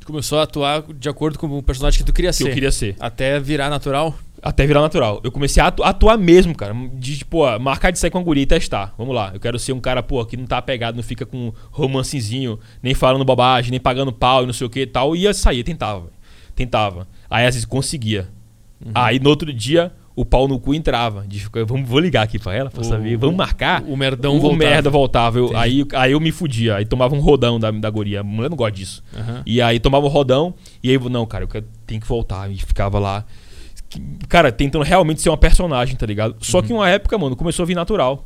Tu 0.00 0.06
começou 0.06 0.40
a 0.40 0.42
atuar 0.42 0.82
de 0.98 1.08
acordo 1.08 1.38
com 1.38 1.46
o 1.56 1.62
personagem 1.62 1.96
que 2.00 2.04
tu 2.04 2.12
queria 2.12 2.30
que 2.32 2.36
ser. 2.38 2.48
eu 2.48 2.52
queria 2.54 2.72
ser. 2.72 2.96
Até 2.98 3.38
virar 3.38 3.70
natural. 3.70 4.18
Até 4.42 4.66
virar 4.66 4.80
natural. 4.80 5.20
Eu 5.22 5.30
comecei 5.30 5.62
a 5.62 5.68
atu- 5.68 5.84
atuar 5.84 6.18
mesmo, 6.18 6.52
cara. 6.54 6.74
De, 6.94 7.18
tipo, 7.18 7.38
ó, 7.38 7.58
marcar 7.60 7.92
de 7.92 7.98
sair 7.98 8.10
com 8.10 8.18
a 8.18 8.22
guria 8.22 8.42
e 8.42 8.46
testar. 8.46 8.92
Vamos 8.98 9.14
lá. 9.14 9.30
Eu 9.32 9.38
quero 9.38 9.56
ser 9.58 9.72
um 9.72 9.78
cara, 9.80 10.02
pô, 10.02 10.24
que 10.26 10.36
não 10.36 10.46
tá 10.46 10.58
apegado, 10.58 10.96
não 10.96 11.02
fica 11.02 11.24
com 11.24 11.52
romancezinho, 11.70 12.58
nem 12.82 12.92
falando 12.94 13.24
bobagem, 13.24 13.70
nem 13.70 13.78
pagando 13.80 14.12
pau 14.12 14.42
e 14.42 14.46
não 14.46 14.52
sei 14.52 14.66
o 14.66 14.70
que 14.70 14.80
e 14.80 14.86
tal. 14.86 15.14
Ia 15.14 15.32
sair, 15.32 15.62
tentava. 15.62 16.08
Tentava. 16.56 17.06
Aí 17.30 17.46
às 17.46 17.54
vezes 17.54 17.64
conseguia. 17.64 18.28
Aí 18.94 19.20
no 19.20 19.30
outro 19.30 19.52
dia, 19.52 19.92
o 20.16 20.24
pau 20.24 20.48
no 20.48 20.58
cu 20.58 20.74
entrava. 20.74 21.24
De 21.26 21.46
vamos, 21.64 21.88
vou 21.88 22.00
ligar 22.00 22.22
aqui 22.22 22.36
pra 22.38 22.52
ela 22.52 22.68
pra 22.68 22.80
O- 22.80 22.84
saber. 22.84 23.16
Vamos 23.16 23.36
marcar. 23.36 23.82
O 23.84 23.96
merdão 23.96 24.36
o 24.36 24.40
voltava. 24.40 24.58
merda 24.58 24.90
voltava. 24.90 25.38
Eu- 25.38 25.56
aí, 25.56 25.86
aí 25.94 26.12
eu 26.12 26.20
me 26.20 26.32
fudia. 26.32 26.76
Aí 26.76 26.84
tomava 26.84 27.14
um 27.14 27.20
rodão 27.20 27.60
da, 27.60 27.70
da 27.70 27.88
guria. 27.88 28.20
A 28.20 28.24
mulher 28.24 28.50
não 28.50 28.56
gosta 28.56 28.72
disso. 28.72 29.04
Aham. 29.16 29.42
E 29.46 29.62
aí 29.62 29.78
tomava 29.78 30.04
um 30.04 30.08
rodão. 30.08 30.52
E 30.82 30.90
aí, 30.90 30.98
não, 30.98 31.24
cara, 31.26 31.44
eu 31.50 31.64
tenho 31.86 32.00
que 32.00 32.08
voltar. 32.08 32.50
E 32.50 32.56
ficava 32.58 32.98
lá. 32.98 33.24
Cara, 34.28 34.50
tentando 34.52 34.84
realmente 34.84 35.20
ser 35.20 35.28
uma 35.30 35.36
personagem, 35.36 35.96
tá 35.96 36.06
ligado? 36.06 36.36
Só 36.40 36.58
Uhum. 36.58 36.64
que 36.64 36.72
uma 36.72 36.88
época, 36.88 37.16
mano, 37.18 37.34
começou 37.36 37.62
a 37.64 37.66
vir 37.66 37.74
natural. 37.74 38.24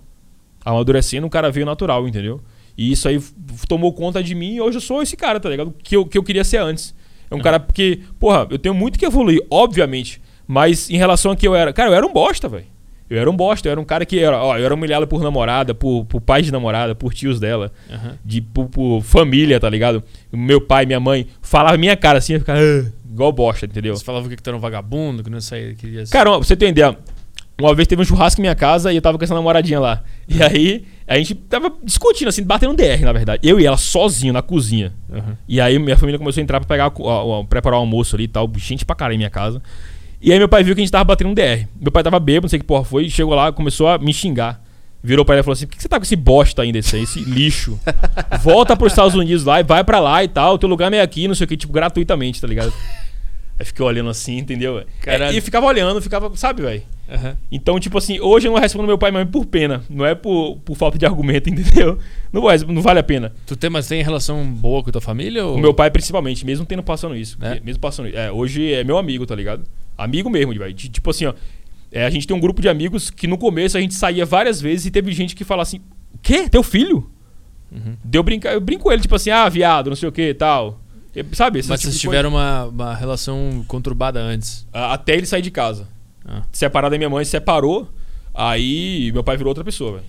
Amadurecendo, 0.65 1.27
o 1.27 1.31
cara 1.31 1.51
veio 1.51 1.65
natural, 1.65 2.07
entendeu? 2.09 2.41
E 2.77 2.91
isso 2.93 3.09
aí 3.09 3.21
tomou 3.69 3.93
conta 3.93 4.23
de 4.23 4.35
mim 4.35 4.55
e 4.57 4.61
hoje 4.61 4.77
eu 4.79 4.81
sou 4.81 5.01
esse 5.03 5.17
cara, 5.17 5.39
tá 5.41 5.49
ligado? 5.49 5.73
Que 5.83 5.97
eu, 5.97 6.05
que 6.05 6.19
eu 6.19 6.23
queria 6.23 6.45
ser 6.45 6.59
antes. 6.59 6.95
É 7.31 7.35
um 7.35 7.41
cara 7.41 7.59
porque, 7.59 8.01
porra, 8.19 8.47
eu 8.51 8.59
tenho 8.59 8.75
muito 8.75 8.99
que 8.99 9.07
evoluir, 9.07 9.41
obviamente. 9.51 10.21
Mas 10.47 10.91
em 10.91 10.97
relação 10.97 11.33
a 11.33 11.37
que 11.37 11.47
eu 11.47 11.55
era. 11.55 11.73
Cara, 11.73 11.91
eu 11.91 11.95
era 11.95 12.07
um 12.07 12.13
bosta, 12.13 12.49
velho. 12.49 12.67
Eu 13.09 13.19
era 13.21 13.31
um 13.31 13.37
bosta, 13.37 13.69
eu 13.69 13.73
era 13.73 13.81
um 13.81 13.85
cara 13.85 14.05
que 14.05 14.19
era, 14.19 14.43
ó, 14.43 14.59
eu 14.59 14.65
era 14.65 14.75
humilhado 14.75 15.07
por 15.07 15.23
namorada, 15.23 15.73
por, 15.73 16.05
por 16.07 16.21
pais 16.21 16.45
de 16.45 16.51
namorada, 16.51 16.93
por 16.93 17.15
tios 17.15 17.39
dela, 17.39 17.71
Aham. 17.89 18.19
de 18.25 18.41
por, 18.41 18.67
por 18.69 19.01
família, 19.03 19.61
tá 19.61 19.71
ligado? 19.71 20.03
Meu 20.33 20.61
pai, 20.61 20.87
minha 20.87 20.99
mãe, 20.99 21.27
falava 21.41 21.77
minha 21.79 21.97
cara 21.97 22.19
assim, 22.19 22.33
eu 22.35 22.41
ficava 22.41 22.59
"Ah", 22.59 22.85
igual 23.17 23.33
bosta, 23.33 23.67
entendeu? 23.67 23.97
Você 23.97 24.05
falava 24.05 24.29
que 24.29 24.37
tu 24.37 24.49
era 24.49 24.57
um 24.57 24.61
vagabundo, 24.61 25.25
que 25.25 25.31
não 25.31 25.41
saía, 25.41 25.75
queria 25.75 26.05
ser- 26.07 26.13
Cara, 26.13 26.31
pra 26.31 26.39
você 26.39 26.55
ter 26.55 26.67
uma 26.67 26.71
ideia, 26.71 26.97
uma 27.59 27.75
vez 27.75 27.89
teve 27.89 28.03
um 28.03 28.05
churrasco 28.05 28.41
em 28.41 28.43
minha 28.43 28.55
casa 28.55 28.93
e 28.93 28.97
eu 28.97 29.03
tava 29.03 29.17
com 29.19 29.25
essa 29.25 29.35
namoradinha 29.35 29.81
lá. 29.81 30.03
E 30.29 30.43
aí, 30.43 30.85
a 31.09 31.17
gente 31.17 31.35
tava 31.35 31.73
discutindo, 31.83 32.29
assim, 32.29 32.43
batendo 32.43 32.73
um 32.73 32.75
DR, 32.77 33.01
na 33.03 33.13
verdade. 33.13 33.41
Eu 33.49 33.59
e 33.59 33.65
ela 33.67 33.77
sozinho 33.79 34.33
na 34.33 34.43
cozinha. 34.43 34.93
Aham. 35.11 35.37
E 35.49 35.61
aí 35.61 35.79
minha 35.79 35.97
família 35.97 36.19
começou 36.19 36.41
a 36.41 36.45
entrar 36.45 36.61
pra 36.61 36.69
pegar, 36.69 36.93
o- 37.01 37.41
o- 37.41 37.45
preparar 37.47 37.79
o 37.79 37.81
almoço 37.81 38.15
ali 38.15 38.25
e 38.25 38.29
tal, 38.29 38.51
gente 38.57 38.85
pra 38.85 38.95
caralho 38.95 39.15
em 39.15 39.19
minha 39.19 39.31
casa. 39.31 39.63
E 40.21 40.33
aí 40.33 40.39
meu 40.39 40.49
pai 40.49 40.63
viu 40.65 40.75
que 40.75 40.81
a 40.81 40.85
gente 40.85 40.91
tava 40.93 41.05
batendo 41.05 41.31
um 41.31 41.35
DR. 41.35 41.67
Meu 41.81 41.91
pai 41.93 42.03
tava 42.03 42.19
bêbado, 42.21 42.45
não 42.45 42.49
sei 42.51 42.59
que 42.59 42.65
porra 42.65 42.85
foi, 42.85 43.05
e 43.07 43.11
chegou 43.11 43.35
lá, 43.35 43.51
começou 43.53 43.89
a 43.89 43.99
me 43.99 44.13
xingar. 44.13 44.61
Virou 45.03 45.25
pra 45.25 45.37
ele 45.37 45.41
e 45.41 45.45
falou 45.45 45.53
assim: 45.53 45.67
por 45.67 45.77
que 45.77 45.83
você 45.83 45.89
tá 45.89 45.99
com 45.99 46.03
esse 46.03 46.17
bosta 46.17 46.63
ainda, 46.63 46.79
esse, 46.79 46.99
esse 46.99 47.21
lixo? 47.21 47.79
Volta 48.43 48.75
pros 48.77 48.93
Estados 48.93 49.15
Unidos 49.15 49.45
lá 49.45 49.61
e 49.61 49.63
vai 49.63 49.85
pra 49.85 50.01
lá 50.01 50.25
e 50.25 50.27
tal, 50.29 50.59
teu 50.59 50.69
lugar 50.69 50.93
é 50.93 51.01
aqui, 51.01 51.29
não 51.29 51.35
sei 51.35 51.45
o 51.45 51.49
que, 51.49 51.57
tipo, 51.57 51.73
gratuitamente, 51.73 52.41
tá 52.41 52.47
ligado? 52.49 52.73
Aí 53.59 53.65
fiquei 53.65 53.85
olhando 53.85 54.11
assim, 54.11 54.37
entendeu? 54.39 54.85
Caralho. 55.01 55.35
É, 55.35 55.39
e 55.39 55.41
ficava 55.41 55.65
olhando, 55.67 56.01
ficava, 56.03 56.31
sabe, 56.37 56.61
velho? 56.63 56.83
Aham. 57.09 57.37
Então, 57.51 57.81
tipo 57.81 57.97
assim, 57.97 58.21
hoje 58.21 58.47
eu 58.49 58.53
não 58.53 58.59
respondo 58.61 58.87
meu 58.87 58.99
pai 58.99 59.09
e 59.11 59.13
mãe 59.13 59.27
por 59.27 59.47
pena. 59.47 59.83
Não 59.89 60.05
é 60.05 60.15
por, 60.15 60.57
por 60.65 60.77
falta 60.77 60.99
de 60.99 61.07
argumento, 61.07 61.49
entendeu? 61.51 61.99
Não, 62.33 62.43
não 62.69 62.83
vale 62.83 62.99
a 63.01 63.03
pena. 63.03 63.33
Tu 63.47 63.57
tem, 63.57 63.71
mas 63.71 63.89
tem 63.89 64.03
relação 64.03 64.45
boa 64.45 64.83
com 64.83 64.91
a 64.91 64.93
tua 64.93 65.01
família? 65.01 65.47
Ou... 65.47 65.55
O 65.57 65.59
meu 65.59 65.73
pai, 65.73 65.91
principalmente, 65.91 66.45
mesmo 66.45 66.67
tendo 66.67 66.83
passando 66.83 67.17
isso. 67.17 67.39
É? 67.41 67.59
Mesmo 67.61 67.81
passando 67.81 68.09
isso. 68.09 68.19
É, 68.19 68.31
hoje 68.31 68.73
é 68.73 68.85
meu 68.85 68.99
amigo, 68.99 69.25
tá 69.25 69.35
ligado? 69.35 69.65
Amigo 69.97 70.29
mesmo, 70.29 70.53
velho. 70.53 70.75
Ti- 70.75 70.91
Tipo 70.91 71.09
assim, 71.11 71.25
ó. 71.25 71.33
é, 71.91 72.05
a 72.05 72.11
gente 72.11 72.27
tem 72.27 72.37
um 72.37 72.41
grupo 72.41 72.61
de 72.61 72.69
amigos 72.69 73.09
que 73.09 73.27
no 73.27 73.39
começo 73.39 73.79
a 73.79 73.81
gente 73.81 73.95
saía 73.95 74.27
várias 74.27 74.61
vezes 74.61 74.85
e 74.85 74.91
teve 74.91 75.13
gente 75.13 75.35
que 75.35 75.45
fala 75.45 75.63
assim: 75.63 75.81
Quê? 76.21 76.47
Teu 76.51 76.63
filho? 76.63 77.09
Uhum. 77.73 77.97
Deu 78.05 78.23
brincar. 78.23 78.53
Eu 78.53 78.61
brinco 78.61 78.85
com 78.85 78.93
ele, 78.93 79.01
tipo 79.01 79.15
assim, 79.15 79.31
ah, 79.31 79.49
viado, 79.49 79.89
não 79.89 79.97
sei 79.97 80.09
o 80.09 80.13
que 80.13 80.29
e 80.29 80.35
tal. 80.35 80.79
Sabe? 81.33 81.59
Mas 81.67 81.81
tipo 81.81 81.91
vocês 81.93 82.01
tiveram 82.01 82.31
uma, 82.31 82.65
uma 82.65 82.95
relação 82.95 83.65
conturbada 83.69 84.21
antes. 84.21 84.67
Até 84.73 85.15
ele 85.15 85.27
sair 85.27 85.43
de 85.43 85.51
casa. 85.51 85.87
Ah. 86.25 86.43
Separado 86.53 86.93
da 86.95 86.99
minha 86.99 87.11
mãe, 87.11 87.25
separou. 87.25 87.89
Aí 88.35 89.11
meu 89.13 89.25
pai 89.25 89.37
virou 89.37 89.51
outra 89.51 89.65
pessoa, 89.65 89.93
velho. 89.93 90.05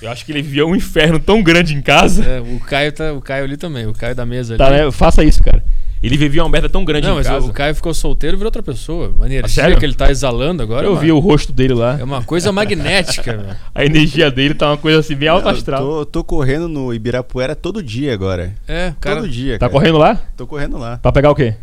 Eu 0.00 0.10
acho 0.10 0.24
que 0.24 0.32
ele 0.32 0.42
vivia 0.42 0.66
um 0.66 0.74
inferno 0.74 1.18
tão 1.18 1.42
grande 1.42 1.74
em 1.74 1.82
casa. 1.82 2.24
É, 2.24 2.40
o 2.40 2.58
Caio 2.60 2.90
tá, 2.92 3.12
o 3.12 3.20
Caio 3.20 3.44
ali 3.44 3.56
também, 3.56 3.86
o 3.86 3.92
Caio 3.92 4.14
da 4.14 4.24
mesa 4.24 4.56
Tá, 4.56 4.66
ali. 4.68 4.76
né? 4.84 4.90
Faça 4.90 5.22
isso, 5.22 5.42
cara. 5.42 5.62
Ele 6.06 6.16
vivia 6.18 6.42
uma 6.42 6.50
merda 6.50 6.68
tão 6.68 6.84
grande 6.84 7.06
Não, 7.06 7.14
em 7.14 7.16
mas 7.18 7.26
casa. 7.26 7.46
o 7.46 7.52
Caio 7.52 7.74
ficou 7.74 7.94
solteiro 7.94 8.36
e 8.36 8.38
virou 8.38 8.48
outra 8.48 8.62
pessoa. 8.62 9.14
A 9.20 9.24
energia 9.26 9.48
sério? 9.48 9.78
que 9.78 9.84
ele 9.86 9.94
tá 9.94 10.10
exalando 10.10 10.62
agora 10.62 10.86
Eu 10.86 10.92
uma, 10.92 11.00
vi 11.00 11.10
o 11.10 11.18
rosto 11.18 11.50
dele 11.52 11.72
lá. 11.72 11.98
é 11.98 12.04
uma 12.04 12.22
coisa 12.22 12.52
magnética. 12.52 13.56
A 13.74 13.84
energia 13.84 14.30
dele 14.30 14.52
tá 14.54 14.68
uma 14.70 14.76
coisa 14.76 15.00
assim, 15.00 15.14
bem 15.14 15.28
alto 15.28 15.46
Eu 15.48 15.52
astral. 15.52 15.80
Tô, 15.82 16.04
tô 16.06 16.24
correndo 16.24 16.68
no 16.68 16.92
Ibirapuera 16.92 17.56
todo 17.56 17.82
dia 17.82 18.12
agora. 18.12 18.54
É, 18.68 18.92
cara. 19.00 19.16
todo 19.16 19.28
dia. 19.28 19.54
Tá 19.54 19.60
cara. 19.60 19.72
correndo 19.72 19.96
lá? 19.98 20.20
Tô 20.36 20.46
correndo 20.46 20.76
lá. 20.76 20.98
Pra 20.98 21.10
pegar 21.10 21.30
o 21.30 21.34
quê? 21.34 21.54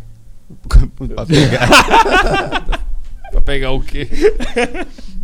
pra 1.14 1.24
pegar. 1.26 1.66
Pra 3.32 3.40
pegar 3.40 3.70
o 3.70 3.80
quê? 3.80 4.06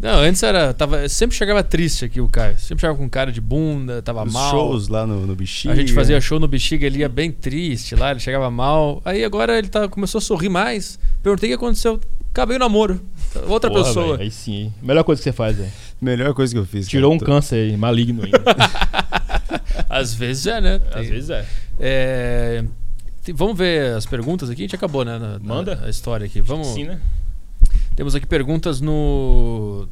Não, 0.01 0.20
antes 0.20 0.43
era. 0.45 0.73
Tava, 0.73 1.09
sempre 1.09 1.37
chegava 1.37 1.62
triste 1.62 2.05
aqui 2.05 2.20
o 2.20 2.29
Caio. 2.29 2.57
Sempre 2.59 2.83
chegava 2.83 2.97
com 2.97 3.09
cara 3.09 3.33
de 3.33 3.41
bunda, 3.41 4.01
tava 4.01 4.23
Os 4.25 4.33
mal. 4.33 4.51
shows 4.51 4.87
lá 4.89 5.05
no, 5.07 5.27
no 5.27 5.35
Bexiga. 5.35 5.73
A 5.75 5.77
gente 5.77 5.93
fazia 5.93 6.20
show 6.20 6.39
no 6.39 6.47
Bexiga, 6.47 6.87
ele 6.87 7.01
ia 7.01 7.09
bem 7.09 7.33
triste 7.33 7.97
lá, 7.97 8.12
ele 8.12 8.20
chegava 8.20 8.49
mal. 8.51 9.03
Aí 9.05 9.25
agora 9.25 9.59
ele 9.59 9.69
tá, 9.69 9.89
começou 9.89 10.19
a 10.19 10.23
sorrir 10.23 10.49
mais. 10.49 10.99
Perguntei 11.23 11.49
o 11.49 11.51
que 11.51 11.57
aconteceu. 11.57 12.01
Acabei 12.31 12.57
o 12.57 12.61
namoro. 12.61 13.01
Outra 13.49 13.69
Porra, 13.70 13.85
pessoa. 13.85 14.07
velho, 14.12 14.23
aí 14.23 14.31
sim, 14.31 14.53
hein? 14.55 14.75
Melhor 14.81 15.03
coisa 15.03 15.19
que 15.20 15.25
você 15.25 15.33
faz, 15.33 15.57
velho. 15.57 15.73
Melhor 16.01 16.33
coisa 16.33 16.53
que 16.53 16.59
eu 16.61 16.65
fiz. 16.65 16.87
Tirou 16.87 17.12
um 17.12 17.19
cara. 17.19 17.33
câncer 17.33 17.57
aí, 17.57 17.77
maligno 17.77 18.23
ainda. 18.23 18.39
Às 19.91 20.15
vezes 20.15 20.47
é, 20.47 20.61
né? 20.61 20.79
Tem- 20.79 21.03
Às 21.03 21.09
vezes 21.09 21.31
é. 21.31 21.45
É, 21.81 22.65
vamos 23.35 23.57
ver 23.59 23.95
as 23.97 24.07
perguntas 24.07 24.49
aqui? 24.51 24.62
A 24.62 24.65
gente 24.65 24.75
acabou, 24.77 25.05
né? 25.05 25.19
na- 25.19 25.39
na- 25.39 25.39
Manda. 25.41 25.81
A 25.85 25.91
história 25.91 26.27
aqui. 26.27 26.41
Vamos. 26.41 26.69
Sim, 26.69 26.85
né? 26.85 27.01
Temos 27.99 28.15
aqui 28.15 28.27
perguntas 28.29 28.81
no, 28.81 29.89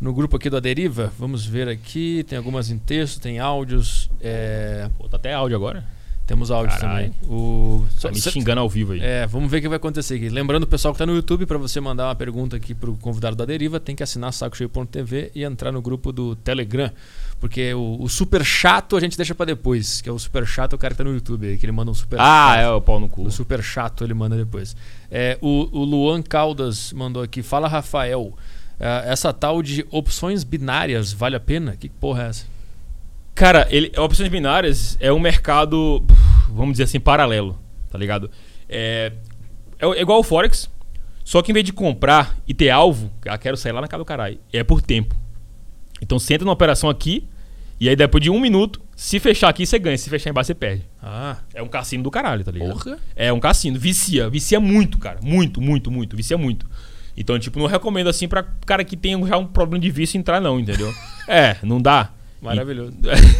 no 0.00 0.14
grupo 0.14 0.36
aqui 0.36 0.48
do 0.48 0.56
Aderiva. 0.56 1.12
Vamos 1.18 1.44
ver 1.44 1.68
aqui. 1.68 2.22
Tem 2.28 2.38
algumas 2.38 2.70
em 2.70 2.78
texto, 2.78 3.20
tem 3.20 3.40
áudios. 3.40 4.08
é, 4.20 4.88
Pô, 4.96 5.08
tá 5.08 5.16
até 5.16 5.34
áudio 5.34 5.56
agora. 5.56 5.84
temos 6.24 6.52
áudios 6.52 6.78
Caralho. 6.78 7.12
também. 7.20 7.28
O, 7.28 7.84
Tá 7.96 8.00
só- 8.02 8.10
me 8.12 8.20
xingando 8.20 8.60
ao 8.60 8.68
vivo 8.68 8.92
aí. 8.92 9.00
é, 9.02 9.26
vamos 9.26 9.50
ver 9.50 9.58
o 9.58 9.62
que 9.62 9.68
vai 9.68 9.76
acontecer 9.76 10.14
aqui. 10.14 10.28
Lembrando 10.28 10.62
o 10.62 10.66
pessoal 10.68 10.94
que 10.94 10.98
tá 10.98 11.04
no 11.06 11.12
YouTube, 11.16 11.46
para 11.46 11.58
você 11.58 11.80
mandar 11.80 12.06
uma 12.06 12.14
pergunta 12.14 12.54
aqui 12.54 12.74
pro 12.76 12.94
convidado 12.98 13.34
da 13.34 13.44
Deriva, 13.44 13.80
tem 13.80 13.96
que 13.96 14.04
assinar 14.04 14.32
sacocheio.tv 14.32 15.32
e 15.34 15.42
entrar 15.42 15.72
no 15.72 15.82
grupo 15.82 16.12
do 16.12 16.36
Telegram. 16.36 16.92
Porque 17.40 17.72
o, 17.72 17.98
o 18.00 18.08
super 18.08 18.44
chato 18.44 18.96
a 18.96 19.00
gente 19.00 19.16
deixa 19.16 19.32
para 19.34 19.46
depois, 19.46 20.00
que 20.00 20.08
é 20.08 20.12
o 20.12 20.18
super 20.18 20.44
chato 20.44 20.72
o 20.72 20.78
cara 20.78 20.92
que 20.92 20.98
tá 20.98 21.04
no 21.04 21.14
YouTube 21.14 21.46
aí, 21.46 21.56
que 21.56 21.64
ele 21.64 21.72
manda 21.72 21.90
um 21.90 21.94
super 21.94 22.18
Ah, 22.18 22.54
chato. 22.54 22.58
é 22.60 22.70
o 22.70 22.80
pau 22.80 22.98
no 22.98 23.08
cu. 23.08 23.22
O 23.22 23.30
super 23.30 23.62
chato 23.62 24.02
ele 24.02 24.12
manda 24.14 24.36
depois. 24.36 24.74
É, 25.10 25.38
o, 25.40 25.68
o 25.70 25.84
Luan 25.84 26.20
Caldas 26.20 26.92
mandou 26.92 27.22
aqui. 27.22 27.42
Fala, 27.42 27.68
Rafael. 27.68 28.36
é, 28.80 29.04
essa 29.12 29.32
tal 29.32 29.62
de 29.62 29.86
opções 29.90 30.42
binárias 30.42 31.12
vale 31.12 31.36
a 31.36 31.40
pena? 31.40 31.76
Que 31.76 31.88
porra 31.88 32.24
é 32.24 32.28
essa? 32.28 32.46
Cara, 33.36 33.68
ele, 33.70 33.92
opções 33.96 34.28
binárias 34.28 34.96
é 34.98 35.12
um 35.12 35.20
mercado, 35.20 36.04
vamos 36.48 36.72
dizer 36.72 36.84
assim, 36.84 36.98
paralelo, 36.98 37.56
tá 37.88 37.96
ligado? 37.96 38.28
É, 38.68 39.12
é, 39.78 39.86
é 39.86 40.00
igual 40.02 40.18
o 40.18 40.24
Forex, 40.24 40.68
só 41.24 41.40
que 41.40 41.52
em 41.52 41.54
vez 41.54 41.64
de 41.64 41.72
comprar 41.72 42.36
e 42.48 42.52
ter 42.52 42.70
alvo, 42.70 43.12
ah, 43.28 43.38
quero 43.38 43.56
sair 43.56 43.70
lá 43.70 43.80
na 43.80 43.86
casa 43.86 44.02
do 44.02 44.04
caralho, 44.04 44.40
é 44.52 44.64
por 44.64 44.82
tempo. 44.82 45.14
Então 46.00 46.18
você 46.18 46.34
entra 46.34 46.44
numa 46.44 46.52
operação 46.52 46.88
aqui, 46.88 47.24
e 47.80 47.88
aí 47.88 47.94
depois 47.96 48.22
de 48.22 48.30
um 48.30 48.40
minuto, 48.40 48.80
se 48.96 49.18
fechar 49.20 49.48
aqui 49.48 49.64
você 49.66 49.78
ganha, 49.78 49.96
se 49.96 50.10
fechar 50.10 50.30
embaixo 50.30 50.48
você 50.48 50.54
perde. 50.54 50.84
Ah, 51.02 51.36
É 51.54 51.62
um 51.62 51.68
cassino 51.68 52.02
do 52.02 52.10
caralho, 52.10 52.44
tá 52.44 52.50
ligado? 52.50 52.72
porra. 52.72 52.98
É 53.14 53.32
um 53.32 53.40
cassino, 53.40 53.78
vicia, 53.78 54.28
vicia 54.28 54.58
muito, 54.60 54.98
cara. 54.98 55.20
Muito, 55.22 55.60
muito, 55.60 55.90
muito, 55.90 56.16
vicia 56.16 56.36
muito. 56.36 56.66
Então, 57.16 57.38
tipo, 57.38 57.58
não 57.58 57.66
recomendo 57.66 58.08
assim 58.08 58.28
pra 58.28 58.44
cara 58.64 58.84
que 58.84 58.96
tem 58.96 59.26
já 59.26 59.36
um 59.36 59.46
problema 59.46 59.80
de 59.82 59.90
vício 59.90 60.16
entrar, 60.18 60.40
não, 60.40 60.58
entendeu? 60.60 60.92
é, 61.26 61.56
não 61.62 61.80
dá. 61.80 62.12
Maravilhoso. 62.40 62.92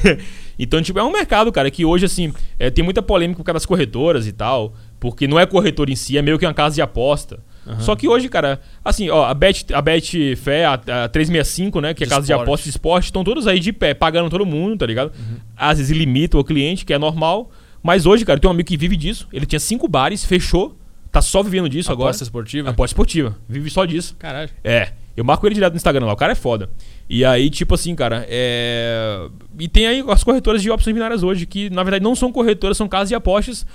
então, 0.59 0.83
tipo, 0.83 0.99
é 0.99 1.05
um 1.05 1.13
mercado, 1.13 1.53
cara, 1.53 1.71
que 1.71 1.85
hoje, 1.85 2.05
assim, 2.05 2.33
é, 2.59 2.71
tem 2.71 2.83
muita 2.85 3.01
polêmica 3.01 3.39
por 3.39 3.45
causa 3.45 3.55
das 3.55 3.67
corretoras 3.67 4.27
e 4.27 4.33
tal. 4.33 4.75
Porque 4.99 5.29
não 5.29 5.39
é 5.39 5.47
corretor 5.47 5.89
em 5.89 5.95
si, 5.95 6.19
é 6.19 6.23
meio 6.23 6.39
que 6.39 6.45
uma 6.45 6.53
casa 6.55 6.75
de 6.75 6.83
aposta. 6.83 7.39
Aham. 7.67 7.81
Só 7.81 7.95
que 7.95 8.09
hoje, 8.09 8.29
cara, 8.29 8.61
assim, 8.85 9.11
ó, 9.11 9.25
a 9.27 9.35
Bet, 9.35 9.73
a 9.75 9.83
Bet 9.83 10.37
Fé, 10.37 10.65
a, 10.65 10.73
a 10.75 11.09
365, 11.09 11.81
né, 11.81 11.93
que 11.95 12.05
é 12.05 12.07
De 12.07 12.11
casa 12.11 12.27
de 12.27 12.33
esporte. 12.33 12.43
aposta 12.49 12.65
de 12.65 12.71
esporte, 12.71 13.05
estão 13.07 13.23
todos 13.25 13.47
aí 13.47 13.61
de 13.61 13.73
pé, 13.73 13.93
pagando 13.95 14.31
todo 14.31 14.47
mundo, 14.47 14.79
tá 14.79 14.87
ligado? 14.87 15.13
Uhum. 15.19 15.37
Às 15.57 15.79
vezes 15.79 15.97
limita 15.97 16.39
o 16.39 16.45
cliente, 16.45 16.85
que 16.85 16.93
é 16.95 16.99
normal. 16.99 17.51
Mas 17.83 18.07
hoje, 18.07 18.25
cara, 18.25 18.39
tem 18.41 18.49
um 18.49 18.53
amigo 18.53 18.69
que 18.69 18.77
vive 18.77 18.97
disso. 18.97 19.29
Ele 19.33 19.47
tinha 19.47 19.61
cinco 19.61 19.87
bares, 19.87 20.25
fechou, 20.25 20.77
tá 21.13 21.21
só 21.23 21.43
vivendo 21.43 21.69
disso 21.69 21.93
agora. 21.93 22.11
Aposta 22.11 22.25
esportiva? 22.25 22.71
Aposta 22.71 22.93
esportiva. 22.93 23.37
Vive 23.49 23.71
só 23.71 23.85
disso. 23.85 24.17
Caralho. 24.19 24.51
É. 24.65 24.93
Eu 25.17 25.25
marco 25.25 25.47
ele 25.47 25.55
direto 25.55 25.73
no 25.73 25.77
Instagram 25.77 26.07
lá. 26.07 26.13
O 26.13 26.17
cara 26.17 26.33
é 26.33 26.37
foda. 26.37 26.71
E 27.11 27.25
aí, 27.25 27.51
tipo 27.51 27.75
assim, 27.75 27.95
cara, 27.95 28.25
é. 28.29 29.29
E 29.59 29.67
tem 29.69 29.87
aí 29.87 30.05
as 30.09 30.23
corretoras 30.23 30.63
de 30.63 30.71
opções 30.71 30.95
binárias 30.95 31.23
hoje, 31.23 31.45
que 31.45 31.69
na 31.71 31.83
verdade 31.83 32.05
não 32.05 32.15
são 32.15 32.31
corretoras, 32.31 32.77
são 32.77 32.89
casas 32.89 33.09
de 33.09 33.15
apostas. 33.15 33.67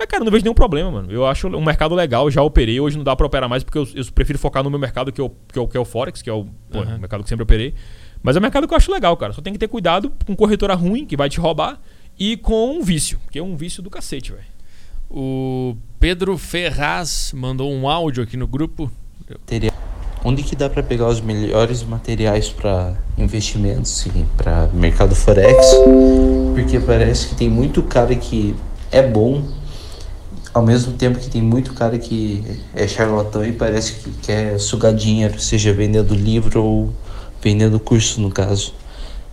Mas, 0.00 0.08
cara, 0.08 0.22
eu 0.22 0.24
não 0.24 0.32
vejo 0.32 0.42
nenhum 0.42 0.54
problema, 0.54 0.90
mano. 0.90 1.12
Eu 1.12 1.26
acho 1.26 1.46
um 1.46 1.62
mercado 1.62 1.94
legal, 1.94 2.30
já 2.30 2.42
operei. 2.42 2.80
Hoje 2.80 2.96
não 2.96 3.04
dá 3.04 3.14
pra 3.14 3.26
operar 3.26 3.50
mais 3.50 3.62
porque 3.62 3.76
eu, 3.76 3.86
eu 3.94 4.02
prefiro 4.14 4.38
focar 4.38 4.64
no 4.64 4.70
meu 4.70 4.78
mercado, 4.78 5.12
que 5.12 5.20
é 5.20 5.24
o, 5.24 5.28
que 5.28 5.58
é 5.58 5.60
o, 5.60 5.68
que 5.68 5.76
é 5.76 5.80
o 5.80 5.84
Forex, 5.84 6.22
que 6.22 6.30
é 6.30 6.32
o, 6.32 6.46
pô, 6.70 6.80
o 6.80 6.98
mercado 6.98 7.22
que 7.22 7.28
sempre 7.28 7.42
operei. 7.42 7.74
Mas 8.22 8.34
é 8.34 8.38
um 8.38 8.42
mercado 8.42 8.66
que 8.66 8.72
eu 8.72 8.76
acho 8.78 8.90
legal, 8.90 9.14
cara. 9.18 9.34
Só 9.34 9.42
tem 9.42 9.52
que 9.52 9.58
ter 9.58 9.68
cuidado 9.68 10.10
com 10.24 10.34
corretora 10.34 10.72
ruim, 10.74 11.04
que 11.04 11.18
vai 11.18 11.28
te 11.28 11.38
roubar, 11.38 11.78
e 12.18 12.38
com 12.38 12.78
um 12.78 12.82
vício, 12.82 13.20
que 13.30 13.38
é 13.38 13.42
um 13.42 13.54
vício 13.56 13.82
do 13.82 13.90
cacete, 13.90 14.32
velho. 14.32 14.44
O 15.10 15.76
Pedro 15.98 16.38
Ferraz 16.38 17.32
mandou 17.34 17.70
um 17.70 17.86
áudio 17.86 18.22
aqui 18.22 18.38
no 18.38 18.46
grupo. 18.46 18.90
onde 20.24 20.42
que 20.42 20.56
dá 20.56 20.70
para 20.70 20.82
pegar 20.82 21.08
os 21.08 21.20
melhores 21.20 21.82
materiais 21.82 22.48
para 22.48 22.96
investimentos 23.18 24.06
e 24.06 24.24
para 24.34 24.66
mercado 24.68 25.14
forex? 25.14 25.74
Porque 26.54 26.80
parece 26.80 27.28
que 27.28 27.34
tem 27.34 27.50
muito 27.50 27.82
cara 27.82 28.14
que 28.14 28.56
é 28.90 29.02
bom, 29.02 29.44
ao 30.52 30.64
mesmo 30.64 30.94
tempo 30.94 31.18
que 31.18 31.28
tem 31.30 31.40
muito 31.42 31.72
cara 31.74 31.98
que 31.98 32.42
é 32.74 32.86
charlatão 32.88 33.44
e 33.44 33.52
parece 33.52 33.94
que 33.94 34.10
quer 34.22 34.58
sugar 34.58 34.92
dinheiro, 34.94 35.38
seja 35.40 35.72
vendendo 35.72 36.14
livro 36.14 36.62
ou 36.62 36.94
vendendo 37.42 37.78
curso 37.78 38.20
no 38.20 38.30
caso. 38.30 38.74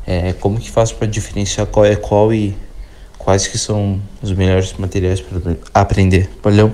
É, 0.06 0.32
como 0.34 0.60
que 0.60 0.72
faz 0.72 0.92
para 0.92 1.06
diferenciar 1.08 1.68
qual 1.68 1.86
é 1.86 1.96
qual 1.96 2.34
e 2.34 2.56
quais 3.18 3.46
que 3.48 3.58
são 3.58 4.00
os 4.22 4.32
melhores 4.32 4.74
materiais 4.74 5.20
para 5.20 5.58
aprender? 5.74 6.30
Valeu. 6.42 6.72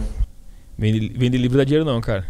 Vender, 0.77 1.11
vender 1.17 1.37
livro 1.37 1.57
dá 1.57 1.63
dinheiro 1.63 1.85
não, 1.85 1.99
cara. 2.01 2.25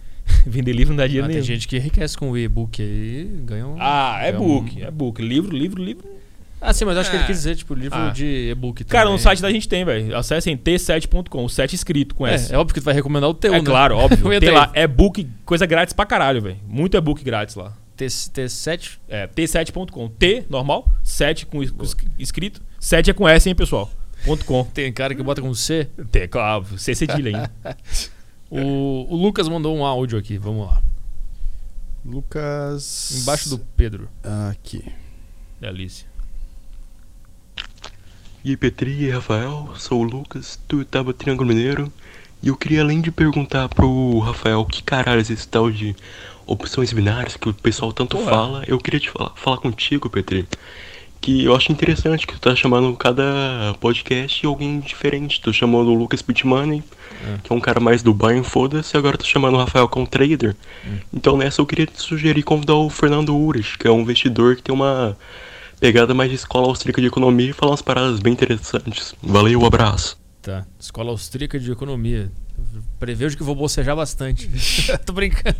vender 0.46 0.72
livro 0.72 0.92
não 0.92 0.96
dá 0.98 1.06
dinheiro 1.06 1.26
Ah, 1.26 1.28
tem 1.28 1.36
nenhum. 1.36 1.46
gente 1.46 1.68
que 1.68 1.76
enriquece 1.76 2.16
com 2.16 2.30
o 2.30 2.36
e-book 2.38 2.82
aí, 2.82 3.24
ganha 3.44 3.66
um... 3.66 3.76
Ah, 3.78 4.18
é 4.22 4.32
ganha 4.32 4.42
um- 4.42 4.46
book, 4.46 4.82
é 4.82 4.90
book. 4.90 5.22
Livro, 5.22 5.56
livro, 5.56 5.82
livro. 5.82 6.04
Ah, 6.60 6.72
sim, 6.72 6.84
mas 6.84 6.96
acho 6.96 7.08
que 7.10 7.16
ele 7.16 7.22
É. 7.24 7.26
quis 7.26 7.36
dizer, 7.36 7.56
tipo, 7.56 7.72
livro 7.74 7.96
Ah. 7.98 8.10
de 8.10 8.50
e-book 8.50 8.82
Cara, 8.84 9.04
também. 9.04 9.16
no 9.16 9.22
site 9.22 9.40
da 9.40 9.50
gente 9.50 9.68
tem, 9.68 9.84
velho. 9.84 10.16
Acessem 10.16 10.56
t7.com, 10.56 11.44
o 11.44 11.48
7 11.48 11.74
escrito 11.74 12.14
com 12.14 12.26
S. 12.26 12.52
É, 12.52 12.56
é 12.56 12.58
óbvio 12.58 12.74
que 12.74 12.80
tu 12.80 12.84
vai 12.84 12.94
recomendar 12.94 13.30
o 13.30 13.34
teu, 13.34 13.54
É 13.54 13.58
né? 13.58 13.64
claro, 13.64 13.96
óbvio. 13.96 14.18
Tem 14.28 14.36
entrei. 14.36 14.50
lá, 14.52 14.70
é 14.74 14.86
book, 14.86 15.28
coisa 15.44 15.66
grátis 15.66 15.92
pra 15.92 16.04
caralho, 16.04 16.42
velho. 16.42 16.58
Muito 16.66 16.96
é 16.96 17.00
book 17.00 17.22
grátis 17.22 17.54
lá. 17.54 17.72
T- 17.96 18.06
T7? 18.06 18.98
É, 19.08 19.26
t7.com. 19.26 20.08
T, 20.08 20.44
normal, 20.50 20.88
7 21.02 21.46
com 21.46 21.62
es- 21.62 21.72
es- 21.82 21.96
escrito. 22.18 22.60
7 22.80 23.10
é 23.10 23.12
com 23.14 23.28
S, 23.28 23.48
hein, 23.48 23.54
pessoal? 23.54 23.90
Ponto 24.24 24.44
.com. 24.44 24.64
Tem 24.64 24.92
cara 24.92 25.14
que 25.14 25.22
bota 25.22 25.40
com 25.40 25.54
C. 25.54 25.88
T, 26.10 26.26
claro, 26.28 26.64
C 26.78 26.94
cedilha 26.94 27.28
ainda. 27.36 27.50
O, 28.50 29.06
o 29.10 29.14
Lucas 29.14 29.46
mandou 29.46 29.76
um 29.76 29.84
áudio 29.84 30.18
aqui, 30.18 30.38
vamos 30.38 30.66
lá. 30.66 30.80
Lucas. 32.02 33.20
Embaixo 33.20 33.50
do 33.50 33.58
Pedro. 33.58 34.08
Aqui. 34.50 34.82
Delícia. 35.60 36.07
E 38.44 38.50
aí, 38.50 38.56
Petri 38.56 38.92
e 39.04 39.10
Rafael, 39.10 39.68
sou 39.74 40.00
o 40.00 40.04
Lucas, 40.04 40.60
do 40.68 40.80
Itaba 40.80 41.12
Triângulo 41.12 41.48
Mineiro. 41.48 41.92
E 42.40 42.48
eu 42.48 42.56
queria 42.56 42.82
além 42.82 43.00
de 43.00 43.10
perguntar 43.10 43.68
pro 43.68 44.20
Rafael 44.20 44.64
que 44.64 44.80
caralho 44.80 45.18
é 45.18 45.22
esse 45.22 45.46
tal 45.48 45.68
de 45.72 45.94
opções 46.46 46.92
binárias 46.92 47.36
que 47.36 47.48
o 47.48 47.52
pessoal 47.52 47.92
tanto 47.92 48.16
Porra. 48.16 48.30
fala, 48.30 48.64
eu 48.68 48.78
queria 48.78 49.00
te 49.00 49.10
falar, 49.10 49.32
falar 49.34 49.56
contigo, 49.56 50.08
Petri. 50.08 50.46
Que 51.20 51.44
eu 51.44 51.56
acho 51.56 51.72
interessante 51.72 52.28
que 52.28 52.34
tu 52.34 52.40
tá 52.40 52.54
chamando 52.54 52.96
cada 52.96 53.74
podcast 53.80 54.46
alguém 54.46 54.78
diferente. 54.78 55.40
Tu 55.40 55.52
chamou 55.52 55.84
o 55.84 55.94
Lucas 55.94 56.22
Pitmoney, 56.22 56.84
que 57.42 57.52
é 57.52 57.56
um 57.56 57.60
cara 57.60 57.80
mais 57.80 58.04
do 58.04 58.14
Bayern, 58.14 58.44
foda-se, 58.44 58.96
e 58.96 58.98
agora 58.98 59.18
tu 59.18 59.26
chamando 59.26 59.54
o 59.54 59.58
Rafael 59.58 59.90
é 59.92 59.98
um 59.98 60.06
trader. 60.06 60.54
Então 61.12 61.36
nessa 61.36 61.60
eu 61.60 61.66
queria 61.66 61.86
te 61.86 62.00
sugerir 62.00 62.44
convidar 62.44 62.76
o 62.76 62.88
Fernando 62.88 63.36
Ures, 63.36 63.74
que 63.74 63.88
é 63.88 63.90
um 63.90 64.00
investidor 64.00 64.54
que 64.54 64.62
tem 64.62 64.72
uma 64.72 65.16
pegada 65.78 66.14
mais 66.14 66.30
de 66.30 66.36
escola 66.36 66.66
austríaca 66.66 67.00
de 67.00 67.06
economia 67.06 67.50
e 67.50 67.52
falar 67.52 67.72
umas 67.72 67.82
paradas 67.82 68.20
bem 68.20 68.32
interessantes. 68.32 69.14
Valeu, 69.22 69.64
abraço. 69.64 70.18
Tá. 70.42 70.66
Escola 70.78 71.10
Austríaca 71.10 71.58
de 71.58 71.70
Economia. 71.70 72.30
Prevejo 72.98 73.36
que 73.36 73.42
vou 73.42 73.54
bocejar 73.54 73.94
bastante. 73.94 74.48
Tô 75.06 75.12
brincando. 75.12 75.56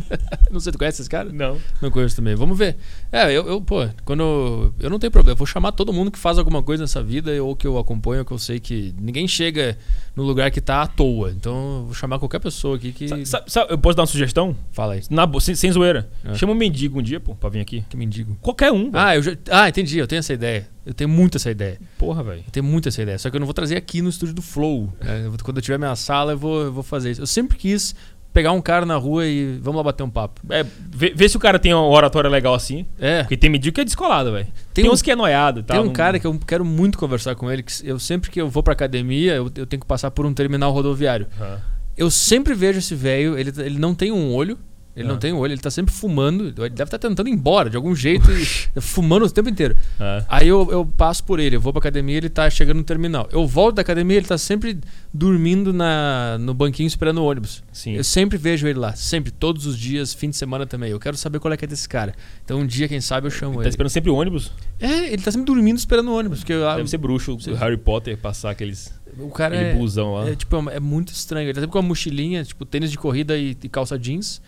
Não 0.51 0.59
sei, 0.61 0.73
tu 0.73 0.79
conhece 0.79 1.01
esse 1.03 1.09
cara? 1.11 1.31
Não. 1.33 1.57
Não 1.81 1.91
conheço 1.91 2.17
também. 2.17 2.35
Vamos 2.35 2.59
ver. 2.59 2.77
É, 3.13 3.27
eu, 3.27 3.47
eu, 3.47 3.61
pô, 3.61 3.87
quando. 4.05 4.23
Eu, 4.23 4.75
eu 4.81 4.91
não 4.91 4.99
tenho 4.99 5.11
problema. 5.11 5.33
Eu 5.35 5.37
vou 5.37 5.47
chamar 5.47 5.73
todo 5.73 5.93
mundo 5.93 6.11
que 6.11 6.19
faz 6.19 6.39
alguma 6.39 6.63
coisa 6.63 6.83
nessa 6.83 7.03
vida, 7.03 7.31
ou 7.43 7.55
que 7.55 7.67
eu 7.67 7.79
acompanho, 7.79 8.21
ou 8.21 8.25
que 8.25 8.33
eu 8.33 8.39
sei 8.39 8.59
que 8.59 8.93
ninguém 9.01 9.29
chega 9.29 9.79
no 10.17 10.23
lugar 10.25 10.51
que 10.51 10.61
tá 10.61 10.83
à 10.83 10.87
toa. 10.87 11.31
Então 11.31 11.79
eu 11.79 11.85
vou 11.87 11.95
chamar 11.95 12.19
qualquer 12.19 12.41
pessoa 12.41 12.77
aqui 12.77 12.93
que. 12.93 13.09
Sa- 13.09 13.25
sa- 13.25 13.45
sabe- 13.47 13.73
eu 13.73 13.79
posso 13.79 13.97
dar 13.97 14.03
uma 14.03 14.07
sugestão? 14.09 14.57
Fala 14.73 14.95
aí. 14.95 15.03
Na, 15.11 15.29
sem, 15.41 15.55
sem 15.55 15.71
zoeira. 15.71 16.11
É. 16.25 16.35
Chama 16.35 16.53
um 16.53 16.57
mendigo 16.57 16.99
um 16.99 17.03
dia, 17.03 17.21
pô, 17.21 17.35
pra 17.35 17.49
vir 17.49 17.61
aqui. 17.61 17.85
Que 17.89 17.97
mendigo. 17.97 18.37
Qualquer 18.41 18.73
um. 18.73 18.91
Ah, 18.93 19.15
eu 19.15 19.23
já, 19.23 19.37
ah, 19.51 19.69
entendi. 19.69 19.99
Eu 19.99 20.07
tenho 20.09 20.19
essa 20.21 20.33
ideia. 20.33 20.69
Eu 20.89 20.95
tenho 20.95 21.11
muito 21.11 21.37
essa 21.37 21.51
ideia. 21.51 21.79
Porra, 21.99 22.23
velho. 22.23 22.43
Eu 22.47 22.51
tenho 22.51 22.65
muito 22.65 22.89
essa 22.89 23.03
ideia. 23.03 23.19
Só 23.19 23.29
que 23.31 23.37
eu 23.37 23.41
não 23.41 23.47
vou 23.47 23.55
trazer 23.55 23.77
aqui 23.77 24.01
no 24.01 24.09
estúdio 24.09 24.35
do 24.35 24.43
Flow. 24.43 24.93
né? 25.01 25.23
Eu 25.27 25.31
vou- 25.31 25.39
quando 25.43 25.59
eu 25.59 25.63
tiver 25.63 25.77
minha 25.79 25.95
sala, 25.95 26.33
eu 26.33 26.39
vou, 26.39 26.63
eu 26.63 26.73
vou 26.73 26.83
fazer 26.83 27.11
isso. 27.11 27.21
Eu 27.21 27.27
sempre 27.27 27.57
quis 27.59 27.95
pegar 28.33 28.53
um 28.53 28.61
cara 28.61 28.87
na 28.87 28.97
rua 28.97 29.27
e 29.27 29.59
vamos 29.63 29.77
lá 29.79 29.83
bater 29.83 30.03
um 30.03 30.11
papo. 30.11 30.41
É, 30.51 30.65
vê, 30.91 31.13
vê 31.15 31.29
se 31.29 31.37
o 31.37 31.41
cara 31.41 31.59
tem 31.59 31.75
uma 31.75 31.87
oratória 31.87 32.31
legal 32.31 32.55
assim. 32.55 32.87
É. 32.99 33.23
Porque 33.23 33.37
tem 33.37 33.51
mendigo 33.51 33.75
que 33.75 33.81
é 33.81 33.85
descolado, 33.85 34.33
velho. 34.33 34.47
Tem 34.73 34.83
Tem, 34.85 34.91
um- 34.91 34.93
uns 34.95 35.03
que 35.03 35.11
é 35.11 35.17
noiado 35.17 35.61
e 35.61 35.63
tal. 35.63 35.77
Tem 35.77 35.83
um 35.83 35.87
não- 35.89 35.93
cara 35.93 36.19
que 36.19 36.27
eu 36.27 36.39
quero 36.47 36.65
muito 36.65 36.97
conversar 36.99 37.35
com 37.35 37.51
ele, 37.51 37.63
que 37.63 37.73
eu 37.85 37.99
sempre 37.99 38.31
que 38.31 38.41
eu 38.41 38.49
vou 38.49 38.63
pra 38.63 38.73
academia, 38.73 39.35
eu, 39.35 39.51
eu 39.57 39.67
tenho 39.67 39.81
que 39.81 39.87
passar 39.87 40.11
por 40.11 40.25
um 40.25 40.33
terminal 40.33 40.73
rodoviário. 40.73 41.27
Aham. 41.41 41.61
Eu 41.97 42.11
sempre 42.11 42.55
vejo 42.55 42.79
esse 42.79 42.95
velho, 42.95 43.37
ele, 43.37 43.53
ele 43.59 43.79
não 43.79 43.93
tem 43.95 44.13
um 44.13 44.33
olho, 44.33 44.57
ele 44.99 45.09
Ah. 45.09 45.13
não 45.13 45.19
tem 45.19 45.33
um 45.33 45.39
olho, 45.39 45.53
ele 45.53 45.61
tá 45.61 45.71
sempre 45.71 45.95
fumando, 45.95 46.45
ele 46.49 46.71
deve 46.71 46.85
estar 46.85 46.99
tentando 46.99 47.29
ir 47.29 47.33
embora 47.33 47.71
de 47.71 47.77
algum 47.77 47.95
jeito, 47.95 48.31
e, 48.33 48.81
fumando 48.81 49.25
o 49.25 49.31
tempo 49.31 49.49
inteiro. 49.49 49.77
Ah. 49.99 50.25
Aí 50.29 50.49
eu, 50.49 50.69
eu 50.71 50.85
passo 50.85 51.23
por 51.25 51.39
ele, 51.41 51.57
eu 51.57 51.61
vou 51.61 51.73
pra 51.73 51.81
academia, 51.81 52.17
ele 52.17 52.29
tá 52.29 52.49
chegando 52.51 52.79
no 52.79 52.85
terminal. 52.85 53.29
Eu 53.33 53.47
volto 53.47 53.77
da 53.77 53.83
academia, 53.83 54.17
ele 54.17 54.27
tá 54.27 54.37
sempre 54.39 54.79
dormindo 55.13 55.73
na, 55.73 56.37
no 56.39 56.53
banquinho 56.55 56.87
esperando 56.87 57.19
o 57.19 57.25
ônibus. 57.25 57.63
Sim. 57.73 57.95
Eu 57.95 58.05
sempre 58.05 58.37
vejo 58.39 58.67
ele 58.67 58.79
lá, 58.79 58.95
sempre, 58.95 59.31
todos 59.31 59.67
os 59.67 59.79
dias, 59.79 60.13
fim 60.13 60.31
de 60.31 60.37
semana 60.37 60.67
também. 60.67 60.91
Eu 60.91 61.01
quero 61.01 61.17
saber 61.17 61.39
qual 61.39 61.53
é 61.53 61.57
que 61.57 61.65
é 61.65 61.69
desse 61.69 61.89
cara. 61.89 62.15
Então 62.45 62.59
um 62.61 62.67
dia, 62.67 62.89
quem 62.89 63.01
sabe, 63.01 63.27
eu 63.27 63.31
chamo 63.31 63.55
Tá 63.57 63.61
ele. 63.63 63.69
esperando 63.71 63.91
sempre 63.91 64.11
o 64.11 64.15
ônibus. 64.15 64.53
É, 64.81 65.13
ele 65.13 65.23
tá 65.23 65.31
sempre 65.31 65.47
dormindo 65.47 65.79
esperando 65.79 66.09
o 66.11 66.17
ônibus. 66.19 66.41
Porque 66.41 66.55
Deve 66.55 66.89
ser 66.89 66.99
bruxo, 66.99 67.37
o 67.49 67.55
Harry 67.55 67.77
Potter, 67.77 68.17
passar 68.19 68.51
aqueles. 68.51 68.93
o 69.19 69.29
cara 69.31 69.55
aquele 69.57 69.71
é, 69.71 69.75
busão 69.75 70.15
lá. 70.15 70.29
é, 70.29 70.35
tipo, 70.37 70.57
é, 70.71 70.77
é 70.77 70.81
muito 70.81 71.13
estranho. 71.13 71.47
Ele 71.47 71.55
tá 71.55 71.61
sempre 71.61 71.73
com 71.73 71.79
uma 71.79 71.89
mochilinha, 71.89 72.45
tipo, 72.45 72.65
tênis 72.65 72.91
de 72.91 72.99
corrida 72.99 73.37
e, 73.37 73.57
e 73.63 73.69
calça 73.69 73.99
jeans. 73.99 74.41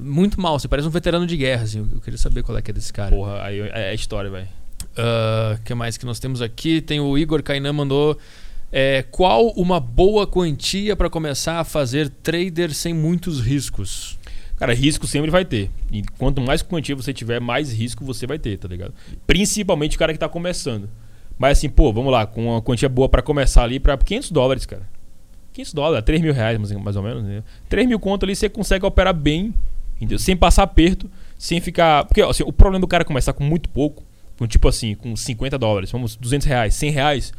Muito 0.00 0.40
mal, 0.40 0.58
você 0.58 0.68
parece 0.68 0.86
um 0.86 0.90
veterano 0.90 1.26
de 1.26 1.36
guerra, 1.36 1.64
assim. 1.64 1.78
Eu 1.92 2.00
queria 2.00 2.18
saber 2.18 2.42
qual 2.42 2.56
é 2.56 2.62
que 2.62 2.70
é 2.70 2.74
desse 2.74 2.92
cara. 2.92 3.14
Porra, 3.14 3.42
aí 3.42 3.60
é, 3.60 3.90
é 3.90 3.94
história, 3.94 4.30
velho. 4.30 4.48
O 5.56 5.62
que 5.64 5.74
mais 5.74 5.96
que 5.96 6.06
nós 6.06 6.18
temos 6.18 6.42
aqui? 6.42 6.80
Tem 6.80 7.00
o 7.00 7.16
Igor 7.16 7.42
Kainan 7.42 7.72
mandou. 7.72 8.18
é, 8.72 9.02
qual 9.10 9.48
uma 9.50 9.80
boa 9.80 10.26
quantia 10.26 10.94
para 10.96 11.08
começar 11.08 11.60
a 11.60 11.64
fazer 11.64 12.08
trader 12.08 12.74
sem 12.74 12.92
muitos 12.92 13.40
riscos? 13.40 14.18
Cara, 14.56 14.74
risco 14.74 15.06
sempre 15.06 15.30
vai 15.30 15.44
ter. 15.44 15.70
E 15.90 16.02
quanto 16.18 16.40
mais 16.40 16.62
quantia 16.62 16.96
você 16.96 17.12
tiver, 17.12 17.40
mais 17.40 17.72
risco 17.72 18.04
você 18.04 18.26
vai 18.26 18.38
ter, 18.38 18.58
tá 18.58 18.66
ligado? 18.66 18.92
Principalmente 19.26 19.94
o 19.96 19.98
cara 19.98 20.12
que 20.12 20.18
tá 20.18 20.28
começando. 20.28 20.88
Mas 21.38 21.58
assim, 21.58 21.68
pô, 21.68 21.92
vamos 21.92 22.12
lá, 22.12 22.26
com 22.26 22.48
uma 22.48 22.60
quantia 22.60 22.88
boa 22.88 23.08
pra 23.08 23.22
começar 23.22 23.62
ali 23.62 23.78
pra 23.78 23.96
500 23.96 24.32
dólares, 24.32 24.66
cara. 24.66 24.82
500 25.52 25.72
dólares, 25.74 26.04
3 26.04 26.20
mil 26.20 26.34
reais 26.34 26.58
mais, 26.58 26.72
mais 26.72 26.96
ou 26.96 27.02
menos. 27.02 27.22
Né? 27.22 27.44
3 27.68 27.86
mil 27.86 28.00
conto 28.00 28.24
ali 28.24 28.34
você 28.34 28.48
consegue 28.48 28.84
operar 28.84 29.14
bem, 29.14 29.54
entendeu? 29.98 30.18
Sem 30.18 30.36
passar 30.36 30.62
aperto, 30.62 31.10
sem 31.36 31.60
ficar... 31.60 32.04
Porque 32.04 32.22
assim, 32.22 32.42
o 32.44 32.52
problema 32.52 32.80
do 32.80 32.86
cara 32.86 33.04
começar 33.04 33.32
com 33.32 33.44
muito 33.44 33.68
pouco, 33.68 34.04
com 34.38 34.46
tipo 34.46 34.68
assim, 34.68 34.94
com 34.94 35.14
50 35.14 35.58
dólares, 35.58 35.90
vamos, 35.90 36.16
200 36.16 36.46
reais, 36.46 36.74
100 36.74 36.90
reais, 36.90 37.32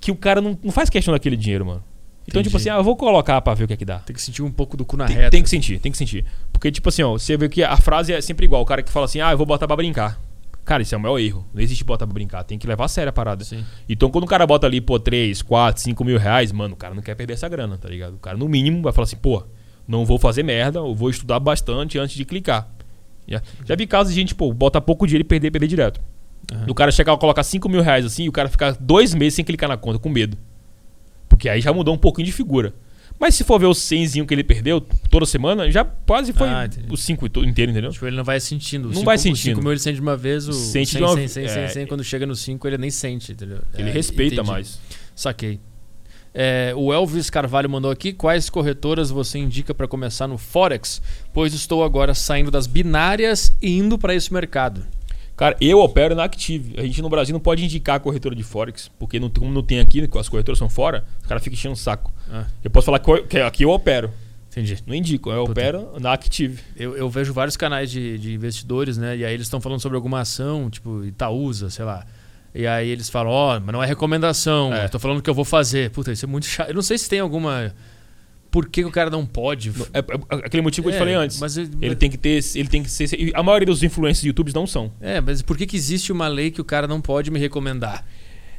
que 0.00 0.10
o 0.10 0.16
cara 0.16 0.40
não, 0.40 0.58
não 0.62 0.72
faz 0.72 0.90
questão 0.90 1.12
daquele 1.12 1.36
dinheiro, 1.36 1.64
mano. 1.66 1.82
Então, 2.28 2.42
tipo 2.42 2.56
Entendi. 2.56 2.68
assim, 2.68 2.76
ah, 2.76 2.80
eu 2.80 2.84
vou 2.84 2.96
colocar 2.96 3.40
pra 3.40 3.54
ver 3.54 3.64
o 3.64 3.66
que 3.66 3.72
é 3.72 3.76
que 3.76 3.84
dá. 3.84 3.98
Tem 3.98 4.14
que 4.14 4.22
sentir 4.22 4.42
um 4.42 4.52
pouco 4.52 4.76
do 4.76 4.84
cu 4.84 4.96
na 4.96 5.06
Tem, 5.06 5.16
reta. 5.16 5.30
tem 5.30 5.42
que 5.42 5.50
sentir, 5.50 5.80
tem 5.80 5.90
que 5.90 5.98
sentir. 5.98 6.24
Porque, 6.52 6.70
tipo 6.70 6.88
assim, 6.88 7.02
ó, 7.02 7.12
você 7.12 7.36
vê 7.36 7.48
que 7.48 7.62
a 7.62 7.76
frase 7.76 8.12
é 8.12 8.20
sempre 8.20 8.44
igual. 8.44 8.62
O 8.62 8.64
cara 8.64 8.82
que 8.82 8.90
fala 8.90 9.06
assim, 9.06 9.20
ah, 9.20 9.32
eu 9.32 9.36
vou 9.36 9.46
botar 9.46 9.66
pra 9.66 9.74
brincar. 9.74 10.20
Cara, 10.64 10.82
isso 10.82 10.94
é 10.94 10.98
o 10.98 11.00
maior 11.00 11.18
erro. 11.18 11.44
Não 11.52 11.60
existe 11.60 11.82
botar 11.82 12.06
pra 12.06 12.14
brincar. 12.14 12.44
Tem 12.44 12.56
que 12.56 12.66
levar 12.66 12.84
a 12.84 12.88
sério 12.88 13.10
a 13.10 13.12
parada. 13.12 13.42
Sim. 13.42 13.64
Então, 13.88 14.10
quando 14.10 14.24
o 14.24 14.26
cara 14.28 14.46
bota 14.46 14.66
ali, 14.66 14.80
pô, 14.80 15.00
3, 15.00 15.42
4, 15.42 15.82
5 15.82 16.04
mil 16.04 16.18
reais, 16.18 16.52
mano, 16.52 16.74
o 16.74 16.76
cara 16.76 16.94
não 16.94 17.02
quer 17.02 17.16
perder 17.16 17.32
essa 17.32 17.48
grana, 17.48 17.76
tá 17.76 17.88
ligado? 17.88 18.14
O 18.14 18.18
cara, 18.18 18.36
no 18.36 18.48
mínimo, 18.48 18.82
vai 18.82 18.92
falar 18.92 19.04
assim, 19.04 19.16
pô, 19.16 19.42
não 19.90 20.04
vou 20.06 20.18
fazer 20.18 20.42
merda, 20.42 20.78
eu 20.78 20.94
vou 20.94 21.10
estudar 21.10 21.40
bastante 21.40 21.98
antes 21.98 22.16
de 22.16 22.24
clicar. 22.24 22.68
Já, 23.26 23.42
já 23.66 23.74
vi 23.74 23.86
casos 23.86 24.14
de 24.14 24.20
gente, 24.20 24.34
pô, 24.34 24.52
bota 24.52 24.80
pouco 24.80 25.06
dinheiro 25.06 25.22
e 25.24 25.28
perder, 25.28 25.50
perder 25.50 25.66
direto. 25.66 26.00
Aham. 26.52 26.64
Do 26.66 26.74
cara 26.74 26.90
chegar 26.90 27.12
e 27.14 27.18
colocar 27.18 27.42
5 27.42 27.68
mil 27.68 27.82
reais 27.82 28.04
assim, 28.04 28.24
e 28.24 28.28
o 28.28 28.32
cara 28.32 28.48
ficar 28.48 28.76
dois 28.80 29.14
meses 29.14 29.34
sem 29.34 29.44
clicar 29.44 29.68
na 29.68 29.76
conta, 29.76 29.98
com 29.98 30.08
medo. 30.08 30.36
Porque 31.28 31.48
aí 31.48 31.60
já 31.60 31.72
mudou 31.72 31.94
um 31.94 31.98
pouquinho 31.98 32.26
de 32.26 32.32
figura. 32.32 32.72
Mas 33.18 33.34
se 33.34 33.44
for 33.44 33.58
ver 33.60 33.66
o 33.66 33.74
100 33.74 34.24
que 34.24 34.32
ele 34.32 34.42
perdeu 34.42 34.80
toda 35.10 35.26
semana, 35.26 35.70
já 35.70 35.84
quase 35.84 36.32
foi 36.32 36.48
Ah, 36.48 36.68
o 36.88 36.96
5 36.96 37.26
inteiro, 37.26 37.70
entendeu? 37.70 37.90
Tipo, 37.90 38.06
ele 38.06 38.16
não 38.16 38.24
vai 38.24 38.40
sentindo. 38.40 38.86
O 38.86 38.88
Não 38.88 38.94
cinco- 38.94 39.04
vai 39.06 39.16
o 39.16 39.18
sentindo. 39.18 39.56
5 39.56 39.60
mil 39.62 39.72
ele 39.72 39.78
sente 39.80 39.96
de 39.96 40.00
uma 40.00 40.16
vez, 40.16 40.48
o 40.48 40.52
Sente 40.54 40.92
100, 40.92 40.98
de 41.00 41.04
uma- 41.06 41.14
100, 41.16 41.28
100, 41.28 41.48
100, 41.48 41.62
é. 41.62 41.68
100, 41.68 41.86
quando 41.86 42.02
chega 42.02 42.26
no 42.26 42.34
5 42.34 42.66
ele 42.66 42.78
nem 42.78 42.90
sente, 42.90 43.32
entendeu? 43.32 43.58
Ele 43.76 43.90
É, 43.90 43.92
respeita 43.92 44.36
entendi. 44.36 44.50
mais. 44.50 44.80
Saquei. 45.14 45.60
É, 46.32 46.72
o 46.76 46.92
Elvis 46.92 47.28
Carvalho 47.28 47.68
mandou 47.68 47.90
aqui 47.90 48.12
quais 48.12 48.48
corretoras 48.48 49.10
você 49.10 49.38
indica 49.38 49.74
para 49.74 49.88
começar 49.88 50.28
no 50.28 50.38
Forex, 50.38 51.02
pois 51.32 51.52
estou 51.54 51.82
agora 51.82 52.14
saindo 52.14 52.50
das 52.50 52.66
binárias 52.66 53.54
e 53.60 53.76
indo 53.78 53.98
para 53.98 54.14
esse 54.14 54.32
mercado. 54.32 54.84
Cara, 55.36 55.56
eu 55.60 55.80
opero 55.80 56.14
na 56.14 56.24
Active. 56.24 56.74
A 56.78 56.82
gente 56.82 57.00
no 57.00 57.08
Brasil 57.08 57.32
não 57.32 57.40
pode 57.40 57.64
indicar 57.64 57.96
a 57.96 58.00
corretora 58.00 58.34
de 58.36 58.42
Forex, 58.42 58.90
porque 58.98 59.18
não, 59.18 59.30
como 59.30 59.50
não 59.50 59.62
tem 59.62 59.80
aqui, 59.80 60.06
as 60.18 60.28
corretoras 60.28 60.58
são 60.58 60.68
fora, 60.68 61.04
os 61.20 61.26
caras 61.26 61.42
ficam 61.42 61.54
enchendo 61.54 61.72
o 61.74 61.78
saco. 61.78 62.12
Ah, 62.30 62.44
Eu 62.62 62.70
posso 62.70 62.84
falar 62.86 62.98
que 63.00 63.38
aqui 63.38 63.64
eu 63.64 63.70
opero. 63.70 64.10
entendi. 64.50 64.78
Não 64.86 64.94
indico, 64.94 65.30
eu 65.30 65.46
Puta. 65.46 65.52
opero 65.52 65.88
na 65.98 66.12
Active. 66.12 66.60
Eu, 66.76 66.94
eu 66.94 67.08
vejo 67.08 67.32
vários 67.32 67.56
canais 67.56 67.90
de, 67.90 68.18
de 68.18 68.34
investidores, 68.34 68.98
né? 68.98 69.16
E 69.16 69.24
aí 69.24 69.32
eles 69.32 69.46
estão 69.46 69.60
falando 69.62 69.80
sobre 69.80 69.96
alguma 69.96 70.20
ação, 70.20 70.68
tipo 70.68 71.02
Itaúsa, 71.04 71.70
sei 71.70 71.86
lá. 71.86 72.06
E 72.54 72.66
aí 72.66 72.88
eles 72.88 73.08
falam, 73.08 73.30
ó, 73.32 73.60
mas 73.60 73.72
não 73.72 73.82
é 73.82 73.86
recomendação, 73.86 74.74
É. 74.74 74.84
eu 74.86 74.88
tô 74.88 74.98
falando 74.98 75.22
que 75.22 75.30
eu 75.30 75.34
vou 75.34 75.44
fazer. 75.44 75.90
Puta, 75.90 76.10
isso 76.12 76.24
é 76.24 76.28
muito 76.28 76.46
chato. 76.46 76.68
Eu 76.68 76.74
não 76.74 76.82
sei 76.82 76.98
se 76.98 77.08
tem 77.08 77.20
alguma 77.20 77.72
por 78.50 78.66
que, 78.68 78.82
que 78.82 78.88
o 78.88 78.90
cara 78.90 79.08
não 79.10 79.24
pode? 79.24 79.70
É, 79.94 80.00
é 80.00 80.02
aquele 80.44 80.60
motivo 80.60 80.88
que 80.88 80.88
eu 80.88 80.92
te 80.92 80.96
É, 80.96 80.98
falei 80.98 81.14
antes. 81.14 81.38
mas 81.38 81.56
ele- 81.56 81.70
ele 81.80 81.94
tem 81.94 82.10
que 82.10 82.18
ter. 82.18 82.40
Ele 82.56 82.68
tem 82.68 82.82
que 82.82 82.90
ser. 82.90 83.08
A 83.34 83.42
maioria 83.44 83.66
dos 83.66 83.84
influencers 83.84 84.22
do 84.22 84.26
YouTube 84.26 84.52
não 84.52 84.66
são. 84.66 84.90
É, 85.00 85.20
mas 85.20 85.40
por 85.42 85.56
que, 85.56 85.64
que 85.66 85.76
existe 85.76 86.10
uma 86.10 86.26
lei 86.26 86.50
que 86.50 86.60
o 86.60 86.64
cara 86.64 86.88
não 86.88 87.00
pode 87.00 87.30
me 87.30 87.38
recomendar? 87.38 88.04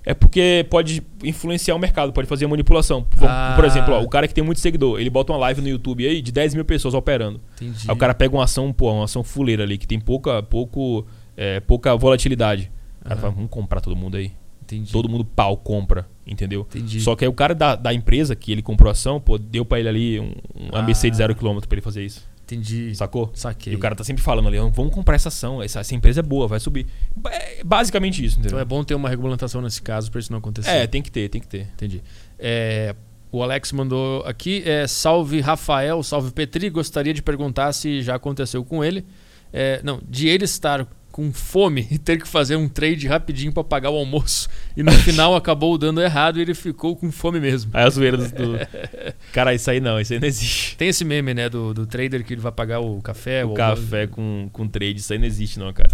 É 0.06 0.14
porque 0.14 0.66
pode 0.70 1.04
influenciar 1.24 1.76
o 1.76 1.80
mercado, 1.80 2.14
pode 2.14 2.28
fazer 2.28 2.48
manipulação. 2.48 3.06
Ah. 3.22 3.52
Por 3.56 3.66
exemplo, 3.66 3.94
ó, 3.94 4.02
o 4.02 4.08
cara 4.10 4.28
que 4.28 4.34
tem 4.34 4.44
muito 4.44 4.60
seguidor, 4.62 5.00
ele 5.00 5.10
bota 5.10 5.34
uma 5.34 5.38
live 5.40 5.62
no 5.62 5.68
YouTube 5.68 6.08
aí 6.08 6.22
de 6.22 6.32
10 6.32 6.56
mil 6.56 6.64
pessoas 6.66 6.94
operando. 6.94 7.40
Entendi. 7.62 7.86
Aí 7.88 7.94
o 7.94 7.98
cara 7.98 8.14
pega 8.14 8.34
uma 8.34 8.46
ação, 8.46 8.72
pô, 8.74 8.92
uma 8.94 9.04
ação 9.04 9.24
fuleira 9.26 9.62
ali, 9.64 9.78
que 9.78 9.86
tem 9.86 10.00
pouca, 10.00 10.42
pouco, 10.42 11.06
é, 11.38 11.60
pouca 11.60 11.96
volatilidade. 11.98 12.72
O 13.02 13.10
cara 13.10 13.20
fala, 13.20 13.34
vamos 13.34 13.50
comprar 13.50 13.82
todo 13.82 13.96
mundo 13.96 14.16
aí. 14.18 14.32
Entendi. 14.64 14.92
Todo 14.92 15.10
mundo 15.10 15.26
pau 15.26 15.58
compra, 15.58 16.08
entendeu? 16.26 16.62
Entendi. 16.70 17.02
Só 17.02 17.16
que 17.16 17.26
aí 17.26 17.30
o 17.30 17.34
cara 17.34 17.54
da, 17.54 17.76
da 17.76 17.94
empresa 17.94 18.36
que 18.36 18.52
ele 18.52 18.62
comprou 18.62 18.88
a 18.90 18.92
ação, 18.94 19.20
pô, 19.20 19.38
deu 19.38 19.66
pra 19.66 19.80
ele 19.80 19.90
ali 19.90 20.20
um, 20.20 20.34
um 20.56 20.70
Ah. 20.74 20.80
ABC 20.80 21.10
de 21.10 21.18
zero 21.18 21.36
quilômetro 21.36 21.68
pra 21.68 21.76
ele 21.76 21.82
fazer 21.82 22.06
isso. 22.06 22.26
Entendi. 22.44 22.94
Sacou? 22.96 23.32
Saquei. 23.34 23.74
E 23.74 23.76
o 23.76 23.80
cara 23.80 23.96
tá 23.96 24.04
sempre 24.04 24.22
falando 24.22 24.48
ali, 24.48 24.58
vamos 24.58 24.94
comprar 24.94 25.16
essa 25.16 25.30
ação, 25.30 25.62
essa, 25.64 25.80
essa 25.80 25.96
empresa 25.96 26.20
é 26.20 26.24
boa, 26.24 26.48
vai 26.48 26.60
subir. 26.60 26.86
É 27.30 27.64
basicamente 27.64 28.24
isso, 28.24 28.36
entendeu? 28.40 28.50
Então 28.58 28.60
é 28.60 28.66
bom 28.66 28.84
ter 28.84 28.94
uma 28.96 29.10
regulamentação 29.10 29.62
nesse 29.62 29.82
caso 29.82 30.10
pra 30.12 30.20
isso 30.20 30.32
não 30.32 30.40
acontecer. 30.40 30.70
É, 30.70 30.86
tem 30.88 31.02
que 31.02 31.12
ter, 31.12 31.28
tem 31.30 31.42
que 31.42 31.48
ter. 31.48 31.62
Entendi. 31.74 32.02
É, 32.38 32.96
o 33.32 33.42
Alex 33.42 33.72
mandou 33.72 34.22
aqui, 34.26 34.64
é, 34.66 34.86
salve 34.88 35.40
Rafael, 35.42 36.02
salve 36.04 36.32
Petri, 36.32 36.70
gostaria 36.70 37.14
de 37.14 37.22
perguntar 37.22 37.72
se 37.74 38.02
já 38.02 38.16
aconteceu 38.16 38.64
com 38.64 38.84
ele. 38.84 39.06
É, 39.54 39.82
não, 39.84 40.02
de 40.08 40.28
ele 40.28 40.46
estar 40.46 40.86
com 41.12 41.32
fome 41.34 41.88
e 41.92 41.98
ter 41.98 42.18
que 42.22 42.28
fazer 42.28 42.56
um 42.56 42.68
trade 42.70 43.08
rapidinho 43.08 43.52
pra 43.52 43.64
pagar 43.64 43.90
o 43.90 43.98
almoço 43.98 44.48
e 44.76 44.82
no 44.82 44.92
final 44.92 45.36
acabou 45.36 45.78
dando 45.78 46.02
errado 46.02 46.40
e 46.40 46.42
ele 46.42 46.54
ficou 46.54 46.96
com 46.96 47.12
fome 47.12 47.40
mesmo. 47.40 47.70
Aí 47.74 47.84
a 47.84 47.90
zoeira 47.90 48.18
do, 48.18 48.28
do- 48.30 48.58
Cara, 49.34 49.54
isso 49.54 49.70
aí 49.70 49.80
não, 49.80 50.00
isso 50.00 50.14
aí 50.14 50.20
não 50.20 50.28
existe. 50.28 50.76
Tem 50.78 50.88
esse 50.88 51.04
meme, 51.06 51.34
né, 51.34 51.50
do, 51.50 51.74
do 51.74 51.86
trader 51.86 52.24
que 52.24 52.34
ele 52.34 52.42
vai 52.42 52.52
pagar 52.52 52.80
o 52.80 53.02
café. 53.02 53.44
o 53.46 53.50
almoço. 53.50 53.82
café 53.82 54.08
com, 54.08 54.50
com 54.52 54.68
trade, 54.68 55.00
isso 55.00 55.12
aí 55.14 55.20
não 55.20 55.26
existe 55.26 55.60
não, 55.60 55.72
cara. 55.74 55.92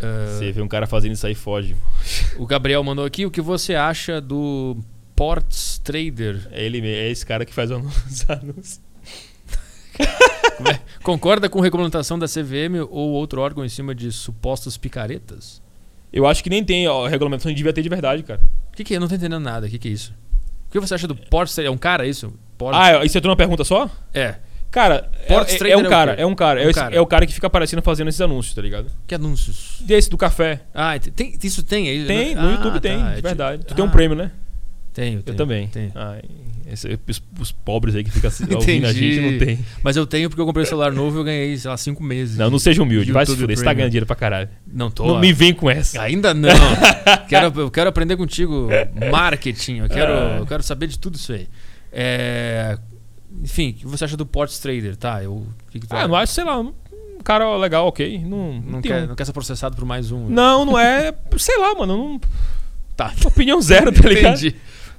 Ah, 0.00 0.26
Você 0.38 0.50
vê 0.52 0.60
um 0.62 0.68
cara 0.68 0.86
fazendo 0.86 1.12
isso 1.12 1.26
aí, 1.26 1.34
foge. 1.34 1.74
o 2.38 2.46
Gabriel 2.46 2.82
mandou 2.82 3.04
aqui, 3.04 3.24
o 3.26 3.30
que 3.30 3.40
você 3.40 3.74
acha 3.74 4.20
do 4.20 4.76
Ports 5.16 5.80
Trader? 5.84 6.48
É 6.50 6.64
ele 6.64 6.80
é 6.86 7.10
esse 7.10 7.24
cara 7.24 7.44
que 7.44 7.54
faz 7.54 7.70
os 7.72 8.28
anúncios. 8.28 8.80
Concorda 11.02 11.48
com 11.48 11.60
regulamentação 11.60 12.18
da 12.18 12.26
CVM 12.26 12.80
ou 12.90 13.10
outro 13.10 13.40
órgão 13.40 13.64
em 13.64 13.68
cima 13.68 13.94
de 13.94 14.10
supostas 14.12 14.76
picaretas? 14.76 15.62
Eu 16.12 16.26
acho 16.26 16.42
que 16.42 16.50
nem 16.50 16.62
tem, 16.64 16.86
ó, 16.88 17.06
regulamentação 17.06 17.52
devia 17.52 17.72
ter 17.72 17.82
de 17.82 17.88
verdade, 17.88 18.22
cara. 18.22 18.40
O 18.72 18.76
que, 18.76 18.84
que 18.84 18.94
é? 18.94 18.96
Eu 18.96 19.00
não 19.00 19.08
tô 19.08 19.14
entendendo 19.14 19.40
nada. 19.42 19.66
O 19.66 19.70
que, 19.70 19.78
que 19.78 19.88
é 19.88 19.90
isso? 19.90 20.14
O 20.68 20.72
que 20.72 20.80
você 20.80 20.94
acha 20.94 21.06
do 21.08 21.14
Trader? 21.14 21.66
É 21.66 21.70
um 21.70 21.76
cara 21.76 22.06
isso? 22.06 22.32
Ports... 22.56 22.80
Ah, 22.80 23.04
isso 23.04 23.18
é 23.18 23.20
tudo 23.20 23.30
uma 23.30 23.36
pergunta 23.36 23.64
só? 23.64 23.90
é. 24.12 24.36
Cara, 24.70 25.08
é, 25.28 25.32
é, 25.70 25.76
um 25.76 25.80
é 25.82 25.86
o 25.86 25.88
cara, 25.88 26.12
é 26.14 26.26
um 26.26 26.34
cara, 26.34 26.58
Um 26.60 26.64
é, 26.64 26.70
esse- 26.70 26.80
cara. 26.80 26.96
é 26.96 27.00
o 27.00 27.06
cara 27.06 27.24
que 27.26 27.32
fica 27.32 27.46
aparecendo 27.46 27.80
fazendo 27.80 28.08
esses 28.08 28.20
anúncios, 28.20 28.56
tá 28.56 28.60
ligado? 28.60 28.90
Que 29.06 29.14
anúncios? 29.14 29.76
Desse 29.82 30.10
do 30.10 30.18
café. 30.18 30.62
Ah, 30.74 30.98
tem, 30.98 31.38
isso 31.44 31.62
tem 31.62 31.88
aí? 31.88 32.04
Tem, 32.04 32.34
no 32.34 32.48
Ah, 32.48 32.52
YouTube 32.54 32.72
tá. 32.74 32.80
tem, 32.80 33.00
É 33.00 33.08
de 33.10 33.14
tipo- 33.14 33.28
verdade. 33.28 33.64
Tu 33.66 33.72
Ah, 33.72 33.76
tem 33.76 33.84
um 33.84 33.88
prêmio, 33.88 34.16
né? 34.16 34.32
Tenho, 34.92 35.20
Eu 35.20 35.22
tenho. 35.22 35.38
também. 35.38 35.68
Tenho. 35.68 35.92
Ai, 35.94 36.22
esse- 36.74 36.98
os, 37.08 37.22
os 37.40 37.50
pobres 37.52 37.94
aí 37.96 38.04
que 38.04 38.10
ficam 38.10 38.30
ouvindo 38.54 38.86
a 38.86 38.92
gente 38.92 39.20
não 39.20 39.38
tem. 39.38 39.58
Mas 39.82 39.96
eu 39.96 40.06
tenho 40.06 40.28
porque 40.28 40.40
eu 40.42 40.46
comprei 40.46 40.64
um 40.64 40.68
celular 40.68 40.92
novo 40.92 41.16
e 41.16 41.20
eu 41.20 41.24
ganhei, 41.24 41.56
sei 41.56 41.70
lá, 41.70 41.76
cinco 41.76 42.02
meses. 42.02 42.36
Não, 42.36 42.50
não 42.50 42.58
seja 42.58 42.82
humilde, 42.82 43.10
vai 43.12 43.24
se 43.26 43.34
fuder, 43.34 43.56
você 43.56 43.64
tá 43.64 43.72
ganhando 43.72 43.90
dinheiro 43.90 44.06
pra 44.06 44.14
caralho. 44.16 44.48
Não 44.66 44.90
tô. 44.90 45.06
Não 45.06 45.18
me 45.20 45.32
vem 45.32 45.54
com 45.54 45.70
essa. 45.70 46.00
Ainda 46.02 46.34
não. 46.34 46.50
quero, 47.28 47.60
eu 47.60 47.70
quero 47.70 47.88
aprender 47.88 48.16
contigo 48.16 48.68
marketing. 49.10 49.78
Eu 49.78 49.88
quero, 49.88 50.12
Ah. 50.12 50.36
eu 50.38 50.46
quero 50.46 50.62
saber 50.62 50.86
de 50.86 50.98
tudo 50.98 51.16
isso 51.16 51.32
aí. 51.32 51.48
É, 51.92 52.76
Enfim, 53.42 53.70
o 53.70 53.74
que 53.74 53.86
você 53.86 54.04
acha 54.04 54.16
do 54.16 54.26
Ports 54.26 54.58
Trader? 54.58 54.96
Tá, 54.96 55.22
eu. 55.22 55.46
que 55.70 55.80
que 55.80 55.86
Ah, 55.90 56.26
sei 56.26 56.44
lá, 56.44 56.58
um 56.60 56.72
cara 57.24 57.56
legal, 57.56 57.86
ok. 57.86 58.18
Não, 58.24 58.60
não, 58.60 58.82
quer, 58.82 59.04
um- 59.04 59.06
não 59.08 59.14
quer 59.14 59.24
ser 59.24 59.32
processado 59.32 59.74
por 59.76 59.84
mais 59.84 60.10
um. 60.12 60.28
não, 60.28 60.64
não 60.64 60.78
é. 60.78 61.12
Sei 61.38 61.56
lá, 61.58 61.74
mano. 61.74 61.96
Não... 61.96 62.20
Tá. 62.96 63.12
Opinião 63.24 63.60
zero, 63.60 63.90
tá 63.92 64.02
ligado? 64.08 64.36
Entendi. 64.36 64.54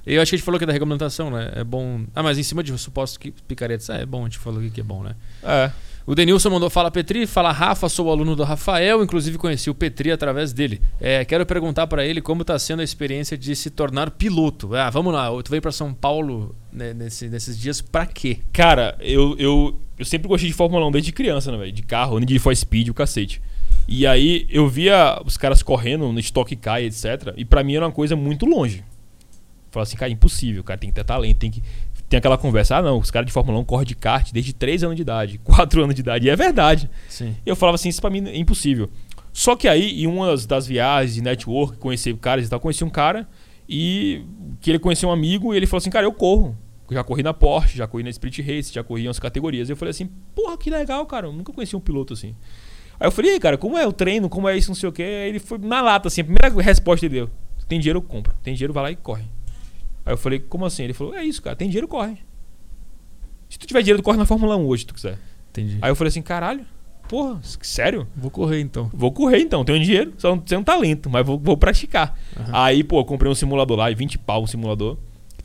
Eu 0.06 0.22
acho 0.22 0.30
que 0.30 0.36
a 0.36 0.38
gente 0.38 0.44
falou 0.44 0.58
que 0.58 0.64
é 0.64 0.66
da 0.66 0.72
regulamentação, 0.72 1.30
né? 1.30 1.50
É 1.56 1.64
bom. 1.64 2.02
Ah, 2.14 2.22
mas 2.22 2.38
em 2.38 2.42
cima 2.42 2.62
de 2.62 2.76
supostos 2.78 3.16
que- 3.18 3.32
picaretas. 3.32 3.90
Ah, 3.90 3.96
é 3.96 4.06
bom, 4.06 4.20
a 4.20 4.24
gente 4.24 4.38
falou 4.38 4.62
que 4.70 4.80
é 4.80 4.84
bom, 4.84 5.02
né? 5.02 5.16
É. 5.42 5.70
O 6.06 6.14
Denilson 6.14 6.50
mandou 6.50 6.70
Fala 6.70 6.88
Petri, 6.88 7.26
fala 7.26 7.50
Rafa, 7.50 7.88
sou 7.88 8.08
aluno 8.12 8.36
do 8.36 8.44
Rafael, 8.44 9.02
inclusive 9.02 9.36
conheci 9.36 9.68
o 9.68 9.74
Petri 9.74 10.12
através 10.12 10.52
dele. 10.52 10.80
É, 11.00 11.24
quero 11.24 11.44
perguntar 11.44 11.88
pra 11.88 12.06
ele 12.06 12.20
como 12.22 12.44
tá 12.44 12.56
sendo 12.60 12.78
a 12.78 12.84
experiência 12.84 13.36
de 13.36 13.56
se 13.56 13.70
tornar 13.70 14.12
piloto. 14.12 14.72
Ah, 14.76 14.88
vamos 14.88 15.12
lá, 15.12 15.26
tu 15.42 15.50
veio 15.50 15.60
pra 15.60 15.72
São 15.72 15.92
Paulo 15.92 16.54
né, 16.72 16.94
nesse- 16.94 17.28
nesses 17.28 17.58
dias 17.58 17.80
pra 17.80 18.06
quê? 18.06 18.38
Cara, 18.52 18.96
eu, 19.00 19.34
eu, 19.36 19.80
eu 19.98 20.04
sempre 20.04 20.28
gostei 20.28 20.48
de 20.48 20.54
Fórmula 20.54 20.86
1 20.86 20.92
desde 20.92 21.10
criança, 21.10 21.50
né, 21.50 21.58
velho? 21.58 21.72
De 21.72 21.82
carro, 21.82 22.20
de 22.20 22.38
for 22.38 22.54
speed, 22.54 22.88
o 22.88 22.94
cacete. 22.94 23.42
E 23.88 24.06
aí 24.06 24.46
eu 24.48 24.68
via 24.68 25.20
os 25.24 25.36
caras 25.36 25.60
correndo 25.60 26.12
no 26.12 26.20
Stock 26.20 26.54
Car, 26.54 26.80
etc. 26.82 27.34
E 27.36 27.44
pra 27.44 27.64
mim 27.64 27.74
era 27.74 27.84
uma 27.84 27.90
coisa 27.92 28.14
muito 28.14 28.46
longe. 28.46 28.84
Falava 29.76 29.88
assim, 29.88 29.96
cara, 29.98 30.10
impossível, 30.10 30.64
cara 30.64 30.78
tem 30.78 30.88
que 30.88 30.94
ter 30.94 31.04
talento, 31.04 31.36
tem 31.36 31.50
que. 31.50 31.62
Tem 32.08 32.16
aquela 32.16 32.38
conversa, 32.38 32.76
ah 32.76 32.82
não, 32.82 32.98
os 32.98 33.10
caras 33.10 33.26
de 33.26 33.32
Fórmula 33.32 33.58
1 33.58 33.64
correm 33.64 33.84
de 33.84 33.94
kart 33.94 34.32
desde 34.32 34.54
3 34.54 34.84
anos 34.84 34.96
de 34.96 35.02
idade, 35.02 35.38
4 35.44 35.82
anos 35.82 35.94
de 35.94 36.00
idade. 36.00 36.26
E 36.26 36.30
é 36.30 36.36
verdade. 36.36 36.88
Sim. 37.10 37.36
Eu 37.44 37.54
falava 37.54 37.74
assim, 37.74 37.90
isso 37.90 38.00
pra 38.00 38.08
mim 38.08 38.26
é 38.26 38.38
impossível. 38.38 38.88
Só 39.34 39.54
que 39.54 39.68
aí, 39.68 40.02
em 40.02 40.06
uma 40.06 40.34
das 40.34 40.66
viagens 40.66 41.16
de 41.16 41.20
network, 41.20 41.76
conheci 41.76 42.14
caras 42.14 42.46
e 42.46 42.48
tal, 42.48 42.58
conheci 42.58 42.84
um 42.84 42.88
cara 42.88 43.28
e 43.68 44.24
que 44.62 44.70
ele 44.70 44.78
conheceu 44.78 45.10
um 45.10 45.12
amigo 45.12 45.52
e 45.52 45.58
ele 45.58 45.66
falou 45.66 45.78
assim, 45.78 45.90
cara, 45.90 46.06
eu 46.06 46.12
corro. 46.12 46.56
Já 46.90 47.04
corri 47.04 47.22
na 47.22 47.34
Porsche, 47.34 47.76
já 47.76 47.86
corri 47.86 48.02
na 48.02 48.08
Sprint 48.08 48.40
Race, 48.40 48.72
já 48.72 48.82
corri 48.82 49.02
em 49.02 49.08
umas 49.08 49.18
categorias. 49.18 49.68
Eu 49.68 49.76
falei 49.76 49.90
assim, 49.90 50.08
porra, 50.34 50.56
que 50.56 50.70
legal, 50.70 51.04
cara. 51.04 51.26
Eu 51.26 51.32
nunca 51.34 51.52
conheci 51.52 51.76
um 51.76 51.80
piloto 51.80 52.14
assim. 52.14 52.34
Aí 52.98 53.06
eu 53.06 53.12
falei, 53.12 53.34
e 53.34 53.40
cara, 53.40 53.58
como 53.58 53.76
é 53.76 53.86
o 53.86 53.92
treino, 53.92 54.28
como 54.28 54.48
é 54.48 54.56
isso, 54.56 54.70
não 54.70 54.74
sei 54.74 54.88
o 54.88 54.92
quê. 54.92 55.02
Aí 55.02 55.28
ele 55.28 55.38
foi 55.38 55.58
na 55.58 55.82
lata, 55.82 56.08
assim, 56.08 56.22
a 56.22 56.24
primeira 56.24 56.62
resposta 56.62 57.04
ele 57.04 57.14
deu. 57.14 57.30
Tem 57.68 57.78
dinheiro, 57.80 57.98
eu 57.98 58.02
compro. 58.02 58.32
Tem 58.42 58.54
dinheiro, 58.54 58.72
vai 58.72 58.84
lá 58.84 58.90
e 58.90 58.96
corre. 58.96 59.24
Aí 60.06 60.12
eu 60.12 60.16
falei, 60.16 60.38
como 60.38 60.64
assim? 60.64 60.84
Ele 60.84 60.92
falou, 60.92 61.14
é 61.14 61.24
isso, 61.24 61.42
cara, 61.42 61.56
tem 61.56 61.68
dinheiro, 61.68 61.88
corre. 61.88 62.16
Se 63.50 63.58
tu 63.58 63.66
tiver 63.66 63.82
dinheiro, 63.82 64.00
tu 64.00 64.04
corre 64.04 64.16
na 64.16 64.24
Fórmula 64.24 64.56
1 64.56 64.64
hoje, 64.64 64.82
se 64.82 64.86
tu 64.86 64.94
quiser. 64.94 65.18
Entendi. 65.50 65.78
Aí 65.82 65.90
eu 65.90 65.96
falei 65.96 66.08
assim, 66.08 66.22
caralho, 66.22 66.64
porra, 67.08 67.40
sério? 67.42 68.06
Vou 68.16 68.30
correr 68.30 68.60
então. 68.60 68.88
Vou 68.94 69.10
correr 69.10 69.40
então, 69.40 69.64
tenho 69.64 69.82
dinheiro, 69.82 70.14
só 70.16 70.30
não 70.30 70.38
tenho 70.38 70.62
talento, 70.62 71.10
mas 71.10 71.26
vou, 71.26 71.38
vou 71.38 71.56
praticar. 71.56 72.16
Aí, 72.52 72.84
pô, 72.84 73.04
comprei 73.04 73.30
um 73.30 73.34
simulador 73.34 73.76
lá, 73.76 73.90
e 73.90 73.94
20 73.94 74.18
pau 74.18 74.44
um 74.44 74.46
simulador. 74.46 74.96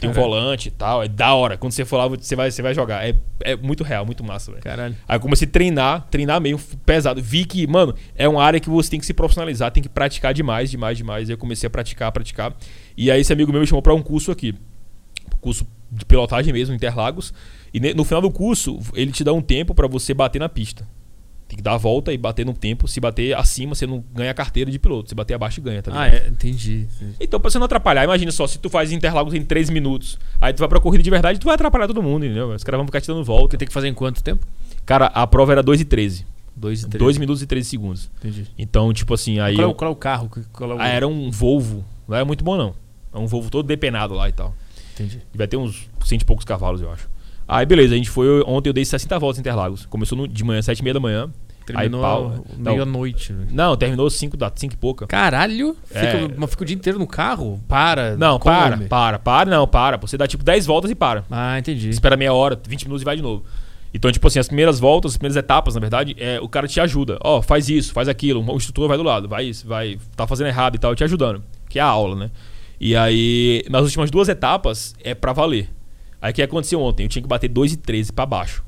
Tem 0.02 0.10
um 0.10 0.14
volante 0.14 0.70
e 0.70 0.72
tal, 0.72 1.04
é 1.04 1.08
da 1.08 1.34
hora. 1.36 1.58
Quando 1.58 1.74
você 1.74 1.86
for 1.86 1.98
lá, 1.98 2.08
você 2.08 2.36
vai, 2.36 2.50
você 2.50 2.62
vai 2.62 2.74
jogar. 2.74 3.08
É, 3.08 3.16
é 3.42 3.56
muito 3.56 3.84
real, 3.84 4.04
muito 4.06 4.24
massa, 4.24 4.52
velho. 4.52 4.64
Caralho. 4.64 4.96
Aí 5.08 5.16
eu 5.16 5.20
comecei 5.20 5.48
a 5.48 5.52
treinar, 5.52 6.08
treinar 6.10 6.42
meio 6.42 6.60
pesado. 6.86 7.22
Vi 7.22 7.46
que, 7.46 7.68
mano, 7.68 7.94
é 8.16 8.28
uma 8.28 8.44
área 8.44 8.60
que 8.60 8.70
você 8.70 8.90
tem 8.90 9.00
que 9.00 9.06
se 9.06 9.14
profissionalizar, 9.14 9.72
tem 9.72 9.84
que 9.84 9.90
praticar 9.90 10.34
demais, 10.34 10.72
demais, 10.72 10.98
demais. 10.98 11.30
Aí 11.30 11.34
eu 11.34 11.38
comecei 11.38 11.68
a 11.68 11.70
praticar, 11.70 12.12
praticar. 12.12 12.56
E 12.98 13.12
aí 13.12 13.22
esse 13.22 13.32
amigo 13.32 13.52
meu 13.52 13.62
me 13.62 13.68
chamou 13.68 13.82
pra 13.82 13.94
um 13.94 14.02
curso 14.02 14.32
aqui. 14.32 14.56
Curso 15.40 15.68
de 15.92 16.04
pilotagem 16.06 16.52
mesmo, 16.52 16.74
Interlagos. 16.74 17.34
E 17.74 17.80
no 17.94 18.04
final 18.04 18.22
do 18.22 18.32
curso, 18.32 18.80
ele 18.96 19.12
te 19.12 19.24
dá 19.24 19.32
um 19.32 19.42
tempo 19.42 19.76
pra 19.76 19.88
você 19.88 20.14
bater 20.14 20.40
na 20.40 20.50
pista. 20.50 20.88
Tem 21.52 21.58
que 21.58 21.62
dar 21.64 21.74
a 21.74 21.78
volta 21.78 22.14
e 22.14 22.18
bater 22.18 22.46
no 22.46 22.54
tempo. 22.54 22.88
Se 22.88 23.02
bater 23.02 23.36
acima, 23.38 23.76
você 23.76 23.86
não 23.86 24.02
ganha 24.14 24.32
a 24.32 24.34
carteira 24.34 24.72
de 24.72 24.80
piloto. 24.80 25.10
Se 25.10 25.14
bater 25.16 25.34
abaixo, 25.34 25.62
ganha, 25.62 25.82
tá 25.82 25.92
Ah, 25.94 26.08
ligado? 26.08 26.24
é, 26.24 26.30
entendi. 26.30 26.88
Então, 27.20 27.42
pra 27.42 27.52
você 27.52 27.60
não 27.60 27.66
atrapalhar, 27.66 28.06
imagina 28.06 28.32
só, 28.32 28.48
se 28.48 28.58
tu 28.58 28.70
faz 28.70 28.90
Interlagos 28.94 29.34
em 29.34 29.44
3 29.44 29.70
minutos, 29.70 30.18
aí 30.40 30.54
tu 30.54 30.60
vai 30.60 30.70
pra 30.70 30.80
corrida 30.80 31.04
de 31.04 31.10
verdade, 31.10 31.40
tu 31.42 31.44
vai 31.46 31.56
atrapalhar 31.56 31.88
todo 31.88 32.02
mundo, 32.02 32.24
entendeu? 32.26 32.52
Os 32.52 32.64
caras 32.64 32.78
vão 32.78 32.86
ficar 32.86 33.02
te 33.02 33.08
dando 33.08 33.22
volta. 33.26 33.42
Porque 33.44 33.58
tem 33.58 33.68
que 33.68 33.74
fazer 33.74 33.90
em 33.90 33.94
quanto 33.94 34.24
tempo? 34.24 34.48
Cara, 34.86 35.08
a 35.08 35.28
prova 35.28 35.52
era 35.52 35.62
2 35.62 35.82
e 35.82 35.84
13. 35.84 36.26
Dois 36.56 36.84
e 36.84 36.88
três. 36.88 37.00
2 37.04 37.18
minutos 37.18 37.42
e 37.42 37.46
13 37.46 37.68
segundos. 37.70 38.10
Entendi. 38.20 38.48
Então, 38.58 38.94
tipo 38.94 39.14
assim, 39.14 39.40
aí. 39.40 39.56
qual, 39.56 39.66
é, 39.66 39.68
eu- 39.68 39.72
o- 39.72 39.76
qual 39.76 39.90
é 39.90 39.94
o 39.94 39.96
carro? 39.98 40.30
Qual 40.54 40.72
é 40.72 40.76
o... 40.76 40.80
Ah, 40.80 40.88
era 40.88 41.06
um 41.06 41.30
Volvo. 41.32 41.84
Não 42.08 42.16
era 42.16 42.24
muito 42.24 42.46
bom, 42.46 42.56
não. 42.56 42.74
É 43.14 43.18
um 43.18 43.28
Volvo 43.28 43.50
todo 43.50 43.66
depenado 43.68 44.14
lá 44.14 44.30
e 44.30 44.32
tal. 44.32 44.54
Entendi. 44.94 45.22
Devia 45.34 45.48
ter 45.50 45.58
uns 45.58 45.90
cento 46.06 46.22
e 46.22 46.26
poucos 46.26 46.46
cavalos, 46.46 46.82
eu 46.82 46.90
acho. 46.92 47.10
Aí, 47.54 47.66
beleza, 47.66 47.94
a 47.94 47.98
gente 47.98 48.10
foi. 48.10 48.42
Ontem 48.48 48.70
eu 48.70 48.74
dei 48.74 48.86
60 48.86 49.20
voltas 49.20 49.38
em 49.38 49.42
Interlagos. 49.42 49.86
Começou 49.88 50.18
no- 50.18 50.28
de 50.28 50.44
manhã, 50.44 50.62
7 50.62 50.80
e 50.80 50.84
meia 50.84 50.94
da 50.94 51.00
manhã. 51.02 51.30
Terminou 51.66 52.02
pau. 52.02 52.46
Meia-noite. 52.58 53.34
né? 53.34 53.46
Não, 53.52 53.76
terminou 53.76 54.10
5 54.10 54.36
da 54.38 54.52
5 54.56 54.74
e 54.74 54.78
pouca. 54.78 55.06
Caralho! 55.06 55.76
Fica, 55.86 56.00
É. 56.00 56.28
Mas 56.38 56.50
fica 56.50 56.64
o 56.64 56.66
dia 56.66 56.76
inteiro 56.76 56.98
no 56.98 57.06
carro? 57.06 57.62
Para. 57.68 58.16
Não, 58.18 58.40
come. 58.40 58.56
para, 58.56 58.78
para, 58.88 59.20
para, 59.20 59.50
não, 59.52 59.68
para. 59.68 59.98
Você 59.98 60.18
dá 60.18 60.26
tipo 60.28 60.44
10 60.44 60.66
voltas 60.66 60.90
e 60.90 60.96
para. 60.96 61.24
Ah, 61.30 61.60
entendi. 61.60 61.90
Espera 61.90 62.16
meia 62.18 62.34
hora, 62.34 62.60
20 62.68 62.84
minutos 62.86 63.02
e 63.02 63.06
vai 63.06 63.16
de 63.16 63.22
novo. 63.22 63.44
Então, 63.94 64.10
tipo 64.12 64.26
assim, 64.26 64.40
as 64.40 64.48
primeiras 64.48 64.80
voltas, 64.80 65.12
as 65.12 65.18
primeiras 65.18 65.36
etapas, 65.36 65.76
na 65.76 65.82
verdade, 65.82 66.16
é, 66.18 66.40
o 66.42 66.48
cara 66.48 66.66
te 66.68 66.80
ajuda. 66.80 67.18
Ó, 67.22 67.42
faz 67.42 67.68
isso, 67.70 67.92
faz 67.94 68.08
aquilo. 68.08 68.42
O 68.50 68.56
instrutor 68.56 68.88
vai 68.88 68.98
do 68.98 69.04
lado, 69.04 69.28
vai 69.28 69.46
isso, 69.46 69.68
vai. 69.68 70.00
Tá 70.16 70.26
fazendo 70.26 70.48
errado 70.48 70.76
e 70.76 70.80
tal, 70.80 70.96
te 70.96 71.04
ajudando. 71.04 71.44
Que 71.70 71.78
é 71.78 71.82
a 71.82 71.86
aula, 71.88 72.16
né? 72.16 72.32
E 72.80 72.96
aí, 72.96 73.64
nas 73.70 73.84
últimas 73.84 74.10
duas 74.10 74.30
etapas, 74.30 74.96
é 75.04 75.14
pra 75.14 75.34
valer. 75.34 75.70
Aí 76.22 76.32
o 76.32 76.34
que 76.34 76.42
aconteceu 76.42 76.80
ontem? 76.80 77.04
Eu 77.04 77.10
tinha 77.10 77.22
que 77.22 77.28
bater 77.28 77.48
2 77.48 77.74
e 77.74 77.78
13 77.78 78.14
pra 78.14 78.26
baixo. 78.26 78.64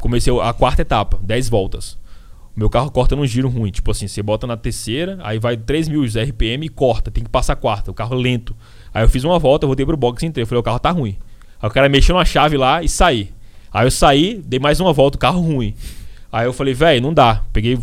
Comecei 0.00 0.32
a 0.40 0.52
quarta 0.52 0.82
etapa, 0.82 1.18
10 1.22 1.48
voltas. 1.48 1.98
O 2.56 2.58
meu 2.58 2.70
carro 2.70 2.90
corta 2.90 3.14
num 3.14 3.26
giro 3.26 3.48
ruim. 3.50 3.70
Tipo 3.70 3.90
assim, 3.90 4.08
você 4.08 4.22
bota 4.22 4.46
na 4.46 4.56
terceira, 4.56 5.18
aí 5.22 5.38
vai 5.38 5.58
3 5.58 5.88
mil 5.88 6.02
RPM 6.04 6.64
e 6.64 6.68
corta. 6.70 7.10
Tem 7.10 7.22
que 7.22 7.28
passar 7.28 7.52
a 7.52 7.56
quarta. 7.56 7.90
O 7.90 7.94
carro 7.94 8.14
é 8.14 8.22
lento. 8.22 8.56
Aí 8.94 9.04
eu 9.04 9.08
fiz 9.10 9.24
uma 9.24 9.38
volta, 9.38 9.66
voltei 9.66 9.84
pro 9.84 9.96
box 9.96 10.22
e 10.22 10.26
entrei. 10.26 10.42
Eu 10.42 10.46
falei, 10.46 10.60
o 10.60 10.62
carro 10.62 10.78
tá 10.78 10.90
ruim. 10.90 11.18
Aí 11.60 11.68
o 11.68 11.72
cara 11.72 11.88
mexeu 11.88 12.16
na 12.16 12.24
chave 12.24 12.56
lá 12.56 12.82
e 12.82 12.88
saí. 12.88 13.30
Aí 13.70 13.86
eu 13.86 13.90
saí, 13.90 14.42
dei 14.46 14.58
mais 14.58 14.80
uma 14.80 14.92
volta, 14.92 15.16
o 15.16 15.20
carro 15.20 15.40
ruim. 15.42 15.74
Aí 16.32 16.46
eu 16.46 16.52
falei, 16.54 16.72
velho, 16.72 17.02
não 17.02 17.12
dá. 17.12 17.42
Peguei, 17.52 17.78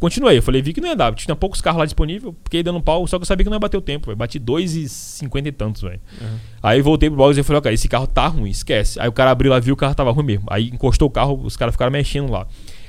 continuei. 0.00 0.38
Eu 0.38 0.42
falei, 0.42 0.60
vi 0.62 0.72
que 0.72 0.80
não 0.80 0.88
ia 0.88 0.96
dar. 0.96 1.14
Tinha 1.14 1.34
poucos 1.36 1.60
carros 1.60 1.78
lá 1.78 1.84
disponíveis, 1.84 2.34
fiquei 2.44 2.62
dando 2.62 2.78
um 2.78 2.82
pau, 2.82 3.06
só 3.06 3.18
que 3.18 3.22
eu 3.22 3.26
sabia 3.26 3.44
que 3.44 3.50
não 3.50 3.56
ia 3.56 3.60
bater 3.60 3.76
o 3.76 3.80
tempo, 3.80 4.06
velho. 4.06 4.16
Bati 4.16 4.38
2,50 4.40 5.46
e 5.46 5.52
tantos, 5.52 5.82
velho. 5.82 6.00
Aí 6.62 6.80
voltei 6.82 7.08
pro 7.08 7.16
box 7.16 7.36
e 7.38 7.42
falei, 7.42 7.58
ó, 7.58 7.62
cara, 7.62 7.74
esse 7.74 7.88
carro 7.88 8.06
tá 8.06 8.26
ruim, 8.26 8.50
esquece. 8.50 8.98
Aí 9.00 9.08
o 9.08 9.12
cara 9.12 9.30
abriu 9.30 9.50
lá, 9.50 9.58
viu 9.60 9.74
o 9.74 9.76
carro 9.76 9.94
tava 9.94 10.10
ruim 10.10 10.24
mesmo. 10.24 10.44
Aí 10.48 10.68
encostou 10.68 11.08
o 11.08 11.10
carro, 11.10 11.40
os 11.44 11.56
caras 11.56 11.74
ficaram 11.74 11.92
mexendo 11.92 12.30
lá. 12.30 12.46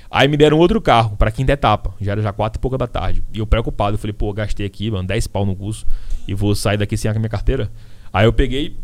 Aí 0.10 0.27
me 0.27 0.38
deram 0.38 0.57
outro 0.57 0.80
carro, 0.82 1.18
pra 1.18 1.30
quinta 1.32 1.52
etapa. 1.52 1.94
Já 1.99 2.14
era 2.14 2.22
já 2.22 2.32
quatro 2.32 2.60
e 2.60 2.61
pouca 2.61 2.77
da 2.77 2.88
tarde. 2.88 3.23
E 3.34 3.40
eu 3.40 3.48
preocupado, 3.48 3.95
eu 3.95 3.99
falei, 3.99 4.14
pô, 4.14 4.32
gastei 4.32 4.65
aqui, 4.65 4.90
mano, 4.90 5.07
10 5.07 5.27
pau 5.27 5.45
no 5.45 5.56
curso 5.56 5.86
e 6.27 6.34
vou 6.34 6.56
sair 6.56 6.77
daqui 6.77 6.95
sem 6.95 7.10
a 7.11 7.14
minha 7.15 7.27
carteira. 7.30 7.69
Aí 8.14 8.26
eu 8.26 8.32
peguei 8.32 8.76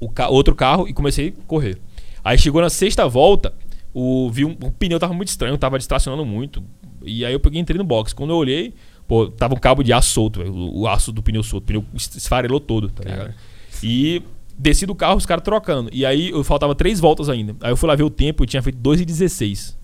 o 0.00 0.08
ca- 0.08 0.28
outro 0.28 0.54
carro 0.54 0.88
e 0.88 0.92
comecei 0.92 1.28
a 1.28 1.46
correr. 1.46 1.78
Aí 2.24 2.36
chegou 2.38 2.60
na 2.60 2.70
sexta 2.70 3.06
volta, 3.06 3.52
o, 3.92 4.28
vi 4.30 4.44
um, 4.44 4.56
o 4.62 4.70
pneu 4.72 4.98
tava 4.98 5.14
muito 5.14 5.28
estranho, 5.28 5.56
tava 5.56 5.78
distracionando 5.78 6.24
muito. 6.24 6.62
E 7.06 7.24
aí 7.24 7.32
eu 7.32 7.40
peguei 7.40 7.58
e 7.60 7.62
entrei 7.62 7.78
no 7.78 7.84
box. 7.84 8.12
Quando 8.12 8.30
eu 8.30 8.36
olhei, 8.36 8.74
pô, 9.06 9.28
tava 9.28 9.54
um 9.54 9.58
cabo 9.58 9.82
de 9.82 9.92
aço 9.92 10.10
solto, 10.10 10.40
velho, 10.40 10.52
o, 10.54 10.80
o 10.80 10.88
aço 10.88 11.12
do 11.12 11.22
pneu 11.22 11.42
solto. 11.42 11.64
O 11.64 11.66
pneu 11.66 11.84
es- 11.94 12.14
esfarelou 12.16 12.60
todo, 12.60 12.88
tá 12.88 13.02
ligado? 13.08 13.34
E 13.82 14.22
desci 14.56 14.86
do 14.86 14.94
carro, 14.94 15.16
os 15.16 15.26
caras 15.26 15.42
trocando. 15.44 15.90
E 15.92 16.06
aí 16.06 16.30
eu 16.30 16.42
faltava 16.44 16.74
três 16.74 17.00
voltas 17.00 17.28
ainda. 17.28 17.54
Aí 17.60 17.70
eu 17.72 17.76
fui 17.76 17.88
lá 17.88 17.94
ver 17.94 18.04
o 18.04 18.10
tempo 18.10 18.44
e 18.44 18.46
tinha 18.46 18.62
feito 18.62 18.78
2,16. 18.78 19.76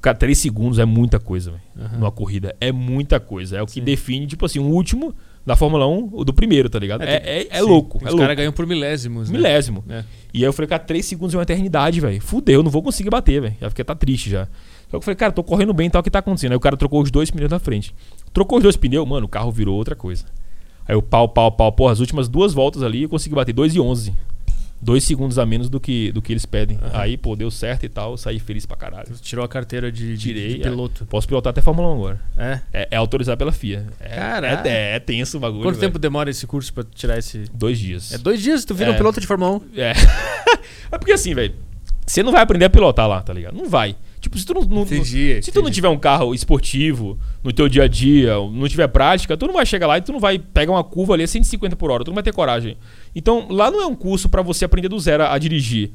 Cara, 0.00 0.16
3 0.16 0.38
segundos 0.38 0.78
é 0.78 0.84
muita 0.84 1.18
coisa, 1.18 1.50
velho. 1.50 1.90
Numa 1.98 2.12
corrida. 2.12 2.54
É 2.60 2.70
muita 2.70 3.18
coisa. 3.18 3.56
É 3.56 3.62
o 3.62 3.66
que 3.66 3.80
define, 3.80 4.28
tipo 4.28 4.46
assim, 4.46 4.60
um 4.60 4.70
último 4.70 5.12
da 5.44 5.56
Fórmula 5.56 5.88
1, 5.88 6.10
o 6.12 6.24
do 6.24 6.32
primeiro, 6.32 6.70
tá 6.70 6.78
ligado? 6.78 7.02
É, 7.02 7.16
é, 7.16 7.46
é 7.50 7.58
Sim, 7.60 7.66
louco. 7.66 7.98
Os 8.06 8.14
É 8.14 8.16
caras 8.16 8.36
ganham 8.36 8.52
por 8.52 8.64
milésimos, 8.64 9.28
né? 9.28 9.36
Milésimo. 9.36 9.82
É. 9.88 10.04
E 10.32 10.38
aí 10.38 10.44
eu 10.44 10.52
falei, 10.52 10.68
cara, 10.68 10.82
3 10.84 11.04
segundos 11.04 11.34
é 11.34 11.38
uma 11.38 11.42
eternidade, 11.42 12.00
velho. 12.00 12.20
Fudeu, 12.20 12.62
não 12.62 12.70
vou 12.70 12.80
conseguir 12.82 13.10
bater, 13.10 13.40
velho. 13.42 13.56
Já 13.60 13.68
fiquei 13.70 13.84
tá 13.84 13.94
triste 13.96 14.30
já. 14.30 14.46
Só 14.88 14.92
que 14.92 14.96
eu 14.96 15.00
falei, 15.02 15.16
cara, 15.16 15.32
tô 15.32 15.42
correndo 15.44 15.72
bem 15.74 15.86
e 15.86 15.90
tal, 15.90 16.00
o 16.00 16.02
que 16.02 16.10
tá 16.10 16.18
acontecendo? 16.20 16.52
Aí 16.52 16.56
o 16.56 16.60
cara 16.60 16.76
trocou 16.76 17.02
os 17.02 17.10
dois 17.10 17.30
pneus 17.30 17.50
na 17.50 17.58
frente. 17.58 17.94
Trocou 18.32 18.58
os 18.58 18.62
dois 18.62 18.76
pneus, 18.76 19.06
mano, 19.06 19.26
o 19.26 19.28
carro 19.28 19.50
virou 19.52 19.76
outra 19.76 19.94
coisa. 19.94 20.24
Aí 20.86 20.96
o 20.96 21.02
pau, 21.02 21.28
pau, 21.28 21.52
pau, 21.52 21.70
porra, 21.72 21.92
as 21.92 22.00
últimas 22.00 22.28
duas 22.28 22.54
voltas 22.54 22.82
ali 22.82 23.02
eu 23.02 23.08
consegui 23.08 23.34
bater 23.34 23.52
2 23.52 23.74
e 23.74 23.80
11. 23.80 24.14
Dois 24.80 25.02
segundos 25.02 25.40
a 25.40 25.44
menos 25.44 25.68
do 25.68 25.80
que, 25.80 26.12
do 26.12 26.22
que 26.22 26.32
eles 26.32 26.46
pedem. 26.46 26.78
Aí, 26.92 27.16
pô, 27.16 27.34
deu 27.34 27.50
certo 27.50 27.84
e 27.84 27.88
tal, 27.88 28.16
saí 28.16 28.38
feliz 28.38 28.64
pra 28.64 28.76
caralho. 28.76 29.08
Tirou 29.20 29.44
a 29.44 29.48
carteira 29.48 29.90
de, 29.90 30.16
de- 30.16 30.22
Tirei. 30.22 30.54
de 30.54 30.60
piloto. 30.60 31.02
é. 31.02 31.06
Posso 31.06 31.26
pilotar 31.26 31.50
até 31.50 31.60
Fórmula 31.60 31.88
1 31.88 31.92
agora. 31.94 32.20
É. 32.36 32.60
É, 32.72 32.88
é 32.92 32.96
autorizado 32.96 33.36
pela 33.36 33.50
FIA. 33.50 33.88
É, 33.98 34.08
Caralho. 34.14 34.66
É, 34.68 34.92
é, 34.92 34.94
é 34.94 35.00
tenso 35.00 35.36
o 35.36 35.40
bagulho. 35.40 35.64
Quanto 35.64 35.74
velho. 35.74 35.88
tempo 35.88 35.98
demora 35.98 36.30
esse 36.30 36.46
curso 36.46 36.72
pra 36.72 36.84
tirar 36.94 37.18
esse. 37.18 37.44
Dois 37.52 37.76
dias. 37.76 38.12
É 38.12 38.18
dois 38.18 38.40
dias, 38.40 38.64
tu 38.64 38.72
vira 38.72 38.90
É. 38.90 38.94
um 38.94 38.96
piloto 38.96 39.20
de 39.20 39.26
Fórmula 39.26 39.56
1. 39.56 39.62
É. 39.80 39.92
é 40.92 40.96
porque 40.98 41.12
assim, 41.12 41.34
velho. 41.34 41.54
Você 42.06 42.22
não 42.22 42.30
vai 42.30 42.40
aprender 42.42 42.64
a 42.66 42.70
pilotar 42.70 43.08
lá, 43.08 43.20
tá 43.20 43.32
ligado? 43.32 43.56
Não 43.56 43.68
vai. 43.68 43.96
Tipo, 44.20 44.38
se 44.38 44.44
tu 44.44 44.54
não, 44.54 44.62
não- 44.62 44.82
Entendi, 44.82 45.40
se 45.42 45.50
tu 45.52 45.56
não 45.56 45.62
entendi. 45.62 45.74
tiver 45.76 45.88
um 45.88 45.98
carro 45.98 46.34
esportivo 46.34 47.18
no 47.42 47.52
teu 47.52 47.68
dia 47.68 47.84
a 47.84 47.88
dia, 47.88 48.34
não 48.34 48.68
tiver 48.68 48.88
prática, 48.88 49.36
tu 49.36 49.46
não 49.46 49.54
vai 49.54 49.64
chegar 49.66 49.86
lá 49.86 49.98
e 49.98 50.00
tu 50.02 50.12
não 50.12 50.20
vai 50.20 50.38
pegar 50.38 50.72
uma 50.72 50.82
curva 50.84 51.14
ali 51.14 51.22
a 51.22 51.28
150 51.28 51.76
por 51.76 51.90
hora, 51.90 52.04
tu 52.04 52.08
não 52.08 52.14
vai 52.14 52.22
ter 52.24 52.32
coragem. 52.32 52.76
Então, 53.14 53.46
lá 53.50 53.70
não 53.70 53.80
é 53.82 53.86
um 53.86 53.94
curso 53.94 54.28
pra 54.28 54.42
você 54.42 54.64
aprender 54.64 54.88
do 54.88 54.98
zero 54.98 55.22
a, 55.24 55.32
a 55.34 55.38
dirigir. 55.38 55.92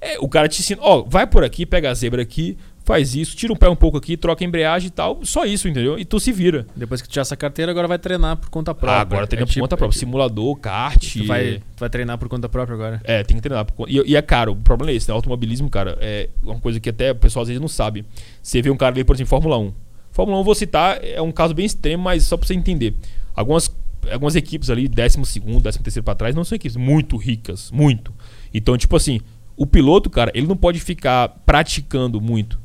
É, 0.00 0.16
o 0.20 0.28
cara 0.28 0.48
te 0.48 0.60
ensina, 0.60 0.80
ó, 0.82 1.02
vai 1.02 1.26
por 1.26 1.42
aqui, 1.42 1.66
pega 1.66 1.90
a 1.90 1.94
zebra 1.94 2.22
aqui, 2.22 2.56
faz 2.88 3.14
isso, 3.14 3.36
tira 3.36 3.52
o 3.52 3.56
pé 3.56 3.68
um 3.68 3.76
pouco 3.76 3.98
aqui, 3.98 4.16
troca 4.16 4.42
a 4.42 4.46
embreagem 4.46 4.88
e 4.88 4.90
tal, 4.90 5.20
só 5.22 5.44
isso, 5.44 5.68
entendeu? 5.68 5.98
E 5.98 6.06
tu 6.06 6.18
se 6.18 6.32
vira. 6.32 6.66
Depois 6.74 7.02
que 7.02 7.06
tu 7.08 7.12
tirar 7.12 7.20
essa 7.20 7.36
carteira, 7.36 7.70
agora 7.70 7.86
vai 7.86 7.98
treinar 7.98 8.38
por 8.38 8.48
conta 8.48 8.74
própria. 8.74 8.98
Ah, 8.98 9.02
agora 9.02 9.26
treina 9.26 9.42
É 9.42 9.46
por 9.46 9.52
tipo- 9.52 9.60
conta 9.62 9.74
é 9.74 9.76
própria, 9.76 9.92
tipo- 9.98 10.06
simulador, 10.10 10.56
kart. 10.56 11.12
Tu 11.12 11.26
vai, 11.26 11.58
tu 11.58 11.80
vai 11.80 11.90
treinar 11.90 12.16
por 12.16 12.30
conta 12.30 12.48
própria 12.48 12.74
agora. 12.74 13.00
É, 13.04 13.22
tem 13.22 13.36
que 13.36 13.42
treinar. 13.42 13.66
por 13.66 13.74
conta- 13.74 13.90
E, 13.92 14.02
e 14.06 14.16
é 14.16 14.22
caro. 14.22 14.52
O 14.52 14.56
problema 14.56 14.90
é 14.92 14.94
esse, 14.94 15.06
né? 15.06 15.14
Automobilismo, 15.14 15.68
cara, 15.68 15.98
é 16.00 16.30
uma 16.42 16.58
coisa 16.58 16.80
que 16.80 16.88
até 16.88 17.12
o 17.12 17.14
pessoal 17.14 17.42
às 17.42 17.48
vezes 17.48 17.60
não 17.60 17.68
sabe. 17.68 18.06
Você 18.42 18.62
vê 18.62 18.70
um 18.70 18.76
cara 18.76 18.94
ali, 18.94 19.04
por 19.04 19.14
exemplo, 19.14 19.28
Fórmula 19.28 19.58
1. 19.58 19.70
Fórmula 20.10 20.40
1, 20.40 20.42
vou 20.44 20.54
citar, 20.54 20.98
é 21.04 21.20
um 21.20 21.30
caso 21.30 21.52
bem 21.52 21.66
extremo, 21.66 22.02
mas 22.04 22.22
só 22.24 22.38
pra 22.38 22.46
você 22.46 22.54
entender. 22.54 22.94
Algumas, 23.36 23.70
algumas 24.10 24.34
equipes 24.34 24.70
ali, 24.70 24.88
12 24.88 25.22
segundo, 25.26 25.60
13 25.60 25.78
terceiro 25.80 26.04
pra 26.04 26.14
trás, 26.14 26.34
não 26.34 26.42
são 26.42 26.56
equipes 26.56 26.76
muito 26.76 27.18
ricas. 27.18 27.70
Muito. 27.70 28.14
Então, 28.52 28.78
tipo 28.78 28.96
assim, 28.96 29.20
o 29.56 29.66
piloto, 29.66 30.08
cara, 30.08 30.32
ele 30.34 30.46
não 30.46 30.56
pode 30.56 30.80
ficar 30.80 31.28
praticando 31.44 32.18
muito. 32.20 32.58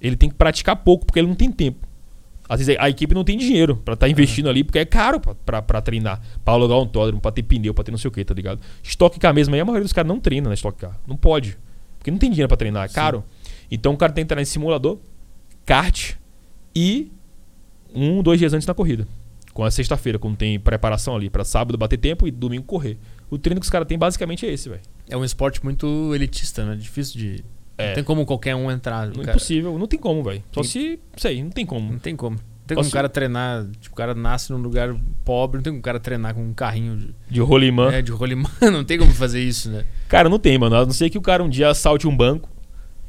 Ele 0.00 0.16
tem 0.16 0.28
que 0.28 0.34
praticar 0.34 0.76
pouco, 0.76 1.04
porque 1.06 1.18
ele 1.18 1.28
não 1.28 1.34
tem 1.34 1.50
tempo. 1.50 1.86
Às 2.48 2.58
vezes 2.58 2.76
a 2.80 2.90
equipe 2.90 3.14
não 3.14 3.22
tem 3.22 3.38
dinheiro 3.38 3.76
pra 3.76 3.94
estar 3.94 4.08
investindo 4.08 4.48
ali, 4.48 4.64
porque 4.64 4.78
é 4.80 4.84
caro 4.84 5.20
pra 5.20 5.80
treinar. 5.80 6.20
Pra 6.44 6.54
alugar 6.54 6.76
um 6.78 6.80
autódromo, 6.80 7.20
pra 7.20 7.30
ter 7.30 7.44
pneu, 7.44 7.72
pra 7.72 7.84
ter 7.84 7.92
não 7.92 7.98
sei 7.98 8.08
o 8.08 8.10
que, 8.10 8.24
tá 8.24 8.34
ligado? 8.34 8.60
Stock 8.82 9.18
Car 9.20 9.32
mesmo 9.32 9.54
aí, 9.54 9.60
a 9.60 9.64
maioria 9.64 9.84
dos 9.84 9.92
caras 9.92 10.08
não 10.08 10.18
treina 10.18 10.48
na 10.48 10.54
Stock 10.54 10.76
Car. 10.76 10.98
Não 11.06 11.16
pode. 11.16 11.56
Porque 11.98 12.10
não 12.10 12.18
tem 12.18 12.30
dinheiro 12.30 12.48
pra 12.48 12.56
treinar, 12.56 12.86
é 12.86 12.88
caro. 12.88 13.22
Então 13.70 13.92
o 13.92 13.96
cara 13.96 14.12
tem 14.12 14.24
que 14.24 14.28
treinar 14.28 14.42
em 14.42 14.46
simulador, 14.46 14.98
kart 15.64 16.14
e 16.74 17.12
um, 17.94 18.20
dois 18.22 18.38
dias 18.38 18.52
antes 18.52 18.66
na 18.66 18.74
corrida. 18.74 19.06
Com 19.52 19.64
a 19.64 19.70
sexta-feira, 19.70 20.18
quando 20.18 20.36
tem 20.36 20.58
preparação 20.58 21.14
ali, 21.14 21.28
pra 21.30 21.44
sábado 21.44 21.76
bater 21.76 21.98
tempo 21.98 22.26
e 22.26 22.30
domingo 22.30 22.64
correr. 22.64 22.96
O 23.28 23.38
treino 23.38 23.60
que 23.60 23.64
os 23.64 23.70
caras 23.70 23.86
têm 23.86 23.98
basicamente 23.98 24.44
é 24.46 24.52
esse, 24.52 24.68
velho. 24.68 24.80
É 25.08 25.16
um 25.16 25.24
esporte 25.24 25.62
muito 25.62 26.12
elitista, 26.14 26.64
né? 26.64 26.74
Difícil 26.74 27.18
de. 27.20 27.44
É. 27.80 27.86
Não 27.88 27.94
tem 27.94 28.04
como 28.04 28.24
qualquer 28.26 28.54
um 28.54 28.70
entrar. 28.70 29.06
Não 29.06 29.12
é 29.22 29.24
cara. 29.24 29.30
impossível, 29.30 29.78
não 29.78 29.86
tem 29.86 29.98
como, 29.98 30.22
velho. 30.22 30.42
Só 30.52 30.60
Tem- 30.62 30.70
se. 30.70 31.00
Sei, 31.16 31.42
não 31.42 31.50
tem 31.50 31.64
como. 31.66 31.92
Não 31.92 31.98
tem 31.98 32.14
como. 32.16 32.36
Não 32.36 32.42
tem 32.66 32.76
Posso- 32.76 32.88
como 32.88 32.90
o 32.90 32.94
cara 33.02 33.08
treinar. 33.08 33.66
Tipo, 33.80 33.94
o 33.94 33.96
cara 33.96 34.14
nasce 34.14 34.52
num 34.52 34.58
lugar 34.58 34.94
pobre, 35.24 35.56
não 35.58 35.62
tem 35.62 35.72
como 35.72 35.80
o 35.80 35.82
cara 35.82 35.98
treinar 35.98 36.34
com 36.34 36.42
um 36.42 36.52
carrinho 36.52 36.96
de, 36.96 37.14
De 37.28 37.40
rolimã. 37.40 37.90
é, 37.92 38.00
de 38.02 38.12
rolimã. 38.12 38.48
Não 38.70 38.84
tem 38.84 38.96
como 38.98 39.12
fazer 39.12 39.40
isso, 39.42 39.68
né? 39.70 39.84
Cara, 40.08 40.28
não 40.28 40.38
tem, 40.38 40.56
mano. 40.56 40.76
A 40.76 40.84
não 40.86 40.92
ser 40.92 41.10
que 41.10 41.18
o 41.18 41.22
cara 41.22 41.42
um 41.42 41.48
dia 41.48 41.68
assalte 41.68 42.06
um 42.06 42.16
banco 42.16 42.48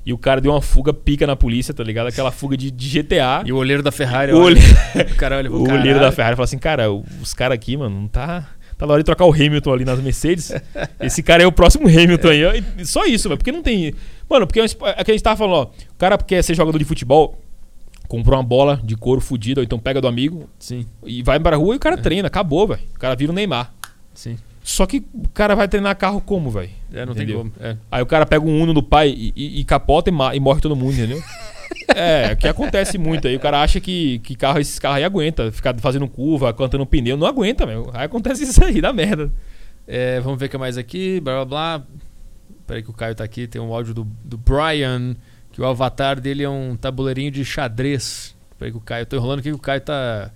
e 0.03 0.11
o 0.13 0.17
cara 0.17 0.41
deu 0.41 0.51
uma 0.51 0.61
fuga 0.61 0.91
pica 0.91 1.27
na 1.27 1.35
polícia, 1.35 1.73
tá 1.75 1.83
ligado? 1.83 2.07
Aquela 2.07 2.31
fuga 2.31 2.57
de, 2.57 2.71
de 2.71 2.89
GTA. 3.03 3.43
E 3.45 3.51
o 3.53 3.55
olheiro 3.57 3.83
da 3.83 3.91
Ferrari. 3.91 4.31
O 4.33 4.39
olha- 4.41 4.59
o 5.11 5.15
cara 5.15 5.37
olha 5.37 5.49
o 5.53 5.63
caralho. 5.63 5.79
olheiro 5.81 5.99
da 5.99 6.11
Ferrari 6.11 6.35
fala 6.35 6.45
assim, 6.45 6.57
cara, 6.57 6.91
os 6.91 7.33
caras 7.35 7.53
aqui, 7.55 7.77
mano, 7.77 8.01
não 8.01 8.07
tá. 8.07 8.49
Tá 8.81 8.87
na 8.87 8.93
hora 8.93 9.03
de 9.03 9.05
trocar 9.05 9.25
o 9.25 9.31
Hamilton 9.31 9.73
ali 9.73 9.85
nas 9.85 9.99
Mercedes. 9.99 10.51
Esse 10.99 11.21
cara 11.21 11.43
é 11.43 11.45
o 11.45 11.51
próximo 11.51 11.87
Hamilton 11.87 12.29
aí. 12.29 12.63
Só 12.83 13.05
isso, 13.05 13.29
velho. 13.29 13.37
Porque 13.37 13.51
não 13.51 13.61
tem. 13.61 13.93
Mano, 14.27 14.47
porque 14.47 14.59
é 14.59 14.63
é 14.65 15.03
que 15.03 15.11
a 15.11 15.13
gente 15.13 15.21
tava 15.21 15.37
falando, 15.37 15.53
ó. 15.55 15.63
O 15.93 15.97
cara 15.99 16.17
quer 16.17 16.41
ser 16.43 16.55
jogador 16.55 16.79
de 16.79 16.85
futebol, 16.85 17.39
comprou 18.07 18.35
uma 18.35 18.43
bola 18.43 18.81
de 18.83 18.95
couro 18.95 19.21
fudida, 19.21 19.61
ou 19.61 19.63
então 19.63 19.77
pega 19.77 20.01
do 20.01 20.07
amigo 20.07 20.49
Sim, 20.57 20.85
e 21.05 21.21
vai 21.21 21.39
pra 21.39 21.57
rua 21.57 21.75
e 21.75 21.77
o 21.77 21.79
cara 21.79 21.95
treina. 21.95 22.27
Acabou, 22.27 22.67
velho. 22.67 22.81
O 22.95 22.99
cara 22.99 23.15
vira 23.15 23.31
o 23.31 23.35
Neymar. 23.35 23.71
sim. 24.15 24.35
Só 24.63 24.85
que 24.85 25.03
o 25.13 25.27
cara 25.29 25.55
vai 25.55 25.67
treinar 25.67 25.95
carro 25.97 26.21
como, 26.21 26.49
velho? 26.51 26.69
É, 26.93 27.03
não 27.05 27.13
Entendeu? 27.13 27.41
tem 27.43 27.51
como. 27.51 27.65
É. 27.67 27.77
Aí 27.91 28.01
o 28.01 28.05
cara 28.05 28.25
pega 28.27 28.45
um 28.45 28.61
Uno 28.61 28.73
do 28.75 28.83
pai 28.83 29.09
e, 29.09 29.33
e- 29.35 29.59
e 29.59 29.63
capota 29.63 30.09
e, 30.11 30.13
e 30.35 30.39
morre 30.39 30.61
todo 30.61 30.75
mundo, 30.75 30.93
entendeu? 30.93 31.21
é, 31.89 32.35
que 32.35 32.47
acontece 32.47 32.97
muito 32.97 33.27
aí. 33.27 33.35
O 33.35 33.39
cara 33.39 33.61
acha 33.61 33.79
que, 33.79 34.19
que 34.19 34.35
carro, 34.35 34.59
esses 34.59 34.77
carros 34.79 34.97
aí 34.97 35.03
aguenta. 35.03 35.51
Ficar 35.51 35.77
fazendo 35.79 36.07
curva, 36.07 36.53
cantando 36.53 36.85
pneu. 36.85 37.17
Não 37.17 37.27
aguenta, 37.27 37.65
meu. 37.65 37.89
Aí 37.93 38.05
acontece 38.05 38.43
isso 38.43 38.63
aí, 38.63 38.81
dá 38.81 38.93
merda. 38.93 39.31
É, 39.87 40.19
vamos 40.19 40.39
ver 40.39 40.45
o 40.45 40.49
que 40.49 40.57
mais 40.57 40.77
aqui. 40.77 41.19
Blá 41.19 41.45
blá 41.45 41.45
blá. 41.45 41.85
Peraí 42.65 42.83
que 42.83 42.89
o 42.89 42.93
Caio 42.93 43.15
tá 43.15 43.23
aqui. 43.23 43.47
Tem 43.47 43.61
um 43.61 43.73
áudio 43.73 43.93
do, 43.93 44.07
do 44.23 44.37
Brian. 44.37 45.15
Que 45.51 45.61
o 45.61 45.65
avatar 45.65 46.19
dele 46.19 46.43
é 46.43 46.49
um 46.49 46.75
tabuleirinho 46.75 47.31
de 47.31 47.43
xadrez. 47.43 48.35
Peraí 48.57 48.71
que 48.71 48.77
o 48.77 48.81
Caio. 48.81 49.05
Tô 49.05 49.15
enrolando 49.15 49.39
aqui 49.39 49.49
que 49.49 49.55
o 49.55 49.59
Caio 49.59 49.81
tá. 49.81 50.31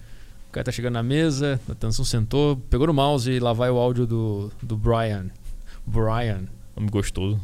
O 0.49 0.51
Caio 0.51 0.65
tá 0.65 0.72
chegando 0.72 0.93
na 0.93 1.03
mesa. 1.03 1.59
A 1.69 1.72
atenção 1.72 2.03
sentou. 2.03 2.57
Pegou 2.69 2.88
no 2.88 2.93
mouse 2.93 3.31
e 3.31 3.39
lá 3.39 3.53
vai 3.53 3.69
o 3.69 3.77
áudio 3.77 4.05
do, 4.05 4.51
do 4.61 4.76
Brian. 4.76 5.27
Brian. 5.85 6.43
Homem 6.76 6.89
gostoso. 6.89 7.39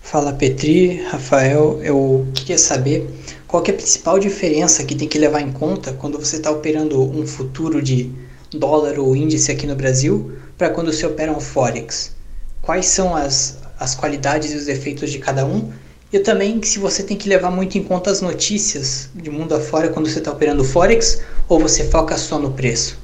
Fala 0.00 0.32
Petri, 0.32 1.02
Rafael, 1.02 1.80
eu 1.84 2.26
queria 2.34 2.58
saber 2.58 3.08
qual 3.46 3.62
que 3.62 3.70
é 3.70 3.74
a 3.74 3.76
principal 3.76 4.18
diferença 4.18 4.82
que 4.82 4.96
tem 4.96 5.06
que 5.06 5.18
levar 5.18 5.40
em 5.40 5.52
conta 5.52 5.92
quando 5.92 6.18
você 6.18 6.36
está 6.36 6.50
operando 6.50 7.00
um 7.00 7.24
futuro 7.24 7.80
de 7.80 8.10
dólar 8.50 8.98
ou 8.98 9.14
índice 9.14 9.52
aqui 9.52 9.68
no 9.68 9.76
Brasil 9.76 10.32
para 10.58 10.68
quando 10.70 10.92
você 10.92 11.06
opera 11.06 11.30
um 11.30 11.38
Forex. 11.38 12.12
Quais 12.60 12.86
são 12.86 13.14
as, 13.14 13.58
as 13.78 13.94
qualidades 13.94 14.52
e 14.52 14.56
os 14.56 14.66
efeitos 14.66 15.12
de 15.12 15.20
cada 15.20 15.46
um? 15.46 15.70
E 16.12 16.18
também 16.18 16.60
se 16.60 16.80
você 16.80 17.04
tem 17.04 17.16
que 17.16 17.28
levar 17.28 17.52
muito 17.52 17.78
em 17.78 17.84
conta 17.84 18.10
as 18.10 18.20
notícias 18.20 19.10
de 19.14 19.30
mundo 19.30 19.54
afora 19.54 19.90
quando 19.90 20.08
você 20.08 20.18
está 20.18 20.32
operando 20.32 20.64
Forex 20.64 21.20
ou 21.48 21.60
você 21.60 21.84
foca 21.84 22.16
só 22.18 22.36
no 22.36 22.50
preço. 22.50 22.98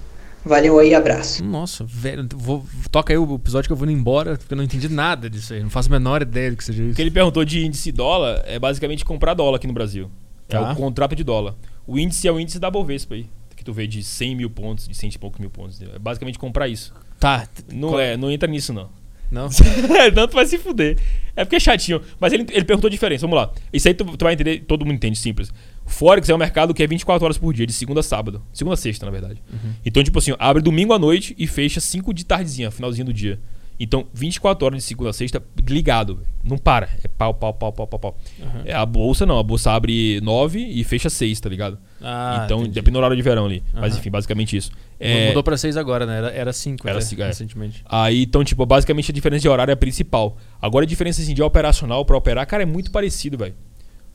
Valeu 0.47 0.79
aí, 0.79 0.95
abraço. 0.95 1.45
Nossa, 1.45 1.85
velho. 1.85 2.27
Vou, 2.35 2.65
toca 2.91 3.13
aí 3.13 3.19
o 3.19 3.35
episódio 3.35 3.69
que 3.69 3.73
eu 3.73 3.77
vou 3.77 3.89
indo 3.89 3.99
embora. 3.99 4.37
Porque 4.39 4.55
eu 4.55 4.57
não 4.57 4.63
entendi 4.65 4.89
nada 4.89 5.29
disso 5.29 5.53
aí. 5.55 5.61
Não 5.63 5.69
faço 5.71 5.89
a 5.89 5.93
menor 5.99 6.23
ideia 6.23 6.51
do 6.53 6.57
que 6.57 6.63
seja 6.65 6.83
O 6.83 6.87
isso. 6.87 6.95
que 6.97 7.03
ele 7.03 7.11
perguntou 7.11 7.45
de 7.45 7.67
índice 7.67 7.91
dólar 7.91 8.43
é 8.47 8.59
basicamente 8.59 9.05
comprar 9.05 9.35
dólar 9.35 9.57
aqui 9.57 9.67
no 9.67 9.73
Brasil. 9.73 10.09
É 10.49 10.53
Tá. 10.53 10.73
o 10.73 10.77
contrato 10.77 11.17
de 11.17 11.25
dólar. 11.25 11.55
O 11.87 11.99
índice 11.99 12.29
é 12.29 12.33
o 12.33 12.39
índice 12.39 12.59
da 12.61 12.71
Bovespa 12.71 13.15
aí. 13.17 13.27
Que 13.57 13.65
tu 13.65 13.73
vê 13.73 13.87
de 13.89 14.03
100 14.05 14.37
mil 14.37 14.49
pontos, 14.51 14.87
de 14.87 14.95
100 14.97 15.11
e 15.11 15.19
poucos 15.19 15.41
mil 15.41 15.51
pontos. 15.51 15.81
É 15.83 15.99
basicamente 15.99 16.39
comprar 16.39 16.69
isso. 16.69 16.95
Tá. 17.19 17.49
Não, 17.73 17.89
Qual- 17.89 18.01
é, 18.01 18.17
não 18.17 18.31
entra 18.31 18.49
nisso, 18.49 18.73
não. 18.73 18.89
Não? 19.29 19.49
não, 20.15 20.29
tu 20.29 20.35
vai 20.35 20.47
se 20.47 20.57
fuder. 20.59 20.97
É 21.35 21.45
porque 21.45 21.57
é 21.57 21.61
chatinho. 21.61 22.01
Mas 22.21 22.33
ele, 22.33 22.47
ele 22.53 22.65
perguntou 22.65 22.87
a 22.87 22.91
diferença. 22.91 23.23
Vamos 23.27 23.37
lá. 23.37 23.51
Isso 23.73 23.89
aí 23.89 23.95
tu, 23.95 24.05
tu 24.17 24.23
vai 24.25 24.35
entender, 24.35 24.61
todo 24.61 24.85
mundo 24.85 24.95
entende, 24.95 25.19
simples. 25.19 25.53
Forex 25.87 26.29
é 26.29 26.35
um 26.35 26.39
mercado 26.39 26.75
que 26.75 26.83
é 26.83 26.87
24 26.87 27.25
horas 27.25 27.39
por 27.39 27.55
dia, 27.55 27.67
de 27.67 27.73
segunda 27.73 28.01
a 28.01 28.03
sábado. 28.03 28.43
Segunda 28.53 28.75
a 28.75 28.77
sexta, 28.77 29.07
na 29.07 29.13
verdade. 29.13 29.43
Então, 29.85 30.03
tipo 30.03 30.19
assim, 30.19 30.33
abre 30.39 30.63
domingo 30.63 30.93
à 30.93 30.99
noite 30.99 31.35
e 31.39 31.47
fecha 31.47 31.81
5 31.81 32.13
de 32.13 32.25
tardezinha, 32.25 32.71
finalzinho 32.71 33.07
do 33.07 33.13
dia. 33.13 33.39
Então, 33.79 34.07
24 34.13 34.65
horas 34.65 34.79
de 34.79 34.85
segunda 34.85 35.11
a 35.11 35.13
sexta 35.13 35.43
ligado, 35.69 36.21
não 36.43 36.57
para. 36.57 36.89
É 37.05 37.09
pau, 37.09 37.35
pau, 37.35 37.53
pau, 37.53 37.71
pau, 37.73 37.87
pau, 37.87 37.99
pau. 37.99 38.19
É, 38.65 38.73
a 38.73 38.87
bolsa 38.87 39.27
não, 39.27 39.39
a 39.39 39.43
bolsa 39.43 39.71
abre 39.73 40.19
9 40.23 40.59
e 40.59 40.83
fecha 40.83 41.11
6, 41.11 41.41
tá 41.41 41.49
ligado? 41.51 41.79
Ah, 42.01 42.43
então, 42.45 42.61
entendi. 42.61 42.75
depende 42.75 42.93
do 42.93 42.99
horário 42.99 43.17
de 43.17 43.23
verão 43.23 43.45
ali. 43.45 43.63
Mas 43.75 43.93
Aham. 43.93 44.01
enfim, 44.01 44.11
basicamente 44.11 44.57
isso. 44.57 44.71
É, 44.99 45.29
Mudou 45.29 45.43
pra 45.43 45.59
6 45.59 45.77
agora, 45.77 46.07
né? 46.07 46.17
Era, 46.19 46.29
era 46.31 46.53
5 46.55 46.89
Era 46.89 46.99
até, 46.99 47.07
cinco, 47.07 47.23
é. 47.23 47.27
recentemente. 47.27 47.83
Aí, 47.85 48.23
então, 48.23 48.43
tipo, 48.43 48.65
basicamente 48.65 49.11
a 49.11 49.15
diferença 49.15 49.43
de 49.43 49.49
horário 49.49 49.71
é 49.71 49.75
a 49.75 49.77
principal. 49.77 50.39
Agora 50.61 50.85
a 50.87 50.89
diferença 50.89 51.21
assim, 51.21 51.35
de 51.35 51.43
operacional 51.43 52.03
pra 52.05 52.17
operar, 52.17 52.47
cara, 52.47 52.63
é 52.63 52.67
muito 52.67 52.91
parecido, 52.91 53.37
velho. 53.37 53.55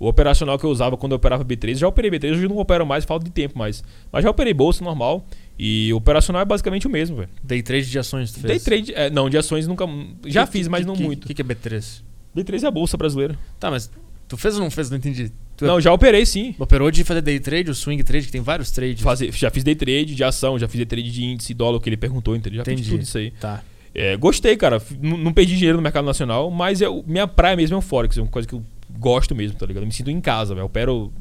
O 0.02 0.08
operacional 0.08 0.58
que 0.58 0.66
eu 0.66 0.70
usava 0.72 0.98
quando 0.98 1.12
eu 1.12 1.18
operava 1.18 1.46
B3, 1.46 1.76
já 1.76 1.88
operei 1.88 2.10
B3, 2.10 2.32
hoje 2.32 2.44
eu 2.46 2.50
não 2.50 2.58
opero 2.58 2.84
mais, 2.88 3.06
falta 3.06 3.24
de 3.24 3.30
tempo 3.30 3.56
mais. 3.56 3.84
Mas 4.12 4.24
já 4.24 4.32
operei 4.32 4.52
bolsa 4.52 4.84
normal. 4.84 5.24
E 5.60 5.94
o 5.94 5.98
operacional 5.98 6.42
é 6.42 6.46
basicamente 6.46 6.88
o 6.88 6.90
mesmo, 6.90 7.18
velho. 7.18 7.30
Day 7.44 7.62
trade 7.62 7.88
de 7.88 8.00
ações 8.00 8.32
tu 8.32 8.40
Day 8.40 8.54
fez? 8.60 8.64
trade, 8.64 8.94
é, 8.96 9.12
não, 9.12 9.30
de 9.30 9.38
ações 9.38 9.68
nunca. 9.68 9.86
Já 10.26 10.48
Que- 10.48 10.54
fiz, 10.54 10.68
mas 10.68 10.82
que- 10.82 10.88
não 10.88 10.96
que- 10.96 11.04
muito. 11.04 11.26
O 11.26 11.28
que, 11.28 11.36
que 11.36 11.42
é 11.44 11.46
B3? 11.46 12.02
B3 12.36 12.64
é 12.64 12.68
a 12.68 12.72
bolsa 12.72 12.98
brasileira. 12.98 13.38
Tá, 13.60 13.70
mas 13.70 13.92
tu 14.28 14.36
fez 14.38 14.56
ou 14.56 14.62
não 14.62 14.72
fez? 14.72 14.90
Não 14.90 14.98
entendi. 14.98 15.32
Tu 15.56 15.66
Não, 15.68 15.80
já 15.80 15.94
operei 15.94 16.26
sim. 16.26 16.56
operou 16.58 16.90
de 16.90 17.04
fazer 17.04 17.22
day 17.22 17.40
trade, 17.40 17.70
o 17.70 17.76
swing 17.76 18.02
trade, 18.04 18.26
que 18.26 18.32
tem 18.32 18.42
vários 18.42 18.72
trades. 18.72 19.04
Fazer, 19.04 19.32
já 19.32 19.52
fiz 19.52 19.64
day 19.64 19.76
trade 19.76 20.16
de 20.16 20.24
ação, 20.24 20.58
já 20.58 20.68
fiz 20.68 20.78
day 20.78 20.86
trade 20.88 21.12
de 21.12 21.24
índice, 21.24 21.54
dólar, 21.54 21.78
o 21.78 21.80
que 21.80 21.88
ele 21.90 21.98
perguntou, 21.98 22.36
entendeu? 22.36 22.58
Já 22.58 22.62
Entendi. 22.64 22.82
fiz 22.82 22.92
tudo 22.92 23.02
isso 23.04 23.20
aí. 23.20 23.30
Tá. 23.40 23.62
É, 23.94 24.18
gostei, 24.18 24.58
cara. 24.58 24.82
Não, 25.00 25.16
não 25.16 25.32
perdi 25.32 25.56
dinheiro 25.56 25.78
no 25.78 25.84
mercado 25.84 26.06
nacional, 26.06 26.50
mas 26.50 26.82
eu, 26.82 27.04
minha 27.06 27.28
praia 27.28 27.56
mesmo 27.56 27.76
é 27.76 27.78
o 27.78 27.82
Forex. 27.82 28.18
É 28.18 28.22
uma 28.22 28.32
coisa 28.32 28.48
que 28.48 28.56
eu 28.56 28.64
gosto 29.00 29.34
mesmo, 29.36 29.58
tá 29.58 29.66
ligado? 29.66 29.84
Eu 29.84 29.88
me 29.88 29.94
sinto 29.94 30.10
em 30.12 30.22
casa, 30.22 30.54
velho. 30.54 30.62
Eu 30.64 30.68
opero. 30.68 31.12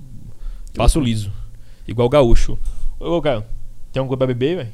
Passo 0.77 1.01
liso. 1.01 1.33
Igual 1.87 2.09
gaúcho. 2.09 2.59
Ô, 2.99 3.21
Caio, 3.21 3.45
tem 3.93 4.01
alguma 4.01 4.17
coisa 4.17 4.19
pra 4.19 4.27
beber, 4.27 4.57
velho? 4.57 4.69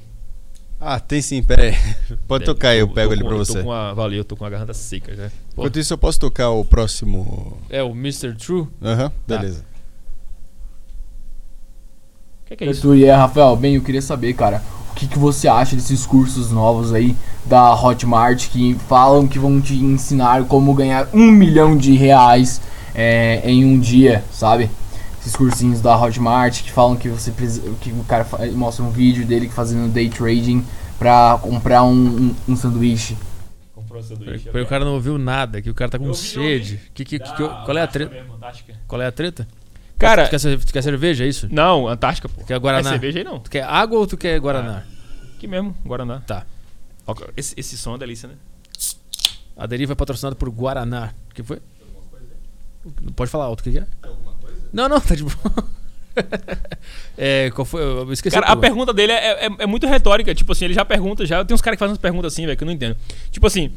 Ah, 0.79 1.01
tem 1.01 1.23
sim, 1.23 1.43
pera 1.43 1.63
aí. 1.63 1.75
Pode 2.29 2.45
Tem, 2.45 2.55
tocar 2.55 2.69
aí, 2.69 2.81
eu 2.81 2.89
tô 2.89 2.93
pego 2.95 3.09
com- 3.09 3.15
ele 3.15 3.25
pra 3.25 3.33
eu 3.33 3.39
você. 3.39 3.59
Tô 3.61 3.65
com 3.65 3.73
a, 3.73 3.95
valeu, 3.95 4.19
eu 4.19 4.25
tô 4.25 4.37
com 4.37 4.45
a 4.45 4.51
garganta 4.51 4.75
seca 4.75 5.15
já. 5.17 5.29
Pô, 5.55 5.63
Enquanto 5.63 5.79
isso, 5.79 5.95
eu 5.95 5.99
posso 5.99 6.21
tocar 6.21 6.51
o 6.51 6.65
próximo. 6.67 7.57
É 7.71 7.83
o 7.83 7.93
Mr. 7.93 8.35
True? 8.35 8.69
Aham, 8.83 9.09
Tá. 9.09 9.39
beleza. 9.39 9.65
o 12.45 12.49
que, 12.49 12.57
que 12.57 12.65
é 12.65 12.71
isso? 12.71 12.95
E 12.95 13.07
Rafael, 13.07 13.57
bem, 13.57 13.75
eu 13.77 13.83
queria 13.83 14.03
saber, 14.03 14.33
cara, 14.35 14.63
o 14.91 14.95
que, 14.95 15.07
que 15.09 15.19
você 15.19 15.49
acha 15.49 15.75
desses 15.75 16.07
cursos 16.07 16.51
novos 16.53 16.93
aí 16.93 17.17
da 17.45 17.75
Hotmart 17.75 18.49
que 18.51 18.75
falam 18.89 19.27
que 19.27 19.39
vão 19.39 19.61
te 19.61 19.75
ensinar 19.75 20.45
como 20.45 20.75
ganhar 20.75 21.09
um 21.13 21.31
milhão 21.31 21.77
de 21.77 21.95
reais 21.97 22.61
é, 22.97 23.43
em 23.49 23.65
um 23.65 23.79
dia, 23.79 24.25
sabe? 24.33 24.71
Esses 25.21 25.37
cursinhos 25.37 25.81
da 25.81 25.97
Hotmart 26.01 26.63
que 26.63 26.73
falam 26.73 26.97
que 26.97 27.09
você 27.09 27.31
precisa, 27.31 27.63
que 27.81 27.91
o 27.91 28.03
cara 28.05 28.27
mostra 28.55 28.85
um 28.85 28.91
vídeo 28.91 29.27
dele 29.27 29.49
fazendo 29.49 29.93
day 29.93 30.09
trading 30.09 30.65
pra 30.99 31.39
comprar 31.43 31.83
um, 31.85 31.93
um, 31.93 32.37
um 32.49 32.57
sanduíche. 32.57 33.17
Comprou 33.75 34.03
do 34.03 34.17
Porque 34.17 34.61
o 34.61 34.67
cara 34.67 34.85
não 34.85 34.95
ouviu 34.95 35.19
nada, 35.19 35.61
que 35.61 35.69
o 35.69 35.75
cara 35.75 35.91
tá 35.91 35.99
com 35.99 36.15
sede. 36.15 36.81
Que, 36.95 37.05
que, 37.05 37.19
que- 37.19 37.33
que- 37.33 37.49
qual 37.65 37.77
é 37.77 37.83
a 37.83 37.87
treta? 37.87 38.27
Qual 38.89 39.03
é 39.03 39.07
a 39.07 39.13
treta? 39.13 39.47
Cara, 39.99 40.27
Tu 40.29 40.31
quer, 40.39 40.59
tu 40.59 40.73
quer 40.73 40.83
cerveja, 40.83 41.25
é 41.25 41.29
isso? 41.29 41.49
não, 41.51 41.89
Antártica, 41.89 42.29
pô. 42.29 42.41
Tu 42.43 42.47
quer 42.47 42.59
Guaraná? 42.59 42.91
É 42.91 42.93
cerveja 42.93 43.19
aí 43.19 43.25
não. 43.25 43.41
Tu 43.41 43.51
quer 43.51 43.63
água 43.65 43.99
ou 43.99 44.07
tu 44.07 44.17
quer 44.17 44.39
Guaraná? 44.41 44.85
Aqui 45.37 45.47
mesmo, 45.47 45.75
Guaraná. 45.85 46.21
Tá. 46.27 46.45
Esse, 47.37 47.55
esse 47.57 47.77
som 47.79 47.91
é 47.91 47.93
uma 47.93 47.99
delícia, 47.99 48.29
né? 48.29 48.35
A 49.57 49.67
Deriva 49.67 49.93
é 49.93 49.97
patrocinada 49.97 50.37
por 50.37 50.51
Guaraná. 50.51 51.13
O 51.31 51.35
que 51.35 51.43
foi? 51.43 51.61
Pode 53.15 53.31
falar 53.31 53.45
alto, 53.45 53.61
o 53.61 53.63
que, 53.65 53.79
é? 53.79 53.87
Não, 54.73 54.89
não, 54.89 55.01
tá 55.01 55.15
de 55.15 55.23
boa. 55.25 55.37
é, 57.17 57.51
qual 57.55 57.65
foi? 57.65 57.83
Eu 57.83 58.13
esqueci. 58.13 58.35
Cara, 58.35 58.47
a 58.47 58.57
pergunta. 58.57 58.93
pergunta 58.93 58.95
dele 58.95 59.13
é, 59.13 59.47
é, 59.47 59.51
é 59.61 59.67
muito 59.67 59.87
retórica. 59.87 60.35
Tipo 60.35 60.53
assim, 60.53 60.67
ele 60.67 60.75
já 60.75 60.85
pergunta, 60.85 61.25
já. 61.27 61.45
Tem 61.45 61.55
uns 61.55 61.61
caras 61.61 61.77
que 61.77 61.81
fazem 61.81 61.93
umas 61.93 61.99
perguntas 61.99 62.33
assim, 62.33 62.45
velho, 62.47 62.57
que 62.57 62.65
eu 62.65 62.67
não 62.67 62.73
entendo. 62.73 62.97
Tipo 63.31 63.47
assim, 63.47 63.71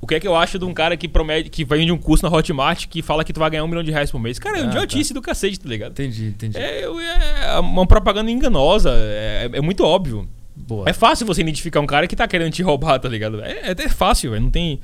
o 0.00 0.06
que 0.06 0.14
é 0.16 0.20
que 0.20 0.26
eu 0.28 0.34
acho 0.36 0.58
de 0.58 0.64
um 0.64 0.74
cara 0.74 0.96
que 0.96 1.08
promete, 1.08 1.48
que 1.50 1.64
vende 1.64 1.90
um 1.92 1.98
curso 1.98 2.28
na 2.28 2.34
Hotmart 2.34 2.86
que 2.88 3.00
fala 3.02 3.24
que 3.24 3.32
tu 3.32 3.40
vai 3.40 3.50
ganhar 3.50 3.64
um 3.64 3.68
milhão 3.68 3.82
de 3.82 3.90
reais 3.90 4.10
por 4.10 4.18
mês? 4.18 4.38
Cara, 4.38 4.58
é 4.58 4.62
Ah, 4.62 4.64
um 4.64 4.68
idiotice 4.68 5.14
do 5.14 5.22
cacete, 5.22 5.58
tá 5.60 5.68
ligado? 5.68 5.92
Entendi, 5.92 6.26
entendi. 6.26 6.58
É, 6.58 6.84
eu- 6.84 6.98
é 7.00 7.58
uma 7.60 7.86
propaganda 7.86 8.30
enganosa, 8.30 8.90
é, 8.94 9.50
é 9.52 9.60
muito 9.60 9.84
óbvio. 9.84 10.28
Boa. 10.56 10.88
É 10.88 10.92
fácil 10.92 11.26
você 11.26 11.40
identificar 11.40 11.80
um 11.80 11.86
cara 11.86 12.06
que 12.06 12.14
tá 12.14 12.28
querendo 12.28 12.52
te 12.52 12.62
roubar, 12.62 12.98
tá 12.98 13.08
ligado? 13.08 13.42
É, 13.42 13.68
é 13.68 13.70
até 13.70 13.88
fácil, 13.88 14.30
velho. 14.30 14.42
Não 14.42 14.50
tem, 14.50 14.80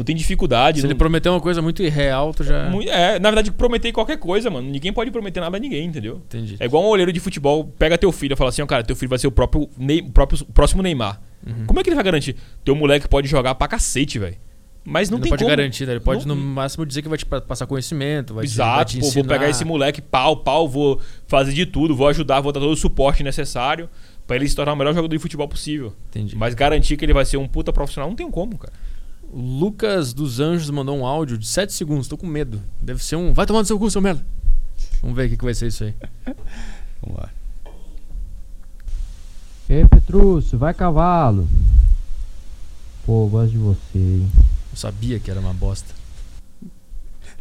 não 0.00 0.04
tem 0.04 0.16
dificuldade. 0.16 0.78
Se 0.80 0.84
não- 0.84 0.90
ele 0.90 0.98
prometeu 0.98 1.32
uma 1.32 1.40
coisa 1.40 1.60
muito 1.62 1.82
irreal, 1.82 2.32
tu 2.34 2.42
já. 2.42 2.70
É, 2.88 3.18
na 3.18 3.30
verdade, 3.30 3.50
prometer 3.52 3.92
qualquer 3.92 4.16
coisa, 4.18 4.50
mano. 4.50 4.68
Ninguém 4.70 4.92
pode 4.92 5.10
prometer 5.10 5.40
nada 5.40 5.56
a 5.56 5.60
ninguém, 5.60 5.86
entendeu? 5.86 6.22
Entendi. 6.26 6.56
É 6.58 6.64
igual 6.64 6.82
um 6.82 6.86
olheiro 6.88 7.12
de 7.12 7.20
futebol, 7.20 7.64
pega 7.78 7.96
teu 7.98 8.10
filho 8.10 8.32
e 8.32 8.36
fala 8.36 8.50
assim, 8.50 8.62
ó, 8.62 8.66
cara, 8.66 8.82
teu 8.82 8.96
filho 8.96 9.08
vai 9.08 9.18
ser 9.18 9.26
o 9.26 9.30
próprio, 9.32 9.68
Ney- 9.78 10.02
próprio 10.02 10.44
próximo 10.46 10.82
Neymar. 10.82 11.20
Uhum. 11.46 11.66
Como 11.66 11.78
é 11.80 11.82
que 11.82 11.88
ele 11.88 11.94
vai 11.96 12.04
garantir? 12.04 12.36
Teu 12.64 12.74
moleque 12.74 13.06
pode 13.08 13.28
jogar 13.28 13.54
pra 13.54 13.68
cacete, 13.68 14.18
velho. 14.18 14.36
Mas 14.82 15.10
não, 15.10 15.18
Ele 15.18 15.24
tem 15.24 15.30
pode 15.30 15.44
como. 15.44 15.54
garantir, 15.56 15.86
né? 15.86 15.92
Ele 15.92 16.00
pode 16.00 16.26
Não- 16.26 16.34
no 16.34 16.40
máximo 16.42 16.86
dizer 16.86 17.02
que 17.02 17.08
vai 17.08 17.18
te 17.18 17.26
pa- 17.26 17.40
passar 17.42 17.66
conhecimento, 17.66 18.32
vai 18.32 18.46
te, 18.46 18.56
vai 18.56 18.66
Exato, 18.66 18.92
te 18.92 19.00
pô, 19.00 19.10
vou 19.10 19.24
pegar 19.24 19.48
esse 19.48 19.62
moleque 19.64 20.00
pau, 20.00 20.38
pau, 20.38 20.66
vou 20.66 20.98
fazer 21.26 21.52
de 21.52 21.66
tudo, 21.66 21.94
vou 21.94 22.08
ajudar, 22.08 22.40
vou 22.40 22.50
dar 22.50 22.60
todo 22.60 22.72
o 22.72 22.76
suporte 22.76 23.22
necessário 23.22 23.90
pra 24.26 24.36
ele 24.36 24.48
se 24.48 24.56
tornar 24.56 24.72
o 24.72 24.76
melhor 24.76 24.94
jogador 24.94 25.14
de 25.14 25.20
futebol 25.20 25.46
possível. 25.46 25.92
Entendi. 26.08 26.34
Mas 26.34 26.54
garantir 26.54 26.96
que 26.96 27.04
ele 27.04 27.12
vai 27.12 27.26
ser 27.26 27.36
um 27.36 27.46
puta 27.46 27.72
profissional, 27.74 28.08
não 28.08 28.16
tem 28.16 28.30
como, 28.30 28.56
cara. 28.56 28.72
O 29.32 29.40
Lucas 29.40 30.12
dos 30.12 30.40
Anjos 30.40 30.70
mandou 30.70 30.98
um 30.98 31.06
áudio 31.06 31.38
de 31.38 31.46
7 31.46 31.72
segundos, 31.72 32.08
tô 32.08 32.16
com 32.16 32.26
medo. 32.26 32.60
Deve 32.82 33.02
ser 33.02 33.14
um. 33.14 33.32
Vai 33.32 33.46
tomar 33.46 33.60
no 33.60 33.66
seu 33.66 33.78
cu, 33.78 33.88
seu 33.88 34.00
merda. 34.00 34.26
Vamos 35.00 35.16
ver 35.16 35.26
o 35.26 35.30
que, 35.30 35.36
que 35.36 35.44
vai 35.44 35.54
ser 35.54 35.68
isso 35.68 35.84
aí. 35.84 35.94
Vamos 37.00 37.20
lá. 37.20 37.30
Ei, 39.68 39.86
Petrúcio, 39.86 40.58
vai 40.58 40.74
cavalo. 40.74 41.48
Pô, 43.06 43.28
gosto 43.28 43.52
de 43.52 43.58
você, 43.58 43.98
hein? 43.98 44.30
Eu 44.34 44.76
sabia 44.76 45.20
que 45.20 45.30
era 45.30 45.38
uma 45.38 45.54
bosta. 45.54 45.99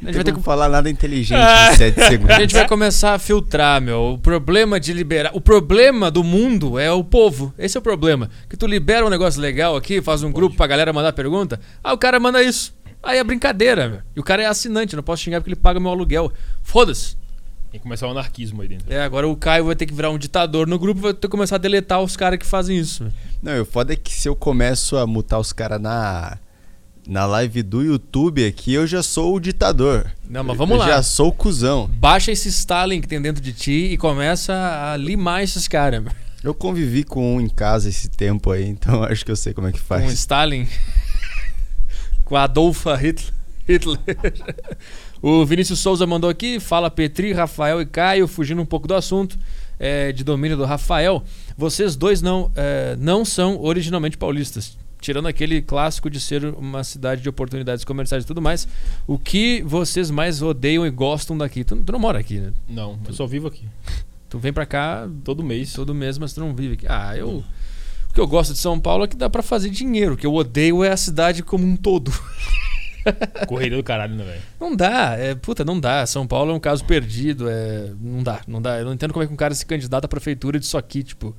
A 0.02 0.06
gente 0.06 0.16
vai 0.16 0.24
ter 0.24 0.34
que 0.34 0.42
falar 0.42 0.70
nada 0.70 0.90
inteligente 0.90 1.40
em 1.40 1.76
7 1.76 2.02
segundos. 2.08 2.36
A 2.36 2.40
gente 2.40 2.54
vai 2.54 2.68
começar 2.68 3.14
a 3.14 3.20
filtrar, 3.20 3.82
meu. 3.82 4.14
O 4.14 4.18
problema 4.18 4.80
de 4.80 4.94
liberar. 4.94 5.32
O 5.34 5.42
problema 5.42 6.10
do 6.10 6.24
mundo 6.24 6.80
é 6.80 6.90
o 6.92 7.04
povo. 7.04 7.54
Esse 7.58 7.78
é 7.78 7.80
o 7.80 7.82
problema. 7.82 8.30
Que 8.50 8.56
tu 8.56 8.66
libera 8.66 9.06
um 9.06 9.10
negócio 9.10 9.42
legal 9.42 9.76
aqui, 9.76 10.02
faz 10.02 10.24
um 10.24 10.32
grupo 10.32 10.56
pra 10.56 10.68
galera 10.68 10.94
mandar 10.94 11.12
pergunta. 11.12 11.60
Ah, 11.84 11.94
o 11.94 11.98
cara 11.98 12.20
manda 12.20 12.42
isso. 12.42 12.74
Aí 13.04 13.18
é 13.18 13.24
brincadeira, 13.24 13.90
meu. 13.90 14.00
E 14.16 14.20
o 14.20 14.24
cara 14.24 14.42
é 14.42 14.46
assinante, 14.46 14.94
eu 14.94 14.98
não 14.98 15.04
posso 15.04 15.22
xingar 15.24 15.42
porque 15.42 15.50
ele 15.50 15.60
paga 15.60 15.80
meu 15.80 15.92
aluguel. 15.92 16.32
Foda-se. 16.64 17.18
Tem 17.72 17.80
que 17.80 17.84
começar 17.84 18.08
o 18.08 18.12
anarquismo 18.12 18.62
aí 18.62 18.68
dentro. 18.68 18.92
É, 18.92 19.02
agora 19.04 19.28
o 19.28 19.36
Caio 19.36 19.66
vai 19.66 19.76
ter 19.76 19.86
que 19.86 19.94
virar 19.94 20.10
um 20.10 20.18
ditador 20.18 20.66
no 20.66 20.80
grupo, 20.80 21.02
vai 21.02 21.14
ter 21.14 21.22
que 21.22 21.28
começar 21.28 21.56
a 21.56 21.60
deletar 21.60 22.02
os 22.02 22.18
caras 22.18 22.40
que 22.40 22.46
fazem 22.46 22.78
isso. 22.78 23.04
meu. 23.04 23.14
Não, 23.44 23.62
o 23.62 23.66
foda 23.66 23.94
é 23.94 23.96
que 23.96 24.12
se 24.12 24.28
eu 24.28 24.36
começo 24.36 24.98
a 24.98 25.06
mutar 25.06 25.40
os 25.40 25.54
caras 25.54 25.80
na, 25.80 26.40
na 27.10 27.26
live 27.26 27.64
do 27.64 27.82
YouTube 27.82 28.46
aqui, 28.46 28.72
eu 28.72 28.86
já 28.86 29.02
sou 29.02 29.34
o 29.34 29.40
ditador. 29.40 30.12
Não, 30.30 30.44
mas 30.44 30.56
vamos 30.56 30.76
eu 30.76 30.80
lá. 30.82 30.88
já 30.88 31.04
sou 31.04 31.30
o 31.30 31.32
cuzão. 31.32 31.90
Baixa 31.96 32.32
esse 32.32 32.50
Stalin 32.50 33.02
que 33.02 33.08
tem 33.08 33.20
dentro 33.20 33.42
de 33.42 33.52
ti 33.52 33.90
e 33.92 33.98
começa 33.98 34.54
a 34.94 34.96
limar 34.96 35.42
esses 35.44 35.68
caras. 35.68 36.04
Eu 36.44 36.54
convivi 36.54 37.04
com 37.04 37.36
um 37.38 37.42
em 37.42 37.50
casa 37.50 37.90
esse 37.90 38.10
tempo 38.10 38.52
aí, 38.52 38.64
então 38.70 39.04
acho 39.10 39.26
que 39.26 39.32
eu 39.32 39.36
sei 39.36 39.54
como 39.54 39.68
é 39.68 39.72
que 39.72 39.80
Com 39.82 39.86
faz. 39.86 40.14
Stalin. 40.14 40.68
com 42.24 42.36
a 42.36 42.44
Adolfa 42.44 42.96
Hitler. 42.96 43.34
Hitler. 43.68 44.00
o 45.20 45.44
Vinícius 45.48 45.80
Souza 45.80 46.06
mandou 46.06 46.30
aqui, 46.30 46.60
fala 46.60 46.92
Petri, 46.92 47.34
Rafael 47.34 47.82
e 47.82 47.88
Caio, 47.88 48.28
fugindo 48.28 48.62
um 48.62 48.66
pouco 48.68 48.88
do 48.88 48.94
assunto 48.94 49.36
é, 49.80 50.12
de 50.12 50.24
domínio 50.24 50.56
do 50.56 50.64
Rafael. 50.64 51.24
Vocês 51.58 51.96
dois 51.96 52.22
não, 52.22 52.52
é, 52.56 52.96
não 53.00 53.26
são 53.26 53.60
originalmente 53.60 54.16
paulistas. 54.16 54.78
Tirando 55.02 55.28
aquele 55.28 55.62
clássico 55.62 56.10
de 56.10 56.20
ser 56.20 56.44
uma 56.46 56.84
cidade 56.84 57.22
de 57.22 57.30
oportunidades 57.30 57.86
comerciais 57.86 58.24
e 58.24 58.28
tudo 58.28 58.42
mais, 58.42 58.68
o 59.08 59.18
que 59.18 59.64
vocês 59.66 60.12
mais 60.12 60.42
odeiam 60.42 60.86
e 60.86 60.90
gostam 60.90 61.38
daqui? 61.38 61.64
Tu, 61.64 61.76
tu 61.78 61.92
não 61.94 62.00
mora 62.00 62.20
aqui, 62.20 62.40
né? 62.40 62.52
Não, 62.68 63.00
eu 63.08 63.14
só 63.14 63.26
vivo 63.26 63.48
aqui. 63.48 63.66
Tu 64.30 64.38
vem 64.38 64.52
pra 64.54 64.66
cá 64.66 65.08
Todo 65.24 65.44
mês. 65.44 65.74
todo 65.74 65.96
mês, 65.96 66.18
mas 66.18 66.34
tu 66.34 66.40
não 66.42 66.54
vive 66.54 66.74
aqui. 66.74 66.86
Ah, 66.90 67.16
eu. 67.16 67.44
O 68.10 68.14
que 68.14 68.20
eu 68.20 68.28
gosto 68.28 68.54
de 68.54 68.60
São 68.60 68.80
Paulo 68.80 69.06
é 69.06 69.08
que 69.08 69.16
dá 69.16 69.30
pra 69.30 69.42
fazer 69.42 69.70
dinheiro. 69.70 70.14
O 70.16 70.18
que 70.18 70.26
eu 70.26 70.34
odeio 70.34 70.84
é 70.84 70.92
a 70.92 70.98
cidade 70.98 71.44
como 71.44 71.66
um 71.66 71.78
todo. 71.78 72.12
Correria 73.48 73.78
do 73.78 73.84
caralho, 73.84 74.16
né, 74.16 74.24
velho? 74.24 74.42
Não 74.60 74.76
dá, 74.76 75.16
é, 75.18 75.34
puta, 75.34 75.64
não 75.64 75.80
dá. 75.80 76.06
São 76.06 76.28
Paulo 76.28 76.52
é 76.52 76.54
um 76.54 76.60
caso 76.60 76.84
perdido, 76.86 77.48
é, 77.50 77.92
não 78.00 78.22
dá, 78.22 78.42
não 78.48 78.62
dá. 78.62 78.78
Eu 78.80 78.86
não 78.86 78.94
entendo 78.94 79.14
como 79.14 79.24
é 79.24 79.28
que 79.28 79.34
um 79.34 79.38
cara 79.38 79.56
se 79.56 79.66
candidata 79.66 80.06
à 80.06 80.10
prefeitura 80.10 80.60
disso 80.60 80.78
aqui, 80.78 81.02
tipo, 81.04 81.36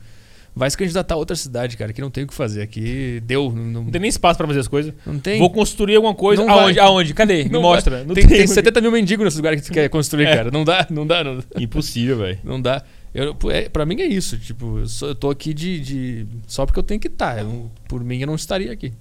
vai 0.54 0.70
se 0.70 0.76
candidatar 0.76 1.14
a 1.14 1.18
outra 1.18 1.34
cidade, 1.36 1.76
cara, 1.76 1.92
que 1.92 2.00
não 2.00 2.10
tem 2.10 2.24
o 2.24 2.26
que 2.26 2.34
fazer. 2.34 2.62
Aqui 2.62 3.22
deu, 3.24 3.52
não, 3.54 3.82
não, 3.84 3.90
tem 3.90 4.00
nem 4.00 4.08
espaço 4.08 4.36
pra 4.38 4.46
fazer 4.46 4.60
as 4.60 4.68
coisas. 4.68 4.92
não 5.06 5.18
tem. 5.18 5.38
Vou 5.38 5.50
construir 5.50 5.96
alguma 5.96 6.14
coisa. 6.14 6.44
Não 6.44 6.50
Aonde? 6.52 6.74
vai. 6.78 6.84
Aonde? 6.86 7.14
Cadê? 7.14 7.44
Me 7.44 7.50
Não 7.50 7.62
mostra. 7.62 7.96
vai. 7.98 8.04
Não 8.06 8.14
tem, 8.14 8.26
tem 8.26 8.46
70 8.46 8.80
mil 8.80 8.90
mendigos 8.90 9.24
nesse 9.24 9.36
lugar 9.36 9.54
que 9.56 9.62
tu 9.62 9.72
quer 9.72 9.88
construir, 9.90 10.26
É. 10.26 10.36
cara. 10.36 10.50
Não 10.50 10.64
dá, 10.64 10.86
não 10.90 11.06
dá, 11.06 11.22
não 11.24 11.36
dá. 11.38 11.42
Impossível, 11.60 12.18
velho. 12.18 12.38
Não 12.44 12.60
dá. 12.60 12.82
Eu, 13.12 13.36
é, 13.50 13.68
pra 13.68 13.84
mim 13.84 14.00
é 14.00 14.06
isso, 14.06 14.38
tipo, 14.38 14.78
eu, 14.78 14.86
sou- 14.86 15.08
eu 15.08 15.14
tô 15.16 15.30
aqui 15.30 15.52
de, 15.52 15.80
de- 15.80 16.26
Só 16.46 16.64
porque 16.64 16.78
eu 16.78 16.82
tenho 16.84 17.00
que 17.00 17.08
estar. 17.08 17.44
por 17.88 18.04
mim 18.04 18.20
eu 18.20 18.26
não 18.26 18.36
estaria 18.36 18.70
aqui. 18.72 18.92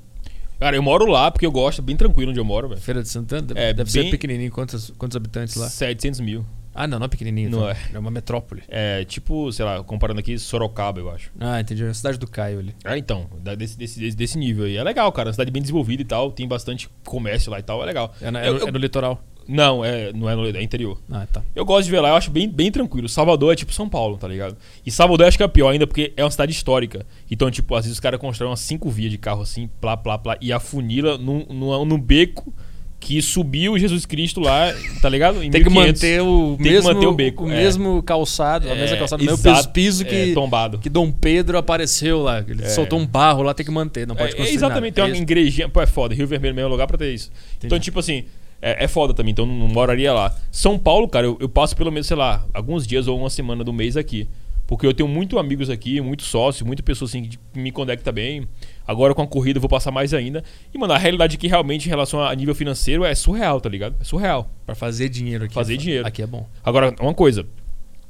Cara, 0.59 0.75
eu 0.75 0.81
moro 0.83 1.05
lá 1.05 1.29
porque 1.31 1.45
eu 1.45 1.51
gosto, 1.51 1.81
bem 1.81 1.95
tranquilo 1.95 2.31
onde 2.31 2.39
eu 2.39 2.43
moro, 2.43 2.67
velho. 2.67 2.81
Feira 2.81 3.01
de 3.03 3.07
Santana? 3.07 3.47
É, 3.55 3.71
deve 3.71 3.91
bem- 3.91 4.03
ser 4.05 4.09
pequenininho. 4.11 4.51
Quantos, 4.51 4.91
quantos 4.97 5.15
habitantes 5.15 5.55
lá? 5.55 5.69
700 5.69 6.19
mil. 6.19 6.43
Ah, 6.81 6.87
não, 6.87 6.97
não 6.97 7.07
é 7.07 7.09
pequenininho. 7.09 7.49
Não 7.49 7.57
então. 7.59 7.69
é. 7.71 7.77
É 7.93 7.99
uma 7.99 8.09
metrópole. 8.09 8.63
É 8.69 9.03
tipo, 9.03 9.51
sei 9.51 9.65
lá, 9.65 9.83
comparando 9.83 10.21
aqui 10.21 10.39
Sorocaba, 10.39 10.97
eu 11.01 11.09
acho. 11.09 11.29
Ah, 11.37 11.59
entendi. 11.59 11.83
É 11.83 11.89
a 11.89 11.93
cidade 11.93 12.17
do 12.17 12.25
Caio 12.25 12.59
ali. 12.59 12.73
Ah, 12.85 12.97
então, 12.97 13.27
desse, 13.57 13.77
desse, 13.77 14.11
desse, 14.15 14.37
nível 14.37 14.63
aí. 14.63 14.77
É 14.77 14.83
legal, 14.83 15.11
cara. 15.11 15.27
Uma 15.27 15.33
cidade 15.33 15.51
bem 15.51 15.61
desenvolvida 15.61 16.01
e 16.01 16.05
tal. 16.05 16.31
Tem 16.31 16.47
bastante 16.47 16.89
comércio 17.05 17.51
lá 17.51 17.59
e 17.59 17.63
tal. 17.63 17.83
É 17.83 17.85
legal. 17.85 18.15
É, 18.21 18.31
na- 18.31 18.41
é 18.41 18.47
Eu- 18.47 18.53
no, 18.53 18.59
eu- 18.61 18.67
é 18.69 18.71
no 18.71 18.79
litoral. 18.79 19.21
Não, 19.45 19.83
é, 19.83 20.13
não 20.13 20.29
é 20.29 20.35
no 20.35 20.45
é 20.57 20.63
interior. 20.63 21.01
Ah, 21.11 21.27
tá. 21.29 21.41
Eu 21.53 21.65
gosto 21.65 21.85
de 21.85 21.91
ver 21.91 21.99
lá, 21.99 22.09
eu 22.09 22.15
acho 22.15 22.31
bem, 22.31 22.47
bem 22.47 22.71
tranquilo. 22.71 23.09
Salvador 23.09 23.51
é 23.51 23.55
tipo 23.57 23.73
São 23.73 23.89
Paulo, 23.89 24.15
tá 24.15 24.27
ligado? 24.27 24.55
E 24.85 24.91
Salvador 24.91 25.25
eu 25.25 25.27
acho 25.27 25.37
que 25.37 25.43
é 25.43 25.47
pior 25.49 25.69
ainda 25.71 25.85
porque 25.85 26.13
é 26.15 26.23
uma 26.23 26.31
cidade 26.31 26.51
histórica. 26.53 27.05
Então, 27.29 27.49
tipo, 27.51 27.75
às 27.75 27.83
vezes 27.83 27.97
os 27.97 27.99
caras 27.99 28.21
constroem 28.21 28.51
umas 28.51 28.59
cinco 28.61 28.89
vias 28.89 29.11
de 29.11 29.17
carro 29.17 29.41
assim, 29.41 29.67
plá, 29.81 29.97
plá, 29.97 30.17
plá, 30.19 30.37
e 30.39 30.53
afunila 30.53 31.17
num, 31.17 31.45
num, 31.49 31.83
num 31.83 31.99
beco 31.99 32.53
que 32.99 33.21
subiu 33.21 33.77
Jesus 33.79 34.05
Cristo 34.05 34.41
lá, 34.41 34.73
tá 35.01 35.07
ligado? 35.07 35.41
Em 35.41 35.49
Tem 35.49 35.63
que 35.63 35.69
1500. 35.69 36.01
manter 36.01 36.21
o 36.21 36.47
Tem 36.57 36.57
que 36.57 36.63
mesmo, 36.73 36.93
manter 36.93 37.07
o 37.07 37.13
beco, 37.13 37.49
é. 37.49 37.55
mesmo 37.55 38.03
calçado, 38.03 38.69
a 38.69 38.75
mesma 38.75 38.95
É, 38.95 38.99
calçada, 38.99 39.23
o 39.23 39.25
mesmo 39.25 39.69
piso 39.71 40.03
é, 40.03 40.05
que, 40.05 40.33
tombado. 40.33 40.79
que 40.79 40.89
Dom 40.89 41.09
Pedro 41.11 41.57
apareceu 41.57 42.21
lá. 42.21 42.43
Ele 42.45 42.63
É. 42.63 42.67
soltou 42.69 42.99
um 42.99 43.07
barro 43.07 43.41
lá, 43.41 43.53
tem 43.53 43.65
que 43.65 43.71
manter, 43.71 44.05
não 44.05 44.15
pode 44.15 44.33
É, 44.33 44.35
construir 44.35 44.53
exatamente, 44.55 44.93
tem 44.95 45.01
nada. 45.03 45.11
uma 45.13 45.15
É 45.15 45.15
isso. 45.15 45.23
igrejinha. 45.23 45.69
Pô, 45.69 45.81
é 45.81 45.87
foda. 45.87 46.13
Rio 46.13 46.27
Vermelho 46.27 46.51
é 46.51 46.53
o 46.53 46.55
melhor 46.57 46.69
lugar 46.69 46.87
pra 46.87 46.97
ter 46.97 47.13
isso. 47.13 47.31
Então, 47.63 47.79
tipo 47.79 47.99
assim, 47.99 48.25
é, 48.61 48.83
é 48.83 48.87
foda 48.89 49.13
também. 49.13 49.31
Então, 49.31 49.45
não 49.45 49.67
moraria 49.69 50.11
lá. 50.11 50.35
São 50.51 50.77
Paulo, 50.77 51.07
cara, 51.07 51.25
eu, 51.25 51.37
eu 51.39 51.47
passo 51.47 51.75
pelo 51.77 51.91
menos, 51.91 52.05
sei 52.05 52.17
lá, 52.17 52.45
alguns 52.53 52.85
dias 52.85 53.07
ou 53.07 53.17
uma 53.17 53.29
semana 53.29 53.63
do 53.63 53.71
mês 53.71 53.95
aqui. 53.95 54.27
Porque 54.67 54.85
eu 54.85 54.93
tenho 54.93 55.07
muito 55.09 55.39
amigos 55.39 55.69
aqui, 55.69 55.99
muito 56.01 56.23
sócio, 56.23 56.65
muita 56.65 56.83
pessoa 56.83 57.07
assim 57.07 57.23
que 57.23 57.39
me 57.55 57.71
conecta 57.71 58.11
bem. 58.11 58.45
Agora 58.89 59.13
com 59.13 59.21
a 59.21 59.27
corrida 59.27 59.57
eu 59.57 59.61
vou 59.61 59.69
passar 59.69 59.91
mais 59.91 60.15
ainda. 60.15 60.43
E, 60.73 60.77
mano, 60.79 60.93
a 60.93 60.97
realidade 60.97 61.35
aqui 61.35 61.47
realmente 61.47 61.85
em 61.85 61.89
relação 61.89 62.23
a 62.23 62.33
nível 62.33 62.55
financeiro 62.55 63.05
é 63.05 63.13
surreal, 63.13 63.61
tá 63.61 63.69
ligado? 63.69 63.95
É 64.01 64.03
surreal. 64.03 64.49
Pra 64.65 64.73
fazer 64.73 65.09
dinheiro 65.09 65.45
aqui. 65.45 65.53
Fazer 65.53 65.75
é- 65.75 65.77
dinheiro. 65.77 66.07
Aqui 66.07 66.23
é 66.23 66.25
bom. 66.25 66.47
Agora, 66.63 66.95
uma 66.99 67.13
coisa. 67.13 67.45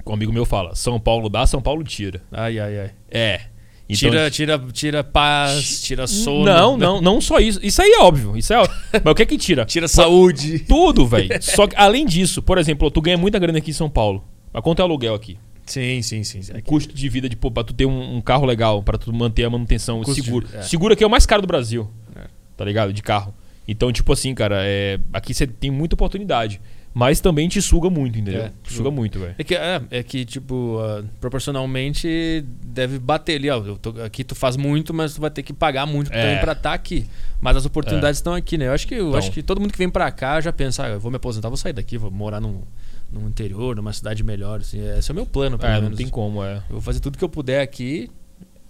Um 0.08 0.14
amigo 0.14 0.32
meu 0.32 0.46
fala: 0.46 0.74
São 0.76 0.98
Paulo 0.98 1.28
dá, 1.28 1.46
São 1.46 1.62
Paulo 1.62 1.84
tira. 1.84 2.22
Ai, 2.32 2.58
ai, 2.60 2.80
ai. 2.80 2.92
É. 3.12 3.42
Então, 3.90 4.10
tira, 4.10 4.32
tira, 4.32 4.58
tira 4.72 5.04
paz, 5.04 5.82
tira 5.82 6.08
sono. 6.08 6.46
Não, 6.46 6.78
não, 6.78 7.02
não 7.02 7.20
só 7.20 7.40
isso. 7.40 7.60
Isso 7.62 7.82
aí 7.82 7.92
é 7.92 8.00
óbvio. 8.00 8.38
Isso 8.38 8.54
é 8.54 8.60
óbvio. 8.60 8.78
Mas 9.04 9.12
o 9.12 9.16
que 9.16 9.24
é 9.24 9.26
que 9.26 9.38
tira? 9.38 9.66
Tira 9.66 9.88
saúde. 9.90 10.60
Tudo, 10.60 11.06
velho. 11.06 11.28
Só 11.42 11.68
que 11.68 11.76
além 11.76 12.06
disso, 12.06 12.42
por 12.42 12.58
exemplo, 12.58 12.90
tu 12.90 13.02
ganha 13.02 13.18
muita 13.18 13.38
grana 13.38 13.58
aqui 13.58 13.72
em 13.72 13.74
São 13.74 13.90
Paulo. 13.90 14.24
Mas 14.54 14.64
quanto 14.64 14.80
é 14.80 14.84
aluguel 14.84 15.14
aqui? 15.14 15.38
Sim, 15.70 16.02
sim, 16.02 16.24
sim. 16.24 16.42
sim. 16.42 16.52
O 16.54 16.62
custo 16.64 16.94
de 16.94 17.08
vida 17.10 17.30
de 17.30 17.36
pô, 17.36 17.50
pra 17.52 17.64
tu 17.64 17.74
ter 17.74 17.86
um, 17.86 18.18
um 18.18 18.22
carro 18.22 18.46
legal, 18.46 18.82
pra 18.84 18.98
tu 18.98 19.14
manter 19.14 19.44
a 19.46 19.50
manutenção 19.50 20.00
Custo 20.04 20.16
de- 20.16 20.26
seguro. 20.26 20.48
é. 20.54 20.62
Seguro 20.64 20.94
aqui 20.94 21.04
é 21.04 21.08
o 21.08 21.10
mais 21.10 21.26
caro 21.26 21.42
do 21.42 21.48
Brasil. 21.48 21.90
É. 22.16 22.26
Tá 22.58 22.66
ligado? 22.66 22.92
De 22.92 23.02
carro. 23.02 23.34
Então, 23.68 23.92
tipo 23.92 24.12
assim, 24.12 24.34
cara, 24.34 24.62
é... 24.64 25.00
aqui 25.14 25.34
você 25.34 25.46
tem 25.46 25.70
muita 25.72 25.94
oportunidade. 25.96 26.60
Mas 26.92 27.22
também 27.22 27.48
te 27.48 27.62
suga 27.62 27.88
muito, 27.88 28.18
entendeu? 28.18 28.42
É, 28.46 28.52
te 28.64 28.74
suga 28.74 28.90
muito, 28.90 29.20
velho. 29.20 29.36
É 29.38 29.44
que, 29.44 29.54
é, 29.54 29.80
é 29.92 30.02
que 30.02 30.26
tipo, 30.26 30.80
ah, 30.82 31.04
proporcionalmente 31.22 32.44
deve 32.64 32.98
bater 33.00 33.36
ali, 33.36 33.50
ó. 33.50 33.60
tô- 33.76 34.02
aqui 34.02 34.24
tu 34.24 34.34
faz 34.36 34.58
muito, 34.58 34.94
mas 34.94 35.14
tu 35.14 35.22
vai 35.22 35.30
ter 35.30 35.44
que 35.44 35.54
pagar 35.54 35.86
muito 35.86 36.12
É. 36.12 36.20
também 36.22 36.40
pra 36.40 36.54
estar 36.54 36.74
aqui. 36.74 37.06
Mas 37.40 37.56
as 37.58 37.66
oportunidades 37.66 38.18
estão 38.18 38.34
aqui, 38.34 38.58
né? 38.58 38.68
Eu 38.68 38.74
acho 38.74 38.88
que, 38.88 38.96
eu 38.96 39.08
Então. 39.10 39.20
acho 39.20 39.32
que 39.32 39.44
todo 39.44 39.62
mundo 39.62 39.72
que 39.72 39.78
vem 39.78 39.90
pra 39.90 40.10
cá 40.12 40.42
já 40.42 40.52
pensa, 40.52 40.86
ah, 40.86 40.90
eu 40.90 41.00
vou 41.00 41.12
me 41.12 41.18
aposentar, 41.18 41.48
vou 41.50 41.58
sair 41.58 41.74
daqui, 41.74 41.98
vou 41.98 42.10
morar 42.12 42.40
num, 42.42 42.62
num 43.12 43.28
interior, 43.28 43.76
numa 43.76 43.94
cidade 43.94 44.24
melhor. 44.24 44.60
Assim, 44.62 44.80
esse 44.98 45.10
é 45.10 45.14
o 45.14 45.16
meu 45.16 45.26
plano, 45.26 45.58
pelo 45.58 45.72
É, 45.72 45.76
não 45.76 45.84
menos. 45.84 45.98
tem 45.98 46.08
como, 46.08 46.44
é. 46.44 46.58
Eu 46.70 46.74
vou 46.74 46.82
fazer 46.82 47.00
tudo 47.00 47.18
que 47.18 47.24
eu 47.24 47.30
puder 47.30 47.62
aqui 47.62 48.10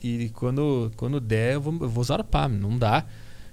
e 0.02 0.30
quando, 0.30 0.92
quando 0.96 1.20
der, 1.20 1.56
eu 1.56 1.62
vou, 1.62 1.78
eu 1.82 1.90
vou 1.90 2.04
zarpar. 2.04 2.48
Não 2.50 2.78
dá. 2.78 3.06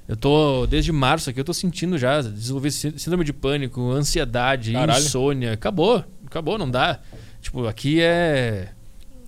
Eu 0.09 0.17
tô, 0.17 0.67
desde 0.67 0.93
março 0.93 1.29
aqui, 1.31 1.41
eu 1.41 1.45
tô 1.45 1.53
sentindo 1.53 1.99
já, 1.99 2.21
desenvolver 2.23 2.71
sí- 2.71 2.95
síndrome 2.97 3.25
de 3.25 3.33
pânico, 3.33 3.91
ansiedade, 3.91 4.73
Caralho. 4.73 5.03
insônia. 5.05 5.53
Acabou, 5.53 6.05
acabou, 6.25 6.57
não 6.57 6.71
dá. 6.71 7.01
Tipo, 7.41 7.67
aqui 7.67 8.01
é. 8.01 8.69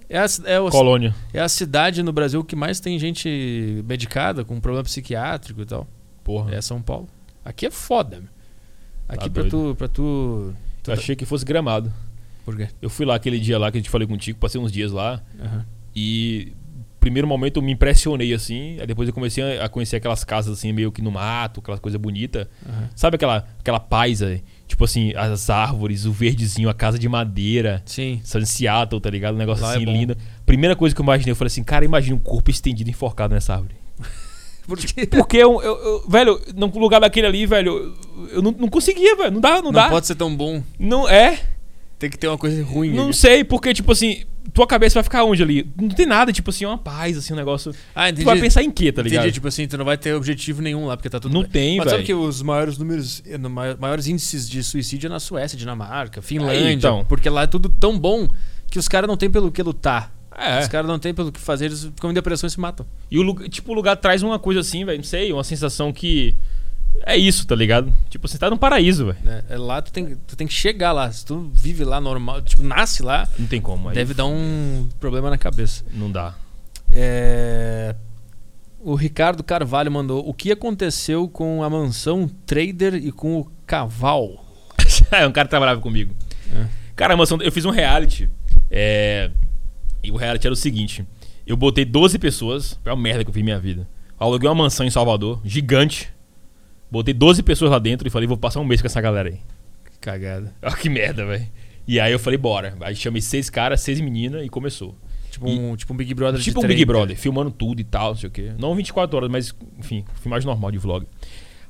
É 0.08 0.18
a, 0.20 0.26
é, 0.44 0.60
o- 0.60 0.70
Colônia. 0.70 1.14
é 1.34 1.40
a 1.40 1.48
cidade 1.48 2.02
no 2.02 2.12
Brasil 2.12 2.42
que 2.44 2.54
mais 2.56 2.78
tem 2.80 2.98
gente 2.98 3.82
medicada 3.86 4.44
com 4.44 4.58
problema 4.60 4.84
psiquiátrico 4.84 5.60
e 5.62 5.66
tal. 5.66 5.86
Porra. 6.22 6.54
É 6.54 6.62
São 6.62 6.80
Paulo. 6.80 7.08
Aqui 7.44 7.66
é 7.66 7.70
foda. 7.70 8.18
meu. 8.20 8.28
Aqui 9.08 9.24
Tá 9.24 9.30
pra, 9.30 9.42
doido. 9.42 9.70
tu, 9.72 9.74
pra 9.76 9.88
tu. 9.88 10.54
Eu 10.86 10.92
achei 10.94 11.14
que 11.16 11.24
fosse 11.24 11.44
gramado. 11.44 11.92
Por 12.44 12.56
quê? 12.56 12.68
Eu 12.80 12.88
fui 12.88 13.04
lá 13.04 13.14
aquele 13.14 13.38
dia 13.38 13.58
lá 13.58 13.70
que 13.70 13.76
a 13.78 13.80
gente 13.80 13.90
falei 13.90 14.06
contigo, 14.08 14.38
passei 14.38 14.60
uns 14.60 14.72
dias 14.72 14.90
lá. 14.92 15.22
Aham. 15.38 15.66
E 15.94 16.52
primeiro 17.00 17.26
momento 17.28 17.56
eu 17.58 17.62
me 17.62 17.72
impressionei 17.72 18.34
assim, 18.34 18.76
aí 18.80 18.86
depois 18.86 19.08
eu 19.08 19.14
comecei 19.14 19.58
a- 19.60 19.68
conhecer 19.68 19.96
aquelas 19.96 20.24
casas 20.24 20.58
assim 20.58 20.72
meio 20.72 20.90
que 20.92 21.00
no 21.00 21.10
mato, 21.10 21.60
aquela 21.60 21.78
coisa 21.78 21.98
bonita. 21.98 22.48
Aham. 22.68 22.88
Sabe 22.94 23.16
aquela 23.16 23.46
aquela 23.60 23.80
paz, 23.80 24.22
aí? 24.22 24.42
tipo 24.66 24.84
assim, 24.84 25.12
as 25.16 25.48
árvores, 25.48 26.04
o 26.04 26.12
verdezinho, 26.12 26.68
a 26.68 26.74
casa 26.74 26.98
de 26.98 27.08
madeira. 27.08 27.82
Sim. 27.86 28.20
Sabe, 28.22 28.42
em 28.44 28.46
Seattle, 28.46 29.00
tá 29.00 29.08
ligado? 29.10 29.34
Um 29.34 29.38
negócio 29.38 29.64
Lá 29.64 29.72
é 29.72 29.76
assim 29.76 29.84
bom. 29.86 29.92
lindo. 29.92 30.16
Primeira 30.44 30.76
coisa 30.76 30.94
que 30.94 31.00
eu 31.00 31.04
imaginei, 31.04 31.32
eu 31.32 31.36
falei 31.36 31.46
assim, 31.48 31.62
cara, 31.64 31.84
imagina 31.84 32.14
um 32.14 32.18
corpo 32.18 32.50
estendido 32.50 32.88
enforcado 32.90 33.32
nessa 33.34 33.54
árvore. 33.54 33.74
Por 34.68 34.78
quê? 34.78 35.06
Porque 35.06 35.36
eu, 35.38 35.60
eu- 35.62 35.76
eu- 35.76 36.04
velho, 36.08 36.40
no 36.54 36.66
lugar 36.78 37.00
daquele 37.00 37.26
ali, 37.26 37.46
velho, 37.46 37.96
eu, 38.30 38.42
não, 38.42 38.52
não 38.52 38.68
conseguia, 38.68 39.16
velho. 39.16 39.32
Não 39.32 39.40
dá, 39.40 39.56
não, 39.56 39.62
Não 39.62 39.72
dá. 39.72 39.88
pode 39.88 40.06
ser 40.06 40.14
tão 40.14 40.34
bom. 40.36 40.62
Não 40.78 41.08
é. 41.08 41.40
Tem 41.98 42.08
que 42.10 42.16
ter 42.18 42.28
uma 42.28 42.38
coisa 42.38 42.62
ruim. 42.62 42.92
Não 42.94 43.06
ali. 43.06 43.14
sei, 43.14 43.42
porque, 43.42 43.72
tipo 43.74 43.90
assim, 43.90 44.22
tua 44.52 44.66
cabeça 44.66 44.94
vai 44.94 45.02
ficar 45.02 45.24
onde 45.24 45.42
ali? 45.42 45.68
Não 45.80 45.88
tem 45.88 46.06
nada, 46.06 46.32
tipo 46.32 46.50
assim, 46.50 46.64
uma 46.66 46.78
paz, 46.78 47.16
assim, 47.18 47.32
um 47.32 47.36
negócio. 47.36 47.74
Ah, 47.94 48.04
Tu 48.04 48.08
entendi. 48.10 48.24
vai 48.24 48.38
pensar 48.38 48.62
em 48.62 48.70
quê, 48.70 48.92
tá 48.92 49.02
ligado? 49.02 49.22
Entendi, 49.22 49.34
tipo 49.34 49.48
assim, 49.48 49.66
tu 49.66 49.76
não 49.78 49.84
vai 49.84 49.96
ter 49.96 50.12
objetivo 50.14 50.60
nenhum 50.62 50.86
lá, 50.86 50.96
porque 50.96 51.08
tá 51.10 51.18
tudo 51.18 51.32
Não 51.32 51.40
bem. 51.42 51.50
tem, 51.50 51.76
Mas 51.78 51.86
velho. 51.86 51.96
sabe 51.96 52.04
que 52.06 52.14
os 52.14 52.40
maiores 52.42 52.76
números, 52.78 53.22
eh, 53.26 53.36
maiores 53.80 54.06
índices 54.06 54.48
de 54.48 54.62
suicídio 54.62 55.08
é 55.08 55.10
na 55.10 55.18
Suécia, 55.18 55.58
Dinamarca, 55.58 56.20
Finlândia, 56.22 56.68
Aí, 56.68 56.74
então. 56.74 57.04
porque 57.08 57.28
lá 57.28 57.42
é 57.42 57.46
tudo 57.46 57.68
tão 57.68 57.98
bom 57.98 58.28
que 58.70 58.78
os 58.78 58.86
caras 58.86 59.08
não 59.08 59.16
tem 59.16 59.28
pelo 59.30 59.50
que 59.50 59.62
lutar. 59.62 60.14
É. 60.38 60.60
Os 60.60 60.68
caras 60.68 60.88
não 60.88 60.98
tem 60.98 61.12
pelo 61.12 61.32
que 61.32 61.40
fazer, 61.40 61.66
eles 61.66 61.84
ficam 61.84 62.10
em 62.10 62.14
depressão 62.14 62.46
e 62.46 62.50
se 62.50 62.60
matam. 62.60 62.86
E 63.10 63.18
o 63.18 63.22
lugar, 63.22 63.48
tipo, 63.48 63.72
o 63.72 63.74
lugar 63.74 63.96
traz 63.96 64.22
uma 64.22 64.38
coisa 64.38 64.60
assim, 64.60 64.84
velho, 64.84 64.98
não 64.98 65.04
sei, 65.04 65.32
uma 65.32 65.42
sensação 65.44 65.92
que. 65.92 66.36
É 67.06 67.16
isso, 67.16 67.46
tá 67.46 67.54
ligado? 67.54 67.92
Tipo, 68.08 68.26
você 68.26 68.38
tá 68.38 68.48
num 68.50 68.56
paraíso, 68.56 69.06
velho. 69.06 69.18
né? 69.22 69.42
É, 69.48 69.56
lá 69.56 69.80
tu 69.82 69.92
tem, 69.92 70.16
tu 70.26 70.36
tem 70.36 70.46
que 70.46 70.52
chegar 70.52 70.90
lá. 70.92 71.10
Se 71.12 71.24
tu 71.24 71.50
vive 71.52 71.84
lá 71.84 72.00
normal, 72.00 72.42
tipo, 72.42 72.62
nasce 72.62 73.02
lá, 73.02 73.28
Não 73.38 73.46
tem 73.46 73.60
como. 73.60 73.88
aí 73.88 73.94
deve 73.94 74.14
dar 74.14 74.26
um 74.26 74.88
problema 74.98 75.30
na 75.30 75.38
cabeça. 75.38 75.84
Não 75.92 76.10
dá. 76.10 76.34
É, 76.90 77.94
O 78.80 78.94
Ricardo 78.94 79.42
Carvalho 79.44 79.90
mandou: 79.92 80.26
O 80.28 80.32
que 80.34 80.50
aconteceu 80.50 81.28
com 81.28 81.62
a 81.62 81.70
mansão 81.70 82.28
Trader 82.46 82.94
e 82.94 83.12
com 83.12 83.38
o 83.38 83.50
Caval? 83.66 84.44
é, 85.12 85.26
um 85.26 85.32
cara 85.32 85.46
que 85.46 85.50
trabalhava 85.50 85.80
comigo. 85.80 86.14
Cara, 86.96 87.16
mansão, 87.16 87.40
eu 87.40 87.52
fiz 87.52 87.64
um 87.64 87.70
reality. 87.70 88.28
É. 88.70 89.30
E 90.02 90.10
o 90.10 90.16
reality 90.16 90.46
era 90.46 90.54
o 90.54 90.56
seguinte: 90.56 91.04
eu 91.46 91.56
botei 91.56 91.84
12 91.84 92.18
pessoas. 92.18 92.78
Foi 92.82 92.92
uma 92.92 93.00
merda 93.00 93.24
que 93.24 93.30
eu 93.30 93.34
fiz 93.34 93.42
minha 93.42 93.58
vida. 93.58 93.88
Aluguei 94.18 94.48
uma 94.48 94.54
mansão 94.54 94.84
em 94.84 94.90
Salvador, 94.90 95.40
gigante. 95.44 96.12
Botei 96.90 97.14
12 97.14 97.42
pessoas 97.42 97.70
lá 97.70 97.78
dentro 97.78 98.06
e 98.06 98.10
falei, 98.10 98.26
vou 98.26 98.36
passar 98.36 98.60
um 98.60 98.64
mês 98.64 98.80
com 98.80 98.86
essa 98.86 99.00
galera 99.00 99.28
aí. 99.28 99.38
Que 99.90 99.98
cagada. 100.00 100.54
Olha 100.62 100.76
que 100.76 100.88
merda, 100.88 101.24
velho. 101.24 101.46
E 101.86 101.98
aí 101.98 102.12
eu 102.12 102.18
falei, 102.18 102.38
bora. 102.38 102.76
Aí 102.80 102.94
chamei 102.94 103.22
seis 103.22 103.48
caras, 103.48 103.80
seis 103.80 104.00
meninas 104.00 104.44
e 104.44 104.48
começou. 104.48 104.94
Tipo 105.30 105.48
um, 105.48 105.76
tipo 105.76 105.92
um 105.92 105.96
Big 105.96 106.12
Brother 106.14 106.40
Tipo 106.40 106.60
um 106.60 106.62
Big 106.62 106.74
30. 106.74 106.86
Brother, 106.86 107.16
filmando 107.16 107.50
tudo 107.50 107.80
e 107.80 107.84
tal, 107.84 108.10
não 108.10 108.16
sei 108.16 108.28
o 108.28 108.32
quê. 108.32 108.52
Não 108.58 108.74
24 108.74 109.16
horas, 109.16 109.30
mas, 109.30 109.54
enfim, 109.78 110.04
filmagem 110.20 110.46
normal 110.46 110.70
de 110.70 110.78
vlog. 110.78 111.06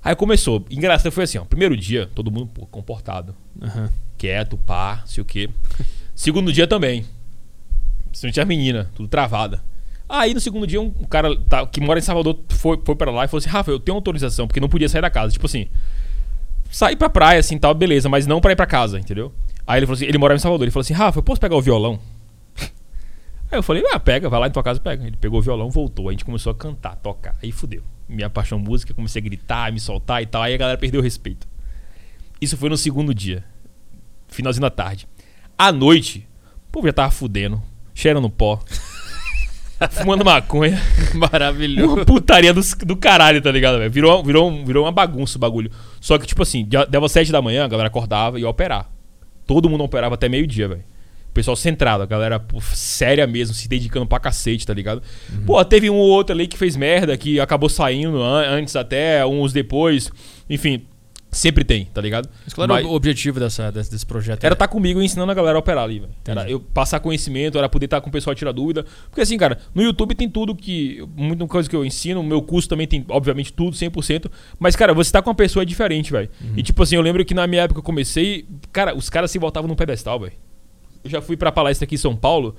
Aí 0.03 0.17
começou. 0.17 0.65
Engraçado 0.71 1.13
foi 1.13 1.25
assim, 1.25 1.39
ó. 1.39 1.45
Primeiro 1.45 1.77
dia, 1.77 2.09
todo 2.15 2.31
mundo 2.31 2.51
pô, 2.53 2.67
comportado. 2.67 3.35
Aham. 3.61 3.91
Quieto, 4.17 4.57
pá, 4.57 4.99
não 5.01 5.07
sei 5.07 5.23
o 5.23 5.25
quê. 5.25 5.51
Segundo 6.15 6.53
dia 6.53 6.67
também. 6.67 7.05
Não 8.22 8.30
tinha 8.30 8.44
menina, 8.44 8.90
tudo 8.94 9.09
travada. 9.09 9.62
Aí 10.09 10.32
no 10.32 10.40
segundo 10.40 10.66
dia, 10.66 10.80
um 10.80 10.90
cara 11.05 11.36
tá- 11.48 11.66
que 11.66 11.80
mora 11.80 11.98
em 11.98 12.02
Salvador 12.02 12.39
foi, 12.48 12.80
foi 12.85 12.97
pra 12.97 13.10
lá 13.10 13.24
e 13.24 13.28
falou 13.28 13.39
assim: 13.39 13.48
Rafa, 13.51 13.70
eu 13.70 13.78
tenho 13.78 13.94
autorização, 13.97 14.47
porque 14.47 14.60
não 14.60 14.68
podia 14.68 14.89
sair 14.89 15.02
da 15.02 15.10
casa. 15.10 15.32
Tipo 15.32 15.47
assim, 15.47 15.68
sair 16.70 16.97
pra 16.97 17.10
praia 17.10 17.40
assim 17.40 17.59
tal, 17.59 17.74
beleza, 17.74 18.09
mas 18.09 18.26
não 18.26 18.40
pra 18.40 18.52
ir 18.52 18.56
pra 18.56 18.66
casa, 18.66 18.98
entendeu? 18.98 19.32
Aí 19.66 19.78
ele 19.78 19.86
falou 19.86 19.97
assim: 19.97 20.06
ele 20.06 20.16
morava 20.18 20.36
em 20.36 20.40
Salvador. 20.40 20.64
Ele 20.64 20.70
falou 20.70 20.80
assim: 20.82 20.94
Rafa, 20.94 21.18
eu 21.18 21.22
posso 21.22 21.40
pegar 21.40 21.56
o 21.56 21.60
violão? 21.62 21.98
Aí 23.51 23.59
eu 23.59 23.62
falei: 23.62 23.82
ah, 23.93 24.01
pega, 24.01 24.28
vai 24.30 24.40
lá 24.40 24.47
em 24.48 24.51
tua 24.51 24.62
casa 24.62 24.78
e 24.78 24.82
pega. 24.82 25.06
Ele 25.06 25.16
pegou 25.16 25.40
o 25.40 25.43
violão, 25.43 25.68
voltou. 25.70 26.09
A 26.09 26.12
gente 26.12 26.24
começou 26.24 26.52
a 26.52 26.55
cantar, 26.55 26.97
tocar. 26.97 27.36
Aí 27.43 27.52
fudeu. 27.52 27.82
Minha 28.09 28.30
paixão 28.30 28.59
música, 28.59 28.94
comecei 28.94 29.20
a 29.20 29.24
gritar, 29.24 29.70
me 29.70 29.78
soltar 29.78 30.22
e 30.22 30.26
tal. 30.26 30.40
Aí 30.43 30.55
a 30.55 30.56
galera 30.56 30.78
perdeu 30.78 31.01
o 31.01 31.05
respeito. 31.05 31.47
Isso 32.40 32.56
foi 32.56 32.70
no 32.70 32.76
segundo 32.78 33.14
dia. 33.14 33.44
Finalzinho 34.28 34.62
da 34.62 34.70
tarde. 34.70 35.06
À 35.59 35.70
noite, 35.70 36.26
o 36.68 36.72
povo 36.72 36.86
já 36.86 36.93
tava 36.93 37.10
fudendo, 37.10 37.62
cheirando 37.99 38.31
pó, 38.31 38.61
fumando 39.91 40.25
maconha. 40.25 40.81
Maravilhoso. 41.15 41.95
Uma 41.95 42.05
putaria 42.05 42.53
do, 42.55 42.61
do 42.85 42.97
caralho, 42.97 43.43
tá 43.43 43.51
ligado, 43.51 43.79
velho? 43.79 43.91
Virou, 43.91 44.23
virou, 44.25 44.65
virou 44.65 44.85
uma 44.85 44.93
bagunça 44.93 45.37
o 45.37 45.41
bagulho. 45.41 45.70
Só 46.01 46.16
que, 46.16 46.27
tipo 46.27 46.43
assim, 46.43 46.66
dava 46.89 47.09
sete 47.09 47.33
da 47.33 47.43
manhã, 47.43 47.65
a 47.65 47.69
galera 47.69 47.89
acordava 47.89 48.39
e 48.39 48.43
ia 48.43 48.49
operar. 48.49 48.89
Todo 49.47 49.69
mundo 49.69 49.83
operava 49.83 50.15
até 50.15 50.29
meio-dia, 50.29 50.69
velho. 50.69 50.85
O 51.31 51.33
pessoal 51.39 51.57
centrado, 51.57 52.03
a 52.03 52.07
galera 52.07 52.39
pô, 52.41 52.61
séria 52.61 53.27
mesmo, 53.27 53.55
se 53.55 53.69
dedicando 53.69 54.07
pra 54.07 54.19
cacete, 54.20 54.66
tá 54.66 54.75
ligado? 54.75 55.03
Pô, 55.47 55.62
teve 55.65 55.89
um 55.91 55.95
ou 55.97 56.09
outro 56.09 56.35
ali 56.35 56.47
que 56.47 56.57
fez 56.57 56.77
merda, 56.77 57.16
que 57.16 57.39
acabou 57.41 57.69
saindo 57.69 58.23
an- 58.23 58.47
antes 58.49 58.75
até, 58.77 59.25
uns 59.27 59.53
depois. 59.53 60.11
Enfim, 60.51 60.83
Sempre 61.31 61.63
tem, 61.63 61.85
tá 61.85 62.01
ligado? 62.01 62.27
Mas 62.43 62.55
qual 62.55 62.65
era 62.65 62.73
Mas- 62.73 62.87
o 62.87 62.91
objetivo 62.93 63.39
dessa, 63.39 63.71
desse, 63.71 63.91
desse 63.91 64.07
projeto? 64.07 64.43
Era 64.43 64.55
estar 64.55 64.67
comigo 64.67 65.03
ensinando 65.03 65.31
a 65.31 65.35
galera 65.35 65.59
a 65.59 65.61
operar 65.61 65.85
ali, 65.85 66.01
velho. 66.01 66.13
Era 66.27 66.49
eu 66.51 66.59
passar 66.59 67.01
conhecimento, 67.01 67.59
era 67.59 67.69
poder 67.69 67.85
estar 67.85 68.01
com 68.01 68.09
o 68.09 68.13
pessoal 68.13 68.33
a 68.33 68.35
tirar 68.35 68.53
dúvida. 68.53 68.87
Porque 69.11 69.21
assim, 69.21 69.37
cara, 69.37 69.59
no 69.75 69.83
YouTube 69.83 70.15
tem 70.15 70.29
tudo 70.29 70.55
que. 70.55 71.07
Muita 71.15 71.47
coisa 71.47 71.69
que 71.69 71.77
eu 71.77 71.85
ensino. 71.85 72.23
Meu 72.23 72.41
curso 72.41 72.67
também 72.67 72.87
tem, 72.87 73.05
obviamente, 73.11 73.53
tudo, 73.53 73.77
100%. 73.77 74.31
Mas, 74.59 74.75
cara, 74.75 74.95
você 74.95 75.13
tá 75.13 75.21
com 75.21 75.29
uma 75.29 75.37
pessoa 75.37 75.67
diferente, 75.67 76.11
velho. 76.11 76.31
Uhum. 76.41 76.55
E 76.57 76.63
tipo 76.63 76.83
assim, 76.83 76.97
eu 76.97 77.03
lembro 77.03 77.23
que 77.25 77.35
na 77.35 77.47
minha 77.47 77.63
época 77.63 77.81
eu 77.81 77.85
comecei, 77.85 78.47
cara, 78.73 78.97
os 78.97 79.11
caras 79.11 79.31
se 79.31 79.39
voltavam 79.39 79.69
num 79.69 79.77
pedestal, 79.77 80.19
velho. 80.19 80.33
Eu 81.05 81.11
já 81.11 81.21
fui 81.21 81.37
pra 81.37 81.53
palestra 81.53 81.85
aqui 81.85 81.95
em 81.95 81.99
São 81.99 82.17
Paulo. 82.17 82.57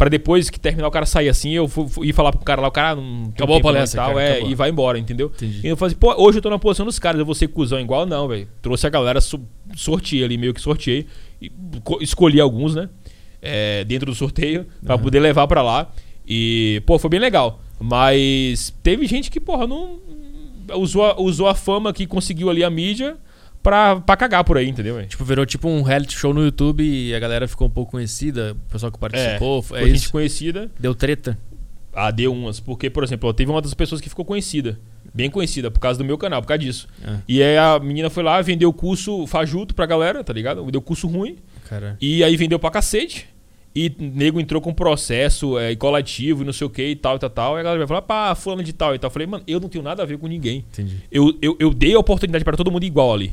Pra 0.00 0.08
depois 0.08 0.48
que 0.48 0.58
terminar 0.58 0.88
o 0.88 0.90
cara 0.90 1.04
sair 1.04 1.28
assim, 1.28 1.50
eu 1.50 1.70
ir 2.02 2.12
falar 2.14 2.32
pro 2.32 2.40
cara 2.40 2.62
lá, 2.62 2.68
o 2.68 2.72
cara 2.72 2.90
ah, 2.92 2.96
não 2.96 3.24
tem 3.24 3.32
Acabou 3.34 3.56
a 3.56 3.58
não 3.58 3.60
e 3.60 3.62
palestra, 3.62 4.00
tal, 4.02 4.14
cara, 4.14 4.22
é, 4.22 4.32
acabou. 4.32 4.50
e 4.50 4.54
vai 4.54 4.70
embora, 4.70 4.98
entendeu? 4.98 5.30
Entendi. 5.36 5.60
E 5.62 5.66
eu 5.68 5.76
falei 5.76 5.90
assim, 5.92 6.00
pô, 6.00 6.14
hoje 6.16 6.38
eu 6.38 6.42
tô 6.42 6.48
na 6.48 6.58
posição 6.58 6.86
dos 6.86 6.98
caras, 6.98 7.18
eu 7.18 7.26
vou 7.26 7.34
ser 7.34 7.48
cuzão 7.48 7.78
igual, 7.78 8.06
não, 8.06 8.26
velho. 8.26 8.48
Trouxe 8.62 8.86
a 8.86 8.90
galera, 8.90 9.20
so- 9.20 9.40
sorteei 9.76 10.24
ali, 10.24 10.38
meio 10.38 10.54
que 10.54 10.60
sorteei. 10.60 11.06
E 11.40 11.50
co- 11.84 11.98
escolhi 12.00 12.40
alguns, 12.40 12.74
né? 12.74 12.88
é, 13.42 13.84
dentro 13.84 14.06
do 14.10 14.14
sorteio, 14.14 14.66
pra 14.84 14.98
poder 14.98 15.20
levar 15.20 15.46
pra 15.46 15.62
lá. 15.62 15.90
E, 16.26 16.82
pô, 16.86 16.98
foi 16.98 17.08
bem 17.10 17.20
legal. 17.20 17.60
Mas 17.78 18.72
teve 18.82 19.06
gente 19.06 19.30
que, 19.30 19.40
porra, 19.40 19.66
não. 19.66 19.98
Usou 20.74 21.14
usou 21.22 21.48
a 21.48 21.54
fama 21.54 21.92
que 21.92 22.06
conseguiu 22.06 22.48
ali 22.48 22.62
a 22.62 22.70
mídia 22.70 23.16
pra, 23.62 23.96
pra 24.00 24.16
cagar 24.16 24.44
por 24.44 24.56
aí, 24.56 24.68
entendeu? 24.68 25.04
Tipo, 25.06 25.24
virou 25.24 25.46
tipo 25.46 25.68
um 25.68 25.82
reality 25.82 26.16
show 26.16 26.32
no 26.34 26.42
YouTube 26.42 26.82
e 26.82 27.14
a 27.14 27.18
galera 27.18 27.46
ficou 27.48 27.66
um 27.66 27.70
pouco 27.70 27.92
conhecida, 27.92 28.52
o 28.52 28.72
pessoal 28.72 28.90
que 28.90 28.98
participou. 28.98 29.60
É, 29.60 29.62
foi 29.62 29.86
gente 29.86 29.96
isso. 29.96 30.12
conhecida. 30.12 30.70
Deu 30.78 30.94
treta. 30.94 31.38
Ah, 31.92 32.10
deu 32.10 32.32
umas. 32.32 32.60
Porque, 32.60 32.88
por 32.88 33.02
exemplo, 33.02 33.28
ó, 33.28 33.32
teve 33.32 33.50
uma 33.50 33.60
das 33.60 33.74
pessoas 33.74 34.00
que 34.00 34.08
ficou 34.08 34.24
conhecida. 34.24 34.78
Bem 35.12 35.28
conhecida, 35.28 35.70
por 35.70 35.80
causa 35.80 35.98
do 35.98 36.04
meu 36.04 36.16
canal, 36.16 36.40
por 36.40 36.46
causa 36.46 36.60
disso. 36.60 36.88
Ah. 37.04 37.18
E 37.26 37.42
aí 37.42 37.58
a 37.58 37.78
menina 37.80 38.08
foi 38.08 38.22
lá, 38.22 38.40
vendeu 38.40 38.68
o 38.68 38.72
curso 38.72 39.26
fajuto 39.26 39.74
pra 39.74 39.86
galera, 39.86 40.22
tá 40.22 40.32
ligado? 40.32 40.64
Vendeu 40.64 40.80
curso 40.80 41.08
ruim. 41.08 41.36
Cara. 41.68 41.96
E 42.00 42.22
aí 42.22 42.36
vendeu 42.36 42.58
pra 42.58 42.70
cacete. 42.70 43.26
E 43.74 43.92
nego 44.00 44.40
entrou 44.40 44.60
com 44.60 44.74
processo 44.74 45.56
é, 45.56 45.76
coletivo 45.76 46.42
e 46.42 46.44
não 46.44 46.52
sei 46.52 46.66
o 46.66 46.70
que 46.70 46.84
e 46.84 46.96
tal 46.96 47.16
e 47.16 47.18
tal, 47.20 47.30
tal. 47.30 47.56
E 47.56 47.60
a 47.60 47.62
galera 47.62 47.78
vai 47.78 47.86
falar, 47.86 48.02
pá, 48.02 48.34
fulano 48.34 48.64
de 48.64 48.72
tal 48.72 48.94
e 48.94 48.98
tal. 48.98 49.08
Eu 49.08 49.12
falei, 49.12 49.28
mano, 49.28 49.44
eu 49.46 49.60
não 49.60 49.68
tenho 49.68 49.84
nada 49.84 50.02
a 50.02 50.06
ver 50.06 50.18
com 50.18 50.26
ninguém. 50.26 50.64
Entendi. 50.72 50.96
Eu, 51.10 51.36
eu, 51.40 51.56
eu 51.60 51.72
dei 51.72 51.94
a 51.94 51.98
oportunidade 51.98 52.44
pra 52.44 52.56
todo 52.56 52.70
mundo 52.70 52.84
igual 52.84 53.12
ali. 53.12 53.32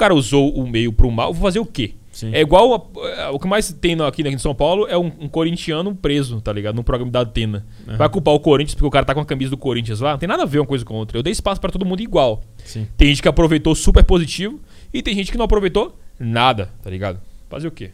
O 0.00 0.02
cara 0.02 0.14
usou 0.14 0.50
o 0.56 0.66
meio 0.66 0.92
pro 0.94 1.10
mal, 1.10 1.30
vou 1.34 1.42
fazer 1.42 1.58
o 1.58 1.66
quê? 1.66 1.92
Sim. 2.10 2.30
É 2.34 2.40
igual. 2.40 2.74
a- 2.74 3.08
é, 3.22 3.28
o 3.28 3.38
que 3.38 3.46
mais 3.46 3.70
tem 3.72 3.94
no- 3.94 4.04
aqui 4.04 4.22
em 4.26 4.38
São 4.38 4.54
Paulo 4.54 4.86
é 4.88 4.96
um, 4.96 5.12
um 5.20 5.28
corintiano 5.28 5.94
preso, 5.94 6.40
tá 6.40 6.50
ligado? 6.52 6.74
Num 6.74 6.82
programa 6.82 7.12
da 7.12 7.20
Atena. 7.20 7.66
Aham. 7.86 7.96
Vai 7.98 8.08
culpar 8.08 8.32
o 8.34 8.40
Corinthians 8.40 8.74
porque 8.74 8.86
o 8.86 8.90
cara 8.90 9.04
tá 9.04 9.14
com 9.14 9.20
a 9.20 9.24
camisa 9.26 9.50
do 9.50 9.58
Corinthians 9.58 10.00
lá. 10.00 10.12
Não 10.12 10.18
tem 10.18 10.26
nada 10.28 10.42
a 10.42 10.46
ver 10.46 10.58
uma 10.58 10.66
coisa 10.66 10.84
com 10.86 10.94
a 10.94 10.98
outra. 10.98 11.18
Eu 11.18 11.22
dei 11.22 11.32
espaço 11.32 11.60
pra 11.60 11.70
todo 11.70 11.84
mundo 11.84 12.00
igual. 12.00 12.42
Sim. 12.64 12.88
Tem 12.96 13.08
gente 13.08 13.20
que 13.20 13.28
aproveitou 13.28 13.74
super 13.74 14.02
positivo 14.02 14.58
e 14.92 15.02
tem 15.02 15.14
gente 15.14 15.30
que 15.30 15.36
não 15.38 15.44
aproveitou 15.44 15.96
nada, 16.18 16.70
tá 16.82 16.88
ligado? 16.90 17.20
Fazer 17.50 17.68
o 17.68 17.70
quê? 17.72 17.90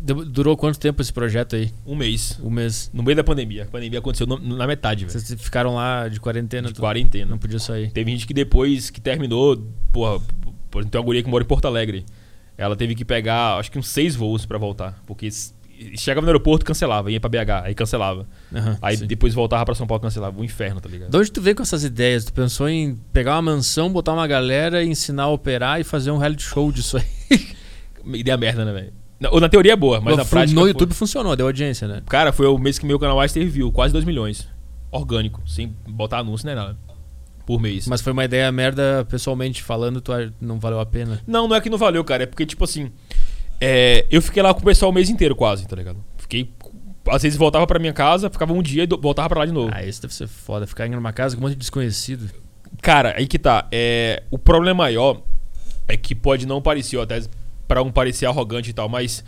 Du- 0.00 0.24
Durou 0.24 0.56
quanto 0.56 0.78
tempo 0.80 1.00
esse 1.02 1.12
projeto 1.12 1.56
aí? 1.56 1.70
Um 1.86 1.94
mês. 1.94 2.38
Um 2.42 2.50
mês. 2.50 2.90
No 2.92 3.02
meio 3.02 3.16
da 3.16 3.22
pandemia. 3.24 3.62
A 3.64 3.66
pandemia 3.66 3.98
aconteceu 4.00 4.26
no- 4.26 4.38
na 4.38 4.66
metade, 4.66 5.04
velho. 5.04 5.18
Vocês 5.20 5.40
ficaram 5.40 5.74
lá 5.74 6.08
de 6.08 6.18
quarentena? 6.20 6.72
De 6.72 6.80
quarentena. 6.80 7.30
Não 7.30 7.38
podia 7.38 7.58
sair. 7.58 7.90
Teve 7.92 8.10
gente 8.10 8.26
que 8.26 8.32
depois 8.34 8.90
que 8.90 9.00
terminou, 9.00 9.56
porra, 9.92 10.20
por 10.74 10.80
exemplo, 10.80 10.90
tem 10.90 11.00
uma 11.00 11.04
guria 11.04 11.22
que 11.22 11.30
mora 11.30 11.44
em 11.44 11.46
Porto 11.46 11.66
Alegre. 11.66 12.04
Ela 12.58 12.74
teve 12.76 12.94
que 12.94 13.04
pegar, 13.04 13.56
acho 13.58 13.70
que 13.70 13.78
uns 13.78 13.88
seis 13.88 14.14
voos 14.16 14.44
pra 14.44 14.58
voltar. 14.58 15.00
Porque 15.06 15.28
chegava 15.96 16.20
no 16.24 16.28
aeroporto, 16.28 16.64
cancelava, 16.64 17.10
ia 17.10 17.18
pra 17.20 17.28
BH, 17.30 17.64
aí 17.64 17.74
cancelava. 17.74 18.26
Aham, 18.54 18.78
Aí 18.82 18.96
sim. 18.96 19.06
depois 19.06 19.32
voltava 19.34 19.64
pra 19.64 19.74
São 19.74 19.86
Paulo, 19.86 20.00
cancelava. 20.02 20.38
Um 20.38 20.44
inferno, 20.44 20.80
tá 20.80 20.88
ligado? 20.88 21.10
De 21.10 21.16
onde 21.16 21.32
tu 21.32 21.40
veio 21.40 21.56
com 21.56 21.62
essas 21.62 21.82
ideias? 21.84 22.24
Tu 22.24 22.32
pensou 22.32 22.68
em 22.68 22.96
pegar 23.12 23.34
uma 23.36 23.42
mansão, 23.52 23.90
botar 23.92 24.12
uma 24.12 24.26
galera, 24.26 24.84
ensinar 24.84 25.24
a 25.24 25.28
operar 25.30 25.80
e 25.80 25.84
fazer 25.84 26.10
um 26.10 26.16
reality 26.18 26.42
show 26.42 26.70
disso 26.70 26.96
aí? 26.96 27.04
Ideia 28.18 28.36
merda, 28.36 28.64
né, 28.64 28.72
velho? 28.72 28.92
Na- 29.18 29.30
Ou 29.30 29.40
na 29.40 29.48
teoria 29.48 29.72
é 29.72 29.76
boa, 29.76 30.00
mas 30.00 30.16
na 30.16 30.24
Fu- 30.24 30.30
prática. 30.30 30.54
no 30.54 30.60
foi- 30.62 30.70
YouTube 30.70 30.92
funcionou, 30.94 31.34
deu 31.34 31.46
audiência, 31.46 31.88
né? 31.88 32.02
Cara, 32.08 32.32
foi 32.32 32.46
o 32.46 32.58
mês 32.58 32.78
que 32.78 32.84
meu 32.86 32.98
canal 32.98 33.16
mais 33.16 33.32
teve 33.32 33.46
view, 33.46 33.72
quase 33.72 33.92
2 33.92 34.04
milhões. 34.04 34.46
Orgânico, 34.90 35.40
sem 35.46 35.74
botar 35.88 36.18
anúncio 36.18 36.46
nem 36.46 36.54
nada. 36.54 36.76
Por 37.46 37.60
mês. 37.60 37.86
Mas 37.86 38.00
foi 38.00 38.12
uma 38.12 38.24
ideia 38.24 38.50
merda, 38.50 39.06
pessoalmente 39.10 39.62
falando, 39.62 40.00
tu 40.00 40.12
não 40.40 40.58
valeu 40.58 40.80
a 40.80 40.86
pena. 40.86 41.20
Não, 41.26 41.46
não 41.46 41.54
é 41.56 41.60
que 41.60 41.68
não 41.68 41.76
valeu, 41.78 42.02
cara. 42.02 42.22
É 42.22 42.26
porque, 42.26 42.46
tipo 42.46 42.64
assim. 42.64 42.90
é, 43.60 44.06
eu 44.10 44.22
fiquei 44.22 44.42
lá 44.42 44.54
com 44.54 44.60
o 44.60 44.64
pessoal 44.64 44.90
o 44.90 44.94
mês 44.94 45.10
inteiro, 45.10 45.36
quase, 45.36 45.66
tá 45.66 45.76
ligado? 45.76 46.02
Fiquei. 46.16 46.50
Às 47.06 47.22
vezes 47.22 47.36
voltava 47.36 47.66
pra 47.66 47.78
minha 47.78 47.92
casa, 47.92 48.30
ficava 48.30 48.54
um 48.54 48.62
dia 48.62 48.84
e 48.84 48.86
voltava 48.86 49.28
pra 49.28 49.40
lá 49.40 49.46
de 49.46 49.52
novo. 49.52 49.70
Ah, 49.74 49.84
isso 49.84 50.00
deve 50.00 50.14
ser 50.14 50.26
foda, 50.26 50.66
ficar 50.66 50.86
indo 50.86 50.96
numa 50.96 51.12
casa 51.12 51.36
com 51.36 51.40
um 51.40 51.44
monte 51.44 51.52
de 51.52 51.58
desconhecido. 51.58 52.30
Cara, 52.80 53.14
aí 53.16 53.26
que 53.26 53.38
tá. 53.38 53.68
É, 53.70 54.22
o 54.30 54.38
problema 54.38 54.84
maior 54.84 55.20
é 55.86 55.98
que 55.98 56.14
pode 56.14 56.46
não 56.46 56.62
parecer, 56.62 56.96
ó, 56.96 57.02
até 57.02 57.20
pra 57.68 57.82
um 57.82 57.92
parecer 57.92 58.24
arrogante 58.24 58.70
e 58.70 58.72
tal, 58.72 58.88
mas 58.88 59.22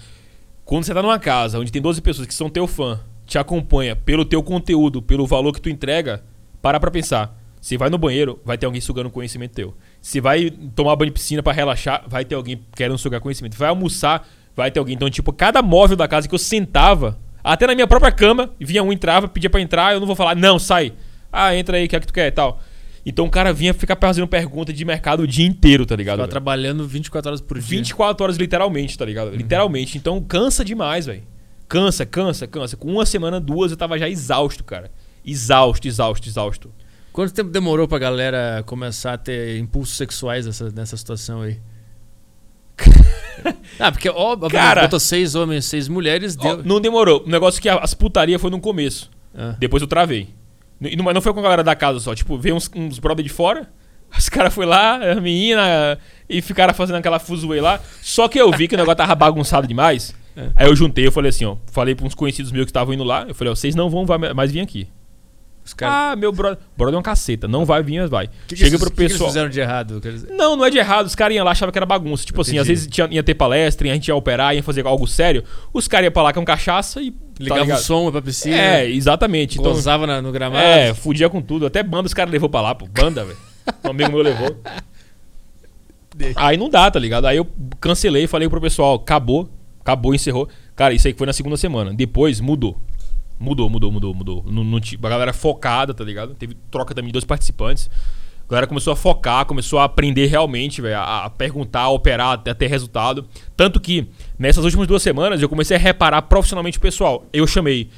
quando 0.65 0.85
você 0.85 0.95
tá 0.95 1.03
numa 1.03 1.19
casa 1.19 1.59
onde 1.59 1.71
tem 1.71 1.83
12 1.83 2.01
pessoas 2.01 2.27
que 2.27 2.35
são 2.35 2.49
teu 2.49 2.67
fã, 2.67 2.99
te 3.27 3.39
acompanha 3.39 3.95
pelo 3.95 4.25
teu 4.25 4.43
conteúdo, 4.43 5.03
pelo 5.03 5.27
valor 5.27 5.53
que 5.53 5.61
tu 5.61 5.69
entrega, 5.69 6.23
para 6.63 6.81
pra 6.81 6.91
pensar. 6.91 7.37
Se 7.61 7.77
vai 7.77 7.91
no 7.91 7.99
banheiro, 7.99 8.41
vai 8.45 8.57
ter 8.57 8.67
alguém 8.67 8.81
sugando 8.81 9.11
conhecimento 9.11 9.53
teu. 9.53 9.75
Se 10.01 10.21
vai 10.21 10.51
tomar 10.51 10.95
banho 10.97 11.11
de 11.11 11.15
piscina 11.15 11.43
pra 11.43 11.53
relaxar, 11.53 12.05
vai 12.07 12.25
ter 12.25 12.35
alguém 12.35 12.61
querendo 12.75 12.99
sugar 12.99 13.21
conhecimento. 13.21 13.57
Vai 13.57 13.69
almoçar, 13.69 14.27
vai 14.55 14.71
ter 14.71 14.79
alguém. 14.79 14.95
Então, 14.95 15.11
tipo, 15.11 15.33
cada 15.33 15.63
móvel 15.63 15.97
da 15.97 16.07
casa 16.07 16.29
que 16.29 16.35
eu 16.35 16.39
sentava, 16.39 17.19
até 17.43 17.67
na 17.67 17.75
minha 17.75 17.87
própria 17.87 18.13
cama, 18.13 18.53
vinha 18.61 18.83
um, 18.83 18.93
entrava, 18.93 19.29
pedia 19.29 19.51
pra 19.51 19.61
entrar, 19.61 19.95
eu 19.95 20.01
não 20.01 20.07
vou 20.07 20.17
falar, 20.17 20.37
não, 20.37 20.59
sai. 20.59 20.93
Ah, 21.33 21.55
entra 21.57 21.77
aí, 21.77 21.87
o 21.87 21.89
que 21.89 21.97
é 21.97 22.01
que 22.01 22.07
tu 22.07 22.13
quer 22.13 22.29
e 22.29 22.33
tal. 22.33 22.61
Então 23.05 23.25
o 23.25 23.31
cara 23.31 23.53
vinha 23.53 23.73
ficar 23.73 23.97
fazendo 24.01 24.27
pergunta 24.27 24.73
de 24.73 24.85
mercado 24.85 25.23
o 25.23 25.27
dia 25.29 25.47
inteiro, 25.47 25.87
tá 25.87 25.95
ligado? 25.95 26.19
Tava 26.19 26.29
trabalhando 26.29 26.85
24 26.89 27.31
horas 27.31 27.41
por 27.41 27.57
dia. 27.57 27.79
24 27.79 28.25
horas 28.25 28.37
literalmente, 28.37 28.99
tá 28.99 29.05
ligado? 29.05 29.31
Literalmente. 29.31 29.97
Então 29.97 30.21
cansa 30.21 30.65
demais, 30.65 31.07
velho. 31.07 31.23
Cansa, 31.69 32.05
cansa, 32.05 32.49
cansa. 32.49 32.77
Com 32.77 32.91
uma 32.91 33.07
semana, 33.07 33.41
duas, 33.41 33.71
eu 33.71 33.77
tava 33.77 33.97
já 33.97 34.09
exausto, 34.09 34.65
cara. 34.65 34.91
Exausto, 35.25 35.87
exausto, 35.87 36.29
exausto. 36.29 36.73
Quanto 37.17 37.33
tempo 37.33 37.49
demorou 37.49 37.89
pra 37.89 37.99
galera 37.99 38.63
começar 38.67 39.15
a 39.15 39.17
ter 39.17 39.57
impulsos 39.57 39.97
sexuais 39.97 40.45
nessa, 40.45 40.71
nessa 40.71 40.99
situação 40.99 41.41
aí? 41.41 41.59
ah, 43.81 43.91
porque 43.91 44.11
óbvio, 44.11 44.51
Cara- 44.51 44.83
botou 44.83 45.01
seis 45.01 45.35
homens, 45.35 45.65
seis 45.65 45.89
mulheres, 45.89 46.37
Ó, 46.39 46.43
deu. 46.43 46.63
não 46.63 46.79
demorou. 46.79 47.25
O 47.25 47.27
negócio 47.31 47.59
é 47.59 47.63
que 47.63 47.69
as 47.71 47.95
putaria 47.95 48.39
foi 48.39 48.51
no 48.51 48.61
começo. 48.61 49.11
Ah. 49.35 49.57
Depois 49.59 49.81
eu 49.81 49.89
travei. 49.89 50.29
E 50.79 50.95
não, 50.95 51.11
não 51.11 51.23
foi 51.23 51.33
com 51.33 51.41
a 51.41 51.43
galera 51.43 51.65
da 51.65 51.75
casa 51.75 52.01
só. 52.01 52.15
Tipo, 52.15 52.37
veio 52.37 52.55
uns, 52.55 52.71
uns 52.77 52.99
brother 52.99 53.25
de 53.25 53.33
fora. 53.33 53.67
Os 54.15 54.29
caras 54.29 54.53
foi 54.53 54.67
lá, 54.67 55.13
a 55.13 55.19
menina, 55.19 55.99
e 56.29 56.43
ficaram 56.43 56.75
fazendo 56.75 56.97
aquela 56.97 57.19
fuzuê 57.19 57.63
lá. 57.63 57.81
Só 58.03 58.29
que 58.29 58.39
eu 58.39 58.51
vi 58.51 58.69
que 58.69 58.75
o 58.75 58.79
negócio 58.79 58.97
tava 58.99 59.15
bagunçado 59.15 59.67
demais. 59.67 60.15
É. 60.37 60.51
Aí 60.55 60.69
eu 60.69 60.77
juntei, 60.77 61.07
eu 61.07 61.13
falei 61.13 61.31
assim, 61.31 61.47
ó. 61.47 61.57
Falei 61.73 61.95
pra 61.95 62.07
uns 62.07 62.15
conhecidos 62.15 62.53
meus 62.53 62.67
que 62.67 62.71
estavam 62.73 62.93
indo 62.93 63.05
lá. 63.05 63.25
Eu 63.27 63.35
falei, 63.35 63.51
ó, 63.51 63.55
vocês 63.57 63.75
não 63.75 63.89
vão 63.89 64.05
mais 64.35 64.53
vir 64.53 64.61
aqui. 64.61 64.87
Os 65.67 65.75
caras. 65.75 65.95
Ah, 66.13 66.17
meu 66.17 66.31
brother. 66.31 66.59
Brother 66.77 66.95
é 66.95 66.97
uma 66.97 67.03
caceta. 67.03 67.49
Não 67.49 67.65
vai 67.65 67.83
vir, 67.83 68.01
mas 68.01 68.09
vai. 68.09 68.29
que 68.29 68.55
que 68.55 68.57
Chega 68.57 68.69
eles- 68.71 68.81
pro 68.81 68.89
que 68.91 68.97
que 68.97 69.03
eles 69.03 69.13
pessoal. 69.15 69.31
fizeram 69.31 69.51
de 69.51 69.59
errado? 69.59 70.01
Não, 70.31 70.55
não 70.55 70.65
é 70.65 70.71
de 70.71 70.79
errado. 70.79 71.07
Os 71.07 71.15
caras 71.17 71.35
iam 71.37 71.45
lá 71.45 71.51
achavam 71.51 71.73
que 71.73 71.79
era 71.79 71.85
bagunça. 71.85 72.25
Tipo 72.25 72.41
assim, 72.41 72.57
às 72.57 72.69
vezes 72.69 72.87
tinha- 72.87 73.09
ia 73.11 73.23
ter 73.23 73.35
palestra, 73.35 73.91
a 73.91 73.93
gente 73.93 74.07
ia 74.07 74.15
operar, 74.15 74.55
ia 74.55 74.63
fazer 74.63 74.87
algo 74.87 75.07
sério. 75.09 75.43
Os 75.73 75.89
caras 75.89 76.05
iam 76.05 76.13
pra 76.13 76.23
lá 76.23 76.33
com 76.33 76.45
cachaça 76.45 77.03
e. 77.03 77.11
tá 77.11 77.17
Ligava 77.41 77.61
o 77.61 77.65
ligado? 77.65 77.81
som 77.81 78.11
pra 78.13 78.23
piscina, 78.23 78.57
É, 78.57 78.89
exatamente. 78.89 79.59
Então, 79.59 79.75
no 80.23 80.33
gramado. 80.33 80.65
é, 80.65 80.95
fudia 80.95 81.29
com 81.29 81.43
tudo. 81.43 81.67
Até 81.67 81.83
banda 81.83 82.07
os 82.07 82.15
caras 82.15 82.31
levou 82.33 82.49
pra 82.49 82.61
lá, 82.61 82.75
pô. 82.75 82.87
Banda, 82.87 83.25
velho. 83.25 83.37
Um 83.85 83.91
amigo 83.91 84.11
meu 84.13 84.23
levou. 84.23 84.57
Aí 86.37 86.57
não 86.57 86.71
dá, 86.71 86.91
tá 86.91 86.99
ligado? 86.99 87.27
Aí 87.27 87.37
eu 87.37 87.47
cancelei, 87.81 88.27
falei 88.27 88.49
pro 88.49 88.61
pessoal, 88.61 88.95
acabou, 88.95 89.51
acabou, 89.81 90.15
encerrou. 90.15 90.49
Cara, 90.75 90.95
isso 90.95 91.07
aí 91.07 91.13
que 91.13 91.19
foi 91.19 91.27
na 91.27 91.33
segunda 91.33 91.57
semana. 91.57 91.93
Depois 91.93 92.41
mudou. 92.41 92.81
Mudou, 93.39 93.69
mudou, 93.69 93.93
mudou, 93.93 94.15
mudou. 94.15 94.45
Não, 94.49 94.65
não 94.65 94.79
a 94.79 95.09
galera 95.09 95.33
focada, 95.33 95.93
tá 95.93 96.03
ligado? 96.03 96.35
Teve 96.35 96.57
troca 96.71 96.95
também 96.95 97.09
de 97.09 97.13
dois 97.13 97.25
participantes. 97.25 97.91
A 98.49 98.51
galera 98.51 98.67
começou 98.67 98.93
a 98.93 98.97
focar, 98.97 99.45
começou 99.45 99.79
a 99.81 99.85
aprender 99.85 100.27
realmente, 100.27 100.81
velho, 100.81 100.97
a, 100.97 101.25
a 101.25 101.31
perguntar, 101.31 101.81
a 101.83 101.91
operar, 101.91 102.35
até 102.35 102.55
ter 102.55 102.69
resultado. 102.69 103.27
Tanto 103.57 103.81
que, 103.81 104.09
nessas 104.39 104.65
últimas 104.65 104.87
duas 104.87 105.03
semanas, 105.03 105.43
eu 105.43 105.49
comecei 105.49 105.77
a 105.77 105.81
reparar 105.81 106.23
profissionalmente 106.23 106.79
o 106.79 106.81
pessoal. 106.81 107.27
Eu 107.33 107.45
chamei, 107.47 107.91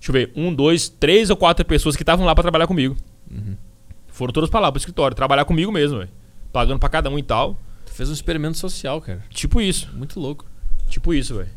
deixa 0.00 0.08
eu 0.08 0.12
ver, 0.12 0.32
um, 0.34 0.52
dois, 0.52 0.88
três 0.88 1.30
ou 1.30 1.36
quatro 1.36 1.64
pessoas 1.64 1.94
que 1.94 2.02
estavam 2.02 2.26
lá 2.26 2.34
pra 2.34 2.42
trabalhar 2.42 2.66
comigo. 2.66 2.96
Foram 4.08 4.32
todas 4.32 4.50
pra 4.50 4.58
lá, 4.60 4.70
pro 4.72 4.78
escritório, 4.78 5.14
trabalhar 5.16 5.44
comigo 5.44 5.70
mesmo, 5.70 5.98
velho. 5.98 6.10
Pagando 6.52 6.80
pra 6.80 6.88
cada 6.88 7.08
um 7.08 7.18
e 7.18 7.22
tal. 7.22 7.56
Tu 7.86 7.92
fez 7.92 8.10
um 8.10 8.12
experimento 8.12 8.58
social, 8.58 9.00
cara. 9.00 9.22
Tipo 9.30 9.60
isso, 9.60 9.88
Muito 9.94 10.18
louco. 10.18 10.44
tipo 10.88 11.14
isso, 11.14 11.36
velho. 11.36 11.48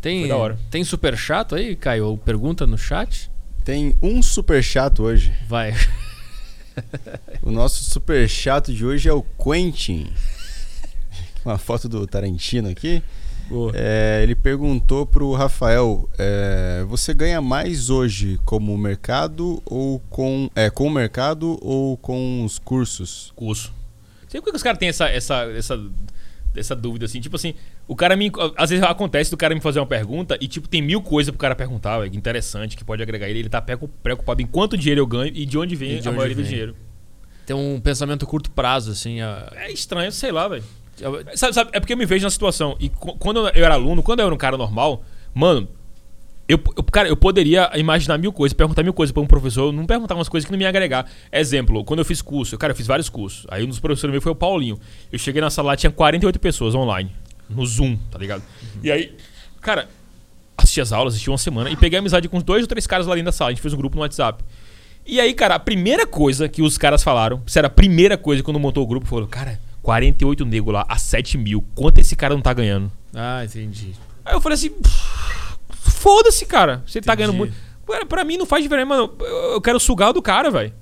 Tem, 0.00 0.20
Foi 0.20 0.28
da 0.28 0.36
hora. 0.36 0.58
tem 0.70 0.82
super 0.82 1.16
chato 1.16 1.54
aí, 1.54 1.76
Caio? 1.76 2.06
Ou 2.06 2.18
pergunta 2.18 2.66
no 2.66 2.78
chat? 2.78 3.30
Tem 3.64 3.94
um 4.02 4.22
super 4.22 4.62
chato 4.62 5.02
hoje. 5.02 5.32
Vai. 5.48 5.74
O 7.42 7.50
nosso 7.50 7.84
super 7.84 8.26
chato 8.26 8.72
de 8.72 8.86
hoje 8.86 9.06
é 9.06 9.12
o 9.12 9.22
Quentin. 9.22 10.10
Uma 11.44 11.58
foto 11.58 11.88
do 11.88 12.06
Tarantino 12.06 12.70
aqui. 12.70 13.02
É, 13.74 14.20
ele 14.22 14.34
perguntou 14.34 15.04
pro 15.04 15.32
Rafael: 15.34 16.08
é, 16.16 16.84
você 16.88 17.12
ganha 17.12 17.40
mais 17.40 17.90
hoje 17.90 18.38
como 18.44 18.76
mercado 18.78 19.60
ou 19.66 19.98
com 20.08 20.48
é, 20.54 20.70
com 20.70 20.86
o 20.86 20.90
mercado 20.90 21.58
ou 21.60 21.96
com 21.96 22.44
os 22.44 22.58
cursos? 22.58 23.32
Curso. 23.34 23.74
Sei 24.28 24.40
por 24.40 24.50
que 24.50 24.56
os 24.56 24.62
caras 24.62 24.78
têm 24.78 24.88
essa, 24.88 25.08
essa, 25.08 25.42
essa, 25.50 25.78
essa 26.54 26.76
dúvida, 26.76 27.06
assim. 27.06 27.20
Tipo 27.20 27.34
assim, 27.34 27.54
o 27.92 27.96
cara 27.96 28.14
me. 28.14 28.30
Às 28.56 28.70
vezes 28.70 28.84
acontece 28.84 29.30
do 29.30 29.36
cara 29.36 29.54
me 29.54 29.60
fazer 29.60 29.80
uma 29.80 29.86
pergunta 29.86 30.38
e, 30.40 30.46
tipo, 30.46 30.68
tem 30.68 30.80
mil 30.80 31.02
coisas 31.02 31.30
pro 31.30 31.38
cara 31.38 31.54
perguntar, 31.56 31.98
velho, 31.98 32.14
interessante, 32.14 32.76
que 32.76 32.84
pode 32.84 33.02
agregar 33.02 33.28
ele. 33.28 33.40
Ele 33.40 33.48
tá 33.48 33.60
preocu- 33.60 33.88
preocupado 34.02 34.40
em 34.40 34.46
quanto 34.46 34.76
dinheiro 34.76 35.00
eu 35.00 35.06
ganho 35.06 35.32
e 35.34 35.44
de 35.44 35.58
onde 35.58 35.74
vem 35.74 35.98
de 36.00 36.06
a 36.06 36.10
onde 36.10 36.16
maioria 36.18 36.36
do 36.36 36.42
vem. 36.42 36.50
dinheiro. 36.50 36.76
Tem 37.44 37.56
um 37.56 37.80
pensamento 37.80 38.24
curto 38.26 38.48
prazo, 38.50 38.92
assim. 38.92 39.20
a- 39.20 39.52
É 39.56 39.72
estranho, 39.72 40.12
sei 40.12 40.30
lá, 40.30 40.46
velho. 40.46 40.62
Sabe, 41.34 41.52
sabe, 41.54 41.70
é 41.72 41.80
porque 41.80 41.92
eu 41.94 41.96
me 41.96 42.06
vejo 42.06 42.24
na 42.24 42.30
situação. 42.30 42.76
E 42.78 42.88
quando 42.90 43.40
eu 43.48 43.64
era 43.64 43.74
aluno, 43.74 44.02
quando 44.02 44.20
eu 44.20 44.26
era 44.26 44.34
um 44.34 44.38
cara 44.38 44.56
normal, 44.56 45.02
mano, 45.34 45.66
eu, 46.48 46.60
eu- 46.76 46.84
cara, 46.84 47.08
eu 47.08 47.16
poderia 47.16 47.70
imaginar 47.76 48.18
mil 48.18 48.32
coisas, 48.32 48.52
perguntar 48.54 48.82
mil 48.82 48.92
coisas 48.92 49.10
pra 49.12 49.22
um 49.22 49.26
professor, 49.26 49.72
não 49.72 49.86
perguntar 49.86 50.14
umas 50.14 50.28
coisas 50.28 50.44
que 50.46 50.52
não 50.52 50.58
me 50.58 50.64
ia 50.64 50.68
agregar. 50.68 51.06
Exemplo, 51.32 51.84
quando 51.84 52.00
eu 52.00 52.04
fiz 52.04 52.20
curso, 52.20 52.56
cara, 52.58 52.72
eu 52.72 52.76
fiz 52.76 52.86
vários 52.86 53.08
cursos. 53.08 53.46
Aí 53.50 53.64
um 53.64 53.68
dos 53.68 53.80
professores 53.80 54.12
meus 54.12 54.22
foi 54.22 54.32
o 54.32 54.34
Paulinho. 54.34 54.78
Eu 55.10 55.18
cheguei 55.18 55.40
na 55.40 55.48
sala 55.48 55.68
lá, 55.68 55.76
tinha 55.76 55.90
48 55.90 56.38
pessoas 56.38 56.74
online, 56.74 57.10
no 57.50 57.66
Zoom, 57.66 57.96
tá 58.10 58.18
ligado? 58.18 58.42
E 58.82 58.90
aí, 58.90 59.16
cara, 59.60 59.88
assisti 60.56 60.80
as 60.80 60.92
aulas, 60.92 61.14
assisti 61.14 61.30
uma 61.30 61.38
semana 61.38 61.70
e 61.70 61.76
peguei 61.76 61.98
amizade 61.98 62.28
com 62.28 62.40
dois 62.40 62.62
ou 62.62 62.68
três 62.68 62.86
caras 62.86 63.06
lá 63.06 63.14
dentro 63.14 63.26
da 63.26 63.32
sala. 63.32 63.50
A 63.50 63.52
gente 63.52 63.62
fez 63.62 63.74
um 63.74 63.76
grupo 63.76 63.96
no 63.96 64.02
WhatsApp. 64.02 64.44
E 65.06 65.20
aí, 65.20 65.34
cara, 65.34 65.54
a 65.56 65.58
primeira 65.58 66.06
coisa 66.06 66.48
que 66.48 66.62
os 66.62 66.78
caras 66.78 67.02
falaram, 67.02 67.42
sério, 67.46 67.66
a 67.66 67.70
primeira 67.70 68.16
coisa 68.16 68.42
quando 68.42 68.60
montou 68.60 68.84
o 68.84 68.86
grupo, 68.86 69.06
falou, 69.06 69.26
cara, 69.26 69.58
48 69.82 70.44
nego 70.44 70.70
lá 70.70 70.84
a 70.88 70.96
7 70.98 71.38
mil, 71.38 71.64
quanto 71.74 71.98
esse 71.98 72.14
cara 72.14 72.34
não 72.34 72.42
tá 72.42 72.52
ganhando? 72.52 72.92
Ah, 73.14 73.44
entendi. 73.44 73.92
Aí 74.24 74.34
eu 74.34 74.40
falei 74.40 74.54
assim, 74.54 74.70
foda-se, 75.72 76.46
cara, 76.46 76.82
você 76.86 77.00
tá 77.00 77.12
Entendi. 77.14 77.26
ganhando 77.26 77.36
muito. 77.36 77.54
Pra, 78.08 78.22
mim 78.22 78.36
não 78.36 78.46
faz 78.46 78.62
diferença, 78.62 78.86
mano, 78.86 79.12
eu, 79.18 79.26
eu 79.54 79.60
quero 79.60 79.80
sugar 79.80 80.10
o 80.10 80.12
do 80.12 80.22
cara, 80.22 80.50
velho. 80.50 80.72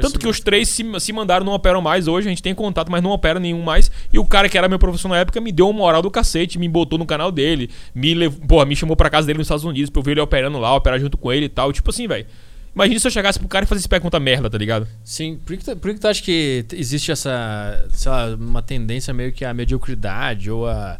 Tanto 0.00 0.18
que 0.18 0.28
os 0.28 0.40
três 0.40 0.68
se, 0.68 0.84
se 1.00 1.12
mandaram, 1.12 1.44
não 1.44 1.52
operam 1.52 1.80
mais 1.80 2.08
hoje, 2.08 2.26
a 2.26 2.30
gente 2.30 2.42
tem 2.42 2.54
contato, 2.54 2.90
mas 2.90 3.02
não 3.02 3.10
opera 3.10 3.38
nenhum 3.38 3.62
mais. 3.62 3.90
E 4.12 4.18
o 4.18 4.24
cara 4.24 4.48
que 4.48 4.56
era 4.56 4.68
meu 4.68 4.78
professor 4.78 5.08
na 5.08 5.18
época 5.18 5.40
me 5.40 5.52
deu 5.52 5.68
uma 5.68 5.78
moral 5.78 6.02
do 6.02 6.10
cacete, 6.10 6.58
me 6.58 6.68
botou 6.68 6.98
no 6.98 7.06
canal 7.06 7.30
dele, 7.30 7.70
me 7.94 8.14
levou, 8.14 8.40
porra, 8.46 8.64
me 8.64 8.76
chamou 8.76 8.96
pra 8.96 9.10
casa 9.10 9.26
dele 9.26 9.38
nos 9.38 9.46
Estados 9.46 9.64
Unidos 9.64 9.90
pra 9.90 10.00
eu 10.00 10.04
ver 10.04 10.12
ele 10.12 10.20
operando 10.20 10.58
lá, 10.58 10.74
operar 10.74 10.98
junto 10.98 11.16
com 11.16 11.32
ele 11.32 11.46
e 11.46 11.48
tal. 11.48 11.72
Tipo 11.72 11.90
assim, 11.90 12.06
velho. 12.06 12.26
Imagina 12.74 13.00
se 13.00 13.06
eu 13.08 13.10
chegasse 13.10 13.38
pro 13.40 13.48
cara 13.48 13.64
e 13.64 13.68
fazesse 13.68 13.88
pergunta 13.88 14.20
merda, 14.20 14.48
tá 14.48 14.56
ligado? 14.56 14.86
Sim, 15.02 15.40
por 15.44 15.56
que, 15.56 15.64
tu, 15.64 15.76
por 15.76 15.92
que 15.92 15.98
tu 15.98 16.06
acha 16.06 16.22
que 16.22 16.64
existe 16.72 17.10
essa, 17.10 17.84
sei 17.92 18.12
lá, 18.12 18.36
uma 18.36 18.62
tendência 18.62 19.12
meio 19.12 19.32
que 19.32 19.44
à 19.44 19.52
mediocridade 19.52 20.48
ou 20.50 20.66
a. 20.68 20.98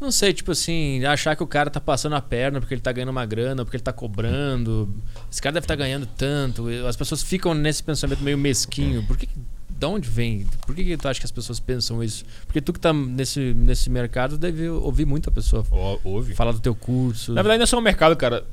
Não 0.00 0.12
sei, 0.12 0.32
tipo 0.32 0.52
assim, 0.52 1.04
achar 1.04 1.34
que 1.34 1.42
o 1.42 1.46
cara 1.46 1.68
tá 1.70 1.80
passando 1.80 2.14
a 2.14 2.20
perna 2.20 2.60
porque 2.60 2.72
ele 2.72 2.80
tá 2.80 2.92
ganhando 2.92 3.08
uma 3.08 3.26
grana, 3.26 3.64
porque 3.64 3.76
ele 3.76 3.82
tá 3.82 3.92
cobrando. 3.92 4.88
Esse 5.30 5.42
cara 5.42 5.54
deve 5.54 5.64
estar 5.64 5.74
ganhando 5.74 6.06
tanto. 6.06 6.70
e 6.70 6.86
As 6.86 6.96
pessoas 6.96 7.22
ficam 7.22 7.52
nesse 7.52 7.82
pensamento 7.82 8.22
meio 8.22 8.38
mesquinho. 8.38 9.04
Por 9.04 9.16
que. 9.16 9.28
Da 9.68 9.88
onde 9.88 10.08
vem? 10.08 10.44
Por 10.66 10.74
que, 10.74 10.84
que 10.84 10.96
tu 10.96 11.06
acha 11.08 11.20
que 11.20 11.26
as 11.26 11.30
pessoas 11.30 11.60
pensam 11.60 12.02
isso? 12.02 12.24
Porque 12.46 12.60
tu 12.60 12.72
que 12.72 12.80
tá 12.80 12.92
nesse, 12.92 13.54
nesse 13.54 13.88
mercado 13.90 14.36
deve 14.36 14.68
ouvir 14.68 15.04
muita 15.04 15.30
pessoa 15.30 15.64
ouve. 16.02 16.34
falar 16.34 16.52
do 16.52 16.60
teu 16.60 16.74
curso. 16.74 17.32
Na 17.32 17.42
verdade, 17.42 17.58
não 17.58 17.64
é 17.64 17.66
só 17.66 17.78
o 17.78 17.82
mercado, 17.82 18.16
cara. 18.16 18.44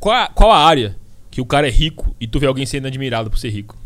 Qual 0.00 0.14
a, 0.14 0.28
qual 0.28 0.50
a 0.50 0.58
área 0.58 0.96
que 1.30 1.40
o 1.40 1.46
cara 1.46 1.68
é 1.68 1.70
rico 1.70 2.14
e 2.20 2.26
tu 2.26 2.40
vê 2.40 2.46
alguém 2.46 2.66
sendo 2.66 2.86
admirado 2.86 3.30
por 3.30 3.38
ser 3.38 3.50
rico? 3.50 3.76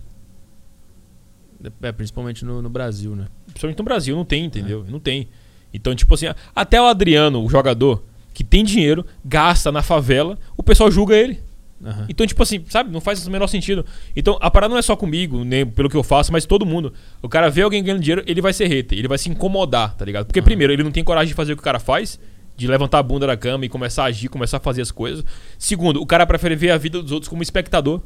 É, 1.83 1.93
principalmente 1.93 2.45
no, 2.45 2.63
no 2.63 2.71
Brasil, 2.71 3.17
né? 3.17 3.27
Principalmente 3.47 3.79
no 3.79 3.85
Brasil, 3.85 4.17
não 4.17 4.25
tem, 4.25 4.45
entendeu? 4.45 4.87
Não 4.89 5.01
tem. 5.01 5.29
Então, 5.73 5.95
tipo 5.95 6.15
assim, 6.15 6.27
até 6.55 6.81
o 6.81 6.87
Adriano, 6.87 7.45
o 7.45 7.49
jogador, 7.49 8.03
que 8.33 8.45
tem 8.45 8.65
dinheiro, 8.65 9.05
gasta 9.25 9.71
na 9.71 9.83
favela, 9.83 10.39
o 10.57 10.63
pessoal 10.63 10.91
julga 10.91 11.17
ele. 11.17 11.41
Aham. 11.85 12.07
Então, 12.09 12.27
tipo 12.27 12.43
assim, 12.43 12.65
sabe? 12.69 12.91
Não 12.91 13.01
faz 13.01 13.25
o 13.27 13.31
menor 13.31 13.47
sentido. 13.47 13.85
Então, 14.17 14.37
a 14.41 14.51
parada 14.51 14.73
não 14.73 14.79
é 14.79 14.83
só 14.83 14.97
comigo, 14.97 15.45
nem 15.45 15.65
pelo 15.65 15.89
que 15.89 15.97
eu 15.97 16.03
faço, 16.03 16.33
mas 16.33 16.45
todo 16.45 16.67
mundo. 16.67 16.93
O 17.23 17.29
cara 17.29 17.49
vê 17.51 17.63
alguém 17.63 17.83
ganhando 17.83 18.01
dinheiro, 18.01 18.23
ele 18.27 18.41
vai 18.41 18.53
ser 18.53 18.67
hater, 18.67 18.99
ele 18.99 19.09
vai 19.09 19.19
se 19.19 19.29
incomodar, 19.29 19.95
tá 19.95 20.05
ligado? 20.05 20.27
Porque, 20.27 20.43
primeiro, 20.43 20.73
ele 20.73 20.83
não 20.83 20.91
tem 20.91 21.05
coragem 21.05 21.29
de 21.29 21.35
fazer 21.35 21.53
o 21.53 21.57
que 21.57 21.61
o 21.61 21.65
cara 21.65 21.79
faz, 21.79 22.19
de 22.57 22.67
levantar 22.67 22.99
a 22.99 23.03
bunda 23.03 23.27
da 23.27 23.37
cama 23.37 23.65
e 23.65 23.69
começar 23.69 24.05
a 24.05 24.07
agir, 24.07 24.29
começar 24.29 24.57
a 24.57 24.61
fazer 24.61 24.83
as 24.83 24.91
coisas. 24.91 25.25
Segundo, 25.59 26.01
o 26.03 26.07
cara 26.07 26.27
prefere 26.27 26.57
ver 26.57 26.71
a 26.71 26.77
vida 26.77 27.01
dos 27.01 27.13
outros 27.13 27.29
como 27.29 27.43
espectador, 27.43 28.01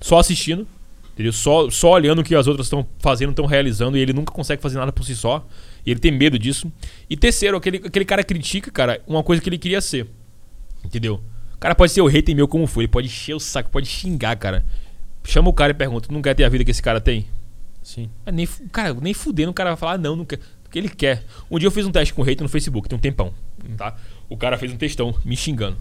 só 0.00 0.18
assistindo, 0.18 0.66
entendeu? 1.12 1.32
Só, 1.32 1.70
só 1.70 1.92
olhando 1.92 2.20
o 2.20 2.24
que 2.24 2.34
as 2.34 2.48
outras 2.48 2.66
estão 2.66 2.84
fazendo, 2.98 3.30
estão 3.30 3.46
realizando, 3.46 3.96
e 3.96 4.00
ele 4.00 4.12
nunca 4.12 4.32
consegue 4.32 4.60
fazer 4.60 4.78
nada 4.78 4.90
por 4.90 5.04
si 5.04 5.14
só. 5.14 5.46
E 5.84 5.90
ele 5.90 6.00
tem 6.00 6.12
medo 6.12 6.38
disso. 6.38 6.70
E 7.08 7.16
terceiro, 7.16 7.56
aquele, 7.56 7.78
aquele 7.78 8.04
cara 8.04 8.22
critica, 8.22 8.70
cara, 8.70 9.02
uma 9.06 9.22
coisa 9.22 9.42
que 9.42 9.48
ele 9.48 9.58
queria 9.58 9.80
ser. 9.80 10.06
Entendeu? 10.84 11.22
O 11.54 11.58
cara 11.58 11.74
pode 11.74 11.92
ser 11.92 12.00
o 12.00 12.06
hater 12.06 12.34
meu 12.34 12.48
como 12.48 12.66
foi, 12.66 12.84
ele 12.84 12.92
pode 12.92 13.06
encher 13.06 13.34
o 13.34 13.40
saco, 13.40 13.70
pode 13.70 13.86
xingar, 13.86 14.36
cara. 14.36 14.64
Chama 15.24 15.48
o 15.48 15.52
cara 15.52 15.70
e 15.72 15.74
pergunta: 15.74 16.08
Tu 16.08 16.12
não 16.12 16.22
quer 16.22 16.34
ter 16.34 16.44
a 16.44 16.48
vida 16.48 16.64
que 16.64 16.70
esse 16.70 16.82
cara 16.82 17.00
tem? 17.00 17.26
Sim. 17.82 18.08
Ah, 18.24 18.32
nem, 18.32 18.46
cara, 18.70 18.94
nem 18.94 19.12
fudendo 19.12 19.50
o 19.50 19.54
cara 19.54 19.70
vai 19.70 19.76
falar, 19.76 19.92
ah, 19.92 19.98
não, 19.98 20.16
não 20.16 20.24
quer. 20.24 20.38
Porque 20.62 20.78
ele 20.78 20.88
quer. 20.88 21.24
Um 21.50 21.58
dia 21.58 21.66
eu 21.66 21.70
fiz 21.70 21.84
um 21.84 21.90
teste 21.90 22.14
com 22.14 22.22
hater 22.22 22.42
no 22.42 22.48
Facebook, 22.48 22.88
tem 22.88 22.96
um 22.96 23.00
tempão, 23.00 23.34
tá? 23.76 23.96
O 24.28 24.36
cara 24.36 24.56
fez 24.56 24.72
um 24.72 24.76
textão 24.76 25.14
me 25.24 25.36
xingando. 25.36 25.76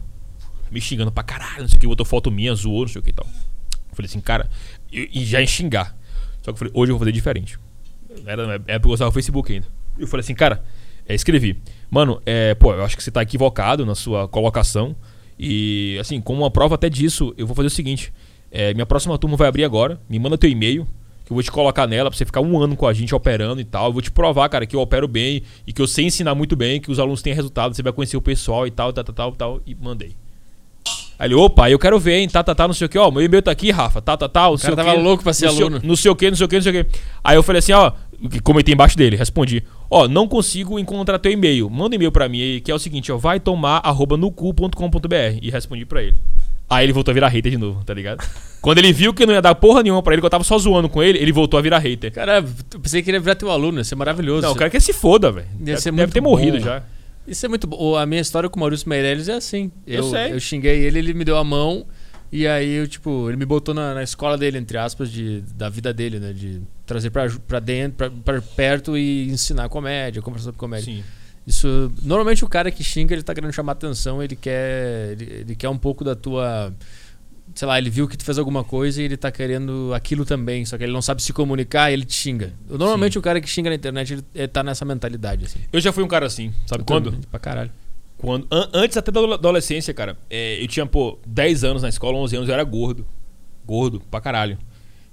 Me 0.69 0.81
xingando 0.81 1.11
pra 1.11 1.23
caralho, 1.23 1.61
não 1.61 1.67
sei 1.67 1.77
o 1.77 1.79
que, 1.79 1.87
botou 1.87 2.05
foto 2.05 2.31
minha, 2.31 2.53
zoou, 2.55 2.81
não 2.81 2.87
sei 2.87 2.99
o 2.99 3.03
que 3.03 3.09
e 3.09 3.13
tal. 3.13 3.25
Eu 3.25 3.95
falei 3.95 4.07
assim, 4.07 4.21
cara, 4.21 4.49
e, 4.91 5.09
e 5.13 5.25
já 5.25 5.39
ia 5.39 5.47
xingar. 5.47 5.95
Só 6.41 6.45
que 6.45 6.49
eu 6.51 6.55
falei, 6.55 6.73
hoje 6.75 6.91
eu 6.91 6.95
vou 6.95 6.99
fazer 6.99 7.11
diferente. 7.11 7.59
Era, 8.25 8.61
era 8.67 8.79
porque 8.79 8.87
eu 8.87 8.93
usava 8.93 9.09
o 9.09 9.13
Facebook 9.13 9.53
ainda. 9.53 9.67
Eu 10.01 10.07
falei 10.07 10.21
assim, 10.21 10.35
cara, 10.35 10.63
é, 11.07 11.13
escrevi. 11.15 11.57
Mano, 11.89 12.21
é, 12.25 12.53
pô, 12.55 12.73
eu 12.73 12.83
acho 12.83 12.95
que 12.97 13.03
você 13.03 13.11
tá 13.11 13.21
equivocado 13.21 13.85
na 13.85 13.95
sua 13.95 14.27
colocação. 14.27 14.95
E, 15.39 15.97
assim, 15.99 16.21
como 16.21 16.41
uma 16.43 16.51
prova 16.51 16.75
até 16.75 16.89
disso, 16.89 17.33
eu 17.37 17.47
vou 17.47 17.55
fazer 17.55 17.67
o 17.67 17.71
seguinte: 17.71 18.13
é, 18.51 18.73
minha 18.73 18.85
próxima 18.85 19.17
turma 19.17 19.35
vai 19.35 19.47
abrir 19.47 19.63
agora. 19.63 19.99
Me 20.09 20.19
manda 20.19 20.37
teu 20.37 20.49
e-mail, 20.49 20.85
que 21.25 21.31
eu 21.31 21.35
vou 21.35 21.41
te 21.43 21.51
colocar 21.51 21.87
nela 21.87 22.09
pra 22.09 22.17
você 22.17 22.25
ficar 22.25 22.41
um 22.41 22.59
ano 22.61 22.75
com 22.75 22.85
a 22.87 22.93
gente 22.93 23.13
operando 23.15 23.59
e 23.59 23.65
tal. 23.65 23.87
Eu 23.87 23.93
vou 23.93 24.01
te 24.01 24.11
provar, 24.11 24.47
cara, 24.49 24.65
que 24.65 24.75
eu 24.75 24.79
opero 24.81 25.07
bem 25.07 25.41
e 25.65 25.73
que 25.73 25.81
eu 25.81 25.87
sei 25.87 26.05
ensinar 26.05 26.35
muito 26.35 26.55
bem, 26.55 26.79
que 26.79 26.91
os 26.91 26.99
alunos 26.99 27.21
têm 27.21 27.33
resultado, 27.33 27.75
você 27.75 27.81
vai 27.81 27.91
conhecer 27.91 28.17
o 28.17 28.21
pessoal 28.21 28.67
e 28.67 28.71
tal, 28.71 28.93
tal, 28.93 29.03
tal, 29.03 29.13
tal, 29.15 29.31
tal. 29.33 29.61
E 29.65 29.73
mandei. 29.75 30.15
Aí 31.17 31.27
ele, 31.27 31.35
opa, 31.35 31.69
eu 31.69 31.77
quero 31.77 31.99
ver, 31.99 32.15
hein, 32.17 32.27
tá, 32.27 32.43
tá, 32.43 32.55
tá, 32.55 32.67
não 32.67 32.73
sei 32.73 32.87
o 32.87 32.89
que, 32.89 32.97
ó, 32.97 33.11
meu 33.11 33.21
e-mail 33.21 33.43
tá 33.43 33.51
aqui, 33.51 33.69
Rafa, 33.69 34.01
tá, 34.01 34.17
tá, 34.17 34.27
tá, 34.27 34.49
não 34.49 34.57
sei 34.57 34.71
cara 34.71 34.73
o 34.81 34.85
tava 34.85 34.97
quê, 34.97 35.03
louco 35.03 35.23
pra 35.23 35.33
ser 35.33 35.45
o- 35.45 35.49
aluno. 35.49 35.79
Não 35.83 35.95
sei 35.95 36.09
o 36.09 36.15
que, 36.15 36.27
não 36.31 36.35
sei 36.35 36.45
o 36.45 36.49
que, 36.49 36.55
não 36.55 36.63
sei 36.63 36.81
o 36.81 36.85
que. 36.85 36.99
Aí 37.23 37.35
eu 37.35 37.43
falei 37.43 37.59
assim, 37.59 37.73
ó, 37.73 37.91
que 38.29 38.39
comentei 38.39 38.73
embaixo 38.73 38.97
dele, 38.97 39.15
respondi, 39.15 39.63
ó, 39.89 40.07
não 40.07 40.27
consigo 40.27 40.77
encontrar 40.77 41.19
teu 41.19 41.31
e-mail, 41.31 41.69
manda 41.69 41.95
um 41.95 41.95
e-mail 41.95 42.11
pra 42.11 42.29
mim 42.29 42.41
aí, 42.41 42.61
que 42.61 42.71
é 42.71 42.75
o 42.75 42.79
seguinte, 42.79 43.11
ó, 43.11 43.17
vai 43.17 43.39
tomar 43.39 43.77
arroba 43.83 44.17
nucu.com.br 44.17 45.39
e 45.41 45.49
respondi 45.49 45.85
pra 45.85 46.03
ele. 46.03 46.17
Aí 46.69 46.85
ele 46.85 46.93
voltou 46.93 47.11
a 47.11 47.13
virar 47.13 47.27
hater 47.27 47.51
de 47.51 47.57
novo, 47.57 47.83
tá 47.83 47.93
ligado? 47.93 48.25
Quando 48.61 48.77
ele 48.77 48.93
viu 48.93 49.13
que 49.13 49.25
não 49.25 49.33
ia 49.33 49.41
dar 49.41 49.53
porra 49.55 49.83
nenhuma 49.83 50.01
pra 50.01 50.13
ele, 50.13 50.21
que 50.21 50.25
eu 50.25 50.29
tava 50.29 50.43
só 50.45 50.57
zoando 50.57 50.87
com 50.87 51.03
ele, 51.03 51.17
ele 51.17 51.31
voltou 51.33 51.57
a 51.57 51.61
virar 51.61 51.79
hater. 51.79 52.13
Cara, 52.13 52.37
eu 52.73 52.79
pensei 52.79 53.01
que 53.01 53.09
ele 53.09 53.17
ia 53.17 53.21
virar 53.21 53.35
teu 53.35 53.51
aluno, 53.51 53.79
ia 53.79 53.83
ser 53.83 53.95
maravilhoso. 53.95 54.43
Não, 54.43 54.53
o 54.53 54.55
cara 54.55 54.69
quer 54.69 54.79
se 54.79 54.93
foda, 54.93 55.31
velho. 55.31 55.47
Deve 55.59 55.91
Deve, 55.91 56.13
ter 56.13 56.21
morrido 56.21 56.57
bom. 56.59 56.63
já. 56.63 56.83
Isso 57.27 57.45
é 57.45 57.49
muito 57.49 57.67
bom. 57.67 57.97
A 57.97 58.05
minha 58.05 58.21
história 58.21 58.49
com 58.49 58.57
o 58.57 58.59
Maurício 58.61 58.87
Meirelles 58.87 59.27
é 59.27 59.33
assim. 59.33 59.69
Eu 59.85 60.03
sei. 60.03 60.31
Eu 60.31 60.39
xinguei 60.39 60.83
ele, 60.83 60.99
ele 60.99 61.13
me 61.13 61.25
deu 61.25 61.37
a 61.37 61.43
mão. 61.43 61.85
E 62.31 62.47
aí, 62.47 62.71
eu, 62.71 62.87
tipo, 62.87 63.29
ele 63.29 63.35
me 63.35 63.45
botou 63.45 63.73
na, 63.73 63.93
na 63.93 64.03
escola 64.03 64.37
dele, 64.37 64.57
entre 64.57 64.77
aspas, 64.77 65.11
de, 65.11 65.41
da 65.53 65.67
vida 65.67 65.93
dele, 65.93 66.19
né? 66.19 66.31
De 66.31 66.61
trazer 66.85 67.09
pra 67.11 67.59
dentro, 67.59 67.97
pra, 67.97 68.09
pra 68.09 68.41
perto 68.41 68.97
e 68.97 69.27
ensinar 69.29 69.69
comédia, 69.69 70.21
conversar 70.21 70.45
sobre 70.45 70.59
comédia. 70.59 70.85
Sim. 70.93 71.03
Isso. 71.45 71.91
Normalmente 72.03 72.45
o 72.45 72.47
cara 72.47 72.69
que 72.69 72.83
xinga, 72.83 73.13
ele 73.15 73.23
tá 73.23 73.33
querendo 73.33 73.51
chamar 73.51 73.71
atenção, 73.73 74.21
ele 74.21 74.35
quer. 74.35 75.13
Ele, 75.13 75.23
ele 75.41 75.55
quer 75.55 75.69
um 75.69 75.77
pouco 75.77 76.03
da 76.03 76.15
tua. 76.15 76.73
Sei 77.55 77.67
lá, 77.67 77.77
ele 77.77 77.89
viu 77.89 78.07
que 78.07 78.15
tu 78.15 78.23
fez 78.23 78.37
alguma 78.37 78.63
coisa 78.63 79.01
e 79.01 79.05
ele 79.05 79.17
tá 79.17 79.29
querendo 79.29 79.91
aquilo 79.93 80.23
também, 80.23 80.63
só 80.65 80.77
que 80.77 80.83
ele 80.85 80.93
não 80.93 81.01
sabe 81.01 81.21
se 81.21 81.33
comunicar 81.33 81.89
e 81.89 81.93
ele 81.93 82.05
te 82.05 82.13
xinga. 82.13 82.53
Normalmente 82.69 83.17
o 83.19 83.21
cara 83.21 83.41
que 83.41 83.49
xinga 83.49 83.69
na 83.69 83.75
internet, 83.75 84.13
ele, 84.13 84.23
ele 84.33 84.47
tá 84.47 84.63
nessa 84.63 84.85
mentalidade, 84.85 85.45
assim. 85.45 85.59
Eu 85.73 85.81
já 85.81 85.91
fui 85.91 86.01
um 86.03 86.07
cara 86.07 86.25
assim, 86.27 86.53
sabe 86.65 86.85
quando? 86.85 87.11
Pra 87.29 87.39
caralho. 87.39 87.71
Quando, 88.17 88.47
an- 88.49 88.69
antes 88.73 88.95
até 88.95 89.11
da 89.11 89.19
ado- 89.19 89.33
adolescência, 89.33 89.93
cara, 89.93 90.15
é, 90.29 90.63
eu 90.63 90.67
tinha, 90.67 90.85
pô, 90.85 91.19
10 91.27 91.63
anos 91.65 91.81
na 91.81 91.89
escola, 91.89 92.17
11 92.19 92.35
anos, 92.37 92.47
eu 92.47 92.53
era 92.53 92.63
gordo. 92.63 93.05
Gordo, 93.65 93.99
pra 94.09 94.21
caralho. 94.21 94.57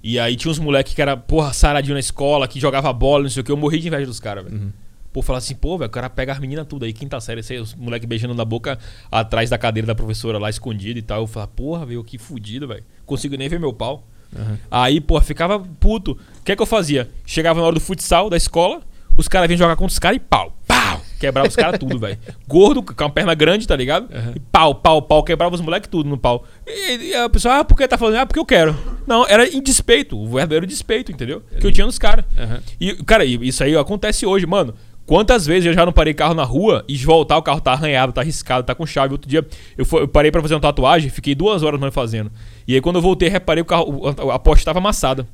E 0.01 0.17
aí 0.17 0.35
tinha 0.35 0.51
uns 0.51 0.59
moleques 0.59 0.93
que 0.93 1.01
era, 1.01 1.17
porra, 1.17 1.51
saradinho 1.51 1.93
na 1.93 1.99
escola, 1.99 2.47
que 2.47 2.59
jogava 2.59 2.91
bola, 2.93 3.23
não 3.23 3.29
sei 3.29 3.41
o 3.41 3.43
que, 3.43 3.51
eu 3.51 3.57
morri 3.57 3.79
de 3.79 3.87
inveja 3.87 4.05
dos 4.05 4.19
caras, 4.19 4.45
velho. 4.45 4.73
Pô, 5.11 5.21
falar 5.21 5.39
assim, 5.39 5.55
pô, 5.55 5.77
velho, 5.77 5.89
o 5.89 5.91
cara 5.91 6.09
pega 6.09 6.31
as 6.31 6.39
meninas 6.39 6.67
tudo 6.67 6.85
aí, 6.85 6.93
quinta 6.93 7.19
série, 7.19 7.41
sei, 7.41 7.59
os 7.59 7.73
moleques 7.73 8.07
beijando 8.07 8.33
na 8.33 8.45
boca 8.45 8.77
atrás 9.11 9.49
da 9.49 9.57
cadeira 9.57 9.87
da 9.87 9.95
professora 9.95 10.37
lá, 10.37 10.49
escondido 10.49 10.99
e 10.99 11.01
tal. 11.01 11.21
Eu 11.21 11.27
falava, 11.27 11.51
porra, 11.53 11.85
velho, 11.85 12.03
que 12.03 12.17
fudido, 12.17 12.67
velho. 12.67 12.83
Consigo 13.05 13.35
nem 13.35 13.49
ver 13.49 13.59
meu 13.59 13.73
pau. 13.73 14.07
Aí, 14.69 15.01
pô, 15.01 15.19
ficava 15.19 15.59
puto. 15.59 16.11
O 16.11 16.43
que 16.43 16.51
é 16.51 16.55
que 16.55 16.61
eu 16.61 16.65
fazia? 16.65 17.09
Chegava 17.25 17.59
na 17.59 17.65
hora 17.65 17.73
do 17.73 17.81
futsal 17.81 18.29
da 18.29 18.37
escola, 18.37 18.81
os 19.17 19.27
caras 19.27 19.47
vinham 19.47 19.57
jogar 19.57 19.75
contra 19.75 19.91
os 19.91 19.99
caras 19.99 20.17
e 20.17 20.19
pau! 20.19 20.55
Quebrava 21.19 21.47
os 21.49 21.55
caras 21.55 21.77
tudo, 21.79 21.99
velho. 21.99 22.17
Gordo, 22.47 22.81
com 22.81 23.03
uma 23.03 23.09
perna 23.09 23.33
grande, 23.35 23.67
tá 23.67 23.75
ligado? 23.75 24.07
E 24.35 24.39
pau, 24.39 24.73
pau, 24.75 25.01
pau, 25.01 25.23
quebrava 25.23 25.53
os 25.53 25.61
moleques 25.61 25.89
tudo 25.89 26.09
no 26.09 26.17
pau. 26.17 26.45
E, 26.65 27.09
e 27.09 27.15
a 27.15 27.29
pessoa, 27.29 27.59
ah, 27.59 27.63
por 27.65 27.75
que 27.75 27.87
tá 27.87 27.97
falando? 27.97 28.15
Ah, 28.15 28.25
porque 28.25 28.39
eu 28.39 28.45
quero. 28.45 28.75
Não, 29.05 29.27
era 29.27 29.47
em 29.47 29.61
despeito, 29.61 30.17
o 30.17 30.25
verdadeiro 30.27 30.65
despeito, 30.65 31.11
entendeu? 31.11 31.41
Que 31.59 31.67
eu 31.67 31.71
tinha 31.71 31.85
nos 31.85 31.99
caras. 31.99 32.23
Aham. 32.37 32.59
E, 32.79 32.93
cara, 33.03 33.25
isso 33.25 33.63
aí 33.63 33.75
acontece 33.75 34.25
hoje, 34.25 34.45
mano. 34.45 34.73
Quantas 35.05 35.45
vezes 35.45 35.65
eu 35.65 35.73
já 35.73 35.83
não 35.85 35.91
parei 35.91 36.13
carro 36.13 36.35
na 36.35 36.43
rua 36.43 36.85
e 36.87 36.93
de 36.95 37.03
voltar 37.03 37.35
o 37.37 37.41
carro 37.41 37.59
tá 37.59 37.71
arranhado, 37.71 38.13
tá 38.13 38.21
arriscado, 38.21 38.63
tá 38.63 38.75
com 38.75 38.85
chave. 38.85 39.11
Outro 39.11 39.27
dia 39.27 39.43
eu, 39.75 39.83
fui- 39.83 40.01
eu 40.03 40.07
parei 40.07 40.31
pra 40.31 40.39
fazer 40.39 40.53
uma 40.53 40.59
tatuagem, 40.61 41.09
fiquei 41.09 41.33
duas 41.33 41.63
horas 41.63 41.79
mais 41.79 41.91
fazendo. 41.93 42.31
E 42.67 42.75
aí 42.75 42.81
quando 42.81 42.97
eu 42.97 43.01
voltei, 43.01 43.27
reparei 43.27 43.61
o 43.61 43.65
carro, 43.65 44.03
a, 44.07 44.35
a 44.35 44.39
poste 44.39 44.63
tava 44.63 44.77
amassada. 44.77 45.23
Eu 45.23 45.27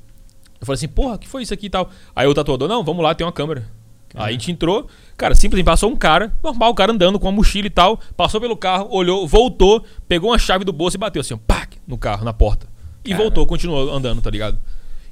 Eu 0.62 0.66
falei 0.66 0.78
assim, 0.78 0.88
porra, 0.88 1.18
que 1.18 1.28
foi 1.28 1.44
isso 1.44 1.54
aqui 1.54 1.66
e 1.66 1.70
tal? 1.70 1.90
Aí 2.16 2.26
o 2.26 2.34
tatuador, 2.34 2.70
não, 2.70 2.86
vamos 2.86 3.04
lá, 3.04 3.14
tem 3.14 3.28
uma 3.28 3.34
câmera. 3.34 3.68
Aí 4.14 4.30
a 4.30 4.32
gente 4.32 4.52
entrou, 4.52 4.88
cara, 5.18 5.36
simplesmente 5.36 5.66
passou 5.66 5.90
um 5.92 5.96
cara, 5.96 6.34
normal, 6.44 6.72
o 6.72 6.76
cara 6.76 6.92
andando 6.94 7.20
com 7.20 7.26
uma 7.28 7.32
mochila 7.34 7.68
e 7.68 7.70
tal, 7.70 8.00
passou 8.16 8.40
pelo 8.40 8.56
carro, 8.56 8.88
olhou, 8.92 9.28
voltou, 9.28 9.84
pegou 10.08 10.30
uma 10.32 10.38
chave 10.40 10.64
do 10.64 10.72
bolso 10.72 10.96
e 10.96 11.00
bateu 11.00 11.20
assim, 11.20 11.36
pac, 11.38 11.78
no 11.88 11.98
carro, 11.98 12.24
na 12.24 12.32
porta. 12.34 12.68
E 13.04 13.14
voltou, 13.14 13.46
continuou 13.46 13.94
andando, 13.94 14.22
tá 14.22 14.30
ligado? 14.30 14.58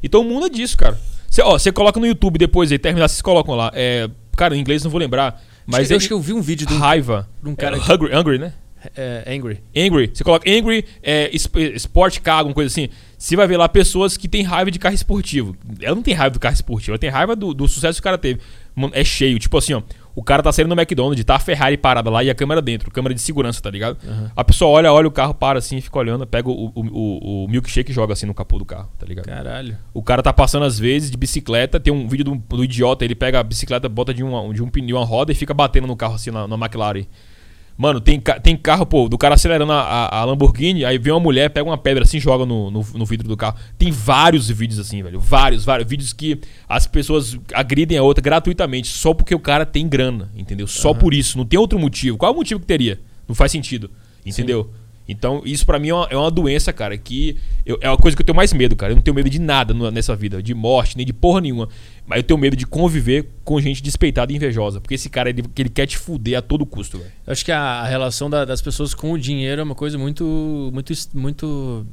Então 0.02 0.22
o 0.22 0.24
mundo 0.24 0.46
é 0.46 0.50
disso, 0.50 0.78
cara. 0.78 0.98
Você, 1.30 1.42
ó, 1.42 1.58
você 1.58 1.72
coloca 1.72 2.00
no 2.00 2.06
YouTube 2.06 2.38
depois 2.38 2.72
aí, 2.72 2.80
terminar, 2.80 3.08
vocês 3.08 3.22
colocam 3.22 3.56
lá. 3.56 3.72
É, 3.74 4.10
cara, 4.36 4.56
em 4.56 4.60
inglês 4.60 4.84
não 4.84 4.92
vou 4.92 5.00
lembrar. 5.00 5.42
Mas 5.66 5.90
eu 5.90 5.96
é 5.96 5.98
acho 5.98 6.08
que 6.08 6.14
eu 6.14 6.20
vi 6.20 6.34
um 6.34 6.42
vídeo 6.42 6.66
de 6.68 6.74
um, 6.74 6.78
raiva. 6.80 7.28
de 7.42 7.50
um 7.50 7.56
cara 7.56 7.78
É, 7.78 7.80
que- 7.80 7.92
hungry, 7.92 8.16
hungry, 8.16 8.38
né? 8.38 8.54
é, 8.98 9.24
angry. 9.34 9.62
Angry. 9.76 10.12
Você 10.14 10.24
coloca 10.24 10.50
angry, 10.50 10.86
é, 11.02 11.30
sport 11.34 12.20
car, 12.20 12.40
alguma 12.40 12.54
coisa 12.54 12.68
assim. 12.68 12.90
Você 13.18 13.36
vai 13.36 13.48
ver 13.48 13.58
lá 13.58 13.70
pessoas 13.70 14.18
que 14.18 14.28
têm 14.28 14.44
raiva 14.44 14.70
de 14.70 14.78
carro 14.78 14.94
esportivo. 14.96 15.56
Ela 15.82 15.96
não 15.96 16.02
tem 16.04 16.14
raiva 16.14 16.34
do 16.34 16.40
carro 16.40 16.54
esportivo, 16.54 16.92
ela 16.92 17.00
tem 17.00 17.10
raiva 17.10 17.36
do, 17.36 17.54
do 17.54 17.68
sucesso 17.68 17.98
que 17.98 18.02
o 18.02 18.04
cara 18.04 18.18
teve. 18.18 18.42
Mano, 18.76 18.94
é 18.96 19.04
cheio. 19.04 19.38
Tipo 19.40 19.58
assim, 19.58 19.74
ó. 19.74 19.82
O 20.16 20.22
cara 20.24 20.44
tá 20.44 20.52
saindo 20.52 20.68
no 20.74 20.80
McDonald's, 20.80 21.26
tá 21.26 21.36
a 21.38 21.40
Ferrari 21.40 21.76
parada 21.76 22.08
lá 22.08 22.24
e 22.24 22.30
a 22.30 22.36
câmera 22.36 22.62
dentro, 22.62 22.92
câmera 22.92 23.16
de 23.16 23.22
segurança, 23.22 23.60
tá 23.60 23.72
ligado? 23.72 23.98
A 24.36 24.44
pessoa 24.44 24.70
olha, 24.70 24.94
olha 24.94 25.08
o 25.08 25.12
carro, 25.12 25.34
para 25.34 25.58
assim, 25.58 25.82
fica 25.82 25.98
olhando, 25.98 26.28
pega 26.28 26.48
o, 26.50 26.66
o, 26.68 26.72
o- 26.76 27.46
o 27.46 27.48
milkshake 27.48 27.90
e 27.90 27.94
joga 27.96 28.14
assim 28.14 28.28
no 28.28 28.34
capô 28.34 28.60
do 28.60 28.66
carro, 28.66 28.90
tá 29.00 29.08
ligado? 29.08 29.26
Caralho. 29.26 29.76
O 29.92 30.04
cara 30.04 30.22
tá 30.22 30.32
passando 30.32 30.66
às 30.66 30.78
vezes 30.78 31.10
de 31.10 31.18
bicicleta, 31.18 31.80
tem 31.80 31.92
um 31.92 32.08
vídeo 32.08 32.26
do, 32.26 32.36
do 32.36 32.64
idiota, 32.64 33.04
ele 33.04 33.16
pega 33.16 33.40
a 33.40 33.44
bicicleta, 33.44 33.90
bota 33.90 34.14
de, 34.14 34.24
uma, 34.24 34.54
de 34.54 34.62
um 34.62 34.70
pneu, 34.70 34.98
uma 34.98 35.04
roda 35.06 35.32
e 35.32 35.36
fica 35.36 35.52
batendo 35.52 35.88
no 35.88 35.96
carro 35.96 36.14
assim 36.14 36.30
na, 36.30 36.48
na 36.48 36.56
McLaren. 36.58 37.06
Mano, 37.78 38.00
tem, 38.00 38.22
tem 38.44 38.56
carro, 38.56 38.86
pô, 38.86 39.10
do 39.10 39.18
cara 39.18 39.34
acelerando 39.36 39.72
a, 39.72 39.82
a- 39.82 40.20
a 40.20 40.26
Lamborghini, 40.26 40.86
aí 40.86 40.98
vem 41.00 41.12
uma 41.12 41.20
mulher, 41.20 41.50
pega 41.50 41.68
uma 41.68 41.78
pedra 41.78 42.04
assim 42.04 42.18
e 42.18 42.20
joga 42.20 42.46
no, 42.46 42.70
no, 42.70 42.86
no 42.94 43.06
vidro 43.06 43.28
do 43.28 43.36
carro. 43.36 43.58
Tem 43.78 43.92
vários 43.92 44.48
vídeos 44.50 44.80
assim, 44.80 45.02
velho. 45.02 45.20
Vários, 45.20 45.66
vários. 45.66 45.90
Vídeos 45.90 46.14
que 46.14 46.40
as 46.70 46.86
pessoas 46.86 47.38
agridem 47.54 47.98
a 47.98 48.04
outra 48.04 48.22
gratuitamente, 48.22 48.88
só 48.90 49.14
porque 49.14 49.34
o 49.34 49.40
cara 49.40 49.66
tem 49.66 49.88
grana, 49.88 50.30
entendeu? 50.36 50.68
Só 50.68 50.94
por 50.94 51.14
isso. 51.14 51.38
Não 51.38 51.46
tem 51.46 51.60
outro 51.60 51.80
motivo. 51.80 52.16
Qual 52.18 52.32
é 52.32 52.34
o 52.34 52.38
motivo 52.38 52.60
que 52.60 52.68
teria? 52.68 53.00
Não 53.28 53.34
faz 53.34 53.52
sentido, 53.52 53.90
entendeu? 54.26 54.70
Então, 55.08 55.42
isso 55.44 55.66
pra 55.66 55.78
mim 55.80 55.90
é 55.90 55.94
uma, 55.94 56.08
é 56.10 56.16
uma 56.18 56.32
doença, 56.32 56.72
cara, 56.72 56.98
que 56.98 57.36
eu- 57.66 57.78
é 57.82 57.90
uma 57.90 57.98
coisa 57.98 58.16
que 58.16 58.22
eu 58.22 58.26
tenho 58.26 58.36
mais 58.36 58.54
medo, 58.54 58.76
cara. 58.76 58.94
Eu 58.94 58.96
não 58.96 59.04
tenho 59.04 59.14
medo 59.16 59.30
de 59.30 59.40
nada 59.40 59.74
nessa 59.92 60.16
vida, 60.16 60.42
de 60.42 60.54
morte, 60.54 60.96
nem 60.96 61.06
de 61.06 61.12
porra 61.14 61.42
nenhuma. 61.42 61.68
Mas 62.06 62.18
eu 62.18 62.24
tenho 62.24 62.38
medo 62.40 62.56
de 62.56 62.66
conviver 62.66 63.30
com 63.44 63.60
gente 63.60 63.84
despeitada 63.84 64.32
e 64.32 64.36
invejosa. 64.36 64.80
Porque 64.80 64.96
esse 64.96 65.10
cara, 65.10 65.30
ele, 65.30 65.44
ele 65.58 65.70
quer 65.70 65.86
te 65.88 65.98
fuder 65.98 66.38
a 66.38 66.42
todo 66.42 66.66
custo, 66.66 66.98
velho. 66.98 67.12
Eu 67.28 67.34
acho 67.34 67.44
que 67.44 67.52
a, 67.52 67.60
a 67.60 67.86
relação 67.88 68.30
da- 68.30 68.46
das 68.46 68.62
pessoas 68.62 68.94
com 68.94 69.12
o 69.12 69.20
dinheiro 69.20 69.60
é 69.62 69.64
uma 69.64 69.76
coisa 69.76 69.98
muito. 69.98 70.70
muito. 70.74 70.94
muito 71.14 71.86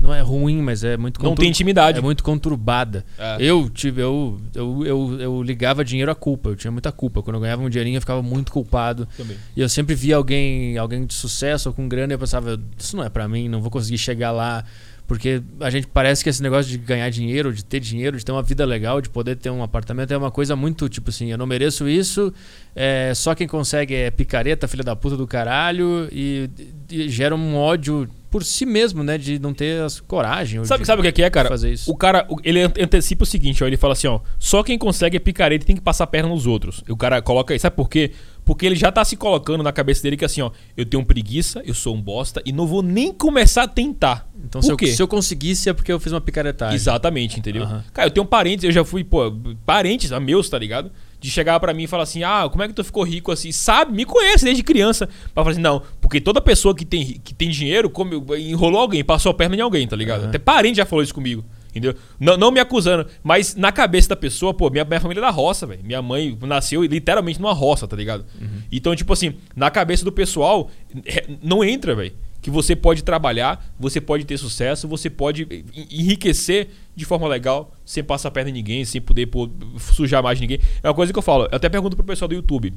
não 0.00 0.14
é 0.14 0.20
ruim, 0.20 0.60
mas 0.62 0.84
é 0.84 0.96
muito 0.96 1.22
Não 1.22 1.30
contur- 1.30 1.42
tem 1.42 1.50
intimidade. 1.50 1.98
É 1.98 2.00
muito 2.02 2.22
conturbada. 2.22 3.04
É. 3.18 3.36
Eu 3.40 3.68
tive, 3.70 4.02
eu, 4.02 4.40
eu, 4.54 4.86
eu, 4.86 5.20
eu 5.20 5.42
ligava 5.42 5.84
dinheiro 5.84 6.10
à 6.10 6.14
culpa. 6.14 6.50
Eu 6.50 6.56
tinha 6.56 6.70
muita 6.70 6.90
culpa. 6.92 7.22
Quando 7.22 7.36
eu 7.36 7.40
ganhava 7.40 7.62
um 7.62 7.68
dinheirinho, 7.68 7.96
eu 7.96 8.00
ficava 8.00 8.22
muito 8.22 8.52
culpado. 8.52 9.08
Também. 9.16 9.36
E 9.56 9.60
eu 9.60 9.68
sempre 9.68 9.94
via 9.94 10.16
alguém, 10.16 10.76
alguém 10.78 11.04
de 11.06 11.14
sucesso 11.14 11.68
ou 11.68 11.74
com 11.74 11.88
grana 11.88 12.12
e 12.12 12.14
eu 12.14 12.18
pensava, 12.18 12.60
isso 12.76 12.96
não 12.96 13.04
é 13.04 13.08
pra 13.08 13.28
mim, 13.28 13.48
não 13.48 13.60
vou 13.60 13.70
conseguir 13.70 13.98
chegar 13.98 14.30
lá. 14.32 14.64
Porque 15.06 15.42
a 15.60 15.70
gente 15.70 15.86
parece 15.86 16.22
que 16.22 16.28
esse 16.28 16.42
negócio 16.42 16.70
de 16.70 16.76
ganhar 16.76 17.08
dinheiro, 17.08 17.50
de 17.50 17.64
ter 17.64 17.80
dinheiro, 17.80 18.18
de 18.18 18.22
ter 18.22 18.30
uma 18.30 18.42
vida 18.42 18.66
legal, 18.66 19.00
de 19.00 19.08
poder 19.08 19.36
ter 19.36 19.48
um 19.48 19.62
apartamento 19.62 20.12
é 20.12 20.16
uma 20.18 20.30
coisa 20.30 20.54
muito 20.54 20.86
tipo 20.86 21.08
assim, 21.08 21.30
eu 21.30 21.38
não 21.38 21.46
mereço 21.46 21.88
isso, 21.88 22.30
é, 22.76 23.12
só 23.14 23.34
quem 23.34 23.48
consegue 23.48 23.94
é 23.94 24.10
picareta, 24.10 24.68
filha 24.68 24.84
da 24.84 24.94
puta 24.94 25.16
do 25.16 25.26
caralho, 25.26 26.06
e, 26.12 26.50
e 26.90 27.08
gera 27.08 27.34
um 27.34 27.56
ódio 27.56 28.06
por 28.30 28.44
si 28.44 28.66
mesmo, 28.66 29.02
né? 29.02 29.16
De 29.16 29.38
não 29.38 29.54
ter 29.54 29.82
as 29.82 30.00
coragem. 30.00 30.64
Sabe, 30.64 30.84
sabe 30.84 31.00
o 31.00 31.02
que 31.02 31.08
é 31.08 31.12
que 31.12 31.22
é, 31.22 31.30
cara? 31.30 31.48
fazer 31.48 31.72
isso. 31.72 31.90
O 31.90 31.96
cara, 31.96 32.26
ele 32.44 32.60
ante- 32.62 32.82
antecipa 32.82 33.22
o 33.22 33.26
seguinte, 33.26 33.64
ó, 33.64 33.66
ele 33.66 33.76
fala 33.76 33.94
assim, 33.94 34.06
ó, 34.06 34.20
só 34.38 34.62
quem 34.62 34.76
consegue 34.78 35.16
é 35.16 35.20
picareta 35.20 35.64
e 35.64 35.66
tem 35.66 35.76
que 35.76 35.82
passar 35.82 36.04
a 36.04 36.06
perna 36.06 36.28
nos 36.28 36.46
outros. 36.46 36.82
E 36.88 36.92
o 36.92 36.96
cara 36.96 37.20
coloca 37.22 37.54
aí, 37.54 37.58
sabe 37.58 37.74
por 37.76 37.88
quê? 37.88 38.12
Porque 38.44 38.64
ele 38.64 38.76
já 38.76 38.90
tá 38.92 39.04
se 39.04 39.16
colocando 39.16 39.62
na 39.62 39.72
cabeça 39.72 40.02
dele 40.02 40.16
que 40.16 40.24
assim, 40.24 40.40
ó, 40.40 40.50
eu 40.76 40.84
tenho 40.86 41.04
preguiça, 41.04 41.62
eu 41.66 41.74
sou 41.74 41.94
um 41.94 42.00
bosta 42.00 42.42
e 42.46 42.52
não 42.52 42.66
vou 42.66 42.82
nem 42.82 43.12
começar 43.12 43.64
a 43.64 43.68
tentar. 43.68 44.28
Então, 44.44 44.62
se 44.62 44.70
eu, 44.70 44.76
se 44.78 45.02
eu 45.02 45.08
conseguisse 45.08 45.68
é 45.68 45.72
porque 45.72 45.92
eu 45.92 46.00
fiz 46.00 46.12
uma 46.12 46.20
picaretagem. 46.20 46.74
Exatamente, 46.74 47.38
entendeu? 47.38 47.64
Aham. 47.64 47.84
Cara, 47.92 48.08
eu 48.08 48.10
tenho 48.10 48.24
parentes, 48.26 48.64
eu 48.64 48.72
já 48.72 48.84
fui, 48.84 49.04
pô, 49.04 49.30
parentes 49.66 50.10
meus, 50.20 50.48
tá 50.48 50.58
ligado? 50.58 50.90
De 51.20 51.30
chegar 51.30 51.58
pra 51.58 51.74
mim 51.74 51.82
e 51.84 51.86
falar 51.86 52.04
assim: 52.04 52.22
ah, 52.22 52.48
como 52.50 52.62
é 52.62 52.68
que 52.68 52.74
tu 52.74 52.84
ficou 52.84 53.02
rico 53.02 53.32
assim? 53.32 53.50
Sabe, 53.50 53.92
me 53.92 54.04
conhece 54.04 54.44
desde 54.44 54.62
criança. 54.62 55.08
Pra 55.34 55.42
falar 55.42 55.50
assim: 55.50 55.60
não, 55.60 55.82
porque 56.00 56.20
toda 56.20 56.40
pessoa 56.40 56.74
que 56.74 56.84
tem, 56.84 57.20
que 57.24 57.34
tem 57.34 57.50
dinheiro 57.50 57.90
come, 57.90 58.22
enrolou 58.40 58.80
alguém, 58.80 59.02
passou 59.02 59.30
a 59.30 59.34
perna 59.34 59.56
em 59.56 59.60
alguém, 59.60 59.86
tá 59.86 59.96
ligado? 59.96 60.26
Até 60.26 60.38
parente 60.38 60.76
já 60.76 60.86
falou 60.86 61.02
isso 61.02 61.14
comigo. 61.14 61.44
Entendeu? 61.70 61.94
Não, 62.18 62.36
não 62.36 62.50
me 62.50 62.58
acusando, 62.60 63.06
mas 63.22 63.54
na 63.54 63.70
cabeça 63.70 64.08
da 64.08 64.16
pessoa, 64.16 64.54
pô, 64.54 64.70
minha, 64.70 64.84
minha 64.84 65.00
família 65.00 65.20
é 65.20 65.22
da 65.22 65.30
roça, 65.30 65.66
velho. 65.66 65.80
Minha 65.84 66.00
mãe 66.00 66.36
nasceu 66.42 66.82
literalmente 66.82 67.40
numa 67.40 67.52
roça, 67.52 67.86
tá 67.86 67.94
ligado? 67.94 68.24
Então, 68.72 68.96
tipo 68.96 69.12
assim, 69.12 69.34
na 69.54 69.70
cabeça 69.70 70.04
do 70.04 70.10
pessoal, 70.10 70.70
é, 71.04 71.26
não 71.42 71.62
entra, 71.62 71.94
velho. 71.94 72.12
Que 72.40 72.50
você 72.50 72.76
pode 72.76 73.02
trabalhar, 73.02 73.72
você 73.78 74.00
pode 74.00 74.24
ter 74.24 74.38
sucesso, 74.38 74.86
você 74.86 75.10
pode 75.10 75.42
en- 75.74 75.86
enriquecer 75.90 76.68
de 76.94 77.04
forma 77.04 77.26
legal, 77.26 77.72
sem 77.84 78.02
passar 78.02 78.30
perna 78.30 78.50
em 78.50 78.52
ninguém, 78.54 78.84
sem 78.84 79.00
poder 79.00 79.26
pô, 79.26 79.48
sujar 79.78 80.22
mais 80.22 80.40
ninguém. 80.40 80.60
É 80.82 80.88
uma 80.88 80.94
coisa 80.94 81.12
que 81.12 81.18
eu 81.18 81.22
falo. 81.22 81.44
Eu 81.44 81.56
até 81.56 81.68
pergunto 81.68 81.96
pro 81.96 82.04
pessoal 82.06 82.28
do 82.28 82.34
YouTube. 82.34 82.72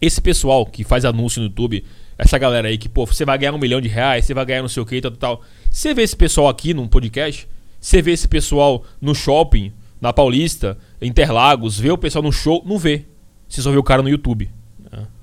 Esse 0.00 0.20
pessoal 0.20 0.64
que 0.66 0.82
faz 0.84 1.04
anúncio 1.04 1.40
no 1.40 1.48
YouTube, 1.48 1.84
essa 2.18 2.36
galera 2.38 2.68
aí 2.68 2.78
que, 2.78 2.88
pô, 2.88 3.06
você 3.06 3.24
vai 3.24 3.38
ganhar 3.38 3.52
um 3.54 3.58
milhão 3.58 3.80
de 3.80 3.88
reais, 3.88 4.24
você 4.24 4.34
vai 4.34 4.44
ganhar 4.44 4.62
não 4.62 4.68
sei 4.68 4.82
o 4.82 4.86
que, 4.86 5.00
tal, 5.00 5.10
tal, 5.12 5.36
tal. 5.38 5.44
Você 5.70 5.94
vê 5.94 6.02
esse 6.02 6.16
pessoal 6.16 6.48
aqui 6.48 6.72
num 6.74 6.88
podcast, 6.88 7.48
você 7.80 8.02
vê 8.02 8.12
esse 8.12 8.26
pessoal 8.28 8.84
no 9.00 9.14
shopping, 9.14 9.72
na 10.00 10.12
Paulista, 10.12 10.76
Interlagos, 11.00 11.78
vê 11.78 11.90
o 11.90 11.98
pessoal 11.98 12.22
no 12.22 12.32
show, 12.32 12.62
não 12.66 12.78
vê. 12.78 13.04
Você 13.48 13.62
só 13.62 13.70
vê 13.70 13.76
o 13.76 13.82
cara 13.82 14.02
no 14.02 14.08
YouTube. 14.08 14.50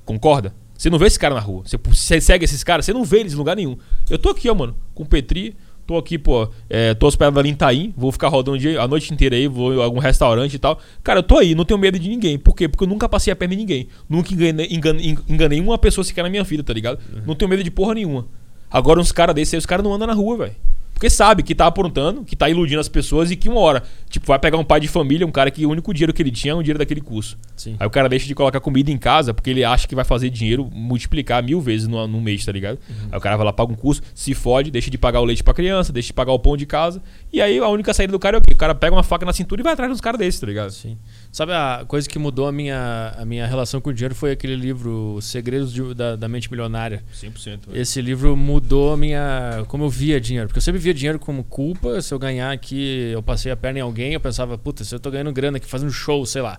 Concorda? 0.05 0.53
Você 0.79 0.89
não 0.89 0.97
vê 0.97 1.07
esse 1.07 1.19
cara 1.19 1.35
na 1.35 1.41
rua. 1.41 1.63
Você, 1.65 1.77
você 1.77 2.21
segue 2.21 2.45
esses 2.45 2.63
caras, 2.63 2.85
você 2.85 2.93
não 2.93 3.03
vê 3.03 3.19
eles 3.19 3.33
em 3.33 3.35
lugar 3.35 3.53
nenhum. 3.57 3.77
Eu 4.09 4.17
tô 4.17 4.29
aqui, 4.29 4.49
ó, 4.49 4.55
mano, 4.55 4.73
com 4.95 5.03
o 5.03 5.05
Petri. 5.05 5.53
Tô 5.85 5.97
aqui, 5.97 6.17
pô, 6.17 6.47
é, 6.69 6.93
tô 6.93 7.07
hospedado 7.07 7.37
ali 7.37 7.49
em 7.49 7.51
Itaim. 7.51 7.93
Vou 7.97 8.11
ficar 8.13 8.29
rodando 8.29 8.55
o 8.55 8.59
dia- 8.59 8.79
a 8.79 8.87
noite 8.87 9.13
inteira 9.13 9.35
aí, 9.35 9.47
vou 9.47 9.73
em 9.73 9.81
algum 9.83 9.99
restaurante 9.99 10.53
e 10.53 10.59
tal. 10.59 10.79
Cara, 11.03 11.19
eu 11.19 11.23
tô 11.23 11.37
aí, 11.37 11.53
não 11.53 11.65
tenho 11.65 11.77
medo 11.79 11.99
de 11.99 12.07
ninguém. 12.07 12.37
Por 12.39 12.55
quê? 12.55 12.69
Porque 12.69 12.83
eu 12.83 12.87
nunca 12.87 13.09
passei 13.09 13.33
a 13.33 13.35
perna 13.35 13.55
em 13.55 13.57
ninguém. 13.57 13.87
Nunca 14.07 14.33
enganei, 14.33 14.67
enganei, 14.71 15.17
enganei 15.27 15.59
uma 15.59 15.77
pessoa 15.77 16.05
sequer 16.05 16.23
na 16.23 16.29
minha 16.29 16.43
vida, 16.45 16.63
tá 16.63 16.71
ligado? 16.71 16.99
Não 17.25 17.35
tenho 17.35 17.49
medo 17.49 17.61
de 17.63 17.71
porra 17.71 17.95
nenhuma. 17.95 18.25
Agora, 18.71 19.01
uns 19.01 19.11
caras 19.11 19.35
desses 19.35 19.55
aí, 19.55 19.57
os 19.57 19.65
caras 19.65 19.83
não 19.83 19.93
andam 19.93 20.07
na 20.07 20.13
rua, 20.13 20.37
velho. 20.37 20.55
Porque 20.99 21.09
sabe 21.09 21.43
que 21.43 21.55
tá 21.55 21.65
aprontando, 21.65 22.25
que 22.25 22.35
tá 22.35 22.49
iludindo 22.49 22.81
as 22.81 22.89
pessoas 22.89 23.31
e 23.31 23.37
que 23.37 23.47
uma 23.47 23.61
hora, 23.61 23.81
tipo, 24.09 24.27
vai 24.27 24.37
pegar 24.37 24.57
um 24.57 24.65
pai 24.65 24.81
de 24.81 24.87
família, 24.89 25.25
um 25.25 25.31
cara 25.31 25.49
que 25.49 25.65
o 25.65 25.69
único 25.69 25.93
dinheiro 25.93 26.11
que 26.11 26.21
ele 26.21 26.29
tinha 26.29 26.51
é 26.51 26.53
o 26.53 26.61
dinheiro 26.61 26.77
daquele 26.77 26.99
curso. 26.99 27.37
Sim. 27.55 27.77
Aí 27.79 27.87
o 27.87 27.89
cara 27.89 28.09
deixa 28.09 28.27
de 28.27 28.35
colocar 28.35 28.59
comida 28.59 28.91
em 28.91 28.97
casa 28.97 29.33
porque 29.33 29.49
ele 29.49 29.63
acha 29.63 29.87
que 29.87 29.95
vai 29.95 30.03
fazer 30.03 30.29
dinheiro 30.29 30.69
multiplicar 30.69 31.41
mil 31.41 31.61
vezes 31.61 31.87
no, 31.87 32.05
no 32.05 32.19
mês, 32.19 32.43
tá 32.43 32.51
ligado? 32.51 32.77
Aí 33.09 33.17
o 33.17 33.21
cara 33.21 33.37
vai 33.37 33.45
lá, 33.45 33.53
paga 33.53 33.71
um 33.71 33.77
curso, 33.77 34.01
se 34.13 34.33
fode, 34.33 34.69
deixa 34.71 34.91
de 34.91 34.97
pagar 34.97 35.21
o 35.21 35.23
leite 35.23 35.41
pra 35.41 35.53
criança, 35.53 35.93
deixa 35.93 36.07
de 36.07 36.13
pagar 36.13 36.33
o 36.33 36.39
pão 36.39 36.57
de 36.57 36.65
casa. 36.65 37.01
E 37.31 37.41
aí 37.41 37.59
a 37.59 37.69
única 37.69 37.93
saída 37.93 38.11
do 38.11 38.19
cara 38.19 38.35
é 38.35 38.39
o 38.39 38.41
quê? 38.41 38.51
O 38.53 38.57
cara 38.57 38.75
pega 38.75 38.93
uma 38.93 39.01
faca 39.03 39.25
na 39.25 39.31
cintura 39.31 39.61
e 39.61 39.63
vai 39.63 39.71
atrás 39.71 39.89
dos 39.89 40.01
caras 40.01 40.19
desses, 40.19 40.41
tá 40.41 40.47
ligado? 40.47 40.71
Sim. 40.71 40.97
Sabe 41.31 41.53
a 41.53 41.85
coisa 41.87 42.09
que 42.09 42.17
mudou 42.17 42.47
a 42.47 42.51
minha, 42.51 43.13
a 43.15 43.23
minha 43.23 43.45
relação 43.45 43.79
com 43.79 43.91
o 43.91 43.93
dinheiro 43.93 44.15
foi 44.15 44.31
aquele 44.31 44.55
livro 44.55 45.13
Os 45.15 45.25
Segredos 45.25 45.71
de- 45.71 45.93
da, 45.93 46.15
da 46.15 46.27
Mente 46.27 46.49
Milionária. 46.49 47.03
100%. 47.13 47.59
Esse 47.73 48.01
livro 48.01 48.35
mudou 48.35 48.93
a 48.93 48.97
minha. 48.97 49.63
como 49.67 49.83
eu 49.83 49.89
via 49.89 50.19
dinheiro. 50.19 50.47
Porque 50.47 50.57
eu 50.57 50.61
sempre 50.61 50.81
via 50.81 50.93
dinheiro 50.93 51.19
como 51.19 51.43
culpa. 51.43 52.01
Se 52.01 52.11
eu 52.13 52.17
ganhar 52.19 52.51
aqui, 52.51 53.11
eu 53.13 53.21
passei 53.21 53.51
a 53.51 53.55
perna 53.55 53.77
em 53.79 53.81
alguém, 53.83 54.13
eu 54.13 54.19
pensava, 54.19 54.57
puta, 54.57 54.83
se 54.83 54.93
eu 54.93 54.99
tô 54.99 55.11
ganhando 55.11 55.31
grana 55.31 55.57
aqui 55.57 55.67
fazendo 55.67 55.91
show, 55.91 56.25
sei 56.25 56.41
lá. 56.41 56.57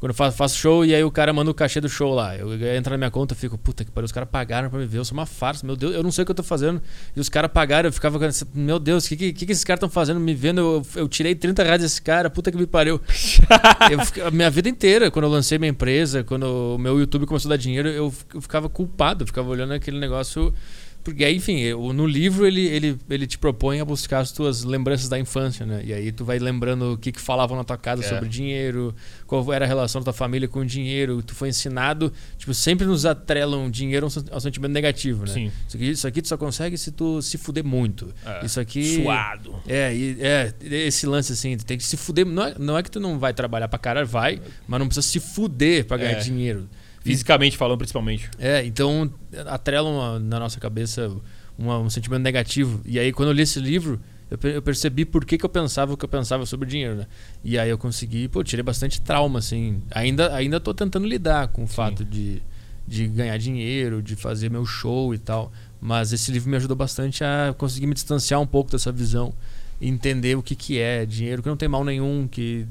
Quando 0.00 0.12
eu 0.12 0.14
faço, 0.14 0.34
faço 0.34 0.56
show 0.56 0.82
e 0.82 0.94
aí 0.94 1.04
o 1.04 1.10
cara 1.10 1.30
manda 1.30 1.50
o 1.50 1.54
cachê 1.54 1.78
do 1.78 1.88
show 1.88 2.14
lá. 2.14 2.34
Eu, 2.34 2.54
eu 2.54 2.74
entro 2.74 2.90
na 2.90 2.96
minha 2.96 3.10
conta 3.10 3.34
e 3.34 3.36
fico, 3.36 3.58
puta 3.58 3.84
que 3.84 3.90
pariu, 3.90 4.06
os 4.06 4.12
caras 4.12 4.30
pagaram 4.30 4.70
pra 4.70 4.78
me 4.78 4.86
ver, 4.86 4.96
eu 4.96 5.04
sou 5.04 5.16
uma 5.16 5.26
farsa, 5.26 5.66
meu 5.66 5.76
Deus, 5.76 5.94
eu 5.94 6.02
não 6.02 6.10
sei 6.10 6.22
o 6.22 6.24
que 6.24 6.30
eu 6.30 6.34
tô 6.34 6.42
fazendo. 6.42 6.80
E 7.14 7.20
os 7.20 7.28
caras 7.28 7.50
pagaram, 7.52 7.86
eu 7.86 7.92
ficava, 7.92 8.18
meu 8.54 8.78
Deus, 8.78 9.04
o 9.04 9.08
que, 9.10 9.34
que, 9.34 9.44
que 9.44 9.52
esses 9.52 9.62
caras 9.62 9.76
estão 9.76 9.90
fazendo 9.90 10.18
me 10.18 10.34
vendo? 10.34 10.58
Eu, 10.58 10.86
eu 10.96 11.06
tirei 11.06 11.34
30 11.34 11.62
reais 11.62 11.82
desse 11.82 12.00
cara, 12.00 12.30
puta 12.30 12.50
que 12.50 12.56
me 12.56 12.66
pariu. 12.66 12.98
eu, 14.16 14.26
a 14.26 14.30
minha 14.30 14.48
vida 14.48 14.70
inteira, 14.70 15.10
quando 15.10 15.26
eu 15.26 15.30
lancei 15.30 15.58
minha 15.58 15.70
empresa, 15.70 16.24
quando 16.24 16.44
o 16.44 16.78
meu 16.78 16.98
YouTube 16.98 17.26
começou 17.26 17.50
a 17.50 17.54
dar 17.54 17.58
dinheiro, 17.58 17.88
eu, 17.88 18.10
eu 18.34 18.40
ficava 18.40 18.70
culpado, 18.70 19.24
eu 19.24 19.26
ficava 19.26 19.50
olhando 19.50 19.74
aquele 19.74 19.98
negócio. 19.98 20.54
Porque 21.02 21.24
aí, 21.24 21.36
enfim, 21.36 21.62
no 21.94 22.06
livro 22.06 22.46
ele, 22.46 22.60
ele, 22.66 22.98
ele 23.08 23.26
te 23.26 23.38
propõe 23.38 23.80
a 23.80 23.84
buscar 23.84 24.18
as 24.20 24.30
tuas 24.32 24.64
lembranças 24.64 25.08
da 25.08 25.18
infância, 25.18 25.64
né? 25.64 25.82
E 25.84 25.92
aí 25.94 26.12
tu 26.12 26.24
vai 26.26 26.38
lembrando 26.38 26.92
o 26.92 26.98
que, 26.98 27.10
que 27.10 27.20
falavam 27.20 27.56
na 27.56 27.64
tua 27.64 27.78
casa 27.78 28.04
É. 28.04 28.08
sobre 28.08 28.28
dinheiro, 28.28 28.94
qual 29.26 29.50
era 29.52 29.64
a 29.64 29.68
relação 29.68 30.00
da 30.00 30.04
tua 30.04 30.12
família 30.12 30.46
com 30.46 30.60
o 30.60 30.64
dinheiro, 30.66 31.22
tu 31.22 31.34
foi 31.34 31.48
ensinado, 31.48 32.12
tipo, 32.36 32.52
sempre 32.52 32.86
nos 32.86 33.06
atrelam 33.06 33.70
dinheiro 33.70 34.06
ao 34.06 34.10
sen- 34.10 34.24
ao 34.30 34.40
sentimento 34.40 34.72
negativo, 34.72 35.24
né? 35.24 35.32
Sim. 35.32 35.52
Isso 35.66 35.76
aqui, 35.76 35.88
isso 35.90 36.06
aqui 36.06 36.22
tu 36.22 36.28
só 36.28 36.36
consegue 36.36 36.76
se 36.76 36.90
tu 36.92 37.22
se 37.22 37.38
fuder 37.38 37.64
muito. 37.64 38.12
É. 38.26 38.44
Isso 38.44 38.60
aqui. 38.60 39.02
Suado. 39.02 39.54
É, 39.66 39.92
é, 40.20 40.54
esse 40.86 41.06
lance 41.06 41.32
assim, 41.32 41.56
tu 41.56 41.64
tem 41.64 41.78
que 41.78 41.84
se 41.84 41.96
fuder. 41.96 42.26
Não 42.26 42.44
é, 42.44 42.54
não 42.58 42.76
é 42.78 42.82
que 42.82 42.90
tu 42.90 43.00
não 43.00 43.18
vai 43.18 43.32
trabalhar 43.32 43.68
pra 43.68 43.78
caralho, 43.78 44.06
vai, 44.06 44.40
mas 44.68 44.78
não 44.78 44.86
precisa 44.86 45.06
se 45.06 45.18
fuder 45.18 45.86
pra 45.86 45.96
ganhar 45.96 46.18
É. 46.18 46.20
dinheiro. 46.20 46.68
Fisicamente 47.02 47.56
falando, 47.56 47.78
principalmente. 47.78 48.30
É, 48.38 48.64
então 48.64 49.10
atrelam 49.46 50.00
a- 50.00 50.18
na 50.18 50.38
nossa 50.38 50.60
cabeça 50.60 51.10
uma- 51.58 51.78
um 51.78 51.88
sentimento 51.90 52.22
negativo. 52.22 52.80
E 52.84 52.98
aí, 52.98 53.12
quando 53.12 53.28
eu 53.30 53.32
li 53.34 53.42
esse 53.42 53.58
livro, 53.58 54.00
eu, 54.30 54.50
eu 54.50 54.62
percebi 54.62 55.04
por 55.04 55.24
que, 55.24 55.36
que 55.38 55.44
eu 55.44 55.48
pensava 55.48 55.92
o 55.92 55.96
que 55.96 56.04
eu 56.04 56.08
pensava 56.08 56.44
sobre 56.46 56.68
dinheiro, 56.68 56.94
né? 56.96 57.06
E 57.42 57.58
aí 57.58 57.68
eu 57.70 57.78
consegui, 57.78 58.28
pô, 58.28 58.44
tirei 58.44 58.62
bastante 58.62 59.00
trauma, 59.00 59.38
assim. 59.38 59.80
Ainda, 59.90 60.34
ainda 60.34 60.60
tô 60.60 60.72
tentando 60.74 61.06
lidar 61.06 61.48
com 61.48 61.64
o 61.64 61.66
fato 61.66 62.04
de, 62.04 62.42
de 62.86 63.06
ganhar 63.08 63.36
dinheiro, 63.38 64.02
de 64.02 64.14
fazer 64.16 64.50
meu 64.50 64.64
show 64.66 65.14
e 65.14 65.18
tal. 65.18 65.50
Mas 65.80 66.12
esse 66.12 66.30
livro 66.30 66.50
me 66.50 66.56
ajudou 66.56 66.76
bastante 66.76 67.24
a 67.24 67.54
conseguir 67.56 67.86
me 67.86 67.94
distanciar 67.94 68.40
um 68.40 68.46
pouco 68.46 68.70
dessa 68.70 68.92
visão 68.92 69.32
entender 69.80 70.36
o 70.36 70.42
que, 70.42 70.54
que 70.54 70.78
é 70.78 71.06
dinheiro, 71.06 71.42
que 71.42 71.48
não 71.48 71.56
tem 71.56 71.68
mal 71.68 71.82
nenhum, 71.84 72.28
que. 72.30 72.66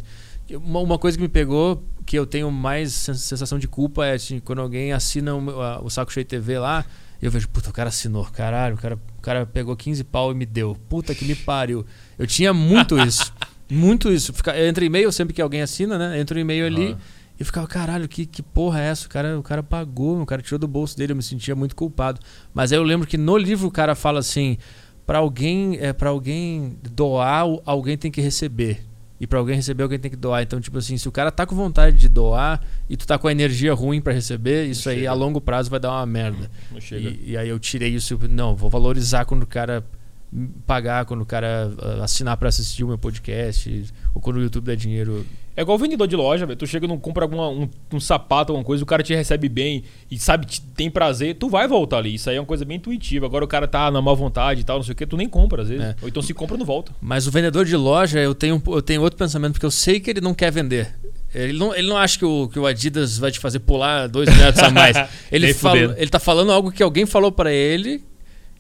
que 0.47 0.55
Uma, 0.55 0.79
uma 0.79 0.97
coisa 0.99 1.17
que 1.17 1.21
me 1.23 1.27
pegou, 1.29 1.83
que 2.09 2.17
eu 2.17 2.25
tenho 2.25 2.49
mais 2.51 2.91
sen- 2.91 3.13
sensação 3.13 3.59
de 3.59 3.67
culpa 3.67 4.03
é 4.03 4.13
assim, 4.13 4.39
quando 4.39 4.61
alguém 4.63 4.91
assina 4.91 5.35
o, 5.35 5.85
o 5.85 5.89
Saco 5.91 6.11
Cheio 6.11 6.25
TV 6.25 6.57
lá, 6.57 6.83
eu 7.21 7.29
vejo, 7.29 7.47
puta, 7.49 7.69
o 7.69 7.73
cara 7.73 7.89
assinou, 7.89 8.25
caralho, 8.25 8.73
o 8.73 8.77
cara, 8.79 8.95
o 8.95 9.21
cara 9.21 9.45
pegou 9.45 9.75
15 9.77 10.03
pau 10.05 10.31
e 10.31 10.35
me 10.35 10.43
deu. 10.43 10.75
Puta 10.89 11.13
que 11.13 11.23
me 11.23 11.35
pariu. 11.35 11.85
Eu 12.17 12.25
tinha 12.25 12.51
muito 12.51 12.97
isso. 13.05 13.31
muito 13.69 14.11
isso. 14.11 14.33
Fica, 14.33 14.59
entra 14.59 14.83
e-mail, 14.83 15.11
sempre 15.11 15.35
que 15.35 15.41
alguém 15.41 15.61
assina, 15.61 15.99
né? 15.99 16.19
Entra 16.19 16.35
um 16.35 16.41
e-mail 16.41 16.65
ali 16.65 16.97
e 17.39 17.43
ficava, 17.43 17.67
caralho, 17.67 18.07
que, 18.07 18.25
que 18.25 18.41
porra 18.41 18.81
é 18.81 18.85
essa? 18.87 19.05
O 19.05 19.09
cara, 19.09 19.37
o 19.37 19.43
cara 19.43 19.61
pagou, 19.61 20.19
o 20.19 20.25
cara 20.25 20.41
tirou 20.41 20.57
do 20.57 20.67
bolso 20.67 20.97
dele, 20.97 21.11
eu 21.11 21.15
me 21.15 21.21
sentia 21.21 21.55
muito 21.55 21.75
culpado. 21.75 22.19
Mas 22.55 22.71
aí 22.71 22.79
eu 22.79 22.83
lembro 22.83 23.05
que 23.05 23.19
no 23.19 23.37
livro 23.37 23.67
o 23.67 23.71
cara 23.71 23.93
fala 23.93 24.17
assim: 24.19 24.57
para 25.05 25.19
alguém, 25.19 25.77
é, 25.79 25.93
para 25.93 26.09
alguém 26.09 26.75
doar, 26.91 27.43
alguém 27.65 27.95
tem 27.95 28.09
que 28.09 28.19
receber. 28.19 28.88
E 29.19 29.27
pra 29.27 29.37
alguém 29.39 29.55
receber, 29.55 29.83
alguém 29.83 29.99
tem 29.99 30.09
que 30.09 30.17
doar. 30.17 30.41
Então, 30.41 30.61
tipo 30.61 30.77
assim, 30.77 30.97
se 30.97 31.07
o 31.07 31.11
cara 31.11 31.29
tá 31.31 31.45
com 31.45 31.55
vontade 31.55 31.97
de 31.97 32.07
doar 32.07 32.61
e 32.89 32.95
tu 32.95 33.05
tá 33.05 33.17
com 33.17 33.27
a 33.27 33.31
energia 33.31 33.73
ruim 33.73 33.99
pra 33.99 34.13
receber, 34.13 34.65
isso 34.65 34.89
aí 34.89 34.99
chega. 34.99 35.11
a 35.11 35.13
longo 35.13 35.41
prazo 35.41 35.69
vai 35.69 35.79
dar 35.79 35.91
uma 35.91 36.05
merda. 36.05 36.49
Não 36.71 36.79
chega. 36.79 37.09
E, 37.09 37.31
e 37.31 37.37
aí 37.37 37.49
eu 37.49 37.59
tirei 37.59 37.89
isso. 37.89 38.17
Não, 38.29 38.55
vou 38.55 38.69
valorizar 38.69 39.25
quando 39.25 39.43
o 39.43 39.47
cara 39.47 39.83
pagar, 40.65 41.05
quando 41.05 41.21
o 41.21 41.25
cara 41.25 41.71
ah, 41.81 42.03
assinar 42.03 42.37
pra 42.37 42.49
assistir 42.49 42.83
o 42.83 42.87
meu 42.87 42.97
podcast, 42.97 43.85
ou 44.13 44.21
quando 44.21 44.37
o 44.37 44.41
YouTube 44.41 44.65
der 44.65 44.75
dinheiro. 44.75 45.25
É 45.57 45.61
igual 45.61 45.77
vendedor 45.77 46.07
de 46.07 46.15
loja, 46.15 46.45
velho. 46.45 46.57
Tu 46.57 46.65
chega 46.67 46.85
e 46.85 46.97
compra 46.99 47.25
alguma, 47.25 47.49
um, 47.49 47.67
um 47.91 47.99
sapato, 47.99 48.51
alguma 48.51 48.63
coisa, 48.63 48.83
o 48.83 48.87
cara 48.87 49.03
te 49.03 49.13
recebe 49.13 49.49
bem 49.49 49.83
e 50.09 50.17
sabe 50.17 50.45
que 50.45 50.61
tem 50.61 50.89
prazer, 50.89 51.35
tu 51.35 51.49
vai 51.49 51.67
voltar 51.67 51.97
ali. 51.97 52.15
Isso 52.15 52.29
aí 52.29 52.37
é 52.37 52.39
uma 52.39 52.45
coisa 52.45 52.63
bem 52.63 52.77
intuitiva. 52.77 53.25
Agora 53.25 53.43
o 53.43 53.47
cara 53.47 53.67
tá 53.67 53.91
na 53.91 54.01
má 54.01 54.13
vontade 54.13 54.61
e 54.61 54.63
tal, 54.63 54.77
não 54.77 54.83
sei 54.83 54.93
o 54.93 54.95
que, 54.95 55.05
tu 55.05 55.17
nem 55.17 55.27
compra 55.27 55.63
às 55.63 55.69
vezes. 55.69 55.83
É. 55.83 55.95
Ou 56.01 56.07
então 56.07 56.21
se 56.21 56.33
compra, 56.33 56.55
não 56.55 56.65
volta. 56.65 56.93
Mas 57.01 57.27
o 57.27 57.31
vendedor 57.31 57.65
de 57.65 57.75
loja, 57.75 58.19
eu 58.19 58.33
tenho, 58.33 58.61
eu 58.67 58.81
tenho 58.81 59.01
outro 59.01 59.17
pensamento, 59.17 59.53
porque 59.53 59.65
eu 59.65 59.71
sei 59.71 59.99
que 59.99 60.09
ele 60.09 60.21
não 60.21 60.33
quer 60.33 60.51
vender. 60.51 60.95
Ele 61.33 61.53
não, 61.53 61.75
ele 61.75 61.87
não 61.87 61.97
acha 61.97 62.17
que 62.17 62.25
o, 62.25 62.47
que 62.47 62.57
o 62.57 62.65
Adidas 62.65 63.17
vai 63.17 63.31
te 63.31 63.39
fazer 63.39 63.59
pular 63.59 64.07
dois 64.07 64.29
metros 64.35 64.63
a 64.63 64.69
mais. 64.69 64.97
Ele, 65.31 65.53
fala, 65.53 65.95
ele 65.97 66.09
tá 66.09 66.19
falando 66.19 66.51
algo 66.51 66.71
que 66.71 66.81
alguém 66.81 67.05
falou 67.05 67.31
pra 67.31 67.51
ele 67.51 68.03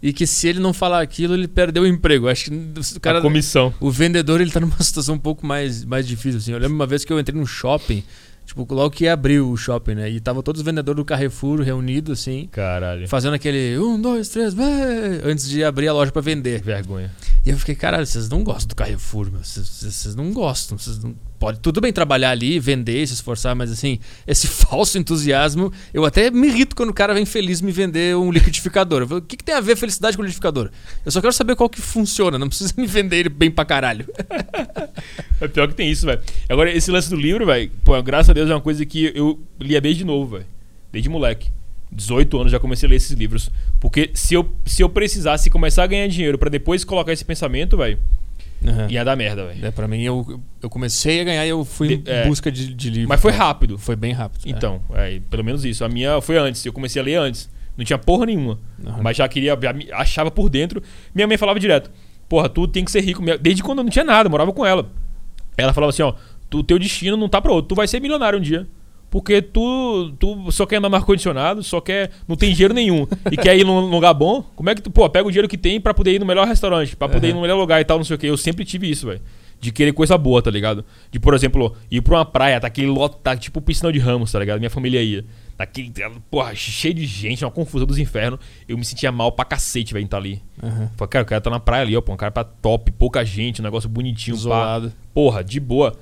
e 0.01 0.13
que 0.13 0.25
se 0.25 0.47
ele 0.47 0.59
não 0.59 0.73
falar 0.73 1.01
aquilo, 1.01 1.33
ele 1.33 1.47
perdeu 1.47 1.83
o 1.83 1.87
emprego. 1.87 2.27
Acho 2.29 2.45
que 2.45 2.71
o 2.95 2.99
cara. 3.01 3.19
a 3.19 3.21
comissão. 3.21 3.73
O 3.79 3.91
vendedor 3.91 4.39
ele 4.41 4.51
tá 4.51 4.59
numa 4.59 4.77
situação 4.81 5.15
um 5.15 5.19
pouco 5.19 5.45
mais, 5.45 5.83
mais 5.83 6.07
difícil. 6.07 6.37
Assim. 6.39 6.51
Eu 6.53 6.59
lembro 6.59 6.75
uma 6.75 6.87
vez 6.87 7.03
que 7.03 7.11
eu 7.11 7.19
entrei 7.19 7.37
num 7.37 7.45
shopping, 7.45 8.03
tipo, 8.45 8.65
logo 8.73 8.91
que 8.91 9.07
abriu 9.07 9.49
o 9.51 9.57
shopping, 9.57 9.95
né? 9.95 10.09
E 10.09 10.19
tava 10.19 10.41
todos 10.41 10.61
os 10.61 10.65
vendedores 10.65 10.95
do 10.97 11.03
Carrefour 11.05 11.61
reunidos, 11.61 12.19
assim, 12.19 12.47
Caralho. 12.51 13.07
fazendo 13.07 13.33
aquele 13.33 13.77
um, 13.77 13.99
dois, 14.01 14.29
três, 14.29 14.53
vai", 14.53 15.21
antes 15.23 15.49
de 15.49 15.63
abrir 15.63 15.87
a 15.89 15.93
loja 15.93 16.11
pra 16.11 16.21
vender. 16.21 16.61
Vergonha. 16.61 17.11
E 17.45 17.49
eu 17.49 17.57
fiquei, 17.57 17.75
caralho, 17.75 18.05
vocês 18.05 18.29
não 18.29 18.43
gostam 18.43 18.67
do 18.69 18.75
Carrefour, 18.75 19.29
meu. 19.31 19.43
Vocês- 19.43 19.67
vocês 19.67 20.15
não 20.15 20.31
gostam. 20.33 20.77
Vocês 20.77 20.97
não... 21.03 21.13
Pode 21.39 21.61
tudo 21.61 21.79
bem 21.79 21.93
trabalhar 21.93 22.31
ali, 22.31 22.59
vender, 22.59 23.07
se 23.07 23.13
esforçar, 23.13 23.55
mas 23.55 23.71
assim, 23.71 23.97
esse 24.27 24.45
falso 24.67 24.97
entusiasmo, 24.97 25.71
eu 25.93 26.03
até 26.03 26.29
me 26.29 26.47
irrito 26.47 26.75
quando 26.75 26.89
o 26.89 26.93
cara 26.93 27.13
vem 27.13 27.25
feliz 27.25 27.61
me 27.61 27.71
vender 27.71 28.15
um 28.17 28.29
liquidificador. 28.29 29.07
Falo, 29.07 29.21
o 29.21 29.23
que, 29.23 29.37
que 29.37 29.43
tem 29.43 29.55
a 29.55 29.61
ver 29.61 29.77
felicidade 29.77 30.17
com 30.17 30.21
liquidificador? 30.23 30.69
Eu 31.05 31.11
só 31.11 31.21
quero 31.21 31.31
saber 31.31 31.55
qual 31.55 31.69
que 31.69 31.79
funciona, 31.81 32.37
não 32.37 32.49
precisa 32.49 32.73
me 32.75 32.85
vender 32.85 33.19
ele 33.19 33.29
bem 33.29 33.49
pra 33.49 33.63
caralho. 33.63 34.05
É 35.41 35.47
pior 35.47 35.69
que 35.69 35.73
tem 35.73 35.89
isso, 35.89 36.05
velho. 36.05 36.19
Agora, 36.49 36.69
esse 36.69 36.91
lance 36.91 37.09
do 37.09 37.15
livro, 37.15 37.45
velho, 37.45 37.71
pô, 37.85 38.01
graças 38.03 38.29
a 38.29 38.33
Deus 38.33 38.49
é 38.49 38.53
uma 38.53 38.59
coisa 38.59 38.85
que 38.85 39.09
eu 39.15 39.39
lia 39.57 39.79
desde 39.79 40.03
novo, 40.03 40.35
velho. 40.35 40.45
Desde 40.91 41.09
moleque. 41.09 41.49
18 41.91 42.37
anos 42.37 42.51
já 42.51 42.59
comecei 42.59 42.87
a 42.87 42.89
ler 42.89 42.97
esses 42.97 43.11
livros. 43.11 43.49
Porque 43.79 44.11
se 44.13 44.33
eu, 44.33 44.51
se 44.65 44.81
eu 44.83 44.89
precisasse 44.89 45.49
começar 45.49 45.83
a 45.83 45.87
ganhar 45.87 46.07
dinheiro 46.07 46.37
pra 46.37 46.49
depois 46.49 46.83
colocar 46.83 47.13
esse 47.13 47.23
pensamento, 47.23 47.77
velho, 47.77 47.97
ia 48.89 49.03
dar 49.05 49.15
merda, 49.15 49.45
velho. 49.47 49.65
É, 49.65 49.71
pra 49.71 49.87
mim, 49.87 50.01
eu, 50.01 50.41
eu 50.61 50.69
comecei 50.69 51.21
a 51.21 51.23
ganhar 51.23 51.45
e 51.45 51.49
eu 51.49 51.63
fui 51.63 51.87
De- 51.97 52.11
em 52.11 52.13
é. 52.13 52.25
busca 52.27 52.51
de, 52.51 52.73
de 52.73 52.89
livro. 52.89 53.09
Mas 53.09 53.21
foi 53.21 53.31
rápido. 53.31 53.77
Foi 53.77 53.95
bem 53.95 54.11
rápido. 54.11 54.41
é. 54.45 54.49
Então, 54.49 54.81
é, 54.93 55.19
pelo 55.29 55.43
menos 55.43 55.63
isso. 55.65 55.83
A 55.85 55.89
minha 55.89 56.19
foi 56.21 56.37
antes. 56.37 56.65
Eu 56.65 56.73
comecei 56.73 57.01
a 57.01 57.05
ler 57.05 57.15
antes. 57.15 57.49
Não 57.77 57.85
tinha 57.85 57.97
porra 57.97 58.25
nenhuma. 58.25 58.59
Aham. 58.85 58.99
Mas 59.01 59.15
já 59.17 59.27
queria, 59.29 59.57
já 59.61 59.97
achava 59.97 60.29
por 60.29 60.49
dentro. 60.49 60.83
Minha 61.15 61.25
mãe 61.27 61.37
falava 61.37 61.59
direto: 61.59 61.89
Porra, 62.27 62.49
tu 62.49 62.67
tem 62.67 62.83
que 62.83 62.91
ser 62.91 63.01
rico. 63.01 63.23
Desde 63.39 63.63
quando 63.63 63.77
eu 63.79 63.83
não 63.85 63.91
tinha 63.91 64.03
nada, 64.03 64.27
eu 64.27 64.31
morava 64.31 64.51
com 64.51 64.65
ela. 64.65 64.89
Ela 65.57 65.71
falava 65.73 65.89
assim: 65.91 66.01
Ó, 66.03 66.13
tu, 66.49 66.61
teu 66.61 66.77
destino 66.77 67.15
não 67.15 67.29
tá 67.29 67.41
pra 67.41 67.51
outro. 67.53 67.69
Tu 67.69 67.75
vai 67.75 67.87
ser 67.87 68.01
milionário 68.01 68.37
um 68.37 68.41
dia. 68.41 68.67
Porque 69.09 69.41
tu, 69.41 70.13
tu 70.19 70.51
só 70.51 70.65
quer 70.65 70.75
andar 70.77 70.89
no 70.89 70.95
ar-condicionado, 70.95 71.63
só 71.63 71.81
quer. 71.81 72.11
Não 72.27 72.35
tem 72.35 72.51
dinheiro 72.53 72.73
nenhum. 72.73 73.07
e 73.31 73.37
quer 73.37 73.57
ir 73.57 73.63
num 73.65 73.89
lugar 73.89 74.13
bom. 74.13 74.43
Como 74.55 74.69
é 74.69 74.75
que 74.75 74.81
tu, 74.81 74.91
pô, 74.91 75.09
pega 75.09 75.27
o 75.27 75.31
dinheiro 75.31 75.47
que 75.47 75.57
tem 75.57 75.81
pra 75.81 75.93
poder 75.93 76.13
ir 76.13 76.19
no 76.19 76.25
melhor 76.25 76.47
restaurante, 76.47 76.95
pra 76.95 77.09
poder 77.09 77.29
ir 77.29 77.33
no 77.33 77.41
melhor 77.41 77.57
lugar 77.57 77.81
e 77.81 77.85
tal, 77.85 77.97
não 77.97 78.05
sei 78.05 78.15
o 78.15 78.19
que. 78.19 78.27
Eu 78.27 78.37
sempre 78.37 78.63
tive 78.63 78.89
isso, 78.89 79.07
velho. 79.07 79.21
De 79.59 79.71
querer 79.73 79.91
coisa 79.91 80.17
boa, 80.17 80.41
tá 80.41 80.49
ligado? 80.49 80.85
De, 81.11 81.19
por 81.19 81.33
exemplo, 81.33 81.75
ir 81.91 82.01
pra 82.01 82.17
uma 82.17 82.25
praia, 82.25 82.61
tá 82.61 82.67
aquele 82.67 82.87
lote, 82.87 83.17
tá 83.21 83.35
tipo 83.35 83.59
piscinão 83.59 83.91
de 83.91 83.99
ramos, 83.99 84.31
tá 84.31 84.39
ligado? 84.39 84.59
Minha 84.59 84.69
família 84.69 85.01
ia. 85.01 85.25
Daquele, 85.57 85.91
porra, 86.31 86.55
cheio 86.55 86.93
de 86.93 87.05
gente, 87.05 87.43
uma 87.43 87.51
confusão 87.51 87.85
dos 87.85 87.97
infernos. 87.97 88.39
Eu 88.69 88.77
me 88.77 88.85
sentia 88.85 89.11
mal 89.11 89.33
pra 89.33 89.43
cacete, 89.43 89.93
velho, 89.93 90.05
em 90.05 90.07
tá 90.07 90.15
ali. 90.15 90.41
Aham. 90.63 90.89
Falei, 90.95 91.09
cara, 91.09 91.23
o 91.23 91.25
cara 91.27 91.41
tá 91.41 91.49
na 91.49 91.59
praia 91.59 91.81
ali, 91.83 91.97
ó, 91.97 91.99
pô, 92.01 92.13
um 92.13 92.15
cara 92.15 92.31
pra 92.31 92.45
top, 92.45 92.89
pouca 92.93 93.25
gente, 93.25 93.59
um 93.59 93.63
negócio 93.65 93.89
bonitinho, 93.89 94.37
pá. 94.37 94.39
Isolado. 94.39 94.93
Porra, 95.13 95.43
de 95.43 95.59
boa. 95.59 95.93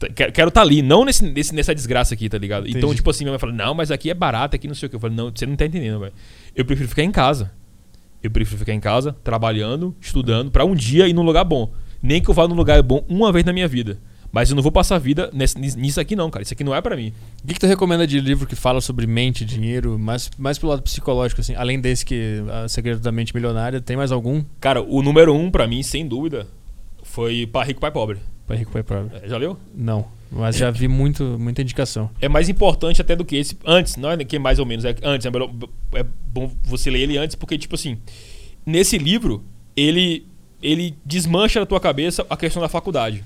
T- 0.00 0.08
Quero 0.32 0.48
estar 0.48 0.50
tá 0.50 0.60
ali, 0.62 0.82
não 0.82 1.04
nesse, 1.04 1.24
nesse- 1.24 1.54
nessa 1.54 1.74
desgraça 1.74 2.14
aqui, 2.14 2.28
tá 2.28 2.38
ligado? 2.38 2.66
Então, 2.66 2.80
Entendi. 2.80 2.96
tipo 2.96 3.10
assim, 3.10 3.22
minha 3.24 3.32
mãe 3.32 3.38
fala, 3.38 3.52
não, 3.52 3.74
mas 3.74 3.90
aqui 3.90 4.10
é 4.10 4.14
barato, 4.14 4.56
aqui 4.56 4.66
não 4.66 4.74
sei 4.74 4.86
o 4.86 4.90
que. 4.90 4.96
Eu 4.96 5.00
falei, 5.00 5.16
não, 5.16 5.30
você 5.34 5.46
não 5.46 5.54
tá 5.56 5.66
entendendo, 5.66 6.00
velho. 6.00 6.12
Eu 6.56 6.64
prefiro 6.64 6.88
ficar 6.88 7.02
em 7.04 7.12
casa. 7.12 7.52
Eu 8.22 8.30
prefiro 8.30 8.58
ficar 8.58 8.72
em 8.74 8.80
casa, 8.80 9.14
trabalhando, 9.24 9.94
estudando, 10.00 10.50
pra 10.50 10.64
um 10.64 10.74
dia 10.74 11.06
ir 11.08 11.12
num 11.12 11.22
lugar 11.22 11.44
bom. 11.44 11.70
Nem 12.02 12.20
que 12.22 12.28
eu 12.28 12.34
vá 12.34 12.48
num 12.48 12.54
lugar 12.54 12.82
bom 12.82 13.04
uma 13.08 13.30
vez 13.32 13.44
na 13.44 13.52
minha 13.52 13.68
vida. 13.68 13.98
Mas 14.32 14.48
eu 14.48 14.54
não 14.54 14.62
vou 14.62 14.70
passar 14.70 14.94
a 14.96 14.98
vida 14.98 15.28
nesse- 15.32 15.58
nisso 15.58 16.00
aqui, 16.00 16.14
não, 16.14 16.30
cara. 16.30 16.42
Isso 16.44 16.54
aqui 16.54 16.62
não 16.62 16.74
é 16.74 16.80
pra 16.80 16.96
mim. 16.96 17.12
O 17.42 17.46
que, 17.48 17.54
que 17.54 17.60
tu 17.60 17.66
recomenda 17.66 18.06
de 18.06 18.20
livro 18.20 18.46
que 18.46 18.54
fala 18.54 18.80
sobre 18.80 19.06
mente, 19.06 19.44
dinheiro, 19.44 19.98
mais, 19.98 20.30
mais 20.38 20.56
pelo 20.58 20.70
lado 20.70 20.82
psicológico, 20.82 21.40
assim? 21.40 21.54
Além 21.56 21.80
desse 21.80 22.04
que 22.06 22.42
a 22.62 22.68
Segredo 22.68 23.00
da 23.00 23.10
Mente 23.10 23.34
Milionária, 23.34 23.80
tem 23.80 23.96
mais 23.96 24.12
algum? 24.12 24.42
Cara, 24.60 24.80
o 24.82 25.02
número 25.02 25.34
um 25.34 25.50
pra 25.50 25.66
mim, 25.66 25.82
sem 25.82 26.06
dúvida, 26.06 26.46
foi 27.02 27.44
Pai 27.46 27.66
Rico, 27.68 27.80
Pai 27.80 27.90
Pobre. 27.90 28.18
Pai 28.50 28.56
rico, 28.58 28.72
pai 28.72 28.82
pobre. 28.82 29.16
É, 29.22 29.28
Já 29.28 29.36
leu? 29.36 29.56
Não, 29.72 30.08
mas 30.28 30.56
já 30.56 30.72
vi 30.72 30.88
muito, 30.88 31.22
muita 31.38 31.62
indicação. 31.62 32.10
é 32.20 32.28
mais 32.28 32.48
importante 32.48 33.00
até 33.00 33.14
do 33.14 33.24
que 33.24 33.36
esse. 33.36 33.56
Antes, 33.64 33.94
não 33.96 34.10
é 34.10 34.16
que 34.24 34.40
mais 34.40 34.58
ou 34.58 34.66
menos, 34.66 34.84
é 34.84 34.92
antes. 35.04 35.24
É, 35.24 35.30
melhor- 35.30 35.52
é 35.94 36.04
bom 36.26 36.50
você 36.64 36.90
ler 36.90 36.98
ele 37.02 37.16
antes, 37.16 37.36
porque, 37.36 37.56
tipo 37.56 37.76
assim, 37.76 37.96
nesse 38.66 38.98
livro, 38.98 39.44
ele, 39.76 40.26
ele 40.60 40.96
desmancha 41.06 41.60
na 41.60 41.66
tua 41.66 41.78
cabeça 41.78 42.26
a 42.28 42.36
questão 42.36 42.60
da 42.60 42.68
faculdade. 42.68 43.22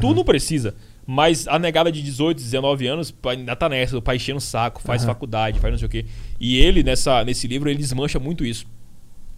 Tu 0.00 0.14
não 0.14 0.22
precisa, 0.22 0.76
mas 1.04 1.48
a 1.48 1.58
negada 1.58 1.90
de 1.90 2.00
18, 2.00 2.36
19 2.38 2.86
anos 2.86 3.12
ainda 3.26 3.56
tá 3.56 3.68
nessa, 3.68 3.98
o 3.98 4.02
pai 4.02 4.14
enchendo 4.14 4.38
o 4.38 4.40
saco, 4.40 4.80
faz 4.80 5.02
Aham. 5.02 5.12
faculdade, 5.12 5.58
faz 5.58 5.72
não 5.72 5.78
sei 5.78 5.86
o 5.86 5.90
quê. 5.90 6.06
E 6.38 6.56
ele, 6.56 6.84
nessa, 6.84 7.24
nesse 7.24 7.48
livro, 7.48 7.68
ele 7.68 7.78
desmancha 7.78 8.20
muito 8.20 8.44
isso. 8.44 8.64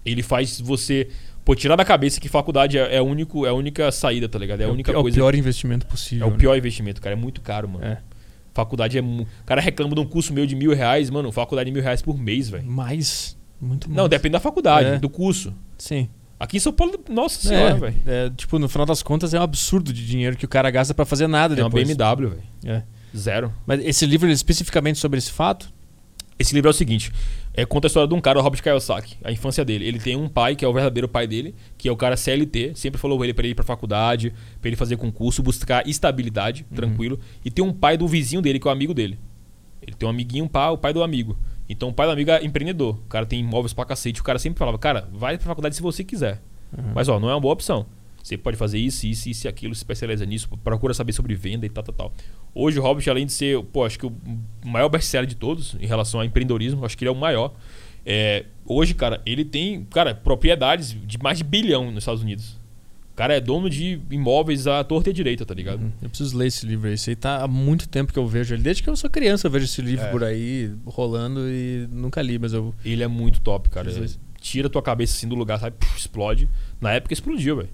Ele 0.04 0.22
faz 0.22 0.60
você. 0.60 1.08
Pô, 1.50 1.56
tirar 1.56 1.74
da 1.74 1.84
cabeça 1.84 2.20
que 2.20 2.28
faculdade 2.28 2.78
é, 2.78 2.94
é, 2.94 2.98
a 2.98 3.02
único, 3.02 3.44
é 3.44 3.48
a 3.48 3.52
única 3.52 3.90
saída, 3.90 4.28
tá 4.28 4.38
ligado? 4.38 4.60
É 4.60 4.66
a 4.66 4.68
o 4.68 4.72
única 4.72 4.92
é 4.92 4.96
o 4.96 5.02
coisa. 5.02 5.16
pior 5.16 5.34
investimento 5.34 5.84
possível. 5.84 6.24
É 6.24 6.28
o 6.28 6.30
né? 6.30 6.38
pior 6.38 6.56
investimento, 6.56 7.00
cara. 7.00 7.16
É 7.16 7.18
muito 7.18 7.40
caro, 7.40 7.68
mano. 7.68 7.84
É. 7.84 7.98
Faculdade 8.54 8.96
é. 8.96 9.00
O 9.00 9.26
cara 9.44 9.60
reclama 9.60 9.92
de 9.96 10.00
um 10.00 10.06
curso 10.06 10.32
meu 10.32 10.46
de 10.46 10.54
mil 10.54 10.72
reais, 10.72 11.10
mano. 11.10 11.32
Faculdade 11.32 11.68
de 11.68 11.72
mil 11.72 11.82
reais 11.82 12.02
por 12.02 12.16
mês, 12.16 12.48
velho. 12.48 12.70
Mais. 12.70 13.36
Muito 13.60 13.88
mais. 13.88 13.96
Não, 13.96 14.08
depende 14.08 14.34
da 14.34 14.38
faculdade, 14.38 14.90
É. 14.90 14.98
do 15.00 15.10
curso. 15.10 15.52
Sim. 15.76 16.08
Aqui 16.38 16.58
em 16.58 16.60
São 16.60 16.72
Paulo, 16.72 16.94
nossa 17.08 17.40
senhora, 17.40 17.74
velho. 17.74 17.96
É, 18.06 18.26
é, 18.26 18.30
tipo, 18.30 18.56
no 18.56 18.68
final 18.68 18.86
das 18.86 19.02
contas, 19.02 19.34
é 19.34 19.40
um 19.40 19.42
absurdo 19.42 19.92
de 19.92 20.06
dinheiro 20.06 20.36
que 20.36 20.44
o 20.44 20.48
cara 20.48 20.70
gasta 20.70 20.94
pra 20.94 21.04
fazer 21.04 21.26
nada 21.26 21.54
É 21.54 21.64
uma 21.64 21.68
depois. 21.68 21.84
BMW, 21.84 22.28
velho. 22.30 22.42
É. 22.64 22.84
Zero. 23.16 23.52
Mas 23.66 23.84
esse 23.84 24.06
livro 24.06 24.28
ele 24.28 24.34
é 24.34 24.36
especificamente 24.36 25.00
sobre 25.00 25.18
esse 25.18 25.32
fato? 25.32 25.68
Esse 26.38 26.54
livro 26.54 26.68
é 26.68 26.70
o 26.70 26.74
seguinte: 26.74 27.12
é, 27.52 27.64
conta 27.64 27.86
a 27.86 27.88
história 27.88 28.08
de 28.08 28.14
um 28.14 28.20
cara, 28.20 28.38
o 28.38 28.42
Robert 28.42 28.62
Kiyosaki, 28.62 29.16
a 29.24 29.32
infância 29.32 29.64
dele. 29.64 29.84
Ele 29.84 29.98
tem 29.98 30.16
um 30.16 30.28
pai, 30.28 30.54
que 30.54 30.64
é 30.64 30.68
o 30.68 30.72
verdadeiro 30.72 31.08
pai 31.08 31.26
dele, 31.26 31.54
que 31.76 31.88
é 31.88 31.92
o 31.92 31.96
cara 31.96 32.16
CLT, 32.16 32.72
sempre 32.74 33.00
falou 33.00 33.22
ele 33.24 33.34
pra 33.34 33.44
ele 33.44 33.52
ir 33.52 33.54
pra 33.54 33.64
faculdade, 33.64 34.32
pra 34.60 34.68
ele 34.68 34.76
fazer 34.76 34.96
concurso, 34.96 35.42
buscar 35.42 35.86
estabilidade, 35.88 36.64
tranquilo. 36.74 37.18
E 37.44 37.50
tem 37.50 37.64
um 37.64 37.72
pai 37.72 37.96
do 37.96 38.06
vizinho 38.06 38.40
dele, 38.40 38.60
que 38.60 38.68
é 38.68 38.70
o 38.70 38.72
amigo 38.72 38.94
dele. 38.94 39.18
Ele 39.82 39.96
tem 39.96 40.06
um 40.06 40.10
amiguinho, 40.10 40.44
um 40.44 40.48
pai, 40.48 40.70
o 40.70 40.78
pai 40.78 40.92
do 40.92 41.02
amigo. 41.02 41.36
Então 41.68 41.88
o 41.88 41.92
pai 41.92 42.06
do 42.06 42.12
amigo 42.12 42.30
é 42.30 42.44
empreendedor. 42.44 42.96
O 42.96 43.08
cara 43.08 43.26
tem 43.26 43.40
imóveis 43.40 43.72
pra 43.72 43.84
cacete. 43.84 44.20
O 44.20 44.24
cara 44.24 44.38
sempre 44.38 44.58
falava, 44.58 44.78
cara, 44.78 45.08
vai 45.12 45.36
pra 45.36 45.46
faculdade 45.46 45.76
se 45.76 45.82
você 45.82 46.04
quiser. 46.04 46.40
Mas 46.94 47.08
ó, 47.08 47.18
não 47.18 47.28
é 47.30 47.34
uma 47.34 47.40
boa 47.40 47.54
opção. 47.54 47.86
Você 48.22 48.36
pode 48.36 48.56
fazer 48.56 48.78
isso, 48.78 49.06
isso, 49.06 49.28
isso 49.28 49.46
e 49.46 49.48
aquilo, 49.48 49.74
se 49.74 49.80
especializa 49.80 50.26
nisso, 50.26 50.48
procura 50.62 50.92
saber 50.92 51.12
sobre 51.12 51.34
venda 51.34 51.64
e 51.64 51.68
tal, 51.70 51.82
tal, 51.82 51.94
tal. 51.94 52.12
Hoje 52.54 52.78
o 52.78 52.82
Robert, 52.82 53.04
além 53.08 53.24
de 53.26 53.32
ser, 53.32 53.62
pô, 53.64 53.84
acho 53.84 53.98
que 53.98 54.06
o 54.06 54.12
maior 54.64 54.88
best-seller 54.88 55.26
de 55.28 55.36
todos 55.36 55.74
em 55.80 55.86
relação 55.86 56.20
a 56.20 56.26
empreendedorismo, 56.26 56.84
acho 56.84 56.96
que 56.98 57.04
ele 57.04 57.08
é 57.08 57.12
o 57.12 57.16
maior. 57.16 57.54
É, 58.04 58.44
hoje, 58.66 58.94
cara, 58.94 59.20
ele 59.24 59.44
tem, 59.44 59.84
cara, 59.84 60.14
propriedades 60.14 60.96
de 61.06 61.18
mais 61.18 61.38
de 61.38 61.44
bilhão 61.44 61.86
nos 61.90 62.02
Estados 62.02 62.22
Unidos. 62.22 62.58
cara 63.16 63.34
é 63.34 63.40
dono 63.40 63.68
de 63.68 64.00
imóveis 64.10 64.66
à 64.66 64.82
torta 64.82 65.10
e 65.10 65.12
à 65.12 65.14
direita, 65.14 65.44
tá 65.44 65.52
ligado? 65.54 65.82
Uhum. 65.82 65.92
Eu 66.02 66.08
preciso 66.08 66.36
ler 66.36 66.46
esse 66.46 66.64
livro 66.66 66.88
aí. 66.88 66.94
Esse 66.94 67.10
aí 67.10 67.16
tá 67.16 67.42
há 67.42 67.48
muito 67.48 67.88
tempo 67.88 68.12
que 68.12 68.18
eu 68.18 68.26
vejo 68.26 68.54
ele. 68.54 68.62
Desde 68.62 68.82
que 68.82 68.88
eu 68.88 68.96
sou 68.96 69.10
criança 69.10 69.46
eu 69.46 69.50
vejo 69.50 69.66
esse 69.66 69.82
livro 69.82 70.06
É. 70.06 70.10
por 70.10 70.24
aí 70.24 70.70
rolando 70.86 71.40
e 71.50 71.86
nunca 71.90 72.22
li, 72.22 72.38
mas 72.38 72.52
eu. 72.54 72.74
Ele 72.84 73.02
é 73.02 73.08
muito 73.08 73.40
top, 73.42 73.68
cara. 73.68 73.90
Tira 74.40 74.70
tua 74.70 74.80
cabeça 74.82 75.14
assim 75.14 75.28
do 75.28 75.34
lugar, 75.34 75.60
sabe? 75.60 75.76
Puf, 75.78 75.98
explode. 75.98 76.48
Na 76.80 76.92
época 76.92 77.12
explodiu, 77.12 77.56
velho. 77.56 77.68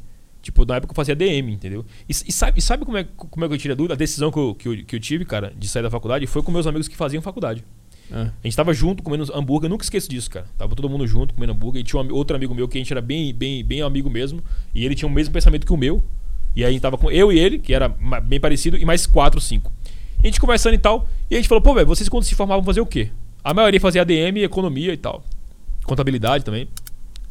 Tipo, 0.46 0.64
na 0.64 0.76
época 0.76 0.92
eu 0.92 0.94
fazia 0.94 1.16
DM, 1.16 1.52
entendeu? 1.52 1.84
E, 2.08 2.12
e 2.12 2.32
sabe, 2.32 2.56
e 2.56 2.62
sabe 2.62 2.84
como, 2.84 2.96
é, 2.96 3.02
como 3.16 3.44
é 3.44 3.48
que 3.48 3.54
eu 3.54 3.58
tirei 3.58 3.72
a 3.72 3.76
dúvida? 3.76 3.94
A 3.94 3.96
decisão 3.96 4.30
que 4.30 4.38
eu, 4.38 4.54
que, 4.54 4.68
eu, 4.68 4.84
que 4.84 4.94
eu 4.94 5.00
tive, 5.00 5.24
cara, 5.24 5.52
de 5.58 5.66
sair 5.66 5.82
da 5.82 5.90
faculdade 5.90 6.24
foi 6.28 6.40
com 6.40 6.52
meus 6.52 6.68
amigos 6.68 6.86
que 6.86 6.96
faziam 6.96 7.20
faculdade. 7.20 7.64
Ah, 8.12 8.30
A 8.44 8.46
gente 8.46 8.56
tava 8.56 8.72
junto 8.72 9.02
comendo 9.02 9.24
hambúrguer, 9.34 9.66
eu 9.66 9.70
nunca 9.70 9.82
esqueço 9.82 10.08
disso, 10.08 10.30
cara. 10.30 10.46
Tava 10.56 10.76
todo 10.76 10.88
mundo 10.88 11.04
junto 11.04 11.34
comendo 11.34 11.52
hambúrguer. 11.52 11.80
E 11.80 11.82
tinha 11.82 12.00
um, 12.00 12.14
outro 12.14 12.36
amigo 12.36 12.54
meu 12.54 12.68
que 12.68 12.78
a 12.78 12.80
gente 12.80 12.92
era 12.92 13.00
bem, 13.00 13.34
bem, 13.34 13.64
bem 13.64 13.82
amigo 13.82 14.08
mesmo. 14.08 14.40
E 14.72 14.84
ele 14.84 14.94
tinha 14.94 15.08
o 15.08 15.10
mesmo 15.10 15.34
pensamento 15.34 15.66
que 15.66 15.72
o 15.72 15.76
meu. 15.76 16.00
E 16.54 16.62
aí 16.62 16.68
a 16.68 16.72
gente 16.72 16.82
tava 16.82 16.96
com 16.96 17.10
eu 17.10 17.32
e 17.32 17.38
ele, 17.40 17.58
que 17.58 17.74
era 17.74 17.88
bem 17.88 18.38
parecido, 18.38 18.78
e 18.78 18.84
mais 18.84 19.04
quatro, 19.04 19.40
cinco. 19.40 19.72
E 20.22 20.28
a 20.28 20.30
gente 20.30 20.40
conversando 20.40 20.74
e 20.74 20.78
tal. 20.78 21.08
E 21.28 21.34
a 21.34 21.38
gente 21.38 21.48
falou, 21.48 21.60
pô, 21.60 21.74
velho, 21.74 21.88
vocês 21.88 22.08
quando 22.08 22.22
se 22.22 22.36
formavam 22.36 22.64
fazer 22.64 22.80
o 22.80 22.86
quê? 22.86 23.10
A 23.42 23.52
maioria 23.52 23.80
fazia 23.80 24.02
ADM, 24.02 24.38
economia 24.44 24.92
e 24.92 24.96
tal. 24.96 25.24
Contabilidade 25.84 26.44
também. 26.44 26.68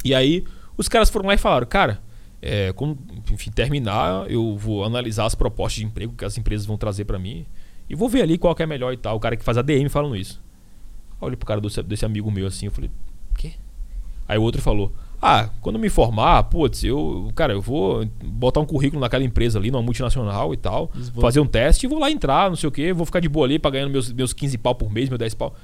E 0.03 0.13
aí 0.13 0.43
os 0.75 0.89
caras 0.89 1.09
foram 1.09 1.27
lá 1.27 1.33
e 1.33 1.37
falaram, 1.37 1.65
cara, 1.65 2.01
é, 2.41 2.71
quando 2.73 2.97
enfim, 3.31 3.51
terminar, 3.51 4.29
eu 4.29 4.55
vou 4.57 4.83
analisar 4.83 5.25
as 5.25 5.35
propostas 5.35 5.79
de 5.79 5.85
emprego 5.85 6.13
que 6.17 6.25
as 6.25 6.37
empresas 6.37 6.65
vão 6.65 6.77
trazer 6.77 7.05
pra 7.05 7.17
mim. 7.17 7.45
E 7.89 7.95
vou 7.95 8.09
ver 8.09 8.21
ali 8.21 8.37
qual 8.37 8.55
que 8.55 8.63
é 8.63 8.65
melhor 8.65 8.93
e 8.93 8.97
tal. 8.97 9.15
O 9.15 9.19
cara 9.19 9.35
que 9.35 9.43
faz 9.43 9.57
ADM 9.57 9.89
falando 9.89 10.15
isso. 10.15 10.41
Eu 11.21 11.27
olhei 11.27 11.37
pro 11.37 11.45
cara 11.45 11.61
desse, 11.61 11.81
desse 11.83 12.05
amigo 12.05 12.29
meu 12.31 12.47
assim, 12.47 12.65
eu 12.65 12.71
falei, 12.71 12.89
quê? 13.35 13.53
Aí 14.27 14.37
o 14.37 14.41
outro 14.41 14.61
falou, 14.61 14.91
ah, 15.21 15.49
quando 15.61 15.79
me 15.79 15.89
formar, 15.89 16.43
putz, 16.43 16.83
eu, 16.83 17.31
cara, 17.35 17.53
eu 17.53 17.61
vou 17.61 18.05
botar 18.23 18.59
um 18.59 18.65
currículo 18.65 18.99
naquela 18.99 19.23
empresa 19.23 19.57
ali, 19.57 19.71
numa 19.71 19.81
multinacional 19.81 20.53
e 20.53 20.57
tal, 20.57 20.91
fazer 21.19 21.39
um 21.39 21.47
teste 21.47 21.85
e 21.85 21.89
vou 21.89 21.99
lá 21.99 22.11
entrar, 22.11 22.49
não 22.49 22.55
sei 22.55 22.67
o 22.67 22.71
quê, 22.71 22.91
vou 22.91 23.05
ficar 23.05 23.19
de 23.19 23.29
boa 23.29 23.45
ali 23.45 23.57
pra 23.57 23.71
ganhando 23.71 23.91
meus, 23.91 24.11
meus 24.11 24.33
15 24.33 24.57
pau 24.57 24.75
por 24.75 24.91
mês, 24.91 25.09
meus 25.09 25.19
10 25.19 25.33
pau. 25.35 25.55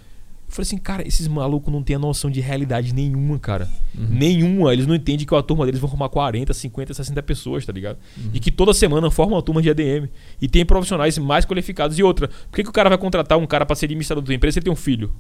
Eu 0.52 0.56
falei 0.56 0.64
assim, 0.68 0.78
cara, 0.78 1.08
esses 1.08 1.30
malucos 1.30 1.72
não 1.74 1.82
têm 1.82 1.96
a 1.96 2.00
noção 2.00 2.30
de 2.30 2.42
realidade 2.42 2.94
nenhuma, 2.94 3.40
cara. 3.40 3.70
Nenhuma. 3.96 4.74
Eles 4.74 4.86
não 4.86 4.94
entendem 4.94 5.26
que 5.26 5.34
a 5.34 5.42
turma 5.42 5.66
deles 5.66 5.80
vão 5.80 5.90
formar 5.90 6.10
40, 6.10 6.54
50, 6.54 6.94
60 6.94 7.24
pessoas, 7.24 7.66
tá 7.66 7.72
ligado? 7.72 7.98
E 8.34 8.40
que 8.40 8.52
toda 8.52 8.74
semana 8.74 9.10
formam 9.10 9.36
uma 9.38 9.42
turma 9.42 9.62
de 9.62 9.70
ADM. 9.70 10.10
E 10.42 10.50
tem 10.50 10.66
profissionais 10.66 11.18
mais 11.18 11.46
qualificados. 11.46 11.98
E 11.98 12.04
outra, 12.04 12.28
por 12.28 12.56
que, 12.58 12.64
que 12.64 12.70
o 12.70 12.74
cara 12.74 12.90
vai 12.90 12.98
contratar 12.98 13.38
um 13.38 13.48
cara 13.48 13.66
pra 13.66 13.76
ser 13.78 13.86
administrador 13.86 14.22
da 14.24 14.34
empresa 14.34 14.54
se 14.56 14.60
ele 14.60 14.66
tem 14.66 14.74
um 14.74 14.76
filho? 14.76 15.14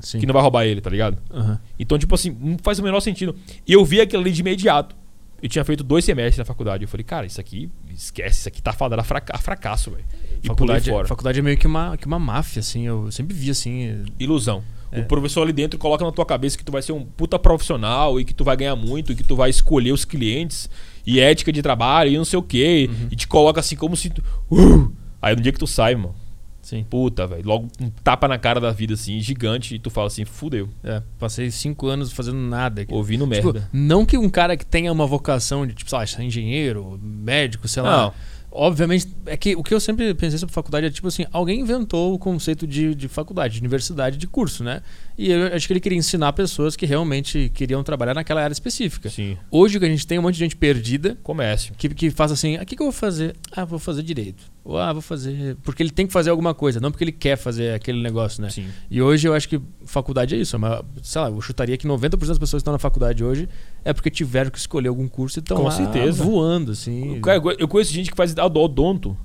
sim. 0.00 0.20
Que 0.20 0.26
não 0.26 0.34
vai 0.34 0.42
roubar 0.42 0.66
ele, 0.66 0.82
tá 0.82 0.90
ligado? 0.90 1.16
Aham. 1.32 1.58
Então, 1.78 1.98
tipo 1.98 2.14
assim, 2.14 2.36
não 2.38 2.58
faz 2.62 2.78
o 2.78 2.82
menor 2.82 3.00
sentido. 3.00 3.34
E 3.66 3.72
eu 3.72 3.82
vi 3.82 3.98
aquilo 4.02 4.20
ali 4.20 4.30
de 4.30 4.42
imediato. 4.42 4.94
Eu 5.42 5.48
tinha 5.48 5.64
feito 5.64 5.82
dois 5.82 6.04
semestres 6.04 6.36
na 6.38 6.44
faculdade. 6.44 6.84
Eu 6.84 6.88
falei, 6.88 7.04
cara, 7.04 7.24
isso 7.26 7.40
aqui, 7.40 7.70
esquece, 7.94 8.40
isso 8.40 8.48
aqui 8.48 8.60
tá 8.60 8.72
fadado 8.74 9.00
a 9.00 9.04
fraca- 9.04 9.34
a 9.34 9.38
fracasso, 9.38 9.90
velho. 9.90 10.04
E 10.46 10.48
Faculdade, 10.48 10.90
fora. 10.90 11.06
faculdade 11.08 11.38
é 11.38 11.42
meio 11.42 11.56
que 11.56 11.66
uma, 11.66 11.96
que 11.96 12.06
uma 12.06 12.18
máfia, 12.18 12.60
assim. 12.60 12.86
Eu 12.86 13.10
sempre 13.10 13.34
vi 13.36 13.50
assim. 13.50 14.04
Ilusão. 14.18 14.62
É. 14.92 15.00
O 15.00 15.04
professor 15.04 15.42
ali 15.42 15.52
dentro 15.52 15.78
coloca 15.78 16.04
na 16.04 16.12
tua 16.12 16.24
cabeça 16.24 16.56
que 16.56 16.64
tu 16.64 16.70
vai 16.70 16.80
ser 16.80 16.92
um 16.92 17.04
puta 17.04 17.38
profissional 17.38 18.20
e 18.20 18.24
que 18.24 18.32
tu 18.32 18.44
vai 18.44 18.56
ganhar 18.56 18.76
muito 18.76 19.12
e 19.12 19.16
que 19.16 19.24
tu 19.24 19.34
vai 19.34 19.50
escolher 19.50 19.92
os 19.92 20.04
clientes 20.04 20.70
e 21.04 21.18
ética 21.20 21.50
de 21.52 21.60
trabalho 21.60 22.10
e 22.10 22.16
não 22.16 22.24
sei 22.24 22.38
o 22.38 22.42
quê. 22.42 22.88
Uhum. 22.88 23.08
E 23.10 23.16
te 23.16 23.26
coloca 23.26 23.60
assim 23.60 23.74
como 23.76 23.96
se 23.96 24.10
tu. 24.10 24.22
Uh! 24.50 24.92
Aí 25.20 25.34
no 25.34 25.42
dia 25.42 25.52
que 25.52 25.58
tu 25.58 25.66
sai, 25.66 25.94
mano. 25.96 26.14
Sim. 26.62 26.84
Puta, 26.90 27.28
velho. 27.28 27.46
Logo 27.46 27.68
um 27.80 27.88
tapa 28.02 28.26
na 28.26 28.38
cara 28.38 28.60
da 28.60 28.72
vida, 28.72 28.94
assim, 28.94 29.20
gigante, 29.20 29.76
e 29.76 29.78
tu 29.78 29.88
fala 29.88 30.08
assim, 30.08 30.24
fudeu. 30.24 30.68
É, 30.82 31.00
passei 31.16 31.48
cinco 31.50 31.86
anos 31.86 32.10
fazendo 32.10 32.38
nada. 32.38 32.82
aqui. 32.82 32.92
Ouvindo 32.92 33.24
Tipo, 33.28 33.52
merda. 33.52 33.68
não 33.72 34.04
que 34.04 34.18
um 34.18 34.28
cara 34.28 34.56
que 34.56 34.66
tenha 34.66 34.90
uma 34.92 35.06
vocação 35.06 35.64
de, 35.64 35.74
tipo, 35.74 35.88
sei 35.88 35.98
lá, 35.98 36.24
engenheiro, 36.24 36.98
médico, 37.00 37.68
sei 37.68 37.82
lá. 37.84 38.02
Não. 38.06 38.12
Obviamente, 38.50 39.08
é 39.26 39.36
que 39.36 39.54
o 39.54 39.62
que 39.62 39.74
eu 39.74 39.80
sempre 39.80 40.14
pensei 40.14 40.38
sobre 40.38 40.54
faculdade 40.54 40.86
é 40.86 40.90
tipo 40.90 41.08
assim, 41.08 41.26
alguém 41.30 41.60
inventou 41.60 42.14
o 42.14 42.18
conceito 42.18 42.66
de, 42.66 42.94
de 42.94 43.08
faculdade, 43.08 43.54
de 43.54 43.60
universidade, 43.60 44.16
de 44.16 44.26
curso, 44.26 44.64
né? 44.64 44.82
E 45.18 45.30
eu 45.30 45.54
acho 45.54 45.66
que 45.66 45.72
ele 45.72 45.80
queria 45.80 45.98
ensinar 45.98 46.32
pessoas 46.32 46.76
que 46.76 46.84
realmente 46.84 47.50
queriam 47.54 47.82
trabalhar 47.82 48.14
naquela 48.14 48.42
área 48.42 48.52
específica. 48.52 49.08
Sim. 49.08 49.36
Hoje 49.50 49.76
o 49.76 49.80
que 49.80 49.86
a 49.86 49.88
gente 49.88 50.06
tem 50.06 50.16
é 50.16 50.20
um 50.20 50.22
monte 50.22 50.34
de 50.34 50.40
gente 50.40 50.56
perdida 50.56 51.16
Comércio. 51.22 51.74
que, 51.76 51.88
que 51.88 52.10
faz 52.10 52.32
assim, 52.32 52.56
ah, 52.56 52.62
o 52.62 52.66
que, 52.66 52.76
que 52.76 52.82
eu 52.82 52.86
vou 52.86 52.92
fazer? 52.92 53.34
Ah, 53.50 53.64
vou 53.64 53.78
fazer 53.78 54.02
direito. 54.02 54.44
Ou 54.62 54.78
ah, 54.78 54.92
vou 54.92 55.00
fazer. 55.00 55.56
Porque 55.62 55.82
ele 55.82 55.90
tem 55.90 56.06
que 56.06 56.12
fazer 56.12 56.30
alguma 56.30 56.52
coisa, 56.52 56.80
não 56.80 56.90
porque 56.90 57.04
ele 57.04 57.12
quer 57.12 57.36
fazer 57.36 57.72
aquele 57.72 58.02
negócio, 58.02 58.42
né? 58.42 58.50
Sim. 58.50 58.66
E 58.90 59.00
hoje 59.00 59.26
eu 59.26 59.32
acho 59.32 59.48
que 59.48 59.60
faculdade 59.84 60.34
é 60.34 60.38
isso. 60.38 60.58
Mas, 60.58 60.82
sei 61.02 61.20
lá, 61.20 61.30
eu 61.30 61.40
chutaria 61.40 61.76
que 61.76 61.86
90% 61.86 62.10
das 62.10 62.38
pessoas 62.38 62.50
que 62.50 62.56
estão 62.56 62.72
na 62.72 62.78
faculdade 62.78 63.24
hoje 63.24 63.48
é 63.84 63.92
porque 63.92 64.10
tiveram 64.10 64.50
que 64.50 64.58
escolher 64.58 64.88
algum 64.88 65.08
curso 65.08 65.38
e 65.38 65.40
estão 65.40 65.56
voando, 66.24 66.72
assim. 66.72 67.20
Cara, 67.20 67.40
eu 67.58 67.68
conheço 67.68 67.92
gente 67.92 68.10
que 68.10 68.16
faz 68.16 68.34
odonto. 68.36 69.16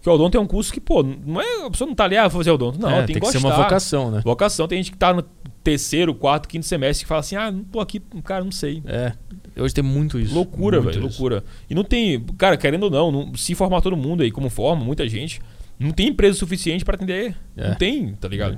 Que 0.00 0.08
o 0.08 0.12
odonto 0.12 0.36
é 0.36 0.40
um 0.40 0.46
curso 0.46 0.72
que, 0.72 0.80
pô, 0.80 1.02
não 1.02 1.40
é. 1.40 1.66
A 1.66 1.70
pessoa 1.70 1.86
não 1.88 1.94
tá 1.94 2.04
ali, 2.04 2.16
ah, 2.16 2.28
vou 2.28 2.40
fazer 2.40 2.50
odonto. 2.52 2.80
Não, 2.80 2.88
É, 2.88 2.96
tem, 2.98 3.06
tem 3.06 3.14
que 3.16 3.20
que 3.20 3.26
ser 3.26 3.40
gostar. 3.40 3.48
uma 3.56 3.64
vocação, 3.64 4.10
né? 4.10 4.20
Vocação, 4.24 4.68
tem 4.68 4.78
gente 4.78 4.92
que 4.92 4.98
tá 4.98 5.12
no 5.12 5.22
terceiro, 5.64 6.14
quarto, 6.14 6.48
quinto 6.48 6.64
semestre 6.64 7.04
que 7.04 7.08
fala 7.08 7.20
assim, 7.20 7.36
ah, 7.36 7.50
não 7.50 7.64
tô 7.64 7.80
aqui, 7.80 8.00
cara, 8.24 8.42
não 8.44 8.52
sei. 8.52 8.82
É. 8.86 9.12
Hoje 9.60 9.74
tem 9.74 9.82
muito 9.84 10.18
isso. 10.20 10.32
Loucura, 10.34 10.80
velho, 10.80 11.00
loucura. 11.02 11.44
E 11.68 11.74
não 11.74 11.82
tem, 11.82 12.20
cara, 12.38 12.56
querendo 12.56 12.84
ou 12.84 12.90
não, 12.90 13.10
não- 13.10 13.34
se 13.34 13.54
formar 13.56 13.80
todo 13.80 13.96
mundo 13.96 14.22
aí 14.22 14.30
como 14.30 14.48
forma, 14.48 14.84
muita 14.84 15.06
gente, 15.08 15.40
não 15.78 15.90
tem 15.90 16.08
empresa 16.08 16.38
suficiente 16.38 16.84
pra 16.84 16.94
atender. 16.94 17.34
É. 17.56 17.70
Não 17.70 17.74
tem, 17.74 18.14
tá 18.14 18.28
ligado? 18.28 18.56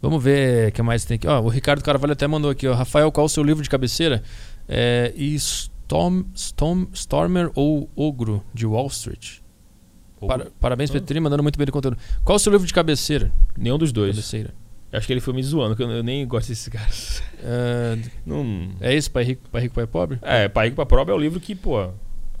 Vamos 0.00 0.22
ver 0.24 0.70
o 0.70 0.72
que 0.72 0.82
mais 0.82 1.04
tem 1.04 1.14
aqui. 1.16 1.28
Ó, 1.28 1.40
o 1.42 1.48
Ricardo 1.48 1.82
Carvalho 1.84 2.14
até 2.14 2.26
mandou 2.26 2.50
aqui, 2.50 2.66
ó. 2.66 2.74
Rafael, 2.74 3.12
qual 3.12 3.26
o 3.26 3.28
seu 3.28 3.44
livro 3.44 3.62
de 3.62 3.70
cabeceira? 3.70 4.22
É, 4.68 5.12
e 5.14 5.34
Storm, 5.34 6.22
Storm, 6.34 6.86
Stormer 6.92 7.50
ou 7.54 7.88
Ogro, 7.94 8.42
de 8.52 8.66
Wall 8.66 8.86
Street. 8.88 9.41
Para- 10.26 10.46
parabéns, 10.60 10.90
Ah. 10.90 10.94
Petri, 10.94 11.20
mandando 11.20 11.42
muito 11.42 11.56
bem 11.58 11.66
do 11.66 11.72
conteúdo. 11.72 11.96
Qual 12.24 12.36
o 12.36 12.38
seu 12.38 12.52
livro 12.52 12.66
de 12.66 12.72
cabeceira? 12.74 13.32
Nenhum 13.56 13.78
dos 13.78 13.92
dois. 13.92 14.14
Cabeceira. 14.16 14.54
Acho 14.92 15.06
que 15.06 15.12
ele 15.12 15.20
foi 15.20 15.32
me 15.32 15.42
zoando, 15.42 15.74
que 15.74 15.82
eu, 15.82 15.90
eu 15.90 16.02
nem 16.02 16.26
gosto 16.26 16.48
desses 16.48 16.68
caras. 16.68 17.22
É, 17.42 17.96
Não. 18.26 18.68
é 18.80 18.94
esse, 18.94 19.08
Pai 19.10 19.24
Rico, 19.24 19.48
Pai 19.50 19.62
Rico, 19.62 19.74
Pai 19.74 19.86
Pobre? 19.86 20.18
É, 20.20 20.48
Pai 20.48 20.66
Rico 20.66 20.76
pra 20.76 20.84
Prova 20.86 21.10
é 21.10 21.14
o 21.14 21.18
livro 21.18 21.40
que, 21.40 21.54
pô. 21.54 21.88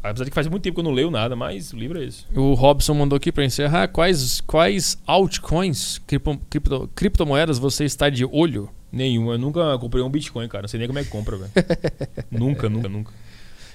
Apesar 0.02 0.24
de 0.24 0.30
que 0.30 0.34
faz 0.34 0.48
muito 0.48 0.62
tempo 0.64 0.74
que 0.74 0.80
eu 0.80 0.84
não 0.84 0.90
leio 0.92 1.10
nada, 1.10 1.34
mas 1.36 1.72
o 1.72 1.76
livro 1.76 1.98
é 1.98 2.04
esse. 2.04 2.24
O 2.34 2.54
Robson 2.54 2.92
mandou 2.92 3.16
aqui 3.16 3.30
para 3.32 3.44
encerrar. 3.44 3.86
Quais, 3.88 4.40
quais 4.42 4.98
altcoins, 5.06 5.98
cripto, 6.06 6.38
cripto- 6.50 6.90
criptomoedas 6.94 7.58
você 7.58 7.84
está 7.84 8.10
de 8.10 8.24
olho? 8.24 8.68
Nenhum. 8.90 9.30
Eu 9.32 9.38
nunca 9.38 9.78
comprei 9.78 10.02
um 10.02 10.10
Bitcoin, 10.10 10.48
cara. 10.48 10.62
Não 10.62 10.68
sei 10.68 10.78
nem 10.78 10.86
como 10.88 10.98
é 10.98 11.04
que 11.04 11.08
compra, 11.08 11.36
velho. 11.38 11.50
nunca, 12.30 12.68
nunca, 12.68 12.88
nunca. 12.88 13.12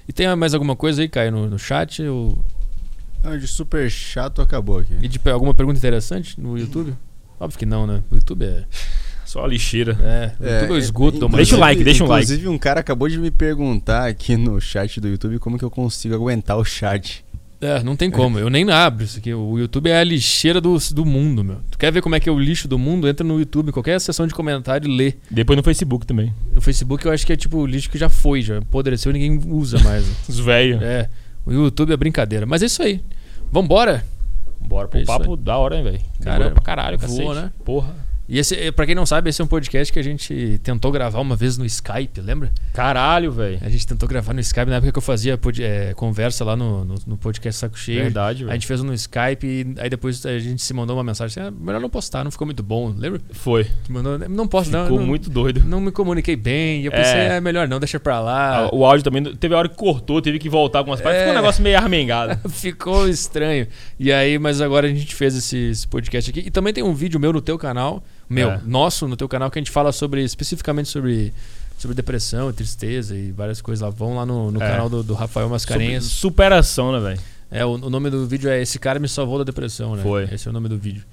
E 0.08 0.14
tem 0.14 0.28
mais 0.36 0.54
alguma 0.54 0.76
coisa 0.76 1.02
aí, 1.02 1.08
Caio, 1.10 1.32
no, 1.32 1.50
no 1.50 1.58
chat? 1.58 2.04
Ou... 2.04 2.38
Ah, 3.24 3.36
de 3.36 3.48
super 3.48 3.90
chato 3.90 4.42
acabou 4.42 4.80
aqui. 4.80 4.96
E 5.02 5.08
de 5.08 5.20
alguma 5.30 5.54
pergunta 5.54 5.78
interessante 5.78 6.40
no 6.40 6.58
YouTube? 6.58 6.96
Óbvio 7.40 7.60
que 7.60 7.66
não, 7.66 7.86
né? 7.86 8.02
O 8.12 8.16
YouTube 8.16 8.46
é. 8.46 8.64
Só 9.26 9.44
a 9.44 9.48
lixeira. 9.48 9.98
É, 10.02 10.32
o 10.40 10.46
YouTube 10.46 10.70
é 10.70 10.74
o 10.74 10.78
esgoto 10.78 11.20
da 11.20 11.28
Deixa 11.28 11.58
o 11.58 11.60
like, 11.60 11.84
deixa 11.84 12.04
um 12.04 12.08
like. 12.08 12.24
Inclusive, 12.24 12.48
um 12.48 12.58
cara 12.58 12.80
acabou 12.80 13.10
de 13.10 13.18
me 13.18 13.30
perguntar 13.30 14.08
aqui 14.08 14.38
no 14.38 14.60
chat 14.62 15.02
do 15.02 15.10
YouTube 15.10 15.38
como 15.40 15.58
que 15.58 15.66
eu 15.66 15.70
consigo 15.70 16.16
aguentar 16.16 16.58
o 16.58 16.64
chat. 16.64 17.26
É, 17.60 17.82
não 17.82 17.96
tem 17.96 18.10
como. 18.10 18.38
Eu 18.38 18.50
nem 18.50 18.70
abro 18.70 19.04
isso 19.04 19.18
aqui. 19.18 19.34
O 19.34 19.58
YouTube 19.58 19.90
é 19.90 20.00
a 20.00 20.04
lixeira 20.04 20.62
do, 20.62 20.78
do 20.94 21.06
mundo, 21.06 21.44
meu. 21.44 21.58
Tu 21.72 21.78
quer 21.78 21.92
ver 21.92 22.02
como 22.02 22.16
é 22.16 22.20
que 22.20 22.30
é 22.30 22.32
o 22.32 22.40
lixo 22.40 22.68
do 22.68 22.78
mundo? 22.78 23.08
Entra 23.08 23.26
no 23.26 23.40
YouTube, 23.40 23.72
qualquer 23.72 24.00
seção 24.00 24.28
de 24.28 24.34
comentário 24.34 24.88
e 24.88 24.96
lê. 24.96 25.14
Depois 25.30 25.58
no 25.58 25.64
Facebook 25.64 26.06
também. 26.06 26.32
O 26.56 26.62
Facebook 26.62 27.06
eu 27.06 27.12
acho 27.12 27.26
que 27.26 27.34
é 27.34 27.36
tipo 27.36 27.58
o 27.58 27.66
lixo 27.66 27.90
que 27.90 27.98
já 27.98 28.10
foi, 28.10 28.42
já 28.42 28.60
apodreceu 28.60 29.10
e 29.10 29.14
ninguém 29.14 29.42
usa 29.52 29.80
mais. 29.80 30.06
Os 30.30 30.40
velhos. 30.40 30.82
é. 30.82 31.10
O 31.48 31.52
YouTube 31.54 31.94
é 31.94 31.98
brincadeira. 31.98 32.46
Mas 32.46 32.62
é 32.62 32.66
isso 32.66 32.82
aí. 32.84 33.02
Vambora? 33.52 34.04
Bora 34.60 34.88
pro 34.88 35.00
É 35.00 35.06
papo 35.06 35.38
da 35.38 35.58
hora, 35.58 35.78
hein, 35.78 35.84
velho. 35.84 36.00
Cara, 36.22 36.38
Demorou 36.40 36.52
pra 36.56 36.62
caralho, 36.64 37.00
cacete. 37.00 37.34
né? 37.34 37.52
Porra. 37.64 37.94
E 38.30 38.38
esse, 38.40 38.56
eh, 38.56 38.72
pra 38.72 38.86
quem 38.86 38.94
não 38.94 39.06
sabe, 39.06 39.30
esse 39.30 39.42
é 39.42 39.44
um 39.46 39.48
podcast 39.48 39.92
que 39.94 39.98
a 39.98 40.04
gente 40.04 40.60
tentou 40.62 40.92
gravar 40.92 41.22
uma 41.22 41.36
vez 41.36 41.58
no 41.58 41.66
Skype, 41.66 42.20
lembra? 42.20 42.52
Caralho, 42.74 43.32
velho. 43.32 43.58
A 43.62 43.70
gente 43.70 43.88
tentou 43.88 44.08
gravar 44.08 44.34
no 44.34 44.42
Skype 44.42 44.66
na 44.70 44.76
época 44.76 44.92
que 44.92 44.98
eu 44.98 45.02
fazia 45.02 45.40
eh, 45.60 45.94
conversa 45.96 46.44
lá 46.44 46.56
no, 46.56 46.84
no, 46.84 46.96
no 47.08 47.18
podcast 47.18 47.60
Saco 47.62 47.80
Cheio. 47.80 48.02
Verdade, 48.04 48.44
A 48.44 48.48
velho. 48.48 48.56
gente 48.56 48.68
fez 48.68 48.82
um 48.82 48.84
no 48.86 48.94
Skype 48.94 49.46
e 49.48 49.76
aí 49.80 49.90
depois 49.90 50.26
a 50.26 50.38
gente 50.40 50.62
se 50.62 50.74
mandou 50.74 50.98
uma 50.98 51.04
mensagem 51.06 51.42
assim, 51.42 51.50
ah, 51.50 51.58
melhor 51.66 51.80
não 51.80 51.90
postar, 51.90 52.24
não 52.26 52.32
ficou 52.32 52.46
muito 52.46 52.62
bom, 52.62 52.94
lembra? 52.98 53.22
Foi. 53.32 53.66
Mandou, 53.88 54.18
não 54.20 54.46
posso, 54.48 54.70
não, 54.72 54.84
Ficou 54.84 55.00
não, 55.00 55.08
muito 55.08 55.30
doido. 55.30 55.64
não 55.64 55.80
me 55.80 55.92
comuniquei 55.92 56.36
bem. 56.36 56.82
E 56.82 56.86
eu 56.88 56.92
pensei, 56.92 57.20
É. 57.22 57.38
é, 57.38 57.42
melhor 57.42 57.66
não, 57.68 57.80
deixa 57.80 57.98
pra 58.00 58.20
lá. 58.20 58.66
Ah, 58.66 58.76
O 58.76 58.84
áudio 58.86 59.04
também. 59.06 59.24
Teve 59.36 59.56
a 59.56 59.58
hora 59.58 59.70
que 59.70 59.76
cortou, 59.78 60.22
teve 60.22 60.38
que 60.38 60.50
voltar 60.50 60.80
algumas 60.80 61.00
partes. 61.00 61.22
É. 61.22 61.26
Ficou 61.26 61.34
um 61.34 61.42
negócio 61.42 61.64
meio 61.64 61.78
armengado. 61.78 62.38
Ficou 62.50 63.08
estranho. 63.08 63.68
E 63.98 64.12
aí, 64.12 64.38
mas 64.38 64.60
agora 64.60 64.86
a 64.88 64.90
gente 64.90 65.16
fez 65.16 65.34
esse, 65.36 65.58
esse 65.70 65.88
podcast 65.88 66.30
aqui. 66.30 66.44
E 66.46 66.52
também 66.52 66.74
tem 66.74 66.84
um 66.84 66.94
vídeo 66.94 67.20
meu 67.20 67.32
no 67.32 67.42
teu 67.42 67.58
canal, 67.58 68.04
meu, 68.30 68.52
É. 68.52 68.62
nosso 68.66 69.08
no 69.08 69.16
teu 69.16 69.28
canal, 69.28 69.50
que 69.52 69.58
a 69.58 69.62
gente 69.62 69.72
fala 69.72 69.92
sobre, 69.92 70.24
especificamente 70.24 70.90
sobre, 70.90 71.34
sobre 71.78 71.96
depressão, 71.96 72.52
tristeza 72.52 73.16
e 73.16 73.32
várias 73.32 73.62
coisas 73.62 73.82
lá. 73.82 73.90
Vão 73.90 74.16
lá 74.16 74.26
no, 74.26 74.52
no 74.52 74.62
É. 74.62 74.70
canal 74.70 74.90
do, 74.90 75.02
do 75.04 75.14
Rafael 75.14 75.48
Mascarenhas. 75.50 76.04
Su- 76.06 76.16
Superação, 76.22 76.92
né, 76.92 77.00
velho? 77.00 77.20
É, 77.50 77.66
o, 77.66 77.72
o 77.76 77.90
nome 77.90 78.10
do 78.10 78.28
vídeo 78.28 78.50
é 78.50 78.62
Esse 78.62 78.78
Cara 78.78 79.00
Me 79.00 79.08
Salvou 79.08 79.38
da 79.38 79.44
Depressão, 79.46 79.96
né? 79.96 80.04
Foi. 80.04 80.24
Esse 80.32 80.48
é 80.48 80.52
o 80.52 80.54
nome 80.54 80.68
do 80.68 80.78
vídeo. 80.78 81.04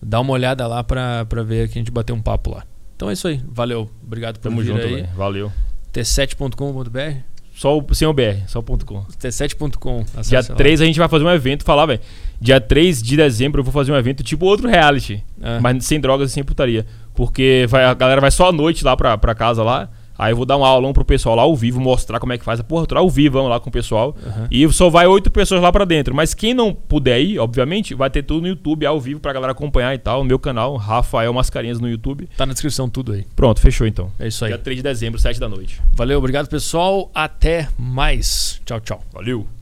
Dá 0.00 0.20
uma 0.20 0.32
olhada 0.32 0.66
lá 0.66 0.82
pra, 0.82 1.24
pra 1.26 1.42
ver 1.42 1.68
que 1.68 1.78
a 1.78 1.80
gente 1.80 1.90
bateu 1.90 2.16
um 2.16 2.22
papo 2.22 2.50
lá. 2.50 2.64
Então 2.96 3.10
é 3.10 3.12
isso 3.12 3.28
aí. 3.28 3.42
Valeu. 3.46 3.90
Obrigado 4.02 4.38
por 4.38 4.48
Tamo 4.48 4.60
vir 4.62 4.68
junto, 4.68 4.80
aí. 4.80 4.94
velho. 4.96 5.08
Valeu. 5.16 5.52
T7.com.br 5.92 7.31
Só 7.54 7.78
o, 7.78 7.94
sem 7.94 8.08
o 8.08 8.12
BR, 8.12 8.46
só 8.46 8.58
o 8.58 8.62
ponto 8.62 8.84
.com. 8.86 9.04
T7.com. 9.04 10.04
Dia 10.04 10.20
acessa 10.20 10.52
lá. 10.52 10.56
3 10.56 10.80
a 10.80 10.84
gente 10.84 10.98
vai 10.98 11.08
fazer 11.08 11.24
um 11.24 11.30
evento, 11.30 11.64
falar, 11.64 11.86
velho. 11.86 12.00
Dia 12.40 12.60
3 12.60 13.02
de 13.02 13.16
dezembro 13.16 13.60
eu 13.60 13.64
vou 13.64 13.72
fazer 13.72 13.92
um 13.92 13.96
evento 13.96 14.22
tipo 14.22 14.46
outro 14.46 14.68
reality. 14.68 15.22
É. 15.40 15.60
Mas 15.60 15.84
sem 15.84 16.00
drogas 16.00 16.30
e 16.30 16.34
sem 16.34 16.42
putaria. 16.42 16.86
Porque 17.14 17.66
vai, 17.68 17.84
a 17.84 17.94
galera 17.94 18.20
vai 18.20 18.30
só 18.30 18.48
à 18.48 18.52
noite 18.52 18.84
lá 18.84 18.96
pra, 18.96 19.16
pra 19.18 19.34
casa 19.34 19.62
lá. 19.62 19.88
Aí 20.16 20.32
eu 20.32 20.36
vou 20.36 20.46
dar 20.46 20.56
um 20.56 20.64
aulão 20.64 20.92
pro 20.92 21.04
pessoal 21.04 21.34
lá 21.34 21.42
ao 21.42 21.56
vivo, 21.56 21.80
mostrar 21.80 22.20
como 22.20 22.32
é 22.32 22.38
que 22.38 22.44
faz. 22.44 22.60
Porra, 22.62 22.82
eu 22.82 22.86
tô 22.86 22.96
ao 22.96 23.10
vivo, 23.10 23.34
vamos 23.34 23.50
lá 23.50 23.58
com 23.58 23.68
o 23.68 23.72
pessoal. 23.72 24.14
Aham. 24.24 24.48
E 24.50 24.70
só 24.72 24.88
vai 24.88 25.06
oito 25.06 25.30
pessoas 25.30 25.62
lá 25.62 25.72
pra 25.72 25.84
dentro. 25.84 26.14
Mas 26.14 26.34
quem 26.34 26.54
não 26.54 26.72
puder 26.72 27.20
ir, 27.20 27.38
obviamente, 27.38 27.94
vai 27.94 28.10
ter 28.10 28.22
tudo 28.22 28.42
no 28.42 28.48
YouTube 28.48 28.86
ao 28.86 29.00
vivo 29.00 29.20
pra 29.20 29.32
galera 29.32 29.52
acompanhar 29.52 29.94
e 29.94 29.98
tal. 29.98 30.20
No 30.20 30.24
meu 30.24 30.38
canal, 30.38 30.76
Rafael 30.76 31.32
Mascarinhas 31.32 31.80
no 31.80 31.88
YouTube. 31.88 32.28
Tá 32.36 32.46
na 32.46 32.52
descrição 32.52 32.88
tudo 32.88 33.12
aí. 33.12 33.24
Pronto, 33.34 33.60
fechou 33.60 33.86
então. 33.86 34.10
É 34.18 34.28
isso 34.28 34.44
aí. 34.44 34.50
Dia 34.50 34.58
3 34.58 34.76
de 34.78 34.82
dezembro, 34.82 35.20
7 35.20 35.40
da 35.40 35.48
noite. 35.48 35.80
Valeu, 35.92 36.18
obrigado 36.18 36.48
pessoal. 36.48 37.10
Até 37.14 37.68
mais. 37.78 38.60
Tchau, 38.64 38.80
tchau. 38.80 39.00
Valeu! 39.12 39.61